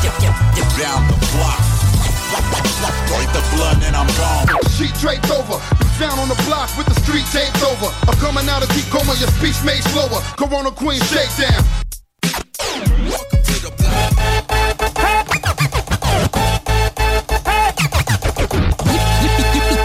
Down 0.00 1.06
the 1.08 1.18
block. 1.36 1.60
Break 3.12 3.28
the 3.36 3.44
blood 3.54 3.82
and 3.84 3.94
I'm 3.94 4.06
gone. 4.16 4.48
Sheet 4.70 4.94
draped 4.94 5.30
over, 5.30 5.60
been 5.76 5.88
found 6.00 6.18
on 6.18 6.28
the 6.28 6.42
block 6.48 6.74
with 6.78 6.86
the 6.86 6.94
street 7.02 7.26
taped 7.30 7.62
over. 7.62 7.92
I'm 8.08 8.16
coming 8.16 8.48
out 8.48 8.62
of 8.62 8.70
deep 8.72 8.86
coma, 8.86 9.12
your 9.20 9.28
speech 9.36 9.60
made 9.62 9.84
slower. 9.92 10.22
Corona 10.40 10.70
Queen 10.70 11.00
shakedown. 11.04 11.62
Welcome 13.04 13.42
to 13.44 13.56
the 13.60 13.70
block. 13.76 14.16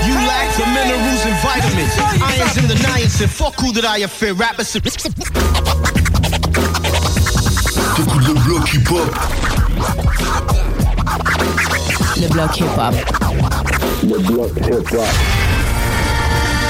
You 0.07 0.15
lack 0.15 0.47
the 0.55 0.65
minerals 0.71 1.25
and 1.27 1.35
vitamins. 1.43 1.91
Irons 2.23 2.55
in 2.55 2.67
the 2.69 2.75
niacin. 2.87 3.27
Fuck 3.27 3.59
who 3.59 3.73
that 3.73 3.83
I 3.83 4.07
fear. 4.07 4.33
Rappers. 4.33 4.77
T'écoutes 7.95 8.27
le 8.27 8.33
bloc 8.33 8.73
hip-hop. 8.73 9.15
Le 12.17 12.27
bloc 12.27 12.57
hip-hop. 12.57 12.95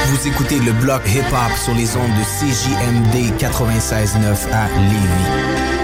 Vous 0.08 0.28
écoutez 0.28 0.59
le 0.59 0.72
bloc 0.73 1.02
hip-hop 1.08 1.58
sur 1.64 1.73
les 1.73 1.95
ondes 1.98 2.12
de 2.12 2.23
CJMD 2.23 3.34
96.9 3.40 4.52
à 4.54 4.67
Lévis. 4.80 5.75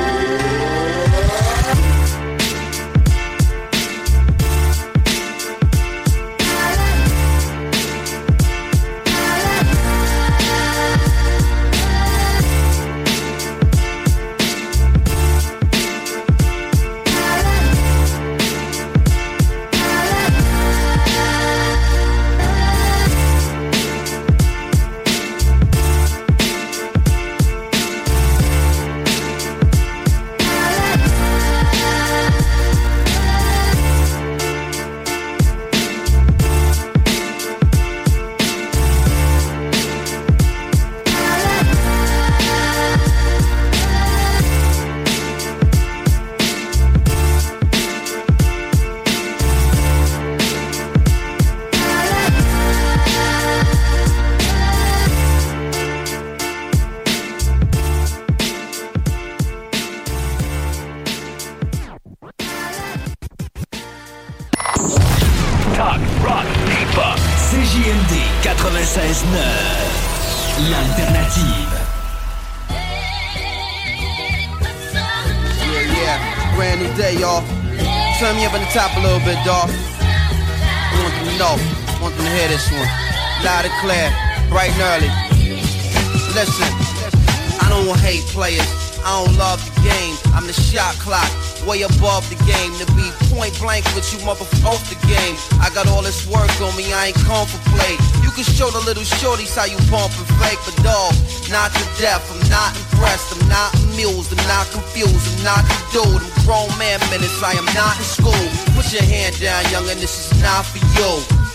Shorties 99.41 99.55
how 99.55 99.65
you 99.65 99.77
pump 99.89 100.13
and 100.17 100.27
fake, 100.39 100.59
but 100.65 100.75
dog, 100.83 101.13
not 101.49 101.71
to 101.73 102.02
death. 102.02 102.23
I'm 102.31 102.49
not 102.49 102.75
impressed, 102.77 103.33
I'm 103.33 103.47
not 103.49 103.73
amused, 103.83 104.31
I'm 104.31 104.47
not 104.47 104.69
confused, 104.71 105.37
I'm 105.37 105.43
not 105.43 105.63
the 105.65 106.03
dude. 106.03 106.21
I'm 106.21 106.45
grown 106.45 106.69
man 106.77 106.99
minutes, 107.09 107.41
I 107.43 107.53
am 107.53 107.65
not 107.73 107.97
in 107.97 108.03
school. 108.03 108.45
Put 108.75 108.91
your 108.93 109.03
hand 109.03 109.39
down, 109.39 109.63
youngin', 109.65 109.99
this 109.99 110.31
is 110.31 110.41
not 110.41 110.65
for 110.65 110.79
you. 110.97 111.51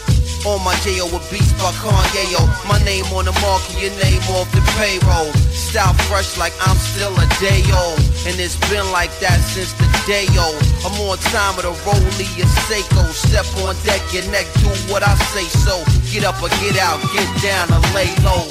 On 0.46 0.62
my 0.62 0.78
J.O. 0.86 1.10
with 1.10 1.26
beats 1.26 1.50
by 1.58 1.74
Kanye, 1.82 2.22
yo. 2.30 2.38
My 2.70 2.78
name 2.86 3.02
on 3.10 3.26
the 3.26 3.34
market, 3.42 3.82
your 3.82 3.90
name 3.98 4.22
off 4.30 4.46
the 4.54 4.62
payroll. 4.78 5.34
Style 5.50 5.90
fresh 6.06 6.38
like 6.38 6.54
I'm 6.62 6.78
still 6.78 7.10
a 7.18 7.26
day 7.42 7.66
old. 7.74 7.98
And 8.30 8.38
it's 8.38 8.54
been 8.70 8.86
like 8.94 9.10
that 9.18 9.42
since 9.42 9.74
the 9.74 9.90
day 10.06 10.30
old. 10.38 10.54
I'm 10.86 10.94
on 11.02 11.18
time 11.34 11.58
with 11.58 11.66
a 11.66 11.74
rollie 11.82 12.30
and 12.38 12.52
Seiko. 12.70 13.10
Step 13.10 13.42
on 13.66 13.74
deck, 13.82 13.98
your 14.14 14.22
neck, 14.30 14.46
do 14.62 14.70
what 14.86 15.02
I 15.02 15.18
say 15.34 15.50
so. 15.50 15.82
Get 16.14 16.22
up 16.22 16.38
or 16.38 16.50
get 16.62 16.78
out, 16.78 17.02
get 17.10 17.26
down 17.42 17.66
or 17.74 17.82
lay 17.90 18.06
low. 18.22 18.46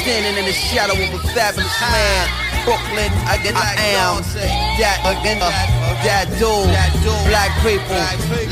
Standing 0.00 0.32
in 0.40 0.48
the 0.48 0.56
shadow 0.56 0.96
of 0.96 1.12
a 1.12 1.20
fabulous 1.36 1.76
man. 1.84 2.48
Brooklyn, 2.64 3.12
I 3.28 3.36
get 3.44 3.52
I 3.52 3.76
am 4.00 4.24
that 4.80 5.00
again, 5.04 5.40
uh, 5.44 5.77
that 6.04 6.26
dude, 6.38 6.70
that 6.70 6.92
dude. 7.02 7.14
black 7.26 7.50
people, 7.64 7.98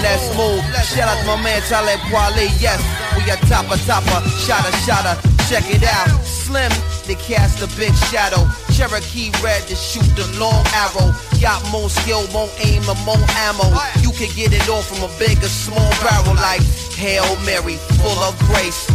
let's 0.03 0.27
move. 0.35 0.63
Shout 0.83 1.07
out 1.07 1.19
to 1.21 1.27
my 1.27 1.39
man 1.43 1.63
Talib 1.69 2.01
Kweli, 2.11 2.51
yes, 2.59 2.81
we 3.15 3.23
are 3.31 3.41
topper 3.47 3.79
topper, 3.87 4.21
shotter 4.43 4.75
shotter, 4.83 5.15
check 5.47 5.65
it 5.71 5.85
out. 5.85 6.11
Slim, 6.25 6.71
they 7.07 7.15
cast 7.15 7.63
a 7.63 7.69
big 7.77 7.95
shadow. 8.11 8.47
Cherokee 8.75 9.31
red 9.43 9.63
to 9.69 9.75
shoot 9.75 10.07
the 10.15 10.27
long 10.39 10.63
arrow. 10.75 11.15
Got 11.41 11.63
more 11.71 11.91
skill, 11.91 12.27
more 12.33 12.51
aim, 12.63 12.83
and 12.87 13.01
more 13.05 13.23
ammo. 13.47 13.67
You 14.03 14.11
can 14.15 14.31
get 14.35 14.53
it 14.53 14.69
all 14.69 14.83
from 14.83 15.03
a 15.03 15.11
big 15.19 15.39
or 15.43 15.51
small 15.51 15.91
barrel 16.03 16.35
like 16.37 16.63
Hail 16.95 17.27
Mary, 17.45 17.77
full 18.03 18.19
of 18.23 18.39
grace. 18.51 18.87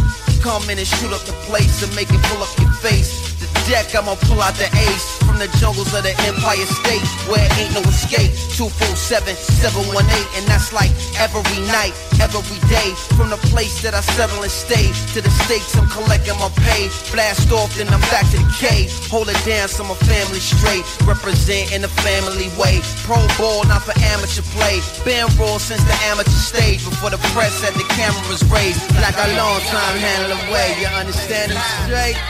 Come 0.42 0.68
in 0.70 0.78
and 0.78 0.86
shoot 0.86 1.12
up 1.12 1.22
the 1.22 1.36
place 1.46 1.82
and 1.82 1.94
make 1.94 2.10
it 2.10 2.20
pull 2.32 2.42
up 2.42 2.50
your 2.58 2.72
face. 2.82 3.36
The 3.38 3.46
deck, 3.70 3.94
I'ma 3.94 4.16
pull 4.26 4.40
out 4.40 4.54
the 4.54 4.66
ace 4.90 5.21
from 5.32 5.40
the 5.40 5.48
jungles 5.56 5.88
of 5.96 6.04
the 6.04 6.12
Empire 6.28 6.68
State 6.68 7.00
where 7.24 7.40
ain't 7.56 7.72
no 7.72 7.80
escape. 7.88 8.28
247 8.52 9.32
718, 9.64 10.04
and 10.36 10.44
that's 10.44 10.76
like 10.76 10.92
every 11.16 11.40
night, 11.72 11.96
every 12.20 12.60
day. 12.68 12.92
From 13.16 13.32
the 13.32 13.40
place 13.48 13.80
that 13.80 13.96
I 13.96 14.04
settle 14.12 14.44
and 14.44 14.52
stay 14.52 14.92
to 15.16 15.24
the 15.24 15.32
stakes, 15.48 15.72
I'm 15.72 15.88
collecting 15.88 16.36
my 16.36 16.52
pay. 16.68 16.92
Blast 17.08 17.48
off, 17.48 17.72
then 17.80 17.88
I'm 17.88 18.04
back 18.12 18.28
to 18.36 18.36
the 18.36 18.50
K. 18.60 18.92
Hold 19.08 19.32
it 19.32 19.40
down 19.48 19.72
so 19.72 19.88
my 19.88 19.96
family 20.04 20.40
straight. 20.40 20.84
Represent 21.08 21.72
in 21.72 21.80
a 21.80 21.92
family 22.04 22.52
way. 22.60 22.84
Pro 23.08 23.16
ball, 23.40 23.64
not 23.64 23.80
for 23.88 23.96
amateur 24.12 24.44
play. 24.52 24.84
Been 25.08 25.24
raw 25.40 25.56
since 25.56 25.82
the 25.88 25.96
amateur 26.12 26.36
stage 26.36 26.84
before 26.84 27.08
the 27.08 27.22
press 27.32 27.64
had 27.64 27.72
the 27.72 27.86
cameras 27.96 28.44
raised. 28.52 28.84
Like 29.00 29.16
a 29.16 29.32
long 29.40 29.60
time 29.72 29.96
handle 29.96 30.36
away. 30.44 30.76
You 30.76 30.92
understand 30.92 31.56
me 31.56 31.62
straight? 31.88 32.20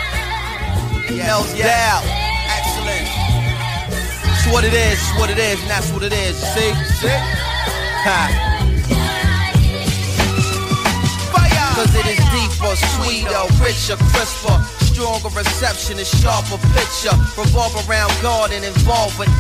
No 1.19 1.43
doubt. 1.59 2.32
Excellent. 2.57 3.09
It's 4.31 4.47
what 4.53 4.65
it 4.65 4.75
is, 4.75 4.99
it's 4.99 5.19
what 5.19 5.31
it 5.31 5.39
is, 5.39 5.61
and 5.61 5.71
that's 5.71 5.91
what 5.93 6.03
it 6.03 6.13
is. 6.13 6.37
See? 6.37 6.73
See? 7.01 7.19
Ha. 8.07 8.53
Cause 11.75 11.95
it 11.97 12.05
is 12.05 12.21
deeper, 12.29 12.77
sweeter, 12.77 13.43
richer, 13.65 13.97
crisper, 14.13 14.61
stronger 14.85 15.31
reception, 15.35 15.99
a 15.99 16.05
sharper 16.05 16.61
picture. 16.77 17.17
Revolve 17.35 17.75
around 17.89 18.13
God 18.21 18.53
and 18.53 18.63
involve 18.63 19.19
with 19.19 19.33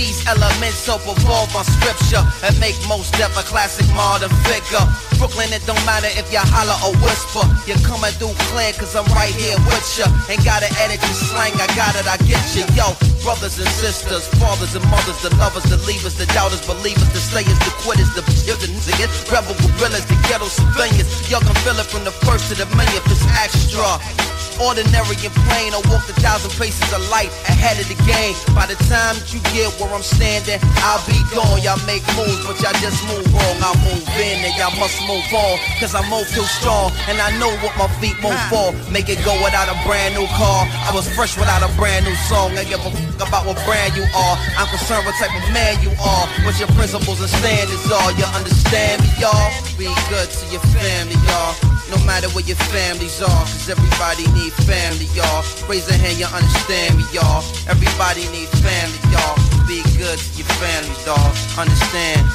these 0.00 0.24
elements 0.24 0.80
so 0.80 0.96
evolve 1.04 1.52
on 1.52 1.64
scripture 1.76 2.24
and 2.48 2.56
make 2.56 2.76
most 2.88 3.12
death 3.20 3.36
a 3.36 3.44
classic 3.44 3.84
modern 3.92 4.32
figure. 4.48 4.80
Brooklyn, 5.20 5.52
it 5.52 5.60
don't 5.68 5.84
matter 5.84 6.08
if 6.16 6.24
you 6.32 6.40
holler 6.40 6.78
or 6.80 6.96
whisper. 7.04 7.44
You're 7.68 7.84
coming 7.84 8.08
through 8.16 8.32
clear 8.48 8.72
cause 8.80 8.96
I'm 8.96 9.04
right 9.12 9.34
here 9.36 9.60
with 9.68 9.84
ya. 10.00 10.08
Ain't 10.32 10.40
got 10.40 10.64
an 10.64 10.72
your 10.72 11.18
slang, 11.28 11.52
I 11.60 11.68
got 11.76 11.92
it, 12.00 12.08
I 12.08 12.16
get 12.24 12.40
ya. 12.56 12.64
Yo, 12.72 12.96
brothers 13.20 13.60
and 13.60 13.68
sisters, 13.68 14.24
fathers 14.40 14.72
and 14.72 14.84
mothers, 14.88 15.20
the 15.20 15.28
lovers, 15.36 15.68
the 15.68 15.76
leavers, 15.84 16.16
the 16.16 16.24
doubters, 16.32 16.64
believers, 16.64 17.12
the 17.12 17.20
slayers, 17.20 17.60
the 17.60 17.72
quitters, 17.84 18.08
the 18.16 18.24
children, 18.40 18.72
the 18.88 18.96
rebel 19.28 19.52
gorillas, 19.60 20.08
the 20.08 20.16
ghetto 20.24 20.48
civilians. 20.48 21.12
Y'all 21.28 21.44
can 21.44 21.56
feel 21.60 21.76
it 21.76 21.84
from 21.92 22.08
the 22.08 22.14
first 22.24 22.48
to 22.48 22.56
the 22.56 22.64
millionth, 22.72 23.04
it's 23.12 23.20
extra. 23.36 24.39
Ordinary 24.60 25.16
and 25.24 25.34
plain, 25.48 25.72
I 25.72 25.80
walk 25.88 26.04
a 26.04 26.14
thousand 26.20 26.52
paces 26.60 26.84
of 26.92 27.00
light 27.08 27.32
ahead 27.48 27.80
of 27.80 27.88
the 27.88 27.96
game. 28.04 28.36
By 28.52 28.68
the 28.68 28.76
time 28.92 29.16
that 29.16 29.32
you 29.32 29.40
get 29.56 29.72
where 29.80 29.88
I'm 29.88 30.04
standing, 30.04 30.60
I'll 30.84 31.00
be 31.08 31.16
gone. 31.32 31.64
Y'all 31.64 31.80
make 31.88 32.04
moves, 32.12 32.44
but 32.44 32.60
y'all 32.60 32.76
just 32.76 33.00
move 33.08 33.24
wrong. 33.32 33.56
I 33.64 33.72
move 33.88 34.04
in 34.20 34.44
and 34.44 34.52
y'all 34.60 34.76
must 34.76 35.00
move 35.08 35.24
on. 35.32 35.56
Cause 35.80 35.96
I'm 35.96 36.04
move 36.12 36.28
too 36.36 36.44
strong, 36.60 36.92
and 37.08 37.16
I 37.24 37.32
know 37.40 37.48
what 37.64 37.72
my 37.80 37.88
feet 38.04 38.20
move 38.20 38.36
for. 38.52 38.76
Make 38.92 39.08
it 39.08 39.24
go 39.24 39.32
without 39.40 39.72
a 39.72 39.76
brand 39.88 40.12
new 40.12 40.28
car. 40.36 40.68
I 40.84 40.92
was 40.92 41.08
fresh 41.08 41.40
without 41.40 41.64
a 41.64 41.72
brand 41.80 42.04
new 42.04 42.16
song. 42.28 42.52
I 42.60 42.68
give 42.68 42.84
a 42.84 42.92
fuck 42.92 43.32
about 43.32 43.48
what 43.48 43.56
brand 43.64 43.96
you 43.96 44.04
are. 44.12 44.36
I'm 44.60 44.68
concerned 44.68 45.08
what 45.08 45.16
type 45.16 45.32
of 45.32 45.46
man 45.56 45.80
you 45.80 45.92
are. 45.96 46.24
What 46.44 46.60
your 46.60 46.68
principles 46.76 47.24
and 47.24 47.32
standards 47.32 47.88
are. 47.88 48.12
You 48.12 48.28
understand 48.36 49.00
me, 49.00 49.08
y'all? 49.16 49.48
Be 49.80 49.88
good 50.12 50.28
to 50.28 50.44
your 50.52 50.64
family, 50.76 51.16
y'all. 51.24 51.56
No 51.90 51.98
matter 52.06 52.28
where 52.30 52.46
your 52.46 52.60
families 52.70 53.18
are, 53.20 53.44
cause 53.50 53.66
everybody 53.68 54.22
need 54.50 54.66
family, 54.66 55.06
y'all. 55.14 55.44
Raise 55.68 55.88
a 55.88 55.94
hand, 55.94 56.18
you 56.18 56.26
understand 56.26 56.96
me, 56.96 57.04
y'all. 57.12 57.42
Everybody 57.68 58.26
need 58.34 58.48
family, 58.62 58.98
y'all. 59.12 59.36
Be 59.66 59.82
good 59.98 60.18
to 60.18 60.30
your 60.38 60.50
families, 60.58 61.04
dawg. 61.04 61.34
Understand? 61.58 62.26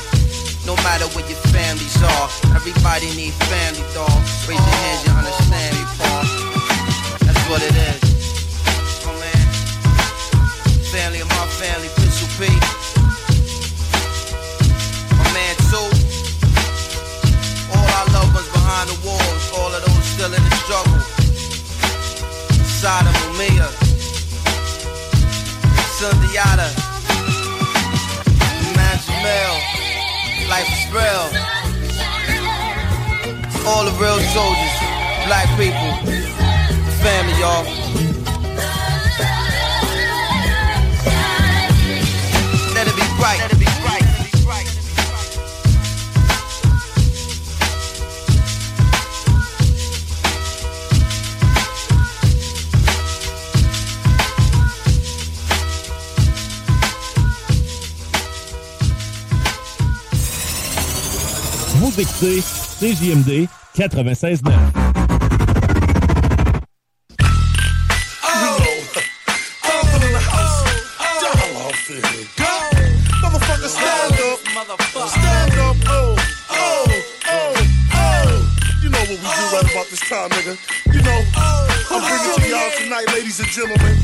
No 0.66 0.76
matter 0.82 1.06
where 1.14 1.28
your 1.28 1.40
families 1.52 1.98
are, 2.02 2.28
everybody 2.56 3.08
need 3.16 3.34
family, 3.52 3.84
dawg. 3.94 4.16
Raise 4.48 4.60
your 4.60 4.80
hands, 4.86 5.02
you 5.06 5.12
understand 5.14 5.72
me, 5.76 5.84
Paul. 6.00 6.24
That's 7.26 7.44
what 7.50 7.62
it 7.62 7.76
is. 7.76 8.02
Oh 9.06 9.16
man. 9.20 9.46
Family 10.92 11.20
of 11.20 11.30
my 11.30 11.48
family, 11.60 11.90
Pistol 12.00 12.30
P. 12.40 12.48
My 15.20 15.28
man, 15.36 15.56
too. 15.68 15.90
All 17.76 17.88
our 18.00 18.08
loved 18.16 18.34
ones 18.36 18.50
behind 18.56 18.90
the 18.90 18.98
walls, 19.04 19.44
all 19.60 19.72
of 19.74 19.82
those 19.84 20.06
still 20.06 20.32
in 20.34 20.44
the 20.44 20.56
struggle. 20.64 21.25
Sodom 22.86 23.14
Mumia, 23.34 23.68
Sundiata, 25.98 26.70
Manjamel 28.78 29.56
Life 30.48 30.70
is 30.70 30.86
real. 30.94 31.26
All 33.66 33.86
the 33.86 33.92
real 34.00 34.20
soldiers, 34.36 34.76
black 35.26 35.50
people, 35.58 35.94
family, 37.02 37.34
y'all. 37.40 37.85
Do 79.36 79.56
right 79.56 79.72
about 79.72 79.88
this 79.88 80.02
time, 80.10 80.30
nigga. 80.30 80.58
You 80.94 81.02
know, 81.02 81.20
I'm 81.92 82.02
bringing 82.04 82.36
to 82.36 82.50
y'all 82.50 82.72
tonight, 82.78 83.08
ladies 83.14 83.40
and 83.40 83.50
gentlemen, 83.50 83.95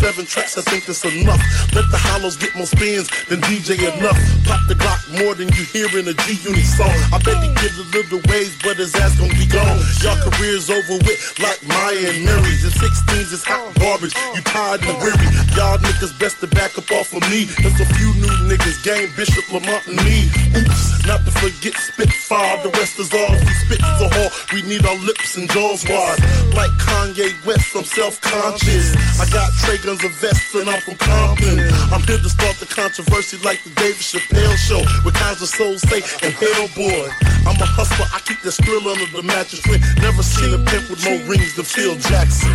97 0.00 0.26
tracks, 0.26 0.56
I 0.56 0.62
think 0.62 0.86
that's 0.86 1.04
enough. 1.04 1.40
Let 1.76 1.84
the 1.92 2.00
hollows 2.00 2.36
get 2.36 2.56
more 2.56 2.66
spins 2.66 3.12
than 3.28 3.40
DJ 3.44 3.76
Enuff. 3.84 4.16
Pop 4.48 4.64
the 4.64 4.72
Glock 4.72 5.04
more 5.20 5.36
than 5.36 5.52
you 5.52 5.64
hear 5.68 5.92
in 5.92 6.08
a 6.08 6.16
G 6.24 6.40
Unit 6.40 6.64
song. 6.64 6.88
I 7.12 7.20
bet 7.20 7.36
he 7.44 7.52
get 7.60 7.76
a 7.76 7.84
little 7.92 8.24
ways, 8.32 8.56
but 8.64 8.80
his 8.80 8.96
ass 8.96 9.20
gon' 9.20 9.28
be 9.36 9.44
gone. 9.44 9.76
Y'all 10.00 10.16
careers 10.24 10.72
over 10.72 10.96
with 11.04 11.20
like 11.44 11.60
Maya 11.68 12.16
and 12.16 12.24
Mary. 12.24 12.56
The 12.64 12.72
16s 12.72 13.32
is 13.32 13.44
hot 13.44 13.76
garbage, 13.76 14.16
you 14.32 14.40
tired 14.40 14.80
and 14.88 14.96
weary. 15.04 15.28
Y'all 15.52 15.76
niggas 15.84 16.16
best 16.16 16.40
to 16.40 16.48
back 16.48 16.80
up 16.80 16.88
off 16.96 17.12
of 17.12 17.20
me. 17.28 17.44
There's 17.60 17.80
a 17.80 17.88
few 18.00 18.10
new 18.24 18.36
niggas, 18.48 18.80
Game 18.80 19.12
Bishop, 19.20 19.44
Lamont, 19.52 19.84
and 19.84 20.00
me. 20.00 20.32
Oops, 20.56 21.04
not 21.04 21.20
to 21.28 21.32
forget 21.44 21.76
Spitfire, 21.76 22.56
the 22.64 22.72
rest 22.80 22.96
is 22.96 23.12
ours. 23.12 23.36
We 23.36 23.52
spit 23.68 23.84
the 24.00 24.08
hall, 24.08 24.30
we 24.56 24.64
need 24.64 24.80
our 24.88 24.96
lips 25.04 25.36
and 25.36 25.44
jaws 25.52 25.84
wide. 25.84 26.24
Like 26.56 26.72
Kanye 26.80 27.36
West, 27.44 27.76
I'm 27.76 27.84
self-conscious. 27.84 28.96
I 29.20 29.28
got 29.28 29.52
Trey 29.60 29.76
guns, 29.90 30.04
a 30.04 30.08
vest, 30.08 30.54
and 30.54 30.68
I'm 30.68 30.80
from 30.80 30.94
Compton. 30.96 31.58
I'm 31.90 32.02
here 32.02 32.18
to 32.18 32.30
start 32.30 32.56
the 32.56 32.66
controversy 32.66 33.38
like 33.44 33.62
the 33.64 33.70
David 33.70 34.02
Chappelle 34.02 34.56
show. 34.56 34.82
With 35.04 35.14
kinds 35.14 35.42
of 35.42 35.48
souls 35.48 35.82
say, 35.82 36.02
and 36.22 36.34
hell 36.34 36.66
oh 36.66 36.70
boy. 36.76 37.08
I'm 37.46 37.58
a 37.58 37.66
hustler, 37.66 38.06
I 38.14 38.20
keep 38.20 38.40
the 38.42 38.50
skrill 38.50 38.86
under 38.86 39.06
the 39.10 39.22
mattress. 39.22 39.64
Never 39.98 40.22
seen 40.22 40.54
a 40.54 40.58
pimp 40.58 40.90
with 40.90 41.02
more 41.04 41.18
rings 41.26 41.56
than 41.56 41.64
Phil 41.64 41.96
Jackson. 41.96 42.50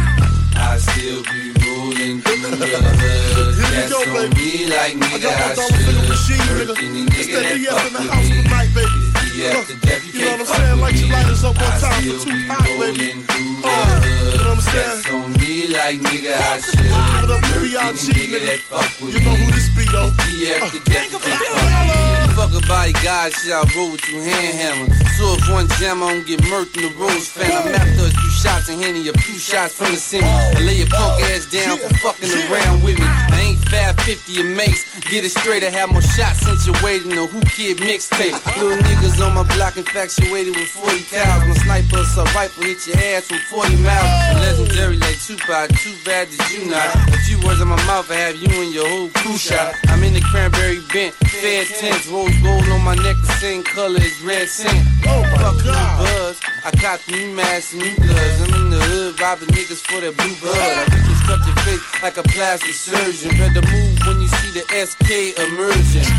I 0.56 0.77
still 0.77 1.24
be 1.24 1.51
rolling 1.60 2.22
through 2.22 2.56
the 2.56 2.68
hood. 2.68 3.56
That's 3.60 3.92
go, 3.92 4.00
on 4.00 4.30
me 4.36 4.70
like 4.72 4.96
I 4.96 5.20
nigga 5.20 5.22
got 5.24 5.58
my 5.58 5.63
I 5.63 5.68
finger 5.68 5.92
should. 5.92 6.08
machine, 6.08 6.39
nigga. 6.39 6.75
It's 7.20 7.27
that 7.34 7.44
that 7.44 7.56
in 7.56 7.94
the 7.94 8.12
house 8.12 8.30
tonight, 8.30 8.72
baby. 8.74 9.14
The 9.36 9.51
after 9.51 9.75
death, 9.86 10.06
you 10.06 10.20
You 10.20 10.25
know 10.25 10.32
what 10.32 10.39
I'm 10.39 10.46
saying? 10.46 10.80
Light 10.80 10.96
your 10.96 11.10
lighters 11.10 11.44
up 11.44 11.56
one 11.58 11.65
I 11.65 11.80
time 11.80 12.04
for 12.04 12.24
two 12.24 12.48
hot, 12.48 12.63
baby. 12.63 12.80
rolling 12.80 13.24
through 13.27 13.60
the 13.60 13.68
Uh, 13.68 14.00
you 14.06 14.38
know 14.38 14.38
what 14.38 14.48
I'm 14.48 14.62
saying? 14.62 14.88
That's 14.96 15.12
on 15.12 15.34
me 15.34 15.68
like 15.75 16.00
nigga 16.00 16.39
I 16.39 16.60
should. 16.63 16.80
What 16.88 17.32
up, 17.36 17.44
a 17.44 17.60
B.I.G., 17.60 18.13
nigga 18.15 18.32
nigga? 18.32 18.46
that 18.48 18.60
fuck 18.60 19.01
with 19.01 19.13
You 19.13 19.20
know 19.20 19.36
who 19.36 19.51
this 19.51 19.68
be, 19.75 19.84
though? 19.92 20.10
The 20.24 20.56
after 20.56 20.80
death, 20.89 21.12
you 21.12 21.20
can't 21.20 22.05
fuck 22.46 22.54
with 22.54 22.62
me. 22.62 22.66
Fuck 22.66 22.66
a 22.66 22.68
body 22.68 22.94
guy, 23.04 23.30
shit, 23.30 23.54
I 23.54 23.64
roll 23.75 23.92
with 23.92 24.08
you 24.10 24.22
hand 24.22 24.58
hammer. 24.58 24.94
So 25.18 25.34
if 25.34 25.50
one 25.50 25.68
jam, 25.80 26.04
I 26.04 26.14
don't 26.14 26.28
get 26.28 26.42
murked 26.42 26.75
in 26.75 26.92
the 26.92 26.94
rose 27.00 27.30
fan. 27.30 27.50
I'm 27.52 27.74
after 27.74 28.06
a 28.06 28.12
few 28.12 28.32
shots 28.32 28.70
and 28.70 28.82
Henny, 28.82 29.08
a 29.08 29.14
few 29.14 29.40
shots 29.40 29.74
from 29.74 29.92
the 29.92 29.98
city. 29.98 30.25
I 30.25 30.60
lay 30.60 30.78
your 30.78 30.88
punk 30.88 31.22
ass 31.32 31.46
down 31.50 31.78
for 31.78 31.94
fucking 32.04 32.30
around 32.52 32.84
with 32.84 33.00
me. 33.00 33.06
I 33.06 33.56
ain't 33.56 33.60
550 33.70 34.42
a 34.42 34.44
mace. 34.44 34.84
Get 35.10 35.24
it 35.24 35.32
straight, 35.32 35.64
I 35.64 35.70
have 35.70 35.90
more 35.92 36.02
shots 36.02 36.44
since 36.44 36.68
you're 36.68 36.75
waiting. 36.84 37.16
The 37.16 37.25
Whoo 37.32 37.42
Kid 37.48 37.78
mixtape. 37.78 38.36
Little 38.60 38.78
niggas 38.78 39.24
on 39.25 39.34
my 39.34 39.48
block 39.56 39.78
infatuated 39.78 40.56
with 40.56 40.68
40 40.68 41.00
cows. 41.08 41.48
My 41.48 41.56
sniper, 41.64 42.04
a 42.04 42.24
rifle, 42.36 42.64
hit 42.64 42.86
your 42.88 42.98
ass 43.16 43.32
from 43.32 43.40
40 43.48 43.78
miles. 43.88 44.12
Legendary 44.44 44.98
like 44.98 45.18
Tupac, 45.24 45.72
too 45.80 45.96
bad 46.04 46.28
that 46.28 46.44
you 46.52 46.70
not. 46.70 46.92
A 47.08 47.18
few 47.24 47.40
words 47.48 47.62
in 47.62 47.68
my 47.68 47.80
mouth, 47.88 48.12
I 48.12 48.16
have 48.16 48.36
you 48.36 48.52
and 48.52 48.74
your 48.74 48.88
whole 48.88 49.10
crew 49.10 49.38
shot. 49.38 49.74
I'm 49.88 50.04
in 50.04 50.14
the 50.14 50.22
cranberry 50.22 50.84
bent, 50.92 51.16
fed 51.16 51.68
tents, 51.80 52.08
rose 52.08 52.35
gold 52.42 52.68
on 52.70 52.84
my 52.84 52.96
neck, 52.96 53.18
the 53.22 53.34
same 53.39 53.63
color 53.63 54.00
as 54.00 54.22
red 54.22 54.48
sand. 54.48 54.88
Oh 55.06 55.24
Fuck 55.38 55.62
blue 55.63 55.72
buzz. 55.72 56.39
I 56.63 56.72
caught 56.72 57.01
new 57.10 57.34
masks 57.36 57.74
and 57.74 57.82
new 57.84 57.96
gloves. 57.96 58.42
I'm 58.42 58.54
in 58.54 58.70
the 58.70 58.80
hood, 58.80 59.20
robbing 59.20 59.50
niggas 59.50 59.82
for 59.86 60.01
that 60.01 60.15
blue 60.18 60.36
blood. 60.42 60.56
I 60.58 60.84
reconstruct 60.89 61.46
your 61.46 61.58
face 61.65 61.84
like 62.04 62.18
a 62.18 62.24
plastic 62.24 62.74
surgeon. 62.74 63.38
Better 63.38 63.62
move 63.62 64.00
when 64.06 64.22
you 64.22 64.27
see 64.27 64.51
the 64.58 64.65
SK 64.74 65.38
emerging. 65.39 66.10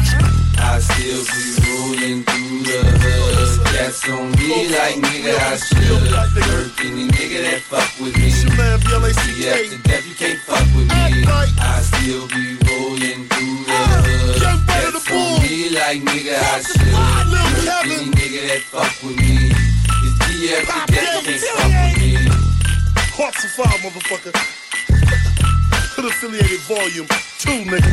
I 0.59 0.81
still 0.81 1.23
be 1.27 1.43
rolling 1.69 2.25
through 2.25 2.63
the 2.65 2.81
hood. 3.03 3.67
Cats 3.67 4.09
on 4.09 4.31
me 4.39 4.69
like 4.73 4.97
nigga, 4.97 5.35
I 5.37 5.57
should. 5.57 6.13
Work 6.37 6.81
any 6.81 7.09
nigga 7.09 7.43
that 7.51 7.61
fuck 7.61 7.89
with 8.01 8.17
me. 8.17 8.31
See, 8.31 9.49
after 9.49 9.79
death, 9.89 10.07
you 10.07 10.15
can't 10.15 10.39
fuck 10.41 10.65
with 10.75 10.89
me. 10.89 11.25
I 11.29 11.81
still 11.83 12.27
be 12.29 12.57
rolling 12.69 13.29
through 13.29 13.66
the 13.89 13.99
hood. 14.03 14.43
Cats 14.43 15.11
on 15.11 15.43
me 15.43 15.71
like 15.71 16.01
nigga, 16.03 16.35
I 16.37 16.61
should. 16.63 16.83
Any 17.87 18.11
nigga 18.11 18.41
that 18.49 18.63
fuck 18.67 18.91
with 19.03 19.17
me. 19.17 19.51
It's 19.53 20.17
D 20.27 20.55
after 20.55 20.93
death, 20.93 21.25
can't 21.25 21.41
fuck 21.41 21.71
with 21.71 21.99
me. 22.03 22.19
Hearts 23.15 23.45
of 23.45 23.51
fire, 23.53 23.79
motherfucker. 23.81 24.33
Unaffiliated 25.97 26.61
volume 26.69 27.09
two, 27.39 27.63
nigga. 27.65 27.93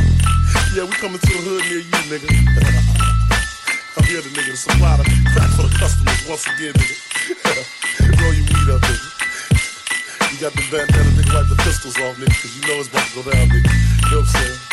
Yeah, 0.76 0.86
we 0.90 0.94
coming 0.98 1.20
to 1.20 1.32
the 1.32 1.42
hood 1.46 1.64
near 1.70 1.86
you, 1.86 2.02
nigga. 2.10 2.26
I'm 3.98 4.04
here, 4.10 4.22
the 4.22 4.30
nigga, 4.34 4.52
to 4.52 4.58
supply 4.58 4.98
the 4.98 5.06
crack 5.32 5.50
for 5.54 5.70
the 5.70 5.76
customers 5.78 6.18
once 6.28 6.48
again, 6.48 6.74
nigga. 6.74 6.98
Roll 8.22 8.34
your 8.34 8.46
weed 8.50 8.70
up, 8.74 8.82
nigga. 8.82 9.14
You 10.34 10.40
got 10.42 10.54
the 10.58 10.66
bandana, 10.74 11.12
nigga, 11.14 11.34
wipe 11.34 11.48
the 11.48 11.56
pistols 11.64 11.98
off, 12.02 12.18
nigga, 12.18 12.34
cause 12.42 12.58
you 12.58 12.68
know 12.68 12.80
it's 12.82 12.90
about 12.90 13.06
to 13.06 13.22
go 13.22 13.32
down, 13.32 13.48
nigga. 13.48 13.70
You 13.70 14.12
know 14.12 14.20
what 14.20 14.36
I'm 14.36 14.42
saying? 14.42 14.73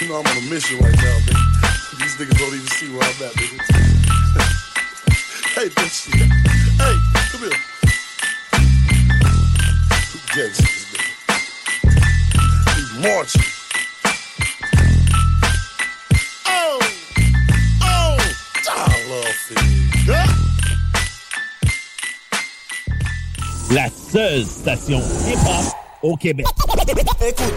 You 0.00 0.08
know 0.08 0.16
I'm 0.18 0.26
on 0.26 0.36
a 0.36 0.40
mission 0.50 0.78
right 0.78 0.96
now, 0.96 1.18
nigga. 1.26 2.00
These 2.00 2.16
niggas 2.16 2.38
don't 2.38 2.54
even 2.54 2.66
see 2.68 2.88
where 2.88 3.02
I'm 3.02 3.22
at, 3.22 3.32
nigga. 3.34 3.58
hey, 5.54 5.68
bitch. 5.68 6.08
Hey, 6.78 6.96
come 7.30 7.40
here. 7.40 7.58
Who 10.10 10.18
gangsters, 10.34 10.84
nigga? 10.90 11.08
We 12.76 12.82
marching. 13.02 13.48
Oh, 16.46 16.80
oh, 17.82 18.16
I 18.70 18.72
love 19.10 19.50
it. 19.50 19.60
La 23.72 23.86
seule 23.88 24.44
station 24.44 25.02
hip-hop 25.26 25.89
au 26.02 26.16
Québec. 26.16 26.46
Écoute. 27.26 27.54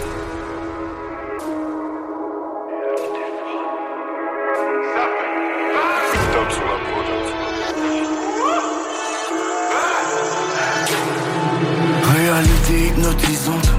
Réalité 12.14 12.88
hypnotisante, 12.88 13.70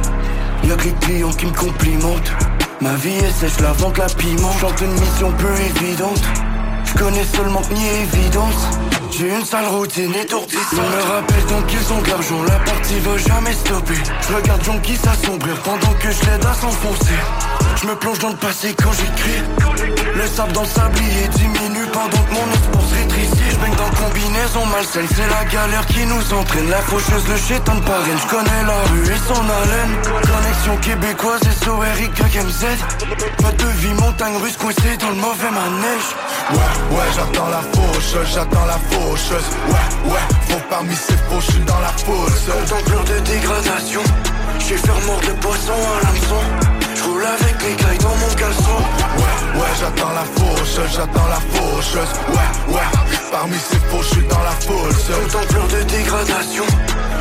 y'a 0.63 0.75
que 0.75 0.84
les 0.86 0.93
clients 0.93 1.31
qui 1.31 1.45
me 1.45 1.51
complimentent. 1.51 2.31
Ma 2.81 2.93
vie 2.95 3.15
est 3.15 3.31
sèche, 3.31 3.60
la 3.62 3.72
vente, 3.74 3.98
la 3.98 4.07
piment. 4.07 4.51
Chante 4.60 4.81
une 4.81 4.91
mission 4.93 5.31
peu 5.38 5.53
évidente. 5.53 6.22
Je 6.86 6.93
connais 6.93 7.24
seulement 7.24 7.62
que 7.62 7.74
ni 7.74 7.88
évidence. 7.88 8.67
J'ai 9.17 9.29
une 9.29 9.45
sale 9.45 9.67
routine 9.67 10.13
étourdissante. 10.13 10.74
On 10.74 10.89
me 10.89 11.13
rappelle 11.13 11.45
donc 11.45 11.67
qu'ils 11.67 11.93
ont 11.93 12.01
de 12.01 12.10
l'argent, 12.10 12.43
la 12.43 12.60
partie 12.60 13.00
va 13.00 13.17
jamais 13.17 13.53
stopper. 13.53 13.93
Je 14.27 14.34
regarde 14.34 14.63
Jonky 14.63 14.98
s'assombrir 14.98 15.55
pendant 15.63 15.93
que 15.93 16.12
je 16.12 16.29
l'aide 16.29 16.45
à 16.45 16.53
s'enfoncer. 16.53 17.15
Je 17.81 17.88
me 17.88 17.95
plonge 17.95 18.19
dans 18.19 18.29
le 18.29 18.36
passé 18.36 18.75
quand 18.77 18.91
j'écris. 18.91 19.41
Le 20.15 20.27
sable 20.27 20.51
dans 20.51 20.63
le 20.63 20.67
sablier 20.67 21.27
diminue 21.29 21.86
pendant 21.93 22.10
que 22.10 22.34
mon 22.34 22.53
espoir 22.53 22.84
se. 22.84 23.35
Je 23.55 23.59
baigne 23.62 23.75
dans 23.75 24.03
combinaison 24.03 24.65
malsaine, 24.65 25.07
c'est 25.15 25.29
la 25.29 25.45
galère 25.45 25.85
qui 25.85 26.05
nous 26.05 26.33
entraîne. 26.33 26.69
La 26.69 26.81
faucheuse, 26.81 27.25
le 27.29 27.38
chétan 27.38 27.75
de 27.75 27.81
parraine. 27.81 28.17
Je 28.21 28.27
connais 28.27 28.63
la 28.67 28.81
rue 28.91 29.03
et 29.03 29.19
son 29.27 29.43
haleine. 29.50 29.95
Connexion 30.03 30.77
québécoise 30.77 31.41
et 31.43 31.63
so 31.63 31.81
Eric 31.83 32.12
MZ. 32.19 32.65
Pas 33.41 33.51
de 33.51 33.67
vie, 33.79 33.93
montagne 33.93 34.35
russe 34.43 34.57
coincée 34.57 34.97
dans 35.00 35.09
le 35.09 35.15
mauvais 35.15 35.51
manège. 35.51 36.07
Ouais, 36.51 36.97
ouais, 36.97 37.05
j'attends 37.15 37.47
la 37.47 37.62
faucheuse, 37.62 38.27
j'attends 38.33 38.65
la 38.65 38.79
faucheuse. 38.89 39.47
Ouais, 39.69 40.12
ouais, 40.12 40.25
faut 40.50 40.62
parmi 40.69 40.95
ces 40.95 41.13
faux, 41.13 41.39
je 41.39 41.51
suis 41.51 41.62
dans 41.62 41.79
la. 41.79 41.95
Seul 41.97 42.83
pleure 42.83 43.03
de 43.05 43.19
dégradation. 43.19 44.01
J'ai 44.59 44.77
fait 44.77 45.05
mordre 45.05 45.27
le 45.27 45.33
poisson 45.35 45.74
à 45.74 46.05
l'hameçon. 46.05 46.75
J'roule 47.15 47.27
avec 47.27 47.63
les 47.63 47.75
cailles 47.75 47.98
dans 48.00 48.10
mon 48.10 48.36
caleçon. 48.36 48.77
Ouais, 49.17 49.60
ouais, 49.60 49.67
j'attends 49.79 50.12
la 50.12 50.25
faucheuse, 50.36 50.91
j'attends 50.93 51.27
la 51.29 51.39
faucheuse. 51.57 52.10
Ouais, 52.27 52.74
ouais, 52.75 52.81
parmi 53.31 53.55
ces 53.55 53.77
faux, 53.88 54.01
je 54.01 54.07
suis 54.15 54.27
dans 54.27 54.39
la. 54.39 54.51
Seul 54.60 55.48
pleure 55.48 55.67
de 55.67 55.84
dégradation. 55.84 56.65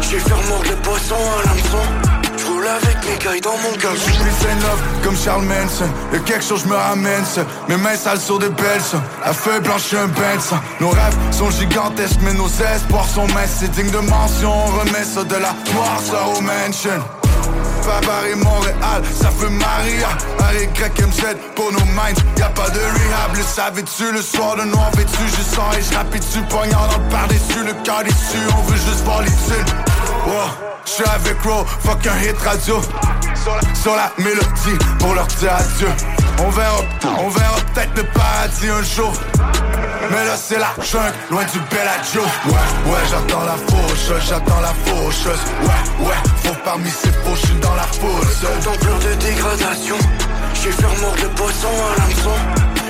J'ai 0.00 0.18
fait 0.18 0.48
mordre 0.48 0.68
le 0.68 0.76
poisson 0.76 1.14
à 1.14 1.46
l'hameçon. 1.46 2.14
J'roule 2.36 2.66
avec 2.66 3.08
mes 3.08 3.18
cailles 3.18 3.40
dans 3.40 3.56
mon 3.56 3.72
Je 3.74 3.78
caleçon. 3.78 4.04
suis 4.04 4.18
plus 4.18 4.62
love 4.62 4.82
comme 5.04 5.16
Charles 5.16 5.44
Manson 5.44 5.88
Y'a 6.12 6.18
quelque 6.18 6.44
chose 6.44 6.62
je 6.64 6.68
me 6.68 6.74
ramène 6.74 7.22
Mes 7.68 7.76
mains 7.76 7.94
sales 7.94 8.18
sur 8.18 8.40
des 8.40 8.48
belles 8.48 8.82
La 9.24 9.32
feuille 9.32 9.60
blanche 9.60 9.82
je 9.92 9.96
un 9.96 10.40
sang 10.40 10.58
Nos 10.80 10.90
rêves 10.90 11.16
sont 11.30 11.50
gigantesques 11.50 12.18
mais 12.22 12.32
nos 12.34 12.48
espoirs 12.48 13.06
sont 13.06 13.28
minces 13.28 13.58
C'est 13.60 13.70
digne 13.70 13.90
de 13.90 13.98
mention 13.98 14.52
On 14.52 14.80
remet 14.80 15.04
ça 15.04 15.22
de 15.22 15.36
la 15.36 15.54
ça 16.10 16.26
au 16.26 16.40
mansion 16.40 16.90
Paris, 17.82 18.34
Montréal, 18.36 19.02
ça 19.20 19.30
fait 19.30 19.50
Maria. 19.50 20.08
Harry 20.40 20.66
MZ 20.66 21.36
pour 21.54 21.72
nos 21.72 21.84
minds. 21.92 22.20
Y'a 22.38 22.48
pas 22.48 22.68
de 22.70 22.78
rehab, 22.78 23.36
le 23.36 23.42
savais-tu? 23.42 24.12
Le 24.12 24.22
soir 24.22 24.56
de 24.56 24.62
noir 24.64 24.90
vêtu, 24.96 25.22
je 25.26 25.42
sens 25.42 25.76
et 25.76 25.82
je 25.82 25.96
rapide 25.96 26.20
dessus 26.20 26.42
Poignard 26.48 26.88
dans 26.88 26.98
le 26.98 27.08
par-dessus, 27.08 27.64
le 27.64 27.72
cœur 27.84 28.02
déçu 28.04 28.38
On 28.58 28.62
veut 28.62 28.76
juste 28.76 29.04
voir 29.04 29.22
les 29.22 29.30
Wow, 30.26 30.48
j'suis 30.84 31.04
avec 31.04 31.40
Ro, 31.42 31.64
fuck 31.80 32.06
un 32.06 32.18
hit 32.22 32.38
radio. 32.38 32.80
Sur 33.42 33.60
sur 33.74 33.96
la 33.96 34.10
mélodie 34.18 34.78
pour 34.98 35.14
leur 35.14 35.26
dire 35.26 35.52
adieu 35.54 36.23
On 36.38 36.50
verra, 36.50 36.80
on 37.18 37.28
verra 37.28 37.56
peut-être 37.74 37.96
le 37.96 38.04
paradis 38.04 38.68
un 38.68 38.82
jour 38.82 39.12
mais 40.10 40.24
là 40.26 40.36
c'est 40.36 40.58
la 40.58 40.74
jungle, 40.82 41.14
loin 41.30 41.44
du 41.44 41.58
Bellagio 41.70 42.20
Ouais, 42.46 42.92
ouais, 42.92 43.00
j'attends 43.10 43.44
la 43.44 43.56
faucheuse, 43.56 44.22
j'attends 44.28 44.60
la 44.60 44.74
faucheuse 44.84 45.40
Ouais, 45.62 46.06
ouais, 46.06 46.14
faut 46.44 46.54
parmi 46.62 46.90
ces 46.90 47.08
faux, 47.08 47.34
j'suis 47.34 47.54
dans 47.60 47.74
la 47.74 47.84
dans 48.64 48.76
plein 48.76 48.98
de 48.98 49.14
dégradation. 49.14 49.96
J'ai 50.62 50.70
fait 50.70 51.00
mordre 51.00 51.22
le 51.22 51.28
poisson 51.30 51.68
à 51.68 52.00
l'hameçon. 52.00 52.36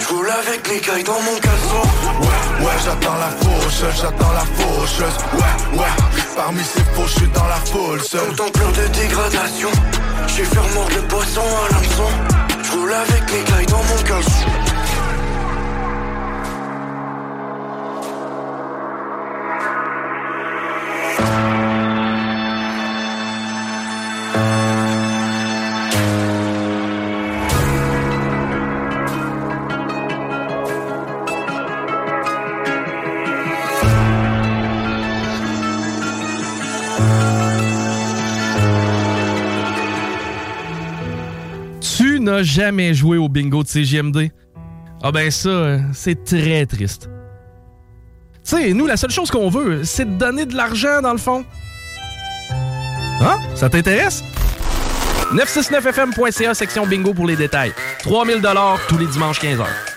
J'roule 0.01 0.31
avec 0.31 0.69
les 0.69 0.81
cailles 0.81 1.05
dans 1.05 1.21
mon 1.21 1.39
caleçon. 1.41 1.83
Ouais, 2.21 2.67
ouais, 2.67 2.73
j'attends 2.85 3.17
la 3.17 3.31
faucheuse, 3.31 4.01
j'attends 4.01 4.33
la 4.33 4.45
faucheuse 4.57 5.17
Ouais, 5.35 5.79
ouais, 5.79 6.23
parmi 6.37 6.63
ces 6.65 6.83
faux, 6.95 7.07
j'suis 7.07 7.29
dans 7.29 7.47
la 7.47 7.57
foule 7.57 8.03
Seul 8.03 8.35
plein 8.35 8.83
de 8.83 8.89
dégradation. 8.89 9.71
J'ai 10.27 10.45
fait 10.45 10.75
mordre 10.75 10.95
le 10.95 11.03
poisson 11.03 11.43
à 11.43 11.73
l'hameçon. 11.75 12.44
J'roule 12.75 12.93
avec 12.93 13.31
les 13.31 13.45
cailles 13.45 13.67
dans 13.67 13.85
mon 13.85 14.03
caleçon. 14.03 14.74
Jamais 42.55 42.95
joué 42.95 43.19
au 43.19 43.29
bingo 43.29 43.63
de 43.65 43.69
CGMD? 43.69 44.31
Ah 45.03 45.11
ben 45.11 45.31
ça, 45.31 45.79
c'est 45.93 46.25
très 46.25 46.67
triste. 46.67 47.11
Tu 48.45 48.57
sais, 48.57 48.73
nous, 48.73 48.87
la 48.87 48.97
seule 48.97 49.11
chose 49.11 49.31
qu'on 49.31 49.51
veut, 49.51 49.85
c'est 49.85 50.05
de 50.05 50.19
donner 50.19 50.47
de 50.47 50.55
l'argent, 50.55 51.03
dans 51.03 51.13
le 51.13 51.19
fond. 51.19 51.45
Hein? 53.21 53.39
Ça 53.55 53.69
t'intéresse? 53.69 54.23
969fm.ca, 55.33 56.55
section 56.55 56.87
bingo 56.87 57.13
pour 57.13 57.27
les 57.27 57.37
détails. 57.37 57.73
3000 58.01 58.41
tous 58.89 58.99
les 58.99 59.07
dimanches 59.07 59.41
15h. 59.41 59.94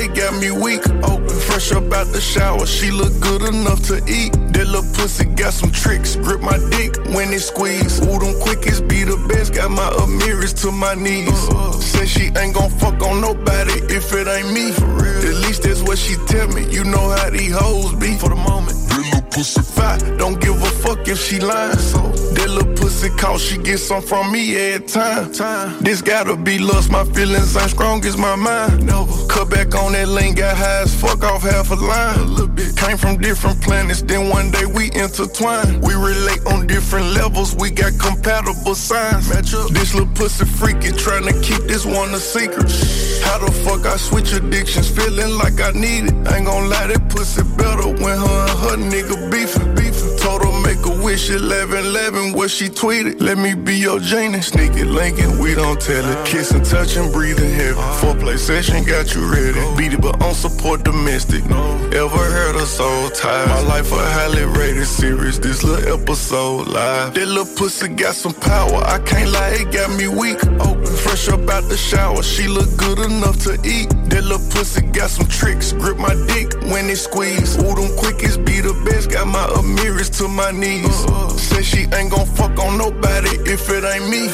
It 0.00 0.14
got 0.14 0.32
me 0.40 0.50
weak. 0.50 0.88
Open, 1.04 1.28
fresh 1.28 1.72
up 1.72 1.92
out 1.92 2.08
the 2.08 2.20
shower. 2.20 2.66
She 2.66 2.90
look 2.90 3.12
good 3.20 3.42
enough 3.42 3.82
to 3.88 3.96
eat. 4.08 4.32
That 4.54 4.66
little 4.66 4.88
pussy 4.94 5.24
got 5.24 5.52
some 5.52 5.70
tricks. 5.70 6.16
Grip 6.16 6.40
my 6.40 6.58
dick 6.70 6.96
when 7.14 7.32
it 7.32 7.40
squeeze. 7.40 8.00
Ooh, 8.00 8.18
them 8.18 8.34
quickest 8.40 8.88
be 8.88 9.04
the 9.04 9.16
best. 9.28 9.54
Got 9.54 9.70
my 9.70 9.88
Amiris 10.02 10.54
to 10.62 10.72
my 10.72 10.94
knees. 10.94 11.38
Say 11.84 12.06
she 12.06 12.24
ain't 12.38 12.54
gon' 12.54 12.70
fuck 12.70 13.02
on 13.02 13.20
nobody 13.20 13.76
if 13.94 14.12
it 14.12 14.26
ain't 14.26 14.52
me. 14.52 14.72
For 14.72 14.86
real. 14.86 15.20
At 15.30 15.36
least 15.46 15.62
that's 15.62 15.82
what 15.82 15.98
she 15.98 16.16
tell 16.26 16.48
me. 16.48 16.64
You 16.70 16.84
know 16.84 17.10
how 17.10 17.30
these 17.30 17.54
hoes 17.54 17.94
be. 17.94 18.16
For 18.16 18.30
the 18.30 18.36
moment. 18.36 18.76
That 18.88 19.04
little 19.12 19.22
pussy 19.30 19.62
fat. 19.62 19.98
Don't 20.18 20.40
give 20.40 20.56
a 20.60 20.70
fuck 20.82 21.06
if 21.08 21.18
she 21.18 21.40
lying. 21.40 21.78
So 21.78 22.00
that 22.36 22.48
little 22.48 22.74
cause 23.08 23.42
she 23.42 23.56
get 23.56 23.78
some 23.78 24.02
from 24.02 24.30
me 24.30 24.56
every 24.56 24.86
time. 24.86 25.32
time. 25.32 25.82
This 25.82 26.02
gotta 26.02 26.36
be 26.36 26.58
lust, 26.58 26.90
my 26.90 27.04
feelings 27.04 27.56
ain't 27.56 27.70
strong 27.70 28.04
as 28.04 28.16
my 28.16 28.36
mind. 28.36 28.84
Never. 28.84 29.26
Cut 29.28 29.48
back 29.48 29.74
on 29.74 29.92
that 29.92 30.08
lane, 30.08 30.34
got 30.34 30.56
high 30.56 30.82
as 30.82 30.94
fuck 31.00 31.24
off 31.24 31.42
half 31.42 31.70
a 31.70 31.74
line. 31.76 32.18
A 32.18 32.24
little 32.24 32.46
bit. 32.48 32.76
Came 32.76 32.98
from 32.98 33.16
different 33.18 33.62
planets, 33.62 34.02
then 34.02 34.28
one 34.28 34.50
day 34.50 34.66
we 34.66 34.90
intertwine. 34.92 35.80
We 35.80 35.94
relate 35.94 36.44
on 36.46 36.66
different 36.66 37.06
levels, 37.14 37.54
we 37.54 37.70
got 37.70 37.98
compatible 37.98 38.74
signs. 38.74 39.28
Match 39.30 39.54
up. 39.54 39.70
This 39.70 39.94
little 39.94 40.12
pussy 40.14 40.44
freaky, 40.44 40.92
trying 40.92 41.24
to 41.24 41.32
keep 41.40 41.62
this 41.68 41.86
one 41.86 42.12
a 42.12 42.18
secret. 42.18 42.70
How 43.24 43.38
the 43.38 43.50
fuck 43.64 43.86
I 43.86 43.96
switch 43.96 44.32
addictions, 44.32 44.90
feeling 44.90 45.38
like 45.38 45.60
I 45.60 45.70
need 45.72 46.04
it. 46.04 46.14
Ain't 46.32 46.46
gon' 46.46 46.68
lie, 46.68 46.88
that 46.88 47.08
pussy 47.08 47.42
better 47.56 47.88
when 48.02 48.18
her 48.18 48.40
and 48.50 48.58
her 48.64 48.76
nigga 48.92 49.30
beefing. 49.30 49.74
beefing. 49.74 50.18
Told 50.18 50.44
her 50.44 50.49
make 50.49 50.49
a 50.86 51.04
wish 51.04 51.30
11 51.30 51.86
11 51.86 52.32
what 52.32 52.50
she 52.50 52.68
tweeted. 52.68 53.20
Let 53.20 53.38
me 53.38 53.54
be 53.54 53.76
your 53.76 53.98
genie. 54.00 54.40
Sneak 54.40 54.72
it, 54.72 54.86
linking, 54.86 55.38
we 55.38 55.54
don't 55.54 55.80
tell 55.80 56.04
it. 56.04 56.26
Kiss 56.26 56.50
and 56.52 56.64
touch 56.64 56.96
and 56.96 57.12
breathe 57.12 57.38
in 57.38 57.50
session 58.40 58.82
got 58.84 59.14
you 59.14 59.22
ready. 59.30 59.60
Beat 59.76 59.92
it, 59.92 60.00
but 60.00 60.20
on 60.22 60.34
support 60.34 60.82
domestic. 60.82 61.44
Ever 61.44 62.24
heard 62.36 62.56
a 62.56 62.66
soul 62.66 63.10
tie? 63.10 63.46
My 63.46 63.60
life 63.60 63.92
a 63.92 63.96
highly 63.96 64.44
rated 64.58 64.86
series. 64.86 65.38
This 65.38 65.62
little 65.62 66.00
episode 66.00 66.68
live. 66.68 67.14
That 67.14 67.28
little 67.28 67.54
pussy 67.56 67.88
got 67.88 68.14
some 68.14 68.34
power. 68.34 68.78
I 68.94 68.98
can't 69.10 69.30
lie, 69.30 69.60
it 69.60 69.72
got 69.72 69.90
me 69.96 70.08
weak. 70.08 70.42
Open, 70.68 70.92
fresh 71.04 71.28
up 71.28 71.48
out 71.48 71.64
the 71.68 71.76
shower. 71.76 72.22
She 72.22 72.48
look 72.48 72.70
good 72.76 72.98
enough 72.98 73.38
to 73.44 73.52
eat. 73.62 73.88
That 74.10 74.24
little 74.24 74.50
pussy 74.50 74.82
got 74.98 75.10
some 75.10 75.28
tricks. 75.28 75.72
Grip 75.72 75.98
my 75.98 76.14
dick 76.26 76.48
when 76.72 76.88
it 76.88 76.96
squeeze. 76.96 77.56
Ooh, 77.58 77.74
them 77.78 77.94
quickest 77.96 78.44
be 78.44 78.60
the 78.60 78.74
best. 78.86 79.10
Got 79.10 79.28
my 79.28 79.46
Amiris 79.60 80.10
to 80.18 80.28
my 80.28 80.50
knees. 80.50 80.69
Uh, 80.78 81.28
Say 81.30 81.62
she 81.62 81.80
ain't 81.94 82.10
gon' 82.10 82.26
fuck 82.26 82.58
on 82.58 82.78
nobody 82.78 83.30
if 83.50 83.68
it 83.70 83.82
ain't 83.84 84.08
me. 84.08 84.28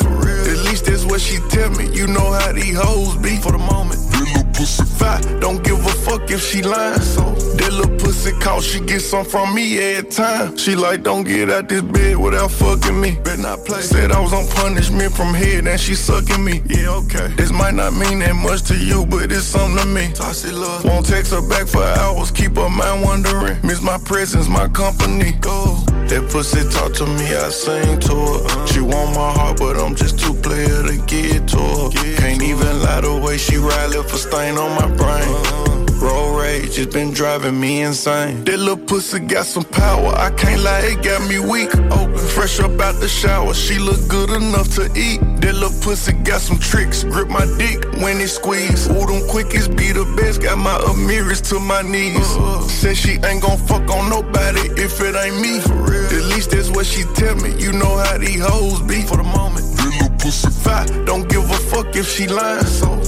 At 0.51 0.59
least 0.65 0.85
that's 0.85 1.05
what 1.05 1.21
she 1.21 1.39
tell 1.49 1.71
me. 1.71 1.89
You 1.93 2.07
know 2.07 2.33
how 2.33 2.53
these 2.53 2.77
hoes 2.77 3.17
be 3.17 3.37
for 3.37 3.53
the 3.53 3.59
moment. 3.59 4.01
That 4.11 4.21
little 4.21 4.45
pussy 4.53 4.85
fat, 4.85 5.23
don't 5.41 5.63
give 5.65 5.79
a 5.79 5.95
fuck 6.05 6.31
if 6.31 6.43
she 6.43 6.63
lying. 6.63 7.01
So 7.01 7.23
that 7.59 7.73
little 7.73 7.97
pussy 7.97 8.33
call, 8.41 8.61
she 8.61 8.81
get 8.81 9.01
some 9.01 9.25
from 9.25 9.55
me 9.55 9.79
every 9.79 10.11
time. 10.11 10.57
She 10.59 10.77
like, 10.77 11.03
don't 11.03 11.25
get 11.25 11.49
out 11.51 11.69
this 11.69 11.83
bed 11.83 12.19
without 12.19 12.51
fucking 12.51 13.01
me. 13.01 13.13
Better 13.25 13.43
not 13.43 13.65
play. 13.65 13.81
Said 13.81 14.13
I 14.13 14.21
was 14.21 14.33
on 14.35 14.47
punishment 14.49 15.15
from 15.15 15.33
head 15.33 15.67
and 15.67 15.81
she 15.81 15.95
sucking 15.95 16.45
me. 16.45 16.63
Yeah, 16.69 16.91
okay. 17.01 17.29
This 17.37 17.51
might 17.51 17.75
not 17.75 17.95
mean 17.95 18.19
that 18.19 18.35
much 18.35 18.63
to 18.65 18.77
you, 18.77 19.07
but 19.07 19.33
it's 19.33 19.45
something 19.45 19.79
to 19.79 19.87
me. 19.87 20.13
Tossy 20.13 20.53
love. 20.53 20.85
Won't 20.85 21.07
text 21.07 21.33
her 21.33 21.47
back 21.49 21.67
for 21.67 21.83
hours, 21.83 22.31
keep 22.31 22.57
her 22.57 22.69
mind 22.69 23.03
wondering. 23.03 23.59
Miss 23.65 23.81
my 23.81 23.99
presence, 23.99 24.49
my 24.49 24.69
company. 24.69 25.33
Go. 25.41 25.96
That 26.09 26.29
pussy 26.31 26.63
talk 26.71 26.93
to 26.95 27.07
me, 27.07 27.35
I 27.35 27.51
sing 27.51 27.99
to 27.99 28.15
her. 28.15 28.67
She 28.69 28.81
want 28.81 29.15
my 29.15 29.33
heart, 29.33 29.59
but 29.59 29.77
I'm 29.77 29.95
just 29.97 30.19
too 30.19 30.35
player 30.35 30.83
to 30.85 30.97
get 31.07 31.49
to 31.49 31.59
her. 31.59 31.91
Can't 32.17 32.43
even 32.43 32.83
lie 32.83 33.01
the 33.01 33.17
way 33.17 33.37
she 33.37 33.57
ride, 33.57 33.91
left 33.91 34.13
a 34.13 34.17
stain 34.17 34.57
on 34.57 34.71
my 34.81 34.87
brain. 34.97 35.66
Road 36.01 36.39
rage 36.39 36.79
it's 36.79 36.93
been 36.93 37.13
driving 37.13 37.59
me 37.59 37.83
insane. 37.83 38.45
That 38.45 38.59
little 38.59 38.77
pussy 38.77 39.21
got 39.21 39.47
some 39.47 39.65
power, 39.65 40.15
I 40.15 40.31
can't 40.31 40.63
lie, 40.63 40.81
it 40.93 41.03
got 41.03 41.27
me 41.29 41.39
weak. 41.39 41.75
Open, 41.91 42.19
fresh 42.19 42.61
up 42.61 42.79
out 42.81 43.01
the 43.01 43.09
shower, 43.09 43.55
she 43.55 43.79
look 43.79 44.07
good 44.09 44.31
enough 44.31 44.69
to 44.77 44.85
eat. 44.95 45.21
That 45.41 45.55
little 45.55 45.81
pussy 45.81 46.13
got 46.13 46.41
some 46.41 46.59
tricks, 46.59 47.05
grip 47.05 47.29
my 47.29 47.47
dick 47.59 47.85
when 48.03 48.21
it 48.21 48.29
squeeze. 48.29 48.89
Ooh, 48.89 49.07
them 49.07 49.23
quickies 49.33 49.69
be 49.75 49.93
the 49.93 50.05
best, 50.17 50.43
got 50.43 50.59
my 50.59 50.77
Amiris 50.91 51.41
to 51.51 51.61
my 51.61 51.83
knees. 51.83 52.27
Said 52.71 52.97
she 52.97 53.13
ain't 53.25 53.43
gon' 53.43 53.59
fuck 53.59 53.89
on 53.91 54.11
nobody 54.11 54.61
if 54.77 55.01
it 55.01 55.17
ain't 55.17 55.41
me. 55.41 55.59
At 55.61 56.25
least 56.33 56.51
that's 56.51 56.71
what 56.71 56.85
she 56.85 57.05
tell 57.15 57.37
me. 57.37 57.55
You 57.59 57.73
know 57.73 57.97
how 57.97 58.19
these 58.19 58.45
hoes 58.45 58.83
be 58.83 59.01
for 59.03 59.17
the 59.17 59.25
moment. 59.25 59.65
That 59.77 59.91
little 60.01 60.17
pussy 60.19 60.51
fat, 60.51 60.87
don't 61.07 61.29
give 61.29 61.45
a 61.45 61.59
fuck 61.71 61.97
if 61.97 62.07
she 62.09 62.27
lying. 62.27 62.67
So 62.67 63.06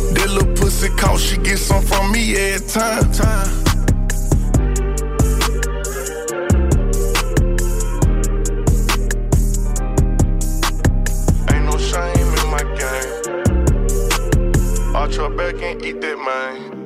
pussy 0.68 0.90
call, 0.96 1.16
she 1.16 1.38
get 1.38 1.58
some 1.58 1.82
from 1.82 2.12
me 2.12 2.36
every 2.36 2.66
time. 2.68 3.10
time. 3.12 3.48
Ain't 11.50 11.64
no 11.64 11.78
shame 11.78 12.28
in 12.40 12.48
my 12.50 12.62
game. 12.78 13.12
Arch 14.94 15.16
your 15.16 15.30
back 15.30 15.62
and 15.62 15.82
eat 15.82 16.00
that 16.02 16.18
man. 16.26 16.76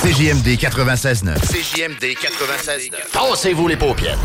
CJMD 0.00 0.56
96.9. 0.56 1.36
CJMD 1.44 2.16
96.9. 2.16 3.10
Tassez-vous 3.12 3.68
les 3.68 3.76
paupières. 3.76 4.18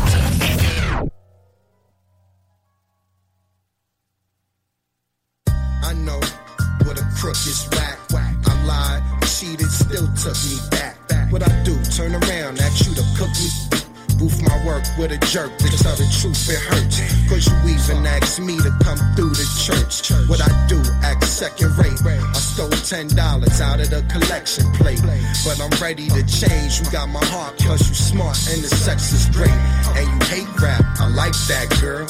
I 5.84 5.92
know 5.92 6.18
what 6.84 6.98
a 6.98 7.04
crook 7.20 7.36
is 7.44 7.68
whack. 7.72 7.98
I 8.46 8.64
lied, 8.64 9.02
cheated, 9.22 9.70
still 9.70 10.08
took 10.16 10.36
me 10.48 10.56
back. 10.70 10.96
What 11.30 11.42
I 11.42 11.62
do, 11.62 11.76
turn 11.92 12.14
around, 12.14 12.58
ask 12.58 12.86
you 12.86 12.94
to 12.94 13.04
cook 13.16 13.28
me. 13.28 13.84
Boof 14.18 14.40
my 14.40 14.56
work 14.64 14.84
with 14.96 15.12
a 15.12 15.18
jerk 15.26 15.50
to 15.58 15.68
tell 15.82 15.96
the 15.96 16.08
truth, 16.20 16.48
it 16.48 16.60
hurts. 16.70 17.02
Cause 17.28 17.44
you 17.50 17.74
even 17.74 18.06
asked 18.06 18.40
me 18.40 18.56
to 18.56 18.70
come 18.80 18.96
through 19.14 19.34
the 19.36 19.44
church. 19.60 20.08
What 20.28 20.40
I 20.40 20.48
do, 20.68 20.80
act 21.02 21.24
second 21.24 21.76
rate. 21.76 22.00
I 22.00 22.38
stole 22.38 22.70
$10 22.70 23.12
out 23.60 23.80
of 23.80 23.90
the 23.90 24.00
collection 24.08 24.70
plate. 24.72 25.02
But 25.44 25.60
I'm 25.60 25.74
ready 25.82 26.08
to 26.08 26.22
change. 26.24 26.80
You 26.80 26.90
got 26.90 27.08
my 27.08 27.24
heart, 27.26 27.58
plus 27.58 27.88
you 27.88 27.94
smart 27.94 28.38
and 28.48 28.62
the 28.62 28.68
sex 28.68 29.12
is 29.12 29.26
great. 29.34 29.50
And 29.98 30.06
you 30.06 30.28
hate 30.28 30.48
rap, 30.62 30.84
I 31.00 31.08
like 31.08 31.34
that 31.52 31.68
girl. 31.82 32.06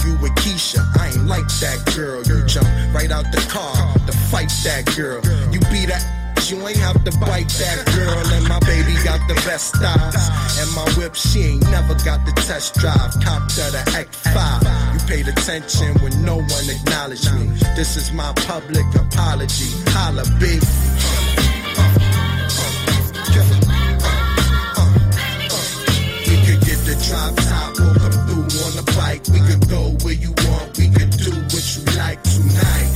Argue 0.00 0.22
with 0.22 0.32
Keisha, 0.36 0.80
I 0.98 1.08
ain't 1.08 1.26
like 1.26 1.46
that 1.60 1.92
girl. 1.94 2.22
You 2.22 2.44
jump 2.46 2.66
right 2.94 3.10
out 3.10 3.24
the 3.32 3.40
car 3.50 3.74
to 4.06 4.12
fight 4.30 4.50
that 4.64 4.86
girl. 4.96 5.20
You 5.52 5.60
be 5.68 5.84
that 5.86 6.00
you 6.48 6.56
ain't 6.66 6.78
have 6.78 7.04
to 7.04 7.12
bite 7.18 7.48
that 7.60 7.84
girl. 7.94 8.16
And 8.32 8.48
my 8.48 8.58
baby 8.60 8.94
got 9.04 9.20
the 9.28 9.34
best 9.46 9.74
styles. 9.76 10.16
And 10.58 10.70
my 10.74 10.88
whip, 10.96 11.14
she 11.14 11.40
ain't 11.42 11.70
never 11.70 11.94
got 12.04 12.24
the 12.24 12.32
test 12.46 12.74
drive. 12.76 13.12
Copped 13.22 13.56
her 13.56 13.70
the 13.70 13.84
X5. 13.92 14.94
You 14.94 15.00
paid 15.06 15.28
attention 15.28 15.98
when 16.00 16.24
no 16.24 16.36
one 16.36 16.70
acknowledged 16.70 17.32
me. 17.34 17.48
This 17.76 17.96
is 17.96 18.10
my 18.12 18.32
public 18.46 18.86
apology. 18.94 19.68
Holla, 19.90 20.24
big. 20.40 20.62
We 26.24 26.36
could 26.46 26.60
get 26.64 26.78
the 26.88 26.96
drop 27.06 27.36
top, 27.36 27.99
on 28.58 28.74
the. 28.76 28.90
We 29.30 29.40
could 29.40 29.68
go 29.68 29.96
where 30.04 30.14
you 30.14 30.32
want, 30.48 30.76
we 30.78 30.88
could 30.88 31.10
do 31.10 31.30
what 31.30 31.64
you 31.76 31.84
like 31.98 32.22
tonight. 32.22 32.90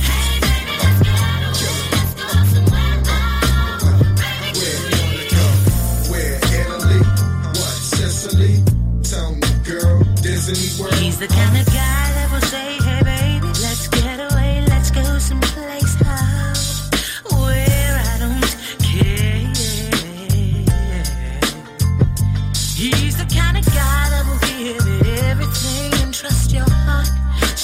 He's 10.99 11.19
the 11.19 11.27
kind 11.27 11.57
of 11.57 11.65
guy 11.73 11.94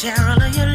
share 0.02 0.28
all 0.28 0.42
of 0.42 0.71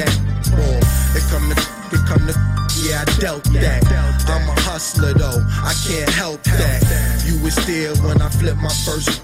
that 0.00 0.14
ball. 0.56 0.80
It 1.12 1.24
come 1.28 1.44
to, 1.50 1.56
it 1.92 2.02
come 2.08 2.24
to, 2.26 2.34
yeah, 2.82 3.04
I 3.04 3.20
dealt 3.20 3.44
that. 3.52 3.84
I'm 4.28 4.48
a 4.48 4.56
hustler 4.60 5.12
though, 5.12 5.44
I 5.62 5.74
can't 5.86 6.10
help 6.10 6.42
that. 6.44 6.80
You 7.26 7.42
was 7.42 7.56
there 7.66 7.94
when 8.06 8.22
I 8.22 8.28
flipped 8.28 8.60
my 8.60 8.72
first. 8.86 9.22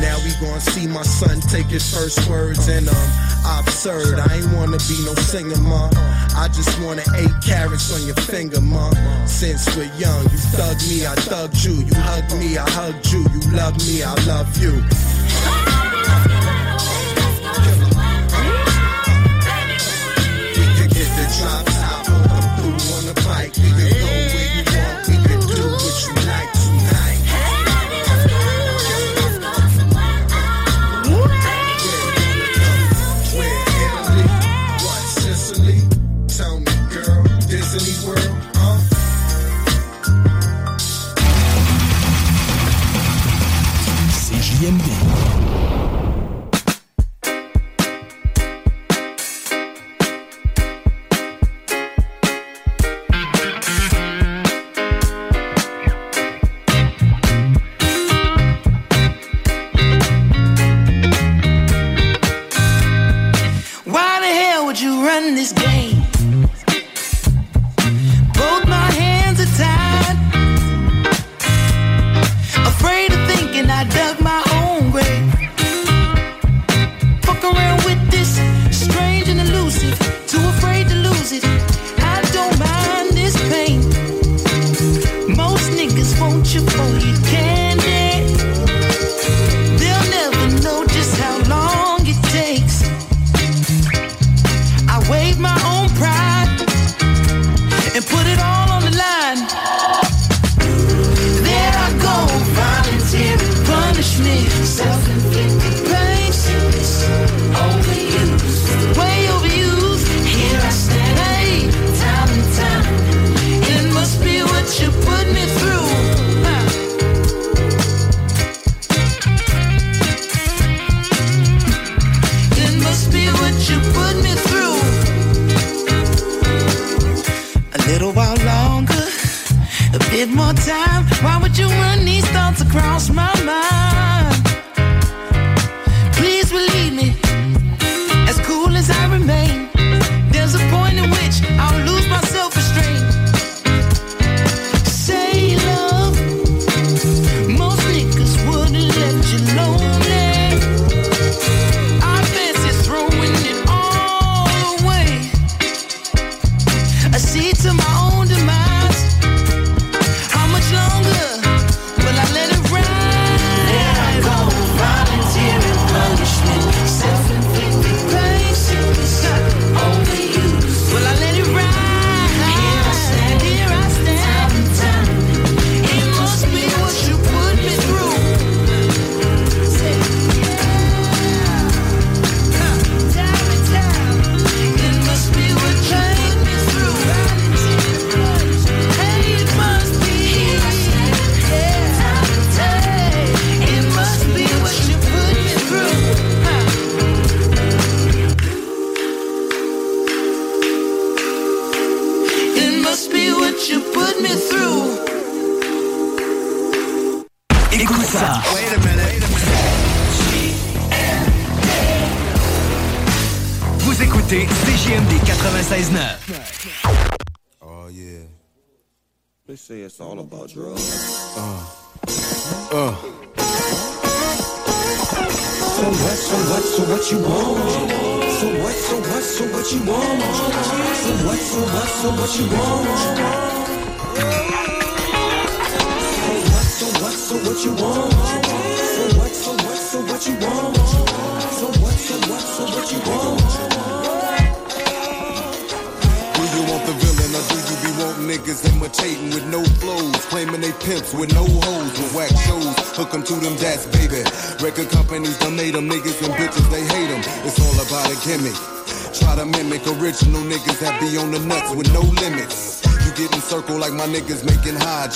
Now 0.00 0.16
we 0.24 0.32
gonna 0.40 0.60
see 0.60 0.86
my 0.86 1.02
son 1.02 1.40
take 1.52 1.66
his 1.66 1.84
first 1.94 2.28
words 2.28 2.68
and 2.68 2.88
um, 2.88 3.10
absurd. 3.60 4.18
I 4.18 4.36
ain't 4.36 4.50
wanna 4.56 4.78
be 4.88 4.96
no 5.04 5.14
singer, 5.14 5.60
ma. 5.60 5.90
I 6.34 6.48
just 6.48 6.80
wanna 6.80 7.04
eight 7.16 7.36
carrots 7.44 7.92
on 7.92 8.06
your 8.06 8.16
finger, 8.16 8.60
ma. 8.62 8.90
Since 9.26 9.76
we're 9.76 9.92
young, 10.00 10.22
you 10.24 10.40
thug 10.56 10.78
me, 10.88 11.06
I 11.06 11.14
thugged 11.28 11.62
you. 11.64 11.84
You 11.84 11.94
hugged 11.94 12.34
me, 12.38 12.56
I 12.56 12.68
hugged 12.70 13.12
you. 13.12 13.20
You 13.20 13.40
love 13.52 13.76
me, 13.86 14.02
I 14.02 14.14
love 14.24 14.50
you. 14.56 14.80
time. 21.40 21.69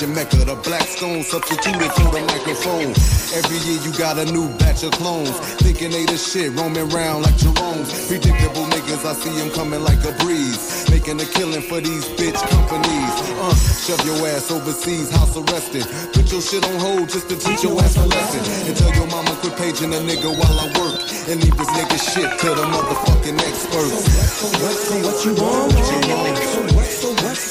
Jamaica, 0.04 0.44
the 0.44 0.60
black 0.60 0.84
stone 0.84 1.24
substituted 1.24 1.88
for 1.96 2.12
the 2.12 2.20
microphone. 2.28 2.92
Every 3.32 3.56
year 3.64 3.80
you 3.88 3.92
got 3.96 4.20
a 4.20 4.28
new 4.28 4.52
batch 4.60 4.84
of 4.84 4.92
clones. 5.00 5.32
Thinking 5.64 5.96
they 5.96 6.04
the 6.04 6.20
shit, 6.20 6.52
roaming 6.52 6.92
round 6.92 7.24
like 7.24 7.32
Jerome's. 7.40 7.88
Predictable 8.04 8.68
niggas, 8.68 9.00
I 9.00 9.16
see 9.16 9.32
them 9.32 9.48
coming 9.56 9.80
like 9.80 10.04
a 10.04 10.12
breeze. 10.20 10.60
Making 10.92 11.24
a 11.24 11.24
killing 11.24 11.64
for 11.64 11.80
these 11.80 12.04
bitch 12.20 12.36
companies. 12.52 13.14
Uh, 13.40 13.56
shove 13.80 14.04
your 14.04 14.20
ass 14.28 14.52
overseas, 14.52 15.08
house 15.08 15.40
arrested. 15.40 15.88
Put 16.12 16.28
your 16.28 16.44
shit 16.44 16.68
on 16.68 16.76
hold 16.84 17.08
just 17.08 17.32
to 17.32 17.40
teach 17.40 17.64
your 17.64 17.72
ass 17.80 17.96
a 17.96 18.04
lesson. 18.04 18.44
And 18.68 18.76
tell 18.76 18.92
your 18.92 19.08
mama 19.08 19.32
quit 19.40 19.56
paging 19.56 19.88
a 19.88 20.04
nigga 20.04 20.28
while 20.28 20.58
I 20.60 20.68
work. 20.84 21.00
And 21.32 21.40
leave 21.40 21.56
this 21.56 21.72
nigga 21.72 21.96
shit 21.96 22.28
to 22.28 22.48
the 22.52 22.64
motherfucking 22.68 23.40
experts. 23.40 24.04
So 24.36 24.52
what, 24.60 24.76
so 24.76 24.94
what 25.00 25.16
you 25.24 25.32
want? 25.40 25.72
What, 25.72 25.80
so 25.80 25.96
what, 26.12 26.43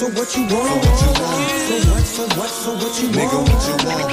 so 0.03 0.09
what 0.19 0.35
you 0.35 0.43
want? 0.53 0.83
So 0.83 1.07
what, 1.87 2.03
so 2.03 2.23
what, 2.37 2.49
so 2.49 2.73
what 2.73 2.93
you 3.01 3.07
want? 3.07 3.15
Nigga, 3.15 3.39
what 3.39 3.61
you 3.67 3.75
want? 3.87 4.11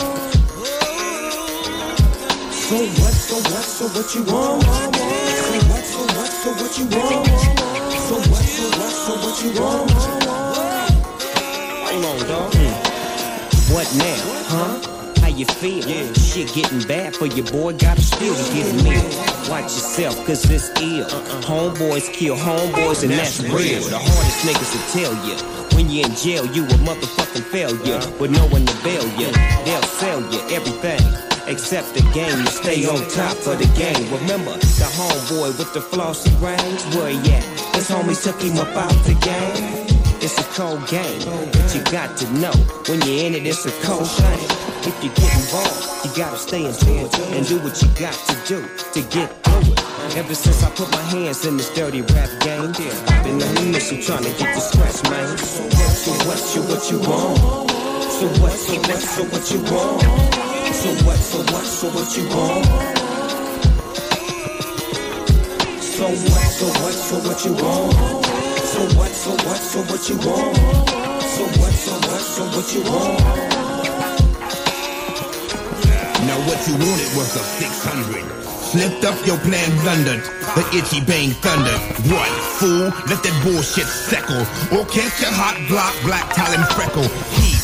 So 2.54 2.76
what, 2.78 3.14
so 3.14 3.36
what, 3.50 3.64
so 3.64 3.84
what 3.88 4.14
you 4.14 4.22
want? 4.22 4.62
So 4.62 5.58
what, 5.66 5.84
so 5.84 6.00
what, 6.14 6.30
so 6.30 6.50
what 6.52 6.78
you 6.78 6.86
want? 6.94 7.26
So 8.06 8.14
what, 8.30 8.44
so 8.46 8.66
what, 8.78 8.92
so 8.92 9.12
what 9.18 9.36
you 9.42 9.50
want? 9.60 9.90
Hold 11.90 12.04
on, 12.04 12.18
dog. 12.28 12.54
Hmm. 12.54 13.74
What 13.74 13.88
now, 13.96 14.20
huh? 14.46 15.20
How 15.20 15.28
you 15.28 15.44
feel? 15.44 16.14
Shit 16.14 16.54
getting 16.54 16.86
bad 16.86 17.16
for 17.16 17.26
your 17.26 17.46
boy, 17.46 17.72
gotta 17.72 18.00
still 18.00 18.34
get 18.54 18.72
me. 18.84 18.94
Watch 19.50 19.74
yourself, 19.74 20.14
cause 20.24 20.48
it's 20.48 20.68
ill. 20.80 21.04
Uh-uh. 21.04 21.40
Homeboys 21.42 22.12
kill 22.12 22.36
homeboys, 22.36 23.02
and 23.02 23.10
that's 23.10 23.40
real. 23.40 23.82
The 23.82 23.98
hardest 23.98 24.46
niggas 24.46 24.72
will 24.72 25.02
tell 25.02 25.26
you. 25.26 25.59
When 25.80 25.88
you're 25.88 26.04
in 26.04 26.14
jail, 26.14 26.44
you 26.52 26.64
a 26.64 26.76
motherfucking 26.84 27.48
failure. 27.48 28.04
With 28.20 28.30
no 28.30 28.44
one 28.48 28.66
to 28.66 28.84
bail 28.84 29.02
you, 29.16 29.32
they'll 29.64 29.82
sell 29.96 30.20
you 30.30 30.38
everything. 30.54 31.00
Except 31.48 31.94
the 31.94 32.02
game, 32.12 32.38
you 32.38 32.46
stay 32.52 32.84
on 32.84 33.00
top 33.08 33.34
of 33.48 33.56
the 33.56 33.70
game. 33.80 34.04
Remember, 34.12 34.52
the 34.76 34.88
homeboy 34.92 35.56
with 35.56 35.72
the 35.72 35.80
flossy 35.80 36.28
rings, 36.36 36.84
where 36.94 37.08
he 37.08 37.32
at? 37.32 37.44
His 37.74 37.88
homies 37.88 38.22
took 38.22 38.38
him 38.42 38.58
up 38.58 38.68
out 38.76 38.92
the 39.08 39.16
game. 39.24 39.88
It's 40.20 40.36
a 40.38 40.44
cold 40.52 40.86
game, 40.86 41.24
but 41.50 41.74
you 41.74 41.82
got 41.90 42.14
to 42.18 42.30
know 42.34 42.52
when 42.84 43.00
you're 43.00 43.24
in 43.24 43.34
it, 43.34 43.46
it's 43.46 43.64
a 43.64 43.72
cold 43.80 44.06
shame. 44.06 44.50
If 44.84 45.02
you 45.02 45.08
get 45.16 45.32
involved, 45.32 46.04
you 46.04 46.10
gotta 46.14 46.36
stay 46.36 46.66
into 46.66 46.92
it 46.92 47.18
and 47.32 47.48
do 47.48 47.56
what 47.60 47.80
you 47.80 47.88
got 47.98 48.12
to 48.28 48.36
do 48.46 48.68
to 48.92 49.00
get 49.08 49.32
through 49.44 49.72
it. 49.72 49.79
Ever 50.16 50.34
since 50.34 50.62
I 50.64 50.70
put 50.70 50.90
my 50.92 51.02
hands 51.02 51.44
in 51.46 51.56
this 51.56 51.70
dirty 51.74 52.02
rap 52.02 52.30
game, 52.40 52.72
I've 53.08 53.24
been 53.24 53.40
on 53.42 53.56
a 53.56 53.62
mission 53.70 54.00
trying 54.00 54.24
to 54.24 54.30
get 54.30 54.54
the 54.54 54.60
scratch, 54.60 55.02
man. 55.10 55.38
So 55.38 55.62
what, 55.62 55.92
so 55.92 56.12
what, 56.26 56.38
so 56.38 56.60
what 56.62 56.90
you 56.90 56.98
want? 56.98 57.70
So 58.10 58.26
what, 58.40 58.52
so 58.52 58.74
what, 58.80 59.00
so 59.00 59.22
what 59.24 59.50
you 59.52 59.60
want? 59.70 60.02
So 60.74 60.90
what, 61.04 61.18
so 61.18 61.38
what, 61.52 61.64
so 61.64 61.88
what 61.90 62.16
you 62.16 62.24
want? 62.28 62.64
So 65.80 66.06
what, 66.08 66.48
so 66.48 66.66
what, 66.80 66.94
so 66.94 67.16
what 67.20 67.44
you 67.44 67.52
want? 67.54 67.92
So 68.72 68.82
what, 68.98 69.12
so 69.12 69.30
what, 69.30 69.60
so 69.60 69.80
what 69.82 70.08
you 70.08 70.16
want? 70.16 70.56
So 71.22 71.44
what, 71.60 71.72
so 71.72 71.92
what, 72.08 72.20
so 72.20 72.42
what 72.56 72.74
you 72.74 72.82
want? 72.90 73.20
Now 76.26 76.38
what 76.46 76.60
you 76.66 76.74
wanted 76.74 77.10
worth 77.16 77.36
of 77.36 77.44
600. 77.44 78.49
Slipped 78.70 79.04
up 79.04 79.18
your 79.26 79.36
plan, 79.38 79.68
blundered. 79.82 80.22
The 80.54 80.62
itchy 80.78 81.02
bang 81.04 81.30
thundered. 81.42 81.82
What, 82.06 82.30
fool? 82.54 82.86
Let 83.10 83.18
that 83.26 83.40
bullshit 83.42 83.86
settle. 83.86 84.46
Or 84.70 84.86
catch 84.86 85.18
a 85.26 85.30
hot 85.34 85.58
block, 85.66 85.90
black 86.06 86.30
talent 86.38 86.70
freckle. 86.78 87.02
Heat. 87.34 87.58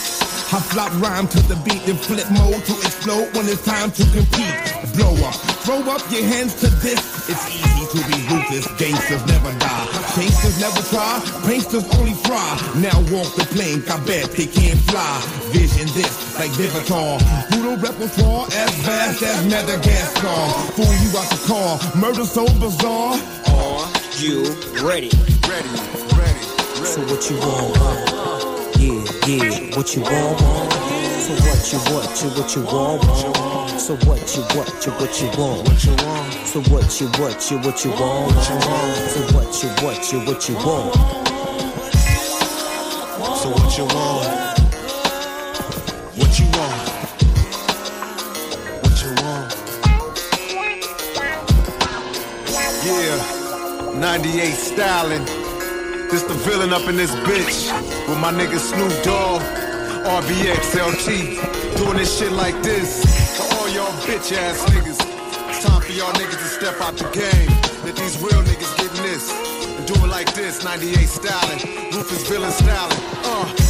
I 0.50 0.58
flop 0.58 0.90
rhyme 1.00 1.28
to 1.28 1.38
the 1.46 1.54
beat 1.62 1.86
and 1.86 1.98
flip 1.98 2.26
mode 2.34 2.58
to 2.58 2.74
explode 2.82 3.30
when 3.38 3.46
it's 3.46 3.64
time 3.64 3.92
to 3.92 4.02
compete. 4.10 4.58
Blow 4.98 5.14
up, 5.22 5.38
throw 5.62 5.78
up 5.94 6.02
your 6.10 6.26
hands 6.26 6.58
to 6.58 6.66
this. 6.82 6.98
It's 7.30 7.54
easy 7.54 7.86
to 7.86 8.00
be 8.10 8.26
ruthless. 8.26 8.66
Gangsters 8.74 9.24
never 9.26 9.56
die. 9.60 9.86
Gangsters 10.16 10.59
never 10.61 10.81
try. 10.88 11.20
Pranksters 11.44 11.85
only 11.98 12.14
fry. 12.24 12.57
Now 12.81 12.96
walk 13.12 13.29
the 13.37 13.44
plank. 13.52 13.85
I 13.90 14.00
bet 14.07 14.33
they 14.33 14.46
can't 14.46 14.81
fly. 14.88 15.20
Vision 15.52 15.87
this 15.92 16.38
like 16.38 16.50
Vivitar. 16.52 17.20
Brutal 17.50 17.76
repertoire 17.76 18.46
as 18.46 18.74
vast 18.81 19.22
as 19.22 19.44
Madagascar. 19.44 20.72
Fool 20.72 20.94
you 21.05 21.12
out 21.18 21.29
the 21.29 21.42
car. 21.46 21.79
Murder 22.00 22.24
so 22.24 22.46
bizarre. 22.59 23.20
Are 23.52 23.92
you 24.16 24.44
ready? 24.81 25.11
Ready, 25.44 25.68
ready, 25.68 26.00
ready. 26.16 26.44
So 26.88 27.02
what 27.12 27.29
you 27.29 27.37
want? 27.37 27.76
huh? 27.76 28.72
Yeah, 28.79 29.05
yeah, 29.26 29.76
what 29.76 29.94
you 29.94 30.02
want? 30.02 30.86
So 31.26 31.32
what 31.32 31.72
you 31.72 31.78
what 31.92 32.22
you 32.22 32.28
what 32.30 32.54
you 32.54 32.62
want? 32.62 33.02
So 33.80 33.96
what 34.06 34.36
you 34.36 34.42
what 34.54 34.86
you 34.86 34.92
what 34.92 35.20
you 35.20 35.28
want? 35.36 35.66
So 36.46 36.60
what 36.70 37.00
you 37.00 37.08
what 37.18 37.50
you 37.50 37.58
what 37.58 37.84
you 37.84 37.90
want? 37.90 38.32
So 38.44 39.20
what 39.34 39.60
you 39.60 39.68
what 39.84 40.12
you 40.12 40.20
what 40.20 40.48
you 40.48 40.54
want? 40.54 40.94
So 43.38 43.50
what 43.50 43.76
you 43.76 43.86
want? 43.86 44.28
What 46.14 46.38
you 46.38 46.46
want? 46.54 46.88
What 48.84 48.96
you 49.02 49.10
want? 49.24 49.50
Yeah, 52.86 53.98
98 53.98 54.54
styling. 54.54 55.24
This 56.08 56.22
the 56.22 56.34
villain 56.34 56.72
up 56.72 56.88
in 56.88 56.94
this 56.94 57.10
bitch 57.26 57.66
with 58.08 58.18
my 58.20 58.30
nigga 58.30 58.60
Snoop 58.60 59.02
Dogg, 59.02 59.42
RBX, 60.06 60.76
LT, 60.78 61.76
doing 61.76 61.96
this 61.96 62.16
shit 62.16 62.30
like 62.30 62.54
this 62.62 63.02
for 63.36 63.42
all 63.56 63.68
y'all 63.70 63.90
bitch 64.06 64.32
ass 64.32 64.62
niggas. 64.70 65.00
It's 65.48 65.64
time 65.64 65.82
for 65.82 65.92
y'all 65.92 66.12
niggas 66.12 66.38
to 66.38 66.48
step 66.48 66.80
out 66.80 66.96
the 66.96 67.10
game. 67.10 67.50
Let 67.84 67.96
these 67.96 68.16
real 68.22 68.40
niggas 68.44 68.76
get 68.76 68.96
in 68.96 69.02
this 69.02 69.32
and 69.32 69.84
do 69.84 69.94
it 69.94 70.08
like 70.08 70.32
this. 70.32 70.62
98 70.62 71.08
styling, 71.08 71.90
Rufus 71.92 72.28
villain 72.28 72.52
styling. 72.52 72.98
Uh. 73.24 73.65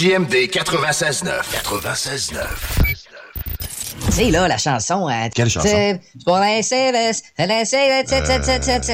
CJMD 0.00 0.48
96.9. 0.48 1.42
96.9. 1.62 2.99
Tu 4.10 4.16
sais, 4.16 4.30
là, 4.30 4.48
la 4.48 4.58
chanson. 4.58 5.08
euh, 5.08 5.28
Quelle 5.34 5.48
chanson? 5.48 5.68
c'est 5.68 6.00
Pour 6.24 6.36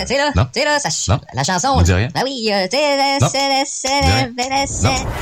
tu 0.02 0.07
sais, 0.07 0.16
là. 0.18 0.31
non. 0.37 0.44
Tu 0.52 0.61
sais, 0.61 0.64
là, 0.66 0.79
ça. 0.79 1.14
Non. 1.14 1.20
La 1.35 1.44
chanson. 1.44 1.79
Me 1.79 1.83
dit 1.85 1.92
rien. 1.92 2.09
Ah 2.14 2.20
oui, 2.24 2.50
euh, 2.52 2.66
tu 2.70 2.76
sais. 2.76 2.96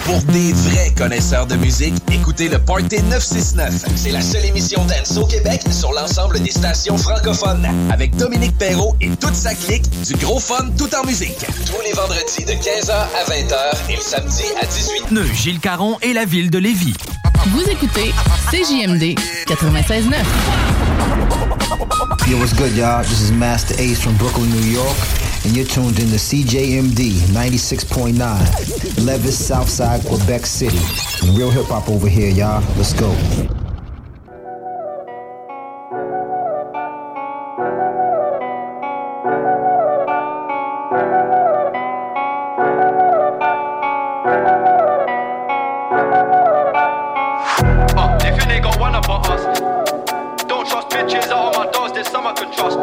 Pour 0.04 0.20
des 0.32 0.52
vrais 0.52 0.90
connaisseurs 0.96 1.46
de 1.46 1.56
musique, 1.56 1.94
écoutez 2.12 2.48
le 2.48 2.58
Party 2.58 3.02
969. 3.02 3.84
C'est 3.96 4.10
la 4.10 4.20
seule 4.20 4.44
émission 4.46 4.84
dance 4.84 5.16
au 5.16 5.26
Québec 5.26 5.60
sur 5.70 5.92
l'ensemble 5.92 6.40
des 6.42 6.50
stations 6.50 6.98
francophones. 6.98 7.66
Avec 7.92 8.16
Dominique 8.16 8.56
Perrault 8.58 8.96
et 9.00 9.10
toute 9.10 9.34
sa 9.34 9.54
clique, 9.54 9.88
du 10.04 10.14
gros 10.16 10.40
fun 10.40 10.68
tout 10.76 10.92
en 10.94 11.04
musique. 11.06 11.38
Tous 11.66 11.80
les 11.84 11.92
vendredis 11.92 12.44
de 12.44 12.52
15h 12.52 12.90
à 12.92 13.30
20h 13.30 13.90
et 13.90 13.96
le 13.96 14.02
samedi 14.02 14.42
à 14.60 14.64
18h. 14.66 15.06
Pneus 15.08 15.32
Gilles 15.34 15.60
Caron 15.60 15.96
et 16.02 16.12
la 16.12 16.24
ville 16.24 16.50
de 16.50 16.58
Lévis. 16.58 16.94
Vous 17.48 17.62
écoutez 17.70 18.10
CJMD 18.50 19.14
96.9. 19.84 22.30
Yo, 22.30 22.38
what's 22.38 22.54
good, 22.54 22.74
y'all? 22.74 23.02
This 23.02 23.20
is 23.20 23.30
Masta 23.30 23.78
Ace 23.78 24.02
from 24.02 24.16
Brooklyn, 24.16 24.48
New 24.48 24.60
York, 24.60 24.96
and 25.44 25.54
you're 25.54 25.66
tuned 25.66 25.98
in 25.98 26.08
to 26.08 26.16
CJMD 26.16 27.10
96.9, 27.34 29.04
Levis, 29.04 29.46
Southside, 29.46 30.02
Quebec 30.06 30.46
City. 30.46 30.78
Real 31.36 31.50
hip 31.50 31.66
hop 31.66 31.90
over 31.90 32.08
here, 32.08 32.30
y'all. 32.30 32.64
Let's 32.76 32.94
go. 32.94 33.14
I 52.34 52.36
can 52.36 52.52
trust. 52.52 52.78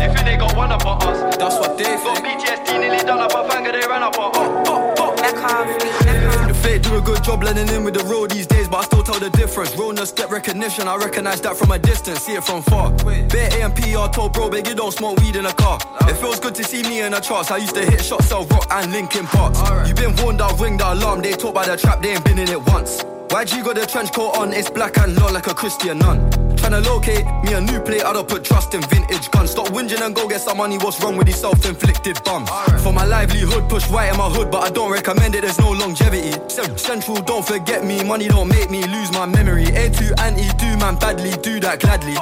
they 0.00 0.08
think 0.08 0.24
they 0.24 0.36
got 0.36 0.56
one 0.56 0.72
up 0.72 0.86
on 0.86 1.02
us. 1.02 1.36
That's 1.36 1.56
what 1.56 1.76
they 1.76 1.84
think. 1.84 2.04
Got 2.04 2.24
PTSD 2.24 2.80
nearly 2.80 3.04
done 3.04 3.20
up 3.20 3.34
a 3.34 3.50
finger, 3.50 3.70
they 3.70 3.86
ran 3.86 4.02
up 4.02 4.18
on 4.18 4.30
us. 4.30 4.68
Oh, 4.68 4.94
oh, 4.96 5.14
oh. 5.18 6.48
The 6.48 6.54
fake 6.54 6.82
do 6.82 6.96
a 6.96 7.02
good 7.02 7.22
job 7.22 7.40
blending 7.40 7.68
in 7.68 7.84
with 7.84 7.94
the 7.94 8.04
road 8.04 8.30
these 8.30 8.46
days, 8.46 8.68
but 8.68 8.78
I 8.78 8.84
still 8.84 9.02
tell 9.02 9.20
the 9.20 9.28
difference. 9.30 9.76
Realness 9.76 10.10
get 10.12 10.30
recognition, 10.30 10.88
I 10.88 10.96
recognize 10.96 11.42
that 11.42 11.56
from 11.56 11.70
a 11.72 11.78
distance, 11.78 12.20
see 12.20 12.32
it 12.32 12.44
from 12.44 12.62
far. 12.62 12.90
Bare 12.92 13.52
AMP, 13.60 13.78
I 13.84 14.08
told 14.08 14.32
bro, 14.32 14.48
big 14.48 14.66
you 14.66 14.74
don't 14.74 14.92
smoke 14.92 15.20
weed 15.20 15.36
in 15.36 15.44
a 15.44 15.52
car. 15.52 15.78
It 16.08 16.16
feels 16.16 16.40
good 16.40 16.54
to 16.54 16.64
see 16.64 16.82
me 16.82 17.02
in 17.02 17.12
the 17.12 17.20
charts. 17.20 17.50
I 17.50 17.58
used 17.58 17.74
to 17.74 17.84
hit 17.84 18.02
shots, 18.02 18.26
sell 18.28 18.46
rock 18.46 18.66
and 18.70 18.90
Linkin 18.90 19.26
Parks. 19.26 19.60
You 19.86 19.94
been 19.94 20.16
warned, 20.16 20.40
I'll 20.40 20.56
ring 20.56 20.78
the 20.78 20.90
alarm. 20.90 21.20
They 21.20 21.32
talk 21.32 21.54
by 21.54 21.66
the 21.66 21.76
trap, 21.76 22.00
they 22.00 22.12
ain't 22.12 22.24
been 22.24 22.38
in 22.38 22.48
it 22.48 22.62
once. 22.68 23.04
YG 23.28 23.64
got 23.64 23.74
the 23.74 23.84
trench 23.86 24.12
coat 24.12 24.38
on, 24.38 24.52
it's 24.52 24.70
black 24.70 24.96
and 24.98 25.14
long 25.16 25.34
like 25.34 25.46
a 25.46 25.54
Christian 25.54 25.98
nun. 25.98 26.43
Tryna 26.64 26.82
locate 26.86 27.26
me 27.44 27.52
a 27.52 27.60
new 27.60 27.78
plate, 27.78 28.02
I 28.02 28.14
don't 28.14 28.26
put 28.26 28.42
trust 28.42 28.72
in 28.72 28.80
vintage 28.84 29.30
guns. 29.30 29.50
Stop 29.50 29.66
whinging 29.68 30.00
and 30.00 30.14
go 30.14 30.26
get 30.26 30.40
some 30.40 30.56
money, 30.56 30.78
what's 30.78 30.98
wrong 31.02 31.14
with 31.14 31.26
these 31.26 31.38
self-inflicted 31.38 32.24
bums? 32.24 32.48
For 32.82 32.90
my 32.90 33.04
livelihood, 33.04 33.68
push 33.68 33.86
white 33.90 34.10
in 34.10 34.16
my 34.16 34.30
hood, 34.30 34.50
but 34.50 34.64
I 34.64 34.70
don't 34.70 34.90
recommend 34.90 35.34
it, 35.34 35.42
there's 35.42 35.58
no 35.58 35.72
longevity. 35.72 36.32
Cen- 36.48 36.78
Central, 36.78 37.20
don't 37.20 37.46
forget 37.46 37.84
me, 37.84 38.02
money 38.02 38.28
don't 38.28 38.48
make 38.48 38.70
me 38.70 38.82
lose 38.86 39.12
my 39.12 39.26
memory. 39.26 39.66
A2 39.66 40.18
anti, 40.18 40.48
do 40.56 40.78
man 40.78 40.96
badly, 40.96 41.32
do 41.42 41.60
that 41.60 41.80
gladly. 41.80 42.16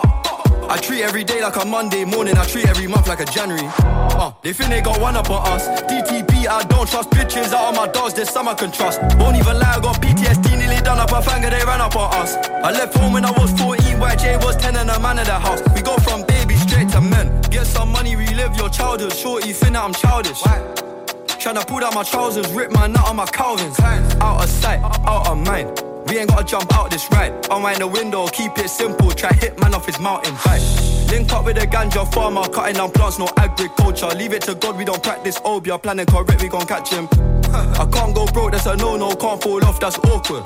I 0.72 0.78
treat 0.78 1.02
every 1.02 1.22
day 1.22 1.42
like 1.42 1.56
a 1.62 1.66
Monday 1.66 2.02
morning, 2.02 2.34
I 2.38 2.46
treat 2.46 2.66
every 2.66 2.86
month 2.86 3.06
like 3.06 3.20
a 3.20 3.26
January. 3.26 3.68
Uh, 3.76 4.32
they 4.40 4.54
think 4.54 4.70
they 4.70 4.80
got 4.80 4.98
one 5.02 5.16
up 5.16 5.28
on 5.28 5.46
us. 5.46 5.68
DTP, 5.82 6.46
I 6.48 6.62
don't 6.62 6.88
trust 6.88 7.10
bitches 7.10 7.52
out 7.52 7.68
of 7.68 7.76
my 7.76 7.86
dogs, 7.88 8.14
there's 8.14 8.30
some 8.30 8.48
I 8.48 8.54
can 8.54 8.72
trust. 8.72 8.98
Won't 9.18 9.36
even 9.36 9.58
lie, 9.58 9.74
I 9.76 9.80
got 9.80 10.00
PTSD 10.00 10.56
nearly 10.56 10.80
done 10.80 10.98
up 10.98 11.12
a 11.12 11.20
finger, 11.20 11.50
they 11.50 11.62
ran 11.66 11.82
up 11.82 11.94
on 11.94 12.14
us. 12.14 12.36
I 12.36 12.72
left 12.72 12.96
home 12.96 13.12
when 13.12 13.26
I 13.26 13.32
was 13.32 13.52
14, 13.60 13.98
YJ 14.00 14.42
was 14.42 14.56
10 14.56 14.76
and 14.76 14.88
a 14.88 14.98
man 14.98 15.18
of 15.18 15.26
the 15.26 15.38
house. 15.38 15.60
We 15.74 15.82
go 15.82 15.94
from 15.98 16.24
baby 16.24 16.54
straight 16.54 16.88
to 16.92 17.02
men. 17.02 17.42
Get 17.50 17.66
some 17.66 17.92
money, 17.92 18.16
relive 18.16 18.56
your 18.56 18.70
childhood. 18.70 19.12
Shorty, 19.12 19.52
think 19.52 19.74
that 19.74 19.84
I'm 19.84 19.92
childish. 19.92 20.40
Tryna 20.40 21.66
pull 21.66 21.80
down 21.80 21.94
my 21.94 22.02
trousers, 22.02 22.50
rip 22.54 22.70
my 22.72 22.86
nut 22.86 23.06
on 23.06 23.16
my 23.16 23.26
Calvins. 23.26 23.78
Out 23.78 24.42
of 24.42 24.48
sight, 24.48 24.80
out 25.06 25.28
of 25.28 25.36
mind. 25.36 25.91
We 26.12 26.18
ain't 26.18 26.28
gotta 26.28 26.44
jump 26.44 26.74
out 26.74 26.90
this 26.90 27.10
ride. 27.10 27.32
Unwind 27.50 27.78
the 27.78 27.86
window, 27.86 28.26
keep 28.26 28.58
it 28.58 28.68
simple. 28.68 29.10
Try 29.12 29.32
hit 29.32 29.58
man 29.58 29.72
off 29.72 29.86
his 29.86 29.98
mountain 29.98 30.34
bike. 30.44 30.60
Link 31.08 31.32
up 31.32 31.46
with 31.46 31.56
a 31.56 31.66
ganja 31.66 32.04
farmer, 32.12 32.46
cutting 32.50 32.74
down 32.74 32.90
plants, 32.90 33.18
no 33.18 33.30
agriculture. 33.38 34.08
Leave 34.08 34.34
it 34.34 34.42
to 34.42 34.54
God, 34.54 34.76
we 34.76 34.84
don't 34.84 35.02
practice 35.02 35.40
obeah. 35.42 35.78
Planning 35.78 36.04
correct, 36.04 36.42
we 36.42 36.48
gon' 36.48 36.66
catch 36.66 36.92
him. 36.92 37.08
I 37.54 37.88
can't 37.90 38.14
go 38.14 38.26
broke, 38.26 38.52
that's 38.52 38.66
a 38.66 38.76
no 38.76 38.98
no. 38.98 39.16
Can't 39.16 39.42
fall 39.42 39.64
off, 39.64 39.80
that's 39.80 39.98
awkward. 40.00 40.44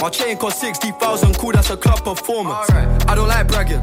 My 0.00 0.08
chain 0.08 0.36
cost 0.36 0.60
60,000, 0.60 1.34
cool, 1.36 1.50
that's 1.50 1.70
a 1.70 1.76
club 1.76 2.04
performance. 2.04 2.70
I 2.70 3.16
don't 3.16 3.26
like 3.26 3.48
bragging. 3.48 3.82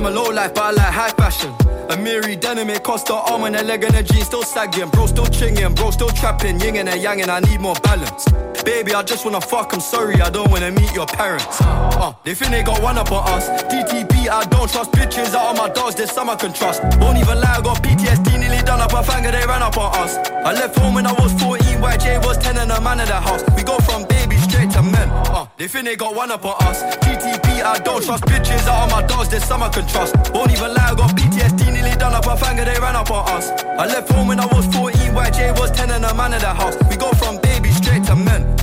I'm 0.00 0.06
a 0.06 0.10
low 0.10 0.30
life, 0.30 0.54
but 0.54 0.64
I 0.64 0.70
like 0.70 0.94
high 0.94 1.10
fashion. 1.10 1.52
Amiri 1.90 2.40
denim, 2.40 2.70
it 2.70 2.82
cost 2.82 3.08
the 3.08 3.14
arm 3.14 3.44
and 3.44 3.54
a 3.54 3.62
leg 3.62 3.84
and 3.84 3.94
a 3.94 4.02
jean 4.02 4.24
still 4.24 4.42
sagging. 4.42 4.88
Bro, 4.88 5.08
still 5.08 5.26
chinging, 5.26 5.76
bro, 5.76 5.90
still 5.90 6.08
trapping. 6.08 6.58
Yin 6.58 6.76
and 6.76 6.88
a 6.88 6.96
yang, 6.96 7.20
and 7.20 7.30
I 7.30 7.40
need 7.40 7.60
more 7.60 7.74
balance. 7.82 8.24
Baby, 8.64 8.94
I 8.94 9.02
just 9.02 9.26
wanna 9.26 9.42
fuck, 9.42 9.74
I'm 9.74 9.80
sorry, 9.80 10.18
I 10.22 10.30
don't 10.30 10.50
wanna 10.50 10.70
meet 10.70 10.90
your 10.94 11.04
parents. 11.04 11.60
Uh, 11.60 12.14
they 12.24 12.32
think 12.32 12.50
they 12.50 12.62
got 12.62 12.82
one 12.82 12.96
up 12.96 13.12
on 13.12 13.28
us. 13.28 13.46
DTP, 13.64 14.26
I 14.30 14.42
don't 14.44 14.70
trust 14.72 14.90
bitches 14.92 15.34
out 15.34 15.50
of 15.50 15.58
my 15.58 15.68
dogs, 15.68 15.96
there's 15.96 16.12
some 16.12 16.30
I 16.30 16.36
can 16.36 16.54
trust. 16.54 16.80
Won't 16.98 17.18
even 17.18 17.38
lie, 17.38 17.56
I 17.58 17.60
got 17.60 17.82
PTSD 17.82 18.40
nearly 18.40 18.62
done 18.62 18.80
up 18.80 18.94
a 18.94 19.02
finger, 19.02 19.30
they 19.30 19.44
ran 19.44 19.60
up 19.60 19.76
on 19.76 19.94
us. 19.96 20.16
I 20.16 20.54
left 20.54 20.78
home 20.78 20.94
when 20.94 21.06
I 21.06 21.12
was 21.12 21.32
14, 21.42 21.76
YJ 21.76 22.24
was 22.24 22.38
10 22.38 22.56
and 22.56 22.72
a 22.72 22.80
man 22.80 23.00
of 23.00 23.08
the 23.08 23.20
house. 23.20 23.44
We 23.54 23.64
go 23.64 23.76
from 23.80 24.06
baby 24.06 24.39
Uh, 24.80 25.46
they 25.58 25.68
think 25.68 25.84
they 25.84 25.96
got 25.96 26.14
one 26.14 26.30
up 26.30 26.44
on 26.44 26.56
us. 26.66 26.82
TTP, 27.04 27.62
I 27.62 27.78
don't 27.78 28.02
trust 28.02 28.24
bitches 28.24 28.66
out 28.66 28.84
of 28.84 28.90
my 28.90 29.06
dogs, 29.06 29.28
there's 29.28 29.44
some 29.44 29.62
I 29.62 29.68
can 29.68 29.86
trust. 29.86 30.14
Won't 30.32 30.50
even 30.52 30.72
lie, 30.74 30.90
I 30.90 30.94
got 30.94 31.10
PTSD 31.10 31.72
nearly 31.72 31.94
done 31.96 32.14
up 32.14 32.26
a 32.26 32.36
finger, 32.36 32.64
they 32.64 32.78
ran 32.80 32.96
up 32.96 33.10
on 33.10 33.28
us. 33.28 33.50
I 33.50 33.86
left 33.86 34.10
home 34.10 34.28
when 34.28 34.40
I 34.40 34.46
was 34.46 34.66
14, 34.74 35.12
YJ 35.12 35.58
was 35.58 35.70
10 35.72 35.90
and 35.90 36.04
a 36.04 36.14
man 36.14 36.32
of 36.32 36.40
the 36.40 36.54
house. 36.54 36.76
We 36.88 36.96
go 36.96 37.10
from 37.12 37.38
baby 37.40 37.70
straight 37.70 38.04
to 38.04 38.16
men. 38.16 38.56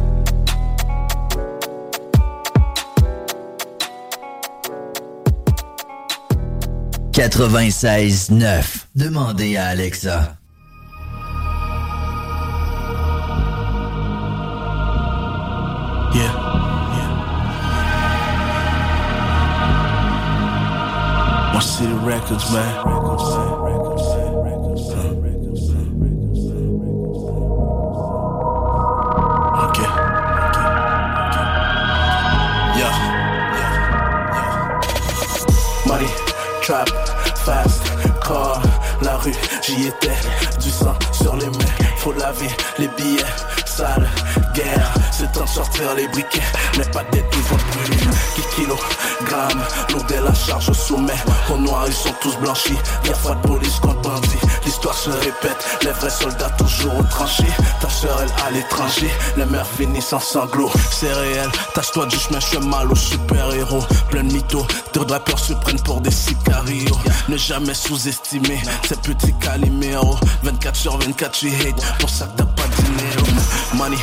«96.9. 7.18 8.88
Demandez 8.94 9.58
à 9.58 9.70
Alexa. 9.70 10.37
Yeah. 16.14 16.48
Records, 22.08 22.52
man. 22.54 22.88
Yeah. 32.78 32.94
Money, 35.86 36.08
trap, 36.62 36.90
fast, 37.46 37.82
car, 38.26 38.62
la 39.02 39.18
rue, 39.18 39.34
j'y 39.64 39.88
étais, 39.88 40.10
du 40.62 40.70
sang 40.70 40.96
sur 41.12 41.36
les 41.36 41.46
mains, 41.46 41.52
faut 41.98 42.14
laver 42.14 42.48
les 42.80 42.88
billets, 42.90 43.24
sale, 43.78 44.10
guerre, 44.56 44.94
c'est 45.12 45.32
temps 45.32 45.44
de 45.44 45.50
sortir 45.50 45.94
les 45.96 46.08
briquets, 46.08 46.42
mais 46.78 46.86
pas 46.86 47.04
tout 47.04 47.42
vont 47.42 47.58
brûler, 47.72 48.04
qui 48.36 48.42
kilogramme, 48.56 49.62
lourder 49.92 50.20
la 50.24 50.34
charge 50.34 50.70
au 50.70 50.74
sommet, 50.74 51.22
au 51.52 51.58
noir 51.58 51.84
ils 51.86 51.94
sont 51.94 52.14
tous 52.22 52.36
blanchis, 52.38 52.78
y'a 53.06 53.14
fois 53.14 53.36
de 53.36 53.48
police 53.48 53.80
contre 53.80 54.02
bandit, 54.02 54.40
l'histoire 54.66 54.96
se 54.96 55.12
répète, 55.12 55.64
les 55.84 55.92
vrais 55.92 56.10
soldats 56.10 56.50
toujours 56.58 56.98
au 56.98 57.04
tranché, 57.04 57.46
ta 57.80 57.90
soeur 57.90 58.18
elle 58.22 58.46
à 58.48 58.52
l'étranger, 58.52 59.12
les 59.38 59.46
mères 59.46 59.68
finissent 59.78 60.14
en 60.14 60.20
sanglots, 60.20 60.72
c'est 60.92 61.14
réel, 61.14 61.50
tâche-toi 61.76 62.08
du 62.08 62.18
chemin, 62.18 62.40
je 62.40 62.48
fais 62.48 62.60
mal 62.60 62.92
aux 62.92 62.96
super-héros, 62.96 63.84
plein 64.10 64.24
de 64.24 64.34
mythos, 64.34 64.66
de 64.94 65.00
rappeurs 65.00 65.40
se 65.40 65.54
prennent 65.54 65.84
pour 65.84 66.02
des 66.02 66.12
sicarios, 66.12 66.98
ne 67.30 67.38
jamais 67.38 67.76
sous-estimer 67.76 68.60
ces 68.88 68.96
petits 68.96 69.36
caliméros, 69.40 70.18
24 70.44 70.76
sur 70.76 70.98
24 70.98 71.32
tu 71.32 71.50
hate, 71.50 72.00
pour 72.00 72.10
ça 72.10 72.26
que 72.26 72.57
money, 73.76 73.98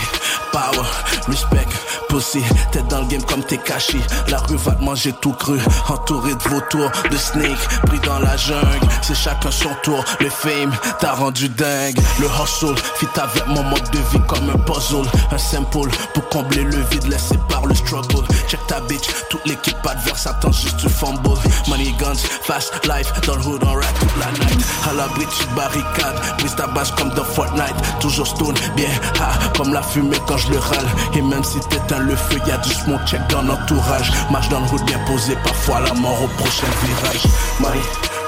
power, 0.55 0.87
respect, 1.27 1.67
pussy, 2.09 2.41
t'es 2.71 2.83
dans 2.89 3.01
le 3.01 3.07
game 3.07 3.23
comme 3.25 3.43
t'es 3.43 3.59
caché, 3.59 3.99
la 4.29 4.39
rue 4.39 4.57
va 4.57 4.71
te 4.71 4.85
manger 4.85 5.13
tout 5.21 5.33
cru, 5.33 5.59
entouré 5.89 6.33
de 6.33 6.49
vautours, 6.49 6.93
de 7.11 7.17
snakes, 7.17 7.69
pris 7.87 7.99
dans 8.07 8.21
la 8.21 8.37
jungle, 8.37 8.87
c'est 9.03 9.17
chacun 9.17 9.51
son 9.51 9.71
tour, 9.83 10.05
le 10.21 10.31
fame 10.31 10.73
t'a 11.01 11.13
rendu 11.15 11.49
dingue, 11.49 11.99
le 12.21 12.27
hustle 12.27 12.77
fit 12.95 13.09
avec 13.17 13.45
mon 13.49 13.65
mode 13.65 13.91
de 13.91 13.99
vie 13.99 14.25
comme 14.29 14.49
un 14.49 14.59
puzzle, 14.59 15.09
un 15.33 15.39
simple 15.39 15.91
pour 16.15 16.29
combler 16.29 16.63
le 16.63 16.83
vide 16.89 17.09
laissé 17.09 17.37
par 17.49 17.67
le 17.67 17.75
struggle, 17.75 18.25
check 18.47 18.65
ta 18.69 18.81
bitch, 18.83 19.09
toute 19.31 19.45
l'équipe 19.47 19.85
adverse 19.85 20.29
attend 20.29 20.53
juste 20.53 20.77
du 20.77 20.89
fumble, 20.89 21.37
money 21.67 21.93
guns, 21.99 22.23
fast 22.43 22.73
life, 22.87 23.13
dans 23.27 23.35
le 23.35 23.45
hood 23.45 23.65
on 23.65 23.75
rap 23.75 23.99
toute 23.99 24.17
la 24.21 24.31
night, 24.31 24.65
à 24.89 24.93
l'abri 24.93 25.27
tu 25.37 25.47
barricades, 25.57 26.21
brise 26.39 26.55
ta 26.55 26.69
base 26.69 26.93
comme 26.93 27.11
dans 27.11 27.25
Fortnite, 27.25 27.75
toujours 27.99 28.29
stone, 28.29 28.55
bien 28.77 28.89
high, 29.17 29.57
comme 29.57 29.73
la 29.73 29.83
fumée 29.83 30.17
quand 30.29 30.44
je 30.47 30.53
le 30.53 30.59
râle, 30.59 30.87
et 31.15 31.23
même 31.23 31.45
si 31.45 31.61
t'éteins 31.61 32.01
le 32.01 32.17
feu, 32.17 32.39
y'a 32.47 32.57
du 32.59 32.73
smoke 32.73 33.05
check 33.07 33.21
dans 33.29 33.43
l'entourage, 33.43 34.13
marche 34.31 34.49
dans 34.49 34.61
le 34.61 34.67
hood 34.67 34.83
bien 34.85 34.99
posé, 35.07 35.37
parfois 35.45 35.81
la 35.81 35.95
mort 35.95 36.23
au 36.23 36.29
prochain 36.43 36.67
virage, 36.83 37.27
money, 37.61 37.81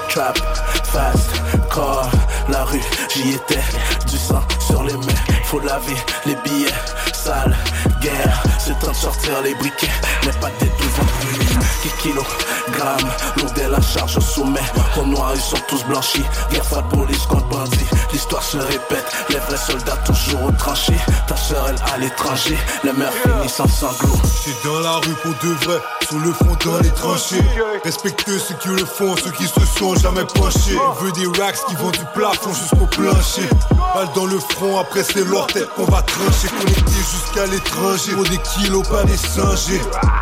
trap, 0.09 0.37
fast, 0.83 1.41
car, 1.73 2.09
la 2.49 2.63
rue, 2.63 2.81
j'y 3.13 3.33
étais, 3.33 3.59
du 4.07 4.17
sang 4.17 4.41
sur 4.59 4.83
les 4.83 4.93
mains, 4.93 5.21
faut 5.45 5.59
laver 5.59 5.97
les 6.25 6.35
billets, 6.43 6.73
sale, 7.13 7.55
guerre, 8.01 8.43
c'est 8.59 8.77
temps 8.79 8.91
de 8.91 8.95
sortir 8.95 9.41
les 9.43 9.55
briquets, 9.55 9.89
mais 10.25 10.31
pas 10.33 10.49
des 10.59 10.65
brûler, 10.65 11.45
qui 11.81 11.89
kilogramme, 12.01 13.09
lourder 13.37 13.67
la 13.69 13.81
charge 13.81 14.17
au 14.17 14.21
sommet, 14.21 14.59
au 14.99 15.05
noir 15.05 15.31
ils 15.35 15.41
sont 15.41 15.61
tous 15.67 15.83
blanchis, 15.85 16.25
guerre 16.51 16.83
police 16.89 17.25
contre 17.25 17.47
bandit, 17.47 17.85
l'histoire 18.17 18.41
se 18.41 18.57
répète, 18.57 19.05
les 19.29 19.37
vrais 19.37 19.57
soldats 19.57 19.97
toujours 19.97 20.45
au 20.45 20.51
tranché, 20.51 20.95
ta 21.27 21.35
soeur 21.35 21.67
elle 21.69 21.93
à 21.93 21.99
l'étranger, 21.99 22.57
les 22.83 22.91
mères 22.91 23.13
finissent 23.13 23.59
en 23.59 23.67
sanglots. 23.67 24.19
C'est 24.43 24.67
dans 24.67 24.79
la 24.79 24.93
rue 24.95 25.13
pour 25.21 25.33
de 25.43 25.53
vrai, 25.65 25.79
sur 26.07 26.17
le 26.17 26.33
front 26.33 26.57
dans 26.65 26.79
les 26.79 26.89
tranchées. 26.89 27.43
Respectez 27.83 28.39
ceux 28.39 28.55
qui 28.55 28.69
le 28.69 28.85
font, 28.85 29.15
ceux 29.17 29.29
qui 29.31 29.45
se 29.45 29.59
sont 29.77 29.93
jamais 29.95 30.25
penchés. 30.33 30.77
On 30.89 30.93
veut 31.03 31.11
des 31.11 31.27
racks 31.39 31.63
qui 31.67 31.75
vont 31.75 31.91
du 31.91 32.05
plafond 32.15 32.53
jusqu'au 32.53 32.87
plancher. 32.87 33.47
Balle 33.93 34.09
dans 34.15 34.25
le 34.25 34.39
front, 34.39 34.79
après 34.79 35.03
c'est 35.03 35.23
leur 35.23 35.45
tête 35.45 35.69
qu'on 35.75 35.85
va 35.85 36.01
trancher. 36.01 36.47
Connecté 36.47 36.93
jusqu'à 37.11 37.45
l'étranger, 37.45 38.13
pour 38.13 38.23
des 38.23 38.39
kilos, 38.39 38.87
pas 38.87 39.03
des 39.03 39.17
singés. 39.17 39.81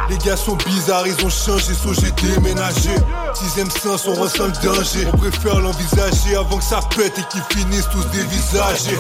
Les 0.09 0.17
gars 0.17 0.35
sont 0.35 0.57
bizarres, 0.67 1.07
ils 1.07 1.25
ont 1.25 1.29
changé, 1.29 1.73
so 1.73 1.93
j'ai 1.93 2.11
déménagé. 2.11 2.95
Sixième 3.33 3.71
sens, 3.71 4.05
on 4.05 4.13
ressent 4.15 4.47
le 4.47 4.67
danger. 4.67 5.07
On 5.13 5.17
préfère 5.17 5.59
l'envisager 5.59 6.35
avant 6.35 6.57
que 6.57 6.63
ça 6.63 6.81
pète 6.95 7.17
et 7.17 7.23
qu'ils 7.31 7.67
finissent 7.85 7.89
tous 7.91 8.05
dévisagés. 8.17 8.97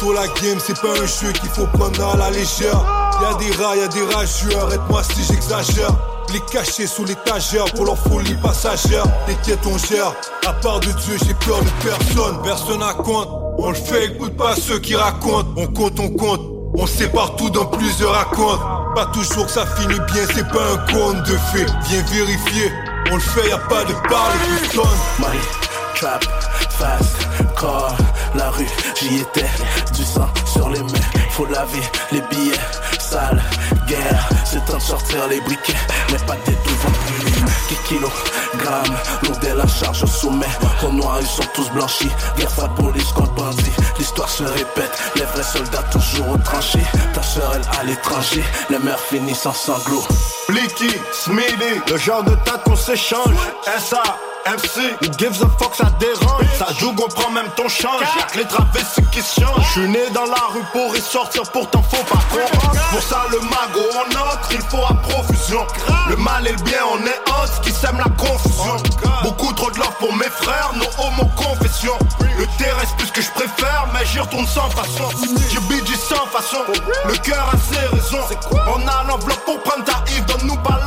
Pour 0.00 0.12
la 0.12 0.26
game, 0.28 0.58
c'est 0.58 0.80
pas 0.80 0.92
un 0.92 1.06
jeu 1.06 1.32
qu'il 1.32 1.48
faut 1.50 1.66
prendre 1.66 2.04
à 2.06 2.16
la 2.16 2.30
légère. 2.30 2.80
Y'a 3.20 3.34
des 3.34 3.62
rats, 3.62 3.76
y'a 3.76 3.88
des 3.88 4.04
rageux, 4.14 4.56
arrête-moi 4.60 5.02
si 5.02 5.22
j'exagère. 5.24 5.90
Les 6.32 6.40
cacher 6.40 6.86
sous 6.86 7.04
l'étagère 7.04 7.66
pour 7.74 7.84
leur 7.84 7.98
folie 7.98 8.34
passagère. 8.42 9.04
T'inquiète, 9.26 9.60
on 9.66 9.78
gère. 9.78 10.12
À 10.46 10.52
part 10.54 10.80
de 10.80 10.90
Dieu, 10.90 11.16
j'ai 11.24 11.34
peur 11.34 11.60
de 11.60 11.70
personne. 11.82 12.42
Personne 12.42 12.82
à 12.82 12.94
compte. 12.94 13.28
On 13.58 13.68
le 13.68 13.74
fait, 13.74 14.06
écoute 14.06 14.36
pas 14.36 14.56
ceux 14.56 14.80
qui 14.80 14.96
racontent. 14.96 15.48
On 15.56 15.66
compte, 15.66 16.00
on 16.00 16.10
compte. 16.10 16.40
On 16.76 16.86
sait 16.86 17.08
partout 17.08 17.50
dans 17.50 17.66
plusieurs 17.66 18.12
racontes. 18.12 18.60
Pas 18.96 19.06
toujours 19.06 19.46
que 19.46 19.52
ça 19.52 19.64
finit 19.76 20.00
bien, 20.12 20.24
c'est 20.34 20.48
pas 20.48 20.72
un 20.72 20.92
conte 20.92 21.22
de 21.22 21.36
fait. 21.52 21.66
Viens 21.88 22.02
vérifier. 22.02 22.72
On 23.10 23.14
le 23.14 23.20
fait, 23.20 23.48
y 23.48 23.52
a 23.52 23.58
pas 23.58 23.84
de 23.84 23.92
parler 24.08 24.38
qui 24.70 24.76
sonne. 24.76 25.73
Trap, 25.94 26.24
fast, 26.70 27.16
car, 27.58 27.96
la 28.34 28.50
rue, 28.50 28.66
j'y 29.00 29.20
étais. 29.20 29.46
Du 29.94 30.02
sang 30.02 30.28
sur 30.44 30.68
les 30.68 30.80
mains, 30.80 31.08
faut 31.30 31.46
laver 31.46 31.82
les 32.10 32.20
billets. 32.22 32.58
Sale, 32.98 33.42
guerre, 33.86 34.28
c'est 34.44 34.64
temps 34.64 34.76
de 34.76 34.82
sortir 34.82 35.28
les 35.28 35.40
briquets. 35.40 35.74
Mais 36.10 36.18
pas 36.26 36.36
des 36.46 36.52
devant 36.52 37.33
Qui 37.68 37.76
kilogrammes, 37.88 38.96
lourd 39.22 39.38
la 39.56 39.66
charge 39.66 40.02
au 40.02 40.06
sommet. 40.06 40.46
Au 40.86 40.92
noir, 40.92 41.18
ils 41.20 41.26
sont 41.26 41.48
tous 41.54 41.70
blanchis. 41.70 42.10
Guerre, 42.36 42.50
pas 42.50 42.68
de 42.68 42.74
police 42.74 43.12
contre 43.12 43.32
bandit. 43.34 43.72
L'histoire 43.98 44.28
se 44.28 44.44
répète, 44.44 44.92
les 45.16 45.22
vrais 45.22 45.42
soldats 45.42 45.84
toujours 45.90 46.30
au 46.30 46.38
tranché. 46.38 46.80
Ta 47.12 47.22
soeur, 47.22 47.52
elle 47.54 47.80
à 47.80 47.84
l'étranger. 47.84 48.44
Les 48.70 48.78
mères 48.78 49.00
finissent 49.00 49.46
en 49.46 49.52
sanglots. 49.52 50.04
Blicky, 50.48 50.90
Smithy, 51.12 51.80
le 51.90 51.96
genre 51.96 52.22
de 52.22 52.34
tas 52.44 52.58
qu'on 52.64 52.76
s'échange. 52.76 53.34
SA, 53.78 54.02
MC, 54.46 54.92
who 55.00 55.08
gives 55.16 55.42
a 55.42 55.48
fuck, 55.58 55.74
ça 55.74 55.90
dérange. 55.98 56.44
Ça 56.58 56.66
joue, 56.78 56.90
on 56.90 57.08
prend 57.08 57.30
même 57.30 57.48
ton 57.56 57.68
change. 57.68 58.02
Y'a 58.16 58.24
que 58.24 58.38
les 58.38 58.44
travestis 58.44 59.02
qui 59.10 59.22
se 59.22 59.40
changent. 59.40 59.66
J'suis 59.70 59.88
né 59.88 60.10
dans 60.12 60.26
la 60.26 60.42
rue 60.52 60.64
pour 60.72 60.94
y 60.94 61.00
sortir, 61.00 61.42
pourtant 61.50 61.82
faut 61.82 62.04
pas 62.04 62.20
qu'on 62.30 62.58
rentre. 62.58 62.90
Pour 62.90 63.02
ça, 63.02 63.24
le 63.30 63.38
mago, 63.40 63.80
on 63.94 64.10
entre, 64.10 64.52
il 64.52 64.60
faut 64.62 64.84
à 64.84 64.94
profusion. 64.94 65.66
Le 66.10 66.16
mal 66.16 66.46
et 66.46 66.52
le 66.52 66.62
bien, 66.62 66.80
on 66.92 66.98
est 67.06 67.30
qui 67.62 67.70
sème 67.72 67.98
la 67.98 68.10
confusion. 68.16 68.76
Beaucoup 69.22 69.52
trop 69.52 69.70
de 69.70 69.78
love 69.78 69.96
pour 69.98 70.14
mes 70.16 70.30
frères, 70.30 70.72
nos 70.76 71.04
homo 71.04 71.30
confessions. 71.36 71.98
Le 72.20 72.46
terrestre 72.58 72.96
plus 72.96 73.10
que 73.10 73.22
je 73.22 73.30
préfère, 73.30 73.86
mais 73.92 74.04
j'y 74.06 74.20
retourne 74.20 74.46
sans 74.46 74.68
façon. 74.70 75.08
J'ai 75.50 75.60
bidji 75.60 75.96
sans 75.96 76.26
façon, 76.26 76.58
le 77.06 77.16
cœur 77.18 77.48
a 77.52 77.56
ses 77.56 77.86
raisons. 77.94 78.24
On 78.52 78.88
a 78.88 79.04
l'enveloppe 79.08 79.44
pour 79.44 79.62
prendre 79.62 79.84
ta 79.84 80.02
Yves, 80.12 80.24
donne-nous 80.26 80.56
pas 80.56 80.80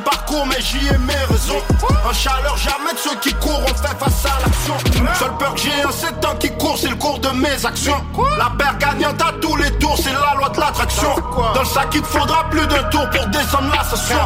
parcours, 0.00 0.46
mais 0.46 0.60
j'y 0.60 0.86
ai 0.88 0.98
mes 0.98 1.24
raisons. 1.28 1.60
En 2.08 2.12
chaleur, 2.12 2.56
jamais 2.56 2.92
de 2.92 2.98
ceux 2.98 3.16
qui 3.16 3.32
courent, 3.34 3.62
on 3.62 3.74
fait 3.74 3.96
face 3.98 4.24
à 4.26 4.40
l'action. 4.40 4.74
Seule 5.18 5.36
peur 5.38 5.54
que 5.54 5.60
j'ai 5.60 5.82
un 5.82 5.90
7 5.90 6.24
ans 6.24 6.36
qui 6.38 6.50
court, 6.56 6.78
c'est 6.78 6.88
le 6.88 6.96
cours 6.96 7.18
de 7.18 7.28
mes 7.30 7.64
actions. 7.64 8.02
La 8.38 8.50
paire 8.58 8.76
gagnante 8.78 9.20
à 9.20 9.32
tous 9.40 9.56
les 9.56 9.70
tours, 9.78 9.96
c'est 9.96 10.12
la 10.12 10.34
loi 10.36 10.48
de 10.48 10.60
l'attraction. 10.60 11.14
Dans 11.54 11.60
le 11.60 11.66
sac, 11.66 11.88
il 11.94 12.02
te 12.02 12.06
faudra 12.06 12.48
plus 12.50 12.66
d'un 12.66 12.82
tour 12.84 13.08
pour 13.10 13.26
descendre 13.28 13.72
la 13.74 13.84
session. 13.84 14.18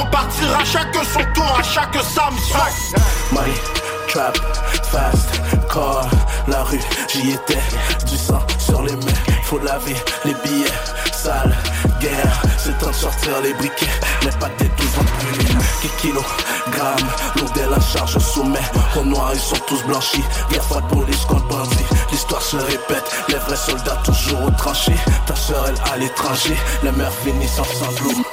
On 0.00 0.06
partira 0.06 0.64
chacun 0.64 1.02
son 1.04 1.24
tour, 1.34 1.56
à 1.58 1.62
chaque 1.62 1.94
sa 1.94 2.30
mission. 2.30 2.58
Money, 3.32 3.54
trap, 4.08 4.38
fast, 4.90 5.40
car, 5.72 6.06
la 6.46 6.62
rue, 6.64 6.80
j'y 7.12 7.32
étais. 7.32 7.58
Du 8.06 8.16
sang 8.16 8.40
sur 8.58 8.82
les 8.82 8.96
mains, 8.96 9.20
faut 9.44 9.58
laver 9.58 9.96
les 10.24 10.34
billets. 10.44 10.66
Sale, 11.12 11.54
guerre, 12.00 12.42
c'est 12.58 12.76
temps 12.78 12.90
de 12.90 12.94
sortir 12.94 13.40
les 13.42 13.52
briquets. 13.54 13.86
Mais 14.24 14.30
pas 14.38 14.50
des 14.58 14.68
12 14.68 14.98
ans 14.98 15.04
plus. 15.18 15.46
Qui 15.80 15.88
kilogrammes, 16.00 17.08
lourd 17.36 17.52
la 17.70 17.80
charge 17.80 18.16
au 18.16 18.20
sommet. 18.20 18.58
Au 18.96 19.04
noir, 19.04 19.30
ils 19.34 19.40
sont 19.40 19.62
tous 19.66 19.82
blanchis. 19.84 20.24
Guerre, 20.50 20.64
pas 20.64 20.80
de 20.80 20.86
police 20.86 21.24
contre 21.24 21.48
bandit. 21.48 21.84
L'histoire 22.10 22.42
se 22.42 22.56
répète, 22.56 23.04
les 23.28 23.36
vrais 23.36 23.56
soldats 23.56 24.00
toujours 24.04 24.42
au 24.44 24.50
tranché. 24.52 24.92
Ta 25.26 25.36
soeur, 25.36 25.64
elle 25.68 25.92
à 25.92 25.96
l'étranger. 25.96 26.56
Les 26.82 26.92
mères 26.92 27.12
finissent 27.24 27.58
en 27.58 27.64
sanglots. 27.64 28.24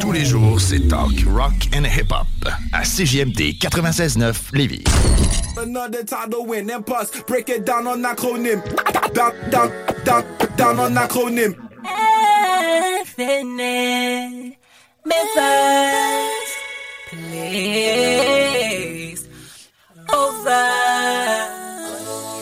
Tous 0.00 0.12
les 0.12 0.24
jours, 0.24 0.60
c'est 0.60 0.88
talk, 0.88 1.12
rock 1.32 1.52
and 1.76 1.84
hip-hop. 1.84 2.26
À 2.72 2.82
CJMD 2.82 3.56
96.9 3.60 4.34
Lévis. 4.52 4.84
Another 5.56 6.04
time 6.04 6.30
to 6.30 6.42
win 6.42 6.70
and 6.70 6.84
break 7.26 7.48
it 7.48 7.64
down 7.64 7.86
on 7.86 8.02
acronym. 8.02 8.62
Down, 9.14 9.32
down, 9.50 9.70
down, 10.04 10.24
down 10.56 10.80
on 10.80 10.96
acronym. 10.96 11.54
Infinite 12.62 14.56
Memphis, 15.04 16.50
please 17.10 19.22
over 20.12 20.68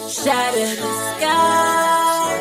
shatter 0.08 0.74
the 0.80 0.90
sky. 1.06 2.36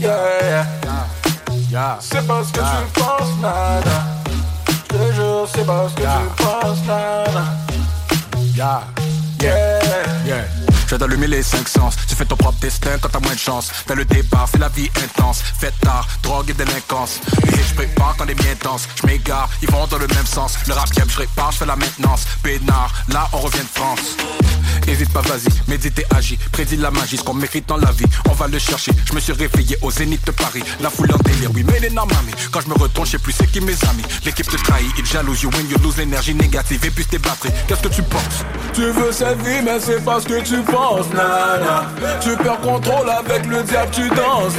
Yeah, 0.00 0.66
yeah. 1.70 1.98
C'est 2.00 2.26
parce 2.26 2.50
que 2.50 2.58
tu 2.60 3.00
penses 3.00 3.36
nada. 3.40 4.02
Je 4.68 4.72
te 4.88 5.12
jure, 5.12 5.48
c'est 5.54 5.64
parce 5.66 5.94
que 5.94 6.02
tu 6.02 6.42
penses 6.42 6.84
nada. 6.86 7.44
Yeah. 8.54 8.82
Yeah. 8.98 9.05
Viens 10.88 10.98
d'allumer 10.98 11.26
les 11.26 11.42
cinq 11.42 11.68
sens. 11.68 11.96
Tu 12.08 12.14
fais 12.14 12.24
ton 12.24 12.36
propre 12.36 12.58
destin 12.60 12.98
quand 13.00 13.08
t'as 13.08 13.20
moins 13.20 13.34
de 13.34 13.38
chance. 13.38 13.70
T'as 13.86 13.94
le 13.94 14.04
départ, 14.04 14.48
c'est 14.50 14.58
la 14.58 14.68
vie 14.68 14.90
intense. 15.02 15.42
Fête 15.58 15.78
tard, 15.80 16.06
drogue 16.22 16.50
et 16.50 16.54
délinquance. 16.54 17.20
Et 17.48 17.62
je 17.68 17.74
prépare 17.74 18.14
quand 18.16 18.24
les 18.24 18.34
miens 18.34 18.54
dansent. 18.62 18.88
Je 19.00 19.06
m'égare, 19.06 19.48
ils 19.62 19.70
vont 19.70 19.86
dans 19.86 19.98
le 19.98 20.06
même 20.08 20.26
sens. 20.26 20.54
Le 20.66 20.74
rap 20.74 20.88
je 20.94 21.18
répare, 21.18 21.52
je 21.52 21.58
fais 21.58 21.66
la 21.66 21.76
maintenance. 21.76 22.24
Pénard, 22.42 22.92
là 23.08 23.28
on 23.32 23.38
revient 23.38 23.58
de 23.58 23.78
France. 23.78 24.16
Hésite 24.86 25.12
pas, 25.12 25.22
vas-y, 25.22 25.48
médite 25.68 25.98
et 25.98 26.06
agis. 26.14 26.38
Prédis 26.52 26.76
la 26.76 26.90
magie, 26.90 27.16
ce 27.16 27.22
qu'on 27.24 27.34
mérite 27.34 27.68
dans 27.68 27.76
la 27.76 27.90
vie. 27.90 28.06
On 28.28 28.32
va 28.32 28.46
le 28.46 28.58
chercher. 28.58 28.92
Je 29.04 29.12
me 29.14 29.20
suis 29.20 29.32
réveillé 29.32 29.76
au 29.82 29.90
zénith 29.90 30.24
de 30.24 30.30
Paris. 30.30 30.62
La 30.80 30.90
foule 30.90 31.12
en 31.12 31.18
délire, 31.18 31.50
oui, 31.54 31.64
mais 31.64 31.80
les 31.80 31.90
mamie. 31.90 32.32
Quand 32.52 32.60
je 32.60 32.68
me 32.68 32.74
retourne, 32.74 33.06
je 33.06 33.12
sais 33.12 33.18
plus 33.18 33.32
c'est 33.32 33.50
qui 33.50 33.60
mes 33.60 33.72
amis. 33.90 34.04
L'équipe 34.24 34.48
te 34.48 34.56
trahit, 34.56 34.90
ils 34.98 35.06
jalousent, 35.06 35.42
you 35.42 35.50
win, 35.50 35.68
you 35.68 35.78
lose 35.82 35.96
l'énergie 35.96 36.34
négative 36.34 36.84
et 36.84 36.90
puis 36.90 37.04
tes 37.04 37.18
batteries. 37.18 37.50
Qu'est-ce 37.66 37.82
que 37.82 37.88
tu 37.88 38.02
penses? 38.02 38.44
Tu 38.74 38.90
veux 38.90 39.12
cette 39.12 39.40
vie, 39.42 39.62
mais 39.64 39.80
c'est 39.80 40.04
pas 40.04 40.20
ce 40.20 40.26
que 40.26 40.40
tu 40.42 40.62
penses, 40.62 40.75
penses, 40.76 41.06
Tu 42.20 42.36
perds 42.36 42.60
contrôle 42.60 43.08
avec 43.10 43.46
le 43.46 43.62
diable, 43.62 43.90
tu 43.92 44.08
danses, 44.08 44.56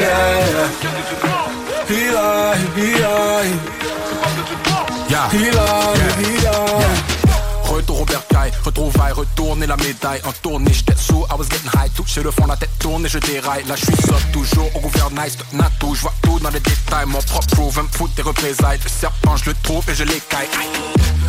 yeah. 5.09 5.29
Il 5.29 7.26
Retour 7.77 8.01
au 8.01 8.05
bercail, 8.05 8.51
retrouvailles, 8.65 9.11
retourner 9.11 9.67
la 9.67 9.77
médaille 9.77 10.19
En 10.25 10.31
tournée, 10.31 10.73
j'étais 10.73 10.95
sous, 10.95 11.23
I 11.29 11.35
was 11.37 11.45
getting 11.47 11.69
high. 11.75 11.93
Toucher 11.93 12.23
le 12.23 12.31
fond, 12.31 12.47
la 12.47 12.57
tête 12.57 12.71
tourne 12.79 13.05
et 13.05 13.09
je 13.09 13.19
déraille. 13.19 13.65
Là 13.65 13.75
je 13.75 13.85
suis 13.85 14.31
toujours 14.33 14.75
au 14.75 14.79
gouvernail. 14.79 15.29
Nato, 15.53 15.93
je 15.93 16.01
vois 16.01 16.13
tout 16.23 16.39
dans 16.39 16.49
les 16.49 16.59
détails. 16.59 17.05
Mon 17.05 17.19
propre 17.19 17.69
veut 17.69 17.83
me 17.83 17.87
foutre 17.89 18.15
des 18.15 18.23
représailles. 18.23 18.79
Le 18.83 18.89
serpent, 18.89 19.37
je 19.37 19.51
le 19.51 19.55
trouve 19.61 19.87
et 19.91 19.93
je 19.93 20.05
l'écaille. 20.05 20.47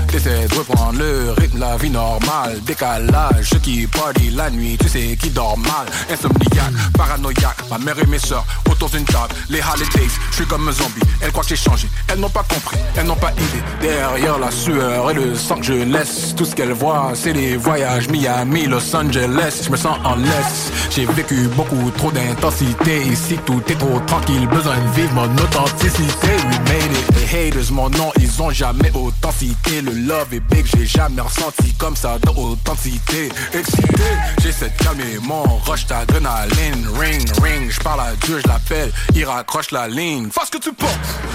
T'essaies 0.07 0.49
de 0.49 0.55
reprendre 0.55 0.99
le 0.99 1.33
rythme, 1.37 1.59
la 1.59 1.77
vie 1.77 1.91
normale. 1.91 2.59
Décalage, 2.65 3.51
ceux 3.51 3.59
qui 3.59 3.87
party 3.87 4.31
la 4.31 4.49
nuit 4.49 4.79
Tu 4.81 4.89
sais 4.89 5.19
qui 5.21 5.29
dort 5.29 5.59
mal. 5.59 5.87
Insomniaque, 6.11 6.73
paranoïaque 6.97 7.59
Ma 7.71 7.77
mère 7.77 7.99
et 7.99 8.07
mes 8.07 8.19
soeurs 8.19 8.47
autour 8.71 8.89
d'une 8.89 9.05
table. 9.05 9.35
Les 9.51 9.61
holidays, 9.61 10.09
je 10.31 10.37
suis 10.37 10.47
comme 10.47 10.67
un 10.67 10.73
zombie. 10.73 11.03
Elles 11.21 11.31
croient 11.31 11.43
que 11.43 11.51
j'ai 11.51 11.57
changé, 11.57 11.89
elles 12.09 12.19
n'ont 12.19 12.31
pas 12.31 12.45
compris 12.45 12.79
Elles 12.97 13.05
n'ont 13.07 13.17
pas 13.17 13.33
idée. 13.33 13.63
Derrière 13.83 14.39
la 14.39 14.51
sueur 14.51 15.11
et 15.11 15.15
le 15.15 15.35
sang 15.35 15.57
que 15.57 15.65
je 15.65 15.73
laisse 15.75 16.35
Tout 16.39 16.45
ce 16.45 16.55
qu'elles 16.55 16.71
voient 16.73 17.11
c'est 17.15 17.33
les 17.33 17.57
voyages 17.57 18.09
Miami, 18.09 18.67
Los 18.67 18.95
Angeles. 18.95 19.63
Je 19.65 19.71
me 19.71 19.77
sens 19.77 19.99
en 20.05 20.15
laisse. 20.15 20.71
J'ai 20.89 21.05
vécu 21.05 21.49
beaucoup 21.57 21.91
trop 21.97 22.13
d'intensité. 22.13 23.03
Ici 23.03 23.37
tout 23.45 23.61
est 23.69 23.75
trop 23.75 23.99
tranquille. 24.07 24.47
Besoin 24.47 24.77
de 24.77 25.01
vivre 25.01 25.15
mon 25.15 25.25
authenticité. 25.25 26.29
We 26.49 26.59
made 26.61 26.93
it. 26.93 27.09
Les 27.17 27.49
haters 27.49 27.73
mon 27.73 27.91
nom 27.91 28.13
ils 28.21 28.41
ont 28.41 28.51
jamais 28.51 28.93
autant 28.95 29.33
cité 29.33 29.83
Le 29.83 29.91
love 29.93 30.33
est 30.33 30.41
big 30.41 30.65
j'ai 30.65 30.87
jamais 30.87 31.21
ressenti 31.21 31.75
Comme 31.77 31.97
ça 31.97 32.17
dans 32.23 32.35
authenticité 32.41 33.31
Excité 33.53 34.05
J'essaie 34.41 34.71
de 34.71 34.85
calmer 34.85 35.19
mon 35.23 35.43
rush 35.67 35.87
d'adrénaline. 35.87 36.87
Ring 36.99 37.29
ring 37.43 37.71
Je 37.71 37.81
parle 37.81 38.01
à 38.01 38.13
Dieu 38.25 38.41
je 38.43 38.49
l'appelle. 38.49 38.93
Il 39.15 39.25
raccroche 39.25 39.73
la 39.73 39.89
ligne. 39.89 40.29
Fais 40.31 40.47
ce 40.47 40.53
que 40.53 40.63
tu 40.63 40.73
penses. 40.73 40.91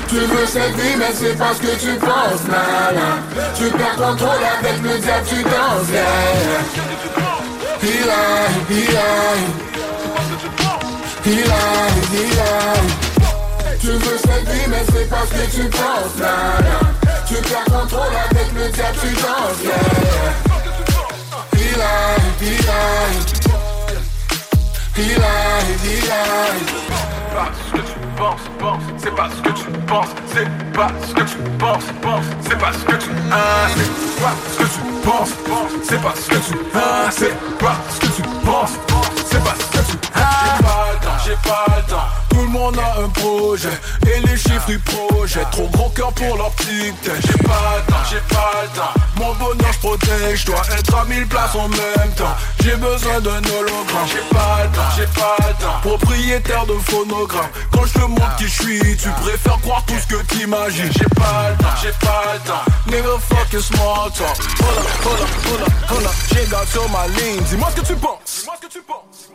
Tu 0.07 0.15
veux 0.15 0.45
cette 0.45 0.75
vie, 0.75 0.95
mais 0.97 1.11
c'est 1.13 1.37
pas 1.37 1.53
ce 1.53 1.59
que 1.59 1.75
tu 1.79 1.99
penses, 1.99 2.43
nana. 2.47 3.17
Tu 3.57 3.69
perds 3.71 3.95
contrôle 3.95 4.29
avec 4.59 4.81
diable, 5.01 5.25
tu 5.27 5.43
danses, 5.43 5.89
yeah. 5.89 6.61
He 7.81 7.93
lie, 8.05 8.49
he 8.69 8.81
lie. 8.93 9.43
He 11.23 11.35
lie, 11.43 12.01
he 12.11 12.23
lie. 12.37 12.87
Tu 13.79 13.87
veux 13.87 14.17
cette 14.17 14.47
vie, 14.49 14.67
mais 14.69 14.85
c'est 14.91 15.09
pas 15.09 15.25
ce 15.25 15.33
que 15.33 15.45
tu 15.55 15.69
penses, 15.69 16.15
nana. 16.19 16.79
Tu 17.27 17.35
perds 17.35 17.65
contrôle 17.65 18.15
avec 18.29 18.47
le 18.53 18.69
diable, 18.69 18.97
tu 19.01 19.13
danses, 19.15 19.61
yeah. 19.63 20.33
He 21.55 21.67
lie, 21.75 22.17
he 22.39 22.51
lie. 22.67 23.15
He 24.95 25.07
lie, 25.15 25.73
he 25.83 25.95
lie. 26.07 28.02
Penses, 28.17 28.41
penses, 28.59 28.83
c'est 28.97 29.15
pas 29.15 29.27
ce 29.29 29.41
que 29.41 29.49
tu 29.49 29.71
penses, 29.87 30.07
c'est 30.27 30.47
pas 30.71 30.87
ce 31.05 31.13
que 31.13 31.21
tu 31.21 31.37
penses, 31.57 31.83
penses, 32.01 32.25
c'est 32.41 32.57
pas 32.57 32.71
ce 32.71 32.85
que 32.85 33.03
tu 33.03 33.09
ah, 33.31 33.67
c'est 33.75 34.21
pas 34.21 34.33
ce 34.51 34.57
que 34.57 34.63
tu 34.63 34.79
penses, 35.03 35.31
penses, 35.47 35.71
c'est 35.83 36.01
pas 36.01 36.13
ce 36.15 36.29
que 36.29 36.35
tu 36.35 36.57
ah, 36.75 37.09
c'est 37.09 37.57
pas 37.57 37.75
ce 37.89 37.99
que 37.99 38.05
tu 38.15 38.21
penses, 38.45 38.71
c'est 39.25 39.43
pas 39.43 39.55
ce 39.59 39.77
que 39.77 39.91
tu 39.91 39.97
ah, 40.15 40.62
le 40.93 40.99
temps, 40.99 41.17
j'ai 41.25 41.35
pas 41.49 41.65
le 41.75 41.83
temps. 41.89 42.07
Tout 42.29 42.41
le 42.41 42.47
monde 42.47 42.77
a 42.79 43.01
un 43.01 43.09
projet 43.09 43.79
et 44.07 44.19
les 44.21 44.37
chiffres 44.37 44.67
du 44.67 44.79
projet. 44.79 45.45
Trop 45.51 45.67
gros 45.69 45.89
cœur 45.89 46.11
pour 46.13 46.37
leur 46.37 46.51
petite. 46.51 47.11
J'ai 47.21 47.43
pas 47.43 47.75
le 47.77 47.91
temps, 47.91 48.03
j'ai 48.09 48.35
pas 48.35 48.51
le 48.63 48.69
temps. 48.77 48.93
Mon 49.17 49.33
bonheur 49.35 49.71
je 49.73 49.79
protège, 49.79 50.45
dois 50.45 50.61
être 50.77 50.95
à 50.95 51.05
mille 51.05 51.27
places 51.27 51.55
en 51.55 51.67
même 51.67 52.13
temps. 52.15 52.35
J'ai 52.63 52.75
besoin 52.75 53.19
d'un 53.21 53.41
hologramme. 53.43 54.07
J'ai 54.07 54.35
pas 54.35 54.63
le 54.63 54.69
temps, 54.69 54.81
j'ai 54.95 55.07
pas 55.07 55.35
le 55.39 55.53
temps. 55.63 55.79
Propriétaire 55.81 56.65
de 56.65 56.73
phonogramme. 56.89 57.49
Quand 57.71 57.85
je 57.85 57.93
te 57.93 57.99
montre 57.99 58.35
qui 58.37 58.47
je 58.47 58.61
suis, 58.63 58.97
tu 58.97 59.09
préfères 59.21 59.59
croire 59.61 59.83
tout 59.85 59.95
ce 59.99 60.07
que 60.07 60.21
t'imagines. 60.23 60.91
J'ai 60.91 61.09
pas 61.15 61.49
le 61.49 61.57
temps, 61.57 61.75
j'ai 61.81 61.91
pas 62.05 62.33
le 62.33 62.39
temps. 62.39 62.63
Nigga 62.87 63.19
fuck 63.29 63.53
your 63.53 63.61
small 63.61 64.11
talk. 64.17 64.37
Hold 65.89 66.05
up. 66.05 66.11
J'ai 66.33 66.45
gars 66.49 66.65
sur 66.71 66.89
ma 66.89 67.07
ligne. 67.07 67.41
Dis-moi 67.49 67.69
ce 67.75 67.81
que 67.81 67.85
tu 67.85 67.95
penses. 67.95 68.39
Dis-moi 68.39 68.55
ce 68.61 68.67
que 68.67 68.71
tu 68.71 68.81
penses. 68.81 69.29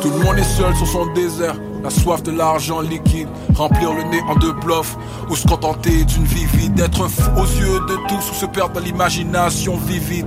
Tout 0.00 0.10
le 0.10 0.18
monde 0.24 0.38
est 0.38 0.44
seul 0.44 0.74
sur 0.76 0.86
son 0.86 1.06
désert, 1.12 1.56
la 1.82 1.90
soif 1.90 2.22
de 2.22 2.30
l'argent 2.30 2.80
liquide, 2.80 3.28
remplir 3.54 3.92
le 3.92 4.04
nez 4.04 4.20
en 4.28 4.36
deux 4.36 4.52
bluffs, 4.52 4.96
ou 5.28 5.36
se 5.36 5.46
contenter 5.46 6.04
d'une 6.04 6.24
vie 6.24 6.46
vide, 6.46 6.78
être 6.78 7.04
un 7.04 7.08
fou 7.08 7.30
aux 7.36 7.44
yeux 7.44 7.80
de 7.88 7.96
tous, 8.08 8.30
ou 8.30 8.34
se 8.34 8.46
perdre 8.46 8.74
dans 8.74 8.80
l'imagination 8.80 9.76
vivide, 9.76 10.26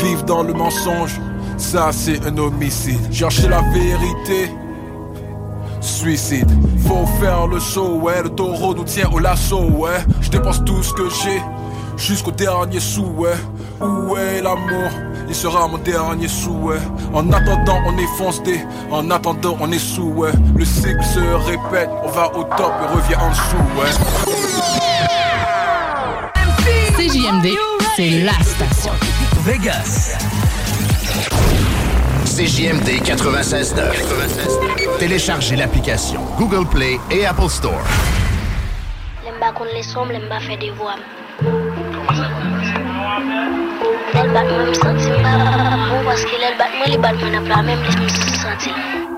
vivre 0.00 0.24
dans 0.24 0.42
le 0.42 0.52
mensonge, 0.52 1.20
ça 1.56 1.90
c'est 1.92 2.24
un 2.26 2.36
homicide, 2.36 3.12
chercher 3.12 3.48
la 3.48 3.62
vérité, 3.62 4.50
suicide, 5.80 6.50
faut 6.86 7.06
faire 7.20 7.46
le 7.46 7.60
saut, 7.60 8.00
ouais, 8.00 8.22
le 8.22 8.30
taureau 8.30 8.74
nous 8.74 8.84
tient 8.84 9.08
au 9.10 9.18
lasso, 9.18 9.60
ouais, 9.62 10.04
je 10.20 10.30
dépense 10.30 10.64
tout 10.64 10.82
ce 10.82 10.92
que 10.92 11.08
j'ai, 11.08 11.40
jusqu'au 11.96 12.30
dernier 12.30 12.80
sou, 12.80 13.04
ouais, 13.16 13.36
où 13.80 14.16
est 14.16 14.42
l'amour? 14.42 14.90
Il 15.28 15.34
sera 15.34 15.66
mon 15.66 15.78
dernier 15.78 16.28
souhait. 16.28 16.80
En 17.14 17.32
attendant, 17.32 17.78
on 17.86 17.96
est 17.96 18.16
foncé. 18.18 18.66
En 18.90 19.10
attendant, 19.10 19.56
on 19.60 19.72
est 19.72 19.78
sous, 19.78 20.10
ouais. 20.10 20.32
Le 20.54 20.64
cycle 20.64 21.02
se 21.02 21.20
répète. 21.20 21.88
On 22.04 22.08
va 22.08 22.26
au 22.36 22.44
top 22.44 22.72
et 22.82 22.94
revient 22.94 23.16
en 23.16 23.30
dessous, 23.30 23.56
ouais. 23.78 23.90
CJMD, 26.98 27.56
c'est 27.96 28.10
la 28.20 28.34
station. 28.42 28.92
Vegas. 29.40 30.18
CJMD 32.26 33.02
96.9. 33.02 34.98
Téléchargez 34.98 35.56
l'application 35.56 36.20
Google 36.38 36.66
Play 36.66 36.98
et 37.10 37.24
Apple 37.26 37.48
Store. 37.48 37.82
Pas 39.40 39.52
qu'on 39.52 39.64
les 39.64 39.82
pas 40.28 40.40
faire 40.40 40.58
des 40.58 40.70
voix. 40.70 40.94
El 44.20 44.28
bat 44.34 44.48
mwen 44.50 44.66
m 44.66 44.74
senti, 44.74 45.12
mou 45.86 46.02
paske 46.08 46.42
el 46.50 46.58
bat 46.58 46.74
mwen, 46.74 46.90
li 46.90 46.98
bat 47.06 47.16
mwen 47.22 47.40
ap 47.40 47.46
la 47.54 47.62
mèm 47.70 47.88
li 47.88 47.94
m 47.94 48.12
senti. 48.42 49.11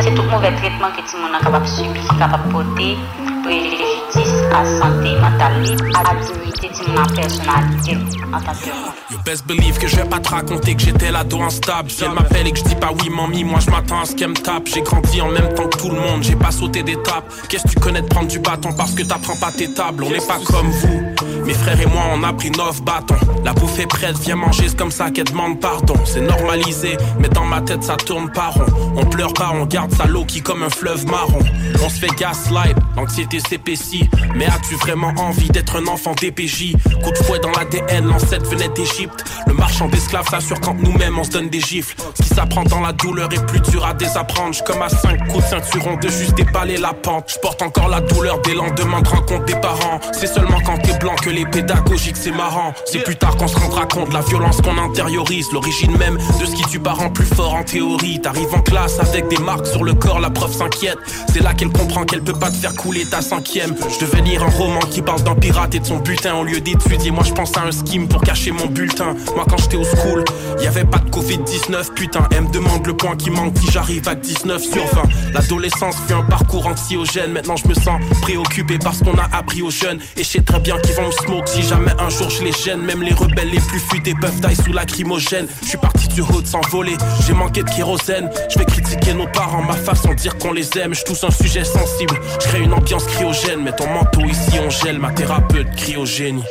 C'est 0.00 0.14
tout 0.14 0.22
mauvais 0.22 0.52
traitement 0.56 0.90
que 0.90 1.02
tout 1.08 1.16
le 1.16 1.22
monde 1.22 1.32
est 1.40 1.44
capable 1.44 1.64
de 1.64 1.70
subir, 1.70 2.18
capable 2.18 2.48
de 2.48 2.52
porter 2.52 2.96
pour 3.42 3.52
justice 3.52 4.42
à 4.52 4.64
santé 4.64 5.14
mentale, 5.20 5.52
à 5.94 6.14
dignité 6.14 6.68
de 6.68 7.14
personnalité 7.14 7.98
en 8.32 8.40
tant 8.40 8.52
que 8.52 9.12
You 9.12 9.18
best 9.24 9.46
believe 9.46 9.78
que 9.78 9.86
je 9.86 9.96
vais 9.96 10.04
pas 10.04 10.18
te 10.18 10.30
raconter 10.30 10.74
que 10.74 10.82
j'étais 10.82 11.10
l'ado 11.10 11.42
instable. 11.42 11.90
Si 11.90 12.02
elle 12.02 12.12
m'appelle 12.12 12.46
et 12.46 12.52
que 12.52 12.58
je 12.58 12.64
dis 12.64 12.74
pas 12.74 12.90
oui, 12.92 13.10
mamie, 13.10 13.44
moi 13.44 13.60
je 13.60 13.70
m'attends 13.70 14.00
à 14.00 14.04
ce 14.06 14.14
qu'elle 14.14 14.30
me 14.30 14.34
tape. 14.34 14.66
J'ai 14.66 14.82
grandi 14.82 15.20
en 15.20 15.28
même 15.28 15.52
temps 15.54 15.68
que 15.68 15.76
tout 15.76 15.90
le 15.90 16.00
monde, 16.00 16.22
j'ai 16.22 16.36
pas 16.36 16.50
sauté 16.50 16.82
d'étape. 16.82 17.24
Qu'est-ce 17.48 17.64
que 17.64 17.68
tu 17.68 17.80
connais 17.80 18.02
de 18.02 18.06
prendre 18.06 18.28
du 18.28 18.38
bâton 18.38 18.72
parce 18.72 18.92
que 18.92 19.02
t'apprends 19.02 19.36
pas 19.36 19.52
tes 19.52 19.72
tables? 19.74 20.04
On 20.04 20.10
n'est 20.10 20.26
pas 20.26 20.38
comme 20.46 20.70
vous. 20.70 21.11
Mes 21.44 21.54
frères 21.54 21.80
et 21.80 21.86
moi, 21.86 22.02
on 22.14 22.22
a 22.22 22.32
pris 22.32 22.50
neuf 22.50 22.82
bâtons. 22.82 23.16
La 23.44 23.52
bouffe 23.52 23.78
est 23.78 23.86
prête, 23.86 24.16
viens 24.18 24.36
manger, 24.36 24.68
c'est 24.68 24.76
comme 24.76 24.90
ça 24.90 25.10
qu'elle 25.10 25.24
demande 25.24 25.60
pardon. 25.60 25.94
C'est 26.04 26.20
normalisé, 26.20 26.96
mais 27.18 27.28
dans 27.28 27.44
ma 27.44 27.60
tête 27.60 27.82
ça 27.82 27.96
tourne 27.96 28.30
pas 28.30 28.48
rond. 28.48 28.66
On 28.96 29.04
pleure 29.04 29.32
pas, 29.32 29.52
on 29.54 29.66
garde 29.66 29.92
sa 29.92 30.06
l'eau 30.06 30.24
qui 30.24 30.42
comme 30.42 30.62
un 30.62 30.70
fleuve 30.70 31.06
marron. 31.06 31.40
On 31.84 31.88
se 31.88 31.98
fait 31.98 32.14
gaslight, 32.18 32.76
l'anxiété 32.96 33.40
s'épaissit. 33.40 34.08
Mais 34.36 34.46
as-tu 34.46 34.76
vraiment 34.76 35.12
envie 35.16 35.48
d'être 35.48 35.76
un 35.76 35.86
enfant 35.86 36.14
DPJ 36.20 36.76
Coup 37.02 37.10
de 37.10 37.18
fouet 37.18 37.40
dans 37.40 37.50
l'ADN, 37.50 38.06
l'ancêtre 38.06 38.48
venait 38.48 38.68
d'Égypte. 38.68 39.24
Le 39.46 39.54
marchand 39.54 39.88
d'esclaves 39.88 40.28
s'assure 40.28 40.60
quand 40.60 40.74
nous-mêmes 40.74 41.18
on 41.18 41.24
se 41.24 41.30
donne 41.30 41.48
des 41.48 41.60
gifles. 41.60 41.96
Ce 42.14 42.22
qui 42.22 42.28
s'apprend 42.28 42.62
dans 42.64 42.80
la 42.80 42.92
douleur 42.92 43.32
est 43.32 43.44
plus 43.46 43.60
dur 43.60 43.84
à 43.84 43.94
désapprendre. 43.94 44.52
J'suis 44.52 44.64
comme 44.64 44.82
à 44.82 44.88
cinq 44.88 45.26
coups 45.28 45.44
de 45.44 45.50
ceinturon 45.50 45.96
de 45.96 46.08
juste 46.08 46.34
déballer 46.34 46.76
la 46.76 46.92
pente. 46.92 47.32
Je 47.34 47.38
porte 47.40 47.62
encore 47.62 47.88
la 47.88 48.00
douleur 48.00 48.40
des 48.42 48.54
lendemains 48.54 49.00
de 49.00 49.08
rencontre 49.08 49.44
des 49.44 49.56
parents. 49.56 50.00
C'est 50.12 50.26
seulement 50.26 50.60
quand 50.64 50.78
t'es 50.78 50.96
blanc 50.98 51.14
que 51.16 51.30
les 51.30 51.41
pédagogiques 51.44 52.16
c'est 52.16 52.30
marrant. 52.30 52.72
C'est 52.84 53.02
plus 53.04 53.16
tard 53.16 53.36
qu'on 53.36 53.48
se 53.48 53.56
rendra 53.56 53.86
compte 53.86 54.08
de 54.08 54.14
la 54.14 54.20
violence 54.20 54.60
qu'on 54.60 54.78
intériorise. 54.78 55.46
L'origine 55.52 55.96
même 55.96 56.16
de 56.40 56.46
ce 56.46 56.54
qui 56.54 56.62
tue 56.64 56.80
parents 56.80 57.10
plus 57.10 57.26
fort 57.26 57.54
en 57.54 57.64
théorie. 57.64 58.20
T'arrives 58.20 58.54
en 58.54 58.60
classe 58.60 58.98
avec 59.00 59.28
des 59.28 59.38
marques 59.38 59.66
sur 59.66 59.84
le 59.84 59.94
corps, 59.94 60.20
la 60.20 60.30
prof 60.30 60.52
s'inquiète. 60.52 60.98
C'est 61.32 61.42
là 61.42 61.54
qu'elle 61.54 61.70
comprend 61.70 62.04
qu'elle 62.04 62.22
peut 62.22 62.32
pas 62.32 62.50
te 62.50 62.56
faire 62.56 62.74
couler 62.74 63.04
ta 63.06 63.20
cinquième. 63.22 63.74
Je 63.88 64.04
devais 64.04 64.20
lire 64.22 64.42
un 64.42 64.50
roman 64.50 64.80
qui 64.90 65.02
parle 65.02 65.22
d'un 65.22 65.34
pirate 65.34 65.74
et 65.74 65.80
de 65.80 65.86
son 65.86 65.98
butin 65.98 66.34
au 66.34 66.44
lieu 66.44 66.60
d'étudier. 66.60 67.10
Moi 67.10 67.24
je 67.24 67.32
pense 67.32 67.56
à 67.56 67.62
un 67.62 67.72
scheme 67.72 68.08
pour 68.08 68.22
cacher 68.22 68.50
mon 68.50 68.66
bulletin. 68.66 69.14
Moi 69.34 69.44
quand 69.48 69.58
j'étais 69.58 69.76
au 69.76 69.84
school, 69.84 70.24
y 70.60 70.66
avait 70.66 70.84
pas 70.84 70.98
de 70.98 71.10
Covid-19, 71.10 71.94
putain. 71.94 72.28
Elle 72.30 72.42
me 72.42 72.52
demande 72.52 72.86
le 72.86 72.96
point 72.96 73.16
qui 73.16 73.30
manque 73.30 73.56
si 73.58 73.70
j'arrive 73.70 74.06
à 74.08 74.14
19 74.14 74.62
sur 74.62 74.84
20. 74.86 75.02
L'adolescence 75.34 75.96
fut 76.06 76.14
un 76.14 76.22
parcours 76.22 76.66
anxiogène. 76.66 77.32
Maintenant 77.32 77.56
je 77.56 77.68
me 77.68 77.74
sens 77.74 78.00
préoccupé 78.22 78.78
par 78.78 78.94
ce 78.94 79.04
qu'on 79.04 79.18
a 79.18 79.28
appris 79.32 79.62
aux 79.62 79.70
jeunes. 79.70 79.98
Et 80.16 80.24
je 80.24 80.28
sais 80.28 80.42
très 80.42 80.60
bien 80.60 80.78
qu'ils 80.78 80.94
vont 80.94 81.06
me 81.06 81.12
smoke 81.22 81.48
si 81.48 81.62
jamais 81.62 81.92
un 81.98 82.08
jour 82.08 82.30
je 82.30 82.42
les 82.42 82.52
gêne. 82.52 82.82
Même 82.82 83.02
les 83.02 83.14
rebelles 83.14 83.50
les 83.50 83.60
plus 83.60 83.80
futés 83.80 84.14
peuvent 84.20 84.40
tailler 84.40 84.56
sous 84.56 84.72
lacrymogène. 84.72 85.46
Je 85.62 85.68
suis 85.68 85.78
parti 85.78 86.08
du 86.08 86.20
haut 86.20 86.40
de 86.40 86.46
s'envoler, 86.46 86.96
j'ai 87.26 87.32
manqué 87.32 87.62
de 87.62 87.70
kérosène. 87.70 88.30
Je 88.50 88.58
vais 88.58 88.64
critiquer 88.64 89.14
nos 89.14 89.26
parents, 89.26 89.62
ma 89.62 89.74
façon 89.74 90.10
de 90.10 90.14
dire 90.14 90.36
qu'on 90.38 90.52
les 90.52 90.68
aime. 90.78 90.94
Je 90.94 91.04
touche 91.04 91.24
un 91.24 91.30
sujet 91.30 91.64
sensible, 91.64 92.14
je 92.40 92.48
crée 92.48 92.60
une 92.60 92.72
ambiance 92.72 93.04
cryogène. 93.06 93.62
Mets 93.62 93.76
ton 93.76 93.88
manteau 93.88 94.22
ici, 94.22 94.58
on 94.64 94.70
gèle, 94.70 94.98
ma 94.98 95.10
thérapeute 95.12 95.74
cryogénie. 95.76 96.44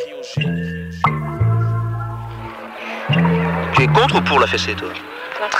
Tu 3.74 3.84
es 3.84 3.88
contre 3.88 4.18
ou 4.18 4.22
pour 4.22 4.40
la 4.40 4.48
fessée, 4.48 4.74
toi 4.74 4.90
Contre. 5.40 5.60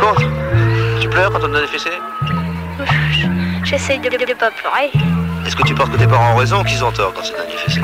Contre 0.00 0.22
Tu 1.00 1.08
pleures 1.08 1.30
quand 1.30 1.38
on 1.38 1.48
te 1.48 1.52
donne 1.52 1.62
des 1.62 1.68
fessées 1.68 1.98
J'essaye 3.64 3.98
de 3.98 4.08
ne 4.08 4.34
pas 4.34 4.50
pleurer. 4.50 4.90
Est-ce 5.48 5.56
que 5.56 5.62
tu 5.62 5.74
penses 5.74 5.88
que 5.88 5.96
tes 5.96 6.06
parents 6.06 6.34
ont 6.34 6.36
raison 6.36 6.60
ou 6.60 6.64
qu'ils 6.64 6.84
ont 6.84 6.92
tort 6.92 7.10
quand 7.14 7.22
des 7.22 7.56
fessées 7.56 7.80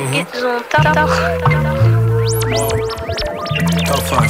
Ils 0.00 0.44
ont 3.88 4.10
tort. 4.10 4.26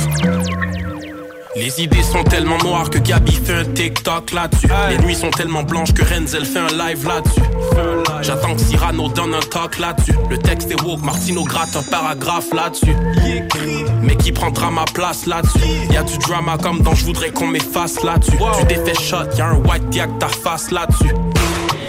Les 1.57 1.81
idées 1.81 2.03
sont 2.03 2.25
tellement 2.25 2.59
noires 2.59 2.91
que 2.91 2.99
Gabi 2.99 3.33
fait 3.33 3.55
un 3.55 3.65
TikTok 3.65 4.33
là-dessus. 4.33 4.69
Les 4.91 4.99
nuits 4.99 5.15
sont 5.15 5.31
tellement 5.31 5.63
blanches 5.63 5.95
que 5.95 6.03
Renzel 6.03 6.45
fait 6.45 6.59
un 6.59 6.89
live 6.89 7.09
là-dessus. 7.09 7.41
J'attends 8.21 8.55
que 8.55 8.61
Cyrano 8.61 9.09
donne 9.09 9.35
un 9.35 9.41
talk 9.41 9.79
là-dessus. 9.79 10.15
Le 10.29 10.37
texte 10.37 10.71
est 10.71 10.83
woke, 10.83 11.03
Martino 11.03 11.43
gratte 11.45 11.75
un 11.75 11.91
paragraphe 11.91 12.53
là-dessus. 12.53 12.95
Mais 14.03 14.17
qui 14.17 14.31
prendra 14.31 14.71
ma 14.71 14.85
place 14.85 15.25
là-dessus? 15.25 15.89
Y'a 15.91 16.03
du 16.03 16.19
drama 16.19 16.59
comme 16.63 16.83
dans 16.83 16.95
Je 16.95 17.07
voudrais 17.07 17.31
qu'on 17.31 17.47
m'efface 17.47 18.03
là-dessus. 18.03 18.37
Tu 18.59 18.67
défais 18.67 18.95
shot, 19.03 19.25
y'a 19.39 19.47
un 19.47 19.57
white 19.57 19.89
diac 19.89 20.11
ta 20.19 20.29
face 20.29 20.71
là-dessus. 20.71 21.15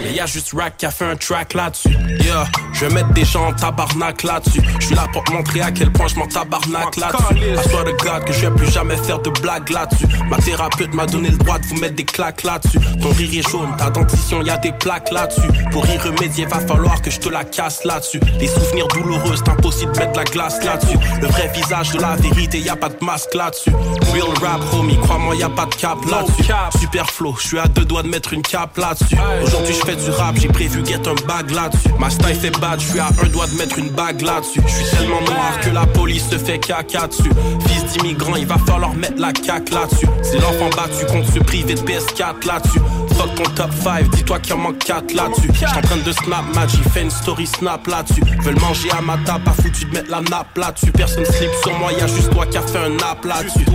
Mais 0.08 0.14
y'a 0.14 0.24
juste 0.24 0.54
Rack 0.56 0.78
qui 0.78 0.86
a 0.86 0.90
fait 0.90 1.04
un 1.04 1.16
track 1.16 1.52
là-dessus. 1.52 1.90
Yeah, 2.24 2.46
je 2.72 2.86
vais 2.86 2.94
mettre 2.94 3.12
des 3.12 3.26
gens 3.26 3.48
en 3.48 3.52
tabarnak 3.52 4.22
là-dessus. 4.22 4.62
Je 4.80 4.86
suis 4.86 4.94
là 4.94 5.06
pour 5.12 5.22
te 5.24 5.32
montrer 5.32 5.60
à 5.60 5.70
quel 5.70 5.92
point 5.92 6.06
je 6.08 6.14
m'en 6.14 6.26
tabarnak 6.26 6.96
là-dessus. 6.96 7.68
Swear 7.68 7.84
to 7.84 7.92
God 8.02 8.24
que 8.24 8.32
je 8.32 8.46
vais 8.46 8.50
plus 8.56 8.72
jamais 8.72 8.96
faire 8.96 9.18
de 9.18 9.28
blagues 9.28 9.68
là-dessus. 9.68 10.06
Ma 10.30 10.38
thérapeute 10.38 10.94
m'a 10.94 11.04
donné 11.04 11.28
le 11.28 11.36
droit 11.36 11.58
de 11.58 11.66
vous 11.66 11.76
mettre 11.76 11.96
des 11.96 12.06
claques 12.06 12.42
là-dessus. 12.42 12.78
Ton 13.02 13.10
rire 13.10 13.28
est 13.38 13.50
jaune, 13.50 13.76
ta 13.76 13.90
dentition, 13.90 14.40
y 14.40 14.48
a 14.48 14.56
des 14.56 14.72
plaques 14.72 15.12
là-dessus. 15.12 15.48
Pour 15.72 15.86
y 15.86 15.98
remédier, 15.98 16.46
va 16.46 16.60
falloir 16.60 17.02
que 17.02 17.10
je 17.10 17.18
te 17.18 17.28
la 17.28 17.44
casse 17.44 17.84
là-dessus. 17.84 18.20
Les 18.40 18.48
souvenirs 18.48 18.88
douloureux, 18.88 19.36
c'est 19.36 19.50
impossible 19.50 19.92
de 19.92 19.98
mettre 19.98 20.12
de 20.12 20.18
la 20.18 20.24
glace 20.24 20.64
là-dessus. 20.64 20.98
Le 21.20 21.26
vrai 21.26 21.52
visage 21.54 21.90
de 21.90 22.00
la 22.00 22.16
vérité, 22.16 22.60
y 22.60 22.70
a 22.70 22.76
pas 22.76 22.88
de 22.88 23.04
masque 23.04 23.34
là-dessus. 23.34 23.72
Real 24.14 24.32
rap, 24.40 24.62
homie, 24.72 24.98
crois-moi, 25.02 25.36
y 25.36 25.42
a 25.42 25.50
pas 25.50 25.66
de 25.66 25.74
cap 25.74 25.98
là-dessus. 26.10 26.50
Super 26.80 27.10
flow, 27.10 27.36
je 27.38 27.46
suis 27.46 27.58
à 27.58 27.68
deux 27.68 27.84
doigts 27.84 28.02
de 28.02 28.08
mettre 28.08 28.32
une 28.32 28.42
cape 28.42 28.78
là-dessus. 28.78 29.18
Aujourd'hui, 29.42 29.74
je 29.74 29.84
fais 29.84 29.97
j'ai 30.36 30.48
prévu 30.48 30.84
get 30.84 31.00
un 31.06 31.14
bag 31.26 31.50
là-dessus. 31.50 31.88
Ma 31.98 32.10
style 32.10 32.34
fait 32.34 32.50
bad, 32.60 32.80
je 32.80 32.88
suis 32.88 32.98
à 32.98 33.08
un 33.08 33.28
doigt 33.28 33.46
de 33.46 33.54
mettre 33.56 33.78
une 33.78 33.90
bague 33.90 34.20
là-dessus. 34.22 34.60
Je 34.66 34.72
suis 34.72 34.96
tellement 34.96 35.20
noir 35.22 35.58
que 35.60 35.70
la 35.70 35.86
police 35.86 36.28
se 36.28 36.38
fait 36.38 36.58
caca 36.58 37.06
dessus. 37.06 37.30
Fils 37.66 37.84
d'immigrant, 37.92 38.36
il 38.36 38.46
va 38.46 38.58
falloir 38.58 38.94
mettre 38.94 39.18
la 39.20 39.32
caque 39.32 39.70
là-dessus. 39.70 40.06
C'est 40.22 40.38
l'enfant 40.38 40.70
battu 40.76 41.06
contre 41.06 41.32
se 41.32 41.38
priver 41.40 41.74
de 41.74 41.80
PS4 41.80 42.46
là-dessus. 42.46 42.80
Fuck 43.16 43.34
ton 43.34 43.50
top 43.54 43.70
5, 43.82 44.10
dis-toi 44.10 44.38
qu'il 44.40 44.54
en 44.54 44.58
manque 44.58 44.78
4 44.78 45.12
là-dessus. 45.12 45.50
J'suis 45.52 45.66
en 45.66 45.80
train 45.80 45.96
de 45.96 46.12
snap 46.12 46.54
match, 46.54 46.70
il 46.74 46.90
fait 46.90 47.02
une 47.02 47.10
story 47.10 47.46
snap 47.46 47.86
là-dessus. 47.86 48.22
Veulent 48.42 48.60
manger 48.60 48.90
à 48.96 49.00
ma 49.00 49.16
table, 49.18 49.44
pas 49.44 49.52
foutu 49.52 49.84
de 49.86 49.92
mettre 49.92 50.10
la 50.10 50.20
nappe 50.20 50.56
là-dessus. 50.56 50.92
Personne 50.92 51.24
slip 51.24 51.50
sur 51.62 51.76
moi, 51.78 51.92
y'a 51.92 52.06
juste 52.06 52.30
toi 52.30 52.46
qui 52.46 52.58
a 52.58 52.62
fait 52.62 52.78
un 52.78 52.90
nap 52.90 53.24
là-dessus. 53.24 53.66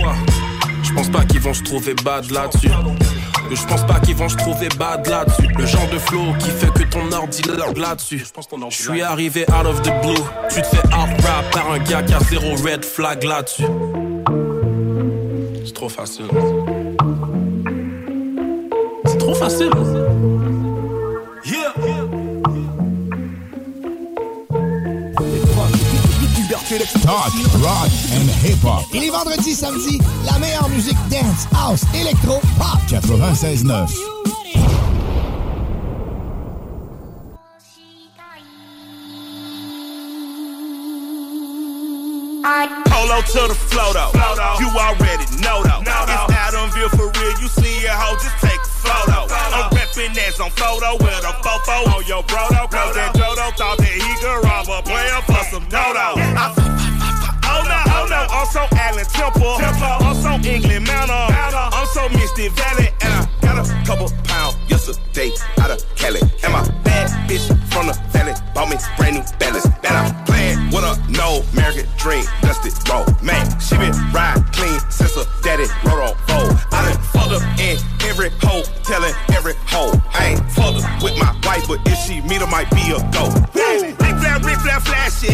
Je 0.82 0.92
pense 0.92 1.08
pas 1.08 1.24
qu'ils 1.24 1.40
vont 1.40 1.54
se 1.54 1.62
trouver 1.62 1.94
bad 2.04 2.30
là-dessus. 2.30 2.70
Je 3.50 3.66
pense 3.66 3.86
pas 3.86 4.00
qu'ils 4.00 4.16
vont 4.16 4.28
se 4.28 4.36
trouver 4.36 4.68
bad 4.78 5.06
là-dessus. 5.06 5.48
Le 5.56 5.66
genre 5.66 5.88
de 5.92 5.98
flow 5.98 6.32
qui 6.38 6.50
fait 6.50 6.72
que 6.72 6.82
ton 6.84 7.10
ordi 7.12 7.42
là-dessus. 7.76 8.24
Je 8.70 8.82
suis 8.82 9.02
arrivé 9.02 9.44
out 9.50 9.66
of 9.66 9.82
the 9.82 9.92
blue. 10.02 10.14
Tu 10.50 10.62
te 10.62 10.66
fais 10.66 10.86
out 10.88 11.20
rap 11.22 11.50
par 11.52 11.70
un 11.70 11.78
gars 11.78 12.02
qui 12.02 12.14
a 12.14 12.20
zéro 12.20 12.54
red 12.64 12.84
flag 12.84 13.22
là-dessus. 13.24 13.64
C'est 15.64 15.74
trop 15.74 15.88
facile. 15.88 16.26
C'est 19.06 19.18
trop 19.18 19.34
facile. 19.34 19.70
Talk, 27.02 27.32
rock 27.62 27.88
and 28.12 28.28
hip-hop. 28.44 28.84
Et 28.92 29.00
les 29.00 29.10
vendredis, 29.10 29.54
samedis, 29.54 30.00
la 30.26 30.38
meilleure 30.38 30.68
musique 30.68 30.98
dance, 31.08 31.46
house, 31.52 31.82
électro, 31.94 32.40
pop. 32.58 32.78
96.9. 32.90 33.88
Polo 42.84 43.20
to 43.22 43.48
the 43.48 43.54
flow 43.54 43.92
though. 43.94 44.12
You 44.60 44.68
already 44.76 45.24
know 45.40 45.62
though. 45.62 45.80
It's 45.80 46.34
Adamville 46.36 46.90
for 46.90 47.08
real. 47.18 47.40
You 47.40 47.48
see 47.48 47.86
a 47.86 47.92
hoe, 47.92 48.16
just 48.16 48.36
take 48.44 48.60
a 48.60 48.64
photo. 48.84 49.32
I'm 49.32 49.70
reppin' 49.70 50.16
as 50.18 50.38
on 50.38 50.50
photo 50.50 50.96
with 51.02 51.24
a 51.24 51.32
fofo 51.40 51.96
on 51.96 52.04
your 52.06 52.22
brodo. 52.24 52.70
Cause 52.70 52.94
that 52.94 53.14
Jodo 53.14 53.56
thought 53.56 53.78
that 53.78 53.86
he 53.86 54.14
could 54.20 54.44
rob 54.44 54.68
a 54.68 54.82
player 54.82 55.20
for 55.26 55.42
some 55.50 55.66
dodo. 55.70 56.73
No, 58.08 58.26
also 58.30 58.60
Allen 58.76 59.04
Temple, 59.06 59.56
also 60.04 60.30
England 60.46 60.86
Mountain, 60.86 61.16
I'm 61.16 61.86
so 61.86 62.08
Misty 62.10 62.48
Valley, 62.48 62.88
and 63.00 63.12
I 63.12 63.28
got 63.40 63.58
a 63.58 63.86
couple 63.86 64.10
pounds 64.24 64.56
yesterday 64.68 65.32
out 65.60 65.70
of 65.70 65.80
Cali. 65.96 66.20
And 66.42 66.52
my 66.52 66.68
bad 66.84 67.08
bitch 67.28 67.46
from 67.72 67.86
the 67.86 67.94
valley 68.12 68.34
bought 68.54 68.68
me 68.68 68.76
brand 68.96 69.16
new 69.16 69.24
balance. 69.38 69.64
And 69.64 69.94
I'm 69.96 70.24
playing 70.24 70.58
with 70.68 70.84
a 70.84 70.94
no 71.08 71.42
American 71.54 71.86
dream, 71.96 72.24
dusty 72.42 72.70
roll. 72.92 73.06
Man, 73.22 73.44
she 73.58 73.76
been 73.78 73.94
ride 74.12 74.44
clean 74.52 74.78
since 74.90 75.16
her 75.16 75.24
daddy 75.42 75.64
rode 75.84 76.04
on 76.04 76.14
fold. 76.28 76.52
I 76.72 76.92
done 76.92 77.00
fucked 77.08 77.32
up 77.32 77.42
in 77.58 77.78
every 78.04 78.30
hole, 78.42 78.64
telling 78.84 79.14
every 79.32 79.54
hoe. 79.64 79.96
I 80.12 80.36
ain't 80.36 80.44
fucked 80.52 80.84
up 80.84 81.02
with 81.02 81.16
my 81.16 81.32
wife, 81.44 81.66
but 81.68 81.80
if 81.86 81.98
she 82.04 82.20
meet 82.20 82.42
her, 82.42 82.46
might 82.46 82.70
be 82.70 82.92
a 82.92 83.00
go. 83.16 83.32
Big 83.56 83.96
flat, 83.96 84.42
big 84.44 84.58
flat, 84.60 84.82
flashy. 84.82 85.32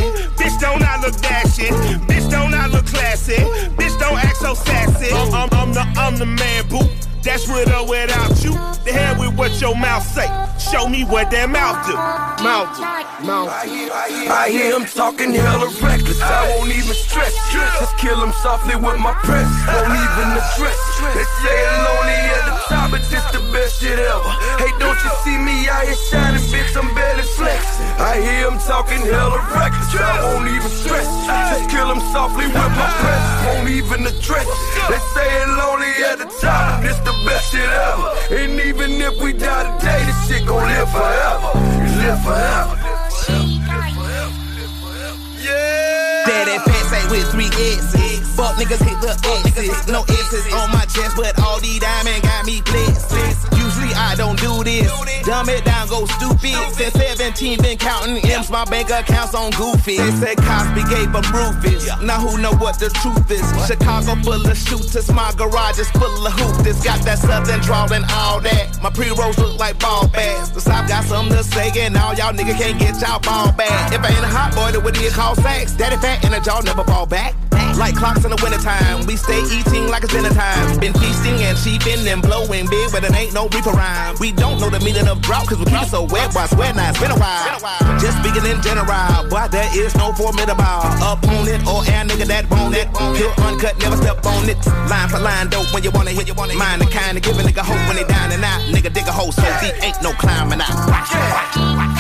I'm 6.11 6.18
the, 6.18 6.26
I'm 6.26 6.34
man, 6.34 6.68
boo. 6.68 6.80
That's 7.22 7.46
with 7.46 7.70
or 7.70 7.86
without 7.86 8.42
you. 8.42 8.50
The 8.82 8.90
hell 8.90 9.20
with 9.20 9.38
what 9.38 9.61
your 9.61 9.76
mouth 9.76 10.02
say. 10.02 10.26
Show 10.58 10.88
me 10.88 11.04
what 11.04 11.30
that 11.30 11.48
mouth 11.48 11.86
do. 11.86 11.94
Mouth 12.42 12.74
do. 12.74 12.82
Mouth 13.22 13.46
do. 13.62 14.26
I 14.26 14.50
hear 14.50 14.74
him 14.74 14.86
talking 14.86 15.32
hella 15.32 15.70
reckless. 15.78 16.20
I 16.20 16.56
won't 16.56 16.70
even 16.74 16.94
stress. 16.98 17.30
Just 17.52 17.89
kill 18.01 18.16
him 18.24 18.32
softly 18.40 18.74
with 18.76 18.98
my 18.98 19.12
press. 19.20 19.46
Won't 19.68 19.92
even 19.92 20.28
address. 20.32 20.80
They 21.12 21.26
say 21.44 21.53
it 21.53 21.76
lonely 21.84 22.20
at 22.32 22.44
the 22.48 22.57
top, 22.72 22.90
but 22.90 23.05
this 23.12 23.24
the 23.30 23.44
best 23.53 23.80
shit 23.80 23.98
ever. 24.01 24.32
Hey, 24.57 24.72
don't 24.80 24.96
you 25.05 25.12
see 25.20 25.36
me 25.36 25.68
out 25.68 25.84
here 25.84 26.01
shining, 26.09 26.40
bitch? 26.48 26.72
I'm 26.80 26.88
barely 26.96 27.22
flexing. 27.36 27.86
I 28.01 28.16
hear 28.24 28.48
him 28.48 28.59
talking 28.64 29.05
hella 29.05 29.36
reckless. 29.53 29.92
I 30.01 30.16
won't 30.24 30.48
even 30.48 30.72
stress. 30.72 31.09
Just 31.53 31.68
kill 31.68 31.92
him 31.92 32.01
softly 32.12 32.48
with 32.48 32.72
my 32.72 32.88
press. 33.05 33.24
Won't 33.46 33.68
even 33.68 34.01
address. 34.09 34.48
They 34.88 35.01
say 35.12 35.28
it 35.44 35.51
lonely 35.61 35.92
at 36.09 36.16
the 36.24 36.28
top, 36.40 36.80
this 36.82 36.98
the 37.05 37.12
best 37.28 37.53
shit 37.53 37.68
ever. 37.68 38.09
And 38.32 38.61
even 38.64 38.96
if 38.96 39.20
we 39.20 39.34
die 39.34 39.76
today, 39.76 40.01
this 40.09 40.18
shit 40.26 40.46
gon' 40.48 40.64
live 40.64 40.88
forever. 40.88 41.53
You 41.84 41.90
live 42.01 42.20
forever. 42.24 43.49
Daddy 46.27 46.59
pants 46.64 46.93
ain't 46.93 47.11
with 47.11 47.31
three 47.31 47.47
X's. 47.47 48.21
Fuck 48.37 48.57
niggas 48.57 48.83
hit 48.83 49.01
the 49.01 49.12
X's. 49.47 49.87
No 49.89 50.03
X's 50.03 50.53
on 50.55 50.71
my 50.71 50.85
chest, 50.87 51.16
but 51.16 51.39
all 51.41 51.61
these 51.61 51.81
diamonds 51.81 52.21
got 52.21 52.45
me 52.47 52.61
blessed. 52.62 53.59
I 54.11 54.16
don't 54.16 54.34
do 54.40 54.64
this. 54.64 54.90
Dumb 55.22 55.48
it 55.48 55.64
down, 55.64 55.86
go 55.86 56.04
stupid. 56.18 56.58
Since 56.74 56.98
17, 56.98 57.62
been 57.62 57.78
counting 57.78 58.18
M's, 58.18 58.50
my 58.50 58.64
bank 58.64 58.90
accounts 58.90 59.36
on 59.36 59.52
goofy. 59.52 59.98
They 59.98 60.11
said 60.18 60.36
Cosby 60.38 60.82
gave 60.90 61.12
them 61.12 61.22
roofies. 61.30 61.86
Now 62.02 62.18
who 62.18 62.36
know 62.42 62.50
what 62.54 62.80
the 62.80 62.90
truth 62.90 63.30
is? 63.30 63.46
Chicago 63.68 64.16
full 64.24 64.42
of 64.42 64.58
shooters, 64.58 65.12
my 65.12 65.32
garage 65.38 65.78
is 65.78 65.88
full 65.92 66.26
of 66.26 66.32
hoopers. 66.32 66.82
Got 66.82 67.04
that 67.04 67.20
southern 67.20 67.61
drawl 67.61 67.92
and 67.92 68.04
all 68.11 68.40
that. 68.40 68.82
My 68.82 68.90
pre-rolls 68.90 69.38
look 69.38 69.61
like 69.61 69.78
ball 69.78 70.08
bags. 70.08 70.50
The 70.50 70.61
South 70.61 70.88
got 70.88 71.04
something 71.04 71.36
to 71.36 71.44
say, 71.44 71.70
and 71.78 71.96
all 71.96 72.12
y'all 72.14 72.32
niggas 72.32 72.58
can't 72.58 72.80
get 72.80 73.00
y'all 73.00 73.20
ball 73.20 73.52
back. 73.52 73.92
If 73.92 74.00
I 74.02 74.08
ain't 74.08 74.24
a 74.24 74.26
hot 74.26 74.56
boy, 74.56 74.72
then 74.72 74.82
what 74.82 74.94
do 74.94 75.00
you 75.04 75.11
call 75.12 75.36
sex? 75.36 75.70
Daddy 75.70 75.98
fat 75.98 76.24
and 76.24 76.34
the 76.34 76.40
jaw 76.40 76.61
never 76.62 76.82
fall 76.82 77.06
back. 77.06 77.36
Like 77.78 77.94
clocks 77.94 78.24
in 78.24 78.30
the 78.30 78.40
wintertime, 78.42 79.06
we 79.06 79.16
stay 79.16 79.40
eating 79.40 79.88
like 79.88 80.02
it's 80.02 80.12
dinner 80.12 80.28
time. 80.30 80.78
Been 80.80 80.92
feasting 80.92 81.40
and 81.40 81.56
cheaping 81.56 82.06
and 82.08 82.20
blowing 82.20 82.68
big, 82.68 82.92
but 82.92 83.04
it 83.04 83.14
ain't 83.14 83.32
no 83.32 83.48
reaper 83.48 83.70
rhyme. 83.70 84.09
We 84.18 84.32
don't 84.32 84.58
know 84.61 84.68
the 84.70 84.80
meaning 84.80 85.06
of 85.06 85.22
drought, 85.22 85.46
cause 85.48 85.58
we 85.58 85.66
keep 85.66 85.82
it 85.82 85.88
so 85.88 86.02
wet, 86.02 86.32
boy, 86.34 86.40
I 86.40 86.46
swear 86.46 86.74
now 86.74 86.90
it's 86.90 86.98
been 86.98 87.11
a 87.11 87.18
while. 87.18 87.61
Just 88.00 88.18
speaking 88.18 88.44
in 88.48 88.61
general, 88.61 89.28
boy, 89.28 89.46
there 89.50 89.68
is 89.76 89.94
no 89.94 90.12
formidable 90.12 90.64
opponent 91.04 91.66
or 91.68 91.84
air 91.86 92.04
nigga 92.04 92.26
that 92.26 92.48
bone 92.48 92.74
it. 92.74 92.88
Pure 93.16 93.34
uncut, 93.46 93.78
never 93.78 93.96
step 93.96 94.24
on 94.26 94.48
it. 94.48 94.58
Line 94.88 95.08
for 95.08 95.20
line, 95.20 95.48
dope 95.48 95.72
when 95.72 95.84
you 95.84 95.90
wanna 95.92 96.11
hit, 96.11 96.26
you 96.26 96.34
wanna 96.34 96.56
mind 96.56 96.80
the 96.82 96.86
kind 96.86 97.16
of 97.16 97.22
give 97.22 97.38
a 97.38 97.42
nigga 97.42 97.62
hope 97.62 97.80
when 97.86 97.96
they 97.96 98.04
down 98.04 98.32
and 98.32 98.42
out. 98.44 98.61
Nigga 98.72 98.92
dig 98.92 99.06
a 99.06 99.12
hole 99.12 99.32
so 99.32 99.46
deep, 99.61 99.76
ain't 99.84 100.00
no 100.02 100.12
climbing 100.12 100.61
out. 100.61 100.74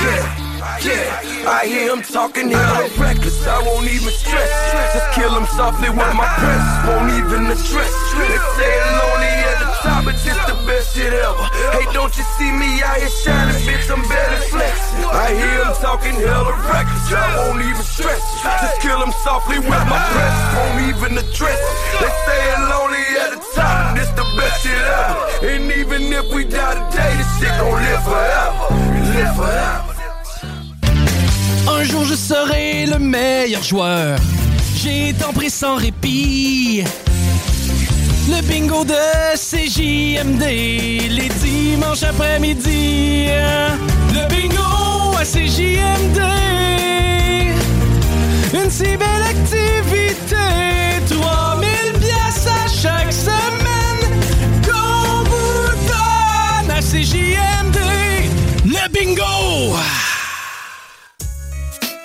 Yeah, 0.02 0.49
yeah, 0.78 1.50
I 1.50 1.66
hear 1.66 1.90
him 1.92 2.02
talking 2.02 2.48
hella 2.48 2.86
reckless. 2.98 3.46
I 3.46 3.58
won't 3.66 3.86
even 3.90 4.12
stress. 4.12 4.50
Just 4.94 5.08
kill 5.12 5.32
him 5.34 5.46
softly 5.56 5.90
with 5.90 6.14
my 6.14 6.28
press. 6.38 6.64
Won't 6.86 7.10
even 7.18 7.50
address. 7.50 7.92
They 8.14 8.38
say 8.56 8.74
lonely 8.94 9.34
at 9.50 9.58
the 9.58 9.68
top, 9.82 10.04
but 10.04 10.16
this 10.22 10.38
the 10.46 10.56
best 10.66 10.94
shit 10.94 11.12
ever. 11.12 11.46
Hey, 11.74 11.86
don't 11.92 12.14
you 12.16 12.24
see 12.38 12.50
me 12.52 12.82
out 12.82 12.96
here 13.02 13.10
shining, 13.10 13.58
bitch? 13.66 13.90
I'm 13.90 14.02
better 14.06 14.40
flexing. 14.52 15.04
I 15.10 15.34
hear 15.34 15.64
him 15.64 15.74
talking 15.82 16.16
hella 16.20 16.54
reckless. 16.70 17.12
I 17.12 17.26
won't 17.36 17.62
even 17.62 17.82
stress. 17.82 18.22
Just 18.42 18.80
kill 18.80 19.00
him 19.02 19.12
softly 19.24 19.58
with 19.58 19.84
my 19.90 20.00
press. 20.12 20.36
Won't 20.56 20.78
even 20.88 21.18
address. 21.18 21.60
They 21.98 22.12
say 22.26 22.42
lonely 22.70 23.04
at 23.22 23.30
the 23.34 23.40
top, 23.54 23.96
this 23.96 24.10
the 24.14 24.26
best 24.38 24.62
shit 24.62 24.78
ever. 24.78 25.50
And 25.50 25.72
even 25.72 26.12
if 26.12 26.26
we 26.32 26.44
die 26.44 26.78
today, 26.78 27.12
this 27.16 27.30
shit 27.40 27.52
gon' 27.58 27.74
live 27.74 28.02
forever. 28.04 28.66
Live 29.14 29.36
forever. 29.36 29.99
Un 31.68 31.84
jour 31.84 32.04
je 32.04 32.14
serai 32.14 32.86
le 32.86 32.98
meilleur 32.98 33.62
joueur. 33.62 34.18
J'ai 34.76 35.14
tant 35.18 35.32
pris 35.32 35.50
sans 35.50 35.76
répit. 35.76 36.82
Le 38.28 38.40
bingo 38.42 38.84
de 38.84 38.94
CJMD, 39.34 40.42
les 40.42 41.28
dimanches 41.40 42.02
après-midi. 42.02 43.26
Le 44.12 44.28
bingo 44.28 45.16
à 45.18 45.24
CJMD. 45.24 46.20
Une 48.54 48.70
si 48.70 48.96
belle 48.96 49.26
activité. 49.28 50.36
3000 51.08 51.68
pièces 52.00 52.46
à 52.46 52.68
chaque 52.68 53.12
semaine. 53.12 54.22
Qu'on 54.64 55.24
vous 55.24 55.70
donne 55.88 56.70
à 56.70 56.80
CJMD. 56.80 57.78
Le 58.64 58.88
bingo! 58.92 59.76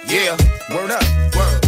Yeah, 0.07 0.37
word 0.69 0.91
up, 0.91 1.03
word. 1.35 1.61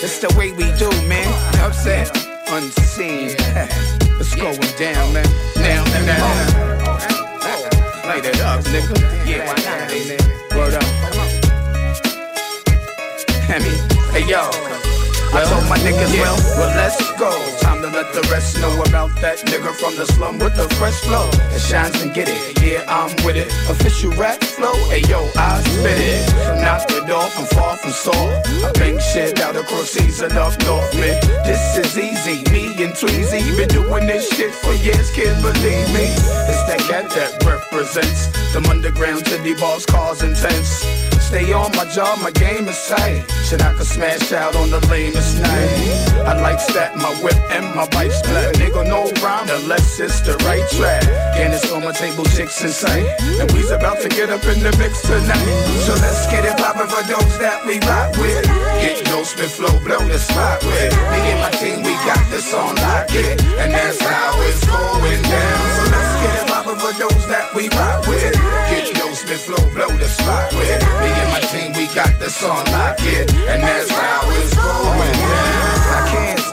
That's 0.00 0.18
the 0.20 0.34
way 0.36 0.52
we 0.52 0.70
do, 0.76 0.90
man. 1.08 1.26
Saying? 1.72 2.08
Unseen. 2.48 3.36
It's 4.20 4.34
going 4.34 4.58
down, 4.76 5.12
man. 5.12 5.24
Down, 5.54 5.86
down, 5.86 6.06
down. 6.06 6.20
Oh. 7.40 7.68
Light 8.04 8.24
it 8.24 8.40
up, 8.40 8.60
nigga. 8.64 8.98
Yeah? 9.24 9.46
Word 10.56 10.74
up. 10.74 10.82
I 13.48 13.58
mean, 13.60 13.78
hey, 14.12 14.28
yo. 14.28 14.87
I 15.32 15.44
told 15.44 15.68
my 15.68 15.78
niggas, 15.78 16.12
well, 16.18 16.36
well, 16.56 16.72
let's 16.76 16.96
go. 17.18 17.30
Time 17.60 17.82
to 17.82 17.88
let 17.88 18.12
the 18.14 18.26
rest 18.32 18.58
know 18.60 18.72
about 18.82 19.14
that 19.20 19.38
nigga 19.46 19.74
from 19.76 19.94
the 19.96 20.06
slum 20.06 20.38
with 20.38 20.56
the 20.56 20.68
fresh 20.76 21.00
flow. 21.00 21.28
It 21.52 21.60
shines 21.60 22.00
and 22.00 22.14
get 22.14 22.28
it, 22.28 22.60
yeah, 22.62 22.84
I'm 22.88 23.12
with 23.24 23.36
it. 23.36 23.48
Official 23.68 24.10
rap 24.12 24.42
flow, 24.42 24.74
hey 24.88 25.02
yo, 25.08 25.28
I 25.36 25.60
spit 25.62 26.00
it. 26.00 26.62
Knock 26.64 26.90
it 26.90 27.10
off, 27.10 27.38
I'm 27.38 27.46
far 27.46 27.76
from 27.76 27.92
soft. 27.92 28.48
I 28.64 28.72
bang 28.72 28.98
shit 28.98 29.38
out 29.40 29.56
across 29.56 29.90
seas 29.90 30.20
and 30.20 30.32
up 30.32 30.58
north, 30.64 30.94
man. 30.94 31.20
This 31.44 31.76
is 31.76 31.98
easy, 31.98 32.42
me 32.50 32.72
and 32.82 32.94
Tweezy 32.94 33.44
been 33.56 33.68
doing 33.68 34.06
this 34.06 34.28
shit 34.30 34.54
for 34.54 34.72
years, 34.72 35.10
kid, 35.12 35.36
believe 35.42 35.88
me. 35.92 36.08
It's 36.48 36.64
that 36.72 36.80
cat 36.88 37.10
that 37.10 37.44
represents 37.44 38.28
them 38.52 38.64
underground 38.66 39.26
city 39.26 39.54
bars, 39.54 39.84
cars, 39.84 40.22
and 40.22 40.34
tents. 40.34 41.07
Stay 41.28 41.52
on 41.52 41.70
my 41.76 41.84
job, 41.92 42.18
my 42.22 42.30
game 42.30 42.66
is 42.68 42.80
tight. 42.88 43.20
Shit, 43.44 43.60
I 43.60 43.72
can 43.74 43.84
smash 43.84 44.32
out 44.32 44.56
on 44.56 44.70
the 44.70 44.80
lamest 44.88 45.40
night. 45.40 46.24
I 46.24 46.32
like 46.40 46.60
that, 46.72 46.96
my 46.96 47.12
whip 47.22 47.36
and 47.52 47.64
my 47.76 47.86
bike's 47.88 48.20
black. 48.22 48.56
Nigga, 48.56 48.88
no 48.88 49.12
rhyme 49.20 49.48
unless 49.60 50.00
it's 50.00 50.20
the 50.20 50.36
right 50.48 50.64
track. 50.72 51.04
And 51.36 51.52
it's 51.52 51.70
on 51.70 51.84
my 51.84 51.92
table, 51.92 52.24
chicks 52.24 52.64
in 52.64 52.72
sight. 52.72 53.06
And 53.40 53.50
we's 53.52 53.70
about 53.70 54.00
to 54.00 54.08
get 54.08 54.30
up 54.30 54.44
in 54.44 54.60
the 54.64 54.72
mix 54.80 55.02
tonight. 55.02 55.56
So 55.84 55.92
let's 56.00 56.24
get 56.32 56.44
it 56.48 56.56
poppin' 56.56 56.88
for 56.88 57.04
those 57.04 57.34
that 57.44 57.60
we 57.68 57.76
rock 57.84 58.16
with. 58.16 58.44
Get 58.80 59.04
no 59.12 59.22
spit 59.22 59.52
flow, 59.52 59.72
blow 59.84 60.00
the 60.08 60.18
spot 60.18 60.64
with. 60.64 60.92
Me 61.12 61.20
and 61.32 61.40
my 61.44 61.52
team, 61.60 61.84
we 61.84 61.92
got 62.08 62.24
this 62.32 62.52
on 62.54 62.74
lock 62.76 63.12
it. 63.12 63.36
And 63.60 63.72
that's 63.72 64.00
how 64.00 64.32
it's 64.48 64.64
going 64.64 65.22
down. 65.28 65.60
So 65.76 65.82
let's 65.92 66.12
get 66.24 66.32
it 66.40 66.46
poppin' 66.48 66.80
for 66.80 66.92
those 66.96 67.24
that 67.28 67.52
we 67.52 67.68
rock 67.76 68.06
with. 68.08 68.32
Spit 69.18 69.40
flow, 69.40 69.56
blow 69.74 69.88
the 69.96 70.06
spot 70.06 70.52
with. 70.54 70.80
Me 71.00 71.08
and 71.10 71.30
my 71.32 71.40
team, 71.50 71.72
we 71.72 71.92
got 71.92 72.20
this 72.20 72.40
on 72.44 72.64
lock 72.66 72.98
it. 73.00 73.28
And 73.48 73.60
that's 73.64 73.90
how 73.90 74.30
it's 74.30 74.54
going 74.54 75.12
down. 75.12 75.77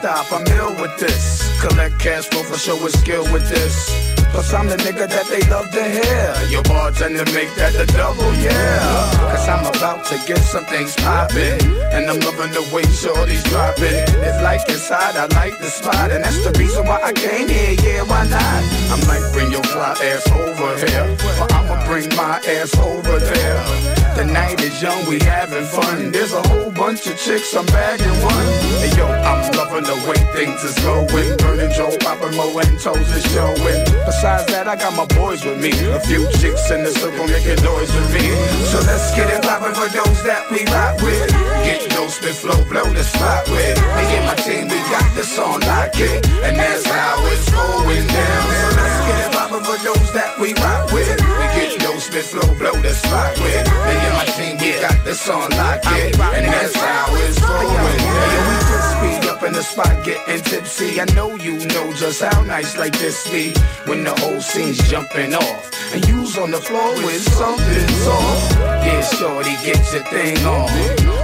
Stop, 0.05 0.31
I'm 0.33 0.45
ill 0.53 0.69
with 0.79 0.95
this. 0.99 1.41
Collect 1.59 1.97
cash 1.97 2.25
flow 2.25 2.43
for 2.43 2.59
show 2.59 2.77
with 2.83 2.93
skill 2.93 3.23
with 3.33 3.49
this. 3.49 3.89
Plus 4.29 4.53
I'm 4.53 4.67
the 4.67 4.77
nigga 4.77 5.09
that 5.09 5.25
they 5.33 5.41
love 5.49 5.71
to 5.71 5.81
hear. 5.81 6.29
Your 6.51 6.61
bartender 6.61 7.25
make 7.33 7.49
that 7.55 7.73
the 7.73 7.87
double, 7.89 8.31
yeah. 8.37 8.85
Cause 9.33 9.49
I'm 9.49 9.65
about 9.65 10.05
to 10.13 10.21
get 10.27 10.37
some 10.45 10.63
things 10.65 10.93
poppin'. 10.97 11.57
And 11.89 12.05
I'm 12.05 12.19
loving 12.19 12.53
the 12.53 12.61
way 12.69 12.85
shorty's 12.93 13.41
dropping. 13.49 14.05
It's 14.21 14.41
like 14.43 14.61
inside, 14.69 15.17
I 15.17 15.25
like 15.33 15.57
the 15.57 15.73
spot. 15.73 16.11
And 16.11 16.23
that's 16.23 16.37
the 16.45 16.53
reason 16.59 16.85
why 16.85 17.01
I 17.01 17.11
came 17.11 17.49
here, 17.49 17.73
yeah, 17.81 18.03
why 18.03 18.27
not? 18.29 18.61
I'm 18.93 19.01
like, 19.09 19.25
bring 19.33 19.49
your 19.49 19.63
fly 19.63 19.97
ass 20.05 20.29
over 20.29 20.85
here. 20.85 21.17
Or 21.41 21.49
I'ma 21.49 21.81
bring 21.89 22.13
my 22.13 22.37
ass 22.45 22.77
over 22.77 23.17
there. 23.17 24.05
The 24.15 24.23
night 24.23 24.61
is 24.61 24.81
young, 24.81 25.05
we 25.09 25.19
having 25.19 25.65
fun. 25.65 26.11
There's 26.11 26.31
a 26.31 26.41
whole 26.47 26.71
bunch 26.71 27.05
of 27.07 27.19
chicks, 27.19 27.55
I'm 27.55 27.65
bagging 27.65 28.19
one. 28.23 28.47
Hey 28.79 28.91
yo, 28.95 29.07
I'm 29.07 29.43
loving 29.55 29.83
the 29.83 29.94
way 30.03 30.19
things 30.35 30.63
is 30.63 30.75
going. 30.83 31.37
Burning 31.37 31.71
Joe, 31.71 31.95
popping 31.99 32.35
Mo 32.35 32.51
is 32.59 33.23
showing. 33.31 33.81
Besides 34.05 34.45
that, 34.51 34.67
I 34.67 34.75
got 34.75 34.93
my 34.95 35.05
boys 35.15 35.43
with 35.45 35.61
me. 35.61 35.71
A 35.93 35.99
few 35.99 36.27
chicks 36.39 36.69
in 36.71 36.83
the 36.83 36.91
circle 36.91 37.27
making 37.27 37.61
noise 37.63 37.91
with 37.93 38.09
me. 38.13 38.25
So 38.67 38.79
let's 38.83 39.13
get 39.15 39.31
it 39.31 39.41
poppin' 39.43 39.73
for 39.73 39.89
those 39.89 40.19
that 40.23 40.49
we 40.51 40.65
rock 40.71 40.99
with. 41.01 41.31
Get 41.63 41.87
no 41.95 42.07
spit 42.07 42.35
flow, 42.35 42.57
blow 42.67 42.87
the 42.91 43.03
spot 43.03 43.47
with. 43.49 43.77
Me 43.95 44.03
and 44.19 44.25
my 44.27 44.35
team, 44.35 44.67
we 44.67 44.79
got 44.91 45.07
this 45.15 45.37
on 45.39 45.61
lock 45.61 45.95
it. 45.95 46.25
And 46.43 46.57
that's 46.57 46.85
how 46.85 47.17
it's 47.31 47.47
going 47.49 48.07
down. 48.07 48.43
So 48.51 48.67
let's 48.75 48.99
get 49.07 49.17
it 49.25 49.31
poppin' 49.31 49.63
for 49.63 49.79
those 49.81 50.09
that 50.13 50.37
we 50.39 50.53
rock 50.59 50.91
with. 50.91 51.15
We 51.19 51.45
get 51.55 51.79
no 51.81 51.97
spit 51.99 52.25
flow, 52.25 52.47
blow 52.59 52.75
the 52.81 52.93
spot 52.93 53.37
with. 53.39 53.63
Me 53.87 53.95
and 53.95 54.15
my 54.19 54.25
team, 54.35 54.55
we 54.59 54.75
got 54.81 54.97
this 55.05 55.27
on 55.29 55.49
lock 55.55 55.81
it. 55.97 56.19
And 56.19 56.45
that's 56.45 56.75
how 56.75 57.15
it's 57.15 57.39
going 57.39 57.71
down. 57.71 58.43
We 58.49 58.55
just 58.69 58.89
speed 58.97 59.24
up 59.35 59.43
in 59.43 59.53
the 59.53 59.63
spot 59.63 60.03
getting 60.03 60.41
tipsy. 60.43 60.99
I 60.99 61.05
know 61.13 61.35
you 61.35 61.53
know 61.73 61.93
just 61.93 62.21
how 62.21 62.41
nice 62.43 62.77
like 62.77 62.97
this 62.99 63.29
be. 63.29 63.53
When 63.85 64.03
the 64.03 64.13
whole 64.21 64.39
scene's 64.39 64.77
jumping 64.89 65.33
off. 65.33 65.71
And 65.93 66.07
you's 66.07 66.37
on 66.37 66.51
the 66.51 66.57
floor 66.57 66.93
with 67.03 67.21
something 67.21 67.87
soft. 68.05 68.55
Yeah, 68.85 69.01
shorty, 69.01 69.55
get 69.63 69.81
your 69.93 70.03
thing 70.13 70.37
on. 70.45 70.69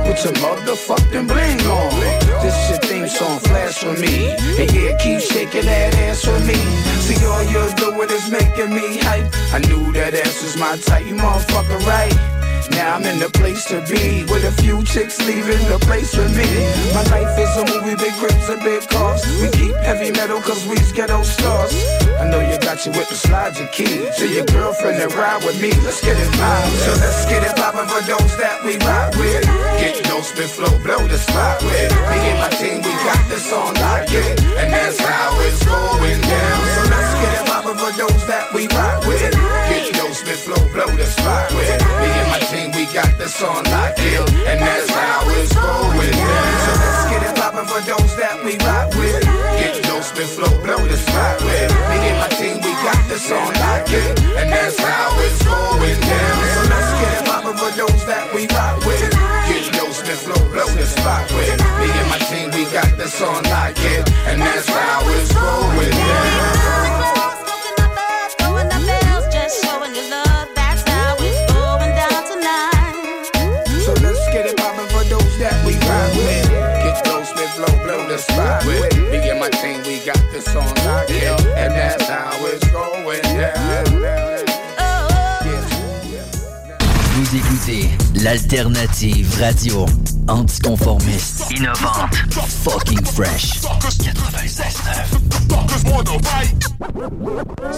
With 0.07 0.23
your 0.23 0.33
motherfucking 0.43 1.27
bling 1.27 1.61
on. 1.67 1.91
This 2.43 2.57
your 2.69 2.79
theme 2.79 3.07
song, 3.07 3.39
flash 3.39 3.79
for 3.79 3.93
me. 3.93 4.31
And 4.59 4.71
yeah, 4.71 4.97
keep 4.97 5.19
shaking 5.21 5.65
that 5.65 5.95
ass 6.07 6.25
for 6.25 6.39
me. 6.41 6.59
See, 7.05 7.23
all 7.25 7.43
you're 7.43 7.73
doing 7.75 8.09
is 8.09 8.29
making 8.29 8.73
me 8.73 8.97
hype. 8.99 9.27
I 9.53 9.59
knew 9.67 9.91
that 9.93 10.13
ass 10.13 10.43
was 10.43 10.57
my 10.57 10.77
type, 10.77 11.05
you 11.05 11.15
motherfucker, 11.15 11.79
right? 11.85 12.41
Now 12.69 12.95
I'm 12.95 13.05
in 13.05 13.17
the 13.19 13.29
place 13.29 13.65
to 13.73 13.81
be 13.89 14.23
with 14.29 14.45
a 14.45 14.53
few 14.61 14.83
chicks 14.83 15.17
leaving 15.25 15.61
the 15.67 15.79
place 15.81 16.15
with 16.15 16.35
me. 16.37 16.45
My 16.93 17.01
life 17.09 17.33
is 17.39 17.49
a 17.57 17.65
movie, 17.65 17.95
big 17.95 18.13
grips 18.19 18.49
and 18.49 18.61
big 18.61 18.87
cars. 18.89 19.25
We 19.41 19.49
keep 19.49 19.75
heavy 19.81 20.11
metal 20.11 20.41
cause 20.41 20.65
we's 20.67 20.91
ghetto 20.91 21.23
stars. 21.23 21.73
I 22.19 22.29
know 22.29 22.39
you 22.39 22.59
got 22.59 22.85
your 22.85 22.93
whip 22.93 23.07
to 23.07 23.15
slide 23.15 23.57
your 23.57 23.67
key 23.69 24.05
to 24.17 24.25
your 24.27 24.45
girlfriend 24.45 25.01
and 25.01 25.13
ride 25.13 25.43
with 25.43 25.61
me. 25.61 25.71
Let's 25.81 26.01
get 26.01 26.17
it 26.17 26.31
poppin'. 26.37 26.77
So 26.85 26.91
let's 27.01 27.25
get 27.25 27.41
it 27.43 27.55
poppin' 27.55 27.87
for 27.89 28.03
those 28.05 28.37
that 28.37 28.61
we 28.63 28.77
rock 28.85 29.15
with. 29.17 29.41
Get 29.81 30.05
no 30.05 30.21
spit 30.21 30.49
flow, 30.49 30.71
blow 30.83 31.01
the 31.07 31.17
spot 31.17 31.63
with. 31.63 31.89
Me 32.13 32.17
and 32.29 32.39
my 32.39 32.49
team, 32.61 32.77
we 32.85 32.93
got 33.07 33.23
this 33.29 33.51
on 33.51 33.73
lock 33.75 34.05
it. 34.11 34.37
And 34.59 34.71
that's 34.71 34.99
how 34.99 35.33
it's 35.41 35.63
going 35.65 36.21
down. 36.21 36.59
So 36.75 36.81
let's 36.93 37.13
get 37.21 37.41
it 37.41 37.50
for 37.81 37.89
those 37.97 38.23
that 38.29 38.53
we 38.53 38.69
rock 38.77 39.01
with. 39.09 39.33
Get 39.73 39.89
no 39.97 40.05
spit 40.13 40.37
flow, 40.37 40.61
blow 40.69 40.85
the 40.93 41.07
spot 41.09 41.49
with. 41.57 41.81
Me 41.97 42.09
and 42.13 42.29
my 42.29 42.37
team, 42.53 42.69
we 42.77 42.85
got 42.93 43.09
this 43.17 43.41
on 43.41 43.65
lock 43.73 43.97
it. 43.97 44.21
And 44.45 44.61
that's 44.61 44.85
how 44.93 45.25
it's 45.33 45.49
going 45.49 46.13
down. 46.13 46.53
So 46.61 46.71
let's 46.77 47.03
get 47.09 47.21
it 47.25 47.33
poppin' 47.41 47.65
for 47.65 47.81
those 47.81 48.13
that 48.21 48.37
we 48.45 48.53
rock 48.61 48.93
with. 48.93 49.25
Get 49.57 49.81
no 49.89 49.97
spit 50.05 50.29
flow, 50.29 50.53
blow 50.61 50.77
the 50.85 50.93
spot 50.93 51.41
with. 51.41 51.73
Me 51.89 51.97
and 52.05 52.17
my 52.21 52.29
team, 52.37 52.61
we 52.61 52.69
got 52.85 53.01
this 53.09 53.25
on 53.33 53.49
lock 53.49 53.89
it. 53.89 54.13
And 54.37 54.53
that's 54.53 54.77
how 54.77 55.17
it's 55.25 55.41
going 55.41 56.01
down. 56.05 56.37
So 56.53 56.61
let's 56.69 56.91
get 57.01 57.11
it 57.17 57.25
poppin' 57.25 57.57
for 57.57 57.73
those 57.73 58.05
that 58.05 58.29
we 58.29 58.45
rock 58.53 58.77
with. 58.85 59.09
Get 59.49 59.73
no 59.73 59.89
spit 59.89 60.21
flow, 60.21 60.37
blow 60.53 60.69
the 60.69 60.85
spot 60.85 61.25
with. 61.33 61.57
Me 61.81 61.89
and 61.89 62.07
my 62.13 62.21
team, 62.29 62.53
we 62.53 62.69
got 62.69 62.93
this 62.93 63.17
on 63.25 63.41
lock 63.49 63.73
it. 63.73 64.05
And 64.29 64.37
that's 64.37 64.69
how 64.69 65.01
it's 65.17 65.33
going 65.33 65.89
down. 65.97 66.90
Spot 78.21 78.65
with. 78.65 78.95
Me 79.11 79.29
and 79.29 79.39
my 79.39 79.49
team, 79.49 79.81
we 79.83 79.99
got 80.05 80.19
this 80.31 80.47
on 80.55 80.65
lock 80.85 81.09
it. 81.09 81.45
And 81.57 81.73
that's 81.73 82.07
how 82.07 82.31
it's 82.45 82.65
going 82.71 83.21
down. 83.21 83.85
Vous 87.15 87.35
écoutez 87.35 87.89
l'alternative 88.15 89.35
radio 89.39 89.85
anticonformiste, 90.27 91.45
innovante, 91.51 92.15
fucking 92.63 93.05
fresh. 93.05 93.59
96.9. 93.99 96.21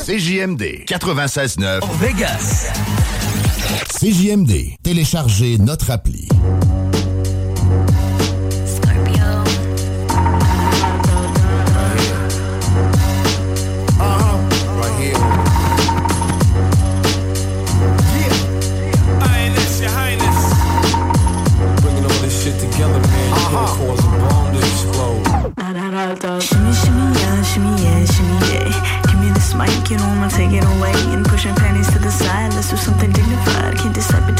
CJMD 0.05 0.85
96.9. 0.85 1.81
Vegas. 1.99 2.67
CJMD. 3.99 4.77
Téléchargez 4.81 5.57
notre 5.57 5.91
appli. 5.91 6.27
Mic, 29.66 29.89
you 29.89 29.97
don't 29.97 30.18
wanna 30.18 30.30
take 30.30 30.51
it 30.51 30.66
away. 30.76 30.93
And 31.14 31.26
pushing 31.26 31.55
panties 31.55 31.89
to 31.93 31.99
the 31.99 32.11
side, 32.11 32.53
let's 32.53 32.70
do 32.70 32.78
something 32.78 33.11
dignified. 33.11 33.78
Can't 33.78 33.95
decide 33.95 34.32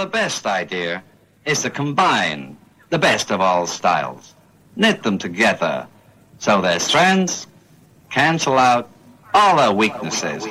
the 0.00 0.06
best 0.06 0.46
idea 0.46 1.02
is 1.44 1.60
to 1.62 1.68
combine 1.68 2.56
the 2.88 2.98
best 2.98 3.30
of 3.30 3.40
all 3.42 3.66
styles, 3.66 4.34
knit 4.74 5.02
them 5.02 5.18
together 5.18 5.86
so 6.38 6.62
their 6.62 6.80
strengths 6.80 7.46
cancel 8.10 8.56
out 8.56 8.88
all 9.34 9.60
our 9.60 9.74
weaknesses. 9.74 10.46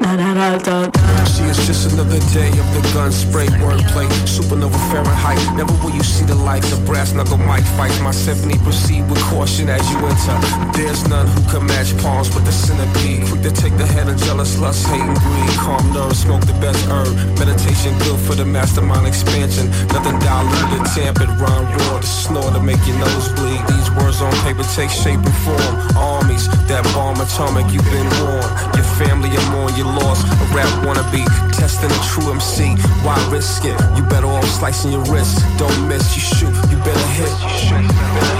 See, 0.00 1.44
it's 1.44 1.66
just 1.66 1.92
another 1.92 2.18
day 2.32 2.48
of 2.48 2.66
the 2.72 2.80
gun 2.94 3.12
spray 3.12 3.46
wordplay. 3.60 4.08
Supernova 4.24 4.80
Fahrenheit. 4.90 5.38
Never 5.56 5.72
will 5.84 5.92
you 5.92 6.02
see 6.02 6.24
the 6.24 6.34
light. 6.34 6.62
The 6.62 6.80
brass 6.86 7.12
knuckle 7.12 7.36
mic 7.36 7.64
fights. 7.76 8.00
My 8.00 8.10
symphony 8.10 8.56
proceed 8.64 9.02
with 9.10 9.20
caution 9.28 9.68
as 9.68 9.84
you 9.90 9.98
enter. 9.98 10.36
There's 10.72 11.06
none 11.06 11.26
who 11.26 11.40
can 11.52 11.66
match 11.66 11.92
palms 11.98 12.34
with 12.34 12.46
the 12.46 12.52
centipede. 12.52 13.28
Quick 13.28 13.42
to 13.42 13.52
take 13.52 13.76
the 13.76 13.86
head 13.86 14.08
of 14.08 14.16
jealous 14.16 14.58
lust, 14.58 14.86
hate, 14.88 15.02
and 15.02 15.18
greed. 15.20 15.52
Calm 15.60 15.92
nerves, 15.92 16.20
smoke 16.20 16.46
the 16.46 16.56
best 16.64 16.80
herb. 16.88 17.12
Meditation 17.38 17.92
good 17.98 18.18
for 18.20 18.34
the 18.34 18.44
mastermind 18.44 19.06
expansion. 19.06 19.68
Nothing 19.92 20.18
diluted, 20.18 20.84
tampered, 20.96 21.28
rhyme 21.36 21.68
raw. 21.76 22.00
The 22.00 22.06
snore 22.06 22.50
to 22.56 22.60
make 22.60 22.80
your 22.88 22.96
nose 22.96 23.28
bleed. 23.36 23.60
These 23.68 23.90
words 24.00 24.22
on 24.22 24.32
paper 24.48 24.64
take 24.72 24.88
shape 24.88 25.20
and 25.20 25.38
form. 25.44 25.74
Armies, 25.92 26.48
that 26.72 26.88
bomb 26.96 27.20
atomic, 27.20 27.68
you've 27.68 27.84
been 27.92 28.08
warned. 28.24 28.48
Your 28.72 28.88
family 28.96 29.28
are 29.28 29.48
more, 29.52 29.68
you 29.76 29.89
lost. 29.98 30.26
A 30.26 30.46
rap 30.54 30.68
wannabe, 30.84 31.24
testing 31.52 31.90
a 31.90 32.00
true 32.04 32.32
MC. 32.32 32.76
Why 33.04 33.16
risk 33.30 33.64
it? 33.64 33.78
You 33.96 34.02
better 34.04 34.26
off 34.26 34.46
slicing 34.46 34.92
your 34.92 35.04
wrist. 35.04 35.44
Don't 35.58 35.88
miss, 35.88 36.14
you 36.14 36.22
shoot, 36.22 36.54
you 36.70 36.76
better 36.78 37.06
hit. 37.18 38.39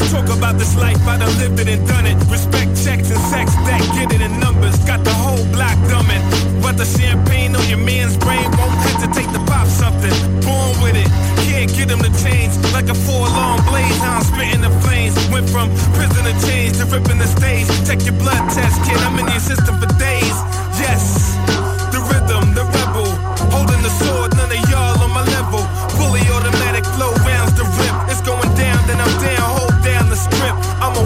Let's 0.00 0.12
talk 0.12 0.32
about 0.32 0.56
this 0.56 0.74
life, 0.76 0.96
I 1.06 1.18
done 1.18 1.28
lived 1.36 1.60
it 1.60 1.68
and 1.68 1.86
done 1.86 2.06
it. 2.06 2.16
Respect 2.32 2.72
checks 2.72 3.12
and 3.12 3.20
sex 3.28 3.52
that 3.68 3.84
get 3.92 4.08
it 4.16 4.22
in 4.24 4.32
numbers. 4.40 4.78
Got 4.88 5.04
the 5.04 5.12
whole 5.12 5.44
block 5.52 5.76
dumbing. 5.92 6.24
But 6.64 6.78
the 6.80 6.88
champagne 6.88 7.54
on 7.54 7.68
your 7.68 7.84
man's 7.84 8.16
brain 8.16 8.48
won't 8.56 8.72
hesitate 8.80 9.04
to 9.04 9.08
take 9.12 9.30
the 9.36 9.44
pop 9.44 9.68
something. 9.68 10.10
Born 10.40 10.72
with 10.80 10.96
it, 10.96 11.10
can't 11.44 11.68
get 11.76 11.92
him 11.92 12.00
to 12.00 12.12
change. 12.24 12.56
Like 12.72 12.88
a 12.88 12.96
four 12.96 13.28
alarm 13.28 13.60
blaze, 13.68 13.98
how 14.00 14.16
I'm 14.16 14.24
spitting 14.24 14.62
the 14.64 14.72
flames. 14.80 15.12
Went 15.28 15.50
from 15.52 15.68
prison 15.92 16.24
to 16.24 16.34
change 16.48 16.80
to 16.80 16.88
ripping 16.88 17.20
the 17.20 17.28
stage. 17.28 17.68
Check 17.84 18.00
your 18.08 18.16
blood 18.16 18.40
test, 18.56 18.80
kid, 18.88 18.96
I'm 19.04 19.20
in 19.20 19.28
your 19.28 19.44
system 19.44 19.76
for 19.76 19.90
days. 20.00 20.49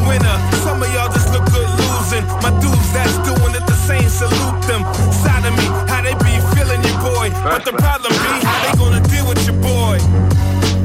Winner. 0.06 0.36
Some 0.64 0.82
of 0.82 0.88
y'all 0.92 1.10
just 1.12 1.32
look 1.32 1.44
good 1.52 1.68
losing. 1.80 2.24
My 2.44 2.52
dudes 2.60 2.88
that's 2.92 3.16
doing 3.24 3.54
it 3.54 3.64
the 3.66 3.78
same, 3.88 4.08
salute 4.08 4.60
them. 4.68 4.82
Side 5.24 5.44
of 5.44 5.54
me, 5.56 5.66
how 5.90 6.02
they 6.02 6.14
be 6.24 6.34
feeling 6.54 6.82
your 6.84 6.98
boy. 7.00 7.30
But 7.42 7.64
the 7.64 7.72
problem 7.72 8.12
be 8.12 8.44
how 8.44 8.58
they 8.64 8.72
gonna 8.78 9.02
deal 9.08 9.26
with 9.28 9.40
your 9.46 9.58
boy. 9.60 9.98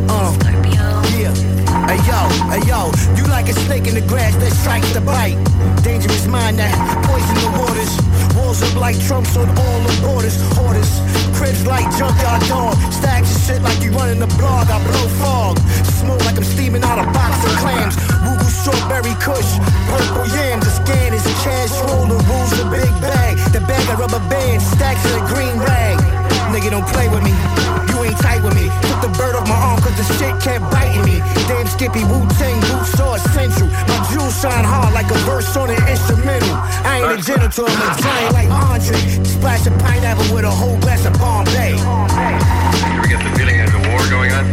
Uh, 0.09 0.32
yeah. 1.17 1.34
Hey 1.86 1.99
yo, 2.07 2.22
hey 2.49 2.63
yo, 2.67 2.91
you 3.15 3.24
like 3.30 3.49
a 3.49 3.53
snake 3.53 3.88
in 3.88 3.95
the 3.95 4.05
grass 4.07 4.36
that 4.38 4.51
strikes 4.51 4.91
the 4.93 5.01
bite. 5.01 5.38
Dangerous 5.84 6.28
mind 6.28 6.59
that 6.59 6.74
poison 7.05 7.36
the 7.43 7.59
waters. 7.59 7.99
Walls 8.60 8.72
up 8.72 8.80
like 8.80 8.99
Trump's 8.99 9.38
on 9.38 9.47
all 9.49 9.80
the 9.82 10.01
borders. 10.01 10.36
Hoarders, 10.55 10.89
cribs 11.38 11.66
like 11.66 11.86
junkyard 11.97 12.41
dog. 12.47 12.76
Stacks 12.91 13.36
of 13.36 13.41
shit 13.43 13.62
like 13.62 13.82
you 13.82 13.91
running 13.91 14.22
a 14.22 14.28
blog. 14.39 14.68
I 14.70 14.84
blow 14.84 15.07
fog. 15.20 15.60
Smoke 15.99 16.24
like 16.26 16.38
I'm 16.38 16.43
steaming 16.43 16.84
out 16.84 16.99
a 16.99 17.05
box 17.12 17.43
of 17.45 17.51
clams. 17.60 17.95
Rugal 18.24 18.49
strawberry 18.49 19.16
kush, 19.22 19.60
purple 19.88 20.28
yams. 20.36 20.66
The 20.66 20.72
scan 20.72 21.14
is 21.14 21.26
a 21.26 21.36
cash 21.43 21.72
roller. 21.88 22.18
Rules 22.18 22.51
the 22.57 22.66
big 22.72 22.91
bag. 23.01 23.38
The 23.53 23.62
bag 23.62 23.88
of 23.93 23.99
rubber 23.99 24.24
bands, 24.30 24.66
stacks 24.66 25.05
in 25.05 25.24
a 25.24 25.28
green 25.28 25.57
rag. 25.60 25.99
Nigga, 26.50 26.72
don't 26.72 26.88
play 26.89 27.08
with 27.08 27.22
me. 27.22 27.30
You 27.93 28.10
ain't 28.10 28.18
tight 28.18 28.41
with 28.41 28.58
me. 28.58 28.74
Took 28.89 29.06
the 29.06 29.14
bird 29.16 29.38
off 29.38 29.47
my 29.47 29.56
arm 29.56 29.80
cause 29.86 29.93
the 29.95 30.06
shit 30.18 30.34
kept 30.41 30.66
biting 30.74 31.06
me. 31.06 31.22
Damn 31.45 31.68
Skippy, 31.68 32.04
Wu 32.10 32.26
Tang, 32.41 32.58
boots 32.66 32.97
so 32.97 33.14
essential. 33.14 33.70
My 33.86 33.97
jewels 34.10 34.34
shine 34.41 34.66
hard 34.66 34.93
like 34.93 35.10
a 35.14 35.20
verse 35.30 35.56
on 35.56 35.70
an 35.70 35.78
instrumental. 35.88 36.50
I 36.84 37.06
ain't 37.06 37.22
a 37.22 37.24
genital, 37.24 37.70
I'm 37.70 37.78
a 37.78 38.02
giant 38.02 38.34
like 38.34 38.50
Andre. 38.50 38.97
Splash 39.24 39.68
of 39.68 39.78
pineapple 39.78 40.26
with 40.34 40.43
a 40.43 40.50
whole 40.50 40.78
glass 40.82 41.06
of 41.06 41.14
Bombay. 41.22 41.78
You 41.78 42.97
ever 42.97 43.08
get 43.08 43.22
the 43.22 43.32
feeling 43.38 43.62
there's 43.62 43.78
a 43.78 43.84
war 43.86 44.02
going 44.10 44.34
on? 44.34 44.43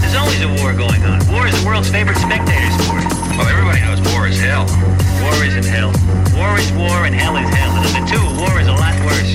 There's 0.00 0.14
always 0.14 0.40
a 0.46 0.50
war 0.62 0.70
going 0.72 1.02
on. 1.02 1.18
War 1.34 1.50
is 1.50 1.54
the 1.58 1.66
world's 1.66 1.90
favorite 1.90 2.16
spectator 2.16 2.70
sport. 2.78 3.04
Well, 3.34 3.50
everybody 3.50 3.82
knows 3.82 4.00
war 4.14 4.30
is 4.30 4.38
hell. 4.38 4.70
War 5.18 5.34
isn't 5.42 5.66
hell. 5.66 5.90
War 6.38 6.54
is 6.56 6.70
war 6.78 7.04
and 7.04 7.14
hell 7.14 7.36
is 7.36 7.50
hell. 7.50 7.74
And 7.74 7.84
of 7.84 7.92
the 7.98 8.04
two, 8.06 8.22
war 8.38 8.54
is 8.62 8.70
a 8.70 8.76
lot 8.78 8.94
worse. 9.02 9.34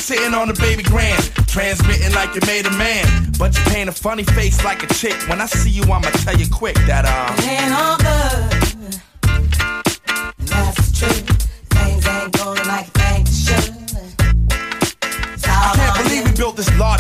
Sitting 0.06 0.36
on 0.36 0.48
the 0.48 0.54
baby 0.62 0.84
grand, 0.84 1.20
transmitting 1.48 2.14
like 2.14 2.36
you 2.36 2.42
made 2.46 2.68
a 2.68 2.72
man. 2.78 3.32
But 3.40 3.58
you 3.58 3.64
paint 3.74 3.90
a 3.90 3.92
funny 3.92 4.24
face 4.24 4.64
like 4.64 4.84
a 4.84 4.88
chick. 4.94 5.16
When 5.28 5.42
I 5.42 5.48
see 5.48 5.72
you, 5.72 5.82
I'ma 5.82 6.12
tell 6.22 6.38
you 6.38 6.46
quick 6.48 6.76
that, 6.86 7.06
uh. 7.06 7.34
It 7.40 7.48
ain't 7.50 7.74
all 7.74 7.98
good. 7.98 8.54
And 10.38 10.48
that's 10.48 11.00
truth. 11.00 11.26
Things 11.74 12.06
ain't 12.06 12.32
going 12.38 12.68
like 12.68 12.94
they 12.94 13.26
should. 13.26 13.74
I 15.48 15.74
can't 15.74 15.98
believe 16.04 16.24
we 16.26 16.32
built 16.38 16.56
this 16.56 16.70
large 16.78 16.95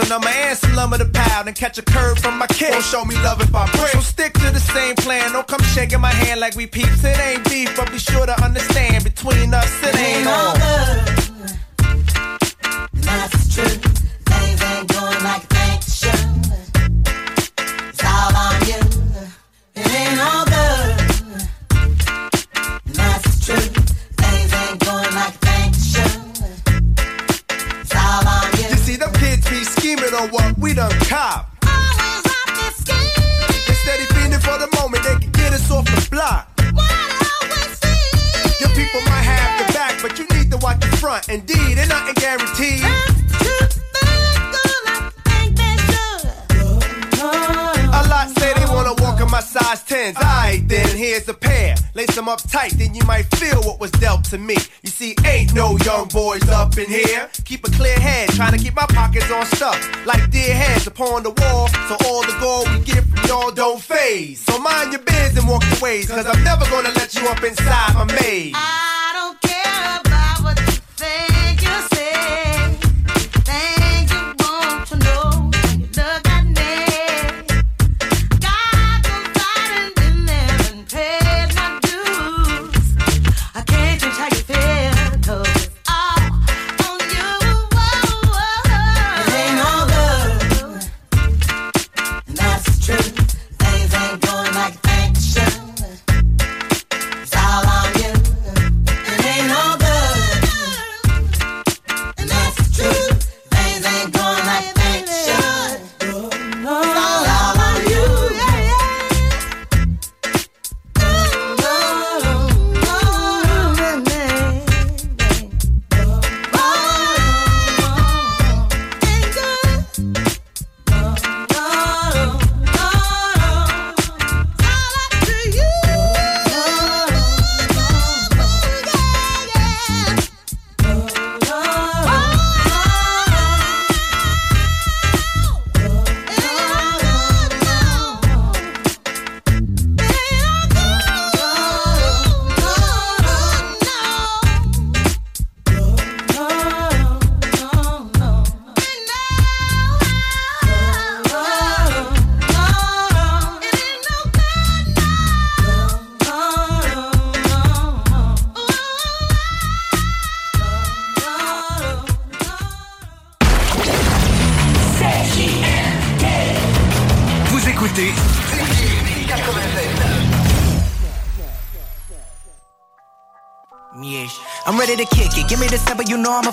a 0.00 0.08
number 0.08 0.28
and 0.28 0.56
some 0.56 0.74
lumber 0.74 0.98
to 0.98 1.04
pound 1.06 1.48
and 1.48 1.56
catch 1.56 1.78
a 1.78 1.82
curve 1.82 2.18
from 2.18 2.38
my 2.38 2.46
kid. 2.46 2.70
Won't 2.70 2.84
show 2.84 3.04
me 3.04 3.14
love 3.16 3.40
if 3.40 3.54
I 3.54 3.66
pray. 3.68 3.90
So 3.90 4.00
stick 4.00 4.32
to 4.34 4.50
the 4.50 4.60
same 4.60 4.94
plan. 4.96 5.32
Don't 5.32 5.46
come 5.46 5.62
shaking 5.74 6.00
my 6.00 6.12
hand 6.12 6.40
like 6.40 6.54
we 6.54 6.66
peeps. 6.66 7.04
It 7.04 7.18
ain't 7.18 7.44
beef, 7.48 7.74
but 7.76 7.90
be 7.90 7.98
sure 7.98 8.26
to 8.26 8.44
understand 8.44 9.04
between 9.04 9.54
us 9.54 9.82
it 9.82 9.96
ain't 9.96 10.26
on. 10.26 10.54
That's 12.92 13.54
true. 13.54 13.78
Things 14.30 14.62
ain't 14.62 14.88
going 14.88 15.24
like 15.24 15.48
they 15.48 15.78
should. 15.82 16.20
It's 17.88 18.04
all 18.04 18.36
on 18.36 18.60
you. 18.66 18.80
It 19.74 19.94
ain't 19.94 20.20
all 20.20 20.51
watch 40.62 40.80
the 40.80 40.96
front. 40.96 41.28
Indeed, 41.28 41.78
and 41.78 41.88
nothing 41.88 42.14
guaranteed. 42.14 42.82
A 47.94 48.08
lot 48.08 48.28
say 48.38 48.54
they 48.54 48.66
wanna 48.66 48.94
walk 49.02 49.20
in 49.20 49.30
my 49.30 49.40
size 49.40 49.82
10s. 49.82 50.16
Alright, 50.16 50.66
then 50.68 50.96
here's 50.96 51.28
a 51.28 51.34
pair. 51.34 51.74
Lace 51.94 52.14
them 52.14 52.28
up 52.28 52.40
tight, 52.48 52.72
then 52.78 52.94
you 52.94 53.04
might 53.04 53.26
feel 53.36 53.60
what 53.62 53.80
was 53.80 53.90
dealt 53.92 54.24
to 54.24 54.38
me. 54.38 54.56
You 54.82 54.90
see, 54.90 55.14
ain't 55.26 55.54
no 55.54 55.76
young 55.84 56.08
boys 56.08 56.48
up 56.48 56.78
in 56.78 56.88
here. 56.88 57.28
Keep 57.44 57.66
a 57.66 57.70
clear 57.70 57.98
head, 57.98 58.30
trying 58.30 58.52
to 58.52 58.58
keep 58.58 58.74
my 58.74 58.86
pockets 58.86 59.30
on 59.30 59.44
stuff. 59.46 59.78
Like 60.06 60.30
dear 60.30 60.54
heads 60.54 60.86
upon 60.86 61.22
the 61.22 61.30
wall, 61.30 61.68
so 61.88 61.96
all 62.06 62.22
the 62.22 62.36
gold 62.40 62.68
we 62.70 62.84
get 62.84 63.04
from 63.04 63.28
y'all 63.28 63.50
don't 63.50 63.80
phase. 63.80 64.40
So 64.40 64.58
mind 64.58 64.92
your 64.92 65.02
biz 65.02 65.36
and 65.36 65.48
walk 65.48 65.64
your 65.70 65.80
ways, 65.80 66.08
cause 66.08 66.26
I'm 66.26 66.42
never 66.44 66.64
gonna 66.70 66.92
let 66.94 67.14
you 67.14 67.26
up 67.28 67.42
inside 67.42 67.94
my 67.94 68.04
maze. 68.20 69.01
What 70.42 70.58
you 70.58 70.72
think 70.96 71.31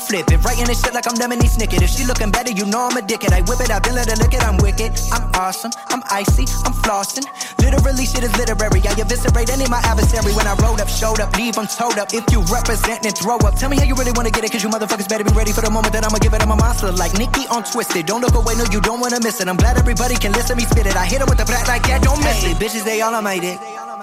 flip 0.10 0.26
it. 0.34 0.41
Writing 0.43 0.66
this 0.66 0.82
shit 0.82 0.93
like 0.93 1.05
I'm 1.05 1.16
Lemony 1.22 1.45
Snicket. 1.45 1.86
If 1.86 1.91
she 1.93 2.03
looking 2.03 2.32
better, 2.32 2.51
you 2.51 2.66
know 2.66 2.89
I'm 2.89 2.97
a 2.97 3.01
dickhead. 3.01 3.32
I 3.32 3.45
whip 3.45 3.62
it, 3.62 3.70
I 3.70 3.80
been 3.80 3.93
let 3.93 4.10
her 4.10 4.18
lick 4.18 4.34
it. 4.34 4.41
I'm 4.41 4.57
wicked. 4.57 4.97
I'm 5.14 5.30
awesome. 5.38 5.72
I'm 5.93 6.01
icy. 6.10 6.49
I'm 6.66 6.74
flossing. 6.74 7.30
Literally, 7.62 8.05
shit 8.10 8.26
is 8.26 8.34
literary. 8.36 8.82
I 8.89 8.97
eviscerate 8.97 9.53
any 9.53 9.70
my 9.70 9.80
adversary 9.86 10.34
when 10.34 10.47
I 10.49 10.57
rolled 10.57 10.82
up, 10.82 10.89
showed 10.89 11.22
up, 11.22 11.30
leave 11.38 11.53
them 11.53 11.68
towed 11.68 11.99
up. 12.01 12.10
If 12.12 12.26
you 12.34 12.41
represent, 12.49 13.03
then 13.03 13.14
throw 13.14 13.38
up. 13.45 13.55
Tell 13.55 13.70
me 13.70 13.78
how 13.78 13.86
you 13.86 13.93
really 13.95 14.12
wanna 14.18 14.32
get 14.32 14.43
it, 14.43 14.51
cause 14.51 14.64
you 14.64 14.70
motherfuckers 14.70 15.07
better 15.07 15.24
be 15.24 15.32
ready 15.38 15.53
for 15.53 15.62
the 15.62 15.70
moment 15.70 15.93
that 15.93 16.03
I'ma 16.03 16.18
give 16.18 16.34
it. 16.34 16.41
I'm 16.41 16.51
a 16.51 16.55
monster 16.55 16.91
like 16.91 17.14
Nicki 17.14 17.45
on 17.47 17.64
Twisted. 17.64 18.07
Don't 18.07 18.22
look 18.22 18.34
away, 18.34 18.55
no, 18.57 18.66
you 18.74 18.82
don't 18.82 18.99
wanna 18.99 19.22
miss 19.22 19.39
it. 19.39 19.47
I'm 19.47 19.57
glad 19.57 19.78
everybody 19.78 20.16
can 20.16 20.32
listen 20.34 20.57
me 20.57 20.66
spit 20.66 20.88
it. 20.88 20.95
I 20.95 21.05
hit 21.05 21.22
it 21.22 21.30
with 21.30 21.38
the 21.38 21.45
flat 21.45 21.68
like 21.68 21.84
that, 21.88 22.01
don't 22.01 22.20
miss 22.20 22.43
it. 22.43 22.57
Bitches, 22.57 22.84
they 22.84 23.01
all 23.01 23.14
on 23.14 23.24
my 23.24 23.38
dick. 23.38 23.60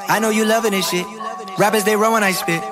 I 0.09 0.21
know 0.21 0.31
you 0.31 0.45
loving 0.45 0.71
this 0.71 0.89
shit. 0.89 1.07
Rappers, 1.59 1.85
they 1.85 1.97
run 1.97 2.13
when 2.13 2.23
I 2.23 2.31
spit. 2.31 2.63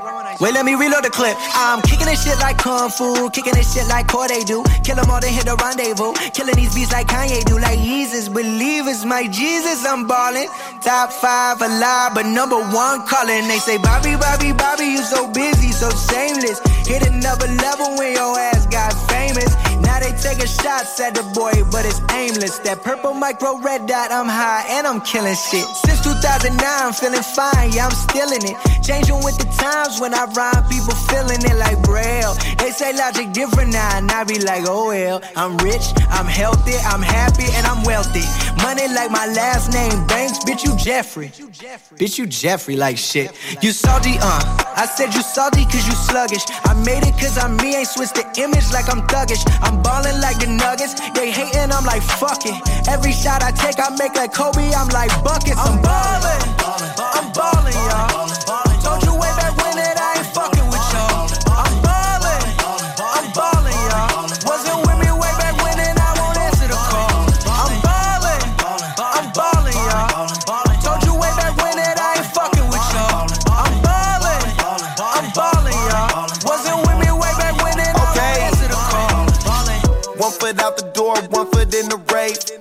Wait, 0.41 0.53
let 0.53 0.65
me 0.65 0.75
reload 0.75 1.05
the 1.05 1.11
clip. 1.11 1.37
I'm 1.55 1.81
kicking 1.83 2.07
this 2.07 2.25
shit 2.25 2.39
like 2.39 2.59
Kung 2.59 2.91
Fu, 2.91 3.31
kicking 3.31 3.55
this 3.55 3.73
shit 3.73 3.87
like 3.89 4.09
Corday 4.09 4.43
do. 4.43 4.65
Kill 4.83 4.97
them 4.97 5.11
all, 5.11 5.21
then 5.21 5.33
hit 5.33 5.47
the 5.47 5.55
rendezvous. 5.57 6.13
Killing 6.35 6.57
these 6.57 6.75
beats 6.75 6.93
like 6.93 7.07
Kanye 7.07 7.45
do. 7.45 7.59
Like 7.59 7.79
Jesus, 7.79 8.29
believers, 8.29 9.05
my 9.05 9.29
Jesus, 9.29 9.87
I'm 9.87 10.07
ballin'. 10.07 10.49
Top 10.83 11.13
five 11.13 11.63
alive, 11.63 12.15
but 12.15 12.27
number 12.27 12.59
one 12.75 13.07
callin'. 13.07 13.47
They 13.47 13.59
say, 13.59 13.79
Bobby, 13.79 14.17
Bobby, 14.17 14.53
Bobby, 14.53 14.85
you 14.85 15.03
so 15.03 15.31
busy, 15.31 15.71
so 15.71 15.91
shameless. 16.11 16.59
Hit 16.87 17.07
another 17.07 17.47
level 17.47 17.97
when 17.97 18.15
your 18.15 18.39
ass 18.39 18.67
got 18.67 18.93
famous. 19.09 19.55
Now 19.95 20.01
they 20.01 20.11
taking 20.19 20.51
shots 20.51 20.99
at 20.99 21.15
the 21.15 21.23
boy, 21.39 21.55
but 21.71 21.87
it's 21.87 22.03
aimless. 22.11 22.59
That 22.67 22.83
purple 22.83 23.15
micro 23.15 23.59
red 23.63 23.87
dot, 23.87 24.11
I'm 24.11 24.27
high 24.27 24.67
and 24.67 24.89
I'm 24.89 25.01
killing 25.01 25.39
shit. 25.39 25.63
Since 25.87 26.03
2009, 26.03 26.59
I'm 26.59 26.93
feeling 26.93 27.23
fine, 27.23 27.71
yeah, 27.71 27.87
I'm 27.87 27.95
still 27.95 28.27
in 28.35 28.43
it. 28.43 28.59
Changing 28.83 29.23
with 29.23 29.39
the 29.39 29.47
times 29.55 30.03
when 30.03 30.11
I 30.11 30.27
rhyme, 30.35 30.67
people 30.67 30.99
feeling 31.07 31.39
it 31.47 31.55
like 31.63 31.79
braille. 31.87 32.35
They 32.59 32.75
say 32.75 32.91
logic 32.91 33.31
different 33.31 33.71
now, 33.71 33.87
and 33.95 34.11
I 34.11 34.25
be 34.25 34.43
like, 34.43 34.67
oh 34.67 34.91
well. 34.91 35.23
I'm 35.37 35.57
rich, 35.59 35.87
I'm 36.11 36.27
healthy, 36.27 36.75
I'm 36.91 37.03
happy, 37.03 37.47
and 37.55 37.63
I'm 37.63 37.87
wealthy. 37.87 38.27
Money 38.67 38.91
like 38.91 39.15
my 39.15 39.31
last 39.31 39.71
name, 39.71 39.95
Banks, 40.11 40.43
bitch, 40.43 40.67
you 40.67 40.75
Jeffrey. 40.75 41.31
Bitch, 41.31 42.19
you 42.19 42.27
Jeffrey 42.27 42.75
like 42.75 42.99
shit. 42.99 43.31
You 43.63 43.71
salty, 43.71 44.19
uh. 44.19 44.43
I 44.75 44.87
said 44.87 45.15
you 45.15 45.23
salty 45.23 45.65
cause 45.67 45.87
you 45.87 45.95
sluggish. 45.95 46.43
I 46.65 46.75
made 46.83 47.07
it 47.07 47.15
cause 47.15 47.39
I'm 47.39 47.57
me, 47.59 47.77
ain't 47.77 47.87
switched 47.87 48.17
the 48.17 48.27
image 48.43 48.73
like 48.73 48.91
I'm 48.91 49.07
thuggish. 49.07 49.47
I'm 49.63 49.84
ballin' 49.85 50.21
like 50.21 50.41
the 50.41 50.49
nuggets. 50.49 50.95
They 51.13 51.31
hating, 51.31 51.71
I'm 51.71 51.85
like, 51.85 52.03
fuck 52.03 52.43
it. 52.47 52.57
Every 52.89 53.13
shot 53.13 53.45
I 53.45 53.53
take, 53.53 53.79
I 53.79 53.91
make 53.97 54.17
like 54.17 54.33
Kobe, 54.33 54.73
I'm 54.73 54.89
like 54.89 55.13
buckets. 55.23 55.61
I'm 55.61 55.81
ballin'. 55.81 56.43
I'm 56.99 57.31
ballin', 57.33 57.75
y'all. 57.75 58.44
foot 80.45 80.61
out 80.61 80.77
the 80.77 80.85
door, 80.93 81.17
one 81.33 81.49
foot 81.51 81.73
in 81.73 81.89
the 81.89 81.97
race. 82.13 82.53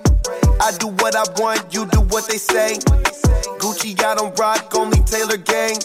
I 0.56 0.72
do 0.80 0.88
what 1.04 1.12
I 1.14 1.24
want, 1.36 1.60
you 1.68 1.84
do 1.92 2.00
what 2.08 2.26
they 2.26 2.38
say. 2.38 2.80
Gucci, 3.60 3.92
I 4.00 4.14
don't 4.14 4.32
rock, 4.38 4.72
only 4.74 5.04
Taylor 5.04 5.36
gang. 5.36 5.76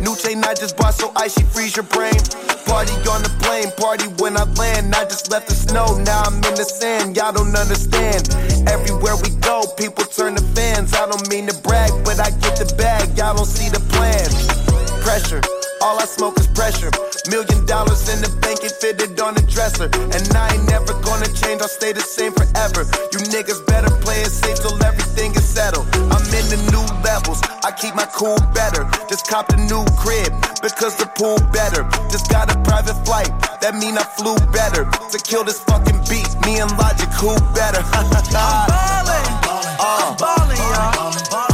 New 0.00 0.16
chain 0.16 0.40
I 0.40 0.54
just 0.54 0.78
bought, 0.78 0.94
so 0.94 1.12
icy 1.16 1.42
freeze 1.42 1.76
your 1.76 1.84
brain. 1.92 2.16
Party 2.64 2.96
on 3.12 3.20
the 3.20 3.32
plane, 3.44 3.68
party 3.76 4.08
when 4.24 4.38
I 4.38 4.44
land. 4.56 4.94
I 4.94 5.04
just 5.04 5.30
left 5.30 5.48
the 5.48 5.54
snow, 5.54 6.00
now 6.00 6.22
I'm 6.24 6.36
in 6.48 6.54
the 6.56 6.64
sand. 6.64 7.14
Y'all 7.14 7.32
don't 7.32 7.54
understand. 7.54 8.24
Everywhere 8.66 9.16
we 9.20 9.28
go, 9.44 9.68
people 9.76 10.04
turn 10.04 10.34
to 10.34 10.44
fans. 10.56 10.94
I 10.94 11.04
don't 11.04 11.28
mean 11.28 11.46
to 11.48 11.56
brag, 11.60 11.92
but 12.08 12.20
I 12.20 12.30
get 12.40 12.56
the 12.56 12.72
bag. 12.78 13.18
Y'all 13.18 13.36
don't 13.36 13.44
see 13.44 13.68
the 13.68 13.84
plan. 13.92 14.32
Pressure 15.04 15.57
all 15.88 15.98
I 15.98 16.04
smoke 16.04 16.38
is 16.38 16.46
pressure. 16.48 16.92
Million 17.32 17.64
dollars 17.64 18.12
in 18.12 18.20
the 18.20 18.28
bank, 18.44 18.60
it 18.62 18.76
fitted 18.76 19.18
on 19.20 19.32
the 19.32 19.40
dresser. 19.48 19.88
And 20.12 20.22
I 20.36 20.52
ain't 20.52 20.68
never 20.68 20.92
gonna 21.00 21.32
change, 21.32 21.64
I'll 21.64 21.72
stay 21.80 21.92
the 21.96 22.04
same 22.04 22.32
forever. 22.36 22.84
You 23.12 23.18
niggas 23.32 23.64
better 23.64 23.88
play 24.04 24.20
it 24.20 24.30
safe 24.30 24.60
till 24.60 24.76
everything 24.84 25.32
is 25.32 25.48
settled. 25.48 25.88
I'm 26.12 26.24
in 26.36 26.44
the 26.52 26.60
new 26.68 26.84
levels, 27.00 27.40
I 27.64 27.72
keep 27.72 27.94
my 27.96 28.04
cool 28.12 28.36
better. 28.52 28.84
Just 29.08 29.26
copped 29.32 29.56
a 29.56 29.56
new 29.56 29.80
crib, 29.96 30.28
because 30.60 30.94
the 31.00 31.08
pool 31.16 31.40
better. 31.56 31.88
Just 32.12 32.28
got 32.28 32.52
a 32.52 32.56
private 32.68 33.00
flight, 33.08 33.32
that 33.64 33.72
mean 33.74 33.96
I 33.96 34.04
flew 34.04 34.36
better. 34.52 34.84
To 34.84 35.18
kill 35.24 35.44
this 35.44 35.60
fucking 35.64 36.04
beat, 36.04 36.28
me 36.44 36.60
and 36.60 36.70
Logic, 36.76 37.08
who 37.16 37.32
better? 37.56 37.80
I'm 37.96 38.12
ballin', 38.12 39.24
I'm 39.80 40.12
ballin', 40.20 40.60
y'all. 40.68 41.47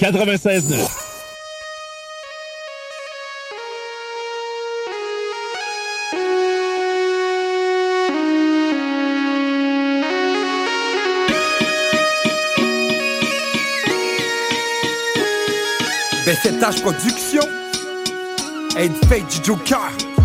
96.9. 0.00 1.08
BZH 16.24 16.60
ben, 16.60 16.80
Production, 16.80 17.42
une 18.78 18.94
fête 19.08 19.26
du 19.26 19.44
Joker. 19.44 20.17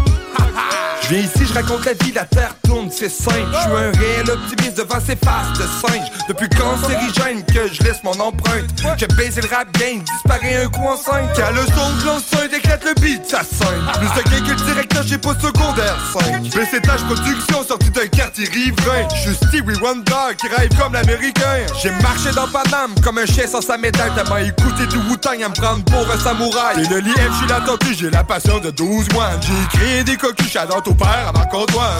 Je 1.03 1.09
viens 1.09 1.19
ici, 1.19 1.45
je 1.45 1.53
raconte 1.53 1.85
la 1.85 1.93
vie, 1.93 2.13
la 2.13 2.23
terre 2.23 2.55
tourne, 2.63 2.89
c'est 2.89 3.09
simple. 3.09 3.47
Je 3.51 3.59
suis 3.59 3.71
un 3.71 3.91
réel 3.99 4.31
optimiste 4.31 4.77
devant 4.77 4.99
ces 5.05 5.17
faces 5.17 5.57
de 5.57 5.63
singe. 5.63 6.07
Depuis 6.29 6.47
cancérigène 6.49 7.43
que 7.43 7.67
je 7.73 7.83
laisse 7.83 8.01
mon 8.03 8.17
empreinte? 8.19 8.69
J'ai 8.97 9.07
baisé 9.07 9.41
le 9.41 9.49
rap 9.53 9.69
game, 9.77 9.99
disparaît 9.99 10.63
un 10.63 10.69
coup 10.69 10.87
enceinte. 10.87 11.33
Qu'à 11.35 11.51
le 11.51 11.61
son 11.65 11.95
de 11.99 12.05
l'enceinte 12.05 12.51
décrète 12.51 12.85
le 12.85 12.93
beat, 13.01 13.27
ça 13.27 13.41
scène. 13.43 13.83
Plus 13.99 14.07
de 14.07 14.29
gain 14.29 14.53
le 14.53 14.55
directeur, 14.55 15.03
j'ai 15.05 15.17
pas 15.17 15.33
secondaire 15.33 15.97
5. 16.13 16.43
BCTH 16.43 17.03
Production, 17.05 17.63
sorti 17.67 17.89
d'un 17.89 18.07
quartier 18.07 18.47
riverain. 18.47 19.07
Je 19.13 19.31
suis 19.31 19.35
Stevie 19.35 19.77
Wonder 19.81 20.35
qui 20.37 20.47
rêve 20.47 20.69
comme 20.79 20.93
l'américain. 20.93 21.65
J'ai 21.81 21.91
marché 22.01 22.31
dans 22.33 22.47
Paname 22.47 22.95
comme 23.03 23.17
un 23.17 23.25
chien 23.25 23.45
sans 23.45 23.61
sa 23.61 23.77
médaille. 23.77 24.11
Tellement 24.15 24.37
écouté 24.37 24.87
du 24.87 24.97
Wu-Tang 25.09 25.43
à 25.43 25.49
me 25.49 25.53
prendre 25.53 25.83
pour 25.83 26.09
un 26.09 26.17
samouraï. 26.17 26.85
Et 26.85 26.87
le 26.87 26.99
l'IF, 26.99 27.29
j'ai 27.41 27.47
la 27.47 27.59
tortue, 27.59 27.93
j'ai 27.93 28.09
la 28.09 28.23
passion 28.23 28.59
de 28.59 28.71
12 28.71 29.11
mois. 29.11 29.31
J'ai 29.41 29.77
créé 29.77 30.03
des 30.05 30.15
cocus, 30.15 30.49
j'adore 30.49 30.81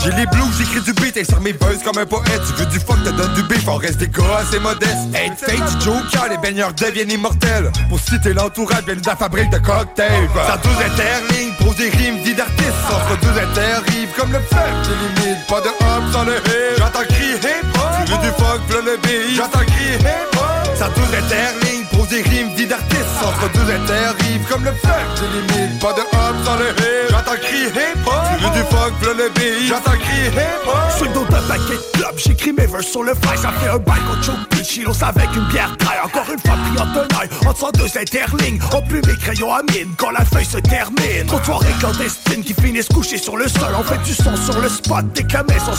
J'ai 0.04 0.12
les 0.12 0.26
blues, 0.26 0.58
j'écris 0.58 0.82
du 0.82 0.94
beat 0.94 1.16
et 1.18 1.24
sur 1.24 1.40
mes 1.42 1.54
buzz 1.54 1.82
comme 1.84 1.98
un 1.98 2.06
poète. 2.06 2.42
Tu 2.48 2.54
veux 2.54 2.66
du 2.66 2.80
fuck, 2.80 3.02
te 3.04 3.10
donne 3.10 3.34
du 3.34 3.44
beef, 3.44 3.68
on 3.68 3.76
reste 3.78 3.98
des 3.98 4.08
gars 4.08 4.40
assez 4.42 4.60
modestes. 4.60 5.14
Hey, 5.14 5.32
fake 5.38 5.82
Joker, 5.82 6.30
les 6.30 6.38
baigneurs 6.38 6.74
deviennent 6.74 7.12
immortels. 7.12 7.72
Pour 7.90 8.00
citer 8.00 8.34
l'entourage, 8.34 8.84
viennent 8.86 9.02
de 9.02 9.08
la 9.08 9.16
fabrique 9.16 9.50
de 9.50 9.60
cocktails. 9.60 10.30
Ça 10.48 10.58
douze 10.58 10.78
interlignes, 10.86 11.54
pose 11.60 11.76
des 11.78 11.90
rimes, 11.90 12.22
dit 12.24 12.34
d'artistes. 12.34 12.74
Entre 12.90 13.20
deux 13.22 13.40
interrives 13.40 14.10
comme 14.18 14.32
le 14.32 14.40
fer, 14.40 14.68
j'ai 14.84 15.24
limite, 15.24 15.48
pas 15.48 15.62
de 15.62 15.70
hop 15.70 16.04
sans 16.12 16.24
le 16.24 16.36
hip. 16.36 16.78
J'entends 16.78 17.06
crier 17.08 17.36
hip 17.36 17.66
hop, 17.76 18.06
tu 18.06 18.12
veux 18.12 18.18
du 18.18 18.28
fuck, 18.38 18.62
v'là 18.68 18.82
le 18.82 18.98
beat. 18.98 19.36
J'entends 19.36 19.66
crier 19.66 19.96
hip 20.00 20.38
hop, 20.38 20.76
ça 20.76 20.90
douze 20.90 21.14
interlignes, 21.16 21.83
des 22.08 22.22
rimes, 22.22 22.54
dit 22.56 22.66
d'artistes. 22.66 23.02
Entre 23.24 23.52
deux 23.54 23.72
interrives 23.72 24.44
comme 24.50 24.64
le 24.64 24.72
fer, 24.72 25.00
j'ai 25.16 25.28
limite, 25.28 25.80
pas 25.80 25.94
de 25.94 26.02
hop 26.02 26.36
sans 26.46 26.56
le 26.56 26.70
hip. 26.70 27.10
J'entends 27.10 27.40
crier 27.42 27.68
hip 27.68 28.00
hop, 28.06 28.14
tu 28.38 28.60
du 28.60 28.66
fuck, 28.66 28.94
v'là 29.02 29.14
le 29.14 29.30
beat. 29.30 29.68
J'entends 29.68 29.92
crier 29.92 30.28
hip 30.28 30.68
hop. 30.68 30.74
Le 31.02 31.14
dos 31.14 31.26
d'un 31.26 31.42
paquet 31.42 31.74
de 31.74 31.98
clubs, 31.98 32.18
j'écris 32.18 32.54
mes 32.54 32.68
sur 32.82 33.04
le 33.04 33.14
fly, 33.14 33.38
ça 33.38 33.52
fait 33.52 33.70
un 33.70 33.78
bail 33.78 34.00
qu'on 34.08 34.46
plus 34.50 34.64
chilos 34.64 35.04
avec 35.04 35.36
une 35.36 35.46
bière 35.50 35.76
taille. 35.78 36.00
Encore 36.04 36.26
une 36.32 36.40
fois 36.40 36.56
pris 36.56 36.82
en 36.82 36.94
tenaille, 36.94 37.30
entre 37.46 37.72
deux 37.74 37.98
interlignes, 37.98 38.60
on 38.74 38.82
plus 38.82 39.02
mes 39.06 39.16
crayons 39.16 39.54
à 39.54 39.62
mine 39.72 39.94
quand 39.98 40.12
la 40.12 40.26
feuille 40.26 40.46
se 40.46 40.58
termine. 40.58 41.26
Trop 41.28 41.40
de 41.40 41.46
soirées 41.46 41.76
clandestines 41.80 42.44
qui 42.44 42.54
finissent 42.54 42.88
couchées 42.88 43.18
sur 43.18 43.38
le 43.38 43.48
sol, 43.48 43.74
on 43.78 43.84
fait 43.84 44.02
du 44.04 44.14
son 44.14 44.36
sur 44.36 44.60
le 44.60 44.70
spot 44.70 45.06
dès 45.14 45.24
que 45.24 45.34
la 45.34 45.44
maison. 45.44 45.74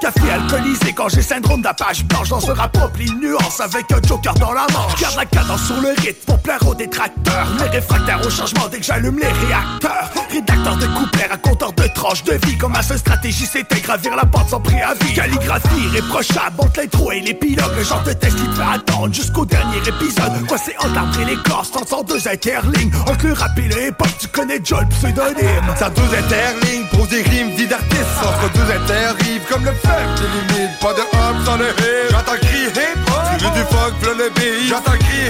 Café 0.00 0.30
alcoolisé 0.30 0.92
quand 0.94 1.08
j'ai 1.08 1.22
syndrome 1.22 1.62
d'apage 1.62 2.04
blanche 2.04 2.28
dans 2.28 2.50
un 2.50 2.54
rap 2.54 2.76
nuances 3.20 3.60
avec 3.60 3.90
un 3.92 4.06
joker 4.06 4.34
dans 4.34 4.52
la 4.52 4.66
manche. 4.72 4.92
Cadence 5.32 5.66
sur 5.66 5.80
le 5.80 5.88
rythme 5.88 6.24
pour 6.26 6.38
plaire 6.38 6.66
aux 6.66 6.74
détracteurs. 6.74 7.48
Les 7.58 7.68
réfractaires 7.78 8.20
au 8.24 8.30
changement 8.30 8.68
dès 8.70 8.78
que 8.78 8.84
j'allume 8.84 9.18
les 9.18 9.26
réacteurs. 9.46 10.10
Rédacteur 10.30 10.76
de 10.76 10.86
couplets, 10.86 11.26
raconteur 11.26 11.72
de 11.72 11.84
tranches 11.94 12.24
de 12.24 12.34
vie, 12.46 12.56
comme 12.56 12.72
ma 12.72 12.82
seule 12.82 12.98
stratégie 12.98 13.46
c'était 13.46 13.80
gravir 13.80 14.14
la 14.16 14.24
porte 14.24 14.50
sans 14.50 14.60
préavis. 14.60 15.14
Calligraphie 15.14 15.84
irréprochable 15.86 16.56
entre 16.58 16.80
l'intro 16.80 17.12
et 17.12 17.20
l'épilogue, 17.20 17.72
le 17.76 17.84
genre 17.84 18.02
de 18.02 18.12
test 18.12 18.36
qui 18.36 18.44
te 18.44 18.54
fait 18.54 18.74
attendre 18.74 19.12
jusqu'au 19.12 19.44
dernier 19.44 19.78
épisode. 19.78 20.46
Quoi 20.46 20.58
c'est 20.58 20.76
entre 20.78 21.20
et 21.20 21.24
l'écorce, 21.24 21.70
sans 21.88 22.02
deux 22.02 22.28
interlignes. 22.28 22.92
Entre 23.06 23.26
le 23.26 23.32
rap 23.32 23.58
et 23.58 23.62
le 23.62 23.88
hip-hop, 23.88 24.08
tu 24.18 24.28
connais 24.28 24.60
Joel 24.64 24.86
pseudonyme. 24.88 25.74
Ça 25.76 25.90
douze 25.90 26.14
interlignes, 26.14 26.86
pose 26.92 27.08
des 27.08 27.22
rimes, 27.22 27.54
dit 27.56 27.66
d'artistes. 27.66 28.02
Entre 28.22 28.52
deux 28.52 28.72
interrives 28.72 29.42
comme 29.50 29.64
le 29.64 29.72
fer, 29.72 30.08
j'ai 30.16 30.54
limite, 30.54 30.78
pas 30.80 30.92
de 30.92 31.00
hop 31.00 31.36
sans 31.44 31.56
le 31.56 31.68
hip. 31.68 32.10
J'entends 32.10 32.38
crier 32.40 32.68
hip 32.68 32.98
hop, 33.08 33.38
tu 33.38 33.44
veux 33.44 33.50
du 33.50 33.62
v'là 33.62 34.14
le 34.18 34.30
beat. 34.34 34.68
J'entends 34.68 34.98
crier 34.98 35.21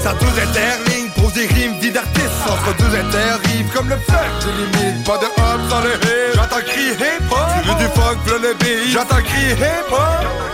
ça 0.00 0.14
tous 0.18 0.26
interligne, 0.26 1.10
pose 1.16 1.32
des 1.32 1.46
rimes, 1.46 1.78
vie 1.80 1.90
d'artiste 1.90 2.30
Entre 2.46 2.76
deux 2.76 2.98
interrives 2.98 3.68
comme 3.72 3.88
le 3.88 3.96
fuck 3.96 4.16
Je 4.40 4.50
limite 4.50 5.04
pas 5.04 5.18
de 5.18 5.26
hop 5.26 5.68
dans 5.70 5.80
le 5.80 5.94
hip 5.94 6.34
J'attaque 6.34 6.76
hip-hop. 6.76 7.38
Tu 7.62 7.68
veux 7.68 7.74
du 7.76 7.84
fuck, 7.94 8.40
le 8.42 8.54
beat 8.54 8.92
J'attaque 8.92 9.26
hip-hop. 9.26 10.53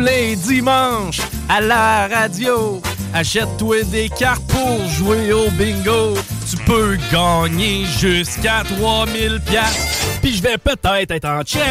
Les 0.00 0.36
dimanches 0.36 1.20
à 1.48 1.60
la 1.60 2.08
radio. 2.08 2.80
Achète-toi 3.12 3.84
des 3.84 4.08
cartes 4.08 4.42
pour 4.48 4.88
jouer 4.88 5.32
au 5.32 5.50
bingo. 5.50 6.14
Tu 6.48 6.56
peux 6.64 6.96
gagner 7.12 7.84
jusqu'à 7.98 8.62
3000 8.78 9.40
pièces. 9.46 10.06
Puis 10.22 10.36
je 10.36 10.42
vais 10.42 10.58
peut-être 10.58 11.10
être 11.10 11.28
en 11.28 11.42
chest. 11.42 11.64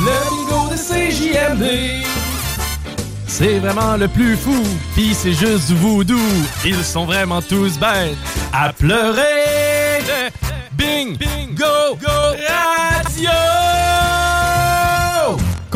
Le 0.00 0.30
bingo 0.30 0.68
de 0.70 0.76
CJMD. 0.76 2.04
C'est 3.26 3.58
vraiment 3.58 3.96
le 3.96 4.08
plus 4.08 4.36
fou, 4.36 4.62
pis 4.94 5.14
c'est 5.14 5.34
juste 5.34 5.68
du 5.68 5.74
voodoo. 5.74 6.18
Ils 6.64 6.84
sont 6.84 7.04
vraiment 7.04 7.42
tous 7.42 7.78
bêtes 7.78 8.16
à 8.52 8.72
pleurer. 8.72 10.02
Bing, 10.72 11.16
bingo, 11.16 11.96
go, 12.00 12.36
radio! 12.48 13.65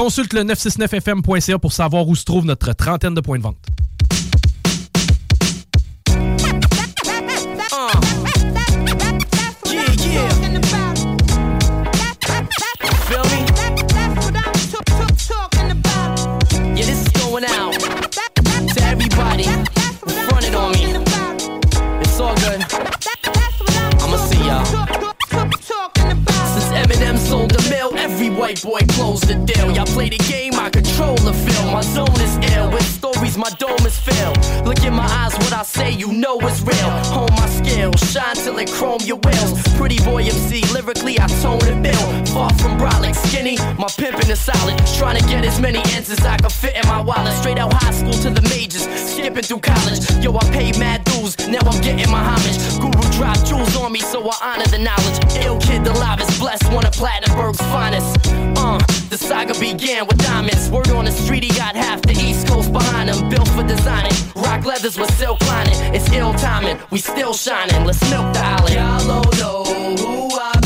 Consulte 0.01 0.33
le 0.33 0.45
969fm.ca 0.45 1.59
pour 1.59 1.75
savoir 1.75 2.09
où 2.09 2.17
se 2.17 2.25
trouve 2.25 2.47
notre 2.47 2.73
trentaine 2.73 3.13
de 3.13 3.21
points 3.21 3.37
de 3.37 3.43
vente. 3.43 3.59
Playboy 28.51 28.85
closed 28.95 29.29
the 29.29 29.37
deal. 29.47 29.71
Y'all 29.71 29.87
play 29.87 30.09
the 30.09 30.19
game, 30.27 30.55
I 30.55 30.71
control 30.71 31.15
the 31.15 31.33
film. 31.33 31.71
My 31.73 31.83
zone 31.83 32.21
is 32.21 32.35
ill. 32.57 32.69
With 32.73 32.83
stories, 32.83 33.39
my 33.39 33.49
dome 33.61 33.87
is 33.87 33.97
filled. 33.97 34.39
Look 34.67 34.83
in 34.83 34.93
my 34.93 35.07
eyes, 35.07 35.35
what 35.35 35.53
I 35.53 35.63
say, 35.63 35.93
you 35.93 36.13
know 36.13 36.37
it's 36.41 36.61
real. 36.63 36.91
Hold 37.15 37.31
my 37.31 37.47
skills, 37.47 38.01
shine 38.11 38.35
till 38.35 38.59
it 38.59 38.69
chrome 38.73 39.03
your 39.05 39.19
wheels. 39.19 39.63
Pretty 39.79 40.03
boy 40.03 40.25
MC, 40.25 40.65
lyrically, 40.75 41.21
I 41.21 41.29
tone 41.39 41.63
and 41.63 41.81
build. 41.81 42.29
Far 42.31 42.53
from 42.55 42.77
brolic, 42.77 43.15
skinny, 43.15 43.57
my 43.79 43.87
pimpin' 43.87 44.29
is 44.29 44.41
solid. 44.41 44.77
Trying 44.99 45.23
to 45.23 45.25
get 45.29 45.45
as 45.45 45.61
many 45.61 45.79
ends 45.95 46.11
as 46.11 46.19
I 46.27 46.37
can 46.37 46.51
fit 46.51 46.75
in 46.75 46.87
my 46.89 47.01
wallet. 47.01 47.35
Straight 47.35 47.59
out 47.59 47.73
high 47.73 47.93
school 47.93 48.19
to 48.25 48.31
the 48.31 48.43
majors, 48.51 48.83
skipping 49.13 49.45
through 49.45 49.61
college. 49.61 50.03
Yo, 50.25 50.35
I 50.37 50.43
paid 50.51 50.77
mad 50.77 51.05
dues, 51.05 51.39
now 51.47 51.63
I'm 51.71 51.81
getting 51.83 52.11
my 52.11 52.19
homage. 52.19 52.59
Guru 52.83 53.07
dropped 53.15 53.47
jewels 53.47 53.77
on 53.77 53.93
me, 53.93 54.01
so 54.01 54.29
I 54.29 54.35
honor 54.43 54.67
the 54.67 54.79
knowledge. 54.79 55.19
Ill 55.47 55.61
kid, 55.61 55.85
the 55.85 55.93
live 55.95 56.21
is 56.21 56.37
blessed, 56.37 56.67
one 56.73 56.85
of 56.85 56.93
Plattenberg's 56.95 57.63
finest. 57.71 58.40
Uh, 58.57 58.79
the 59.09 59.17
saga 59.19 59.59
began 59.59 60.07
with 60.07 60.19
diamonds. 60.19 60.71
Word 60.71 60.89
on 60.91 61.05
the 61.05 61.13
street, 61.13 61.45
he 61.45 61.51
got 61.51 61.75
half 61.77 62.03
the 62.03 62.13
East 62.13 62.47
Coast 62.47 62.73
behind 62.73 63.11
him. 63.11 63.29
Built 63.29 63.49
for 63.49 63.63
designing, 63.63 64.13
rock 64.37 64.65
leathers 64.65 64.99
with 64.99 65.13
silk 65.15 65.41
lining. 65.47 65.95
It's 65.95 66.11
ill 66.13 66.35
timing, 66.35 66.79
we 66.91 66.99
still 66.99 67.35
shining. 67.35 67.85
Let's 67.85 68.03
milk 68.11 68.33
the 68.33 68.41
island. 68.41 68.75
Y'all 68.75 69.07
know 69.07 69.23
who 69.23 70.39
I 70.39 70.60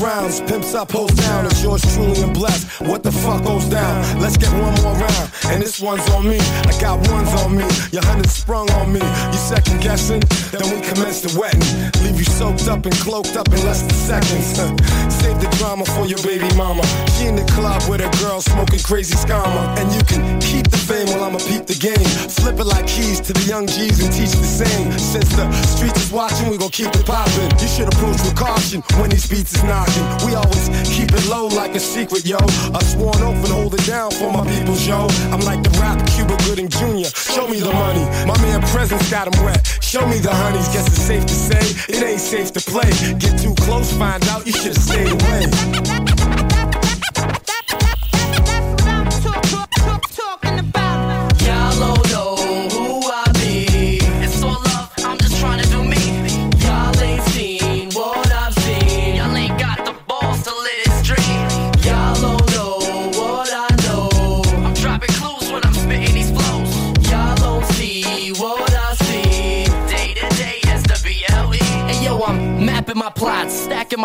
rounds. 0.00 0.40
Pimps 0.40 0.74
up, 0.74 0.92
hoes 0.92 1.10
down. 1.10 1.46
It's 1.46 1.62
yours 1.62 1.82
truly 1.94 2.22
and 2.22 2.34
blessed. 2.34 2.80
What 2.82 3.02
the 3.02 3.12
fuck 3.12 3.44
goes 3.44 3.66
down? 3.66 4.20
Let's 4.20 4.36
get 4.36 4.52
one 4.52 4.74
more 4.82 4.94
round. 4.94 5.26
And 5.46 5.62
this 5.62 5.80
one's 5.80 6.08
on 6.10 6.28
me. 6.28 6.38
I 6.40 6.72
got 6.80 6.98
ones 7.10 7.32
on 7.42 7.56
me. 7.56 7.66
Your 7.92 8.04
hundred 8.04 8.30
sprung 8.30 8.70
on 8.72 8.92
me. 8.92 9.00
You 9.00 9.38
second 9.38 9.80
guessing? 9.80 10.20
Then 10.52 10.66
we 10.70 10.80
commence 10.86 11.20
the 11.20 11.38
wetting. 11.38 11.62
Leave 12.02 12.18
you 12.18 12.24
soaked 12.24 12.68
up 12.68 12.84
and 12.86 12.94
cloaked 12.96 13.36
up 13.36 13.48
in 13.48 13.60
less 13.64 13.82
than 13.82 13.90
seconds. 13.90 14.46
Save 15.20 15.40
the 15.40 15.48
drama 15.58 15.84
for 15.84 16.06
your 16.06 16.22
baby 16.22 16.48
mama. 16.56 16.84
She 17.16 17.26
in 17.26 17.36
the 17.36 17.46
club 17.52 17.82
with 17.88 18.00
a 18.00 18.10
girl 18.22 18.40
smoking 18.40 18.80
crazy 18.80 19.14
skama. 19.14 19.76
And 19.78 19.92
you 19.92 20.02
can 20.04 20.40
keep 20.40 20.68
the 20.70 20.78
fame 20.78 21.06
while 21.08 21.24
I'ma 21.24 21.38
peep 21.38 21.66
the 21.66 21.78
game. 21.78 22.08
Flip 22.28 22.58
it 22.58 22.66
like 22.66 22.86
keys 22.86 23.20
to 23.20 23.32
the 23.32 23.44
young 23.48 23.66
G's 23.66 24.00
and 24.04 24.12
teach 24.12 24.32
the 24.32 24.44
same. 24.44 24.92
Since 24.98 25.28
the 25.36 25.50
streets 25.62 26.06
is 26.06 26.12
watching, 26.12 26.50
we 26.50 26.58
gon' 26.58 26.70
keep 26.70 26.94
it 26.94 27.06
poppin'. 27.06 27.50
You 27.58 27.68
should 27.68 27.88
approach 27.88 28.20
with 28.22 28.36
caution 28.36 28.82
when 29.00 29.10
these 29.10 29.26
beats 29.26 29.54
is 29.54 29.64
knocking. 29.64 29.87
We 30.24 30.34
always 30.34 30.68
keep 30.84 31.12
it 31.12 31.26
low 31.28 31.46
like 31.46 31.74
a 31.74 31.80
secret, 31.80 32.24
yo. 32.26 32.38
I 32.74 32.82
sworn 32.82 33.22
oath 33.22 33.42
and 33.44 33.52
hold 33.52 33.74
it 33.74 33.84
down 33.86 34.10
for 34.10 34.32
my 34.32 34.44
people's 34.46 34.86
yo. 34.86 35.06
I'm 35.32 35.40
like 35.40 35.62
the 35.62 35.70
rap 35.80 35.98
Cuba 36.08 36.36
Gooding 36.44 36.68
Jr. 36.68 37.10
Show 37.14 37.48
me 37.48 37.60
the 37.60 37.72
money. 37.72 38.04
My 38.26 38.36
man 38.42 38.60
Presence 38.72 39.10
got 39.10 39.32
him 39.32 39.44
wet. 39.44 39.66
Show 39.80 40.06
me 40.06 40.18
the 40.18 40.34
honeys. 40.34 40.68
Guess 40.68 40.86
it's 40.88 41.02
safe 41.02 41.26
to 41.26 41.34
say 41.34 41.64
it 41.88 42.02
ain't 42.02 42.20
safe 42.20 42.52
to 42.52 42.60
play. 42.60 42.90
Get 43.18 43.38
too 43.40 43.54
close, 43.64 43.92
find 43.92 44.26
out 44.28 44.46
you 44.46 44.52
should've 44.52 44.76
stayed 44.76 45.12
away. 45.12 46.17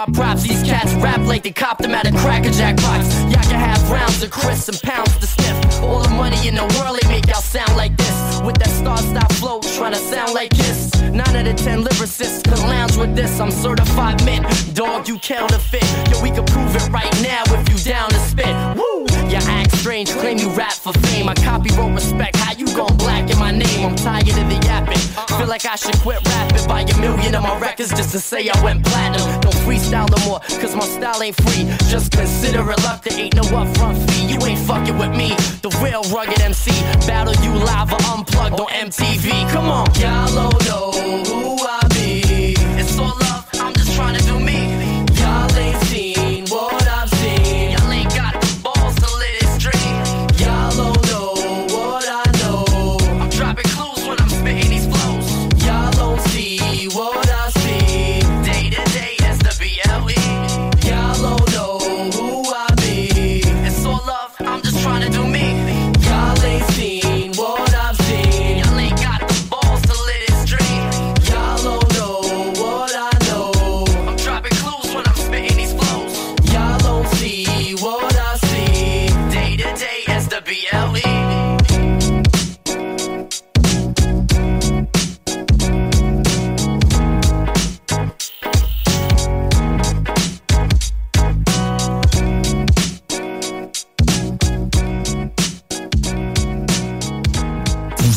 My 0.08 0.14
props. 0.14 0.44
These 0.44 0.64
cats 0.64 0.94
rap 0.96 1.20
like 1.22 1.44
they 1.44 1.52
copped 1.52 1.82
them 1.82 1.92
at 1.92 2.06
a 2.08 2.12
cracker 2.12 2.52
jack 2.52 2.76
box. 2.78 3.08
Y'all 3.24 3.44
can 3.44 3.60
have 3.60 3.80
rounds 3.90 4.22
of 4.24 4.32
Chris 4.32 4.68
and 4.70 4.80
pounds 4.82 5.16
to 5.18 5.28
sniff. 5.28 5.84
All 5.84 6.02
the 6.02 6.10
money 6.10 6.48
in 6.48 6.56
the 6.56 6.66
world, 6.78 7.00
they 7.02 7.08
make 7.08 7.28
y'all 7.28 7.42
sound 7.42 7.76
like 7.76 7.96
this. 7.98 8.42
With 8.44 8.58
that 8.60 8.70
star 8.70 8.98
style 8.98 9.30
flow, 9.40 9.60
trying 9.78 9.94
to 9.94 10.00
sound 10.00 10.34
like 10.34 10.52
this. 10.52 10.94
Nine 11.02 11.36
out 11.36 11.48
of 11.48 11.56
ten 11.56 11.84
lyricists 11.84 12.44
could 12.44 12.60
lounge 12.60 12.98
with 12.98 13.16
this. 13.16 13.40
I'm 13.40 13.52
certified 13.52 14.24
mint, 14.26 14.46
dog, 14.74 15.08
you 15.08 15.18
counterfeit. 15.20 15.86
Yo, 16.12 16.22
we 16.22 16.30
can 16.32 16.46
prove 16.46 16.76
it 16.76 16.90
right 16.90 17.14
now 17.22 17.44
if 17.48 17.70
you 17.70 17.78
down 17.92 18.10
to 18.10 18.20
spit. 18.20 18.56
Woo! 18.78 18.93
Act 19.48 19.76
strange, 19.78 20.12
claim 20.12 20.38
you 20.38 20.50
rap 20.50 20.74
for 20.74 20.94
fame. 20.94 21.30
I 21.30 21.36
copyright 21.36 21.94
respect, 21.94 22.36
how 22.38 22.54
you 22.54 22.66
gon' 22.76 22.96
black 22.98 23.30
in 23.30 23.38
my 23.40 23.52
name? 23.52 23.86
I'm 23.86 23.96
tired 23.96 24.28
of 24.28 24.36
the 24.36 24.60
yapping. 24.66 24.98
Feel 25.38 25.48
like 25.48 25.66
I 25.66 25.76
should 25.76 25.96
quit 26.00 26.26
rapping, 26.28 26.68
buy 26.68 26.82
a 26.82 26.98
million 27.00 27.36
of 27.36 27.44
my 27.44 27.58
records 27.60 27.90
just 27.90 28.12
to 28.12 28.20
say 28.20 28.50
I 28.50 28.64
went 28.64 28.86
platinum. 28.86 29.42
Don't 29.42 29.56
freestyle 29.66 30.10
no 30.10 30.26
more, 30.26 30.40
cause 30.62 30.76
my 30.76 30.86
style 30.86 31.22
ain't 31.22 31.36
free. 31.36 31.66
Just 31.90 32.12
consider 32.12 32.62
it 32.72 32.80
luck, 32.84 33.04
there 33.04 33.20
ain't 33.20 33.36
no 33.36 33.44
upfront 33.44 33.98
fee. 34.10 34.34
You 34.34 34.40
ain't 34.46 34.60
fucking 34.60 34.98
with 34.98 35.12
me, 35.12 35.36
the 35.62 35.70
real 35.84 36.04
rugged 36.14 36.40
MC. 36.42 36.72
Battle 37.08 37.36
you 37.44 37.52
live 37.52 37.92
or 37.92 38.02
unplugged 38.14 38.60
on 38.60 38.68
MTV. 38.68 39.50
Come 39.52 39.70
on, 39.70 39.94
y'all 39.96 40.34
know 40.36 40.50
who 40.92 41.58
I 41.66 41.83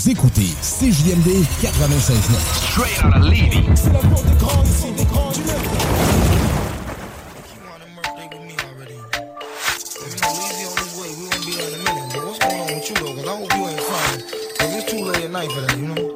Vous 0.06 0.12
écoutez 0.12 0.46
CJMD 0.62 1.42
96.9. 1.60 2.70
Straight 2.70 3.04
out 3.04 3.16
of 3.16 3.24
Lévis. 3.24 3.66
What's 12.14 12.38
going 12.38 12.60
on 12.60 12.66
with 12.66 12.88
you 12.88 12.94
though? 12.94 13.14
Cause 13.16 13.26
I 13.26 13.36
hope 13.36 13.52
you 13.52 13.66
ain't 13.66 13.80
fine. 13.80 14.20
Cause 14.58 14.74
it's 14.76 14.92
too 14.92 15.04
late 15.06 15.24
at 15.24 15.30
night 15.32 15.50
for 15.50 15.60
that, 15.62 15.76
you 15.76 15.88
know? 15.88 16.15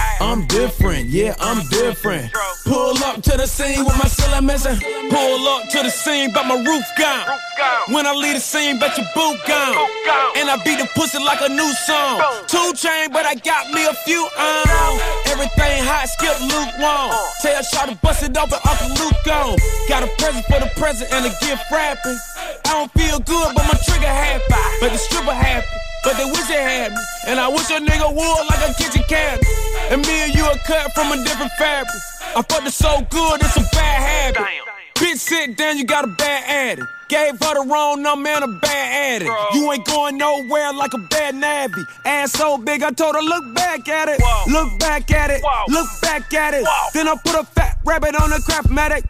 I'm 0.21 0.45
different, 0.45 1.09
yeah, 1.09 1.33
I'm 1.39 1.65
different. 1.69 2.31
Pull 2.63 2.95
up 3.03 3.23
to 3.23 3.37
the 3.37 3.47
scene 3.47 3.83
with 3.83 3.97
my 3.97 4.05
ceiling 4.05 4.45
missing. 4.45 4.77
Pull 5.09 5.47
up 5.49 5.67
to 5.69 5.81
the 5.81 5.89
scene, 5.89 6.31
but 6.31 6.45
my 6.45 6.61
roof 6.61 6.85
gone. 6.95 7.25
When 7.89 8.05
I 8.05 8.13
leave 8.13 8.35
the 8.35 8.39
scene, 8.39 8.77
bet 8.77 8.95
your 8.99 9.07
boot 9.15 9.41
gone. 9.47 9.73
And 10.37 10.47
I 10.47 10.61
beat 10.63 10.77
the 10.77 10.87
pussy 10.93 11.17
like 11.17 11.41
a 11.41 11.49
new 11.49 11.73
song. 11.89 12.21
Two 12.45 12.71
chain, 12.77 13.09
but 13.11 13.25
I 13.25 13.33
got 13.33 13.73
me 13.73 13.83
a 13.87 13.93
few 14.05 14.21
on. 14.37 15.01
Everything 15.25 15.81
hot, 15.89 16.05
skip 16.05 16.37
lukewarm. 16.37 17.09
Tell 17.41 17.63
Shaw 17.63 17.89
to 17.89 17.97
bust 18.05 18.21
it 18.21 18.37
open, 18.37 18.61
Uncle 18.61 18.93
Luke 19.01 19.17
gone. 19.25 19.57
Got 19.89 20.03
a 20.03 20.07
present 20.21 20.45
for 20.45 20.59
the 20.61 20.69
present 20.77 21.11
and 21.11 21.25
a 21.25 21.33
gift 21.41 21.65
wrapping. 21.71 22.19
I 22.69 22.77
don't 22.77 22.91
feel 22.93 23.17
good, 23.25 23.55
but 23.57 23.65
my 23.65 23.73
trigger 23.89 24.05
happy. 24.05 24.45
But 24.81 24.91
the 24.91 24.99
stripper 25.01 25.33
happy. 25.33 25.80
But 26.03 26.17
they 26.17 26.25
wish 26.25 26.47
they 26.47 26.61
had 26.61 26.91
me. 26.91 26.97
And 27.27 27.39
I 27.39 27.47
wish 27.47 27.69
a 27.69 27.79
nigga 27.79 28.09
would 28.09 28.45
like 28.49 28.69
a 28.69 28.73
kitchen 28.73 29.03
cabinet. 29.07 29.45
And 29.91 30.01
me 30.05 30.25
and 30.25 30.33
you 30.33 30.43
are 30.45 30.57
cut 30.65 30.91
from 30.93 31.11
a 31.11 31.17
different 31.23 31.51
fabric. 31.59 31.93
I 32.35 32.41
fucked 32.41 32.67
it 32.67 32.71
so 32.73 33.01
good, 33.09 33.41
it's 33.41 33.57
a 33.57 33.65
bad 33.75 34.01
habit. 34.01 34.47
Bitch, 34.95 35.17
sit 35.17 35.57
down, 35.57 35.77
you 35.77 35.85
got 35.85 36.05
a 36.05 36.07
bad 36.07 36.43
addict. 36.47 36.87
Gave 37.09 37.39
her 37.39 37.53
the 37.55 37.67
wrong 37.69 38.01
number 38.01 38.29
and 38.29 38.43
a 38.45 38.47
bad 38.47 39.15
addict. 39.15 39.31
You 39.53 39.71
ain't 39.71 39.85
going 39.85 40.17
nowhere 40.17 40.71
like 40.73 40.93
a 40.93 40.97
bad 40.97 41.35
navvy. 41.35 41.83
Ass 42.05 42.31
so 42.31 42.57
big, 42.57 42.83
I 42.83 42.91
told 42.91 43.15
her, 43.15 43.21
look 43.21 43.53
back 43.53 43.87
at 43.89 44.07
it. 44.07 44.21
Look 44.47 44.79
back 44.79 45.11
at 45.11 45.29
it. 45.29 45.43
Look 45.67 45.87
back 46.01 46.33
at 46.33 46.53
it. 46.53 46.65
Then 46.93 47.07
I 47.07 47.15
put 47.23 47.35
a 47.35 47.43
fat 47.43 47.79
rabbit 47.85 48.15
on 48.15 48.31
a 48.31 48.37
craftmatic. 48.37 49.03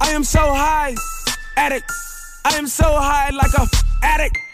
I 0.00 0.10
am 0.10 0.22
so 0.22 0.40
high, 0.40 0.94
addict. 1.56 1.90
I 2.44 2.56
am 2.56 2.66
so 2.66 2.84
high 2.84 3.30
like 3.30 3.52
a 3.54 3.66
addict. 4.02 4.38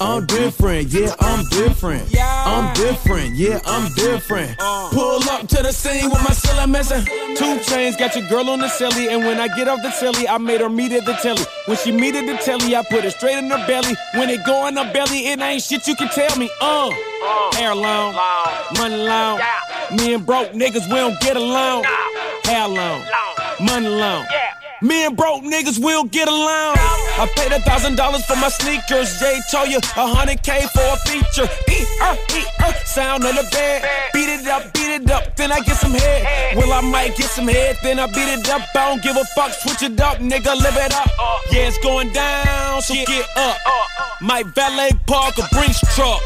I'm 0.00 0.24
different, 0.24 0.88
yeah, 0.88 1.14
I'm 1.20 1.44
different. 1.50 2.10
I'm 2.18 2.72
different, 2.74 3.36
yeah, 3.36 3.60
I'm 3.66 3.92
different. 3.92 4.56
Pull 4.58 5.22
up 5.28 5.46
to 5.48 5.62
the 5.62 5.72
scene 5.72 6.08
with 6.08 6.22
my 6.24 6.30
ceiling 6.30 6.70
missing. 6.72 7.04
Two 7.36 7.60
chains, 7.60 7.96
got 7.96 8.16
your 8.16 8.26
girl 8.28 8.48
on 8.48 8.60
the 8.60 8.68
silly, 8.68 9.08
and 9.08 9.24
when 9.24 9.38
I 9.38 9.48
get 9.48 9.68
off 9.68 9.82
the 9.82 9.90
silly, 9.90 10.26
I 10.26 10.38
made 10.38 10.62
her 10.62 10.70
meet 10.70 10.92
at 10.92 11.04
the 11.04 11.12
telly. 11.14 11.42
When 11.66 11.76
she 11.76 11.92
meet 11.92 12.14
at 12.14 12.24
the 12.26 12.36
telly, 12.42 12.74
I 12.74 12.82
put 12.82 13.04
it 13.04 13.10
straight 13.12 13.36
in 13.38 13.50
her 13.50 13.66
belly. 13.66 13.94
When 14.14 14.30
it 14.30 14.44
go 14.46 14.66
in 14.68 14.76
her 14.76 14.90
belly, 14.90 15.26
it 15.28 15.40
ain't 15.40 15.62
shit 15.62 15.86
you 15.86 15.94
can 15.94 16.08
tell 16.08 16.34
me. 16.38 16.50
Uh, 16.62 16.90
hair 17.52 17.74
long, 17.74 18.14
money 18.78 18.96
long. 18.96 19.38
Me 19.94 20.14
and 20.14 20.24
broke 20.24 20.52
niggas, 20.52 20.88
we 20.88 20.96
don't 20.96 21.20
get 21.20 21.36
along. 21.36 21.84
Hair 22.44 22.68
long, 22.68 23.04
money 23.60 23.88
long. 23.88 24.24
Me 24.82 25.04
and 25.04 25.14
broke 25.14 25.42
niggas 25.42 25.78
will 25.78 26.04
get 26.04 26.26
along. 26.26 26.74
I 27.20 27.30
paid 27.36 27.52
a 27.52 27.60
thousand 27.60 27.96
dollars 27.96 28.24
for 28.24 28.36
my 28.36 28.48
sneakers. 28.48 29.20
Jay 29.20 29.38
told 29.50 29.68
you 29.68 29.76
a 29.76 30.06
hundred 30.08 30.42
K 30.42 30.66
for 30.72 30.80
a 30.80 30.96
feature. 31.04 31.48
E 31.68 31.84
er, 32.00 32.16
e 32.32 32.42
er, 32.64 32.74
sound 32.86 33.24
on 33.24 33.34
the 33.34 33.46
bed. 33.52 33.84
Beat 34.14 34.40
it 34.40 34.46
up, 34.46 34.72
beat 34.72 35.02
it 35.02 35.10
up, 35.10 35.36
then 35.36 35.52
I 35.52 35.60
get 35.60 35.76
some 35.76 35.92
head. 35.92 36.56
Well, 36.56 36.72
I 36.72 36.80
might 36.80 37.14
get 37.16 37.28
some 37.28 37.48
head, 37.48 37.76
then 37.82 37.98
I 37.98 38.06
beat 38.06 38.32
it 38.32 38.48
up. 38.48 38.62
I 38.74 38.88
don't 38.88 39.02
give 39.02 39.16
a 39.16 39.24
fuck, 39.36 39.52
switch 39.52 39.82
it 39.82 40.00
up, 40.00 40.16
nigga, 40.16 40.56
live 40.56 40.76
it 40.76 40.94
up. 40.94 41.10
Yeah, 41.52 41.68
it's 41.68 41.78
going 41.78 42.10
down, 42.12 42.80
so 42.80 42.94
get 42.94 43.26
up. 43.36 43.58
My 44.22 44.42
valet 44.54 44.92
park 45.06 45.36
a 45.36 45.46
Brinks 45.54 45.80
truck. 45.94 46.22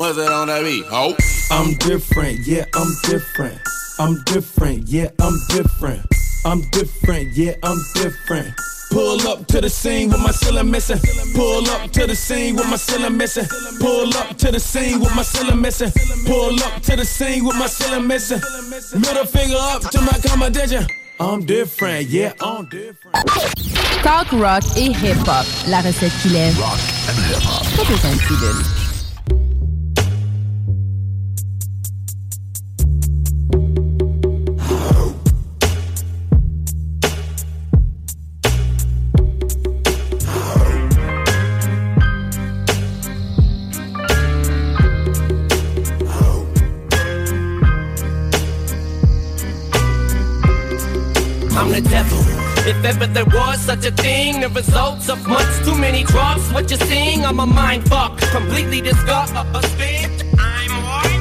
What's 0.00 0.16
that 0.16 0.32
on 0.32 0.48
that 0.48 0.64
beat? 0.64 0.82
Oh. 0.90 1.14
I'm 1.50 1.74
different, 1.74 2.46
yeah, 2.46 2.64
I'm 2.74 2.88
different. 3.04 3.60
I'm 3.98 4.24
different, 4.24 4.88
yeah, 4.88 5.10
I'm 5.20 5.34
different. 5.50 6.06
I'm 6.46 6.62
different, 6.70 7.36
yeah, 7.36 7.56
I'm 7.62 7.76
different. 7.96 8.48
Pull 8.90 9.28
up 9.28 9.46
to 9.48 9.60
the 9.60 9.68
scene 9.68 10.08
with 10.08 10.20
my 10.20 10.30
ceiling 10.30 10.70
missing. 10.70 10.96
Pull 11.34 11.68
up 11.68 11.90
to 11.90 12.06
the 12.06 12.16
scene 12.16 12.56
with 12.56 12.64
my 12.70 12.76
ceiling 12.76 13.18
missing. 13.18 13.44
Pull 13.78 14.16
up 14.16 14.38
to 14.38 14.50
the 14.50 14.58
scene 14.58 15.00
with 15.00 15.14
my 15.14 15.22
ceiling 15.22 15.60
missing. 15.60 15.92
Pull 16.24 16.58
up 16.62 16.80
to 16.80 16.96
the 16.96 17.04
scene 17.04 17.44
with 17.44 17.56
my 17.56 17.66
ceiling 17.66 18.06
missing. 18.08 18.40
Middle 18.98 19.26
finger 19.26 19.58
up 19.58 19.82
to 19.82 20.00
my 20.00 20.18
competition. 20.24 20.86
I'm 21.20 21.44
different, 21.44 22.08
yeah, 22.08 22.32
I'm 22.40 22.64
different. 22.70 23.16
Talk 24.02 24.32
rock 24.32 24.64
et 24.78 24.94
hip-hop. 24.94 25.44
La 25.68 25.82
recette 25.82 26.12
qui 26.22 26.30
lève. 26.30 26.58
Rock 26.58 26.80
and 27.06 27.18
hip-hop. 27.18 27.66
Pas 27.76 27.84
besoin 27.84 28.79
I'm 51.60 51.68
the 51.68 51.82
devil. 51.82 52.18
If 52.66 52.82
ever 52.86 53.06
there 53.06 53.26
was 53.26 53.60
such 53.60 53.84
a 53.84 53.90
thing, 53.90 54.40
the 54.40 54.48
results 54.48 55.10
of 55.10 55.28
much 55.28 55.52
too 55.62 55.76
many 55.76 56.04
drugs. 56.04 56.50
What 56.54 56.70
you're 56.70 56.80
seeing, 56.88 57.26
I'm 57.26 57.38
a 57.38 57.44
mind 57.44 57.86
fuck, 57.86 58.16
completely 58.32 58.80
disgust. 58.80 59.34
I'm 59.36 59.46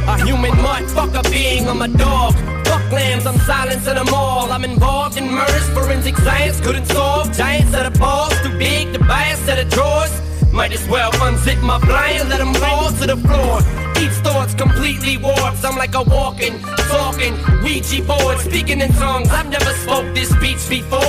a 0.07 0.25
human 0.25 0.51
motherfucker 0.51 1.29
being. 1.29 1.67
I'm 1.67 1.81
a 1.81 1.89
dog. 1.89 2.35
Fuck 2.65 2.89
lambs, 2.89 3.25
I'm 3.25 3.37
silencing 3.39 3.95
them 3.95 4.13
all. 4.13 4.49
I'm 4.49 4.63
involved 4.63 5.17
in 5.17 5.29
murders, 5.29 5.67
forensic 5.71 6.15
science 6.15 6.61
couldn't 6.61 6.85
solve. 6.85 7.33
Giants 7.33 7.71
set 7.71 7.85
of 7.85 7.99
balls, 7.99 8.33
too 8.41 8.57
big 8.57 8.93
to 8.93 8.99
buy 8.99 9.25
a 9.25 9.35
set 9.35 9.59
of 9.59 9.69
drawers. 9.69 10.13
Might 10.53 10.71
as 10.71 10.87
well 10.87 11.11
unzip 11.11 11.61
my 11.61 11.79
blind, 11.79 12.29
let 12.29 12.37
them 12.37 12.53
fall 12.53 12.91
to 12.93 13.05
the 13.05 13.17
floor. 13.17 13.88
Each 13.99 14.17
thought's 14.23 14.53
completely 14.53 15.17
warped. 15.17 15.63
I'm 15.63 15.75
like 15.75 15.95
a 15.95 16.01
walking, 16.01 16.59
talking 16.89 17.33
Ouija 17.63 18.01
board, 18.03 18.39
speaking 18.39 18.81
in 18.81 18.91
tongues. 18.93 19.29
I've 19.29 19.49
never 19.49 19.73
spoke 19.83 20.13
this 20.15 20.29
speech 20.29 20.67
before. 20.69 20.99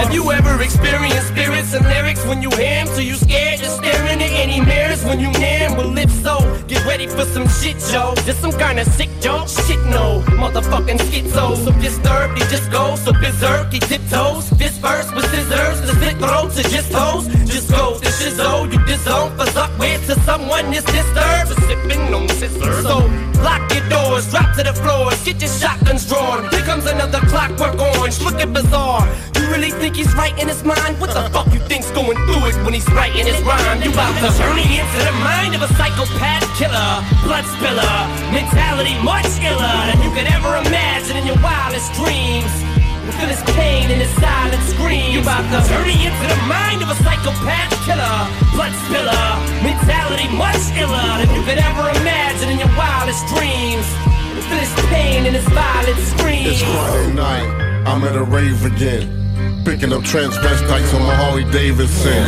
Have 0.00 0.14
you 0.14 0.30
ever 0.32 0.62
experienced 0.62 1.28
spirits 1.28 1.74
and 1.74 1.86
lyrics 1.86 2.24
when 2.26 2.42
you 2.42 2.50
hear 2.50 2.80
'em? 2.80 2.86
So 2.88 3.00
you 3.00 3.14
scared 3.16 3.60
to 3.60 3.68
stare 3.70 4.04
into 4.06 4.24
any 4.24 4.60
mirrors 4.60 5.04
when 5.04 5.20
you 5.20 5.30
near 5.32 5.64
'em? 5.64 5.76
Well, 5.76 5.96
if 5.98 6.10
so, 6.22 6.36
get 6.66 6.84
ready 6.86 7.06
for 7.06 7.24
some 7.26 7.48
shit, 7.48 7.76
Joe. 7.90 8.14
Just 8.26 8.40
some 8.40 8.52
kind 8.52 8.78
of 8.80 8.86
sick 8.96 9.10
joke? 9.20 9.48
Shit, 9.48 9.84
no. 9.86 10.22
Motherfucking 10.42 10.98
schizo. 11.06 11.56
So 11.64 11.70
disturbed, 11.72 12.38
he 12.38 12.44
just 12.48 12.70
goes. 12.70 13.00
So 13.04 13.12
berserk, 13.12 13.72
he 13.72 13.80
tiptoes. 13.80 14.50
This 14.50 14.76
verse 14.78 15.10
with 15.14 15.26
scissors, 15.30 15.80
the 15.86 15.94
slit 15.98 16.18
throats 16.18 16.58
are 16.58 16.68
just 16.68 16.90
toes. 16.90 17.26
Just 17.46 17.68
go 17.70 17.98
to 17.98 18.10
shizzo, 18.18 18.50
you 18.72 18.78
disown 18.86 19.36
for 19.36 19.46
suck 19.52 19.70
with 19.78 20.06
to 20.06 20.14
someone 20.20 20.72
is 20.72 20.84
disturbed. 20.84 21.48
For 21.48 21.60
sipping 21.62 22.14
on 22.14 22.28
scissors. 22.28 22.82
So 22.82 22.98
lock 23.42 23.62
your 23.72 23.88
doors, 23.88 24.30
drop 24.30 24.54
to 24.56 24.62
the 24.62 24.74
floors, 24.74 25.22
get 25.24 25.40
your 25.40 25.50
shotguns 25.50 26.06
drawn. 26.08 26.48
Here 26.50 26.62
comes 26.62 26.86
another 26.86 27.20
clockwork 27.32 27.78
orange, 27.78 28.20
looking 28.20 28.52
bizarre. 28.52 29.06
You 29.36 29.46
really 29.50 29.70
think 29.70 29.96
he's 29.96 30.12
right 30.14 30.36
in 30.38 30.48
his 30.48 30.64
mind? 30.64 31.00
What 31.00 31.12
the 31.14 31.28
fuck 31.30 31.52
you 31.52 31.60
think's 31.60 31.90
going 31.90 32.16
through 32.26 32.44
it 32.48 32.56
when 32.64 32.72
he's 32.74 32.88
writing 32.90 33.26
his 33.26 33.40
rhyme? 33.42 33.82
You 33.82 33.92
about 33.92 34.14
to 34.20 34.30
turn 34.38 34.56
me 34.56 34.80
into 34.80 35.00
the 35.04 35.14
mind 35.22 35.54
of 35.54 35.62
a 35.62 35.68
psychopath 35.74 36.46
killer, 36.56 36.92
blood 37.24 37.44
spiller, 37.56 37.96
mentality 38.32 38.96
much 39.02 39.28
iller 39.40 39.76
than 39.88 39.98
you 40.02 40.10
could 40.16 40.28
ever 40.32 40.56
imagine 40.66 41.16
in 41.16 41.26
your 41.26 41.38
wildest 41.42 41.92
dreams. 41.94 42.73
You 43.04 43.12
feel 43.12 43.28
his 43.28 43.42
pain 43.52 43.90
and 43.90 44.00
his 44.00 44.10
silent 44.16 44.62
screams. 44.64 45.12
You 45.12 45.20
about 45.20 45.44
to 45.52 45.60
turn 45.68 45.88
into 45.88 46.24
the 46.24 46.40
mind 46.48 46.80
of 46.80 46.88
a 46.88 46.96
psychopath 47.04 47.72
killer, 47.84 48.18
blood 48.56 48.72
spiller, 48.88 49.28
mentality 49.60 50.28
much 50.32 50.64
iller 50.80 51.10
than 51.20 51.28
you 51.36 51.42
could 51.44 51.58
ever 51.58 51.84
imagine 52.00 52.48
in 52.48 52.58
your 52.58 52.72
wildest 52.76 53.26
dreams. 53.36 53.84
You 54.32 54.40
feel 54.48 54.58
his 54.58 54.74
pain 54.88 55.26
and 55.26 55.36
his 55.36 55.48
violent 55.52 56.00
screams. 56.00 56.60
It's 56.60 56.62
Friday 56.62 57.12
night, 57.12 57.84
I'm 57.86 58.04
at 58.04 58.16
a 58.16 58.24
rave 58.24 58.64
again. 58.64 59.23
Picking 59.64 59.92
up 59.92 60.02
transvestites 60.02 60.94
on 60.94 61.02
my 61.02 61.14
Harley 61.14 61.44
Davidson. 61.50 62.22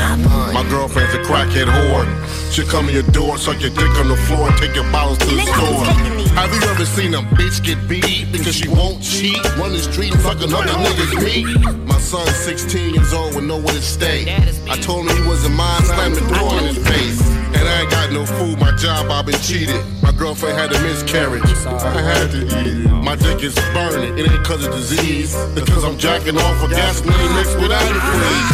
My 0.55 0.67
girlfriend's 0.71 1.15
a 1.15 1.19
crackhead 1.19 1.67
whore. 1.67 2.07
She'll 2.51 2.67
come 2.67 2.87
to 2.87 2.93
your 2.93 3.03
door, 3.13 3.37
suck 3.37 3.61
your 3.61 3.71
dick 3.71 3.91
on 4.01 4.09
the 4.09 4.17
floor, 4.17 4.49
and 4.49 4.57
take 4.57 4.75
your 4.75 4.91
bottles 4.91 5.19
to 5.19 5.27
the 5.27 5.43
store. 5.43 5.85
Have 6.33 6.53
you 6.55 6.61
ever 6.69 6.87
seen 6.87 7.15
a 7.15 7.21
bitch 7.37 7.63
get 7.63 7.77
beat 7.89 8.33
because 8.33 8.57
she 8.57 8.69
won't 8.69 9.03
cheat? 9.03 9.37
Run 9.57 9.73
the 9.73 9.79
street 9.79 10.13
and 10.13 10.23
fuck 10.23 10.41
another 10.43 10.73
nigga's 10.73 11.15
meat. 11.25 11.77
My 11.87 11.99
son's 11.99 12.35
16 12.37 12.95
years 12.95 13.13
old 13.13 13.35
with 13.35 13.45
nowhere 13.45 13.75
to 13.75 13.83
stay. 13.83 14.35
I 14.71 14.77
told 14.77 15.09
him 15.09 15.17
he 15.23 15.29
wasn't 15.29 15.57
mine, 15.57 15.83
slammed 15.85 16.17
the 16.17 16.27
door 16.35 16.59
in 16.59 16.75
his 16.75 16.79
face. 16.89 17.21
And 17.57 17.69
I 17.69 17.83
ain't 17.83 17.91
got 17.91 18.13
no 18.13 18.27
food, 18.27 18.59
my 18.59 18.73
job, 18.77 19.11
I've 19.11 19.27
been 19.27 19.41
cheated. 19.41 19.83
My 20.03 20.13
girlfriend 20.13 20.59
had 20.59 20.73
a 20.73 20.81
miscarriage. 20.83 21.43
I 21.67 22.03
had 22.03 22.31
to 22.33 22.45
eat 22.45 22.67
it. 22.85 22.91
My 22.91 23.17
dick 23.17 23.43
is 23.43 23.55
burning, 23.73 24.19
it 24.19 24.31
ain't 24.31 24.45
cause 24.45 24.67
of 24.67 24.73
disease. 24.75 25.35
Because 25.55 25.85
I'm 25.85 25.97
jacking 25.97 26.37
off 26.37 26.61
for 26.61 26.69
gasoline 26.69 27.26
mixed 27.35 27.57
with 27.59 27.71
antifreeze. 27.71 28.51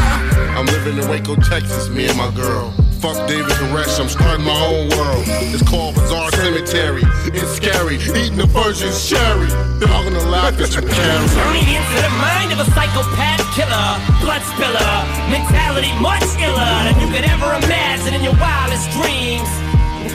I'm 0.57 0.67
living 0.67 0.99
in 0.99 1.09
Waco, 1.09 1.37
Texas, 1.37 1.89
me 1.89 2.09
and 2.09 2.17
my 2.17 2.31
girl. 2.33 2.71
Fuck 3.03 3.27
David 3.27 3.51
Koresh, 3.59 3.99
I'm 3.99 4.09
starting 4.09 4.47
my 4.47 4.55
own 4.55 4.89
world. 4.95 5.25
It's 5.51 5.69
called 5.69 5.95
Bizarre 5.97 6.31
Cemetery. 6.33 7.03
It's 7.35 7.51
scary, 7.59 7.97
eating 7.97 8.37
the 8.37 8.47
virgin 8.47 8.93
sherry. 8.93 9.51
Gonna 9.83 10.23
laugh 10.31 10.55
at 10.55 10.71
you, 10.75 10.83
Karen. 10.83 11.29
Turn 11.35 11.53
me 11.53 11.63
into 11.75 11.97
the 11.99 12.13
mind 12.21 12.53
of 12.53 12.61
a 12.61 12.69
psychopath 12.71 13.43
killer, 13.55 13.91
blood 14.23 14.43
spiller, 14.55 14.95
mentality 15.31 15.91
much 15.99 16.23
iller 16.39 16.75
than 16.87 16.95
you 17.01 17.09
could 17.11 17.25
ever 17.25 17.55
imagine 17.65 18.15
in 18.15 18.23
your 18.23 18.37
wildest 18.39 18.91
dreams. 18.95 19.51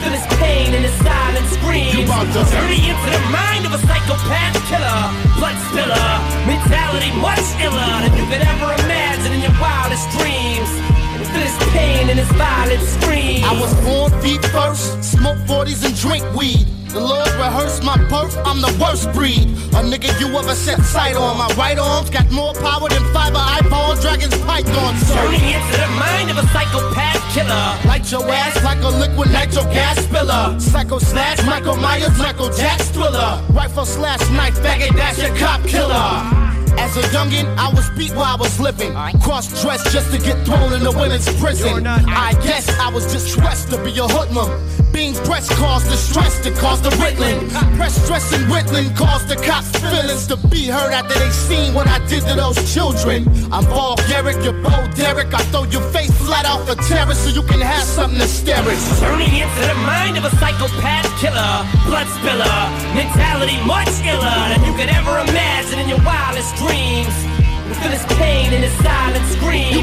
Feel 0.00 0.12
his 0.14 0.26
pain 0.38 0.74
and 0.74 0.84
his 0.84 0.94
silent 1.02 1.46
screams. 1.50 1.94
You 1.94 2.04
about 2.04 2.26
to- 2.32 2.44
Turn 2.54 2.70
into 2.70 3.08
the 3.10 3.22
mind 3.30 3.66
of 3.66 3.72
a 3.74 3.80
psychopath 3.86 4.56
killer, 4.70 5.02
blood 5.38 5.58
spiller, 5.68 6.08
mentality 6.46 7.10
much 7.18 7.46
iller 7.60 7.92
than 8.02 8.12
you 8.16 8.24
could 8.30 8.42
ever 8.52 8.68
imagine 8.84 9.32
in 9.32 9.40
your 9.42 9.56
wildest 9.60 10.06
dreams. 10.16 10.70
Feel 11.28 11.44
his 11.44 11.58
pain 11.74 12.08
and 12.08 12.18
his 12.18 12.30
violent 12.40 12.82
screams. 12.88 13.44
I 13.44 13.52
was 13.60 13.74
born 13.84 14.10
feet 14.22 14.42
first, 14.46 15.02
smoke 15.04 15.36
40s 15.46 15.84
and 15.84 15.94
drink 16.00 16.24
weed. 16.34 16.64
The 16.88 17.00
Lord 17.00 17.28
rehearsed 17.36 17.84
my 17.84 17.96
birth, 18.08 18.36
I'm 18.44 18.60
the 18.60 18.74
worst 18.80 19.12
breed. 19.12 19.48
A 19.76 19.82
nigga 19.84 20.08
you 20.18 20.26
ever 20.36 20.54
set 20.54 20.80
sight 20.80 21.16
on. 21.16 21.36
My 21.36 21.46
right 21.54 21.78
arm's 21.78 22.10
got 22.10 22.30
more 22.30 22.54
power 22.54 22.88
than 22.88 23.04
fiber 23.12 23.38
iPhone, 23.38 24.00
dragon's 24.00 24.36
python. 24.42 24.94
Turning 25.12 25.44
into 25.44 25.76
the 25.76 25.88
mind 26.00 26.30
of 26.30 26.38
a 26.38 26.46
psychopath 26.48 27.22
killer. 27.34 27.68
Light 27.86 28.10
your 28.10 28.28
ass 28.28 28.64
like 28.64 28.82
a 28.82 28.88
liquid 28.88 29.30
nitro 29.30 29.62
gas 29.64 29.98
spiller. 29.98 30.58
Psycho 30.58 30.98
slash 30.98 31.44
Michael 31.44 31.76
Myers, 31.76 32.16
Michael 32.18 32.50
Jack 32.50 32.80
thriller. 32.80 33.42
Rifle 33.50 33.84
slash 33.84 34.20
knife, 34.30 34.58
faggot, 34.58 34.96
that's 34.96 35.20
your 35.20 35.36
cop 35.36 35.62
killer. 35.64 36.47
As 36.78 36.96
a 36.96 37.02
youngin', 37.10 37.46
I 37.58 37.68
was 37.74 37.90
beat 37.90 38.12
while 38.14 38.24
I 38.24 38.36
was 38.36 38.58
living. 38.60 38.92
Cross 39.20 39.62
dressed 39.62 39.90
just 39.92 40.12
to 40.12 40.18
get 40.18 40.46
thrown 40.46 40.72
in 40.72 40.82
the 40.82 40.92
women's 40.92 41.28
prison. 41.40 41.86
I 41.86 42.32
guess 42.44 42.68
I 42.78 42.88
was 42.90 43.04
distressed 43.12 43.70
to 43.72 43.82
be 43.82 43.90
a 43.98 44.06
hoodlum. 44.06 44.48
Being 44.92 45.14
pressed 45.26 45.50
caused 45.50 45.86
the 45.90 45.96
stress 45.96 46.38
that 46.44 46.54
caused 46.56 46.84
the 46.84 46.90
riddling. 47.02 47.50
Press 47.76 47.94
stress 48.04 48.32
and 48.32 48.44
riddling 48.50 48.94
caused 48.94 49.28
the 49.28 49.36
cops' 49.36 49.70
feelings 49.78 50.26
to 50.28 50.36
be 50.48 50.66
hurt 50.68 50.92
after 50.92 51.18
they 51.18 51.30
seen 51.30 51.74
what 51.74 51.86
I 51.86 51.98
did 52.06 52.22
to 52.26 52.34
those 52.34 52.58
children. 52.72 53.26
I'm 53.52 53.66
Paul 53.66 53.96
Garrick, 54.08 54.38
you're 54.42 54.56
Bo 54.62 54.88
Derek. 54.94 55.34
I 55.34 55.42
throw 55.50 55.64
your 55.64 55.82
face 55.92 56.14
flat 56.24 56.46
off 56.46 56.66
the 56.66 56.76
terrace 56.88 57.18
so 57.18 57.30
you 57.30 57.42
can 57.42 57.60
have 57.60 57.84
something 57.84 58.18
to 58.18 58.26
stare 58.26 58.64
at. 58.64 58.78
Turning 58.98 59.34
into 59.34 59.62
the 59.66 59.78
mind 59.84 60.16
of 60.16 60.24
a 60.24 60.30
psychopath 60.36 61.06
killer, 61.20 61.52
blood 61.84 62.08
spiller, 62.16 62.58
mentality 62.94 63.58
much 63.66 63.92
iller 64.06 64.38
than 64.50 64.60
you 64.64 64.72
could 64.78 64.88
ever 64.88 65.18
imagine 65.28 65.78
in 65.80 65.88
your 65.88 66.02
wildest 66.02 66.54
dreams. 66.56 66.67
You 67.68 67.74
feel 67.74 67.92
his 67.92 68.06
pain 68.16 68.52
and 68.52 68.64
his 68.64 68.72
silent 68.84 69.26
screams. 69.32 69.76
You 69.76 69.82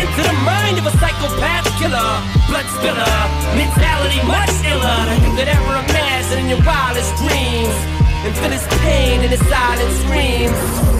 into 0.00 0.22
the 0.22 0.36
mind 0.44 0.78
of 0.78 0.86
a 0.86 0.92
psychopath 1.00 1.68
killer, 1.80 2.12
blood 2.48 2.68
spiller, 2.76 3.16
mentality 3.56 4.20
much 4.28 4.52
iller 4.64 5.00
than 5.08 5.18
you 5.24 5.32
could 5.36 5.48
ever 5.48 5.72
imagine 5.84 6.38
in 6.44 6.48
your 6.48 6.62
wildest 6.64 7.16
dreams. 7.16 7.76
And 8.24 8.36
feel 8.36 8.52
his 8.52 8.66
pain 8.84 9.20
and 9.20 9.30
his 9.30 9.40
silent 9.48 9.92
screams. 10.04 10.90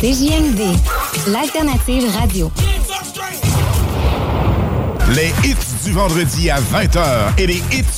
CJMD, 0.00 0.60
l'alternative 1.26 2.04
radio. 2.16 2.52
Les 5.08 5.32
hits 5.42 5.56
du 5.84 5.90
vendredi 5.90 6.50
à 6.50 6.60
20h 6.60 7.32
et 7.36 7.48
les 7.48 7.56
hits 7.72 7.97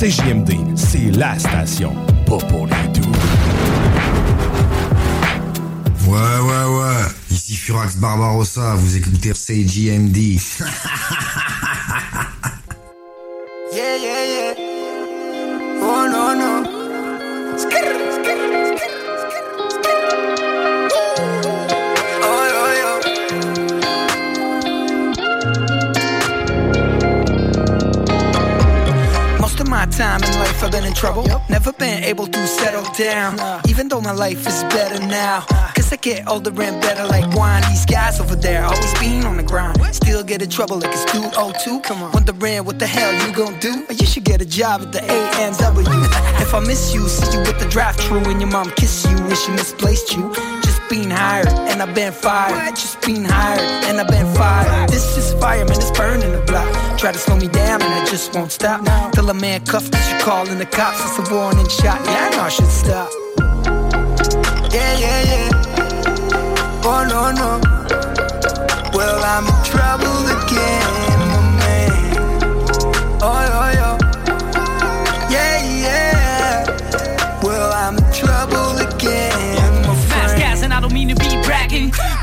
CJMD, 0.00 0.78
c'est 0.78 1.10
la 1.18 1.38
station. 1.38 1.94
Pas 2.24 2.38
pour 2.38 2.66
les 2.66 2.88
doux. 2.98 3.12
Ouais, 6.08 6.16
ouais, 6.16 6.78
ouais. 6.78 7.04
Ici 7.30 7.54
Furax 7.54 7.96
Barbarossa, 7.96 8.76
vous 8.76 8.96
écoutez 8.96 9.32
CJMD. 9.34 10.16
Yeah, 13.72 13.96
yeah, 13.98 14.26
yeah. 14.26 14.39
My 29.80 29.86
time 29.86 30.22
in 30.22 30.32
life 30.38 30.62
I've 30.62 30.70
been 30.70 30.84
in 30.84 30.92
trouble. 30.92 31.24
Never 31.48 31.72
been 31.72 32.04
able 32.04 32.26
to 32.26 32.46
settle 32.46 32.84
down. 32.98 33.32
Even 33.66 33.88
though 33.88 34.02
my 34.02 34.12
life 34.12 34.46
is 34.46 34.62
better 34.64 35.00
now. 35.06 35.40
Cause 35.74 35.90
I 35.90 35.96
get 35.96 36.28
older 36.28 36.50
and 36.50 36.80
better 36.82 37.06
like 37.06 37.26
wine, 37.34 37.62
these 37.70 37.86
guys 37.86 38.20
over 38.20 38.36
there 38.36 38.62
always 38.64 38.92
being 38.98 39.24
on 39.24 39.38
the 39.38 39.42
grind. 39.42 39.78
Still 39.94 40.22
get 40.22 40.42
in 40.42 40.50
trouble 40.50 40.76
like 40.78 40.92
it's 40.92 41.10
202. 41.12 41.80
Come 41.80 42.02
on, 42.02 42.12
wondering 42.12 42.64
what 42.66 42.78
the 42.78 42.86
hell 42.86 43.10
you 43.22 43.34
gon' 43.34 43.58
do? 43.60 43.86
You 43.88 44.06
should 44.06 44.24
get 44.24 44.42
a 44.42 44.44
job 44.44 44.82
at 44.82 44.92
the 44.92 45.02
A&W. 45.02 45.88
if 46.44 46.52
I 46.54 46.60
miss 46.60 46.92
you, 46.92 47.08
see 47.08 47.32
you 47.32 47.40
with 47.40 47.58
the 47.58 47.68
draft 47.70 48.00
true, 48.00 48.18
and 48.18 48.38
your 48.38 48.50
mom 48.50 48.70
kiss 48.72 49.06
you 49.06 49.16
when 49.16 49.36
she 49.36 49.50
misplaced 49.52 50.12
you. 50.14 50.22
Just 50.62 50.69
being 50.90 51.08
hired, 51.10 51.46
and 51.70 51.80
I've 51.80 51.94
been 51.94 52.12
fired. 52.12 52.74
Just 52.74 53.00
being 53.06 53.24
hired, 53.24 53.60
and 53.86 54.00
I've 54.00 54.08
been 54.08 54.26
fired. 54.34 54.90
This 54.90 55.16
is 55.16 55.32
fire, 55.34 55.64
fireman, 55.64 55.76
it's 55.76 55.90
burning 55.92 56.32
the 56.32 56.42
block. 56.42 56.68
Try 56.98 57.12
to 57.12 57.18
slow 57.18 57.36
me 57.36 57.46
down, 57.46 57.80
and 57.80 57.94
I 57.94 58.04
just 58.04 58.34
won't 58.34 58.50
stop. 58.50 58.84
Till 59.12 59.30
a 59.30 59.34
man 59.34 59.64
cuffed, 59.64 59.92
that 59.92 60.04
you 60.10 60.18
calling 60.22 60.58
the 60.58 60.66
cops. 60.66 61.00
It's 61.06 61.30
a 61.30 61.34
warning 61.34 61.68
shot. 61.68 62.00
Yeah, 62.04 62.26
I 62.26 62.30
know 62.34 62.42
I 62.42 62.48
should 62.48 62.66
stop. 62.66 63.10
Yeah, 64.74 64.98
yeah, 64.98 65.22
yeah. 65.30 65.48
Oh 66.84 67.06
no, 67.08 67.30
no. 67.30 67.60
Well, 68.92 69.22
I'm 69.22 69.46
in 69.46 69.58
trouble 69.62 70.26
again, 70.34 70.49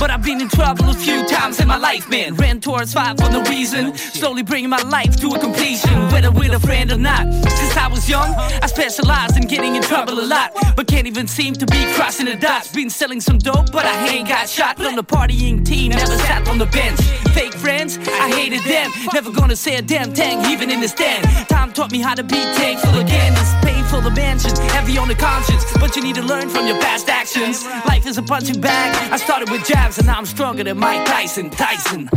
but 0.08 0.14
I've 0.14 0.24
been 0.24 0.40
in 0.40 0.48
trouble 0.48 0.90
a 0.90 0.94
few 0.94 1.28
times 1.28 1.60
in 1.60 1.68
my 1.68 1.76
life, 1.76 2.10
man. 2.10 2.36
Ran 2.36 2.62
towards 2.62 2.94
five 2.94 3.18
for 3.18 3.30
no 3.30 3.44
reason, 3.44 3.94
slowly 3.98 4.42
bringing 4.42 4.70
my 4.70 4.82
life 4.84 5.18
to 5.18 5.28
a 5.36 5.38
completion, 5.38 5.94
whether 6.14 6.32
with 6.32 6.54
a 6.54 6.60
friend 6.62 6.94
or 6.94 6.98
not. 6.98 7.24
Since 7.34 7.76
I 7.76 7.90
was 7.90 8.08
young, 8.08 8.34
I 8.64 8.68
specialized 8.68 9.36
in 9.36 9.48
getting 9.48 9.76
in 9.76 9.82
trouble 9.82 10.18
a 10.22 10.26
lot, 10.26 10.54
but 10.78 10.88
can't 10.88 11.08
even 11.08 11.28
seem 11.28 11.56
to 11.56 11.66
be 11.66 11.84
crossing 11.96 12.28
the 12.28 12.38
dots. 12.38 12.72
Been 12.72 12.90
selling 12.90 13.20
some 13.20 13.38
dope, 13.38 13.74
but 13.74 13.86
I 13.86 14.08
ain't 14.08 14.30
got 14.30 14.48
shot 14.48 14.78
from 14.78 14.96
the 14.96 15.04
partying 15.04 15.66
team, 15.66 15.92
never 15.92 16.18
sat 16.20 16.48
on 16.48 16.58
the 16.58 16.68
bench. 16.68 17.02
Fake 17.36 17.56
friends, 17.56 17.98
I 17.98 18.30
hated 18.30 18.64
them, 18.64 18.90
never 19.14 19.30
gonna 19.30 19.58
say 19.58 19.76
a 19.76 19.82
damn 19.82 20.14
thing, 20.14 20.40
even 20.46 20.72
in 20.72 20.80
the 20.80 20.88
stand. 20.88 21.26
Time 21.50 21.74
taught 21.74 21.92
me 21.92 22.00
how 22.00 22.16
to 22.16 22.24
be 22.24 22.40
thankful 22.56 22.98
again. 23.00 23.34
It's 23.36 23.54
painful 23.66 24.02
to 24.04 24.12
mention, 24.12 24.56
heavy 24.72 24.98
on 24.98 25.10
the 25.10 25.16
conscience, 25.16 25.66
but 25.82 25.98
you 25.98 26.02
need 26.02 26.16
to 26.16 26.24
learn 26.24 26.48
from 26.50 26.66
your 26.66 26.80
past 26.80 27.10
actions. 27.10 27.66
Life 27.86 28.08
is 28.08 28.18
a 28.18 28.24
punching 28.24 28.62
bag. 28.62 29.12
I 29.12 29.18
started 29.18 29.50
with 29.50 29.66
jabs, 29.66 29.97
and 29.98 30.07
now 30.07 30.18
I'm 30.18 30.26
stronger 30.26 30.64
than 30.64 30.78
Mike 30.78 31.06
Tyson. 31.06 31.49
Tyson. 31.49 32.10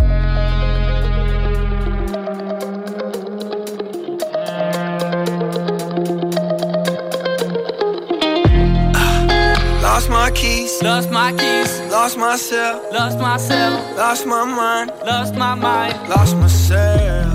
Lost 9.83 10.09
my 10.11 10.31
keys. 10.31 10.83
Lost 10.83 11.11
my 11.11 11.33
keys. 11.33 11.81
Lost 11.91 12.19
myself. 12.19 12.93
Lost 12.93 13.19
myself. 13.19 13.97
Lost 13.97 14.27
my 14.27 14.45
mind. 14.45 14.91
Lost 15.05 15.35
my 15.35 15.55
mind. 15.55 16.09
Lost 16.09 16.37
myself. 16.37 17.35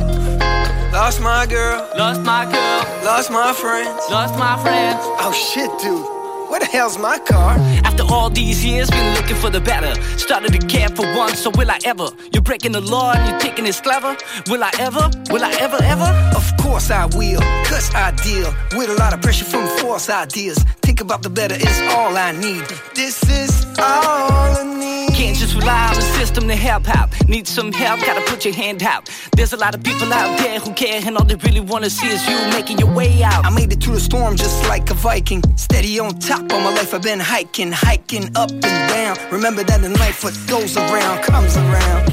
Lost 0.91 1.21
my 1.21 1.45
girl. 1.45 1.89
Lost 1.97 2.21
my 2.21 2.45
girl. 2.45 3.05
Lost 3.05 3.31
my 3.31 3.53
friends. 3.53 4.01
Lost 4.09 4.37
my 4.39 4.61
friends. 4.63 4.99
Oh 5.19 5.31
shit, 5.31 5.69
dude. 5.79 6.14
Where 6.55 6.61
the 6.61 6.71
hell's 6.71 6.97
my 6.97 7.17
car? 7.19 7.57
After 7.83 8.03
all 8.03 8.29
these 8.29 8.63
years, 8.63 8.89
been 8.89 9.13
looking 9.15 9.35
for 9.35 9.49
the 9.49 9.59
better. 9.59 9.93
Started 10.17 10.53
to 10.53 10.67
care 10.67 10.87
for 10.87 11.05
once, 11.13 11.39
so 11.39 11.49
will 11.49 11.69
I 11.69 11.79
ever? 11.83 12.07
You're 12.31 12.43
breaking 12.43 12.71
the 12.71 12.79
law 12.79 13.11
and 13.11 13.29
you're 13.29 13.39
thinking 13.41 13.65
it's 13.65 13.81
clever. 13.81 14.15
Will 14.47 14.63
I 14.63 14.71
ever? 14.79 15.11
Will 15.31 15.43
I 15.43 15.51
ever, 15.59 15.83
ever? 15.83 16.09
Of 16.33 16.49
course 16.55 16.91
I 16.91 17.07
will, 17.07 17.41
cause 17.65 17.93
I 17.93 18.11
deal 18.23 18.53
with 18.77 18.89
a 18.89 18.93
lot 18.93 19.13
of 19.13 19.21
pressure 19.21 19.43
from 19.43 19.67
false 19.79 20.09
ideas. 20.09 20.57
Think 20.81 21.01
about 21.01 21.23
the 21.23 21.29
better 21.29 21.55
is 21.55 21.81
all 21.89 22.15
I 22.15 22.31
need. 22.31 22.63
This 22.93 23.21
is 23.29 23.65
all 23.77 24.31
I 24.31 24.63
need. 24.63 25.13
Can't 25.13 25.35
just 25.35 25.55
rely 25.55 25.89
on 25.89 25.95
the 25.95 26.01
system 26.01 26.47
to 26.47 26.55
help 26.55 26.87
out. 26.87 27.09
Need 27.27 27.47
some 27.47 27.73
help, 27.73 27.99
gotta 27.99 28.21
put 28.31 28.45
your 28.45 28.53
hand 28.53 28.81
out. 28.83 29.09
There's 29.35 29.51
a 29.51 29.57
lot 29.57 29.75
of 29.75 29.83
people 29.83 30.13
out 30.13 30.37
there 30.39 30.59
who 30.59 30.73
care, 30.73 31.01
and 31.05 31.17
all 31.17 31.25
they 31.25 31.35
really 31.35 31.59
wanna 31.59 31.89
see 31.89 32.07
is 32.07 32.25
you 32.29 32.37
making 32.51 32.79
your 32.79 32.93
way 32.93 33.23
out. 33.23 33.45
I 33.45 33.49
made 33.49 33.73
it 33.73 33.83
through 33.83 33.95
the 33.95 33.99
storm 33.99 34.37
just 34.37 34.67
like 34.69 34.89
a 34.89 34.93
Viking. 34.93 35.41
Steady 35.57 35.99
on 35.99 36.17
top 36.19 36.44
all 36.51 36.59
my 36.61 36.71
life, 36.73 36.93
I've 36.93 37.01
been 37.01 37.19
hiking, 37.19 37.71
hiking 37.71 38.29
up 38.35 38.51
and 38.51 38.61
down. 38.61 39.17
Remember 39.31 39.63
that 39.63 39.83
in 39.83 39.93
life, 39.93 40.23
what 40.23 40.37
goes 40.47 40.77
around 40.77 41.23
comes 41.23 41.57
around. 41.57 42.09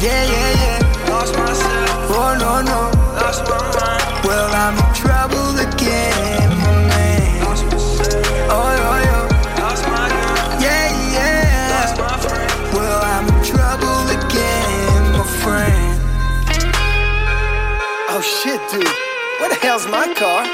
Yeah, 0.00 0.24
yeah, 0.24 0.52
yeah. 0.62 0.80
Lost 1.10 1.36
myself. 1.36 2.10
Oh, 2.10 2.34
no, 2.38 2.60
no. 2.62 2.90
Lost 3.20 3.44
my 3.44 3.58
mind. 3.76 4.02
Well, 4.24 4.50
I'm 4.52 4.76
in 4.76 4.94
trouble 4.94 5.58
again. 5.58 6.50
Oh, 8.48 8.70
yo, 8.80 8.96
yo. 9.08 9.18
Lost 9.62 9.84
my 9.88 10.08
girl. 10.08 10.60
Yeah, 10.62 10.88
yeah. 11.12 11.68
Lost 11.74 11.96
my 11.98 12.16
friend. 12.22 12.50
Well, 12.74 13.00
I'm 13.02 13.26
in 13.28 13.40
trouble 13.44 14.08
again, 14.18 15.02
my 15.12 15.24
friend. 15.42 16.00
Oh 18.08 18.20
shit, 18.22 18.60
dude. 18.70 18.88
Where 19.40 19.50
the 19.50 19.56
hell's 19.60 19.86
my 19.88 20.06
car? 20.14 20.46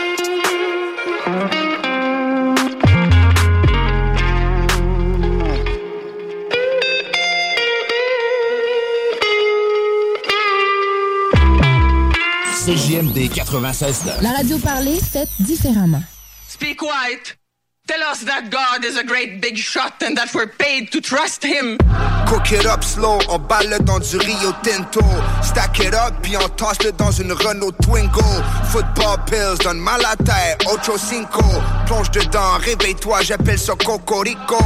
CJMD 12.65 13.29
96.9. 13.29 14.23
La 14.23 14.31
radio 14.35 14.57
parlée, 14.59 15.01
faite 15.01 15.29
différemment. 15.41 16.01
Speak 16.49 16.81
white. 16.81 17.37
Tell 17.89 18.01
us 18.13 18.25
that 18.25 18.51
God 18.51 18.85
is 18.85 18.97
a 18.97 19.03
great 19.03 19.41
big 19.41 19.57
shot 19.57 20.01
and 20.01 20.17
that 20.17 20.33
we're 20.33 20.47
paid 20.47 20.93
to 20.93 21.01
trust 21.01 21.43
him. 21.43 21.77
Cook 22.29 22.53
it 22.53 22.65
up 22.65 22.85
slow, 22.85 23.19
on 23.29 23.41
balle 23.41 23.77
dans 23.85 23.99
du 23.99 24.17
Rio 24.17 24.53
Tinto. 24.63 25.03
Stack 25.43 25.81
it 25.81 25.93
up, 25.93 26.15
puis 26.23 26.37
on 26.37 26.49
tasse-le 26.51 26.93
dans 26.93 27.11
une 27.11 27.33
Renault 27.33 27.73
Twingo. 27.83 28.23
Football 28.67 29.19
pills, 29.27 29.59
donne 29.65 29.81
mal 29.81 30.01
à 30.05 30.15
tête, 30.15 30.65
Ocho 30.73 30.97
Cinco. 30.97 31.43
Plonge 31.87 32.13
dedans, 32.13 32.59
réveille-toi, 32.61 33.23
j'appelle 33.23 33.59
ça 33.59 33.75
Cocorico. 33.75 34.63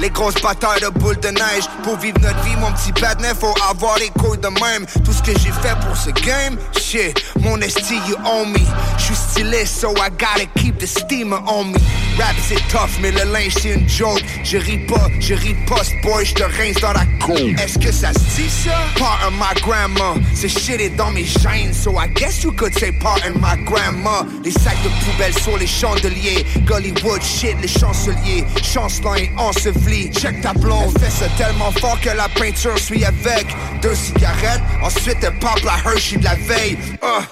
Les 0.00 0.10
grosses 0.10 0.40
batailles 0.42 0.80
de 0.80 0.88
boules 0.88 1.18
de 1.20 1.28
neige. 1.28 1.64
Pour 1.82 1.96
vivre 1.98 2.18
notre 2.20 2.40
vie, 2.42 2.56
mon 2.56 2.72
petit 2.72 2.92
patinet 2.92 3.34
Faut 3.38 3.54
avoir 3.68 3.98
les 3.98 4.10
couilles 4.10 4.38
de 4.38 4.48
même. 4.48 4.86
Tout 5.04 5.12
ce 5.12 5.22
que 5.22 5.32
j'ai 5.38 5.52
fait 5.52 5.76
pour 5.86 5.96
ce 5.96 6.10
game 6.10 6.56
Shit, 6.80 7.22
mon 7.40 7.60
esti, 7.60 7.96
you 8.06 8.16
own 8.24 8.50
me. 8.52 8.60
J'suis 8.98 9.14
stylé, 9.16 9.66
so 9.66 9.90
I 9.96 10.10
gotta 10.10 10.46
keep 10.56 10.78
the 10.78 10.86
steamer 10.86 11.40
on 11.46 11.64
me. 11.72 11.78
Rap 12.18 12.34
c'est 12.48 12.56
tough, 12.68 12.90
mais 13.00 13.10
le 13.12 13.24
linge 13.32 13.54
c'est 13.60 13.74
une 13.74 13.88
joke. 13.88 14.22
Je 14.44 14.56
ris 14.58 14.78
pas, 14.86 15.08
je 15.20 15.34
ris 15.34 15.54
post 15.66 15.92
boy 16.02 16.24
J'te 16.24 16.42
rince 16.42 16.80
dans 16.80 16.92
la 16.92 17.04
cour. 17.24 17.36
Est-ce 17.36 17.78
que 17.78 17.92
ça 17.92 18.12
se 18.12 18.18
dit 18.36 18.48
ça? 18.48 18.70
Part 18.98 19.20
of 19.26 19.34
my 19.34 19.60
grandma 19.60 20.14
Ce 20.34 20.48
shit 20.48 20.80
est 20.80 20.90
dans 20.96 21.10
mes 21.10 21.24
gènes 21.24 21.72
So 21.72 21.92
I 21.98 22.08
guess 22.14 22.42
you 22.42 22.52
could 22.52 22.76
say 22.78 22.92
part 22.92 23.20
of 23.26 23.36
my 23.36 23.62
grandma 23.64 24.26
Les 24.44 24.50
sacs 24.50 24.82
de 24.82 24.88
poubelle 25.04 25.34
sur 25.38 25.56
les 25.58 25.66
chandeliers. 25.66 26.44
Gollywood 26.66 27.22
shit, 27.22 27.56
les 27.60 27.68
chanceliers. 27.68 28.44
Chancelant 28.62 29.14
et 29.14 29.30
Check 30.12 30.40
ta 30.40 30.54
blonde 30.54 30.92
Elle 30.96 31.02
fait 31.02 31.24
ça 31.24 31.30
tellement 31.36 31.70
fort 31.72 32.00
que 32.00 32.08
la 32.08 32.28
peinture 32.28 32.78
suit 32.78 33.04
avec. 33.04 33.46
Deux 33.82 33.94
cigarettes, 33.94 34.62
ensuite 34.82 35.18
elle 35.22 35.38
pop 35.38 35.60
la 35.64 35.90
Hershey 35.90 36.16
de 36.16 36.24
la 36.24 36.34
veille. 36.36 36.78
Uh, 37.02 37.22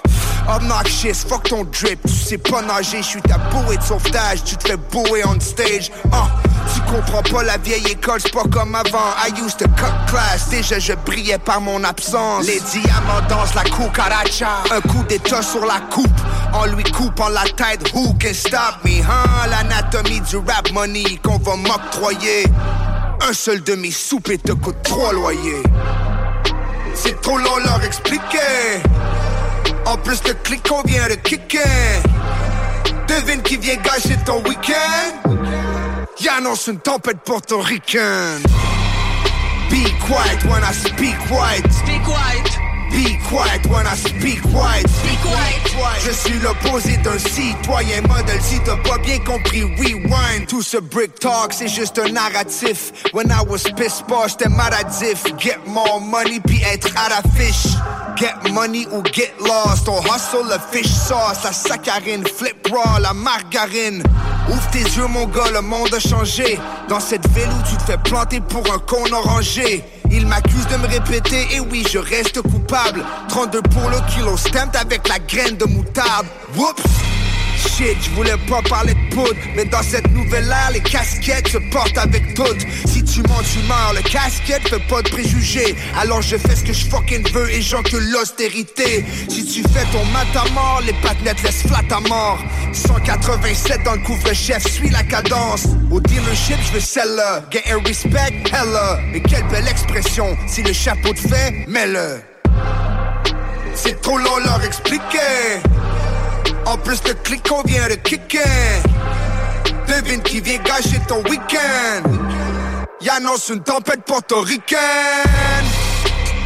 Obnoxious, 0.55 1.25
fuck 1.27 1.49
ton 1.49 1.63
drip. 1.63 1.99
Tu 2.05 2.13
sais 2.13 2.37
pas 2.37 2.61
nager, 2.61 2.97
je 3.01 3.07
suis 3.07 3.21
ta 3.21 3.37
bouée 3.37 3.77
de 3.77 3.83
sauvetage. 3.83 4.43
Tu 4.45 4.55
te 4.55 4.67
fais 4.67 4.77
bouer 4.77 5.23
on 5.25 5.39
stage. 5.39 5.89
Uh, 6.05 6.47
Tu 6.73 6.81
comprends 6.81 7.23
pas 7.23 7.43
la 7.43 7.57
vieille 7.57 7.87
école, 7.87 8.19
c'est 8.21 8.33
pas 8.33 8.43
comme 8.43 8.75
avant. 8.75 9.13
I 9.17 9.31
used 9.41 9.57
to 9.57 9.67
cut 9.69 9.93
class, 10.07 10.49
déjà 10.49 10.79
je 10.79 10.93
brillais 10.93 11.37
par 11.37 11.61
mon 11.61 11.83
absence. 11.83 12.45
Les 12.45 12.59
diamants 12.59 13.25
dansent 13.29 13.55
la 13.55 13.63
cucaracha. 13.63 14.63
Un 14.71 14.81
coup 14.81 15.03
d'état 15.07 15.41
sur 15.41 15.65
la 15.65 15.79
coupe. 15.91 16.07
En 16.53 16.65
lui 16.65 16.83
coupant 16.83 17.29
la 17.29 17.43
tête, 17.43 17.93
who 17.93 18.13
can 18.21 18.33
stop 18.33 18.83
me, 18.83 19.01
L'anatomie 19.49 20.21
du 20.21 20.37
rap 20.37 20.71
money 20.73 21.19
qu'on 21.23 21.37
va 21.37 21.55
m'octroyer 21.55 22.16
Un 22.19 23.33
seul 23.33 23.61
de 23.61 23.75
mes 23.75 23.91
soupes 23.91 24.31
te 24.43 24.51
coûte 24.53 24.77
trois 24.83 25.13
loyers. 25.13 25.61
C'est 26.95 27.19
trop 27.21 27.37
long 27.37 27.57
leur 27.63 27.83
expliquer. 27.83 28.81
En 29.85 29.97
plus 29.97 30.21
le 30.25 30.33
clic 30.33 30.67
qu'on 30.67 30.81
vient 30.81 31.07
de 31.07 31.15
kicker. 31.15 31.61
Devine 33.07 33.41
qui 33.43 33.57
vient 33.57 33.75
gâcher 33.75 34.17
ton 34.25 34.41
week-end. 34.43 35.35
Il 36.19 36.29
annonce 36.29 36.67
une 36.67 36.79
tempête 36.79 37.19
portoricaine 37.23 38.41
Be 39.69 39.83
quiet 40.07 40.43
when 40.45 40.63
I 40.63 40.73
speak 40.73 41.17
white. 41.29 41.71
Speak 41.71 42.07
white. 42.07 42.66
Be 42.91 43.17
quiet 43.27 43.65
when 43.67 43.85
I 43.85 43.95
speak 43.95 44.43
white 44.53 44.87
Speak 44.89 45.23
white. 45.25 45.67
Je 46.05 46.11
suis 46.11 46.39
l'opposé 46.39 46.97
d'un 46.97 47.17
citoyen 47.17 48.01
modèle. 48.07 48.41
Si 48.41 48.59
t'as 48.59 48.77
pas 48.77 48.97
bien 48.97 49.19
compris, 49.19 49.63
rewind. 49.63 50.47
Tout 50.47 50.61
ce 50.61 50.77
brick 50.77 51.19
talk, 51.19 51.53
c'est 51.53 51.67
juste 51.67 51.99
un 51.99 52.11
narratif. 52.11 52.93
When 53.13 53.27
I 53.29 53.41
was 53.47 53.69
pissed 53.75 54.05
pas, 54.07 54.27
j'étais 54.27 54.49
maladif. 54.49 55.23
Get 55.37 55.59
more 55.67 55.99
money 56.01 56.39
puis 56.45 56.61
être 56.63 56.89
à 56.97 57.09
l'affiche. 57.09 57.73
Get 58.15 58.51
money 58.51 58.87
ou 58.91 59.03
get 59.11 59.33
lost. 59.39 59.87
On 59.87 60.01
hustle 60.01 60.49
le 60.49 60.57
fish 60.71 60.91
sauce. 60.91 61.43
La 61.43 61.51
saccharine, 61.51 62.25
flip 62.25 62.67
raw, 62.71 62.99
la 62.99 63.13
margarine. 63.13 64.01
Ouvre 64.49 64.69
tes 64.71 64.79
yeux, 64.79 65.07
mon 65.07 65.25
gars, 65.25 65.51
le 65.53 65.61
monde 65.61 65.93
a 65.93 65.99
changé. 65.99 66.57
Dans 66.87 67.01
cette 67.01 67.27
ville 67.29 67.49
où 67.49 67.69
tu 67.69 67.75
te 67.77 67.83
fais 67.83 67.97
planter 67.97 68.39
pour 68.39 68.63
un 68.73 68.79
con 68.79 69.03
orangé. 69.11 69.83
Il 70.11 70.27
m'accuse 70.27 70.67
de 70.67 70.77
me 70.77 70.87
répéter, 70.87 71.47
et 71.55 71.59
oui, 71.59 71.85
je 71.89 71.97
reste 71.97 72.41
coupable. 72.41 73.03
32 73.29 73.61
pour 73.63 73.89
le 73.89 73.97
kilo, 74.13 74.37
stamped 74.37 74.75
avec 74.75 75.07
la 75.07 75.19
graine 75.19 75.57
de 75.57 75.65
moutarde. 75.65 76.27
Whoops! 76.55 77.26
Shit, 77.57 77.97
je 78.03 78.09
voulais 78.11 78.37
pas 78.47 78.61
parler 78.69 78.93
de 78.93 79.15
poudre 79.15 79.35
Mais 79.55 79.65
dans 79.65 79.81
cette 79.81 80.09
nouvelle 80.11 80.47
ère, 80.47 80.71
les 80.71 80.79
casquettes 80.79 81.47
se 81.47 81.57
portent 81.57 81.97
avec 81.97 82.33
toutes. 82.33 82.65
Si 82.85 83.03
tu 83.03 83.21
mens, 83.23 83.41
tu 83.51 83.59
meurs, 83.67 83.93
le 83.95 84.01
casquette 84.01 84.67
fait 84.67 84.87
pas 84.87 85.01
de 85.01 85.09
préjugés. 85.09 85.75
Alors 85.99 86.21
je 86.21 86.37
fais 86.37 86.55
ce 86.55 86.63
que 86.63 86.73
je 86.73 86.85
fucking 86.85 87.27
veux 87.31 87.49
et 87.49 87.61
j'encule 87.61 88.11
l'austérité. 88.11 89.03
Si 89.27 89.45
tu 89.45 89.63
fais 89.73 89.85
ton 89.91 90.05
mat 90.05 90.27
à 90.35 90.49
mort, 90.51 90.81
les 90.85 90.93
patinettes 91.01 91.41
laissent 91.43 91.63
flat 91.63 91.83
à 91.89 91.99
mort. 92.07 92.39
187 92.73 93.83
dans 93.83 93.93
le 93.93 93.99
couvre-chef, 93.99 94.63
suis 94.67 94.89
la 94.89 95.03
cadence. 95.03 95.65
Au 95.91 95.99
dealership, 95.99 96.57
je 96.67 96.73
veux 96.73 96.79
celle-là 96.79 97.43
Get 97.51 97.63
a 97.71 97.77
respect, 97.83 98.43
hella 98.51 98.99
Mais 99.11 99.21
quelle 99.21 99.47
belle 99.47 99.67
expression, 99.67 100.37
si 100.47 100.61
le 100.61 100.73
chapeau 100.73 101.13
te 101.13 101.19
fait, 101.27 101.65
mets-le. 101.67 102.21
C'est 103.73 104.01
trop 104.01 104.17
long 104.17 104.37
leur 104.43 104.63
expliquer 104.63 105.61
en 106.67 106.77
plus, 106.77 107.01
le 107.05 107.13
clic 107.13 107.47
qu'on 107.47 107.61
vient 107.63 107.87
de 107.87 107.95
kicker. 107.95 108.83
Devine 109.87 110.21
qui 110.21 110.41
vient 110.41 110.57
gâcher 110.59 110.99
ton 111.07 111.23
week-end. 111.23 112.03
Y'annonce 113.01 113.49
une 113.49 113.61
tempête 113.61 114.03
portoricaine. 114.03 114.77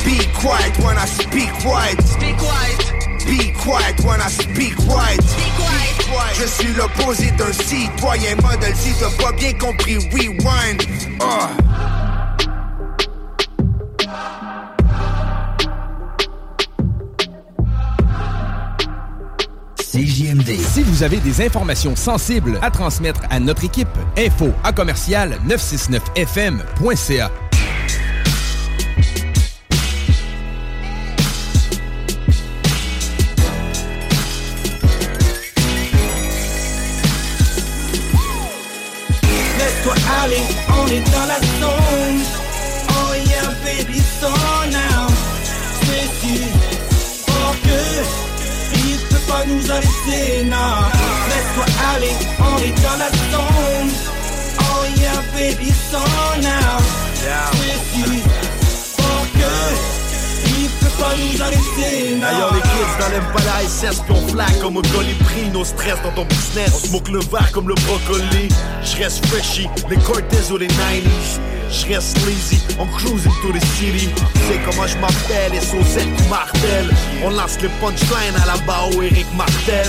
Be 0.05 0.17
quiet 0.39 0.77
when 0.83 0.97
I 0.97 1.07
speak 1.07 1.51
white. 1.65 2.01
Speak 2.03 2.37
white. 2.39 2.91
Be 3.25 3.51
quiet 3.63 3.99
when 4.03 4.19
I 4.19 4.29
speak 4.29 4.77
white. 4.87 5.21
Speak 5.23 5.59
white. 5.59 6.35
Je 6.35 6.45
suis 6.45 6.73
l'opposé 6.73 7.31
d'un 7.31 7.51
citoyen 7.53 8.35
modèle. 8.43 8.75
Si 8.75 8.93
t'as 8.93 9.23
pas 9.23 9.31
bien 9.31 9.53
compris, 9.53 9.97
rewind. 10.11 10.83
Ah. 11.19 11.49
CJMD. 19.91 20.55
Si 20.57 20.83
vous 20.83 21.03
avez 21.03 21.17
des 21.17 21.45
informations 21.45 21.97
sensibles 21.97 22.57
à 22.61 22.71
transmettre 22.71 23.21
à 23.29 23.41
notre 23.41 23.65
équipe, 23.65 23.89
info 24.17 24.53
à 24.63 24.71
commercial 24.71 25.37
969fm.ca. 25.45 27.29
Laisse-toi 39.57 39.93
aller, 40.23 40.37
on 40.69 40.87
est 40.87 41.03
dans 41.11 41.25
la 41.27 41.39
zone. 41.59 42.00
Nous 49.51 49.71
arrêter, 49.71 50.43
non. 50.45 50.75
Laisse-toi 51.29 51.65
aller, 51.95 52.15
on 52.39 52.57
est 52.57 52.81
dans 52.81 52.97
la 52.97 53.09
zone. 53.31 53.91
Oh 54.59 54.85
yeah, 54.97 55.21
baby, 55.33 55.71
so 55.71 55.99
now. 56.41 56.77
Si 57.93 58.23
fort 58.97 59.27
que 59.33 59.53
il 60.59 60.69
peut 60.69 60.95
pas 60.99 61.13
nous 61.15 61.41
arrêter. 61.41 62.23
Ailleurs 62.23 62.53
les 62.53 62.61
kids 62.61 62.97
dans 62.99 63.09
l'aime 63.09 63.25
pas 63.33 63.43
la 63.43 63.67
SS 63.67 63.99
Puis 64.01 64.13
on 64.13 64.27
flaque 64.27 64.59
comme 64.59 64.77
un 64.77 64.81
colibri 64.81 65.49
Nos 65.51 65.65
stress 65.65 65.95
dans 66.03 66.11
ton 66.11 66.25
business 66.25 66.71
On 66.75 66.87
smoke 66.87 67.11
le 67.11 67.19
verre 67.19 67.51
comme 67.51 67.67
le 67.67 67.75
brocoli 67.75 68.49
Je 68.83 68.97
reste 69.03 69.25
freshy 69.25 69.67
Les 69.89 69.97
Cortez 69.97 70.51
ou 70.51 70.57
les 70.57 70.67
90s 70.67 71.39
Je 71.71 71.87
reste 71.87 72.17
lazy 72.25 72.59
On 72.79 72.85
cruising 72.85 73.31
to 73.41 73.53
the 73.53 73.63
city 73.75 74.09
C'est 74.47 74.59
comment 74.65 74.85
je 74.85 74.97
m'appelle 74.97 75.53
Et 75.53 75.61
Sosette 75.61 76.05
ou 76.05 76.29
Martel. 76.29 76.89
On 77.23 77.29
lance 77.29 77.57
les 77.61 77.69
punchlines 77.79 78.35
à 78.43 78.45
la 78.45 78.57
Bao 78.67 79.01
Eric 79.01 79.27
Martel. 79.35 79.87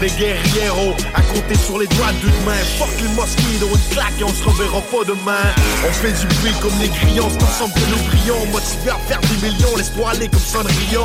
Les 0.00 0.10
guerrieros 0.10 0.94
à 1.14 1.22
compter 1.22 1.54
sur 1.54 1.78
les 1.78 1.86
doigts 1.86 2.12
d'une 2.20 2.44
main. 2.44 2.58
Fuck 2.76 3.00
les 3.00 3.08
mosquitos, 3.14 3.68
une 3.68 3.94
claque 3.94 4.18
et 4.18 4.24
on 4.24 4.34
se 4.34 4.42
reverra 4.42 4.80
pas 4.80 5.04
demain. 5.06 5.46
On 5.88 5.92
fait 5.92 6.12
du 6.12 6.26
bruit 6.36 6.54
comme 6.60 6.76
les 6.80 6.88
grillons, 6.88 7.28
c'est 7.30 7.44
ensemble 7.44 7.74
que 7.74 7.90
nous 7.90 8.02
brillons 8.08 8.46
Motivé 8.50 8.90
à 8.90 8.98
faire 9.06 9.20
des 9.20 9.46
millions, 9.46 9.76
laisse-toi 9.76 10.10
aller 10.10 10.28
comme 10.28 10.40
Cendrillon 10.40 11.04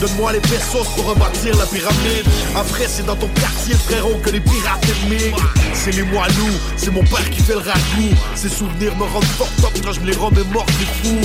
Donne-moi 0.00 0.32
les 0.32 0.40
pesos 0.40 0.86
pour 0.96 1.06
rebâtir 1.06 1.56
la 1.56 1.66
pyramide. 1.66 2.26
Après 2.56 2.86
c'est 2.88 3.04
dans 3.04 3.16
ton 3.16 3.28
quartier 3.28 3.74
frérot 3.74 4.18
que 4.22 4.30
les 4.30 4.40
pirates 4.40 4.84
émigrent. 5.04 5.52
C'est 5.74 5.92
les 5.92 6.02
moelleux, 6.02 6.58
c'est 6.76 6.90
mon 6.90 7.02
père 7.04 7.28
qui 7.30 7.40
fait 7.42 7.52
le 7.52 7.58
ragoût. 7.58 8.14
Ces 8.34 8.48
souvenirs 8.48 8.96
me 8.96 9.04
rendent 9.04 9.24
fort 9.24 9.50
top 9.60 9.72
quand 9.84 9.92
je 9.92 10.00
me 10.00 10.06
les 10.06 10.16
remémore, 10.16 10.66
c'est 10.78 11.08
fou. 11.08 11.18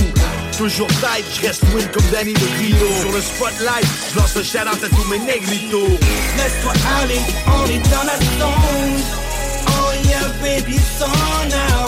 Toujours 0.58 0.88
tight, 0.88 1.26
je 1.36 1.48
reste 1.48 1.64
win 1.74 1.88
comme 1.92 2.06
Danny 2.12 2.32
de 2.32 2.40
Rio 2.58 2.88
Sur 3.02 3.12
le 3.12 3.22
spotlight, 3.22 3.86
je 4.14 4.18
lance 4.18 4.38
un 4.38 4.44
shout-out 4.44 4.84
à 4.84 4.88
tous 4.88 5.10
mes 5.10 5.20
négritos 5.20 5.98
Laisse-toi 6.38 6.72
aller, 7.02 7.20
on 7.48 7.66
est 7.66 7.84
dans 7.92 8.04
la 8.04 8.18
zone. 8.40 9.04
Oh 9.68 9.92
yeah, 10.06 10.30
baby, 10.42 10.78
so 10.98 11.08
now. 11.08 11.86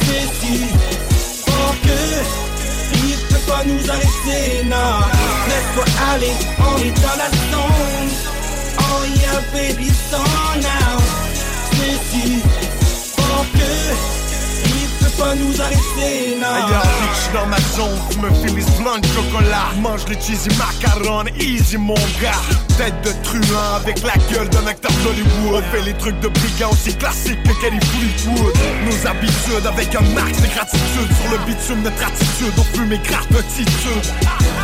C'est 0.00 1.50
fort 1.50 1.74
que 1.82 2.55
pas 3.46 3.62
nous 3.64 3.90
arrêter, 3.90 4.64
non. 4.64 5.00
Laisse-toi 5.48 5.84
aller, 6.12 6.32
on 6.58 6.76
est 6.78 6.96
dans 7.02 7.16
la 7.16 7.30
zone. 7.50 8.10
Oh 8.78 9.04
yeah, 9.16 9.40
baby, 9.52 9.88
so 9.88 10.18
now. 10.18 10.98
C'est 11.72 11.98
si 12.10 12.40
fort 13.16 13.46
que 13.52 14.15
pas 15.18 15.34
nous 15.34 15.60
arrêter, 15.60 16.36
non. 16.40 16.46
Ailleurs, 16.46 16.82
bitch, 16.82 17.32
dans 17.32 17.46
ma 17.46 17.56
zone, 17.74 17.98
tu 18.10 18.18
me 18.18 18.30
files 18.30 18.56
blanc 18.80 18.98
de 18.98 19.06
chocolat. 19.06 19.68
Mange 19.80 20.04
les 20.08 20.20
cheesy 20.20 20.48
macarons, 20.56 21.24
easy 21.40 21.76
mon 21.76 21.94
gars. 22.20 22.42
Tête 22.76 22.94
de 23.02 23.12
truand 23.22 23.76
avec 23.76 24.02
la 24.02 24.14
gueule 24.30 24.48
d'un 24.50 24.66
acteur 24.66 24.92
d'Hollywood. 25.02 25.62
On 25.64 25.76
fait 25.76 25.82
les 25.82 25.94
trucs 25.94 26.18
de 26.20 26.28
brigands 26.28 26.70
aussi 26.70 26.94
classiques 26.94 27.42
que 27.42 27.60
Kelly 27.60 27.80
Fleetwood. 27.80 28.54
Nos 28.84 29.06
habitudes 29.06 29.66
avec 29.66 29.94
un 29.94 30.02
max 30.14 30.40
de 30.42 30.48
gratitude. 30.48 31.10
Sur 31.22 31.30
le 31.32 31.38
bitume, 31.46 31.82
notre 31.82 32.04
attitude, 32.04 32.52
on 32.58 32.76
fume 32.76 32.92
et 32.92 32.98
gratte 32.98 33.32
attitude. 33.32 34.12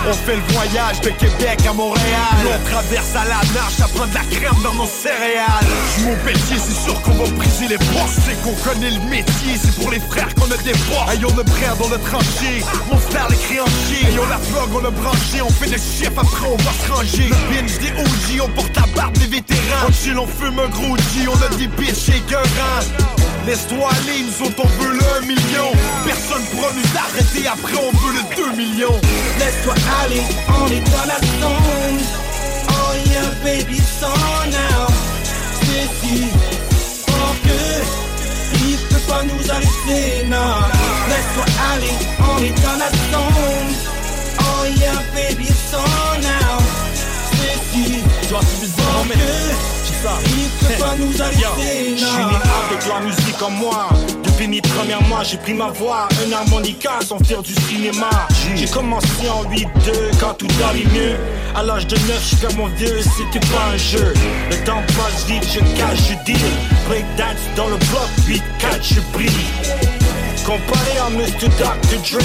On 0.08 0.12
fait 0.12 0.36
le 0.36 0.42
voyage 0.52 1.00
de 1.00 1.10
Québec 1.10 1.60
à 1.68 1.72
Montréal. 1.72 2.36
On 2.46 2.70
traverse 2.70 3.14
à 3.14 3.24
la 3.24 3.40
nage, 3.54 3.74
ça 3.78 3.88
prend 3.94 4.06
de 4.06 4.14
la 4.14 4.24
crème 4.36 4.60
dans 4.62 4.74
nos 4.74 4.86
céréales. 4.86 5.66
Mon 6.04 6.16
pelletier, 6.24 6.56
c'est 6.58 6.84
sûr 6.84 7.00
qu'on 7.02 7.12
va 7.12 7.30
briser 7.30 7.68
les 7.68 7.78
portes. 7.78 8.18
C'est 8.26 8.40
qu'on 8.42 8.54
connaît 8.68 8.90
le 8.90 9.00
métier, 9.08 9.56
c'est 9.62 9.74
pour 9.80 9.90
les 9.90 10.00
frères 10.00 10.34
a 10.50 10.56
des 10.62 10.72
portes. 10.72 11.10
Ayons 11.12 11.34
le 11.36 11.42
brère 11.42 11.76
dans 11.76 11.88
le 11.88 11.98
tranché, 11.98 12.64
mon 12.90 12.98
frère 12.98 13.28
les 13.30 13.36
créanciers. 13.36 14.08
Ayons 14.08 14.26
la 14.28 14.38
plug, 14.38 14.70
on 14.74 14.84
a 14.84 14.90
branché, 14.90 15.42
on 15.42 15.50
fait 15.50 15.70
le 15.70 15.78
chef, 15.78 16.12
après 16.16 16.46
on 16.46 16.56
va 16.56 16.72
se 16.72 16.92
ranger. 16.92 17.28
Le 17.28 17.36
binge 17.54 17.78
des 17.78 17.92
OG, 18.00 18.42
on 18.44 18.48
porte 18.50 18.76
la 18.76 18.86
barbe 18.94 19.16
des 19.18 19.26
vétérans. 19.26 19.86
On 19.88 19.92
chill, 19.92 20.18
on 20.18 20.26
fume 20.26 20.58
un 20.58 20.68
gros 20.68 20.96
G, 20.96 21.28
on 21.28 21.40
a 21.42 21.48
des 21.56 21.68
bitches 21.68 22.08
écœurants. 22.08 22.84
Laisse-toi 23.46 23.88
aller, 23.90 24.22
nous 24.22 24.46
autres 24.46 24.62
on 24.62 24.82
veut 24.82 24.92
le 24.92 25.24
1 25.24 25.26
million. 25.26 25.72
Personne 26.04 26.44
pourra 26.52 26.68
nous 26.72 26.90
arrêter, 26.96 27.48
après 27.48 27.74
on 27.76 27.90
veut 27.90 28.14
le 28.14 28.22
2 28.36 28.56
millions. 28.56 29.00
Laisse-toi 29.38 29.74
aller, 30.04 30.22
on 30.48 30.66
est 30.68 30.84
dans 30.90 31.06
la 31.06 31.18
zone. 31.18 32.00
Oh 32.68 32.94
yeah, 33.06 33.30
baby, 33.42 33.78
so 33.78 34.06
now. 34.46 34.86
C'est 35.60 36.06
si 36.06 36.28
fort 37.06 37.34
que 37.42 38.11
pas 39.12 39.24
nous 39.24 39.50
arrêter, 39.50 40.24
non. 40.26 40.54
Laisse-toi 41.10 41.46
aller, 41.72 41.96
on 42.30 42.38
est 42.42 42.56
dans 42.66 42.78
la 42.82 42.90
zone. 43.12 43.72
Oh 44.40 44.64
yeah, 44.80 44.98
baby, 45.14 45.46
so 45.46 45.82
now. 46.28 46.58
C'est 47.30 47.58
si 47.70 47.84
fort 48.28 49.06
que 49.08 49.81
nous 50.98 51.12
Je 51.12 52.04
suis 52.04 52.24
né 52.24 52.38
avec 52.66 52.86
la 52.88 53.00
musique 53.00 53.42
en 53.42 53.50
moi. 53.50 53.88
Depuis 54.24 54.48
mes 54.48 54.60
premiers 54.60 55.02
mois, 55.08 55.22
j'ai 55.22 55.36
pris 55.36 55.54
ma 55.54 55.68
voix. 55.68 56.08
Un 56.26 56.32
harmonica 56.32 56.98
sans 57.06 57.18
faire 57.18 57.42
du 57.42 57.54
cinéma. 57.54 58.10
J'ai 58.54 58.66
commencé 58.66 59.28
en 59.30 59.44
8-2 59.44 59.66
quand 60.18 60.34
tout 60.34 60.48
allait 60.68 60.84
mieux. 60.92 61.16
À 61.54 61.62
l'âge 61.62 61.86
de 61.86 61.96
9, 61.96 62.28
je 62.30 62.36
fais 62.36 62.54
mon 62.56 62.66
vieux, 62.68 63.00
c'était 63.02 63.46
pas 63.46 63.66
un 63.72 63.76
jeu. 63.76 64.14
Le 64.50 64.64
temps 64.64 64.82
passe 64.88 65.26
vite, 65.26 65.44
je 65.44 65.60
cache, 65.78 65.98
je 66.08 66.24
deal. 66.24 66.40
Breakdance 66.88 67.40
dans 67.56 67.68
le 67.68 67.76
bloc, 67.76 68.08
8-4, 68.26 68.40
je 68.82 69.00
brille. 69.12 69.91
Comparé 70.44 70.98
à 70.98 71.08
Mr. 71.10 71.48
Dr. 71.56 71.98
Dre 72.02 72.20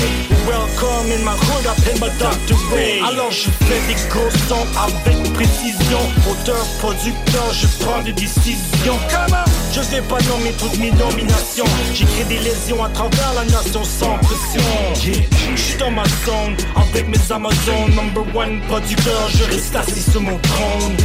Welcome 0.48 1.12
in 1.12 1.24
my 1.24 1.36
hood, 1.36 1.68
appelle 1.68 2.00
ma 2.00 2.10
Dr. 2.10 2.58
Ray 2.74 3.02
Alors 3.08 3.32
je 3.32 3.50
fais 3.66 3.80
des 3.88 4.10
gros 4.10 4.30
sons 4.48 4.66
avec 4.76 5.34
précision 5.34 6.00
Auteur, 6.30 6.66
producteur, 6.80 7.54
je 7.54 7.68
prends 7.84 8.02
des 8.02 8.14
décisions 8.14 8.98
Je 9.72 9.82
vais 9.82 10.02
pas 10.02 10.18
nommer 10.30 10.52
toutes 10.58 10.78
mes 10.80 10.92
nominations 10.92 11.66
créé 11.94 12.24
des 12.26 12.40
lésions 12.40 12.84
à 12.84 12.90
travers 12.90 13.34
la 13.36 13.46
nation 13.46 13.84
sans 13.84 14.18
pression 14.18 14.62
Je 15.56 15.62
suis 15.62 15.78
dans 15.78 15.92
ma 15.92 16.04
zone. 16.26 16.56
Avec 16.76 17.08
mes 17.08 17.32
Amazones, 17.32 17.94
number 17.96 18.24
one 18.36 18.60
producteur, 18.68 19.30
je 19.30 19.44
reste 19.44 19.76
assis 19.76 20.12
sur 20.12 20.22
mon 20.22 20.38
trône. 20.40 20.98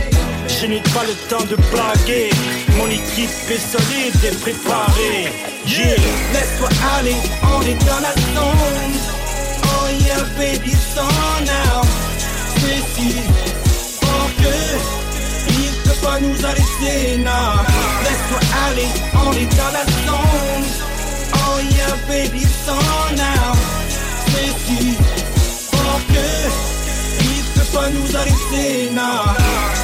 Je 0.48 0.66
n'ai 0.66 0.80
pas 0.80 1.05
le 1.05 1.14
temps 1.28 1.44
de 1.44 1.56
blaguer. 1.70 2.30
Mon 2.76 2.86
équipe 2.86 3.30
est 3.51 3.59
solide 3.59 4.24
et 4.24 4.34
préparée. 4.36 5.32
Yeah, 5.66 5.97
laisse-toi 6.32 6.68
aller, 6.98 7.16
on 7.43 7.62
est 7.62 7.78
dans 7.86 8.01
la 8.01 8.14
zone. 8.34 8.94
Oh 9.64 9.89
yeah, 10.01 10.22
baby, 10.36 10.72
it's 10.72 10.97
on 10.98 11.44
now. 11.44 11.82
C'est 12.56 13.01
si 13.01 13.14
que 14.43 15.02
peut 15.84 16.00
pas 16.02 16.18
nous 16.20 16.44
arrêter, 16.44 17.18
non. 17.18 17.62
Laisse-toi 18.04 18.40
aller, 18.66 18.88
on 19.14 19.32
est 19.32 19.56
dans 19.56 19.72
la 19.72 19.84
zone. 20.06 20.66
Oh 21.34 21.60
yeah, 21.70 21.96
baby, 22.09 22.42
it's 22.42 22.66
now. 22.66 23.52
C'est 24.26 24.52
si 24.66 24.96
fort 25.70 26.00
que 26.09 26.28
il 27.20 27.44
peut 27.54 27.70
pas 27.76 27.88
nous 27.90 28.16
arrêter, 28.16 28.90
non.« 28.92 29.72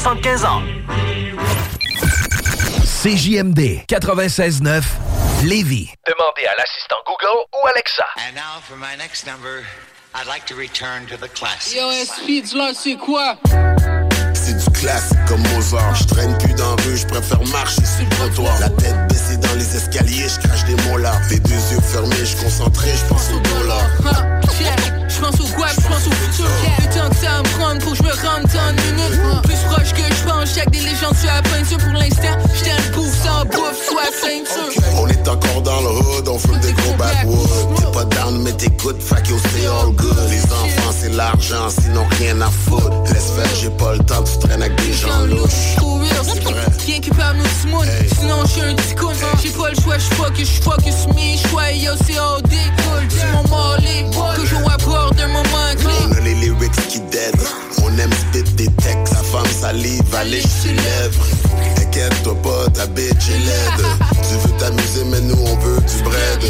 75 0.00 0.44
ans. 0.44 0.62
CJMD 2.82 3.84
96.9 3.86 4.82
Lévis. 5.44 5.88
Demandez 6.04 6.46
à 6.48 6.56
l'assistant 6.58 6.96
Google 7.06 7.46
ou 7.54 7.66
Alexa. 7.68 8.04
And 8.16 8.34
now 8.34 8.60
for 8.68 8.76
my 8.76 8.96
next 8.98 9.24
number, 9.24 9.62
I'd 10.12 10.26
like 10.26 10.46
to 10.46 10.56
return 10.56 11.06
to 11.06 11.16
the 11.16 11.32
classics. 11.32 11.76
Yo, 11.76 11.92
SP, 11.94 12.42
dis-leur 12.42 12.74
c'est 12.74 12.96
quoi? 12.96 13.36
C'est 14.34 14.58
du 14.58 14.70
classique 14.76 15.16
comme 15.28 15.42
Mozart. 15.54 15.94
Je 15.94 16.04
traîne 16.08 16.36
plus 16.38 16.54
dans 16.54 16.74
la 16.74 16.82
rue, 16.82 16.96
je 16.96 17.06
préfère 17.06 17.46
marcher 17.52 17.84
sur 17.84 18.02
le 18.02 18.10
trottoir. 18.16 18.58
La 18.58 18.70
tête 18.70 18.96
baissée 19.08 19.36
dans 19.36 19.54
les 19.54 19.76
escaliers, 19.76 20.26
je 20.28 20.40
crache 20.40 20.64
des 20.64 20.74
mots 20.88 20.98
là. 20.98 21.12
Les 21.30 21.38
deux 21.38 21.54
yeux 21.70 21.80
fermés, 21.80 22.24
je 22.24 22.36
concentré, 22.42 22.90
je 22.90 23.04
pense 23.06 23.30
au 23.30 23.38
dollar. 23.38 23.88
Je 25.08 25.20
pense 25.20 25.40
au 25.40 25.54
quoi, 25.54 25.68
je 25.68 25.86
pense 25.86 26.06
au 26.08 26.10
futur. 26.10 26.50
Que 27.24 27.30
ça 27.30 27.36
va 27.36 27.42
me 27.42 27.58
prendre 27.58 27.80
pour 27.80 27.92
que 27.92 27.98
je 27.98 28.02
me 28.02 28.10
rende 28.10 28.42
dans 28.42 28.70
une 28.70 28.96
minute. 28.96 29.42
Plus 29.44 29.56
proche 29.70 29.92
que 29.92 30.14
je 30.14 30.28
pense, 30.28 30.54
chaque 30.54 30.70
des 30.70 30.80
légendes 30.80 31.16
sur 31.16 31.32
la 31.32 31.40
peinture 31.42 31.78
pour 31.78 31.92
l'instant. 31.94 32.36
J'étais 32.54 32.70
un 32.70 32.94
bouffe 32.94 33.24
sans 33.24 33.44
bouffe, 33.46 33.80
soit 33.88 34.12
ceinture. 34.12 34.82
On 34.98 35.08
est 35.08 35.26
encore 35.28 35.62
dans 35.62 35.80
le 35.80 35.88
hood, 35.88 36.28
on 36.28 36.38
fume 36.38 36.60
des 36.60 36.72
gros 36.72 36.94
backwoods. 36.98 37.74
T'es 37.76 37.98
pas 37.98 38.04
down, 38.04 38.42
mais 38.42 38.52
t'écoutes, 38.52 39.00
fuck 39.02 39.26
yo, 39.28 39.36
c'est 39.38 39.66
all 39.66 39.92
good. 39.92 40.16
Les 40.28 40.42
enfants, 40.44 40.92
c'est 41.00 41.14
l'argent, 41.14 41.70
sinon 41.70 42.04
rien 42.18 42.40
à 42.42 42.50
foutre. 42.50 42.90
Laisse 43.12 43.30
faire, 43.30 43.54
j'ai 43.58 43.70
pas 43.70 43.94
le 43.94 44.00
temps, 44.00 44.22
tu 44.22 44.46
traînes 44.46 44.62
avec 44.62 44.76
des 44.84 44.92
gens 44.92 45.24
louches. 45.26 45.76
Rien 46.86 47.00
qui 47.00 47.10
parle 47.10 47.36
nous 47.38 47.44
smooth, 47.62 47.88
sinon 48.18 48.44
je 48.44 48.50
suis 48.50 48.60
un 48.60 48.74
petit 48.74 48.94
con. 48.94 49.12
J'ai 49.42 49.48
pas 49.50 49.70
le 49.70 49.80
choix, 49.80 49.96
je 49.96 50.14
focus, 50.14 50.56
je 50.56 50.60
focus 50.60 51.06
me, 51.08 51.48
choix, 51.48 51.72
yo, 51.72 51.92
c'est 52.06 52.18
all 52.18 52.42
day. 52.42 52.56
Dis 53.08 53.16
mon 53.32 53.48
Marley, 53.48 54.04
toujours 54.36 54.70
à 54.70 54.76
bord 54.78 55.14
d'un 55.14 55.28
moment 55.28 55.72
clé. 55.78 56.23
Lyrics 56.44 56.88
qui 56.88 57.00
dead. 57.00 57.34
On 57.82 57.98
aime 57.98 58.12
spit 58.12 58.42
des 58.52 58.68
textes, 58.82 59.14
sa 59.14 59.22
femme 59.22 59.46
salive, 59.46 60.02
allez, 60.14 60.42
je 60.42 60.68
suis 60.68 60.76
lèvres. 60.76 61.26
Inquiète-toi 61.80 62.34
pas, 62.42 62.70
ta 62.70 62.86
bitch 62.86 63.30
est 63.30 63.38
laide. 63.38 63.86
Tu 64.28 64.34
veux 64.46 64.56
t'amuser, 64.58 65.04
mais 65.10 65.20
nous 65.22 65.40
on 65.40 65.56
veut 65.56 65.80
du 65.80 66.02
bread. 66.02 66.40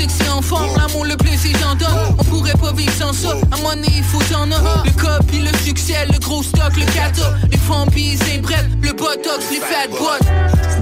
Que 0.00 0.06
c'est 0.08 0.30
en 0.30 0.40
forme, 0.40 0.74
l'amour, 0.78 1.04
le 1.04 1.14
plaisir, 1.18 1.54
j'en 1.60 1.74
donne. 1.74 2.16
On 2.18 2.24
pourrait 2.24 2.54
pas 2.54 2.72
vivre 2.72 2.92
sans 2.98 3.12
ça. 3.12 3.34
À 3.52 3.58
mon 3.58 3.74
nez, 3.76 3.88
il 3.94 4.02
faut 4.02 4.22
avoir. 4.32 4.82
Le 4.82 4.90
cop, 4.92 5.26
puis 5.26 5.40
le 5.40 5.54
succès, 5.58 6.06
le 6.10 6.18
gros 6.18 6.42
stock, 6.42 6.74
le 6.74 6.86
cato. 6.86 7.20
Les 7.50 7.58
fompies, 7.58 8.18
les 8.26 8.38
bref, 8.38 8.64
le 8.80 8.92
botox, 8.92 9.44
les 9.50 9.60
fat 9.60 9.88
boys. 9.90 10.18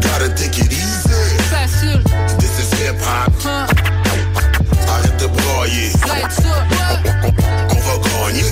Gotta 0.00 0.28
take 0.36 0.60
it 0.60 0.70
easy. 0.70 1.08
Facile. 1.50 2.00
This 2.38 2.60
is 2.60 2.70
hip 2.78 2.94
hop. 3.02 3.32
Arrête 4.86 5.16
de 5.20 5.26
broyer. 5.26 5.90
Ça 5.90 6.14
est 8.36 8.42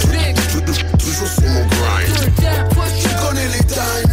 secret. 0.00 0.34
Toujours 0.98 1.28
sur 1.28 1.48
mon 1.48 1.66
grind. 1.66 2.14
Tu 3.00 3.08
connais 3.26 3.48
les 3.48 3.64
times. 3.64 4.10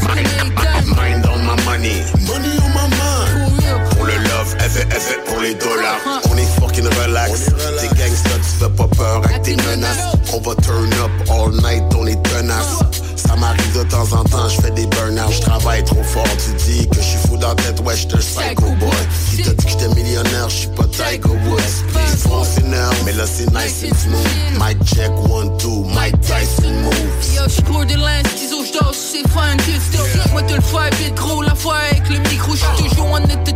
Mind 0.86 1.26
on 1.34 1.40
my 1.40 1.56
money. 1.66 2.04
Money 2.28 2.58
on 2.64 2.70
my 2.70 2.88
mind. 2.98 3.52
Pour 3.92 4.06
le 4.06 4.14
love, 4.14 4.56
effet, 4.60 4.88
effet 4.96 5.20
pour 5.26 5.40
les 5.42 5.56
dollars. 5.56 6.00
On 6.32 6.38
est 6.38 6.46
fucking 6.60 6.88
relax. 7.04 7.50
T'es 7.80 7.88
gangsta, 7.88 8.36
tu 8.38 8.52
fais 8.60 8.70
pas 8.70 8.88
peur 8.88 9.22
avec 9.24 9.42
tes 9.44 9.56
menaces. 9.56 10.16
On 10.34 10.40
va 10.40 10.56
turn 10.62 10.94
up 10.94 11.12
all 11.30 11.52
night, 11.62 11.84
on 11.98 12.08
est 12.08 12.22
tenace. 12.24 12.80
Ça 13.28 13.36
m'arrive 13.36 13.78
de 13.78 13.84
temps 13.84 14.12
en 14.14 14.24
temps, 14.24 14.50
je 14.50 14.62
fais 14.62 14.72
des 14.72 14.86
burn-out. 14.88 15.32
Je 15.32 15.42
travaille 15.42 15.84
trop 15.84 16.04
fort, 16.04 16.28
tu 16.44 16.52
dis 16.66 16.88
que 16.90 16.98
je 16.98 17.02
suis 17.02 17.20
fou 17.28 17.38
dans 17.38 17.50
la 17.50 17.56
tête, 17.56 17.80
ouais, 17.82 17.96
j'te 17.96 18.18
psycho 18.18 18.70
boy. 18.80 18.90
Qui 19.30 19.44
t'a 19.44 19.54
dit 19.54 19.66
que 19.66 19.72
j'étais 19.72 19.88
millionnaire, 19.96 20.50
je 20.50 20.56
suis 20.56 20.68
pas 20.70 20.86
Tiger 20.86 21.20
Woods. 21.26 21.62
Ils 21.96 22.18
font 22.18 22.44
finir, 22.44 22.90
mais 23.06 23.14
là 23.14 23.26
c'est 23.26 23.50
nice 23.52 23.84
and 23.86 23.96
smooth. 23.96 24.60
Mic 24.60 24.84
check, 24.86 25.12
one, 25.30 25.56
two, 25.58 25.86
Mike 25.94 26.20
Tyson 26.22 26.74
moves. 26.84 27.36
Yo, 27.36 27.44
j'suis 27.48 27.62
borderline, 27.64 28.26
ciseaux, 28.36 28.64
j'dors 28.66 28.94
sur 28.94 29.20
ces 29.20 29.30
fans, 29.30 29.58
kids, 29.66 29.98
Moi, 30.32 30.42
te 30.44 30.54
le 30.54 30.62
faire 30.62 30.90
vite, 31.00 31.16
gros, 31.16 31.42
la 31.42 31.56
fois 31.56 31.78
avec 31.92 32.10
le 32.10 32.20
micro, 32.30 32.56
j'suis 32.56 32.90
toujours 32.90 33.14
en 33.14 33.20
net 33.20 33.44
de 33.46 33.52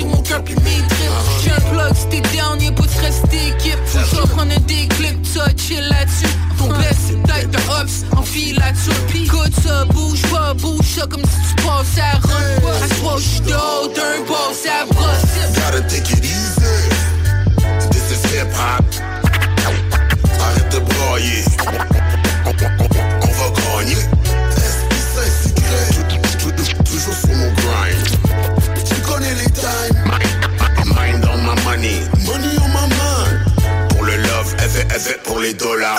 sur 0.00 0.08
mon 0.08 0.22
cœur, 0.22 0.42
trips. 0.44 0.58
J'suis 1.38 1.50
un 1.50 1.60
plug, 1.70 1.94
si 1.94 2.06
t'es 2.08 2.22
down, 2.36 2.60
y'a 2.60 2.72
de. 2.72 2.76
Faut 2.76 2.82
que 2.82 2.90
je 2.90 2.94
un 4.40 4.46
déclip, 4.66 5.24
ça, 5.26 5.46
chill 5.56 5.88
là-dessus. 5.88 6.34
Ton 6.58 6.68
best, 6.68 7.14
un 7.28 7.82
ups, 7.82 8.04
enfile 8.16 8.58
là-dessus. 8.58 8.90
Écoute 9.14 9.54
ça, 9.62 9.84
bouge 9.86 10.22
pas, 10.30 10.52
bouge 10.54 11.00
comme 11.10 11.22
si 11.22 11.28
tu 11.48 11.54
passes 11.62 11.98
à 11.98 12.18
run. 12.18 12.58
À 12.82 12.86
love, 35.00 35.08
effet, 35.08 35.10
effet 35.10 35.20
pour 35.24 35.38
les 35.40 35.54
dollars. 35.54 35.98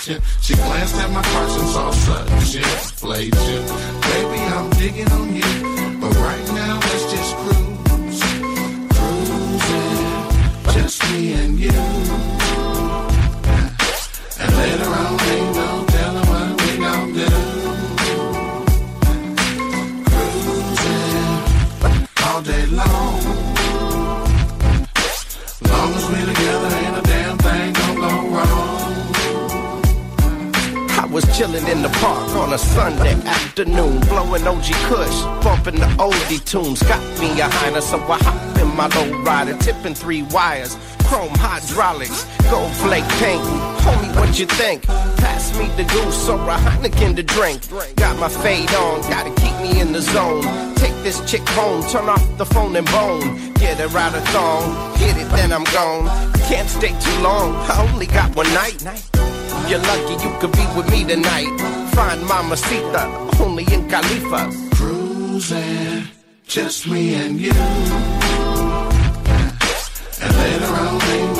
Anticipation. 0.00 0.22
She 0.40 0.54
glanced 0.54 0.96
at 0.96 1.10
my 1.10 1.22
cards 1.22 1.54
and 1.56 1.68
saw 1.68 1.90
such 1.90 2.54
inflation. 2.54 3.66
Baby, 4.00 4.40
I'm 4.40 4.70
digging 4.70 5.12
on 5.12 5.34
you. 5.34 5.39
Chilling 31.40 31.66
in 31.68 31.80
the 31.80 31.88
park 32.04 32.28
on 32.36 32.52
a 32.52 32.58
Sunday 32.58 33.14
afternoon, 33.24 33.98
blowing 34.00 34.46
OG 34.46 34.66
Kush, 34.88 35.22
bumping 35.42 35.80
the 35.80 35.86
oldie 35.96 36.44
tunes. 36.44 36.82
Got 36.82 37.00
me 37.18 37.30
a 37.40 37.48
Heiner, 37.48 37.80
so 37.80 37.96
I 37.96 38.18
hop 38.18 38.58
in 38.58 38.68
my 38.76 38.88
low 38.88 39.22
rider, 39.22 39.56
tipping 39.56 39.94
three 39.94 40.22
wires, 40.24 40.76
chrome 41.04 41.32
hydraulics, 41.36 42.26
gold 42.50 42.70
flake 42.72 43.08
paint. 43.24 43.40
Homie, 43.80 44.14
what 44.16 44.38
you 44.38 44.44
think? 44.44 44.84
Pass 44.84 45.58
me 45.58 45.68
the 45.78 45.84
goose 45.84 46.28
or 46.28 46.36
a 46.36 46.56
Heineken 46.58 47.16
to 47.16 47.22
drink. 47.22 47.62
Got 47.96 48.18
my 48.18 48.28
fade 48.28 48.70
on, 48.74 49.00
gotta 49.08 49.30
keep 49.40 49.56
me 49.62 49.80
in 49.80 49.92
the 49.92 50.02
zone. 50.02 50.42
Take 50.74 50.96
this 51.02 51.18
chick 51.24 51.48
home, 51.56 51.82
turn 51.88 52.10
off 52.10 52.36
the 52.36 52.44
phone 52.44 52.76
and 52.76 52.86
bone. 52.88 53.54
Get 53.54 53.78
her 53.78 53.98
out 53.98 54.14
of 54.14 54.24
thong, 54.28 54.94
hit 54.98 55.16
it, 55.16 55.30
then 55.30 55.52
I'm 55.52 55.64
gone. 55.72 56.04
Can't 56.50 56.68
stay 56.68 56.92
too 57.00 57.22
long, 57.22 57.56
I 57.70 57.88
only 57.90 58.08
got 58.08 58.36
one 58.36 58.52
night. 58.52 58.84
You're 59.70 59.78
lucky 59.78 60.14
you 60.24 60.36
could 60.40 60.50
be 60.50 60.66
with 60.76 60.90
me 60.90 61.04
tonight. 61.04 61.46
Find 61.94 62.20
Mamacita, 62.26 63.06
only 63.40 63.62
in 63.72 63.88
Khalifa. 63.88 64.50
Cruising, 64.74 66.08
just 66.44 66.88
me 66.88 67.14
and 67.14 67.40
you. 67.40 67.52
And 70.22 70.36
later 70.36 70.74
on, 70.74 71.39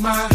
my 0.00 0.31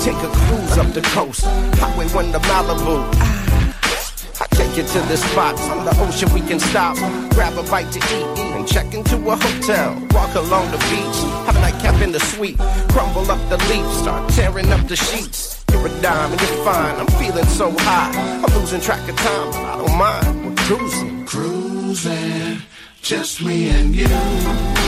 take 0.00 0.22
a 0.22 0.28
cruise 0.28 0.78
up 0.78 0.92
the 0.94 1.02
coast. 1.12 1.44
Highway 1.78 2.08
1 2.08 2.32
to 2.32 2.38
Malibu. 2.38 2.96
I 4.40 4.46
take 4.54 4.76
you 4.76 4.84
to 4.84 5.00
the 5.08 5.16
spots 5.16 5.68
on 5.68 5.84
the 5.84 5.94
ocean 6.00 6.32
we 6.32 6.40
can 6.40 6.60
stop, 6.60 6.96
grab 7.34 7.58
a 7.58 7.62
bite 7.68 7.90
to 7.92 7.98
eat, 7.98 8.38
and 8.54 8.66
check 8.66 8.94
into 8.94 9.16
a 9.16 9.36
hotel. 9.36 9.94
Walk 10.10 10.34
along 10.36 10.70
the 10.70 10.78
beach, 10.90 11.18
have 11.46 11.56
a 11.56 11.60
nightcap 11.60 12.00
in 12.00 12.12
the 12.12 12.20
suite, 12.20 12.58
crumble 12.88 13.28
up 13.30 13.42
the 13.48 13.58
leaves, 13.68 13.96
start 13.98 14.30
tearing 14.30 14.70
up 14.72 14.86
the 14.86 14.96
sheets. 14.96 15.64
You're 15.72 15.86
a 15.86 16.00
dime 16.00 16.32
and 16.32 16.40
you're 16.40 16.64
fine. 16.64 16.94
I'm 17.00 17.06
feeling 17.18 17.46
so 17.46 17.70
high, 17.78 18.12
I'm 18.42 18.54
losing 18.58 18.80
track 18.80 19.08
of 19.08 19.16
time, 19.16 19.50
but 19.50 19.64
I 19.64 19.76
don't 19.76 19.98
mind. 19.98 20.44
We're 20.44 20.56
cruising, 20.66 21.26
cruising, 21.26 22.62
just 23.02 23.42
me 23.42 23.70
and 23.70 23.94
you. 23.94 24.87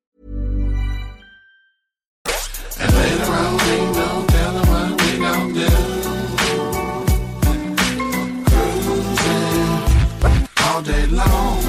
all 10.81 10.85
day 10.85 11.05
long. 11.07 11.60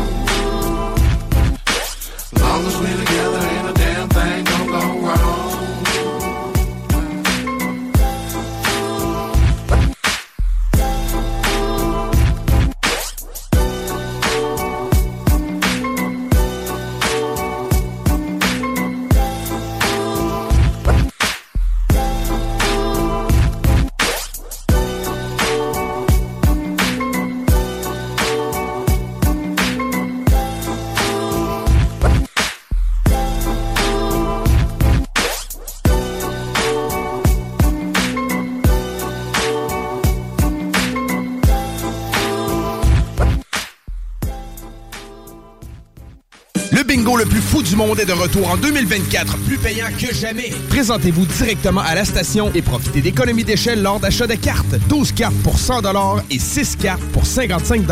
Du 47.63 47.77
monde 47.77 48.01
est 48.01 48.07
de 48.07 48.13
retour 48.13 48.51
en 48.51 48.57
2024, 48.57 49.37
plus 49.39 49.59
payant 49.59 49.87
que 49.99 50.15
jamais. 50.15 50.51
Présentez-vous 50.69 51.27
directement 51.27 51.81
à 51.81 51.95
la 51.95 52.05
station 52.05 52.51
et 52.55 52.63
profitez 52.63 53.01
d'économies 53.01 53.45
d'échelle 53.45 53.83
lors 53.83 54.01
d'achat 54.01 54.27
de 54.27 54.35
cartes. 54.35 54.75
12 54.89 55.13
cartes 55.13 55.35
pour 55.43 55.59
100 55.59 55.83
et 56.31 56.39
6 56.39 56.77
cartes 56.77 57.03
pour 57.13 57.27
55 57.27 57.83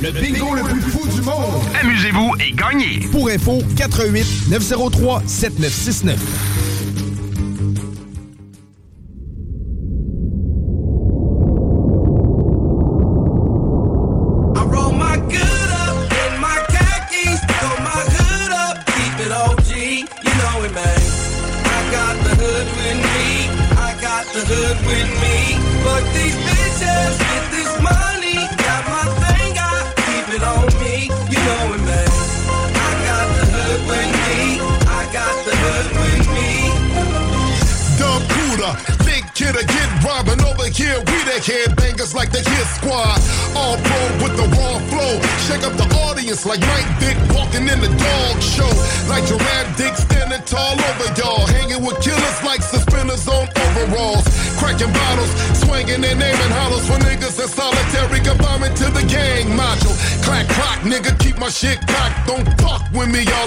Le 0.00 0.10
bingo 0.10 0.54
le 0.54 0.62
plus 0.62 0.80
fou 0.80 1.06
du 1.08 1.20
monde. 1.20 1.62
Amusez-vous 1.80 2.32
et 2.40 2.52
gagnez. 2.52 3.08
Pour 3.10 3.28
info, 3.28 3.62
88 3.76 4.48
903 4.50 5.22
7969. 5.26 6.61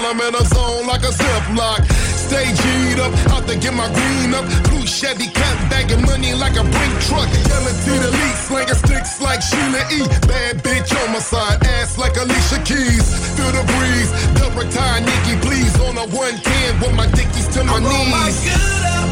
I'm 0.06 0.20
in 0.20 0.36
a 0.36 0.44
zone 0.54 0.86
like 0.86 1.02
a 1.02 1.10
zip 1.10 1.44
lock. 1.58 1.82
Stay 2.14 2.46
G'd 2.54 3.00
up, 3.00 3.10
out 3.34 3.48
to 3.48 3.58
get 3.58 3.74
my 3.74 3.90
green 3.90 4.34
up. 4.34 4.46
Blue 4.70 4.86
Chevy 4.86 5.26
cat 5.26 5.56
bagging 5.68 6.02
money 6.06 6.32
like 6.32 6.54
a 6.54 6.62
brink 6.62 6.94
truck. 7.10 7.26
Yelling 7.50 7.74
T 7.82 7.90
the 7.98 8.10
lead, 8.14 8.36
slinging 8.38 8.78
sticks 8.86 9.20
like 9.20 9.42
Sheila 9.42 9.82
E. 9.90 10.06
Bad 10.30 10.62
bitch 10.62 10.94
on 11.02 11.12
my 11.12 11.18
side, 11.18 11.58
ass 11.66 11.98
like 11.98 12.16
Alicia 12.16 12.62
Keys. 12.62 13.02
Feel 13.34 13.50
the 13.50 13.66
breeze, 13.66 14.10
double 14.38 14.70
tie, 14.70 15.00
Nikki, 15.02 15.34
please. 15.42 15.74
On 15.82 15.98
a 15.98 16.06
110 16.06 16.78
with 16.78 16.94
my 16.94 17.06
dickies 17.10 17.48
to 17.54 17.64
my 17.64 17.74
I'm 17.74 17.84
on 17.84 18.08
my 18.08 18.26
knees. 18.26 18.44
good 18.46 18.86
up 18.86 19.05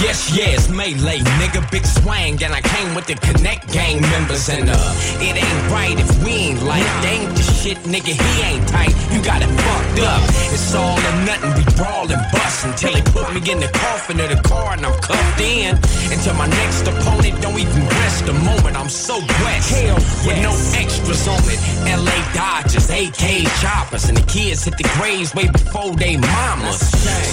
yes, 0.00 0.34
yes, 0.34 0.68
melee, 0.68 1.20
nigga, 1.40 1.60
big 1.70 1.84
swang, 1.84 2.42
and 2.42 2.52
I 2.52 2.60
came 2.60 2.94
with 2.94 3.06
the 3.06 3.14
Connect 3.14 3.70
gang 3.72 4.00
members, 4.00 4.48
and 4.48 4.68
uh, 4.68 4.94
it 5.20 5.36
ain't 5.36 5.62
right 5.70 5.98
if 5.98 6.24
we 6.24 6.32
ain't 6.32 6.62
like, 6.62 6.86
ain't 7.04 7.36
the 7.36 7.42
shit, 7.42 7.78
nigga, 7.84 8.14
he 8.16 8.32
ain't 8.42 8.66
tight, 8.68 8.94
you 9.12 9.22
got 9.22 9.42
it 9.42 9.48
fucked 9.48 10.00
up, 10.00 10.22
it's 10.52 10.74
all 10.74 10.98
or 10.98 11.16
nothing, 11.28 11.52
we 11.54 11.64
brawl 11.76 12.10
and 12.10 12.24
bust 12.32 12.64
until 12.64 12.92
they 12.92 13.02
put 13.12 13.28
me 13.34 13.40
in 13.50 13.60
the 13.60 13.70
coffin 13.74 14.20
of 14.20 14.28
the 14.28 14.40
car 14.48 14.72
and 14.72 14.84
I'm 14.86 14.98
cuffed 15.00 15.40
in, 15.40 15.76
until 16.12 16.34
my 16.34 16.48
next 16.48 16.86
opponent 16.86 17.40
don't 17.42 17.58
even 17.58 17.86
rest 18.00 18.28
a 18.28 18.32
moment, 18.32 18.76
I'm 18.76 18.88
so 18.88 19.20
blessed, 19.20 19.70
hell, 19.74 20.00
with 20.24 20.40
no 20.40 20.52
extras 20.80 21.28
on 21.28 21.40
it, 21.44 21.60
LA 21.84 22.16
Dodgers, 22.32 22.88
AK 22.90 23.46
choppers, 23.60 24.08
and 24.08 24.16
the 24.16 24.26
kids 24.26 24.64
hit 24.64 24.76
the 24.76 24.88
graves 24.96 25.34
way 25.34 25.48
before 25.48 25.94
they 25.96 26.16
mamas, 26.16 26.80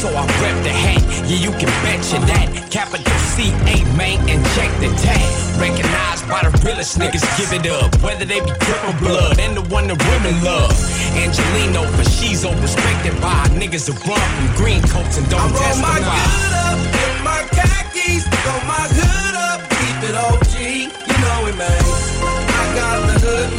so 0.01 0.09
I 0.09 0.25
rep 0.41 0.63
the 0.63 0.73
hat, 0.73 1.03
yeah, 1.29 1.37
you 1.37 1.51
can 1.51 1.71
betcha 1.83 2.19
that. 2.27 2.56
Capital 2.77 3.17
C, 3.33 3.49
A, 3.73 3.81
man, 3.97 4.21
and 4.29 4.37
check 4.53 4.69
the 4.77 4.85
tag. 5.01 5.25
Recognized 5.57 6.29
by 6.29 6.45
the 6.45 6.53
realest 6.61 6.99
niggas, 6.99 7.25
give 7.33 7.49
it 7.49 7.65
up. 7.65 7.89
Whether 8.05 8.23
they 8.23 8.39
be 8.39 8.53
triple 8.61 8.93
blood 9.01 9.39
and 9.39 9.57
the 9.57 9.65
one 9.73 9.87
the 9.87 9.97
women 9.97 10.43
love. 10.45 10.77
Angelino, 11.17 11.89
but 11.97 12.05
she's 12.05 12.45
all 12.45 12.53
respected 12.61 13.19
by 13.19 13.49
niggas 13.57 13.89
who 13.89 13.97
run 14.05 14.21
from 14.21 14.47
green 14.61 14.81
coats 14.93 15.17
and 15.17 15.25
don't 15.27 15.41
I 15.41 15.57
roll 15.57 15.77
my 15.81 15.97
good 15.97 16.53
up 16.69 16.77
in 17.01 17.13
my 17.25 17.41
khakis, 17.49 18.29
throw 18.45 18.61
my 18.69 18.85
hood 18.93 19.35
up, 19.49 19.59
keep 19.73 19.97
it 20.05 20.13
OG, 20.13 20.53
you 20.61 21.17
know 21.17 21.49
it, 21.49 21.57
man. 21.57 21.81
I 21.81 22.61
got 22.77 22.97
the 23.09 23.17
hood 23.25 23.56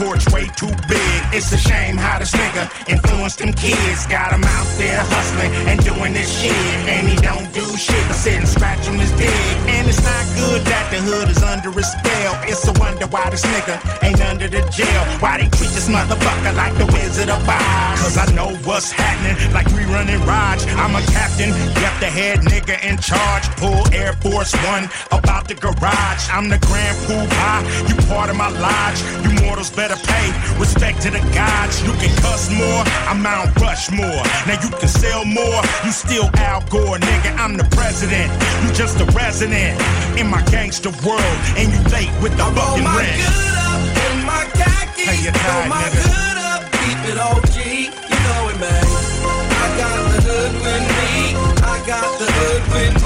porch, 0.00 0.26
way 0.32 0.46
too 0.56 0.74
big. 0.88 1.19
It's 1.32 1.52
a 1.52 1.58
shame 1.58 1.96
how 1.96 2.18
this 2.18 2.32
nigga 2.32 2.66
influenced 2.90 3.38
them 3.38 3.52
kids. 3.52 4.04
Got 4.06 4.32
him 4.32 4.42
out 4.42 4.66
there 4.82 4.98
hustling 4.98 5.52
and 5.70 5.78
doing 5.84 6.12
this 6.12 6.26
shit. 6.26 6.50
And 6.90 7.06
he 7.06 7.14
don't 7.22 7.46
do 7.54 7.62
shit 7.78 8.02
but 8.08 8.18
sit 8.18 8.34
and 8.34 8.48
scratch 8.48 8.88
on 8.88 8.98
his 8.98 9.12
dick. 9.12 9.30
And 9.70 9.86
it's 9.86 10.02
not 10.02 10.26
good 10.34 10.66
that 10.66 10.90
the 10.90 10.98
hood 10.98 11.30
is 11.30 11.40
under 11.42 11.70
a 11.70 11.84
spell. 11.86 12.34
It's 12.50 12.66
a 12.66 12.74
wonder 12.82 13.06
why 13.06 13.30
this 13.30 13.46
nigga 13.46 13.78
ain't 14.02 14.20
under 14.26 14.48
the 14.48 14.66
jail. 14.74 15.02
Why 15.22 15.38
they 15.38 15.46
treat 15.54 15.70
this 15.70 15.88
motherfucker 15.88 16.50
like 16.58 16.74
the 16.74 16.86
Wizard 16.90 17.30
of 17.30 17.46
Oz. 17.46 18.02
Cause 18.02 18.18
I 18.18 18.26
know 18.34 18.50
what's 18.66 18.90
happening, 18.90 19.38
like 19.54 19.70
we 19.70 19.86
running 19.86 20.18
Raj. 20.26 20.66
I'm 20.82 20.98
a 20.98 21.02
captain, 21.14 21.54
yep, 21.78 21.94
the 22.02 22.10
head 22.10 22.40
nigga 22.42 22.74
in 22.82 22.98
charge. 22.98 23.46
Pull 23.54 23.86
Air 23.94 24.14
Force 24.18 24.50
One 24.66 24.90
about 25.14 25.46
the 25.46 25.54
garage. 25.54 26.26
I'm 26.34 26.50
the 26.50 26.58
Grand 26.66 26.96
Poobah, 27.06 27.62
you 27.86 27.94
part 28.10 28.30
of 28.30 28.36
my 28.36 28.50
lodge. 28.50 28.98
You 29.22 29.30
mortals 29.46 29.70
better 29.70 29.94
pay 29.94 30.26
respect 30.58 31.02
to 31.02 31.10
the 31.10 31.19
You 31.24 31.92
can 31.96 32.14
cuss 32.20 32.50
more, 32.50 32.82
I'm 33.08 33.22
Mount 33.22 33.54
Rushmore. 33.56 34.22
Now 34.46 34.58
you 34.62 34.70
can 34.70 34.88
sell 34.88 35.24
more, 35.24 35.60
you 35.84 35.92
still 35.92 36.28
Al 36.34 36.60
Gore, 36.68 36.98
nigga. 36.98 37.36
I'm 37.38 37.56
the 37.56 37.64
president, 37.76 38.30
you 38.62 38.72
just 38.74 39.00
a 39.00 39.04
resident 39.16 39.80
in 40.18 40.26
my 40.28 40.42
gangster 40.50 40.90
world, 41.06 41.38
and 41.56 41.72
you 41.72 41.80
late 41.94 42.10
with 42.22 42.36
the 42.36 42.44
Roll 42.44 42.54
fucking 42.76 42.84
my 42.84 42.96
rent. 42.96 43.16
good 43.16 43.56
up 43.64 43.80
in 44.10 44.24
my 44.26 44.44
khakis, 44.58 45.08
Hey, 45.08 45.24
you 45.24 45.30
tired, 45.32 45.68
my 45.68 45.82
nigga. 45.82 46.04
hood 46.04 46.38
up, 46.52 46.62
keep 46.82 47.00
it 47.10 47.18
OG, 47.18 47.56
you 48.10 48.18
know 48.26 48.48
it, 48.50 48.58
man. 48.60 48.84
I 49.62 49.66
got 49.80 49.96
the 50.10 50.18
hood 50.26 50.52
with 50.60 50.84
me, 50.98 51.12
I 51.64 51.76
got 51.86 52.18
the 52.18 52.26
hood 52.26 52.62
with 52.74 52.94
me. 52.94 52.99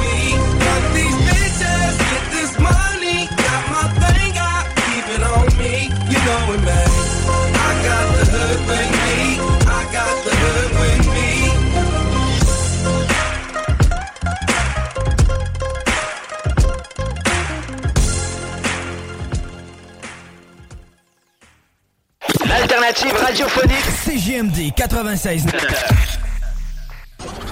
L'alternative 23.04 23.26
radiophonique 23.26 23.84
CGMD 24.06 24.74
96. 24.74 25.44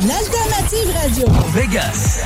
L'alternative 0.01 0.93
radio. 0.95 1.27
Vegas. 1.53 2.20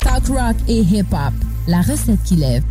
Talk 0.00 0.26
rock 0.26 0.56
et 0.66 0.80
hip-hop. 0.80 1.32
La 1.68 1.82
recette 1.82 2.22
qui 2.24 2.34
lève. 2.36 2.64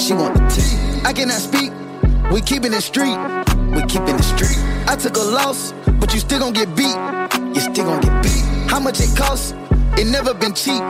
She 0.00 0.14
want 0.14 0.34
the 0.34 0.46
tea. 0.48 1.00
I 1.04 1.12
cannot 1.12 1.40
speak, 1.40 1.72
we 2.32 2.40
keeping 2.40 2.72
it 2.72 2.82
street, 2.82 3.16
we 3.74 3.82
keeping 3.86 4.14
it 4.14 4.22
street. 4.22 4.58
I 4.86 4.96
took 4.96 5.16
a 5.16 5.20
loss, 5.20 5.72
but 6.00 6.14
you 6.14 6.20
still 6.20 6.38
gon' 6.38 6.52
get 6.52 6.74
beat, 6.76 6.96
you 7.54 7.60
still 7.60 7.84
gon' 7.84 8.00
get 8.00 8.22
beat. 8.22 8.44
How 8.70 8.80
much 8.80 9.00
it 9.00 9.16
costs? 9.16 9.54
It 9.96 10.06
never 10.06 10.34
been 10.34 10.54
cheap, 10.54 10.82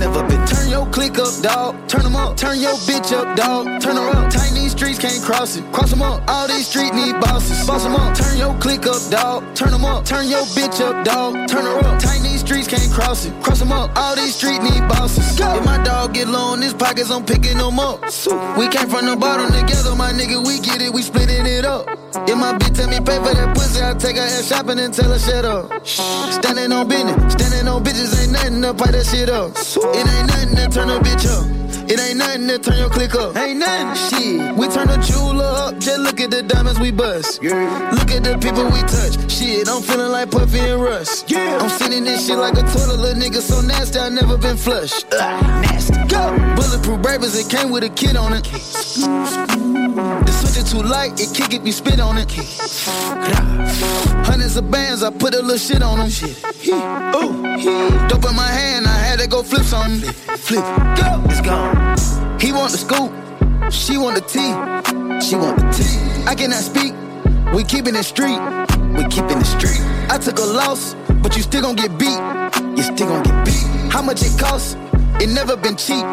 never 0.00 0.22
been. 0.26 0.40
Turn 0.46 0.68
your 0.68 0.86
click 0.86 1.18
up, 1.18 1.34
dog. 1.42 1.76
Turn 1.86 2.04
'em 2.06 2.16
up. 2.16 2.36
Turn 2.36 2.58
your 2.58 2.76
bitch 2.88 3.12
up, 3.12 3.36
dog. 3.36 3.66
Turn 3.82 3.96
her 3.96 4.08
up. 4.16 4.30
Tight 4.30 4.52
these 4.54 4.72
streets 4.72 4.98
can't 4.98 5.22
cross 5.22 5.56
it. 5.56 5.64
Cross 5.72 5.92
'em 5.92 6.02
up. 6.02 6.22
All 6.26 6.48
these 6.48 6.66
streets 6.66 6.94
need 6.94 7.20
bosses. 7.20 7.66
Boss 7.66 7.84
'em 7.84 7.94
up. 7.94 8.14
Turn 8.16 8.36
your 8.38 8.54
click 8.64 8.86
up, 8.86 9.02
dog. 9.10 9.44
Turn 9.54 9.72
'em 9.74 9.84
up. 9.84 10.04
Turn 10.04 10.26
your 10.28 10.44
bitch 10.56 10.80
up, 10.80 11.04
dog. 11.04 11.34
Turn 11.52 11.64
her 11.70 11.78
up. 11.86 11.98
Tight 12.00 12.22
these 12.22 12.40
streets 12.40 12.66
can't 12.66 12.90
cross 12.96 13.26
it. 13.26 13.32
Cross 13.42 13.60
'em 13.60 13.72
up. 13.72 13.90
All 13.96 14.16
these 14.16 14.34
streets 14.34 14.62
need 14.68 14.82
bosses. 14.88 15.36
Go. 15.38 15.48
If 15.58 15.64
my 15.64 15.78
dog 15.78 16.14
get 16.14 16.28
low 16.28 16.54
in 16.54 16.62
his 16.62 16.72
pockets, 16.72 17.10
I'm 17.10 17.24
picking 17.24 17.58
them 17.58 17.78
up. 17.78 17.98
We 18.56 18.68
came 18.68 18.88
from 18.88 19.04
the 19.06 19.16
bottom 19.16 19.52
together, 19.52 19.94
my 19.94 20.12
nigga. 20.12 20.38
We 20.48 20.58
get 20.58 20.80
it. 20.80 20.92
We 20.92 21.02
splitting 21.02 21.46
it 21.46 21.64
up. 21.66 21.84
If 22.26 22.36
my 22.36 22.52
bitch 22.58 22.74
tell 22.78 22.88
me 22.88 23.00
pay 23.00 23.18
for 23.24 23.34
that 23.34 23.54
pussy, 23.54 23.82
I 23.82 23.94
take 23.94 24.16
her 24.16 24.24
ass 24.24 24.48
shopping 24.48 24.78
and 24.80 24.92
tell 24.92 25.10
her 25.12 25.18
shut 25.18 25.44
up. 25.44 25.64
Standing 25.86 26.72
on 26.72 26.88
business, 26.88 27.32
standing 27.34 27.68
on 27.68 27.84
bitches 27.84 28.12
ain't 28.20 28.32
nothing 28.32 28.62
to 28.62 28.74
pipe 28.74 28.92
that 28.92 29.06
shit 29.06 29.28
up. 29.28 29.56
It 29.94 30.06
ain't 30.06 30.26
nothing 30.28 30.56
to 30.56 30.68
turn 30.68 30.90
a 30.90 30.98
bitch 31.00 31.26
up. 31.26 31.60
It 31.90 31.98
ain't 31.98 32.18
nothing 32.18 32.46
to 32.46 32.58
turn 32.58 32.78
your 32.78 32.88
click 32.88 33.14
up. 33.16 33.36
Ain't 33.36 33.58
nothing. 33.58 34.18
Shit. 34.20 34.54
We 34.54 34.68
turn 34.68 34.86
the 34.86 34.98
jeweler 34.98 35.44
up. 35.44 35.78
Just 35.78 35.98
look 35.98 36.20
at 36.20 36.30
the 36.30 36.42
diamonds 36.42 36.78
we 36.78 36.92
bust. 36.92 37.42
Yeah. 37.42 37.90
Look 37.92 38.10
at 38.12 38.22
the 38.22 38.38
people 38.38 38.64
we 38.66 38.80
touch. 38.82 39.30
Shit, 39.30 39.68
I'm 39.68 39.82
feeling 39.82 40.12
like 40.12 40.30
Puffy 40.30 40.60
and 40.60 40.80
Russ. 40.80 41.24
Yeah. 41.26 41.58
I'm 41.60 41.68
sitting 41.70 42.04
this 42.04 42.28
shit 42.28 42.38
like 42.38 42.54
a 42.54 42.62
toilet, 42.62 43.00
little 43.00 43.20
nigga 43.20 43.40
so 43.40 43.60
nasty, 43.60 43.98
I 43.98 44.08
never 44.08 44.36
been 44.36 44.56
flushed. 44.56 45.06
Ugh, 45.12 45.42
nasty. 45.62 45.94
Go. 46.06 46.36
Bulletproof 46.54 47.02
bravers, 47.02 47.34
it 47.36 47.50
came 47.50 47.70
with 47.70 47.82
a 47.82 47.88
kid 47.90 48.14
on 48.14 48.34
it. 48.34 49.79
The 50.30 50.36
switch 50.46 50.58
is 50.62 50.70
too 50.70 50.82
light, 50.82 51.18
it 51.18 51.34
kick 51.34 51.54
if 51.54 51.66
you 51.66 51.72
spit 51.72 51.98
on 51.98 52.16
it. 52.16 52.30
Hundreds 54.24 54.56
of 54.56 54.70
bands, 54.70 55.02
I 55.02 55.10
put 55.10 55.34
a 55.34 55.42
little 55.42 55.58
shit 55.58 55.82
on 55.82 55.98
them. 55.98 56.06
Ooh, 56.06 57.56
he 57.58 57.72
dope 58.06 58.24
in 58.30 58.36
my 58.36 58.46
hand, 58.46 58.86
I 58.86 58.96
had 58.96 59.18
to 59.18 59.26
go 59.26 59.42
flip 59.42 59.62
something. 59.62 60.12
Flip, 60.38 60.64
go, 60.94 61.20
it's 61.26 61.40
gone. 61.40 61.74
He 62.38 62.52
want 62.52 62.70
the 62.70 62.78
scoop, 62.78 63.10
she 63.72 63.98
want 63.98 64.14
the 64.14 64.22
tea, 64.22 64.54
she 65.20 65.34
want 65.34 65.58
the 65.58 65.66
tea. 65.72 65.98
I 66.28 66.36
cannot 66.36 66.62
speak, 66.62 66.94
we 67.52 67.64
keeping 67.64 67.96
it 67.96 68.04
street, 68.04 68.38
we 68.94 69.02
keeping 69.08 69.38
it 69.38 69.46
street. 69.46 69.80
I 70.10 70.18
took 70.18 70.38
a 70.38 70.46
loss, 70.46 70.94
but 71.24 71.34
you 71.36 71.42
still 71.42 71.62
gon' 71.62 71.74
get 71.74 71.98
beat, 71.98 72.20
you 72.76 72.84
still 72.84 73.08
gon' 73.08 73.24
get 73.24 73.44
beat. 73.44 73.66
How 73.90 74.00
much 74.00 74.22
it 74.22 74.38
cost? 74.38 74.78
It 75.20 75.28
never 75.30 75.56
been 75.56 75.74
cheap. 75.76 76.06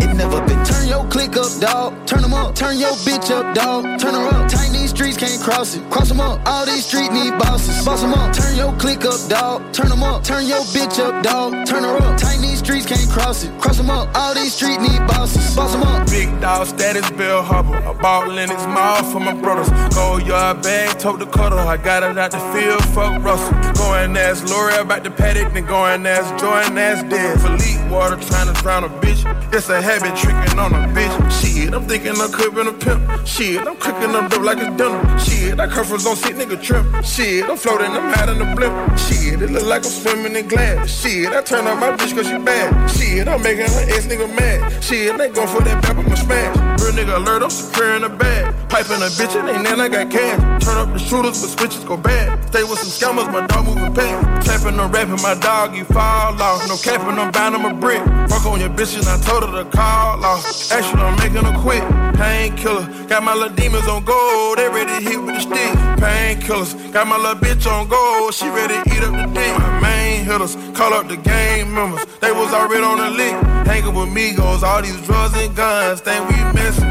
It 0.00 0.14
never 0.14 0.40
been. 0.46 0.64
Turn 0.64 0.88
your 0.88 1.04
click 1.08 1.36
up, 1.36 1.52
dog. 1.60 2.06
Turn 2.06 2.22
them 2.22 2.34
up. 2.34 2.54
Turn 2.54 2.78
your 2.78 2.92
bitch 3.06 3.30
up, 3.30 3.54
dog. 3.54 3.84
Turn 3.98 4.14
her 4.14 4.28
up. 4.28 4.48
Tight 4.48 4.70
these 4.72 4.90
streets 4.90 5.16
can't 5.16 5.40
cross 5.42 5.74
it. 5.74 5.88
Cross 5.90 6.08
them 6.08 6.20
up. 6.20 6.40
All 6.46 6.66
these 6.66 6.86
streets 6.86 7.10
need 7.10 7.38
bosses. 7.38 7.84
Boss 7.84 8.02
them 8.02 8.14
up. 8.14 8.32
Turn 8.34 8.56
your 8.56 8.72
click 8.74 9.04
up, 9.04 9.20
dog. 9.28 9.72
Turn 9.72 9.88
them 9.88 10.02
up. 10.02 10.24
Turn 10.24 10.46
your 10.46 10.62
bitch 10.74 10.98
up, 10.98 11.22
dog. 11.22 11.52
Turn 11.66 11.84
her 11.84 11.96
up. 11.96 12.18
Tight 12.18 12.40
these 12.40 12.58
streets 12.58 12.86
can't 12.86 13.08
cross 13.10 13.44
it. 13.44 13.60
Cross 13.60 13.78
them 13.78 13.90
up. 13.90 14.08
All 14.16 14.34
these 14.34 14.54
streets 14.54 14.78
need 14.78 14.98
bosses. 15.06 15.54
Boss 15.54 15.72
them 15.72 15.82
up. 15.82 16.08
Big 16.08 16.28
dog 16.40 16.66
status, 16.66 17.10
Bill. 17.10 17.40
A 17.40 17.94
ball 17.94 18.36
in 18.38 18.50
his 18.50 18.66
mouth 18.66 19.10
for 19.12 19.20
my 19.20 19.34
brothers. 19.34 19.68
Go 19.94 20.18
yard 20.18 20.62
bag, 20.62 20.98
tote 20.98 21.18
the 21.18 21.26
cutter. 21.26 21.56
I 21.56 21.76
got 21.76 22.02
it 22.02 22.18
out 22.18 22.30
the 22.30 22.38
field, 22.52 22.84
fuck 22.94 23.22
Russell. 23.22 23.52
Go 23.74 23.94
and 23.94 24.16
ask 24.16 24.48
Lori 24.48 24.74
about 24.76 25.04
the 25.04 25.10
paddock, 25.10 25.52
then 25.52 25.66
go 25.66 25.86
and 25.86 26.06
ask 26.06 26.28
Joy 26.40 26.62
and 26.66 26.78
ask 26.78 27.06
Dead. 27.08 27.40
Philippe 27.40 27.90
water 27.90 28.16
trying 28.16 28.52
to 28.52 28.62
drown 28.62 28.84
a 28.84 28.88
bitch. 28.88 29.24
It's 29.52 29.68
a 29.68 29.80
habit 29.98 30.16
tricking 30.16 30.58
on 30.58 30.72
a 30.72 30.86
bitch. 30.94 31.14
Shit, 31.40 31.74
I'm 31.74 31.86
thinking 31.86 32.12
I 32.12 32.28
could 32.28 32.54
been 32.54 32.68
a 32.68 32.72
pimp. 32.72 33.26
Shit, 33.26 33.66
I'm 33.66 33.76
cooking 33.76 34.14
up 34.14 34.30
dope 34.30 34.42
like 34.42 34.58
it's 34.58 34.76
dinner. 34.76 35.18
Shit, 35.18 35.58
I 35.58 35.66
come 35.66 35.84
from 35.84 35.98
zone 35.98 36.16
sick 36.16 36.36
nigga 36.36 36.60
trip. 36.62 36.84
Shit, 37.04 37.48
I'm 37.48 37.56
floating, 37.56 37.90
I'm 37.90 38.14
out 38.14 38.28
in 38.28 38.38
the 38.38 38.54
blimp. 38.54 38.98
Shit, 38.98 39.42
it 39.42 39.50
look 39.50 39.64
like 39.64 39.84
I'm 39.84 39.90
swimming 39.90 40.36
in 40.36 40.48
glass. 40.48 40.88
Shit, 40.88 41.28
I 41.28 41.42
turn 41.42 41.66
on 41.66 41.80
my 41.80 41.90
bitch 41.96 42.14
cause 42.14 42.28
she 42.28 42.38
bad. 42.38 42.90
Shit, 42.90 43.28
I'm 43.28 43.42
making 43.42 43.66
her 43.66 43.84
ex 43.94 44.06
nigga 44.06 44.28
mad. 44.34 44.82
Shit, 44.82 45.16
they 45.18 45.28
go 45.30 45.46
for 45.46 45.62
that 45.62 45.82
back, 45.82 45.96
I'ma 45.96 46.14
smash. 46.14 46.56
Real 46.82 46.92
nigga 46.92 47.16
alert, 47.16 47.42
I'm 47.42 47.50
securing 47.50 48.02
the 48.02 48.08
bag. 48.08 48.54
Piping 48.68 49.02
a 49.02 49.10
bitch, 49.18 49.34
and 49.34 49.66
then 49.66 49.80
I 49.80 49.88
got 49.88 50.10
cash. 50.10 50.64
Turn 50.64 50.78
up 50.78 50.92
the 50.92 50.98
shooters, 50.98 51.40
but 51.40 51.50
switches 51.50 51.84
go 51.84 51.96
bad. 51.96 52.44
Stay 52.48 52.62
with 52.62 52.78
some 52.78 52.92
scammers, 52.94 53.30
my 53.32 53.46
dog 53.46 53.66
moving 53.66 53.94
past. 53.94 54.46
Tapping 54.46 54.78
and 54.78 54.92
rapping, 54.92 55.22
my 55.22 55.34
dog, 55.34 55.74
you 55.74 55.84
fall 55.84 56.40
off. 56.40 56.68
No 56.68 56.76
capping, 56.76 57.18
I'm 57.18 57.32
bound, 57.32 57.56
I'm 57.56 57.64
a 57.64 57.74
brick. 57.74 58.02
Fuck 58.28 58.46
on 58.46 58.60
your 58.60 58.70
bitch, 58.70 58.96
and 58.98 59.08
I 59.08 59.18
told 59.20 59.42
her 59.44 59.64
to 59.64 59.70
call 59.78 60.24
off. 60.24 60.72
Action, 60.72 60.98
I'm 60.98 61.14
making 61.22 61.44
her 61.48 61.58
quit. 61.62 61.84
Painkiller, 62.18 62.84
got 63.06 63.22
my 63.22 63.34
little 63.34 63.54
demons 63.54 63.86
on 63.86 64.04
gold. 64.04 64.58
They 64.58 64.68
ready 64.68 64.92
to 64.98 65.00
hit 65.08 65.20
with 65.22 65.34
the 65.38 65.42
stick. 65.48 65.72
Painkillers, 66.02 66.72
got 66.92 67.06
my 67.06 67.16
little 67.16 67.40
bitch 67.44 67.64
on 67.70 67.88
gold. 67.88 68.34
She 68.34 68.48
ready 68.48 68.74
to 68.74 68.84
eat 68.94 69.02
up 69.06 69.14
the 69.20 69.26
dick. 69.38 69.52
My 69.58 69.80
main 69.80 70.24
hitters, 70.24 70.54
call 70.76 70.92
up 70.92 71.06
the 71.08 71.16
gang 71.16 71.72
members. 71.72 72.04
They 72.22 72.32
was 72.32 72.52
already 72.52 72.82
on 72.82 72.98
the 72.98 73.10
lick. 73.20 73.36
Hanging 73.70 73.94
with 73.94 74.10
Migos, 74.16 74.62
all 74.62 74.82
these 74.82 75.00
drugs 75.06 75.34
and 75.36 75.54
guns. 75.54 76.00
Think 76.00 76.28
we 76.28 76.36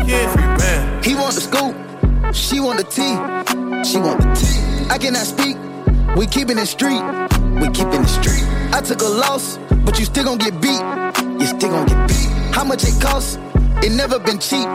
yeah, 0.08 0.26
free 0.34 0.52
man. 0.62 1.04
He 1.04 1.14
want 1.16 1.36
the 1.36 1.42
scoop, 1.42 1.76
she 2.34 2.60
want 2.60 2.78
the 2.80 2.88
tea, 2.96 3.16
she 3.84 3.98
want 4.00 4.20
the 4.22 4.30
tea. 4.40 4.88
I 4.90 4.98
cannot 4.98 5.28
speak, 5.34 5.58
we 6.18 6.26
keeping 6.26 6.58
it 6.58 6.66
street, 6.66 7.02
we 7.62 7.70
keeping 7.70 8.02
it 8.02 8.08
street. 8.08 8.44
I 8.74 8.82
took 8.82 9.02
a 9.02 9.08
loss, 9.08 9.58
but 9.86 10.00
you 10.00 10.06
still 10.06 10.26
gon' 10.26 10.40
get 10.40 10.60
beat, 10.60 10.82
you 11.40 11.46
still 11.46 11.70
gon' 11.70 11.86
get 11.86 12.08
beat. 12.08 12.28
How 12.52 12.64
much 12.64 12.84
it 12.84 13.00
costs? 13.00 13.38
It 13.84 13.92
never 13.92 14.18
been 14.18 14.40
cheap, 14.40 14.68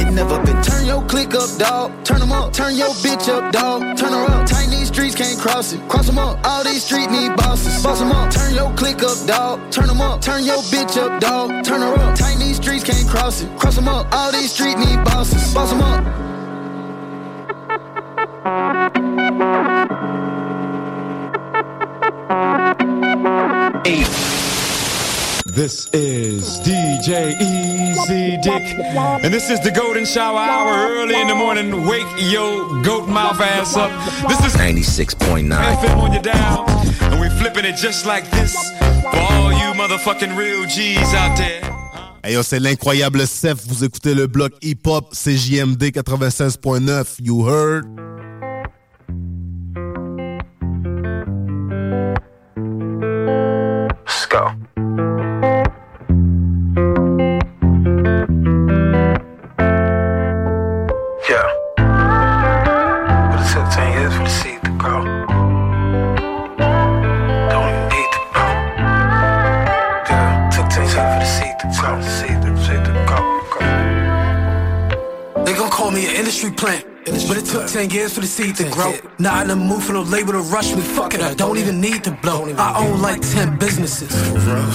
it 0.00 0.10
never 0.12 0.44
been. 0.44 0.60
Turn 0.62 0.84
your 0.84 1.02
click 1.06 1.34
up, 1.34 1.48
dog. 1.58 1.92
Turn 2.04 2.18
them 2.18 2.32
up. 2.32 2.52
Turn 2.52 2.74
your 2.74 2.88
bitch 3.04 3.28
up, 3.28 3.52
dog. 3.52 3.96
Turn 3.96 4.12
her 4.12 4.24
up. 4.24 4.46
Tight 4.48 4.68
these 4.70 4.88
streets 4.88 5.14
can't 5.14 5.38
cross 5.38 5.72
it. 5.72 5.80
Cross 5.88 6.06
them 6.06 6.18
up. 6.18 6.44
All 6.44 6.64
these 6.64 6.84
streets 6.84 7.12
need 7.12 7.36
bosses. 7.36 7.80
Boss 7.82 8.00
them 8.00 8.10
up. 8.10 8.32
Turn 8.32 8.52
your 8.52 8.74
click 8.74 9.04
up, 9.04 9.24
dog. 9.26 9.60
Turn 9.70 9.86
them 9.86 10.00
up. 10.00 10.20
Turn 10.20 10.44
your 10.44 10.58
bitch 10.72 10.96
up, 10.96 11.20
dog. 11.20 11.62
Turn 11.64 11.80
her 11.80 11.94
up. 11.94 12.18
Tight 12.18 12.38
these 12.38 12.56
streets 12.56 12.82
can't 12.82 13.08
cross 13.08 13.40
it. 13.40 13.56
Cross 13.56 13.76
them 13.76 13.86
up. 13.86 14.12
All 14.12 14.32
these 14.32 14.50
streets 14.52 14.80
need 14.84 15.04
bosses. 15.04 15.54
Boss 15.54 15.70
them 15.70 15.80
up. 15.82 16.20
This 25.46 25.88
is 25.92 26.60
DJ 26.60 27.34
Easy 27.40 28.36
Dick, 28.40 28.62
and 29.24 29.34
this 29.34 29.50
is 29.50 29.58
the 29.60 29.72
Golden 29.72 30.04
Shower 30.04 30.38
Hour 30.38 30.92
early 30.92 31.20
in 31.20 31.26
the 31.26 31.34
morning. 31.34 31.86
Wake 31.88 32.06
your 32.18 32.82
goat 32.82 33.08
mouth 33.08 33.40
ass 33.40 33.76
up. 33.76 33.90
This 34.28 34.38
is 34.46 34.54
96.9 34.54 35.50
FM 35.50 35.96
on 35.96 36.12
your 36.12 36.22
dial, 36.22 36.66
and 37.10 37.20
we 37.20 37.28
flipping 37.30 37.64
it 37.64 37.74
just 37.74 38.06
like 38.06 38.30
this 38.30 38.54
for 39.02 39.08
all 39.08 39.50
you 39.50 39.74
motherfucking 39.74 40.36
real 40.36 40.66
G's 40.66 41.12
out 41.12 41.36
there. 41.36 41.62
Hey 42.22 42.34
yo, 42.34 42.42
c'est 42.42 42.60
l'incroyable 42.60 43.26
Seth. 43.26 43.66
Vous 43.66 43.82
écoutez 43.82 44.14
le 44.14 44.28
bloc 44.28 44.52
hip-hop 44.62 45.12
CJMD 45.12 45.90
96.9. 45.90 47.16
You 47.24 47.48
heard? 47.48 47.86
Industry 76.42 76.52
plant. 76.52 76.86
But 77.28 77.36
it 77.38 77.44
took 77.46 77.66
10 77.66 77.90
years 77.90 78.14
for 78.14 78.20
the 78.20 78.26
seed 78.26 78.56
to 78.56 78.70
grow. 78.70 78.94
Not 79.18 79.42
in 79.42 79.48
the 79.48 79.56
mood 79.56 79.82
for 79.82 79.92
no 79.94 80.02
label 80.02 80.32
to 80.32 80.40
rush 80.40 80.74
me. 80.74 80.82
Fuck 80.82 81.14
it, 81.14 81.20
I 81.20 81.34
don't 81.34 81.58
even 81.58 81.80
need 81.80 82.04
to 82.04 82.12
blow. 82.22 82.44
I 82.56 82.86
own 82.86 83.00
like 83.00 83.20
10 83.20 83.58
businesses. 83.58 84.10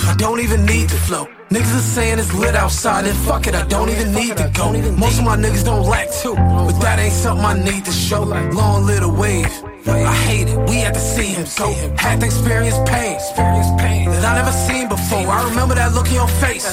I 0.08 0.16
don't 0.18 0.40
even 0.40 0.66
need 0.66 0.90
to 0.90 0.96
flow. 0.96 1.28
Niggas 1.50 1.78
are 1.78 1.80
saying 1.80 2.18
it's 2.18 2.34
lit 2.34 2.56
outside, 2.56 3.06
and 3.06 3.18
fuck 3.20 3.46
it, 3.46 3.54
I 3.54 3.64
don't 3.68 3.90
even 3.90 4.14
need 4.14 4.36
to 4.38 4.52
go. 4.56 4.72
Most 4.94 5.20
of 5.20 5.26
my 5.26 5.38
niggas 5.38 5.64
don't 5.64 5.86
lack 5.88 6.10
too, 6.12 6.34
but 6.34 6.80
that 6.80 6.98
ain't 6.98 7.14
something 7.14 7.46
I 7.46 7.54
need 7.54 7.86
to 7.86 7.92
show. 7.92 8.24
Long 8.24 8.86
little 8.86 9.12
wave. 9.16 9.46
I 9.88 10.16
hate 10.28 10.50
it, 10.50 10.58
we 10.68 10.78
had 10.78 10.96
to 10.96 11.00
see 11.00 11.28
him 11.28 11.46
go. 11.58 11.72
Had 11.98 12.20
to 12.22 12.26
experience 12.26 12.78
pain, 12.90 13.20
that 14.10 14.26
I 14.26 14.36
never 14.36 14.52
seen 14.52 14.90
before. 14.90 15.28
I 15.28 15.48
remember 15.48 15.76
that 15.76 15.94
look 15.94 16.08
in 16.08 16.16
your 16.16 16.28
face 16.28 16.66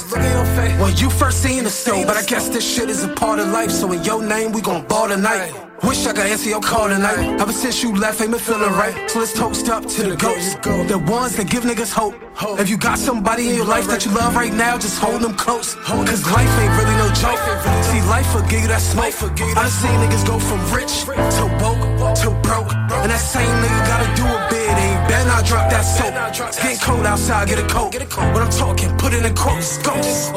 when 0.80 0.96
you 0.96 1.10
first 1.10 1.42
seen 1.42 1.64
the 1.64 1.70
show. 1.70 2.06
But 2.06 2.16
I 2.16 2.24
guess 2.24 2.48
this 2.48 2.64
shit 2.64 2.88
is 2.88 3.04
a 3.04 3.08
part 3.08 3.40
of 3.40 3.48
life, 3.48 3.70
so 3.70 3.92
in 3.92 4.02
your 4.04 4.22
name, 4.22 4.52
we 4.52 4.62
gon' 4.62 4.86
ball 4.86 5.08
tonight. 5.08 5.52
Wish 5.82 6.06
I 6.06 6.12
could 6.12 6.26
answer 6.26 6.48
your 6.48 6.60
call 6.60 6.88
tonight. 6.88 7.40
Ever 7.40 7.52
since 7.52 7.82
you 7.82 7.94
left, 7.94 8.20
ain't 8.20 8.30
been 8.30 8.40
feeling 8.40 8.72
right. 8.72 9.10
So 9.10 9.18
let's 9.18 9.32
toast 9.32 9.68
up 9.68 9.84
to 9.86 10.02
the 10.10 10.16
ghosts, 10.16 10.54
the 10.62 10.98
ones 11.06 11.36
that 11.36 11.50
give 11.50 11.64
niggas 11.64 11.92
hope. 11.92 12.14
If 12.58 12.70
you 12.70 12.76
got 12.76 12.98
somebody 12.98 13.50
in 13.50 13.56
your 13.56 13.64
life 13.64 13.88
that 13.88 14.04
you 14.06 14.12
love 14.12 14.36
right 14.36 14.52
now, 14.52 14.78
just 14.78 14.98
hold 15.00 15.22
them 15.22 15.34
close. 15.34 15.74
Cause 15.74 16.22
life 16.30 16.52
ain't 16.62 16.74
really 16.78 16.96
no 17.02 17.08
joke. 17.18 17.38
See, 17.82 18.00
life 18.06 18.32
will 18.32 18.46
give 18.46 18.62
you 18.62 18.68
that 18.68 18.80
smoke. 18.80 19.12
I 19.12 19.54
done 19.54 19.70
seen 19.70 19.98
niggas 19.98 20.26
go 20.26 20.38
from 20.38 20.60
rich 20.70 21.02
to 21.02 21.44
woke 21.58 21.82
to 22.22 22.30
broke. 22.46 22.70
And 23.02 23.10
that 23.10 23.18
same 23.18 23.50
nigga 23.50 23.80
gotta 23.90 24.08
do 24.14 24.22
a 24.22 24.38
bid. 24.50 24.70
Ain't 24.70 25.08
better 25.08 25.26
not 25.26 25.44
drop 25.44 25.68
that 25.70 25.82
soap. 25.82 26.14
It's 26.46 26.62
getting 26.62 26.78
cold 26.78 27.06
outside, 27.06 27.48
get 27.48 27.58
a 27.58 27.66
coat. 27.66 27.94
When 27.94 28.42
I'm 28.42 28.50
talking, 28.50 28.96
put 28.98 29.14
it 29.14 29.24
in 29.24 29.34
quotes. 29.34 29.78
Ghosts. 29.78 30.30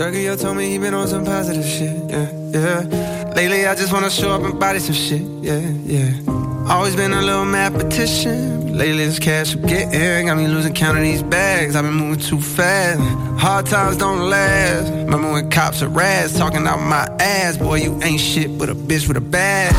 Dougie, 0.00 0.24
yo 0.24 0.34
told 0.34 0.56
me 0.56 0.70
he 0.70 0.78
been 0.78 0.94
on 0.94 1.06
some 1.06 1.26
positive 1.26 1.62
shit, 1.62 1.94
yeah, 2.08 2.32
yeah. 2.52 3.32
Lately, 3.36 3.66
I 3.66 3.74
just 3.74 3.92
wanna 3.92 4.08
show 4.08 4.30
up 4.30 4.40
and 4.40 4.58
body 4.58 4.78
some 4.78 4.94
shit, 4.94 5.20
yeah, 5.42 5.58
yeah. 5.84 6.72
Always 6.72 6.96
been 6.96 7.12
a 7.12 7.20
little 7.20 7.44
mathematician. 7.44 8.72
Lately, 8.78 9.04
this 9.04 9.18
cash 9.18 9.54
I'm 9.54 9.60
getting 9.60 10.24
got 10.24 10.38
me 10.38 10.46
losing 10.46 10.72
count 10.72 10.96
of 10.96 11.04
these 11.04 11.22
bags. 11.22 11.76
I've 11.76 11.84
been 11.84 11.92
moving 11.92 12.18
too 12.18 12.40
fast. 12.40 12.98
Hard 13.38 13.66
times 13.66 13.98
don't 13.98 14.30
last. 14.30 14.90
Remember 14.90 15.32
when 15.32 15.50
cops 15.50 15.82
are 15.82 15.88
rats 15.88 16.32
talking 16.34 16.66
out 16.66 16.78
my 16.78 17.06
ass? 17.20 17.58
Boy, 17.58 17.82
you 17.82 18.00
ain't 18.02 18.20
shit 18.20 18.56
but 18.56 18.70
a 18.70 18.74
bitch 18.74 19.06
with 19.06 19.18
a 19.18 19.20
badge. 19.20 19.74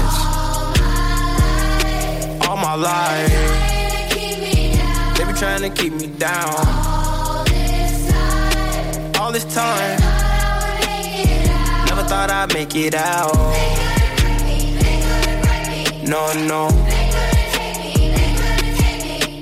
All 2.47 2.57
my 2.57 2.75
life, 2.75 3.27
they 5.17 5.25
be 5.25 5.33
trying 5.33 5.61
to 5.63 5.69
keep 5.71 5.93
me 5.93 6.05
down. 6.05 7.00
All 9.31 9.39
this 9.39 9.55
time, 9.55 9.97
never 11.85 12.03
thought 12.03 12.29
I'd 12.29 12.53
make 12.53 12.75
it 12.75 12.93
out. 12.93 13.33
No, 16.05 16.33
no. 16.33 16.67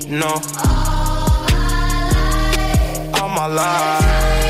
No. 0.08 0.40
All 3.18 3.18
my 3.18 3.18
life 3.18 3.20
All 3.20 3.28
my 3.30 3.46
life. 3.46 4.49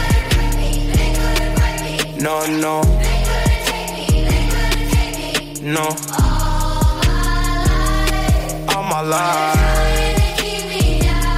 No, 2.21 2.45
no. 2.45 2.83
They 2.83 3.23
couldn't 3.25 3.65
take 3.65 3.97
me, 3.97 4.25
they 4.29 4.45
couldn't 4.51 4.89
take 4.91 5.63
me. 5.63 5.71
No. 5.71 5.81
All 5.81 7.01
my 7.01 7.41
life. 8.05 8.75
All 8.75 8.83
my 8.83 9.01
life. 9.01 10.37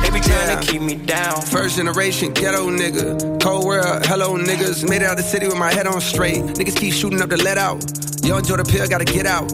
They 0.03 0.09
be 0.11 0.19
trying 0.19 0.59
to 0.59 0.67
keep 0.69 0.81
me 0.81 0.95
down. 0.95 1.41
First 1.41 1.77
generation 1.77 2.33
ghetto 2.33 2.69
nigga. 2.69 3.41
Cold 3.41 3.65
world, 3.65 4.05
hello 4.05 4.37
niggas. 4.37 4.89
Made 4.89 5.03
it 5.03 5.07
out 5.07 5.15
the 5.15 5.23
city 5.23 5.47
with 5.47 5.55
my 5.55 5.71
head 5.71 5.87
on 5.87 6.01
straight. 6.01 6.43
Niggas 6.43 6.75
keep 6.75 6.93
shooting 6.93 7.21
up 7.21 7.29
the 7.29 7.37
let 7.37 7.57
out. 7.57 7.81
Yo, 8.25 8.35
enjoy 8.37 8.57
the 8.57 8.65
pill, 8.65 8.85
gotta 8.85 9.05
get 9.05 9.25
out. 9.25 9.49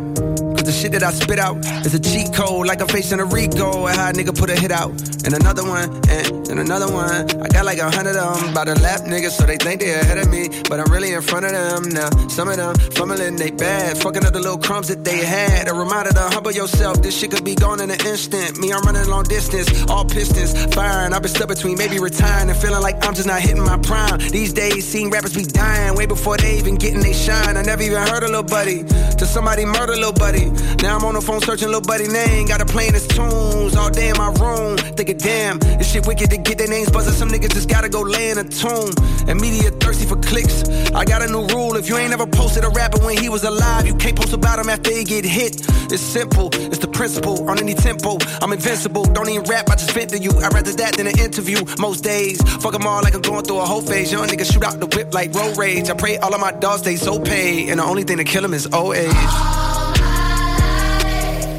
Cause 0.58 0.64
the 0.64 0.72
shit 0.72 0.94
that 0.94 1.04
I 1.04 1.12
spit 1.12 1.38
out 1.38 1.58
is 1.86 1.94
a 1.94 2.00
cheat 2.00 2.34
code, 2.34 2.66
like 2.66 2.82
I'm 2.82 2.88
facing 2.88 3.20
a 3.20 3.26
Rico. 3.26 3.86
And 3.86 3.96
how 3.96 4.10
a 4.10 4.14
nigga 4.14 4.36
put 4.36 4.50
a 4.50 4.56
hit 4.60 4.72
out. 4.72 4.90
And 5.26 5.36
another 5.36 5.64
one, 5.64 5.92
and, 6.10 6.50
and 6.50 6.60
another 6.60 6.92
one. 6.92 7.30
I 7.42 7.48
got 7.48 7.66
like 7.66 7.80
a 7.80 7.90
hundred 7.90 8.18
of 8.18 8.42
them 8.42 8.54
by 8.54 8.66
the 8.66 8.76
lap 8.82 9.02
niggas, 9.02 9.32
so 9.32 9.46
they 9.46 9.58
think 9.58 9.80
they 9.80 9.94
ahead 9.94 10.18
of 10.18 10.30
me. 10.30 10.50
But 10.70 10.80
I'm 10.80 10.92
really 10.92 11.14
in 11.14 11.22
front 11.22 11.46
of 11.46 11.52
them 11.52 11.90
now. 11.90 12.10
Some 12.28 12.50
of 12.50 12.58
them 12.58 12.76
fumbling, 12.92 13.38
they 13.38 13.52
bad. 13.52 13.98
Fucking 13.98 14.26
up 14.26 14.34
the 14.34 14.40
little 14.40 14.58
crumbs 14.58 14.90
that 14.90 15.04
they 15.04 15.24
had. 15.24 15.70
A 15.70 15.74
reminder 15.74 16.12
to 16.12 16.22
humble 16.36 16.52
yourself. 16.52 17.02
This 17.02 17.18
shit 17.18 17.32
could 17.32 17.46
be 17.46 17.56
gone 17.56 17.80
in 17.80 17.92
an 17.92 18.00
instant. 18.06 18.58
Me, 18.60 18.74
I'm 18.74 18.82
running 18.82 19.08
long 19.08 19.24
distance, 19.24 19.68
all 19.90 20.04
pistons 20.04 20.52
firing. 20.74 21.14
I've 21.14 21.22
been 21.22 21.32
stuck 21.32 21.48
between 21.48 21.78
maybe 21.78 22.00
retiring 22.00 22.50
and 22.50 22.58
feeling 22.58 22.82
like 22.82 23.06
I'm 23.06 23.14
just 23.14 23.28
not 23.28 23.40
hitting 23.42 23.64
my 23.64 23.78
prime. 23.78 24.20
These 24.20 24.54
days, 24.54 24.88
seeing 24.88 25.10
rappers 25.10 25.36
be 25.36 25.46
dying 25.46 25.96
way 25.96 26.06
before 26.08 26.38
they 26.38 26.58
even 26.58 26.76
getting 26.76 27.00
they 27.00 27.14
shine. 27.14 27.56
I 27.56 27.62
never 27.62 27.84
even 27.84 28.02
heard 28.08 28.24
a 28.24 28.28
little 28.28 28.44
buddy. 28.44 28.84
Till 29.18 29.28
somebody 29.28 29.66
murder 29.66 29.96
little 29.96 30.14
buddy. 30.14 30.50
Now 30.82 30.98
I'm 30.98 31.06
on 31.06 31.14
the 31.14 31.22
phone 31.22 31.42
searching 31.42 31.68
little 31.68 31.82
buddy 31.82 32.08
name. 32.08 32.48
Got 32.48 32.60
to 32.60 32.66
playing 32.66 32.94
his 32.94 33.08
tunes 33.08 33.76
all 33.76 33.90
day 33.90 34.10
in 34.10 34.18
my 34.18 34.32
room. 34.34 34.78
Thinking, 34.78 35.18
damn, 35.18 35.60
this 35.60 35.92
shit 35.92 36.06
wicked 36.06 36.32
to 36.32 36.38
get 36.38 36.58
their 36.58 36.68
names 36.68 36.90
buzzing. 36.90 37.29
Some 37.30 37.40
niggas 37.40 37.54
just 37.54 37.70
gotta 37.70 37.90
go 37.90 38.02
lay 38.02 38.32
in 38.32 38.40
a 38.40 38.44
tomb. 38.44 38.92
And 39.28 39.40
media 39.40 39.70
thirsty 39.70 40.08
for 40.08 40.16
clicks. 40.16 40.68
I 40.96 41.06
got 41.06 41.22
a 41.22 41.28
new 41.28 41.46
rule. 41.54 41.76
If 41.76 41.88
you 41.88 41.96
ain't 41.96 42.12
ever 42.12 42.26
posted 42.26 42.64
a 42.64 42.70
rapper 42.70 42.98
when 43.06 43.18
he 43.18 43.30
was 43.30 43.44
alive, 43.44 43.86
you 43.86 43.94
can't 43.94 44.18
post 44.18 44.34
about 44.34 44.58
him 44.58 44.68
after 44.68 44.90
he 44.92 45.04
get 45.04 45.26
hit. 45.26 45.62
It's 45.92 46.02
simple, 46.02 46.50
it's 46.54 46.80
the 46.80 46.88
principle. 46.88 47.48
On 47.48 47.60
any 47.60 47.76
tempo, 47.76 48.18
I'm 48.42 48.52
invincible. 48.52 49.04
Don't 49.04 49.30
even 49.30 49.44
rap, 49.44 49.70
I 49.70 49.76
just 49.76 49.92
vent 49.92 50.10
to 50.10 50.18
you. 50.18 50.32
I'd 50.32 50.54
rather 50.56 50.72
that 50.72 50.98
than 50.98 51.06
an 51.06 51.20
interview 51.20 51.64
most 51.78 52.04
days. 52.04 52.42
Fuck 52.64 52.72
them 52.72 52.88
all 52.88 53.04
like 53.04 53.14
I'm 53.14 53.22
going 53.22 53.44
through 53.44 53.60
a 53.60 53.66
whole 53.66 53.82
phase. 53.82 54.12
Young 54.12 54.28
niggas 54.28 54.52
shoot 54.52 54.64
out 54.64 54.80
the 54.80 54.88
whip 54.88 55.14
like 55.14 55.32
road 55.36 55.56
rage. 55.56 55.88
I 55.92 55.94
pray 55.94 56.18
all 56.18 56.34
of 56.34 56.42
my 56.42 56.52
dogs 56.52 56.82
stay 56.82 56.96
so 56.96 57.20
paid. 57.20 57.70
And 57.70 57.80
the 57.80 57.84
only 57.84 58.06
thing 58.06 58.18
to 58.18 58.24
kill 58.24 58.42
them 58.42 58.56
is 58.56 58.66
old 58.74 58.96
age. 58.96 59.14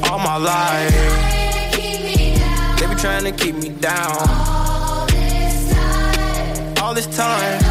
All 0.03 0.19
my 0.19 0.35
life, 0.35 0.91
they 2.77 2.87
be 2.87 2.95
trying 2.95 3.23
to 3.23 3.31
keep 3.31 3.55
me 3.55 3.69
down. 3.69 4.60
All 6.91 6.95
this 6.95 7.07
time, 7.15 7.61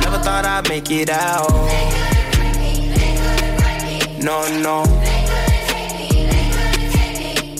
never 0.00 0.16
thought 0.24 0.46
I'd 0.46 0.66
make 0.66 0.90
it 0.90 1.10
out. 1.10 1.50
No, 4.18 4.48
no, 4.62 4.82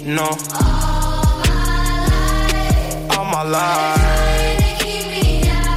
no. 0.06 0.28
All 3.11 3.27
my 3.27 3.43
life, 3.43 4.01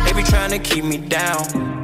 they 0.06 0.14
be 0.14 0.24
trying 0.24 0.52
to 0.52 0.60
keep 0.60 0.86
me 0.86 0.96
down. 0.96 1.77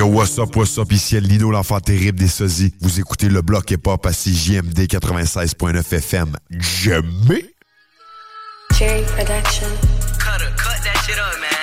Yo, 0.00 0.06
what's 0.06 0.38
up, 0.38 0.56
what's 0.56 0.78
up? 0.78 0.90
Ici 0.92 1.16
El 1.16 1.24
Lino, 1.24 1.50
l'enfant 1.50 1.78
terrible 1.78 2.18
des 2.18 2.28
sosies. 2.28 2.72
Vous 2.80 3.00
écoutez 3.00 3.28
le 3.28 3.42
bloc 3.42 3.70
hip-hop 3.70 4.06
à 4.06 4.12
CJMD 4.12 4.86
96.9 4.86 5.94
FM. 5.94 6.36
Jamais! 6.50 7.54
Cherry 8.72 9.02
Production. 9.02 9.66
Cut, 10.18 10.40
cut 10.56 10.82
that 10.84 10.98
shit 11.04 11.18
up, 11.18 11.38
man. 11.40 11.59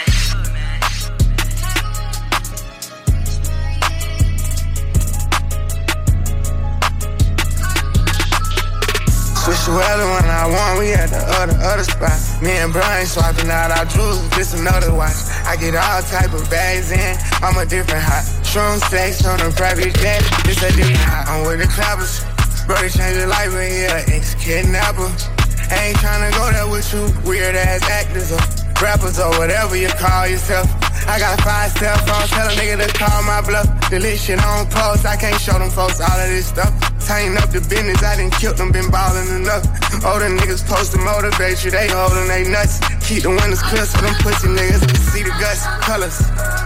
Switch 9.47 9.63
the 9.63 9.71
weather 9.71 10.03
when 10.03 10.25
I 10.25 10.43
want, 10.45 10.77
we 10.77 10.91
at 10.91 11.07
the 11.07 11.23
other, 11.39 11.55
other 11.63 11.85
spot. 11.85 12.19
Me 12.43 12.51
and 12.59 12.73
Brian 12.73 13.05
swapping 13.05 13.49
out 13.49 13.71
our 13.71 13.85
jewels, 13.85 14.19
just 14.35 14.59
another 14.59 14.93
watch. 14.93 15.15
I 15.45 15.55
get 15.55 15.73
all 15.73 16.01
type 16.01 16.33
of 16.33 16.49
bags 16.49 16.91
in, 16.91 17.15
I'm 17.41 17.55
a 17.55 17.65
different 17.65 18.03
hot. 18.03 18.25
Strong 18.43 18.79
sex 18.91 19.25
on 19.25 19.39
a 19.39 19.49
private 19.51 19.95
jet, 20.03 20.21
it's 20.43 20.61
a 20.61 20.75
different 20.75 20.99
hot. 20.99 21.29
I'm 21.29 21.47
with 21.47 21.59
the 21.61 21.67
clappers, 21.71 22.25
brother 22.65 22.89
changed 22.89 23.19
your 23.19 23.27
life, 23.27 23.51
but 23.53 23.63
he 23.63 23.85
a 23.87 24.17
ex-kidnapper. 24.19 25.36
I 25.69 25.91
ain't 25.91 25.97
tryna 25.97 26.31
go 26.31 26.51
there 26.51 26.69
with 26.69 26.87
you, 26.93 27.03
weird 27.27 27.55
ass 27.55 27.83
actors 27.89 28.31
or 28.31 28.39
rappers 28.81 29.19
or 29.19 29.29
whatever 29.37 29.75
you 29.75 29.89
call 29.89 30.27
yourself. 30.27 30.67
I 31.07 31.19
got 31.19 31.39
five 31.41 31.71
cell 31.71 31.97
phones, 32.03 32.29
tell 32.31 32.47
a 32.47 32.51
nigga 32.55 32.85
to 32.85 32.89
call 32.93 33.23
my 33.23 33.41
bluff. 33.41 33.67
Delete 33.89 34.19
shit 34.19 34.43
on 34.43 34.67
post, 34.67 35.05
I 35.05 35.15
can't 35.15 35.39
show 35.39 35.57
them 35.57 35.69
folks 35.69 35.99
all 35.99 36.19
of 36.19 36.27
this 36.27 36.47
stuff. 36.47 36.71
Tighten 37.05 37.37
up 37.37 37.49
the 37.49 37.61
business, 37.61 38.03
I 38.03 38.17
done 38.17 38.31
killed 38.31 38.57
them, 38.57 38.71
been 38.71 38.91
ballin' 38.91 39.43
enough. 39.43 39.63
Older 40.03 40.27
niggas 40.27 40.67
supposed 40.67 40.91
to 40.91 40.99
motivate 40.99 41.63
you, 41.63 41.71
they 41.71 41.87
holdin' 41.87 42.27
they 42.27 42.49
nuts. 42.49 42.79
Keep 43.07 43.23
the 43.23 43.29
windows 43.29 43.61
clear 43.63 43.85
so 43.85 43.99
them 44.01 44.15
pussy 44.19 44.47
niggas 44.47 44.83
can 44.83 45.01
see 45.11 45.23
the 45.23 45.35
guts, 45.39 45.63
colors. 45.83 46.17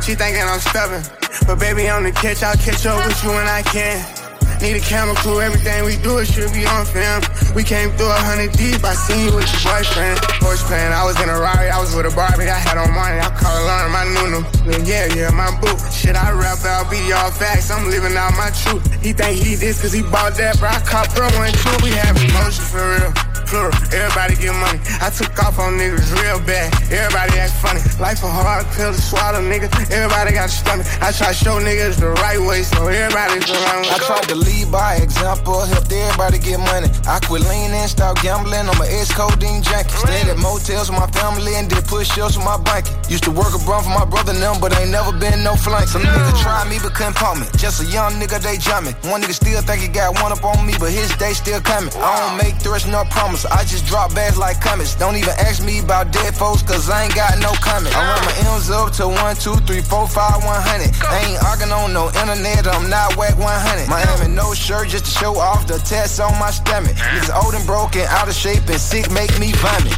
She 0.05 0.15
thinking 0.15 0.41
I'm 0.41 0.59
stubborn, 0.59 1.03
but 1.45 1.59
baby 1.59 1.89
on 1.89 2.03
the 2.03 2.11
catch, 2.11 2.41
I'll 2.41 2.57
catch 2.57 2.85
up 2.85 3.05
with 3.05 3.23
you 3.23 3.29
when 3.29 3.47
I 3.47 3.61
can. 3.61 4.20
Need 4.61 4.77
a 4.77 4.79
camera 4.79 5.15
crew, 5.15 5.41
everything 5.41 5.83
we 5.85 5.97
do, 5.97 6.19
it 6.19 6.27
should 6.29 6.53
be 6.53 6.65
on 6.69 6.85
film. 6.85 7.25
We 7.55 7.63
came 7.63 7.89
through 7.97 8.13
a 8.13 8.21
hundred 8.21 8.53
deep, 8.53 8.85
I 8.85 8.93
seen 8.93 9.25
you 9.25 9.33
with 9.33 9.49
your 9.49 9.73
boyfriend. 9.73 10.21
Horse 10.37 10.61
playing, 10.69 10.93
I 10.93 11.03
was 11.03 11.17
in 11.17 11.29
a 11.29 11.33
Rari, 11.33 11.73
I 11.73 11.81
was 11.81 11.95
with 11.95 12.05
a 12.05 12.13
Barbie, 12.13 12.45
I 12.45 12.61
had 12.61 12.77
on 12.77 12.93
money, 12.93 13.17
I 13.17 13.33
call 13.33 13.57
alarm, 13.57 13.91
my 13.91 14.05
nunu. 14.05 14.45
Yeah, 14.85 15.09
yeah, 15.17 15.33
my 15.33 15.49
boo. 15.57 15.73
Shit, 15.89 16.15
I 16.15 16.29
rap 16.37 16.61
I'll 16.61 16.85
be 16.91 17.01
all 17.11 17.31
facts, 17.31 17.71
I'm 17.71 17.89
living 17.89 18.15
out 18.15 18.37
my 18.37 18.53
truth. 18.53 18.85
He 19.01 19.13
think 19.13 19.41
he 19.41 19.55
this 19.55 19.81
cause 19.81 19.93
he 19.93 20.03
bought 20.03 20.37
that, 20.37 20.59
bro. 20.59 20.69
I 20.69 20.79
caught 20.85 21.09
bro 21.15 21.25
one 21.41 21.51
two, 21.51 21.73
we 21.81 21.89
have 21.97 22.13
emotion 22.21 22.61
for 22.69 22.85
real. 22.85 23.30
Plural, 23.51 23.75
everybody 23.91 24.39
get 24.39 24.55
money. 24.63 24.79
I 25.03 25.11
took 25.11 25.35
off 25.43 25.59
on 25.59 25.75
niggas 25.75 26.07
real 26.23 26.39
bad. 26.47 26.71
Everybody 26.87 27.35
act 27.35 27.51
funny. 27.59 27.83
Life 27.99 28.23
a 28.23 28.31
hard 28.31 28.63
pill 28.71 28.95
to 28.95 29.01
swallow, 29.01 29.43
nigga. 29.43 29.67
Everybody 29.91 30.39
got 30.39 30.47
a 30.47 30.55
stomach. 30.55 30.87
I 31.03 31.11
try 31.11 31.35
to 31.35 31.37
show 31.37 31.59
niggas 31.59 31.99
the 31.99 32.15
right 32.23 32.39
way, 32.39 32.63
so 32.63 32.87
everybody's 32.87 33.51
around. 33.51 33.83
Me. 33.83 33.91
I 33.91 33.99
tried 34.07 34.23
to 34.31 34.39
lead 34.39 34.71
by 34.71 35.03
example, 35.03 35.67
helped 35.67 35.91
everybody 35.91 36.39
get 36.39 36.63
money. 36.63 36.87
I 37.03 37.19
quit 37.19 37.43
leaning, 37.43 37.91
stopped 37.91 38.23
gambling 38.23 38.71
on 38.71 38.77
my 38.79 38.87
ex 38.87 39.11
codeine 39.11 39.59
junkie. 39.59 39.99
Stayed 39.99 40.31
at 40.31 40.39
motels 40.39 40.87
with 40.87 40.95
my 40.95 41.11
family 41.11 41.51
and 41.59 41.67
did 41.67 41.83
push 41.91 42.07
ups 42.23 42.39
with 42.39 42.47
my 42.47 42.55
blanket. 42.55 42.95
Used 43.11 43.27
to 43.27 43.35
work 43.35 43.51
a 43.51 43.59
brum 43.67 43.83
for 43.83 43.91
my 43.91 44.07
brother 44.07 44.31
and 44.31 44.39
them, 44.39 44.63
but 44.63 44.71
ain't 44.79 44.95
never 44.95 45.11
been 45.11 45.43
no 45.43 45.59
flank. 45.59 45.91
Some 45.91 46.07
niggas 46.07 46.39
tried 46.39 46.71
me 46.71 46.79
but 46.79 46.95
couldn't 46.95 47.19
pump 47.19 47.43
me. 47.43 47.47
Just 47.59 47.83
a 47.83 47.85
young 47.91 48.15
nigga, 48.15 48.39
they 48.39 48.55
jump 48.55 48.87
me. 48.87 48.95
One 49.11 49.19
nigga 49.19 49.35
still 49.35 49.59
think 49.59 49.83
he 49.83 49.91
got 49.91 50.15
one 50.23 50.31
up 50.31 50.39
on 50.39 50.63
me, 50.63 50.71
but 50.79 50.95
his 50.95 51.11
day 51.19 51.35
still 51.35 51.59
coming. 51.59 51.91
I 51.99 52.15
don't 52.23 52.39
make 52.39 52.55
threats 52.63 52.87
nor 52.87 53.03
I 53.45 53.63
just 53.63 53.85
drop 53.85 54.13
bags 54.13 54.37
like 54.37 54.61
comets. 54.61 54.95
Don't 54.95 55.15
even 55.15 55.33
ask 55.39 55.63
me 55.63 55.79
about 55.79 56.11
dead 56.11 56.35
folks, 56.35 56.61
cause 56.61 56.89
I 56.89 57.05
ain't 57.05 57.15
got 57.15 57.39
no 57.39 57.51
comment. 57.63 57.95
I 57.95 58.13
run 58.13 58.25
my 58.25 58.53
M's 58.53 58.69
up 58.69 58.91
to 58.99 59.07
one, 59.07 59.35
two, 59.35 59.55
three, 59.65 59.81
four, 59.81 60.07
five, 60.07 60.43
one 60.43 60.61
hundred. 60.61 60.91
I 61.07 61.25
ain't 61.25 61.41
arguing 61.43 61.71
on 61.71 61.93
no 61.93 62.07
internet, 62.19 62.67
I'm 62.67 62.89
not 62.89 63.15
whack 63.17 63.37
100. 63.37 63.89
Miami, 63.89 64.33
no 64.33 64.53
shirt 64.53 64.89
just 64.89 65.05
to 65.05 65.11
show 65.11 65.39
off 65.39 65.65
the 65.67 65.79
tats 65.79 66.19
on 66.19 66.37
my 66.39 66.51
stomach. 66.51 66.93
Niggas 66.95 67.31
old 67.43 67.53
and 67.55 67.65
broken, 67.65 68.01
out 68.09 68.27
of 68.27 68.35
shape 68.35 68.67
and 68.67 68.79
sick, 68.79 69.09
make 69.11 69.31
me 69.39 69.51
vomit. 69.57 69.95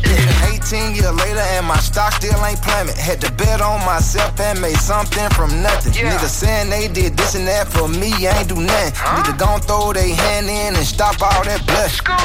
18 0.48 0.96
years 0.96 1.14
later 1.16 1.44
and 1.58 1.66
my 1.66 1.78
stock 1.78 2.14
still 2.14 2.38
ain't 2.46 2.62
plummet. 2.62 2.96
Had 2.96 3.20
to 3.22 3.32
bet 3.34 3.62
on 3.62 3.84
myself 3.86 4.40
and 4.40 4.62
made 4.62 4.78
something 4.78 5.30
from 5.32 5.50
nothing. 5.62 5.92
Niggas 5.94 6.30
saying 6.30 6.70
they 6.70 6.88
did 6.88 7.18
this 7.18 7.36
and 7.36 7.48
that 7.48 7.68
for 7.68 7.88
me, 7.88 8.14
I 8.28 8.40
ain't 8.40 8.50
do 8.50 8.56
nothing. 8.56 8.94
Need 9.16 9.26
to 9.26 9.36
gon' 9.38 9.62
throw 9.62 9.94
they 9.94 10.12
hand 10.12 10.48
in 10.48 10.76
and 10.76 10.86
stop 10.86 11.22
all 11.22 11.44
that 11.44 11.66
blush. 11.66 12.02
Go 12.02 12.18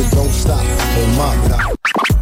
it 0.00 0.10
don't 0.12 0.30
stop 0.30 0.60
on 0.60 1.16
my 1.16 1.48
block. 1.48 2.17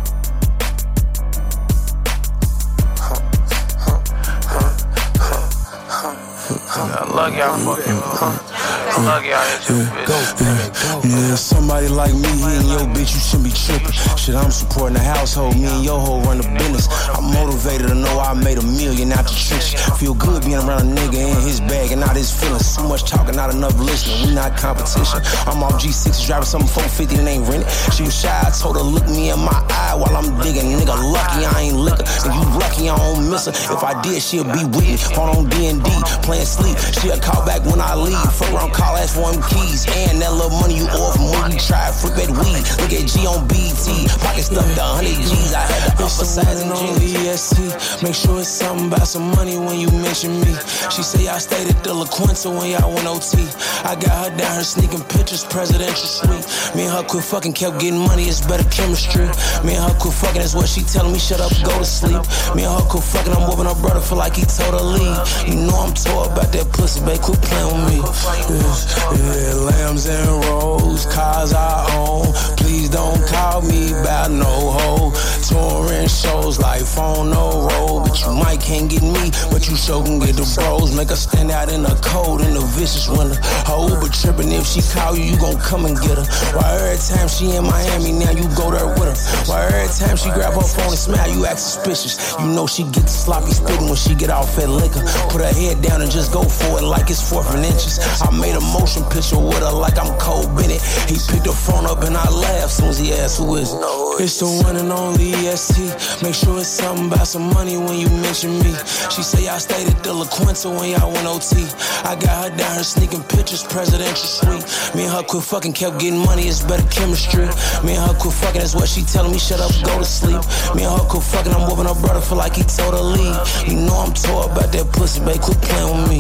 I 6.77 7.09
love 7.09 7.33
y'all 7.33 7.57
fucking. 7.57 7.97
I 7.97 9.01
love 9.01 9.25
y'all 9.25 9.41
bitch. 9.41 11.09
Yeah, 11.09 11.35
somebody 11.35 11.89
like 11.89 12.13
me, 12.13 12.29
he 12.29 12.53
and 12.53 12.69
your 12.69 12.85
bitch, 12.93 13.17
you 13.17 13.21
shouldn't 13.21 13.45
be 13.45 13.53
tripping. 13.57 13.97
Shit, 14.17 14.35
I'm 14.35 14.51
supporting 14.51 14.95
the 14.95 15.01
household, 15.01 15.57
me 15.57 15.65
and 15.65 15.85
your 15.85 15.99
hoe 15.99 16.21
run 16.21 16.37
the 16.37 16.49
business. 16.59 16.89
I'm 17.17 17.33
motivated 17.33 17.89
to 17.89 17.95
know 17.95 18.21
I 18.21 18.35
made 18.35 18.59
a 18.59 18.63
million 18.63 19.13
out 19.13 19.25
the 19.25 19.33
tricks. 19.33 19.73
Feel 19.97 20.13
good 20.15 20.45
being 20.45 20.61
around 20.61 20.85
a 20.85 21.01
nigga 21.01 21.17
in 21.17 21.41
his 21.49 21.61
bag 21.61 21.93
and 21.93 22.01
not 22.01 22.15
his 22.15 22.29
feelings. 22.29 22.67
So 22.67 22.83
much 22.85 23.09
talking, 23.09 23.37
not 23.37 23.55
enough 23.55 23.79
listening. 23.81 24.29
We 24.29 24.35
not 24.35 24.57
competition. 24.59 25.25
I'm 25.49 25.63
off 25.65 25.81
G6 25.81 26.27
driving 26.27 26.45
something 26.45 26.69
450 26.69 27.25
and 27.25 27.29
ain't 27.29 27.49
rented. 27.49 27.73
She 27.97 28.03
was 28.05 28.13
shy, 28.13 28.29
I 28.29 28.51
told 28.53 28.77
her 28.77 28.85
look 28.85 29.09
me 29.09 29.31
in 29.31 29.41
my 29.41 29.65
eye 29.73 29.97
while 29.97 30.13
I'm 30.13 30.29
digging. 30.45 30.77
Nigga, 30.77 30.93
lucky 30.93 31.41
I 31.45 31.73
ain't 31.73 31.77
liquor. 31.77 32.05
And 32.29 32.37
you 32.37 32.45
lucky 32.61 32.91
I 32.93 32.97
don't 32.97 33.31
miss 33.31 33.47
her. 33.49 33.53
If 33.53 33.81
I 33.81 33.97
did, 34.03 34.21
she'll 34.21 34.45
be 34.45 34.65
with 34.77 34.85
me. 34.85 34.97
Phone 34.97 35.33
on 35.33 35.49
D&D, 35.49 35.89
playing 36.21 36.45
sleep. 36.45 36.66
She'll 36.99 37.21
call 37.21 37.45
back 37.47 37.63
when 37.67 37.81
I 37.81 37.95
leave. 37.95 38.17
Fuck 38.33 38.53
around, 38.53 38.73
call, 38.73 38.97
ask 38.97 39.15
for 39.15 39.31
them 39.31 39.43
keys. 39.47 39.87
And 40.09 40.21
that 40.23 40.33
little 40.33 40.51
money 40.59 40.77
you 40.81 40.87
when 40.87 41.53
you 41.53 41.59
try 41.59 41.91
flip 41.93 42.15
that 42.19 42.31
weed. 42.31 42.63
Look 42.81 42.93
at 42.93 43.07
G 43.07 43.27
on 43.27 43.47
BT. 43.49 44.09
Pocket 44.21 44.45
stuffed 44.45 44.75
to 44.75 44.85
100 45.03 45.15
G's. 45.23 45.53
I 45.55 45.65
had 45.65 45.97
to 45.97 46.03
emphasize 46.03 46.63
it 46.63 46.71
on 46.71 46.97
EST. 47.01 48.03
Make 48.03 48.15
sure 48.15 48.41
it's 48.41 48.49
something 48.49 48.89
about 48.89 49.07
some 49.07 49.31
money 49.37 49.59
when 49.59 49.79
you 49.79 49.91
mention 50.03 50.41
me. 50.41 50.53
She 50.91 51.03
say 51.03 51.25
y'all 51.27 51.39
stayed 51.39 51.69
at 51.69 51.83
the 51.85 51.93
La 51.95 52.07
Quinta 52.07 52.51
when 52.51 52.71
y'all 52.71 52.93
went 52.93 53.07
OT. 53.07 53.45
I 53.85 53.95
got 53.95 54.15
her 54.19 54.33
down 54.37 54.53
here 54.59 54.65
sneaking 54.65 55.05
pictures, 55.13 55.45
presidential 55.45 56.09
suite. 56.09 56.47
Me 56.75 56.85
and 56.85 56.93
her 56.93 57.05
quit 57.05 57.25
fucking, 57.25 57.53
kept 57.53 57.79
getting 57.81 58.01
money, 58.01 58.25
it's 58.25 58.45
better 58.45 58.67
chemistry. 58.71 59.27
Me 59.65 59.75
and 59.77 59.85
her 59.85 59.97
quit 59.99 60.15
fucking, 60.15 60.41
that's 60.41 60.55
what 60.55 60.69
she 60.69 60.83
telling 60.83 61.13
me, 61.13 61.19
shut 61.19 61.41
up, 61.41 61.53
go 61.65 61.73
to 61.79 61.85
sleep. 61.85 62.23
Me 62.55 62.65
and 62.65 62.75
her 62.75 62.87
quit 62.89 63.05
fucking, 63.05 63.33
I'm 63.33 63.49
whooping 63.49 63.67
her 63.67 63.79
brother, 63.81 64.01
feel 64.01 64.19
like 64.19 64.37
he 64.37 64.45
told 64.45 64.75
her 64.75 64.85
leave. 64.85 65.19
You 65.47 65.67
know 65.67 65.77
I'm 65.77 65.95
tore 65.95 66.27
about 66.27 66.53
that 66.57 66.73
pussy, 66.73 67.01
babe, 67.05 67.21
quit 67.21 67.41
playing 67.43 67.69
with 67.69 67.85
me. 67.93 67.99
Yeah, 68.01 69.37
yeah, 69.37 69.55
lambs 69.55 70.07
and 70.07 70.45
rolls, 70.47 71.05
cars 71.07 71.53
I 71.53 71.85
own. 71.97 72.33
Please 72.57 72.89
don't 72.89 73.21
call 73.29 73.63
me 73.63 73.93
about 73.93 74.31
no 74.31 74.73
hoe. 74.73 75.13
Touring 75.47 76.09
shows 76.09 76.59
like 76.59 76.83
phone 76.83 77.31
no 77.31 77.69
roll, 77.69 78.01
but 78.01 78.19
you 78.21 78.33
might 78.33 78.61
can't 78.61 78.91
get 78.91 79.03
me, 79.03 79.31
but 79.53 79.69
you 79.69 79.77
sure 79.77 80.03
can 80.03 80.19
get 80.19 80.35
the 80.35 80.47
bros. 80.57 80.97
Make 80.97 81.11
her 81.11 81.17
stand 81.17 81.51
out 81.51 81.71
in 81.71 81.83
the 81.83 81.95
cold 82.03 82.41
in 82.41 82.55
the 82.55 82.65
vicious 82.75 83.09
winter. 83.09 83.37
Her 83.69 83.79
Uber 83.87 84.09
tripping, 84.11 84.51
if 84.51 84.67
she 84.67 84.81
call 84.83 85.15
you, 85.15 85.23
you 85.23 85.37
gon' 85.39 85.61
come 85.61 85.85
and 85.85 85.95
get 86.01 86.19
her. 86.19 86.27
Why 86.57 86.75
every 86.75 86.99
time 86.99 87.29
she 87.29 87.55
in 87.55 87.63
Miami, 87.63 88.13
now 88.13 88.33
you 88.33 88.49
go 88.57 88.73
there 88.73 88.89
with 88.99 89.13
her. 89.13 89.19
Why 89.47 89.69
every 89.69 89.93
time 89.93 90.17
she 90.17 90.31
grab 90.33 90.55
her 90.55 90.67
phone 90.67 90.91
and 90.91 90.99
smile, 90.99 91.31
you 91.31 91.47
act 91.47 91.61
suspicious. 91.61 92.35
You 92.41 92.49
know 92.51 92.67
she 92.67 92.83
get 92.91 93.09
sloppy 93.09 93.53
spitting 93.53 93.87
when 93.87 94.01
she 94.01 94.15
get 94.15 94.31
off 94.31 94.57
that 94.57 94.69
liquor. 94.69 95.05
Put 95.31 95.45
her 95.45 95.55
head 95.55 95.83
down 95.83 96.03
and 96.03 96.11
just 96.11 96.33
go 96.33 96.43
for 96.49 96.79
it 96.79 96.85
like 96.85 97.11
it's 97.11 97.23
fourth 97.23 97.53
and 97.55 97.65
inches. 97.65 97.99
I 98.23 98.31
made 98.31 98.57
a 98.57 98.61
motion 98.61 99.03
picture 99.05 99.39
with 99.39 99.61
her 99.61 99.73
like 99.73 99.99
I'm 99.99 100.17
Cole 100.19 100.47
Bennett. 100.57 100.83
He 101.11 101.17
picked 101.17 101.45
the 101.45 101.53
phone 101.55 101.87
up 101.87 102.03
and 102.03 102.17
I 102.17 102.29
laughed 102.31 102.73
soon 102.73 102.89
as 102.89 102.99
he 102.99 103.13
asked 103.13 103.39
who 103.39 103.57
is 103.57 103.73
it. 103.73 103.81
It's 104.19 104.41
the 104.41 104.49
one 104.65 104.77
and 104.77 104.91
only 104.93 105.33
EST. 105.45 106.23
Make 106.23 106.35
sure 106.35 106.59
it's 106.59 106.69
something 106.69 107.13
about 107.13 107.27
some 107.27 107.53
money 107.53 107.77
when 107.77 107.99
you 107.99 108.09
mention 108.25 108.59
me. 108.61 108.73
She 109.13 109.23
say 109.23 109.49
I 109.49 109.59
stayed 109.59 109.89
at 109.89 110.03
the 110.03 110.13
La 110.13 110.25
Quinta 110.25 110.71
when 110.71 110.91
y'all 110.91 111.13
went 111.13 111.27
OT. 111.27 111.67
I 112.05 112.17
got 112.17 112.51
her 112.51 112.57
down 112.57 112.75
here 112.75 112.85
sneaking 112.85 113.23
pictures, 113.25 113.63
presidential 113.65 114.25
suite. 114.25 114.65
Me 114.95 115.05
and 115.05 115.13
her 115.13 115.23
quit 115.23 115.45
fucking, 115.45 115.75
kept 115.75 115.99
getting 116.01 116.19
money, 116.25 116.49
it's 116.49 116.63
better 116.63 116.87
chemistry. 116.89 117.45
Me 117.85 117.97
and 117.97 118.05
her 118.09 118.17
quit 118.17 118.33
fucking, 118.33 118.61
that's 118.61 118.75
what 118.75 118.89
she 118.89 119.03
telling 119.03 119.33
me, 119.33 119.39
shut 119.39 119.61
up, 119.61 119.71
go 119.85 119.99
to 119.99 120.05
sleep. 120.05 120.41
Me 120.75 120.85
and 120.85 120.93
her 120.97 121.05
quit 121.05 121.23
fucking, 121.23 121.53
I'm 121.53 121.69
whooping 121.69 121.85
her 121.85 121.99
brother, 122.01 122.21
feel 122.21 122.39
like 122.39 122.57
he 122.57 122.65
told 122.65 122.95
her 122.95 123.05
leave. 123.05 123.37
You 123.69 123.77
know 123.85 124.01
I'm 124.01 124.15
tore 124.15 124.49
about 124.49 124.73
that 124.73 124.87
pussy, 124.97 125.21
babe, 125.21 125.41
quit 125.41 125.61
playing 125.61 125.93
with 125.93 126.09
me. 126.09 126.19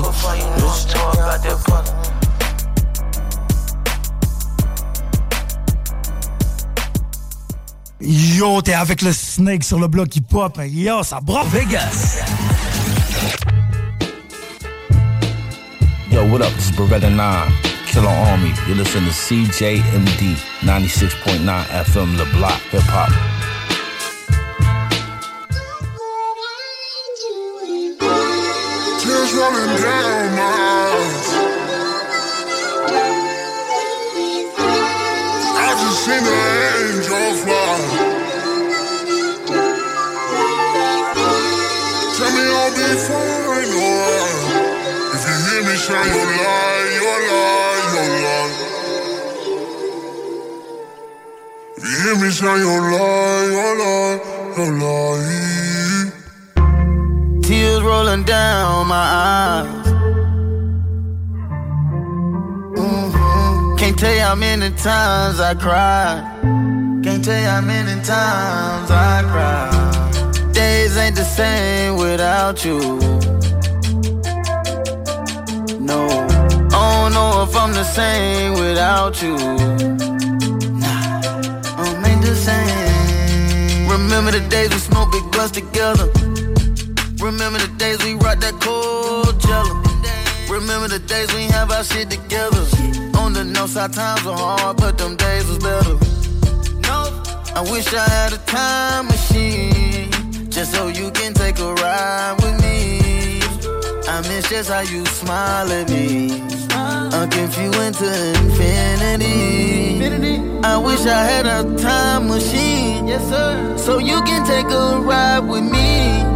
Yo, 8.00 8.62
t'es 8.62 8.74
avec 8.74 9.02
le 9.02 9.12
snake 9.12 9.64
sur 9.64 9.78
le 9.78 9.88
bloc 9.88 10.08
qui 10.08 10.20
pop. 10.20 10.60
Yo, 10.68 11.02
ça 11.02 11.20
brosse. 11.20 11.46
Vegas. 11.48 12.22
Yo, 16.10 16.24
what 16.26 16.42
up? 16.42 16.52
This 16.54 16.70
is 16.70 16.76
Beretta 16.76 17.10
9, 17.10 17.52
Killer 17.86 18.08
Army. 18.08 18.52
You're 18.66 18.76
listening 18.76 19.06
to 19.06 19.12
CJMD 19.12 20.36
96.9 20.62 21.64
FM, 21.84 22.16
The 22.16 22.24
Block, 22.36 22.60
Hip 22.72 22.82
Hop. 22.88 23.35
Tears 29.46 29.82
down 29.82 30.34
my. 30.34 30.44
I 35.46 35.70
just 35.80 35.98
seen 36.04 36.24
an 36.34 36.48
angel 36.74 37.28
fly. 37.42 37.78
Tell 42.16 42.30
me 42.34 42.42
I'll 42.58 42.72
be 42.74 42.88
fine, 43.06 43.70
alright. 43.86 44.42
If 45.14 45.22
you 45.28 45.36
hear 45.46 45.62
me 45.68 45.74
shine 45.76 46.10
your 46.16 46.28
light, 46.42 46.88
your 46.98 47.20
light, 47.30 47.84
your 47.94 48.08
light. 48.26 48.54
If 51.76 51.82
you 51.84 51.96
hear 52.02 52.16
me 52.22 52.30
shine 52.32 52.60
your 52.66 52.82
light, 52.92 53.48
your 53.56 53.72
light, 53.78 54.20
your 54.56 54.70
light. 54.82 55.75
Tears 57.46 57.80
rolling 57.80 58.24
down 58.24 58.88
my 58.88 59.06
eyes. 59.30 59.86
Mhm. 62.76 63.78
Can't 63.78 63.96
tell 63.96 64.12
you 64.12 64.20
how 64.20 64.34
many 64.34 64.70
times 64.70 65.38
I 65.38 65.54
cried. 65.54 66.24
Can't 67.04 67.24
tell 67.24 67.40
you 67.40 67.46
how 67.46 67.60
many 67.60 67.94
times 68.02 68.90
I 68.90 69.22
cried. 69.32 70.52
Days 70.52 70.96
ain't 70.96 71.14
the 71.14 71.28
same 71.38 71.94
without 71.94 72.64
you. 72.64 72.80
No, 75.78 76.00
I 76.72 76.80
don't 76.94 77.12
know 77.16 77.44
if 77.46 77.54
I'm 77.54 77.72
the 77.72 77.84
same 77.84 78.54
without 78.54 79.22
you. 79.22 79.36
Nah, 80.82 81.20
I'm 81.78 82.04
ain't 82.10 82.22
the 82.22 82.34
same. 82.48 83.88
Remember 83.88 84.32
the 84.32 84.40
days 84.48 84.70
we 84.70 84.78
smoked 84.78 85.12
big 85.12 85.30
blunts 85.30 85.52
together. 85.52 86.08
Remember 87.20 87.58
the 87.58 87.68
days 87.78 88.02
we 88.04 88.14
rocked 88.14 88.42
that 88.42 88.60
cold 88.60 89.40
jello. 89.40 89.82
Remember 90.50 90.86
the 90.86 90.98
days 90.98 91.32
we 91.34 91.44
have 91.44 91.70
our 91.70 91.82
shit 91.82 92.10
together. 92.10 92.64
On 93.18 93.32
the 93.32 93.42
north 93.42 93.70
side 93.70 93.94
times 93.94 94.22
were 94.24 94.34
hard, 94.34 94.76
but 94.76 94.98
them 94.98 95.16
days 95.16 95.46
was 95.48 95.58
better. 95.58 95.96
I 97.54 97.62
wish 97.72 97.92
I 97.94 98.06
had 98.06 98.34
a 98.34 98.38
time 98.44 99.06
machine, 99.06 100.10
just 100.50 100.72
so 100.74 100.88
you 100.88 101.10
can 101.10 101.32
take 101.32 101.58
a 101.58 101.72
ride 101.72 102.36
with 102.42 102.60
me. 102.60 103.40
I 104.06 104.20
miss 104.28 104.50
just 104.50 104.68
how 104.68 104.80
you 104.80 105.06
smile 105.06 105.72
at 105.72 105.88
me. 105.88 106.42
I 106.70 107.26
can 107.30 107.48
feel 107.48 107.72
into 107.80 108.04
infinity. 108.44 110.42
I 110.62 110.76
wish 110.76 111.00
I 111.06 111.24
had 111.24 111.46
a 111.46 111.64
time 111.78 112.28
machine, 112.28 113.06
yes 113.08 113.26
sir, 113.30 113.78
so 113.78 113.98
you 113.98 114.22
can 114.24 114.44
take 114.46 114.66
a 114.66 114.98
ride 115.00 115.40
with 115.40 115.64
me. 115.64 116.35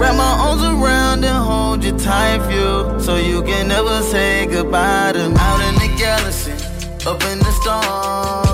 Wrap 0.00 0.16
my 0.16 0.34
arms 0.48 0.62
around 0.62 1.24
and 1.24 1.44
hold 1.44 1.84
you 1.84 1.92
tight, 1.92 2.40
feel 2.48 2.98
so 2.98 3.16
you 3.16 3.42
can 3.42 3.68
never 3.68 4.00
say 4.00 4.46
goodbye 4.46 5.12
to 5.12 5.28
me. 5.28 5.36
Out 5.38 5.60
in 5.68 5.74
the 5.74 5.94
galaxy, 5.98 6.52
up 7.06 7.22
in 7.24 7.38
the 7.38 7.52
stars, 7.60 8.49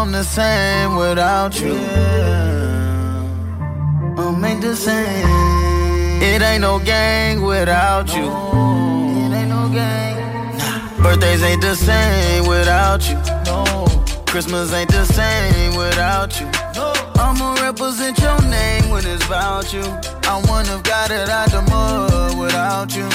I'm 0.00 0.12
the 0.12 0.24
same 0.24 0.96
without 0.96 1.60
you. 1.60 1.74
I'll 4.16 4.32
make 4.32 4.62
the 4.62 4.74
same. 4.74 5.26
It 6.22 6.40
ain't 6.40 6.62
no 6.62 6.78
gang 6.78 7.42
without 7.42 8.08
you. 8.16 8.24
It 8.24 9.36
ain't 9.36 9.50
no 9.50 9.68
gang. 9.68 10.56
Nah. 10.56 11.02
Birthdays 11.02 11.42
ain't 11.42 11.60
the 11.60 11.74
same 11.74 12.48
without 12.48 13.10
you. 13.10 13.16
No. 13.44 13.86
Christmas 14.24 14.72
ain't 14.72 14.90
the 14.90 15.04
same 15.04 15.76
without 15.76 16.40
you. 16.40 16.46
No. 16.74 16.94
I'ma 17.16 17.60
represent 17.60 18.18
your 18.20 18.40
name 18.48 18.88
when 18.88 19.04
it's 19.06 19.26
about 19.26 19.70
you. 19.70 19.82
I 20.24 20.36
wouldn't 20.48 20.68
have 20.68 20.82
got 20.82 21.10
it 21.10 21.28
out 21.28 21.50
the 21.50 21.60
mud 21.70 22.38
without 22.38 22.96
you. 22.96 23.06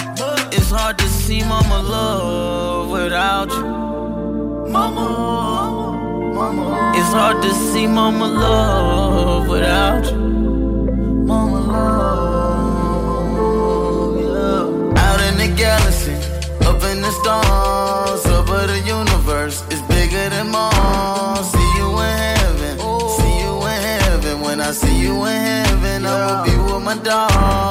It's 0.55 0.69
hard 0.69 0.99
to 0.99 1.07
see 1.07 1.41
mama 1.41 1.81
love 1.81 2.91
without 2.91 3.49
you. 3.49 3.65
Mama, 4.71 5.01
mama. 5.01 6.14
It's 6.37 7.13
hard 7.13 7.41
to 7.43 7.53
see 7.53 7.87
mama 7.87 8.27
love 8.27 9.47
without 9.47 10.03
you. 10.11 10.17
Mama 10.17 11.59
love, 11.61 13.39
yeah. 14.19 15.01
Out 15.01 15.21
in 15.29 15.37
the 15.37 15.47
galaxy, 15.55 16.11
up 16.67 16.83
in 16.91 16.99
the 17.01 17.11
stars, 17.21 18.25
over 18.25 18.67
the 18.67 18.79
universe, 18.79 19.63
it's 19.69 19.81
bigger 19.83 20.29
than 20.29 20.51
Mars. 20.51 21.51
See 21.51 21.71
you 21.77 21.99
in 22.01 22.17
heaven, 22.17 22.79
see 23.17 23.39
you 23.39 23.53
in 23.71 23.81
heaven. 24.03 24.41
When 24.41 24.59
I 24.59 24.71
see 24.71 24.99
you 24.99 25.23
in 25.23 25.41
heaven, 25.41 26.05
I'ma 26.05 26.43
be 26.43 26.51
with 26.57 26.83
my 26.83 26.97
dog. 26.97 27.64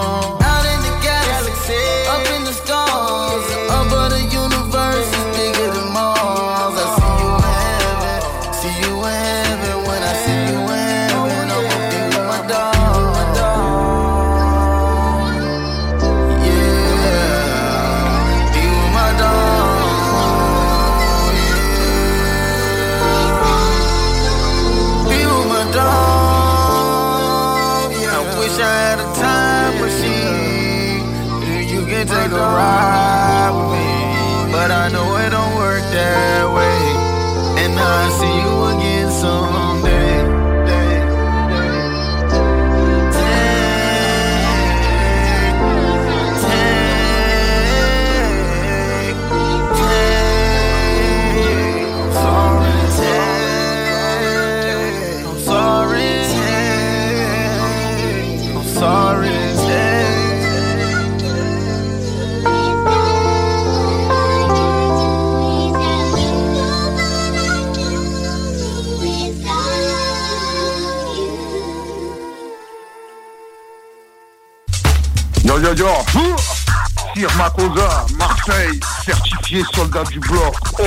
Makosa, 77.37 78.07
Marseille, 78.17 78.81
certifié 79.05 79.63
soldat 79.75 80.05
du 80.05 80.21
bloc. 80.21 80.55
Oh 80.79 80.85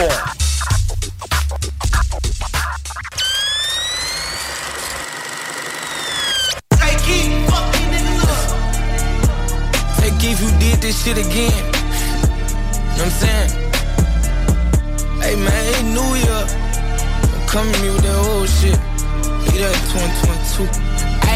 Keith, 10.20 10.42
you 10.42 10.50
did 10.60 10.82
this 10.82 11.04
shit 11.04 11.18
again. 11.18 11.32
You 11.32 11.72
know 12.98 13.04
what 13.04 13.06
I'm 13.06 13.12
saying? 13.12 13.50
Hey 15.22 15.36
man, 15.36 15.74
hey 15.74 15.84
New 15.94 16.16
Year. 16.16 16.44
I'm 17.34 17.48
coming 17.48 17.82
with 17.82 18.02
that 18.02 18.18
old 18.28 18.50
shit. 18.50 18.80
Leave 19.46 19.62
that 19.62 19.76
2022. 19.94 20.37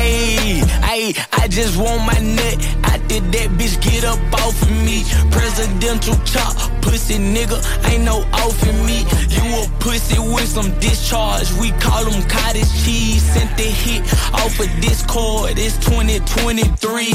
Ayy, 0.01 0.61
ayy, 0.89 1.13
I 1.37 1.47
just 1.47 1.77
want 1.77 2.01
my 2.09 2.17
nut. 2.17 2.57
I 2.89 2.97
did 3.07 3.23
that 3.33 3.49
bitch 3.53 3.77
get 3.85 4.03
up 4.03 4.17
off 4.41 4.57
of 4.63 4.71
me. 4.81 5.05
Presidential 5.29 6.17
chop, 6.25 6.57
pussy 6.81 7.17
nigga, 7.21 7.61
ain't 7.85 8.03
no 8.03 8.25
off 8.41 8.57
of 8.65 8.75
me. 8.89 9.05
You 9.29 9.45
a 9.61 9.69
pussy 9.79 10.17
with 10.17 10.47
some 10.47 10.73
discharge. 10.79 11.53
We 11.61 11.69
call 11.77 12.05
them 12.05 12.23
cottage 12.27 12.71
cheese. 12.83 13.21
Sent 13.21 13.55
the 13.57 13.69
hit 13.69 14.01
off 14.41 14.59
of 14.59 14.69
Discord. 14.81 15.53
It's 15.57 15.77
2023. 15.85 17.13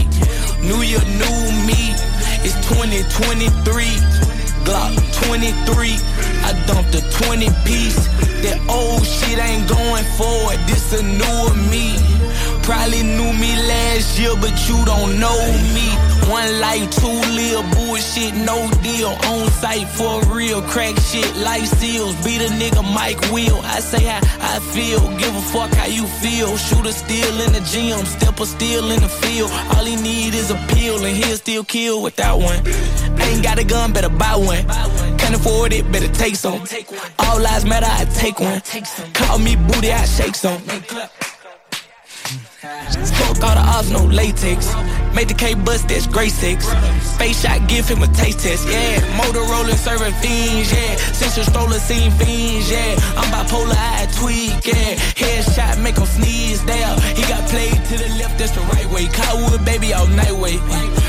New 0.63 0.81
year, 0.87 1.03
new 1.19 1.39
me. 1.67 1.91
It's 2.47 2.55
2023. 2.71 3.83
Glock 4.63 4.95
23. 5.27 5.99
I 6.47 6.55
dumped 6.71 6.95
a 6.95 7.03
20 7.27 7.51
piece. 7.67 8.07
That 8.47 8.63
old 8.71 9.05
shit 9.05 9.39
ain't 9.43 9.67
going 9.67 10.07
forward. 10.15 10.59
This 10.71 10.93
a 10.95 11.03
newer 11.03 11.55
me. 11.71 12.16
Probably 12.67 13.05
knew 13.05 13.33
me 13.33 13.55
last 13.69 14.19
year, 14.19 14.35
but 14.41 14.51
you 14.69 14.75
don't 14.85 15.21
know 15.21 15.39
me. 15.73 15.87
One 16.29 16.59
life, 16.59 16.91
two 16.99 17.21
live, 17.39 17.63
bullshit, 17.71 18.35
no 18.35 18.69
deal. 18.83 19.11
On 19.31 19.49
site 19.63 19.87
for 19.87 20.21
real, 20.35 20.61
crack 20.63 20.99
shit, 20.99 21.31
life 21.37 21.69
seals. 21.79 22.17
Beat 22.25 22.43
a 22.43 22.51
nigga 22.51 22.83
Mike 22.93 23.21
Will. 23.31 23.61
I 23.63 23.79
say 23.79 24.03
how 24.03 24.19
I 24.41 24.59
feel, 24.75 24.99
give 25.17 25.33
a 25.33 25.41
fuck 25.53 25.71
how 25.75 25.87
you 25.87 26.09
feel. 26.19 26.57
Shooter 26.57 26.91
still 26.91 27.41
in 27.43 27.53
the 27.53 27.61
gym, 27.71 28.05
stepper 28.05 28.45
still 28.45 28.91
in 28.91 29.01
the 29.01 29.09
field. 29.09 29.49
All 29.77 29.85
he 29.85 29.95
need 29.95 30.35
is 30.35 30.51
a 30.51 30.57
pill, 30.75 31.05
and 31.05 31.17
he'll 31.17 31.37
still 31.37 31.63
kill 31.63 32.03
without 32.03 32.39
one. 32.41 32.67
Ain't 33.21 33.45
got 33.45 33.61
a 33.61 33.65
gun, 33.65 33.93
better 33.93 34.09
buy 34.09 34.35
one. 34.35 34.67
Can't 35.19 35.37
afford 35.37 35.73
it, 35.73 35.91
better 35.93 36.09
take 36.09 36.35
some. 36.35 36.67
All 37.21 37.41
lives 37.41 37.65
matter, 37.65 37.87
I 37.89 38.07
take 38.07 38.41
one. 38.41 38.61
Call 39.15 39.39
me 39.39 39.55
booty, 39.55 39.93
I 39.93 40.05
shake 40.05 40.35
some. 40.35 40.61
Fuck 42.67 43.45
all 43.45 43.55
the 43.55 43.61
ops, 43.61 43.91
no 43.91 44.05
latex. 44.05 44.75
Made 45.17 45.29
the 45.29 45.35
K 45.35 45.55
bust, 45.55 45.89
that's 45.89 46.07
great 46.07 46.31
sex. 46.31 46.69
Face 47.17 47.41
shot, 47.41 47.67
give 47.69 47.89
him 47.89 48.03
a 48.03 48.07
taste 48.09 48.41
test, 48.41 48.69
yeah. 48.69 49.01
Motorola 49.17 49.73
serving 49.73 50.13
fiends, 50.21 50.71
yeah. 50.71 50.97
Sensor 51.17 51.45
stroller, 51.45 51.79
seen 51.79 52.11
fiends, 52.21 52.71
yeah. 52.71 53.01
I'm 53.17 53.33
bipolar, 53.33 53.73
I 53.73 54.05
tweak, 54.13 54.61
yeah. 54.67 54.93
Headshot, 55.17 55.83
make 55.83 55.97
him 55.97 56.05
sneeze, 56.05 56.63
there. 56.67 57.01
He 57.17 57.23
got 57.23 57.49
played 57.49 57.73
to 57.73 57.97
the 57.97 58.09
left, 58.21 58.39
that's 58.39 58.53
the 58.53 58.61
right 58.61 58.85
way. 58.93 59.07
Cottonwood, 59.07 59.65
baby, 59.65 59.95
all 59.95 60.07
night 60.09 60.37
way. 60.37 60.59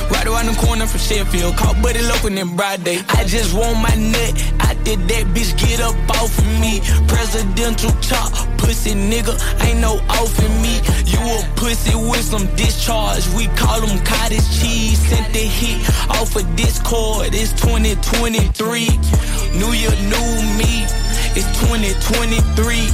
Right 0.10 0.26
around 0.26 0.48
the 0.48 0.56
corner 0.56 0.88
from 0.88 1.02
Sheffield. 1.02 1.58
Caught 1.58 1.82
Buddy 1.82 2.02
Local 2.02 2.32
in 2.32 2.56
broad 2.56 2.84
day. 2.86 3.00
I 3.10 3.26
just 3.26 3.54
want 3.54 3.76
my 3.84 3.94
nut. 3.94 4.32
I 4.62 4.74
did 4.84 5.00
that 5.10 5.26
bitch 5.36 5.52
get 5.60 5.82
up 5.82 5.96
off 6.16 6.32
of 6.38 6.48
me. 6.62 6.80
Presidential 7.08 7.92
chop, 8.00 8.32
pussy 8.58 8.92
nigga, 8.92 9.36
ain't 9.68 9.80
no 9.80 10.00
off 10.16 10.40
in 10.40 10.54
me. 10.62 10.80
You 11.04 11.20
a 11.20 11.44
pussy 11.56 11.96
with 11.96 12.24
some 12.24 12.48
discharge. 12.56 13.28
We 13.36 13.48
call 13.60 13.82
them 13.98 14.06
cottage 14.06 14.46
cheese. 14.60 15.00
Sent 15.08 15.34
the 15.34 15.40
hit 15.40 15.90
off 16.10 16.36
of 16.36 16.56
Discord. 16.56 17.30
It's 17.34 17.54
2023. 17.54 18.88
New 19.58 19.72
year, 19.74 19.96
new 20.10 20.32
me. 20.58 20.86
It's 21.36 21.48
2023. 21.62 22.90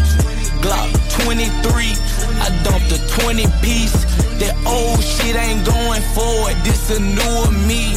Glock 0.62 0.90
23. 1.26 1.96
I 2.40 2.50
dumped 2.64 2.92
a 2.92 3.00
20 3.22 3.46
piece. 3.62 3.96
That 4.40 4.56
old 4.66 5.04
shit 5.04 5.36
ain't 5.36 5.66
going 5.66 6.04
forward. 6.14 6.56
This 6.64 6.90
a 6.92 7.00
new 7.00 7.40
me. 7.68 7.94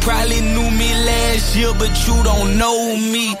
Probably 0.00 0.40
knew 0.40 0.70
me 0.70 0.90
last 1.06 1.56
year, 1.56 1.72
but 1.78 1.92
you 2.06 2.16
don't 2.22 2.58
know 2.58 2.96
me. 2.96 3.34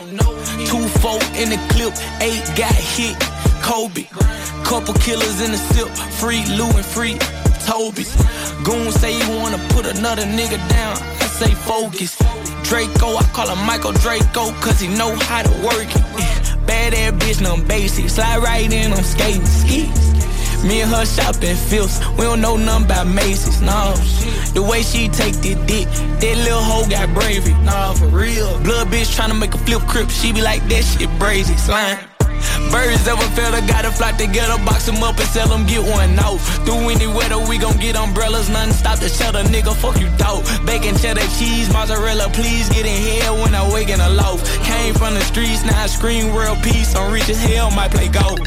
Two 0.66 0.86
four 1.00 1.20
in 1.36 1.50
the 1.50 1.60
clip, 1.70 1.92
eight 2.20 2.44
got 2.56 2.74
hit. 2.74 3.16
Kobe, 3.62 4.04
couple 4.64 4.94
killers 4.94 5.40
in 5.40 5.52
the 5.52 5.58
sip, 5.58 5.88
free 6.20 6.44
Lou 6.56 6.68
and 6.68 6.84
free 6.84 7.18
Toby. 7.66 8.04
Goon 8.62 8.92
say 8.92 9.12
you 9.16 9.40
wanna 9.40 9.58
put 9.70 9.86
another 9.86 10.22
nigga 10.22 10.58
down. 10.68 10.96
I 11.20 11.26
say 11.26 11.52
focus. 11.54 12.16
Draco, 12.62 13.16
I 13.16 13.22
call 13.32 13.48
him 13.48 13.66
Michael 13.66 13.92
Draco, 13.92 14.52
cause 14.60 14.80
he 14.80 14.88
know 14.88 15.14
how 15.16 15.42
to 15.42 15.50
work 15.64 15.88
it. 15.88 16.66
Bad 16.66 16.94
ass 16.94 17.12
bitch, 17.12 17.40
no 17.40 17.56
basic. 17.66 18.08
Slide 18.08 18.42
right 18.42 18.70
in, 18.72 18.92
I'm 18.92 19.02
skating. 19.02 19.44
Ski. 19.46 19.90
Me 20.66 20.80
and 20.80 20.90
her 20.90 21.04
shopping 21.04 21.56
filth. 21.56 22.00
We 22.16 22.24
don't 22.24 22.40
know 22.40 22.56
nothing 22.56 22.86
about 22.86 23.06
Macy's, 23.06 23.60
no. 23.60 23.94
The 24.54 24.62
way 24.62 24.82
she 24.82 25.08
take 25.08 25.34
the 25.42 25.54
dick, 25.66 25.88
that 26.20 26.36
little 26.44 26.62
hoe 26.62 26.88
got 26.88 27.12
bravery, 27.12 27.52
nah, 27.64 27.92
for 27.92 28.06
real. 28.06 28.58
Blood 28.60 28.88
bitch 28.88 29.14
tryna 29.14 29.38
make 29.38 29.54
a 29.54 29.58
flip 29.58 29.82
crip, 29.82 30.08
she 30.08 30.32
be 30.32 30.40
like, 30.40 30.66
that 30.68 30.84
shit 30.84 31.10
brazy, 31.20 31.58
slime. 31.58 32.13
Birds 32.70 33.06
ever 33.06 33.28
fell, 33.36 33.52
gotta 33.66 33.90
fly 33.92 34.12
together, 34.12 34.58
box 34.64 34.86
them 34.86 35.02
up 35.02 35.18
and 35.18 35.28
sell 35.28 35.48
them, 35.48 35.66
get 35.66 35.82
one 35.82 36.18
out. 36.18 36.38
Through 36.64 36.88
any 36.90 37.06
weather, 37.06 37.38
we 37.38 37.58
gon' 37.58 37.78
get 37.78 37.96
umbrellas, 37.96 38.48
nothing 38.48 38.72
stop 38.72 38.98
the 38.98 39.08
shelter, 39.08 39.42
nigga, 39.44 39.74
fuck 39.74 40.00
you 40.00 40.08
thought. 40.18 40.42
Bacon, 40.66 40.96
cheddar, 40.96 41.26
cheese, 41.38 41.72
mozzarella, 41.72 42.28
please 42.32 42.68
get 42.70 42.86
in 42.86 43.00
here 43.00 43.32
when 43.32 43.54
I 43.54 43.62
wake 43.72 43.88
in 43.88 44.00
a 44.00 44.08
loaf. 44.10 44.42
Came 44.64 44.94
from 44.94 45.14
the 45.14 45.20
streets, 45.20 45.64
now 45.64 45.82
I 45.82 45.86
scream 45.86 46.34
world 46.34 46.58
peace, 46.62 46.94
I'm 46.94 47.12
rich 47.12 47.28
as 47.28 47.42
hell, 47.42 47.70
might 47.70 47.90
play 47.90 48.08
golf. 48.08 48.38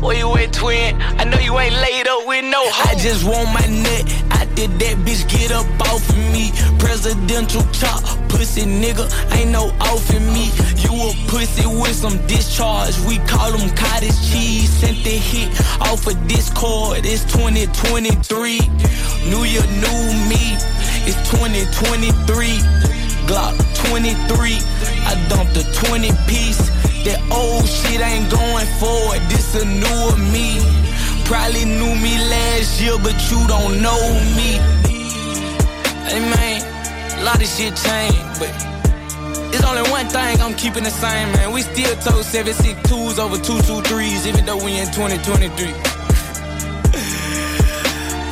Where 0.00 0.16
you 0.16 0.32
at, 0.36 0.52
twin? 0.52 0.94
I 1.02 1.24
know 1.24 1.38
you 1.38 1.58
ain't 1.58 1.74
laid 1.74 2.06
up 2.06 2.26
with 2.26 2.44
no 2.44 2.62
hoe. 2.70 2.90
I 2.90 2.94
just 2.94 3.24
want 3.26 3.50
my 3.50 3.66
nut. 3.66 4.04
I 4.30 4.46
did 4.54 4.70
that 4.78 4.96
bitch 5.02 5.26
get 5.28 5.50
up 5.50 5.66
off 5.90 6.08
of 6.08 6.16
me. 6.30 6.52
Presidential 6.78 7.66
chop, 7.72 8.02
pussy 8.28 8.62
nigga, 8.62 9.10
ain't 9.34 9.50
no 9.50 9.74
off 9.90 10.06
in 10.14 10.24
me. 10.32 10.54
You 10.86 10.94
a 10.94 11.10
pussy 11.26 11.66
with 11.66 11.94
some 11.94 12.14
discharge. 12.28 12.94
We 13.10 13.18
call 13.26 13.50
them 13.50 13.68
cottage 13.74 14.14
cheese. 14.30 14.70
Sent 14.70 15.02
the 15.02 15.18
hit 15.18 15.50
off 15.82 16.06
of 16.06 16.14
Discord. 16.28 17.02
It's 17.02 17.24
2023. 17.34 18.58
New 19.26 19.42
year, 19.42 19.66
new 19.82 20.00
me. 20.30 20.54
It's 21.10 21.18
2023. 21.34 22.54
Glock 23.26 23.58
23. 23.90 24.62
I 25.10 25.26
dumped 25.28 25.56
a 25.58 25.66
20 25.90 26.12
piece. 26.30 26.70
That 27.08 27.24
old 27.32 27.64
shit 27.66 28.02
ain't 28.04 28.28
going 28.28 28.68
forward. 28.76 29.20
This 29.32 29.54
a 29.56 29.64
newer 29.64 30.16
me. 30.28 30.60
Probably 31.24 31.64
knew 31.64 31.94
me 31.96 32.12
last 32.28 32.82
year, 32.82 32.98
but 33.00 33.16
you 33.32 33.40
don't 33.48 33.80
know 33.80 33.96
me. 34.36 34.60
Hey 36.04 36.20
man, 36.20 36.60
a 37.18 37.24
lot 37.24 37.40
of 37.40 37.48
shit 37.48 37.72
changed, 37.80 38.36
but 38.36 38.52
it's 39.54 39.64
only 39.64 39.88
one 39.88 40.04
thing 40.08 40.36
I'm 40.42 40.52
keeping 40.52 40.84
the 40.84 40.90
same, 40.90 41.32
man. 41.32 41.50
We 41.52 41.62
still 41.62 41.96
told 42.04 42.26
762s 42.28 43.18
over 43.18 43.36
223s, 43.36 44.26
even 44.26 44.44
though 44.44 44.62
we 44.62 44.78
in 44.78 44.88
2023. 44.92 45.64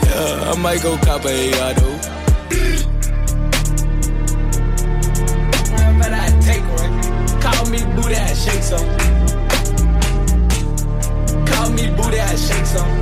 yeah, 0.05 0.53
I 0.53 0.55
might 0.61 0.83
go 0.83 0.99
cop 0.99 1.25
a 1.25 1.33
AR 1.61 1.73
though. 1.73 2.96
Me 7.77 7.85
booty, 7.95 8.15
I 8.15 8.35
shake 8.35 8.63
some. 8.63 8.89
Call 11.47 11.71
me 11.71 11.89
booty, 11.97 12.21
I 12.21 12.37
shake 12.37 12.67
some. 12.67 13.01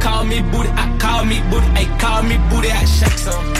Call 0.00 0.24
me 0.24 0.40
booty, 0.42 0.68
I 0.70 0.96
call 0.98 1.24
me 1.24 1.40
booty, 1.50 1.66
I 1.74 1.84
call 1.98 2.22
me 2.22 2.36
booty, 2.50 2.70
I 2.70 2.84
shake 2.84 3.18
some. 3.18 3.54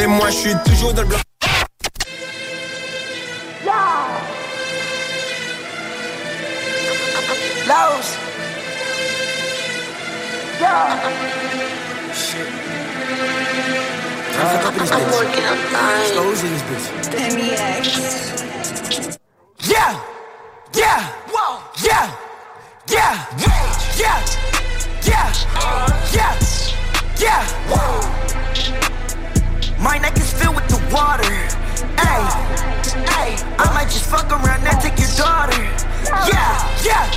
Et 0.00 0.06
moi 0.06 0.30
je 0.30 0.36
suis 0.36 0.54
toujours 0.64 0.94
dans 0.94 1.02
le 1.02 1.08
bloc. 1.08 1.20
Lowe's. 7.68 8.08
Shit. 12.16 12.48
I'm 14.40 15.04
working, 15.12 15.44
I'm 15.44 15.60
dying. 15.70 16.12
Slows 16.12 16.42
in 16.44 16.50
this 16.50 16.62
bitch. 16.62 16.86
Yeah, 19.68 20.00
yeah, 20.74 21.12
whoa, 21.28 21.60
yeah, 21.84 22.16
yeah, 22.88 23.26
yeah, 23.36 23.76
yeah, 23.98 24.22
yeah, 25.04 25.28
yeah, 26.14 26.34
yeah, 27.20 27.42
whoa. 27.68 28.00
My 29.82 29.98
neck 29.98 30.16
is 30.16 30.32
filled 30.32 30.56
with 30.56 30.68
the 30.68 30.78
water. 30.90 31.36
Ay, 31.98 32.22
ay, 33.08 33.36
I 33.58 33.60
might 33.74 33.90
just 33.90 34.06
fuck 34.08 34.30
around 34.30 34.66
and 34.66 34.80
take 34.80 34.98
your 34.98 35.12
daughter. 35.18 35.62
Yeah, 36.32 36.56
yeah, 36.82 37.10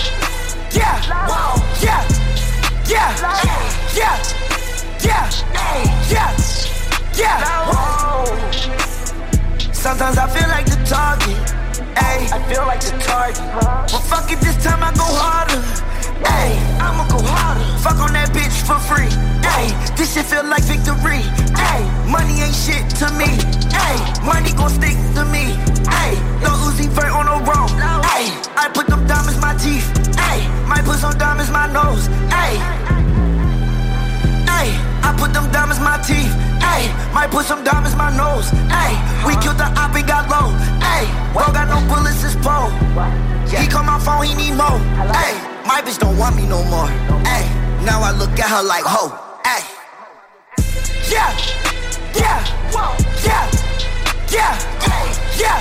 yeah, 0.73 1.02
whoa, 1.27 1.61
yeah, 1.81 2.07
yeah, 2.88 3.11
yeah, 3.93 4.19
yeah, 5.03 5.30
yeah, 6.10 6.31
yeah. 7.18 7.52
Sometimes 9.73 10.18
I 10.18 10.27
feel 10.27 10.48
like 10.48 10.65
the 10.65 10.77
target. 10.85 11.38
Ay, 11.98 12.30
I 12.31 12.39
feel 12.48 12.65
like 12.65 12.81
the 12.81 12.98
target. 12.99 13.41
But 13.91 14.02
fuck 14.10 14.31
it, 14.31 14.39
this 14.39 14.64
time 14.64 14.84
I 14.84 14.93
go 14.93 15.03
harder. 15.03 15.90
Ay, 16.26 16.57
I'ma 16.80 17.07
go 17.07 17.19
harder. 17.22 17.65
Fuck 17.80 17.99
on 17.99 18.14
that 18.14 18.30
bitch 18.30 18.56
for 18.68 18.80
free. 18.80 19.10
Ay, 19.43 19.72
this 19.95 20.14
shit 20.14 20.26
feel 20.26 20.45
like 20.45 20.64
victory. 20.64 21.22
Ay, 21.56 21.81
money 22.10 22.41
ain't 22.41 22.56
shit 22.56 22.84
to 23.02 23.07
me. 23.18 23.38
Ay, 23.73 23.98
money 24.23 24.52
gon' 24.53 24.69
stick 24.69 24.98
to 25.15 25.26
me. 25.26 25.57
Ay, 25.88 26.14
no 26.41 26.52
Uzi 26.68 26.88
Vert 26.89 27.11
on 27.11 27.26
the 27.26 27.38
road. 27.45 27.72
Ay, 28.06 28.30
I 28.56 28.69
put 28.73 28.88
them 28.88 29.06
diamonds 29.07 29.39
my 29.41 29.53
teeth. 29.56 29.88
Ay, 30.18 30.45
might 30.68 30.85
put 30.85 30.99
some 30.99 31.18
diamonds 31.18 31.52
my 31.52 31.68
nose. 31.72 32.07
Ay, 32.31 32.60
I 35.03 35.14
put 35.18 35.34
them 35.34 35.52
diamonds 35.52 35.81
my 35.81 35.98
teeth. 36.06 36.31
Ay, 36.61 36.88
might 37.14 37.31
put 37.31 37.45
some 37.45 37.64
diamonds 37.64 37.95
my 37.95 38.15
nose. 38.15 38.49
Ay, 38.69 38.93
we 39.26 39.34
killed 39.41 39.57
the 39.57 39.65
op 39.65 39.95
and 39.95 40.07
got 40.07 40.30
low. 40.30 40.53
Ay, 40.81 41.06
bro 41.34 41.52
got 41.52 41.68
no 41.68 41.81
bullets, 41.89 42.23
it's 42.23 42.35
pole. 42.35 42.69
He 43.59 43.67
call 43.67 43.83
my 43.83 43.99
phone, 43.99 44.25
he 44.25 44.33
need 44.33 44.55
more. 44.55 44.79
Ay, 45.11 45.33
my 45.67 45.81
bitch 45.81 45.99
don't 45.99 46.17
want 46.17 46.35
me 46.35 46.47
no 46.47 46.63
more. 46.63 46.87
Ay, 47.25 47.43
now 47.83 48.01
I 48.01 48.11
look 48.11 48.39
at 48.39 48.49
her 48.49 48.63
like 48.63 48.83
ho. 48.85 49.11
Ay, 49.43 49.61
yeah, 51.11 51.35
yeah, 52.15 52.39
whoa, 52.71 52.95
yeah, 53.27 53.49
yeah, 54.31 54.57
ay, 54.87 55.11
yeah, 55.37 55.59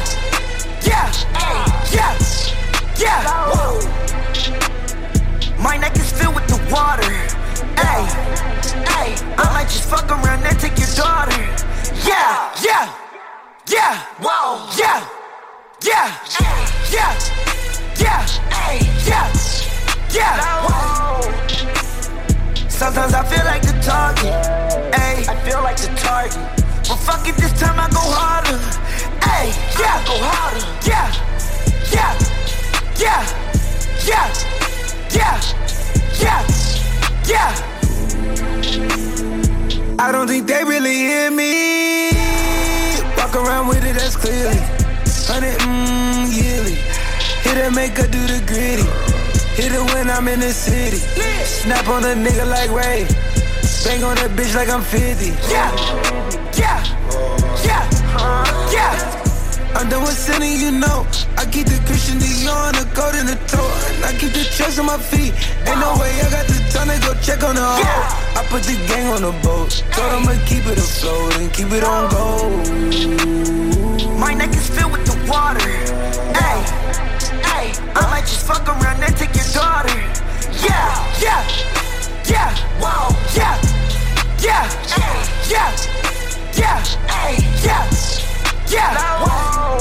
yeah, 0.86 1.12
ay, 1.34 1.56
yeah, 1.92 2.14
yeah, 2.96 3.50
whoa. 3.50 3.80
My 5.60 5.76
neck 5.76 5.96
is 5.96 6.12
filled 6.12 6.36
with 6.36 6.46
the 6.46 6.58
water. 6.72 7.10
Ay, 7.76 8.06
ay, 8.86 9.16
I 9.36 9.52
might 9.52 9.68
just 9.68 9.88
fuck 9.90 10.08
around 10.10 10.44
and 10.46 10.58
take 10.60 10.78
your 10.78 10.94
daughter. 10.94 11.42
Yeah, 12.06 12.54
yeah, 12.62 12.86
yeah, 13.66 13.98
whoa, 14.22 14.64
yeah, 14.78 15.04
yeah, 15.82 16.16
yeah, 16.90 17.16
yeah, 17.98 18.26
yeah, 19.06 19.32
yeah. 20.12 20.40
Sometimes 22.68 23.14
I 23.14 23.24
feel 23.24 23.44
like 23.44 23.62
the 23.62 23.72
target. 23.82 24.34
Ay, 24.94 25.24
I 25.28 25.36
feel 25.44 25.62
like 25.62 25.76
the 25.76 25.88
target. 25.96 26.38
But 26.88 26.98
fuck 26.98 27.28
it, 27.28 27.36
this 27.36 27.52
time 27.58 27.78
I 27.78 27.88
go 27.90 28.00
harder. 28.00 28.58
Ay, 29.22 29.52
yeah, 29.78 30.04
go 30.06 30.18
harder. 30.18 30.64
Yeah, 30.86 31.12
yeah, 31.92 32.18
yeah, 32.98 33.24
yeah, 34.06 34.30
yeah, 35.10 35.40
yeah, 36.20 36.44
yeah. 37.26 37.54
I 39.98 40.12
don't 40.12 40.26
think 40.26 40.46
they 40.46 40.64
really 40.64 40.94
hear 40.94 41.30
me. 41.30 42.10
Walk 43.16 43.34
around 43.36 43.68
with 43.68 43.84
it, 43.84 43.94
that's 43.94 44.16
clearly. 44.16 44.60
Hundred, 45.30 45.54
mm, 45.62 46.26
Gilly. 46.34 46.74
Hit 47.46 47.56
her, 47.62 47.70
make 47.70 47.96
her 47.98 48.08
do 48.10 48.18
the 48.26 48.42
gritty. 48.50 48.82
Hit 49.54 49.70
it 49.70 49.94
when 49.94 50.10
I'm 50.10 50.26
in 50.26 50.40
the 50.40 50.50
city. 50.52 50.98
Snap 51.46 51.86
on 51.86 52.02
a 52.02 52.18
nigga 52.18 52.50
like 52.50 52.70
Ray. 52.74 53.06
Bang 53.86 54.02
on 54.02 54.16
that 54.18 54.34
bitch 54.34 54.56
like 54.58 54.68
I'm 54.68 54.82
50. 54.82 55.30
Yeah, 55.46 55.70
yeah, 56.58 56.82
yeah, 57.62 57.86
yeah. 58.74 59.20
I'm 59.78 59.88
done 59.88 60.02
with 60.02 60.18
sinning, 60.18 60.58
you 60.58 60.72
know. 60.72 61.06
I 61.38 61.46
keep 61.46 61.66
the 61.70 61.78
Christian 61.86 62.18
Dior 62.18 62.74
and 62.74 62.82
the 62.82 62.90
gold 62.90 63.14
in 63.14 63.26
the 63.30 63.38
toe. 63.46 63.70
And 63.94 64.04
I 64.04 64.12
keep 64.18 64.32
the 64.34 64.42
trust 64.50 64.80
on 64.80 64.86
my 64.86 64.98
feet. 64.98 65.32
Ain't 65.62 65.78
no 65.78 65.94
way 65.94 66.10
I 66.20 66.28
got 66.28 66.50
the 66.50 66.58
time 66.74 66.90
to 66.90 66.98
go 67.06 67.14
check 67.22 67.46
on 67.46 67.54
the 67.54 67.62
hoe. 67.62 67.78
Yeah. 67.78 68.34
I 68.34 68.42
put 68.50 68.64
the 68.64 68.74
gang 68.90 69.06
on 69.14 69.22
the 69.22 69.30
boat. 69.46 69.78
Told 69.94 70.10
I'ma 70.10 70.34
keep 70.44 70.66
it 70.66 70.76
afloat 70.76 71.38
and 71.38 71.52
keep 71.54 71.70
it 71.70 71.84
on 71.84 72.10
gold. 72.10 72.66
My 74.18 74.34
neck 74.34 74.50
is 74.50 74.68
filled 74.68 74.92
with 74.92 75.06
the 75.06 75.09
water. 75.30 75.70
Hey, 76.34 76.58
hey, 77.46 77.66
I 77.94 78.02
might 78.10 78.26
just 78.26 78.46
fuck 78.46 78.66
around 78.66 79.02
and 79.02 79.16
take 79.16 79.34
your 79.34 79.50
daughter. 79.54 79.94
Yeah, 80.66 80.90
yeah, 81.22 81.42
yeah, 82.26 82.50
wow, 82.82 83.14
yeah, 83.34 83.56
yeah, 84.42 84.66
yeah, 84.98 85.22
yeah, 85.48 85.70
yeah, 86.56 86.84
yeah. 87.64 88.10
Yeah. 88.70 88.94
Whoa. 89.24 89.78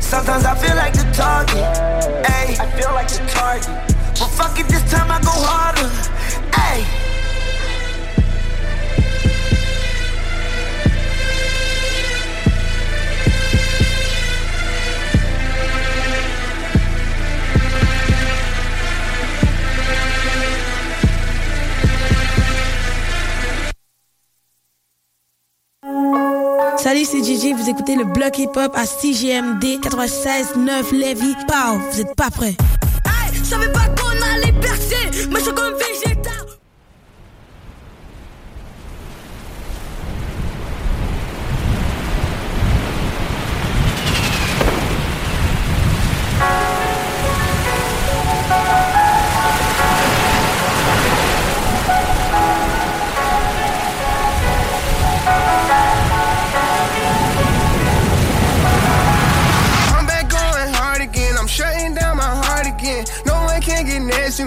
Sometimes 0.00 0.44
I 0.46 0.54
feel 0.54 0.76
like 0.76 0.94
the 0.94 1.04
target. 1.12 1.60
Ayy. 2.24 2.58
I 2.58 2.66
feel 2.72 2.92
like 2.92 3.08
the 3.08 3.20
target. 3.28 3.68
But 4.18 4.30
fuck 4.32 4.58
it, 4.58 4.66
this 4.68 4.82
time 4.90 5.10
I 5.10 5.20
go 5.20 5.28
harder. 5.30 5.90
Ayy. 6.52 6.84
Salut, 26.94 27.06
c'est 27.06 27.24
Gigi, 27.24 27.52
vous 27.52 27.68
écoutez 27.68 27.96
le 27.96 28.04
bloc 28.04 28.38
hip-hop 28.38 28.70
à 28.76 28.86
CGMD 28.86 29.80
96.9 29.82 30.94
Lévis. 30.96 31.34
Pow, 31.48 31.80
vous 31.90 32.00
êtes 32.00 32.14
pas 32.14 32.30
prêts. 32.30 32.54
Hey, 33.04 33.32
je 33.32 33.42
savais 33.42 33.72
pas 33.72 33.88
qu'on 33.98 34.12
allait 34.32 34.52
percer, 34.52 35.28
mais 35.28 35.40
je 35.40 35.44
suis 35.44 35.54
comme 35.54 35.74
végétal. 35.74 36.13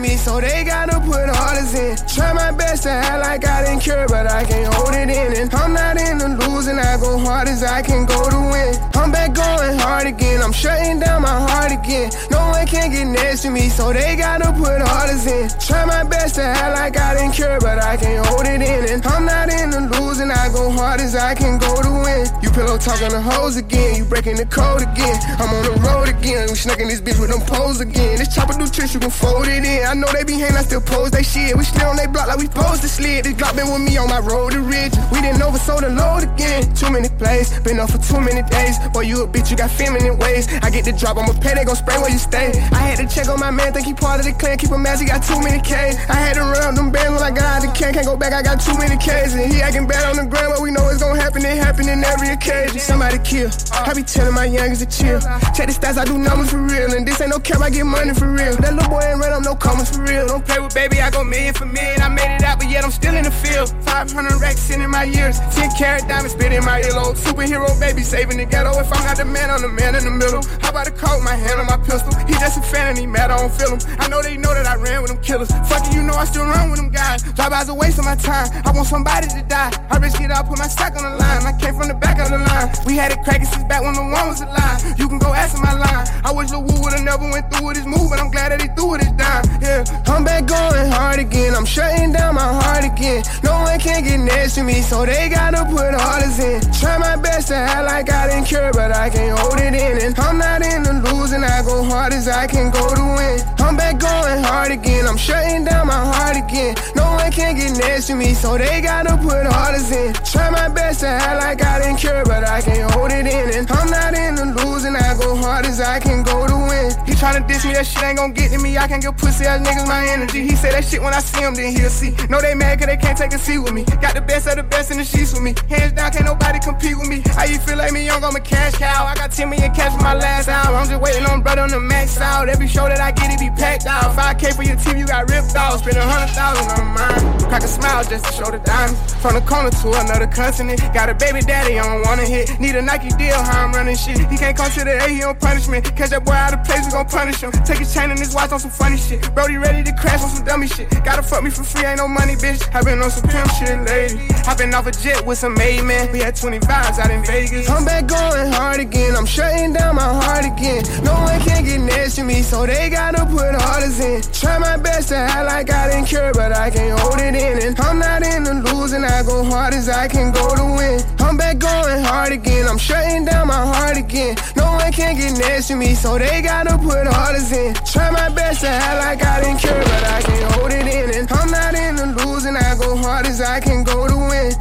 Me, 0.07 0.15
so 0.15 0.39
they 0.39 0.63
gotta 0.63 0.99
put 1.01 1.27
orders 1.27 1.73
in. 1.73 1.95
Try 2.07 2.33
my 2.33 2.51
best 2.51 2.83
to 2.83 2.89
act 2.89 3.21
like 3.21 3.45
I 3.45 3.65
didn't 3.65 3.81
care, 3.81 4.07
but 4.07 4.25
I 4.27 4.43
can't 4.45 4.73
hold 4.73 4.93
it 4.95 5.09
in. 5.09 5.29
And 5.39 5.53
I'm 5.53 5.73
not 5.73 5.99
in 5.99 6.17
the 6.17 6.29
losing, 6.41 6.79
I 6.79 6.97
go 6.97 7.17
hard 7.17 7.47
as 7.47 7.63
I 7.63 7.81
can 7.81 8.05
go 8.05 8.29
to 8.29 8.39
win. 8.51 8.71
I'm 8.95 9.11
back 9.11 9.33
going 9.33 9.77
hard 9.79 10.07
again, 10.07 10.41
I'm 10.41 10.53
shutting 10.53 10.99
down 10.99 11.21
my 11.21 11.37
heart 11.47 11.71
again. 11.71 12.11
No 12.31 12.39
one 12.49 12.65
can 12.67 12.91
get 12.91 13.05
next 13.05 13.41
to 13.43 13.49
me, 13.49 13.69
so 13.69 13.93
they 13.93 14.15
gotta 14.15 14.51
put 14.53 14.79
orders 14.81 15.25
in. 15.27 15.49
Try 15.59 15.85
my 15.85 16.03
best 16.03 16.35
to 16.35 16.43
act 16.43 16.73
like 16.75 16.97
I 16.97 17.15
didn't 17.15 17.33
care, 17.33 17.59
but 17.59 17.77
I 17.83 17.97
can't 17.97 18.25
hold 18.25 18.45
it 18.45 18.61
in. 18.61 18.81
And 18.93 19.05
I'm 19.05 19.25
not 19.25 19.49
in 19.49 19.69
the 19.71 19.81
losing, 19.99 20.31
I 20.31 20.49
go 20.49 20.71
hard 20.71 21.01
as 21.01 21.15
I 21.15 21.35
can 21.35 21.59
go 21.59 21.81
to 21.81 21.91
win. 22.03 22.25
You 22.41 22.49
pillow 22.51 22.77
talking 22.77 23.09
the 23.09 23.21
hoes 23.21 23.57
again, 23.57 23.97
you 23.97 24.05
breaking 24.05 24.37
the 24.37 24.45
code 24.45 24.81
again. 24.81 25.17
I'm 25.39 25.49
on 25.49 25.63
the 25.63 25.75
road 25.81 26.07
again, 26.09 26.47
we 26.49 26.55
snucking 26.55 26.87
this 26.87 27.01
bitch 27.01 27.19
with 27.19 27.29
them 27.29 27.41
poles 27.41 27.81
again. 27.81 28.17
This 28.17 28.33
chopper 28.33 28.53
do 28.53 28.67
tricks, 28.67 28.93
you 28.93 28.99
can 28.99 29.11
fold 29.11 29.47
it 29.47 29.63
in. 29.63 29.85
I 29.85 29.93
know 29.99 30.11
they 30.13 30.23
be 30.23 30.33
hating, 30.33 30.55
I 30.55 30.63
still 30.63 30.81
pose 30.81 31.11
they 31.11 31.23
shit. 31.23 31.55
We 31.57 31.63
still 31.63 31.89
on 31.89 31.97
they 31.97 32.07
block 32.07 32.27
like 32.27 32.37
we 32.37 32.47
posed 32.47 32.81
to 32.81 32.89
slid. 32.89 33.25
This 33.25 33.33
Glock 33.33 33.55
been 33.55 33.69
with 33.71 33.81
me 33.81 33.97
on 33.97 34.09
my 34.09 34.19
road 34.19 34.53
to 34.53 34.61
rich. 34.61 34.93
We 35.11 35.21
didn't 35.21 35.41
oversold 35.41 35.81
the 35.81 35.89
load 35.89 36.23
again. 36.23 36.73
Too 36.75 36.89
many 36.89 37.09
plays, 37.09 37.51
been 37.61 37.79
up 37.79 37.91
for 37.91 37.97
too 37.97 38.21
many 38.21 38.41
days. 38.47 38.77
Boy, 38.93 39.09
you 39.09 39.23
a 39.23 39.27
bitch, 39.27 39.51
you 39.51 39.57
got 39.57 39.71
feminine 39.71 40.17
ways. 40.17 40.47
I 40.61 40.69
get 40.69 40.85
the 40.85 40.93
drop, 40.93 41.17
I'ma 41.17 41.33
pay, 41.39 41.55
they 41.55 41.65
gon' 41.65 41.75
spray 41.75 41.97
where 41.97 42.11
you 42.11 42.17
stay. 42.19 42.51
I 42.71 42.81
had 42.87 42.97
to 42.97 43.07
check 43.07 43.27
on 43.29 43.39
my 43.39 43.51
man, 43.51 43.73
think 43.73 43.85
he 43.85 43.93
part 43.93 44.19
of 44.19 44.25
the 44.25 44.33
clan. 44.33 44.57
Keep 44.57 44.71
him 44.71 44.83
mad, 44.83 44.99
he 44.99 45.05
got 45.05 45.23
too 45.23 45.39
many 45.41 45.61
K's. 45.61 45.97
I 46.09 46.17
had 46.17 46.35
to 46.35 46.41
run 46.41 46.61
up 46.61 46.75
them 46.75 46.91
bands 46.91 47.19
when 47.19 47.23
I 47.23 47.31
got 47.31 47.45
out 47.45 47.61
the 47.61 47.71
can. 47.73 47.93
Can't 47.93 48.05
go 48.05 48.17
back, 48.17 48.33
I 48.33 48.41
got 48.41 48.61
too 48.61 48.77
many 48.77 48.97
K's. 48.97 49.33
And 49.33 49.51
he 49.51 49.61
acting 49.61 49.87
bad 49.87 50.05
on 50.05 50.17
the 50.17 50.29
ground, 50.29 50.53
but 50.55 50.61
we 50.61 50.71
know 50.71 50.87
it's 50.89 51.01
gon' 51.01 51.15
happen. 51.15 51.43
It 51.45 51.57
happen 51.57 51.89
in 51.89 52.03
every 52.03 52.29
occasion. 52.29 52.79
Somebody 52.79 53.19
kill. 53.19 53.49
I 53.73 53.93
be 53.93 54.03
telling 54.03 54.33
my 54.33 54.45
youngest 54.45 54.81
to 54.81 54.87
chill. 54.87 55.19
Check 55.55 55.67
the 55.69 55.75
stats, 55.75 55.97
I 55.97 56.05
do 56.05 56.17
numbers 56.17 56.51
for 56.51 56.61
real. 56.61 56.93
And 56.93 57.07
this 57.07 57.19
ain't 57.21 57.31
no 57.31 57.39
cap, 57.39 57.61
I 57.61 57.69
get 57.69 57.85
money 57.85 58.13
for 58.13 58.29
real. 58.29 58.55
That 58.57 58.73
little 58.73 58.89
boy 58.89 59.01
ain't 59.01 59.19
run 59.19 59.33
up 59.33 59.43
no 59.43 59.55
comments 59.77 59.95
for 59.95 60.03
real. 60.03 60.27
Don't 60.27 60.45
play 60.45 60.59
with 60.59 60.73
baby, 60.73 61.01
I 61.01 61.09
go 61.09 61.23
million 61.23 61.53
for 61.53 61.65
million. 61.65 62.01
I 62.01 62.09
made 62.09 62.35
it 62.35 62.43
out, 62.43 62.59
but 62.59 62.69
yet 62.69 62.83
I'm 62.83 62.91
still 62.91 63.15
in 63.15 63.23
the 63.23 63.31
field. 63.31 63.69
500 63.85 64.41
racks 64.41 64.69
in 64.69 64.81
my 64.89 65.05
ears, 65.05 65.39
10 65.51 65.71
carat 65.77 66.07
diamonds 66.07 66.33
spit 66.33 66.51
in 66.51 66.63
my 66.65 66.81
earlobe. 66.81 67.17
Superhero 67.17 67.67
baby 67.79 68.01
saving 68.01 68.37
the 68.37 68.45
ghetto. 68.45 68.71
If 68.79 68.91
I'm 68.91 69.03
not 69.05 69.17
the 69.17 69.25
man, 69.25 69.49
I'm 69.49 69.61
the 69.61 69.69
man 69.69 69.95
in 69.95 70.03
the 70.03 70.11
middle. 70.11 70.41
How 70.61 70.69
about 70.69 70.87
a 70.87 70.91
coat, 70.91 71.21
my 71.21 71.35
hand 71.35 71.59
on 71.59 71.67
my 71.67 71.77
pistol? 71.77 72.13
He 72.25 72.33
just 72.33 72.57
a 72.57 72.61
fan 72.61 72.89
and 72.89 72.97
he 72.97 73.05
mad, 73.05 73.31
I 73.31 73.37
don't 73.37 73.53
feel 73.53 73.71
him. 73.75 73.79
I 73.99 74.07
know 74.07 74.21
they 74.21 74.37
know 74.37 74.53
that 74.53 74.65
I 74.65 74.75
ran 74.75 75.01
with 75.01 75.11
them 75.11 75.21
killers. 75.21 75.51
Fucking, 75.69 75.93
you 75.93 76.03
know 76.03 76.13
I 76.13 76.25
still 76.25 76.45
run 76.45 76.71
with 76.71 76.79
them 76.79 76.89
guys. 76.89 77.21
Drive-bys 77.23 77.69
a 77.69 77.73
waste 77.73 77.99
of 77.99 78.05
my 78.05 78.15
time. 78.15 78.49
I 78.65 78.71
want 78.71 78.87
somebody 78.87 79.27
to 79.27 79.41
die. 79.47 79.71
I 79.89 79.97
risk 79.97 80.19
it 80.21 80.31
all, 80.31 80.43
put 80.43 80.57
my 80.57 80.67
sack 80.67 80.95
on 80.97 81.03
the 81.03 81.17
line. 81.17 81.45
I 81.45 81.53
came 81.59 81.75
from 81.75 81.87
the 81.87 81.95
back 81.95 82.19
of 82.19 82.29
the 82.29 82.39
line. 82.39 82.69
We 82.85 82.95
had 82.97 83.11
it 83.11 83.21
cracking 83.23 83.45
since 83.45 83.63
back 83.65 83.83
when 83.83 83.93
the 83.93 84.01
one 84.01 84.27
was 84.27 84.41
alive. 84.41 84.81
You 84.97 85.07
can 85.07 85.19
go 85.19 85.33
ask 85.33 85.53
my 85.61 85.73
line. 85.73 86.07
I 86.25 86.31
wish 86.33 86.49
the 86.49 86.59
Woo 86.59 86.81
would've 86.81 87.03
never 87.03 87.29
went 87.29 87.51
through 87.51 87.67
with 87.67 87.77
his 87.77 87.85
move, 87.85 88.09
but 88.09 88.19
I'm 88.19 88.31
glad 88.31 88.51
that 88.51 88.61
he 88.61 88.67
threw 88.75 88.95
it 88.95 89.01
his 89.01 89.11
dime. 89.13 89.45
Yeah, 89.67 89.83
I'm 90.07 90.23
back 90.23 90.45
going 90.45 90.89
hard 90.91 91.19
again. 91.19 91.53
I'm 91.53 91.65
shutting 91.65 92.13
down 92.13 92.35
my 92.35 92.51
heart 92.61 92.85
again. 92.85 93.23
No 93.43 93.51
one 93.67 93.77
can 93.79 94.01
get 94.01 94.17
next 94.17 94.55
to 94.55 94.63
me, 94.63 94.79
so 94.81 95.05
they 95.05 95.27
gotta 95.27 95.65
put 95.65 95.91
orders 95.91 96.39
in. 96.39 96.61
Try 96.79 96.97
my 96.97 97.17
best 97.17 97.49
to 97.49 97.55
act 97.55 97.85
like 97.85 98.09
I 98.09 98.29
didn't 98.29 98.47
care, 98.47 98.71
but 98.71 98.93
I 98.93 99.09
can't 99.09 99.37
hold 99.37 99.59
it 99.59 99.73
in. 99.73 99.95
And 100.05 100.17
I'm 100.17 100.37
not 100.37 100.61
in 100.61 100.83
the 100.83 100.93
losing, 101.11 101.43
I 101.43 101.61
go 101.63 101.83
hard 101.83 102.13
as 102.13 102.29
I 102.29 102.47
can 102.47 102.71
go 102.71 102.95
to 102.95 103.03
win. 103.17 103.43
I'm 103.59 103.75
back 103.75 103.99
going 103.99 104.41
hard 104.41 104.71
again. 104.71 105.05
I'm 105.05 105.17
shutting 105.17 105.65
down 105.65 105.87
my 105.87 106.01
heart 106.15 106.37
again. 106.37 106.75
No 106.95 107.03
one 107.19 107.29
can 107.33 107.57
get 107.57 107.77
next 107.77 108.07
to 108.07 108.15
me, 108.15 108.33
so 108.33 108.57
they 108.57 108.79
gotta 108.79 109.17
put 109.17 109.43
orders 109.45 109.91
in. 109.91 110.13
Try 110.31 110.49
my 110.49 110.69
best 110.69 111.01
to 111.01 111.07
act 111.07 111.39
like 111.43 111.61
I 111.61 111.79
didn't 111.79 111.97
care, 111.97 112.23
but 112.23 112.47
I 112.47 112.61
can't 112.61 112.89
hold 112.91 113.11
it 113.11 113.27
in. 113.27 113.51
And 113.51 113.69
I'm 113.69 113.89
not 113.89 114.13
in 114.13 114.35
the 114.35 114.45
losing, 114.63 114.95
I 114.95 115.13
go 115.19 115.35
hard 115.35 115.65
as 115.65 115.81
I 115.81 115.99
can 115.99 116.23
go 116.23 116.47
to 116.47 116.55
win. 116.55 116.87
He 117.05 117.13
tryna 117.19 117.45
diss 117.45 117.65
me, 117.65 117.73
that 117.73 117.85
shit 117.85 118.03
ain't 118.03 118.17
gon' 118.17 118.31
get 118.31 118.51
to 118.51 118.59
me. 118.59 118.77
I 118.77 118.87
can't 118.87 119.01
get 119.01 119.17
pussy 119.17 119.45
niggas 119.63 119.87
my 119.87 120.07
energy. 120.07 120.41
He 120.43 120.55
say 120.55 120.71
that 120.71 120.85
shit 120.85 121.01
when 121.01 121.13
I 121.13 121.19
see 121.19 121.41
him, 121.41 121.55
then 121.55 121.75
he'll 121.75 121.89
see. 121.89 122.15
No, 122.29 122.41
they 122.41 122.53
mad 122.53 122.79
cause 122.79 122.87
they 122.87 122.97
can't 122.97 123.17
take 123.17 123.33
a 123.33 123.39
seat 123.39 123.59
with 123.59 123.73
me. 123.73 123.83
Got 124.01 124.15
the 124.15 124.21
best 124.21 124.47
of 124.47 124.55
the 124.55 124.63
best 124.63 124.91
in 124.91 124.97
the 124.97 125.05
sheets 125.05 125.33
with 125.33 125.43
me. 125.43 125.55
Hands 125.69 125.93
down, 125.93 126.11
can't 126.11 126.25
nobody 126.25 126.59
compete 126.59 126.97
with 126.97 127.07
me. 127.07 127.21
How 127.33 127.45
you 127.45 127.59
feel 127.59 127.77
like 127.77 127.91
me 127.91 128.05
young, 128.05 128.23
I'm 128.23 128.35
a 128.35 128.39
cash 128.39 128.75
cow. 128.75 129.05
I 129.05 129.15
got 129.15 129.31
10 129.31 129.49
million 129.49 129.73
cash 129.73 129.95
for 129.95 130.03
my 130.03 130.13
last 130.13 130.47
hour. 130.47 130.75
I'm 130.75 130.87
just 130.87 131.01
waiting 131.01 131.25
on 131.25 131.41
brother 131.41 131.61
on 131.61 131.69
the 131.69 131.79
max 131.79 132.19
out. 132.19 132.49
Every 132.49 132.67
show 132.67 132.87
that 132.87 132.99
I 132.99 133.11
get, 133.11 133.31
it 133.33 133.39
be 133.39 133.49
packed 133.49 133.85
out. 133.85 134.15
5K 134.15 134.55
for 134.55 134.63
your 134.63 134.77
team, 134.77 134.97
you 134.97 135.07
got 135.07 135.29
ripped 135.29 135.55
off. 135.55 135.79
Spend 135.79 135.97
a 135.97 136.05
hundred 136.05 136.33
thousand 136.33 136.67
on 136.79 136.87
mine. 136.93 137.39
Crack 137.49 137.63
a 137.63 137.67
smile 137.67 138.03
just 138.03 138.25
to 138.25 138.31
show 138.31 138.51
the 138.51 138.59
diamonds. 138.59 138.99
From 139.21 139.35
the 139.35 139.41
corner 139.41 139.71
to 139.71 139.87
another 139.99 140.27
continent. 140.27 140.81
Got 140.93 141.09
a 141.09 141.15
baby 141.15 141.41
daddy, 141.41 141.79
I 141.79 141.83
don't 141.83 142.03
wanna 142.03 142.25
hit. 142.25 142.59
Need 142.59 142.75
a 142.75 142.81
Nike 142.81 143.09
deal, 143.17 143.41
how 143.41 143.65
I'm 143.65 143.71
running 143.71 143.95
shit. 143.95 144.19
He 144.19 144.37
can't 144.37 144.55
come 144.55 144.69
to 144.71 144.83
the 144.83 145.03
A, 145.03 145.07
he 145.09 145.23
on 145.23 145.35
punishment. 145.37 145.83
Catch 145.95 146.11
that 146.11 146.25
boy 146.25 146.33
out 146.33 146.53
of 146.53 146.63
place, 146.63 146.85
we 146.85 146.91
gon' 146.91 147.07
punish 147.07 147.41
him. 147.41 147.51
Take 147.65 147.79
his 147.79 147.93
chain 147.93 148.11
and 148.11 148.19
his 148.19 148.33
watch 148.33 148.51
on 148.51 148.59
some 148.59 148.71
funny 148.71 148.97
shit. 148.97 149.21
Brody 149.47 149.59
ready 149.59 149.83
to 149.83 149.93
crash 149.93 150.21
on 150.21 150.29
some 150.29 150.43
dummy 150.43 150.67
shit. 150.67 150.89
Gotta 151.05 151.23
fuck 151.23 151.41
me 151.41 151.49
for 151.49 151.63
free, 151.63 151.85
ain't 151.85 151.99
no 151.99 152.07
money, 152.09 152.35
bitch. 152.35 152.59
I 152.75 152.83
been 152.83 153.01
on 153.01 153.09
some 153.09 153.29
pimp 153.29 153.49
shit 153.51 153.79
lately. 153.87 154.27
I 154.45 154.53
been 154.55 154.73
off 154.73 154.87
a 154.87 154.91
jet 154.91 155.25
with 155.25 155.37
some 155.37 155.53
made 155.53 155.85
man. 155.85 156.11
We 156.11 156.19
had 156.19 156.35
20 156.35 156.59
vibes 156.59 156.99
out 156.99 157.09
in 157.09 157.23
Vegas. 157.23 157.69
I'm 157.69 157.85
back 157.85 158.07
going 158.07 158.51
hard 158.51 158.81
again. 158.81 159.15
I'm 159.15 159.25
shutting 159.25 159.71
down 159.71 159.95
my 159.95 160.03
heart 160.03 160.43
again. 160.43 160.83
No 161.01 161.13
one 161.13 161.39
can 161.39 161.63
get 161.63 161.79
next 161.79 162.15
to 162.15 162.25
me, 162.25 162.41
so 162.41 162.65
they 162.65 162.89
gotta 162.89 163.25
put 163.25 163.55
orders 163.55 164.01
in. 164.01 164.21
Try 164.33 164.57
my 164.57 164.75
best 164.75 165.07
to 165.09 165.15
act 165.15 165.45
like 165.45 165.71
I 165.71 165.91
didn't 165.91 166.07
care, 166.07 166.33
but 166.33 166.51
I 166.51 166.69
can't 166.69 166.99
hold 166.99 167.21
it 167.21 167.33
in. 167.33 167.65
And 167.65 167.79
I'm 167.79 167.99
not 167.99 168.23
in 168.23 168.43
the 168.43 168.53
losing, 168.73 169.05
I 169.05 169.23
go 169.23 169.45
hard 169.45 169.73
as 169.73 169.87
I 169.87 170.09
can 170.09 170.33
go 170.33 170.55
to 170.57 170.65
win. 170.75 170.99
I'm 171.19 171.37
back 171.37 171.59
going 171.59 172.03
hard 172.03 172.33
again. 172.33 172.67
I'm 172.67 172.77
shutting 172.77 173.23
down 173.23 173.47
my 173.47 173.65
heart 173.65 173.95
again. 173.95 174.35
No 174.57 174.73
one 174.73 174.91
can 174.91 175.15
get 175.15 175.37
next 175.39 175.69
to 175.69 175.75
me, 175.75 175.95
so 175.95 176.17
they 176.17 176.41
gotta 176.41 176.77
put 176.77 177.07
orders 177.07 177.51
in. 177.53 177.73
Try 177.85 178.11
my 178.11 178.27
best 178.27 178.61
to 178.61 178.67
act 178.67 178.99
like 178.99 179.23
I 179.25 179.36
I 179.37 179.41
didn't 179.41 179.59
care, 179.59 179.83
but 179.83 180.03
I 180.03 180.21
can't 180.23 180.51
hold 180.53 180.71
it 180.71 180.87
in. 180.87 181.11
And 181.13 181.31
I'm 181.31 181.51
not 181.51 181.75
in 181.75 181.95
the 181.95 182.07
losing, 182.25 182.55
I 182.55 182.73
go 182.75 182.95
hard 182.97 183.27
as 183.27 183.39
I 183.39 183.59
can 183.59 183.83
go 183.83 184.07
to 184.07 184.17
win. 184.17 184.51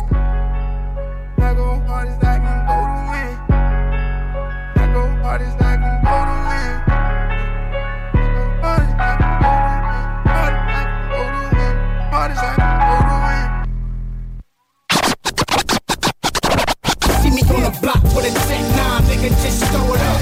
I 1.39 1.55
go 1.55 1.81
hard 1.89 2.09
as 2.09 2.23
I 2.23 2.37
can 2.45 2.67
go 2.69 2.77
to 2.85 2.99
win. 3.09 3.41
I 4.77 4.85
go 4.93 5.09
hard 5.23 5.41
as 5.41 5.55
I 5.55 5.77
can 5.81 5.97
go 6.05 6.17
to 6.29 6.37
win. 6.45 6.73
I 8.13 8.21
go 8.21 8.45
hard 8.61 8.85
as 8.85 8.93
I 9.01 9.17
go 11.09 11.21
to 11.33 11.41
win. 11.57 11.73
Hard 12.13 12.31
as 12.33 12.43
I 12.45 12.53
go 12.85 12.97
to 13.09 13.17
win. 13.25 13.47
See 17.23 17.33
me 17.33 17.41
on 17.49 17.65
the 17.65 17.73
block 17.81 18.03
nigga, 19.09 19.31
just 19.41 19.65
throw 19.73 19.95
it 19.95 20.01
up. 20.05 20.21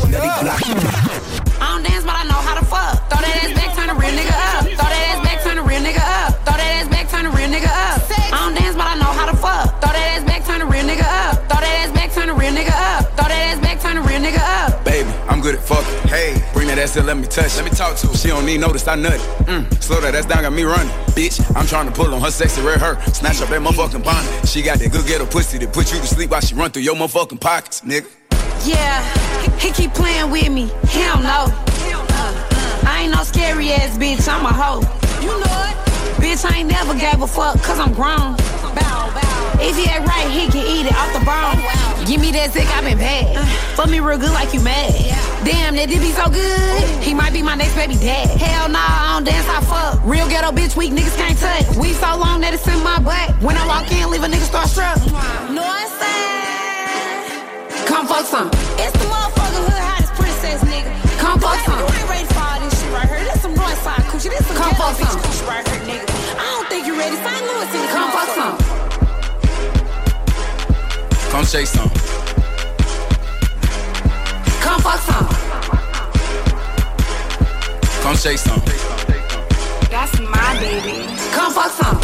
I 1.60 1.66
don't 1.72 1.82
dance, 1.82 2.04
but 2.04 2.14
I 2.14 2.22
know 2.30 2.38
how 2.38 2.54
to 2.54 2.64
fuck. 2.64 3.10
Throw 3.10 3.18
that 3.18 3.42
ass 3.42 3.52
back 3.52 3.63
turn 3.86 3.96
a 3.96 4.00
real 4.00 4.16
nigga 4.16 4.32
up. 4.32 4.64
Throw 4.64 4.88
that 4.88 5.04
ass 5.12 5.20
back, 5.24 5.42
turn 5.42 5.58
a 5.58 5.62
real 5.62 5.80
nigga 5.80 6.00
up. 6.00 6.32
Throw 6.44 6.56
that 6.56 6.72
ass 6.80 6.88
back, 6.88 7.08
turn 7.08 7.26
a 7.26 7.30
real 7.30 7.48
nigga 7.48 7.68
up. 7.68 8.00
I 8.32 8.38
don't 8.44 8.54
dance, 8.54 8.76
but 8.76 8.86
I 8.86 8.94
know 8.96 9.12
how 9.12 9.26
to 9.26 9.36
fuck. 9.36 9.80
Throw 9.80 9.92
that 9.92 10.16
ass 10.16 10.24
back, 10.24 10.44
turn 10.44 10.62
a 10.62 10.66
real 10.66 10.84
nigga 10.84 11.04
up. 11.04 11.36
Throw 11.48 11.60
that 11.60 11.74
ass 11.84 11.92
back, 11.92 12.12
turn 12.12 12.28
a 12.30 12.34
real 12.34 12.52
nigga 12.52 12.72
up. 12.72 13.12
Throw 13.16 13.28
that 13.28 13.42
ass 13.52 13.60
back, 13.60 13.80
turn 13.80 13.96
a 13.98 14.02
real 14.02 14.20
nigga 14.20 14.40
up. 14.40 14.84
Baby, 14.84 15.10
I'm 15.28 15.40
good 15.40 15.54
at 15.54 15.62
fucking. 15.62 16.08
Hey, 16.08 16.40
bring 16.54 16.68
that 16.68 16.78
ass 16.78 16.96
in, 16.96 17.04
let 17.04 17.16
me 17.16 17.26
touch. 17.26 17.56
Let 17.56 17.64
me 17.64 17.70
talk 17.70 17.96
to 17.98 18.08
her. 18.08 18.16
She 18.16 18.28
don't 18.28 18.46
need 18.46 18.60
notice, 18.60 18.88
I 18.88 18.94
nut 18.96 19.14
it. 19.14 19.20
Mm, 19.44 19.68
mm. 19.68 19.82
slow 19.82 20.00
that 20.00 20.14
ass 20.14 20.26
down, 20.26 20.42
got 20.42 20.52
me 20.52 20.64
running. 20.64 20.92
Bitch, 21.12 21.44
I'm 21.54 21.66
trying 21.66 21.86
to 21.86 21.92
pull 21.92 22.12
on 22.14 22.20
her 22.22 22.30
sexy 22.30 22.62
red 22.62 22.80
hair. 22.80 22.96
Snatch 23.12 23.42
up 23.42 23.50
that 23.50 23.60
motherfucking 23.60 24.02
bonnet. 24.02 24.48
She 24.48 24.62
got 24.62 24.78
that 24.78 24.90
good 24.92 25.06
ghetto 25.06 25.26
pussy 25.26 25.58
that 25.58 25.72
put 25.72 25.92
you 25.92 26.00
to 26.00 26.06
sleep 26.06 26.30
while 26.30 26.40
she 26.40 26.54
run 26.54 26.70
through 26.70 26.82
your 26.82 26.96
motherfucking 26.96 27.40
pockets, 27.40 27.82
nigga. 27.82 28.08
Yeah, 28.64 29.04
he 29.58 29.70
keep 29.72 29.92
playing 29.92 30.30
with 30.30 30.50
me. 30.50 30.72
He 30.88 31.00
don't 31.04 31.22
know. 31.22 31.52
I 32.94 33.02
ain't 33.02 33.12
no 33.12 33.24
scary 33.24 33.72
ass 33.72 33.98
bitch, 33.98 34.22
I'm 34.30 34.46
a 34.46 34.54
hoe. 34.54 34.78
You 35.18 35.34
know 35.34 35.58
it. 35.66 35.74
Bitch, 36.22 36.46
I 36.46 36.62
ain't 36.62 36.70
never 36.70 36.94
gave 36.94 37.20
a 37.20 37.26
fuck, 37.26 37.58
cause 37.60 37.80
I'm 37.82 37.92
grown. 37.92 38.38
Bow, 38.70 39.10
bow. 39.10 39.58
If 39.58 39.74
he 39.74 39.90
ain't 39.90 40.06
right, 40.06 40.30
he 40.30 40.46
can 40.46 40.62
eat 40.62 40.86
it 40.86 40.94
off 40.94 41.10
the 41.10 41.18
bone. 41.26 41.58
Oh, 41.58 42.04
Give 42.06 42.20
me 42.20 42.30
that 42.38 42.54
dick, 42.54 42.70
I 42.70 42.86
been 42.86 42.96
bad. 42.96 43.34
Uh. 43.34 43.44
Fuck 43.74 43.90
me 43.90 43.98
real 43.98 44.16
good 44.16 44.30
like 44.30 44.54
you 44.54 44.60
mad. 44.62 44.94
Damn, 45.42 45.74
that 45.74 45.90
did 45.90 46.06
be 46.06 46.14
so 46.14 46.30
good. 46.30 47.02
He 47.02 47.12
might 47.18 47.32
be 47.34 47.42
my 47.42 47.56
next 47.58 47.74
baby 47.74 47.98
dad. 47.98 48.30
Hell 48.38 48.70
nah, 48.70 48.78
I 48.78 49.18
don't 49.18 49.26
dance, 49.26 49.48
I 49.50 49.58
fuck. 49.66 49.98
Real 50.06 50.30
ghetto 50.30 50.54
bitch, 50.54 50.78
weak 50.78 50.94
niggas 50.94 51.18
can't 51.18 51.34
touch. 51.34 51.66
We 51.74 51.98
so 51.98 52.14
long 52.14 52.46
that 52.46 52.54
it's 52.54 52.62
in 52.70 52.78
my 52.86 53.02
butt. 53.02 53.34
When 53.42 53.58
I 53.58 53.66
walk 53.66 53.90
in, 53.90 54.06
leave 54.06 54.22
a 54.22 54.30
nigga 54.30 54.46
starstruck. 54.46 55.02
Know 55.50 55.66
what 55.66 55.82
I'm 55.82 55.90
saying? 55.98 57.90
Come 57.90 58.06
fuck 58.06 58.22
some. 58.30 58.54
It's 58.78 58.94
the 58.94 59.10
motherfucker 59.10 59.66
hood 59.66 59.82
hottest 59.82 60.14
princess, 60.14 60.62
nigga. 60.62 60.94
Come 61.18 61.42
fuck 61.42 61.58
some. 61.66 61.82
You 61.82 61.90
ain't 61.90 62.08
ready 62.08 62.26
for 62.30 62.53
north 64.24 64.36
side. 64.36 64.40
This 64.40 64.46
some 64.46 64.56
Come 64.56 64.74
fuck 64.74 64.96
some. 64.96 65.20
coochie 65.20 65.48
right 65.48 65.68
here, 65.68 65.80
nigga. 65.80 66.06
I 66.38 66.42
don't 66.56 66.68
think 66.68 66.86
you 66.86 66.98
ready. 66.98 67.16
St. 67.16 67.42
Louis 67.44 67.74
in 67.74 67.80
the 67.80 67.88
Come 67.88 68.10
fuck 68.10 68.28
some. 68.34 68.56
Come 71.30 71.44
shake 71.44 71.66
some. 71.66 71.90
Come 74.60 74.80
fuck 74.80 75.00
some. 75.00 75.28
Come 78.02 78.16
shake 78.16 78.38
some. 78.38 78.62
That's 79.90 80.20
my 80.20 80.58
baby. 80.60 81.06
Come 81.32 81.52
fuck 81.52 81.70
some. 81.70 82.00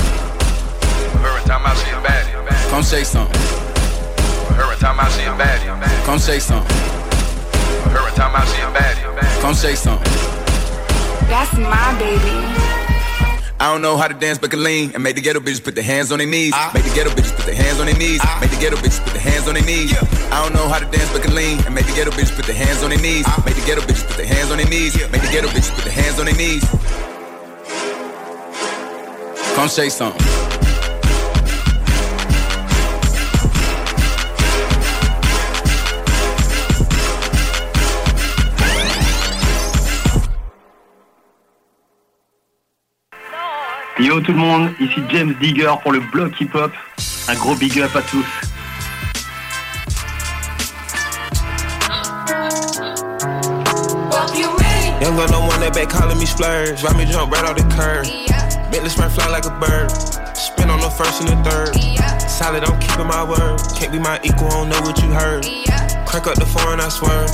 Her 1.20 1.40
time 1.46 1.66
out, 1.66 1.76
she 1.76 1.90
a 1.90 2.00
baddie. 2.00 2.70
Come 2.70 2.82
shake 2.82 3.04
some. 3.04 3.28
Her 4.56 4.74
time 4.76 5.00
out, 5.00 5.12
she 5.12 5.22
a 5.22 5.32
baddie. 5.32 6.04
Come 6.04 6.18
shake 6.18 6.40
some. 6.40 6.64
Her 7.90 8.10
time 8.14 8.34
out, 8.34 8.48
she 8.48 8.60
a 8.62 8.70
baddie. 8.72 9.40
Come 9.42 9.54
shake 9.54 9.76
some. 9.76 10.39
That's 11.30 11.56
my 11.56 11.96
baby. 11.98 12.36
I 13.60 13.70
don't 13.70 13.82
know 13.82 13.96
how 13.96 14.08
to 14.08 14.14
dance 14.14 14.38
but 14.38 14.50
can 14.50 14.64
lean 14.64 14.90
and 14.94 15.02
make 15.04 15.14
the 15.14 15.20
ghetto 15.20 15.38
bitches 15.38 15.62
put 15.62 15.76
their 15.76 15.84
hands 15.84 16.10
on 16.10 16.18
their 16.18 16.26
knees. 16.26 16.52
Ah. 16.56 16.72
Make 16.74 16.82
the 16.82 16.90
ghetto 16.90 17.10
bitches 17.10 17.36
put 17.36 17.46
their 17.46 17.54
hands 17.54 17.78
on 17.78 17.86
their 17.86 17.96
knees. 17.96 18.18
Ah. 18.20 18.38
Make 18.40 18.50
the 18.50 18.56
ghetto 18.56 18.76
bitches 18.76 19.04
put 19.04 19.12
their 19.12 19.22
hands 19.22 19.46
on 19.46 19.54
their 19.54 19.62
knees. 19.62 19.94
I 20.32 20.42
don't 20.42 20.54
know 20.54 20.66
how 20.66 20.80
to 20.80 20.86
dance 20.86 21.12
but 21.12 21.22
can 21.22 21.34
lean 21.36 21.60
and 21.66 21.72
make 21.72 21.86
the 21.86 21.92
ghetto 21.92 22.10
bitches 22.10 22.34
put 22.34 22.46
their 22.46 22.56
hands 22.56 22.82
on 22.82 22.90
their 22.90 22.98
knees. 22.98 23.24
Ah. 23.28 23.40
Make 23.46 23.54
the 23.54 23.64
ghetto 23.64 23.82
bitches 23.82 24.06
put 24.08 24.16
their 24.16 24.26
hands 24.26 24.50
on 24.50 24.58
their 24.58 24.68
knees. 24.68 24.96
Make 25.12 25.22
the 25.22 25.30
ghetto 25.30 25.48
bitches 25.48 25.72
put 25.72 25.84
their 25.84 25.92
hands 25.92 26.18
on 26.18 26.26
their 26.26 26.34
knees. 26.34 26.64
Come 29.54 29.68
say 29.68 29.88
something. 29.88 30.49
Yo 44.00 44.18
tout 44.18 44.32
le 44.32 44.38
monde, 44.38 44.70
ici 44.80 45.02
James 45.10 45.34
Digger 45.42 45.70
pour 45.82 45.92
le 45.92 46.00
bloc 46.00 46.32
hip-hop. 46.40 46.72
Un 47.28 47.34
gros 47.34 47.54
big 47.54 47.78
up 47.80 47.94
à 47.94 48.00
tous. 48.00 48.24
Young 55.02 55.16
no 55.16 55.40
one 55.40 55.60
that 55.60 55.74
back 55.74 55.90
calling 55.90 56.18
me 56.18 56.24
splurge. 56.24 56.82
Ride 56.82 56.96
me 56.96 57.04
jump 57.04 57.30
right 57.30 57.44
off 57.44 57.56
the 57.56 57.62
curb. 57.76 58.06
Bentley 58.72 58.88
sprint 58.88 59.12
fly 59.12 59.28
like 59.28 59.44
a 59.44 59.50
bird. 59.60 59.90
Spin 60.34 60.70
on 60.70 60.80
the 60.80 60.88
first 60.88 61.20
and 61.20 61.28
the 61.28 61.50
third. 61.50 61.76
Solid, 62.26 62.64
I'm 62.64 62.80
keeping 62.80 63.06
my 63.06 63.22
word. 63.22 63.60
Can't 63.76 63.92
be 63.92 63.98
my 63.98 64.18
equal, 64.24 64.46
I 64.46 64.50
don't 64.50 64.68
know 64.70 64.80
what 64.80 64.96
you 65.02 65.10
heard. 65.10 65.44
Crack 66.06 66.26
up 66.26 66.36
the 66.36 66.46
foreign, 66.46 66.80
I 66.80 66.88
swear. 66.88 67.26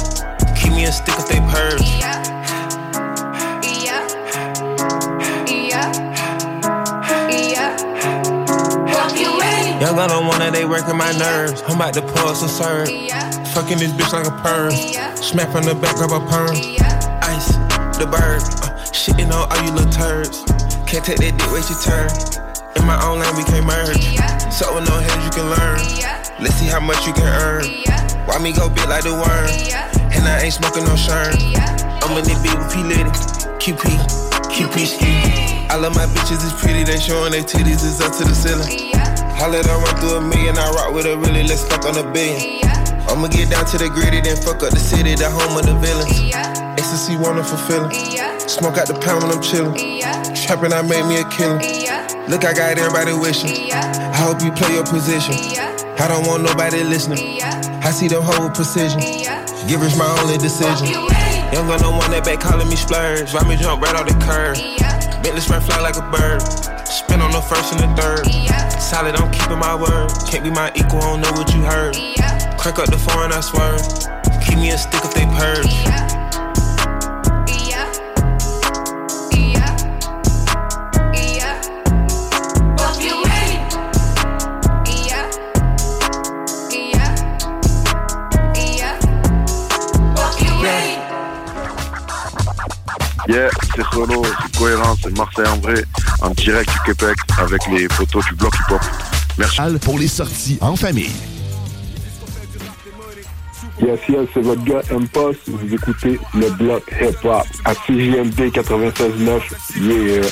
Keep 0.57 0.73
me 0.73 0.85
a 0.87 0.93
stick 0.93 1.15
if 1.17 1.29
they 1.29 1.39
purge. 1.39 2.26
Young 9.77 9.97
gun 9.97 10.11
on 10.11 10.27
one 10.27 10.39
that 10.41 10.55
they 10.55 10.65
working 10.65 10.97
my 10.97 11.13
nerves. 11.21 11.61
I'm 11.69 11.77
about 11.77 11.93
to 11.95 12.03
pull 12.03 12.33
some 12.33 12.49
serve. 12.49 12.89
Fucking 13.53 13.77
this 13.77 13.93
bitch 13.93 14.09
like 14.09 14.25
a 14.25 14.33
perm. 14.41 14.73
Smack 15.21 15.53
the 15.53 15.77
back 15.77 16.01
of 16.01 16.17
a 16.17 16.21
perm. 16.33 16.57
Ice, 17.21 17.53
the 18.01 18.09
bird. 18.09 18.41
Uh, 18.65 18.73
shitting 18.97 19.29
on 19.29 19.45
all 19.45 19.61
you 19.61 19.77
little 19.77 19.93
turds. 19.93 20.49
Can't 20.89 21.05
take 21.05 21.21
that 21.21 21.37
dick, 21.37 21.53
wait 21.53 21.69
your 21.69 21.77
turn. 21.85 22.09
In 22.73 22.89
my 22.89 22.97
own 23.05 23.21
lane, 23.21 23.37
we 23.37 23.45
can't 23.45 23.69
merge. 23.69 24.01
So 24.49 24.73
with 24.73 24.89
no 24.89 24.97
heads, 24.97 25.21
you 25.29 25.33
can 25.37 25.45
learn. 25.53 25.77
Let's 26.41 26.57
see 26.57 26.73
how 26.73 26.81
much 26.81 27.05
you 27.05 27.13
can 27.13 27.29
earn. 27.29 27.69
Why 28.25 28.41
me 28.41 28.57
go 28.57 28.73
big 28.73 28.89
like 28.89 29.05
the 29.05 29.13
worm? 29.13 29.49
And 30.09 30.25
I 30.25 30.49
ain't 30.49 30.57
smoking 30.57 30.89
no 30.89 30.97
shirt. 30.97 31.37
I'm 32.01 32.17
in 32.17 32.25
the 32.25 32.33
beat 32.41 32.57
with 32.57 32.73
P 32.73 32.81
Litty. 32.81 33.13
QP, 33.61 33.85
QP 34.49 34.77
ski. 34.89 35.13
I 35.69 35.77
love 35.77 35.93
my 35.93 36.09
bitches, 36.17 36.41
it's 36.41 36.57
pretty. 36.65 36.81
They 36.81 36.97
showing 36.97 37.33
their 37.37 37.45
titties, 37.45 37.85
it's 37.85 38.01
up 38.01 38.17
to 38.17 38.25
the 38.25 38.33
ceiling. 38.33 38.96
Let 39.57 39.65
her 39.67 39.79
run 39.79 39.97
through 39.97 40.17
a 40.17 40.21
million, 40.21 40.59
I 40.59 40.69
rock 40.71 40.93
with 40.93 41.07
a 41.07 41.17
really, 41.17 41.45
let's 41.45 41.65
fuck 41.65 41.87
on 41.87 41.97
a 41.97 42.05
billion. 42.13 42.61
I'ma 43.09 43.29
get 43.29 43.49
down 43.49 43.65
to 43.73 43.79
the 43.79 43.89
gritty, 43.89 44.21
then 44.21 44.37
fuck 44.37 44.61
up 44.63 44.69
the 44.69 44.81
city, 44.81 45.15
the 45.15 45.31
home 45.31 45.57
of 45.57 45.65
the 45.65 45.73
villains. 45.79 46.35
Ecstasy, 46.77 47.17
wonderful 47.17 47.57
feeling. 47.65 47.89
Smoke 48.45 48.77
out 48.77 48.89
the 48.89 48.99
pound 49.01 49.23
when 49.23 49.33
I'm 49.33 49.41
chillin'. 49.41 49.79
Trapping, 50.35 50.75
I 50.75 50.83
made 50.83 51.07
me 51.09 51.23
a 51.23 51.27
killing. 51.33 51.63
Look, 52.29 52.45
I 52.45 52.53
got 52.53 52.77
everybody 52.77 53.15
wishing. 53.15 53.73
I 53.73 54.19
hope 54.19 54.43
you 54.43 54.53
play 54.53 54.75
your 54.75 54.85
position. 54.85 55.33
I 55.97 56.05
don't 56.05 56.27
want 56.27 56.43
nobody 56.43 56.83
listening. 56.83 57.41
I 57.41 57.95
see 57.95 58.09
them 58.09 58.27
whole 58.27 58.51
precision. 58.51 59.01
Give 59.01 59.81
Givers 59.81 59.97
my 59.97 60.11
only 60.21 60.37
decision. 60.37 60.91
Young 61.55 61.65
gun, 61.65 61.81
no 61.81 61.97
one 61.97 62.11
that 62.11 62.29
back 62.29 62.41
calling 62.45 62.69
me 62.69 62.77
splurge. 62.77 63.33
Ride 63.33 63.49
me 63.49 63.57
jump 63.57 63.81
right 63.81 63.95
off 63.95 64.05
the 64.05 64.19
curb. 64.21 64.59
Bentley 65.23 65.41
sprint 65.41 65.65
fly 65.65 65.81
like 65.81 65.97
a 65.97 66.05
bird. 66.13 66.76
Spin 66.87 67.21
on 67.21 67.33
the 67.33 67.41
first 67.41 67.73
and 67.75 67.83
the 67.83 68.01
third. 68.01 68.27
Solid, 68.81 69.17
I'm 69.17 69.31
keeping 69.33 69.59
my 69.59 69.75
word. 69.75 70.11
Can't 70.29 70.45
be 70.45 70.51
my 70.51 70.71
equal, 70.77 71.01
I 71.03 71.19
don't 71.19 71.21
know 71.21 71.33
what 71.33 71.53
you 71.53 71.63
heard. 71.63 71.95
Crank 72.59 72.79
up 72.79 72.91
the 72.91 72.99
foreign, 72.99 73.33
I 73.33 73.41
swear. 73.41 73.77
Keep 74.47 74.59
me 74.59 74.71
a 74.71 74.79
stick 74.79 75.05
if 75.05 75.13
they 75.13 75.27
purge. 75.27 75.67
Yeah, 75.67 76.07
c'est 93.29 93.85
Solo, 93.93 94.23
c'est 94.25 94.59
cohérent, 94.59 94.97
c'est 95.03 95.17
Marseille 95.17 95.47
en 95.47 95.59
vrai, 95.59 95.85
en 96.21 96.31
direct 96.31 96.71
du 96.71 96.95
Québec 96.95 97.17
avec 97.39 97.61
les 97.69 97.89
photos 97.89 98.25
du 98.27 98.35
bloc 98.35 98.55
hip-hop. 98.55 98.81
Merci. 99.39 99.61
Pour 99.85 99.99
les 99.99 100.09
sorties 100.09 100.59
en 100.61 100.77
famille. 100.77 101.13
Yes, 103.81 104.01
yes, 104.09 104.29
c'est 104.33 104.41
votre 104.41 104.65
gars 104.65 104.81
M-Post. 104.91 105.41
Vous 105.49 105.75
écoutez 105.75 106.19
le 106.35 106.51
bloc 106.51 106.83
hip-hop 107.01 107.47
à 107.65 107.75
CJMD 107.75 108.51
96.9. 108.51 109.43
Yeah. 109.79 110.23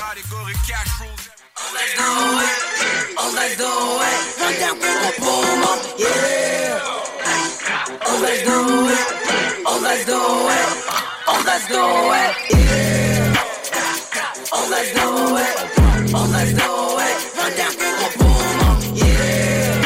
Oh, 9.67 9.91
yeah. 10.07 11.04
Let's 11.45 11.69
do 11.69 11.75
it. 11.77 11.81
It. 12.49 12.57
It. 12.57 12.65
Yeah. 12.73 13.35
Oh, 14.51 14.67
let's 14.71 14.91
do 14.97 15.37
it. 15.37 15.55
Oh, 16.17 16.27
let's 16.33 16.53
do 16.57 16.71
it. 17.05 17.17
Run 17.37 17.53
down, 17.61 17.73
boom, 17.77 18.01
yeah. 18.97 19.85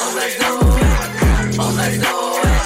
Oh, 0.00 0.10
let's 0.16 0.36
do 0.40 0.48
it. 0.48 0.96
Oh, 1.60 1.70
let's 1.76 1.96
do 2.00 2.08
it. 2.08 2.62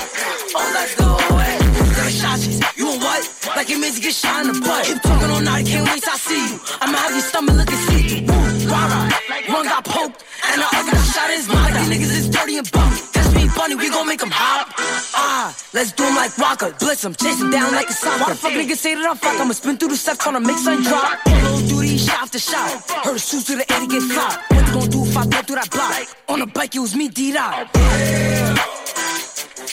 Oh, 0.54 0.70
let's 0.72 0.94
do 0.94 1.08
it. 1.42 1.58
Gunshots, 1.96 2.46
you 2.78 2.86
want 2.86 3.02
what? 3.02 3.22
Like 3.56 3.68
your 3.68 3.80
music 3.80 4.04
get 4.04 4.14
shot 4.14 4.46
in 4.46 4.52
the 4.52 4.60
butt. 4.60 4.86
Keep 4.86 5.02
talking 5.02 5.30
all 5.30 5.40
night, 5.40 5.66
can't 5.66 5.84
wait 5.88 6.00
till 6.00 6.12
I 6.12 6.16
see 6.16 6.54
you. 6.54 6.60
I'ma 6.80 6.96
have 6.96 7.10
your 7.10 7.22
stomach 7.22 7.56
looking 7.56 7.76
see 7.90 8.24
through. 8.24 8.70
Rah 8.70 8.86
rah, 8.86 9.10
one 9.52 9.66
got 9.66 9.84
poked, 9.84 10.24
and 10.46 10.62
the 10.62 10.66
other 10.78 10.92
got 10.92 11.06
shot 11.10 11.28
in 11.30 11.36
his 11.38 11.48
mother. 11.48 11.78
These 11.80 11.90
niggas 11.90 12.12
is 12.22 12.28
dirty 12.30 12.56
and 12.58 12.70
bum. 12.70 12.92
That's 13.12 13.33
me 13.54 13.60
funny, 13.60 13.74
we 13.74 13.90
gon' 13.90 14.06
make 14.06 14.20
them 14.20 14.30
hop. 14.30 14.68
Ah, 15.14 15.54
let's 15.72 15.92
do 15.92 16.04
'em 16.04 16.16
like 16.16 16.36
Rocker. 16.38 16.70
Blitz 16.78 17.04
'em, 17.04 17.14
chase 17.14 17.40
'em 17.40 17.50
down 17.50 17.72
like 17.72 17.88
a 17.88 17.92
soccer. 17.92 18.24
Why 18.24 18.28
the 18.30 18.36
fuck 18.36 18.52
niggas 18.52 18.78
say 18.78 18.94
that 18.94 19.06
I'm 19.10 19.16
fuck? 19.16 19.40
I'ma 19.40 19.52
spin 19.52 19.76
through 19.76 19.90
the 19.90 19.96
stuff, 19.96 20.18
tryna 20.18 20.44
make 20.44 20.58
something 20.58 20.84
drop. 20.84 21.18
Little 21.26 21.60
duty, 21.68 21.98
shot 21.98 22.22
after 22.22 22.38
shot. 22.38 22.70
Heard 23.04 23.20
shoes 23.20 23.44
to 23.44 23.56
the 23.56 23.72
air 23.72 23.86
get 23.86 24.02
flop. 24.02 24.40
What 24.48 24.66
you 24.66 24.72
gon' 24.72 24.90
do 24.90 25.04
if 25.04 25.16
I 25.16 25.26
go 25.26 25.42
through 25.42 25.56
that 25.56 25.70
block? 25.70 26.06
On 26.28 26.38
the 26.40 26.46
bike, 26.46 26.74
it 26.74 26.80
was 26.80 26.94
me, 26.94 27.08
D-Dot. 27.08 27.68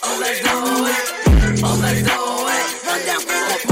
Oh, 0.03 0.18
let's 0.19 0.40
it. 0.40 1.64
Oh, 1.64 1.77
let's 1.82 3.70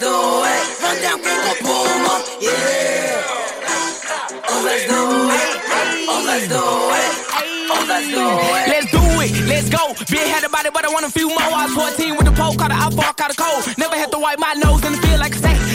Let's 0.00 0.12
go 0.12 0.40
away. 0.40 0.56
Run 0.80 0.96
down, 1.02 1.18
get 1.20 1.36
the 1.44 1.62
boom 1.62 2.08
up. 2.08 2.24
Yeah. 2.40 3.20
Oh, 4.48 4.62
let's 4.64 4.88
do 4.88 4.96
it. 5.28 5.60
Oh, 6.08 6.24
let's 6.24 6.48
do 6.48 6.56
it. 6.56 7.12
Oh, 7.68 7.84
let's 7.86 8.08
do 8.08 8.24
it. 8.24 8.64
Let's 8.72 8.88
do 8.90 9.02
it. 9.20 9.32
Let's 9.46 9.68
go. 9.68 9.92
Been 10.10 10.26
had 10.26 10.44
about 10.44 10.64
it, 10.64 10.72
but 10.72 10.86
I 10.86 10.88
want 10.88 11.04
a 11.04 11.10
few 11.10 11.28
more. 11.28 11.38
I 11.42 11.66
was 11.66 11.74
14 11.74 12.16
with 12.16 12.24
the 12.24 12.32
pole, 12.32 12.54
caught 12.54 12.70
an 12.72 12.78
outball, 12.78 13.14
caught 13.14 13.30
a 13.30 13.36
cold. 13.36 13.76
Never 13.76 13.94
had 13.94 14.10
to 14.12 14.18
wipe 14.18 14.38
my 14.38 14.54
nose 14.54 14.82
in 14.86 14.92
the 14.92 14.98
field. 14.98 15.09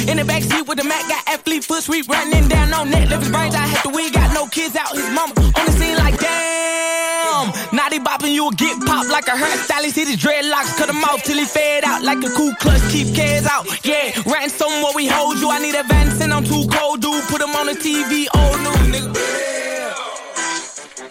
In 0.09 0.17
the 0.17 0.23
backseat 0.23 0.67
with 0.67 0.77
the 0.77 0.83
Mac, 0.83 1.07
got 1.07 1.27
athlete 1.27 1.63
foot 1.63 1.83
sweep 1.83 2.07
running 2.07 2.47
down 2.47 2.73
on 2.73 2.89
net. 2.89 3.09
Left 3.09 3.23
his 3.23 3.31
brains, 3.31 3.55
I 3.55 3.65
had 3.65 3.81
to 3.83 3.89
win. 3.89 4.11
Got 4.11 4.33
no 4.33 4.47
kids 4.47 4.75
out, 4.75 4.93
his 4.93 5.09
mama 5.11 5.33
on 5.33 5.65
the 5.65 5.71
scene 5.71 5.97
like 5.97 6.19
damn. 6.19 7.51
Naughty 7.73 7.99
bopping, 7.99 8.33
you'll 8.33 8.51
get 8.51 8.79
popped 8.85 9.09
like 9.09 9.27
a 9.27 9.37
hurt. 9.37 9.59
Sally 9.65 9.89
see 9.89 10.05
his 10.05 10.17
dreadlocks, 10.17 10.77
cut 10.77 10.89
him 10.89 11.03
off 11.03 11.23
till 11.23 11.37
he 11.37 11.45
fed 11.45 11.83
out 11.83 12.03
like 12.03 12.23
a 12.23 12.29
cool 12.29 12.53
clutch. 12.55 12.81
Keep 12.91 13.15
cares 13.15 13.45
out, 13.45 13.65
yeah. 13.85 14.13
Ratting 14.25 14.49
somewhere 14.49 14.93
we 14.95 15.07
hold 15.07 15.37
you. 15.39 15.49
I 15.49 15.59
need 15.59 15.75
advance 15.75 16.21
and 16.21 16.31
I'm 16.31 16.43
too 16.43 16.67
cold, 16.71 17.01
dude. 17.01 17.23
Put 17.25 17.41
him 17.41 17.55
on 17.55 17.65
the 17.65 17.73
TV, 17.73 18.27
old 18.35 18.59
new 18.61 18.77
nigga. 18.93 19.15
Yeah. 19.15 19.93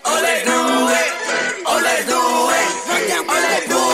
Oh, 0.06 0.18
let's 0.22 0.44
do 0.44 0.58
it. 1.00 1.10
Oh, 1.66 1.80
let's 1.82 2.06
do 2.06 2.14
it. 2.14 2.68
Oh, 3.26 3.40
let's 3.42 3.68
do 3.68 3.78
it. 3.78 3.93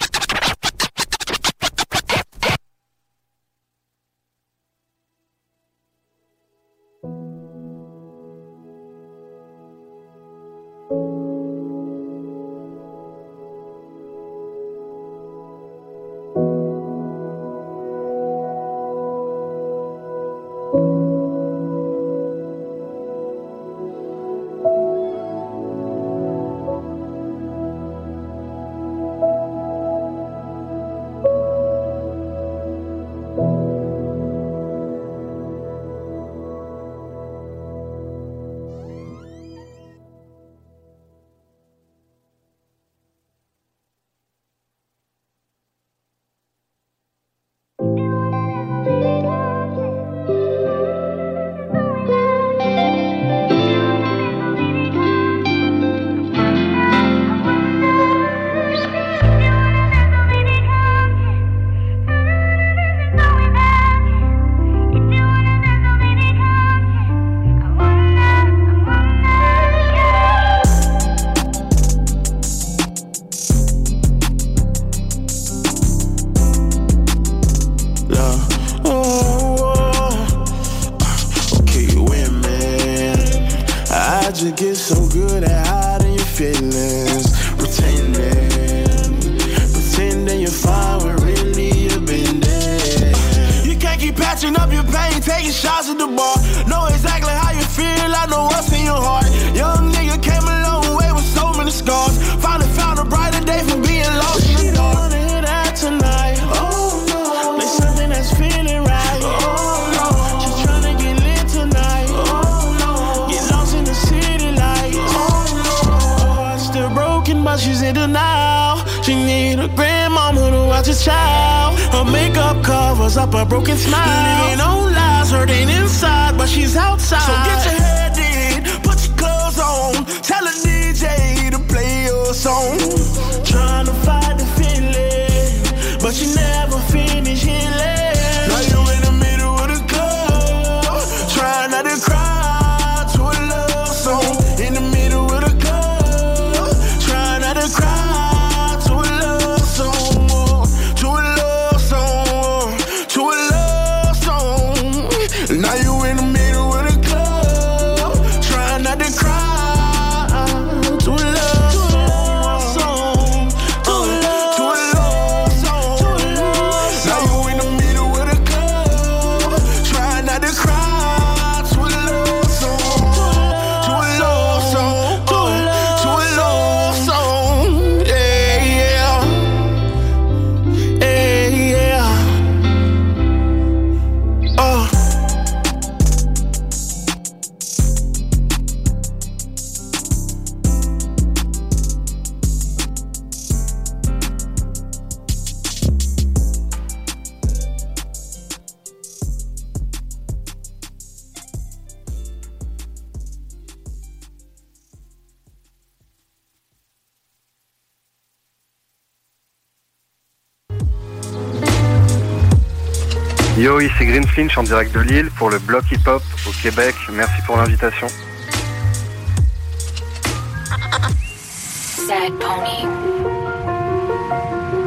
en 214.57 214.63
direct 214.63 214.93
de 214.93 214.99
Lille 214.99 215.29
pour 215.37 215.49
le 215.49 215.59
bloc 215.59 215.83
hip-hop 215.91 216.23
au 216.47 216.51
Québec. 216.61 216.95
Merci 217.13 217.41
pour 217.45 217.57
l'invitation. 217.57 218.07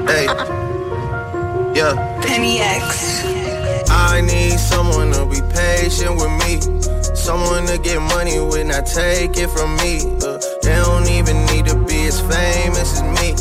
Hey. 0.07 0.27
Yeah. 1.75 1.95
Penny 2.21 2.59
X. 2.61 3.25
I 3.89 4.21
need 4.21 4.59
someone 4.59 5.13
to 5.13 5.27
be 5.27 5.41
patient 5.55 6.17
with 6.17 6.31
me. 6.45 6.61
Someone 7.15 7.67
to 7.67 7.79
get 7.79 8.01
money 8.01 8.39
when 8.39 8.71
I 8.71 8.83
take 8.83 9.37
it 9.39 9.49
from 9.51 9.77
me. 9.77 10.01
Uh, 10.23 10.39
they 10.63 10.77
don't 10.77 11.09
even 11.09 11.45
need 11.47 11.67
to 11.67 11.77
be 11.77 12.07
as 12.07 12.21
famous 12.21 13.01
as 13.01 13.03
me. 13.03 13.35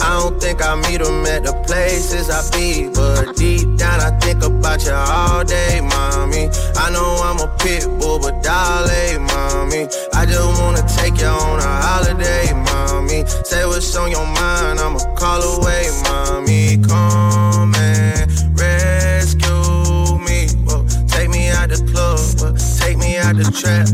I 0.00 0.18
don't 0.20 0.40
think 0.40 0.60
I 0.60 0.74
meet 0.74 1.00
them 1.02 1.24
at 1.26 1.44
the 1.44 1.54
places 1.66 2.28
I 2.28 2.42
be, 2.50 2.88
but 2.92 3.31
deep 3.42 3.76
down, 3.76 3.98
I 4.00 4.10
think 4.20 4.40
about 4.44 4.84
you 4.86 4.92
all 4.92 5.42
day, 5.42 5.80
mommy. 5.80 6.44
I 6.76 6.86
know 6.94 7.08
I'm 7.26 7.40
a 7.40 7.48
pit 7.58 7.82
bull, 7.98 8.20
but 8.20 8.40
darling, 8.40 9.22
mommy. 9.32 9.82
I 10.14 10.22
just 10.30 10.60
wanna 10.60 10.84
take 10.98 11.18
you 11.20 11.26
on 11.26 11.58
a 11.58 11.72
holiday, 11.86 12.46
mommy. 12.68 13.24
Say 13.42 13.66
what's 13.66 13.96
on 13.96 14.12
your 14.12 14.28
mind, 14.40 14.78
I'ma 14.78 15.00
call 15.16 15.42
away, 15.56 15.90
mommy. 16.06 16.78
Come 16.88 17.74
and 17.74 18.30
rescue 18.54 20.18
me. 20.26 20.40
Take 21.08 21.30
me 21.36 21.48
out 21.58 21.68
the 21.74 21.80
club, 21.90 22.20
whoa, 22.38 22.54
take 22.78 22.96
me 22.98 23.18
out 23.18 23.34
the 23.40 23.46
trap, 23.60 23.88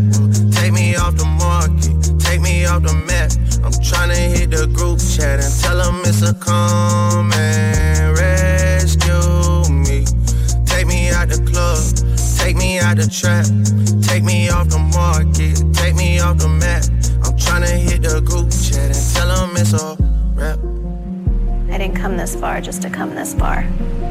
just 22.68 22.82
to 22.82 22.90
come 22.90 23.14
this 23.14 23.32
far 23.32 23.60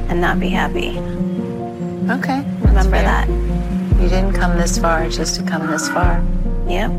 and 0.09 0.19
not 0.19 0.39
be 0.39 0.49
happy. 0.49 0.97
Okay. 2.09 2.41
Remember 2.61 2.99
that. 3.09 3.29
You 4.01 4.09
didn't 4.09 4.33
come 4.33 4.57
this 4.57 4.79
far 4.79 5.07
just 5.09 5.35
to 5.35 5.43
come 5.43 5.67
this 5.67 5.87
far. 5.89 6.23
Yep. 6.67 6.89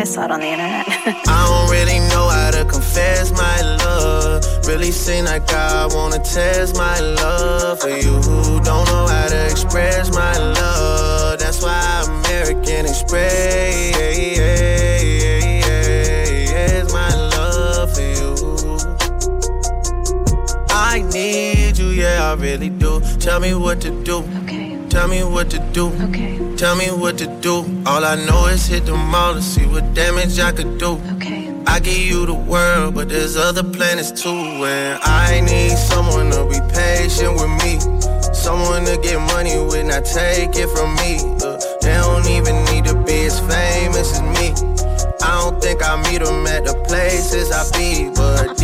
I 0.00 0.02
saw 0.02 0.24
it 0.24 0.32
on 0.32 0.40
the 0.40 0.48
internet. 0.48 0.86
I 1.28 1.40
don't 1.46 1.70
really 1.70 2.00
know 2.10 2.26
how 2.28 2.50
to 2.50 2.64
confess 2.64 3.30
my 3.30 3.56
love. 3.84 4.44
Really 4.66 4.90
seem 4.90 5.26
like 5.26 5.48
I 5.52 5.86
wanna 5.94 6.18
test 6.18 6.76
my 6.76 6.98
love 6.98 7.78
for 7.80 7.90
you 7.90 8.14
who 8.26 8.58
don't 8.64 8.86
know 8.86 9.06
how 9.06 9.28
to 9.28 9.44
express 9.48 10.12
my 10.12 10.36
love. 10.38 11.38
That's 11.38 11.62
why 11.62 12.04
American 12.24 12.86
Express 12.86 13.72
I 20.92 21.00
need 21.00 21.78
you, 21.78 21.86
yeah, 21.86 22.30
I 22.30 22.34
really 22.34 22.68
do. 22.68 23.00
Tell 23.18 23.40
me 23.40 23.54
what 23.54 23.80
to 23.80 23.90
do. 24.04 24.18
Okay. 24.42 24.78
Tell 24.90 25.08
me 25.08 25.24
what 25.24 25.48
to 25.48 25.58
do. 25.72 25.86
Okay. 26.08 26.36
Tell 26.56 26.76
me 26.76 26.88
what 26.88 27.16
to 27.16 27.26
do. 27.40 27.64
All 27.86 28.04
I 28.04 28.16
know 28.26 28.48
is 28.48 28.66
hit 28.66 28.84
the 28.84 28.94
mall 28.94 29.32
to 29.32 29.40
see 29.40 29.64
what 29.64 29.94
damage 29.94 30.38
I 30.38 30.52
could 30.52 30.76
do. 30.76 31.00
Okay. 31.16 31.50
I 31.66 31.80
give 31.80 31.96
you 31.96 32.26
the 32.26 32.34
world, 32.34 32.94
but 32.94 33.08
there's 33.08 33.38
other 33.38 33.64
planets 33.64 34.10
too. 34.10 34.28
And 34.28 35.00
I 35.02 35.40
need 35.40 35.78
someone 35.78 36.30
to 36.32 36.44
be 36.44 36.60
patient 36.74 37.40
with 37.40 37.48
me. 37.64 37.80
Someone 38.34 38.84
to 38.84 38.98
get 39.02 39.18
money 39.32 39.56
when 39.56 39.90
I 39.90 40.02
take 40.02 40.54
it 40.56 40.68
from 40.76 40.94
me. 40.96 41.20
Uh, 41.40 41.58
they 41.80 41.94
don't 41.94 42.28
even 42.28 42.62
need 42.66 42.84
to 42.84 42.94
be 43.02 43.24
as 43.24 43.40
famous 43.40 44.12
as 44.12 44.20
me. 44.36 44.52
I 45.22 45.40
don't 45.40 45.58
think 45.62 45.82
I 45.82 45.96
meet 46.10 46.22
them 46.22 46.46
at 46.46 46.66
the 46.66 46.74
places 46.86 47.50
I 47.50 47.64
be. 47.78 48.10
But 48.14 48.58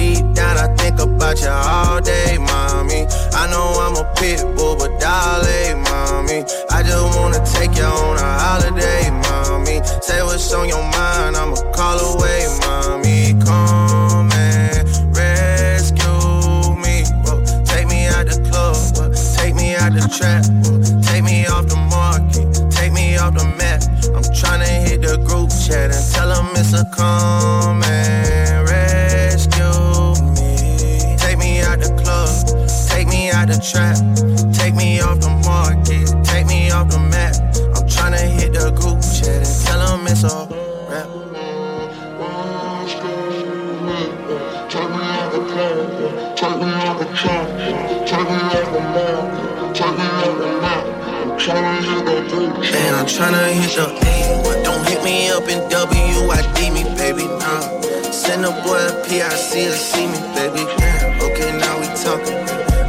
you 1.43 1.51
all 1.51 2.01
day, 2.01 2.39
mommy. 2.39 3.07
I 3.33 3.47
know 3.51 3.67
I'm 3.85 3.97
a 3.97 4.05
pit 4.15 4.41
bull, 4.57 4.77
but 4.77 4.99
darling, 5.01 5.83
mommy. 5.83 6.45
I 6.71 6.83
just 6.83 7.17
wanna 7.17 7.45
take 7.45 7.77
you 7.77 7.85
on 7.85 8.17
a 8.17 8.31
holiday, 8.45 9.11
mommy. 9.11 9.81
Say 10.01 10.23
what's 10.23 10.53
on 10.53 10.69
your 10.69 10.83
mind, 10.83 11.37
I'ma 11.37 11.57
call 11.73 11.99
away, 12.15 12.47
mommy. 12.61 13.35
Come 13.45 14.33
and 14.33 14.89
rescue 15.17 16.75
me. 16.85 17.05
Whoa, 17.25 17.45
take 17.65 17.87
me 17.89 18.07
out 18.07 18.27
the 18.27 18.39
club, 18.51 18.77
whoa, 18.97 19.13
take 19.37 19.55
me 19.55 19.75
out 19.77 19.93
the 19.93 20.07
trap, 20.17 20.45
see 59.79 60.07
me, 60.07 60.19
baby. 60.35 60.63
Okay, 61.23 61.51
now 61.55 61.79
we 61.79 61.87
talking. 61.95 62.39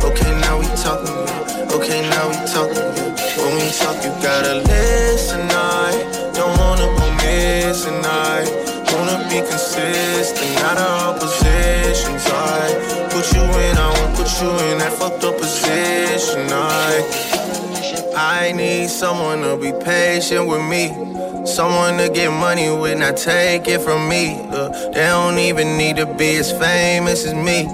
Okay, 0.01 0.32
now 0.42 0.59
we 0.59 0.66
talking. 0.74 1.14
Okay, 1.69 2.01
now 2.09 2.27
we 2.30 2.38
talking. 2.50 2.90
When 3.38 3.56
we 3.61 3.69
talk, 3.77 4.03
you 4.03 4.11
gotta 4.22 4.56
listen, 4.66 5.42
I 5.51 6.32
don't 6.34 6.58
wanna 6.58 6.88
go 6.98 7.06
missing, 7.22 8.01
I 8.03 8.43
wanna 8.92 9.18
be 9.30 9.40
consistent, 9.40 10.53
not 10.61 10.77
all 10.77 11.14
positions, 11.14 12.26
I 12.26 13.08
put 13.11 13.32
you 13.34 13.43
in, 13.43 13.77
I 13.77 13.88
won't 13.95 14.16
put 14.18 14.30
you 14.42 14.50
in 14.72 14.80
that 14.80 14.93
fucked 14.93 15.24
up 15.24 15.38
position, 15.38 16.48
I 16.51 17.30
I 18.16 18.51
need 18.51 18.90
someone 18.90 19.42
to 19.43 19.56
be 19.58 19.72
patient 19.84 20.48
with 20.48 20.61
me. 20.61 20.90
Someone 21.45 21.98
to 21.98 22.09
get 22.09 22.30
money 22.32 22.69
when 22.69 23.01
I 23.01 23.11
take 23.14 23.68
it 23.68 23.80
from 23.80 24.09
me. 24.09 24.48
They 24.99 25.05
don't 25.05 25.39
even 25.39 25.77
need 25.77 25.95
to 25.95 26.05
be 26.05 26.35
as 26.35 26.51
famous 26.51 27.25
as 27.25 27.33
me. 27.33 27.65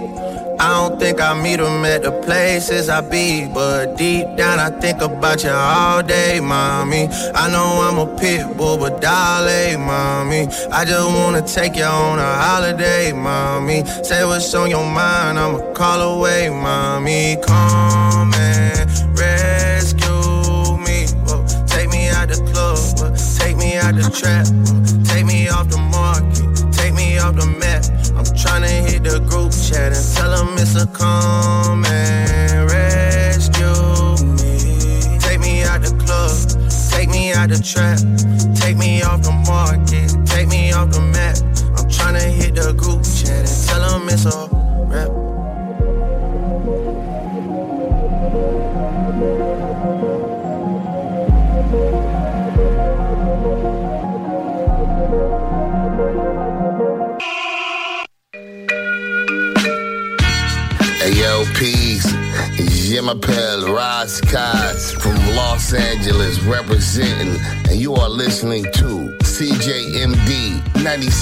I 0.59 0.69
don't 0.77 0.99
think 0.99 1.19
I 1.19 1.33
meet 1.33 1.55
them 1.55 1.83
at 1.83 2.03
the 2.03 2.11
places 2.21 2.87
I 2.87 3.01
be. 3.01 3.49
But 3.51 3.97
deep 3.97 4.27
down, 4.37 4.59
I 4.59 4.69
think 4.69 5.01
about 5.01 5.43
you 5.43 5.49
all 5.49 6.03
day, 6.03 6.39
mommy. 6.39 7.09
I 7.33 7.49
know 7.49 7.81
I'm 7.81 7.97
a 7.97 8.15
pit 8.15 8.55
bull, 8.55 8.77
but 8.77 9.01
darling, 9.01 9.81
mommy. 9.87 10.41
I 10.71 10.85
just 10.85 11.09
wanna 11.17 11.41
take 11.41 11.75
you 11.77 11.85
on 11.85 12.19
a 12.19 12.31
holiday, 12.45 13.11
mommy. 13.11 13.83
Say 14.03 14.23
what's 14.23 14.53
on 14.53 14.69
your 14.69 14.85
mind, 14.85 15.39
I'ma 15.39 15.73
call 15.73 16.19
away, 16.19 16.51
mommy. 16.51 17.37
Come 17.41 18.35
and 18.35 18.87
rescue 19.17 20.77
me. 20.77 21.07
Take 21.65 21.89
me 21.89 22.07
out 22.09 22.27
the 22.29 22.37
club, 22.53 23.17
take 23.39 23.57
me 23.57 23.77
out 23.77 23.95
the 23.95 24.11
trap, 24.11 24.45
take 25.09 25.25
me 25.25 25.49
off 25.49 25.67
the 25.69 25.79
tryna 28.33 28.67
hit 28.87 29.03
the 29.03 29.19
group 29.19 29.51
chat 29.51 29.93
and 29.93 30.15
tell 30.15 30.31
them 30.31 30.57
it's 30.57 30.75
a 30.75 30.87
come 30.87 31.85
and 31.85 32.71
rescue 32.71 33.65
me. 34.35 35.19
Take 35.19 35.39
me 35.39 35.63
out 35.63 35.81
the 35.81 35.93
club, 36.03 36.35
take 36.91 37.09
me 37.09 37.33
out 37.33 37.49
the 37.49 37.59
trap, 37.61 37.99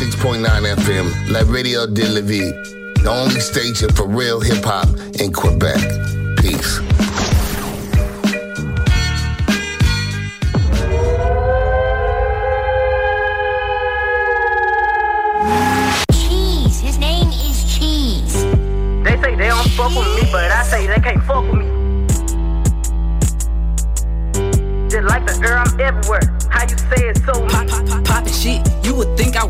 96.9 0.04 0.66
FM, 0.80 1.32
La 1.32 1.44
Radio 1.46 1.88
de 1.88 2.04
la 2.10 2.20
Vie, 2.20 2.52
the 3.04 3.10
only 3.10 3.40
station 3.40 3.88
for 3.90 4.06
real 4.06 4.42
hip 4.42 4.62
hop 4.62 4.90
in 5.22 5.32
Quebec. 5.32 5.80
Peace. 6.36 6.82
Cheese. 16.12 16.82
His 16.82 16.98
name 17.00 17.30
is 17.30 17.64
Cheese. 17.74 18.44
They 19.06 19.16
say 19.22 19.36
they 19.38 19.48
don't 19.48 19.70
fuck 19.70 19.96
with 19.96 20.22
me, 20.22 20.30
but 20.34 20.52
I 20.52 20.64
say 20.64 20.86
they 20.86 20.96
everywhere. 20.96 21.33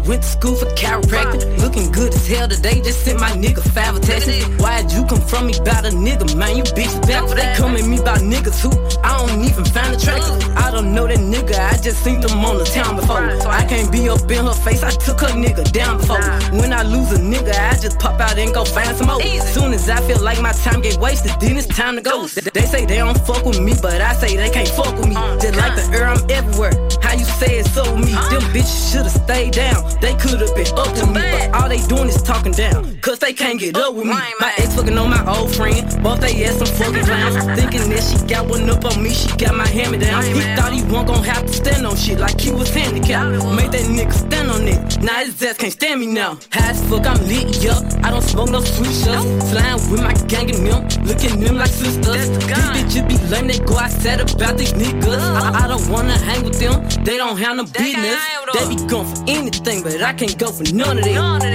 Went 0.07 0.21
to 0.23 0.27
school 0.29 0.55
for 0.55 0.65
chiropractic. 0.75 1.62
Looking 1.73 1.91
good 1.91 2.13
as 2.13 2.27
hell 2.27 2.47
today. 2.47 2.81
Just 2.81 3.03
sent 3.03 3.19
my 3.19 3.31
nigga 3.31 3.63
five 3.73 3.95
attachments. 3.95 4.45
Why'd 4.61 4.91
you 4.91 5.03
come 5.05 5.21
from 5.21 5.47
me 5.47 5.57
about 5.57 5.85
a 5.85 5.89
nigga, 5.89 6.37
man? 6.37 6.55
You 6.55 6.61
bitch 6.61 6.93
back. 7.07 7.27
for 7.27 7.33
They 7.33 7.51
come 7.57 7.75
at 7.75 7.83
me 7.83 7.97
about 7.97 8.19
niggas 8.19 8.61
who 8.61 8.69
I 9.01 9.17
don't 9.17 9.43
even 9.43 9.65
find 9.65 9.95
attractive. 9.95 10.55
I 10.55 10.69
don't 10.69 10.93
know 10.93 11.07
that 11.07 11.17
nigga. 11.17 11.57
I 11.57 11.81
just 11.81 12.03
seen 12.03 12.21
them 12.21 12.45
on 12.45 12.59
the 12.59 12.65
town 12.65 12.97
before. 12.97 13.25
I 13.49 13.65
can't 13.65 13.91
be 13.91 14.07
up 14.07 14.29
in 14.29 14.45
her 14.45 14.53
face. 14.53 14.83
I 14.83 14.91
took 14.91 15.21
her 15.21 15.33
nigga 15.33 15.71
down 15.71 15.97
before. 15.97 16.21
When 16.59 16.71
I 16.73 16.83
lose 16.83 17.11
a 17.11 17.17
nigga, 17.17 17.57
I 17.57 17.73
just 17.79 17.97
pop 17.97 18.21
out 18.21 18.37
and 18.37 18.53
go 18.53 18.65
find 18.65 18.95
some 18.95 19.07
more. 19.07 19.19
As 19.23 19.51
soon 19.51 19.73
as 19.73 19.89
I 19.89 19.99
feel 20.01 20.21
like 20.21 20.39
my 20.43 20.51
time 20.51 20.79
get 20.81 20.97
wasted, 20.99 21.31
then 21.41 21.57
it's 21.57 21.65
time 21.65 21.95
to 21.95 22.03
go. 22.03 22.27
They 22.27 22.67
say 22.69 22.85
they 22.85 22.97
don't 22.97 23.17
fuck 23.25 23.45
with 23.45 23.59
me, 23.59 23.73
but 23.81 23.99
I 23.99 24.13
say 24.13 24.37
they 24.37 24.51
can't 24.51 24.69
fuck 24.69 24.95
with 24.95 25.07
me. 25.07 25.15
Just 25.41 25.55
like 25.55 25.73
the 25.75 25.89
air, 25.97 26.07
I'm 26.07 26.21
everywhere. 26.29 26.73
How 27.01 27.13
you 27.13 27.25
say 27.25 27.57
it 27.57 27.65
so 27.65 27.97
me? 27.97 28.13
Them 28.29 28.45
bitches 28.53 28.93
should've 28.93 29.11
stayed 29.11 29.53
down. 29.53 29.89
They 30.01 30.13
could've 30.15 30.53
been 30.53 30.67
up 30.77 30.93
to 31.01 31.07
me, 31.07 31.13
but 31.13 31.62
all 31.63 31.69
they 31.69 31.81
doing 31.87 32.09
is 32.09 32.21
talking 32.21 32.51
down. 32.51 32.97
Cause 32.99 33.19
they 33.19 33.31
can't 33.31 33.57
get 33.59 33.77
up 33.77 33.95
with 33.95 34.05
me. 34.05 34.11
My 34.39 34.53
ex 34.57 34.75
fucking 34.75 34.97
on 34.97 35.09
my 35.09 35.23
old 35.33 35.55
friend. 35.55 35.81
Both 36.03 36.19
they 36.19 36.43
ass 36.43 36.57
some 36.57 36.67
fucking 36.67 37.05
clowns. 37.05 37.35
Thinking 37.59 37.89
that 37.89 38.03
she 38.03 38.17
got 38.27 38.47
one 38.47 38.69
up 38.69 38.83
on 38.83 39.01
me, 39.01 39.11
she 39.11 39.29
got 39.37 39.55
my 39.55 39.67
hammer 39.67 39.97
me 39.97 40.05
down. 40.05 40.23
He 40.23 40.41
thought 40.55 40.73
he 40.73 40.83
wasn't 40.83 41.07
gonna 41.07 41.31
have 41.31 41.45
to 41.45 41.53
stand 41.53 41.85
on 41.87 41.95
shit 41.95 42.19
like 42.19 42.39
he 42.39 42.51
was 42.51 42.69
handicapped. 42.73 43.45
Made 43.55 43.71
that 43.71 43.87
nigga 43.87 44.11
stand 44.11 44.51
on 44.51 44.67
it. 44.67 45.01
Now 45.01 45.23
his 45.23 45.41
ass 45.41 45.57
can't 45.57 45.71
stand 45.71 46.01
me 46.01 46.07
now. 46.07 46.37
High 46.51 46.71
as 46.71 46.83
fuck, 46.89 47.07
I'm 47.07 47.19
lit, 47.27 47.63
yup. 47.63 47.83
I 48.03 48.11
don't 48.11 48.21
smoke 48.21 48.49
no 48.49 48.59
sweet 48.59 48.95
shots. 49.03 49.25
Flying 49.51 49.79
with 49.89 50.01
my 50.03 50.13
gang 50.27 50.51
and 50.53 50.67
them. 50.67 51.05
Looking 51.05 51.39
them 51.39 51.55
like 51.55 51.69
sisters. 51.69 52.27
These 52.29 52.47
bitches 52.47 53.07
be 53.07 53.17
lame, 53.31 53.47
they 53.47 53.59
go 53.59 53.77
outside 53.79 54.19
about 54.19 54.57
these 54.57 54.73
niggas. 54.73 55.17
I, 55.17 55.63
I 55.63 55.67
don't 55.69 55.87
wanna 55.89 56.17
hang 56.17 56.43
with 56.43 56.59
them. 56.59 56.83
They 57.05 57.15
don't 57.17 57.37
have 57.37 57.55
no 57.55 57.63
business. 57.63 58.19
They 58.53 58.67
be 58.67 58.75
going 58.87 59.07
for 59.07 59.23
anything, 59.27 59.83
but 59.83 60.01
I 60.01 60.13
can't 60.13 60.37
go 60.37 60.51
for 60.51 60.63
none 60.75 60.97
of 60.97 61.03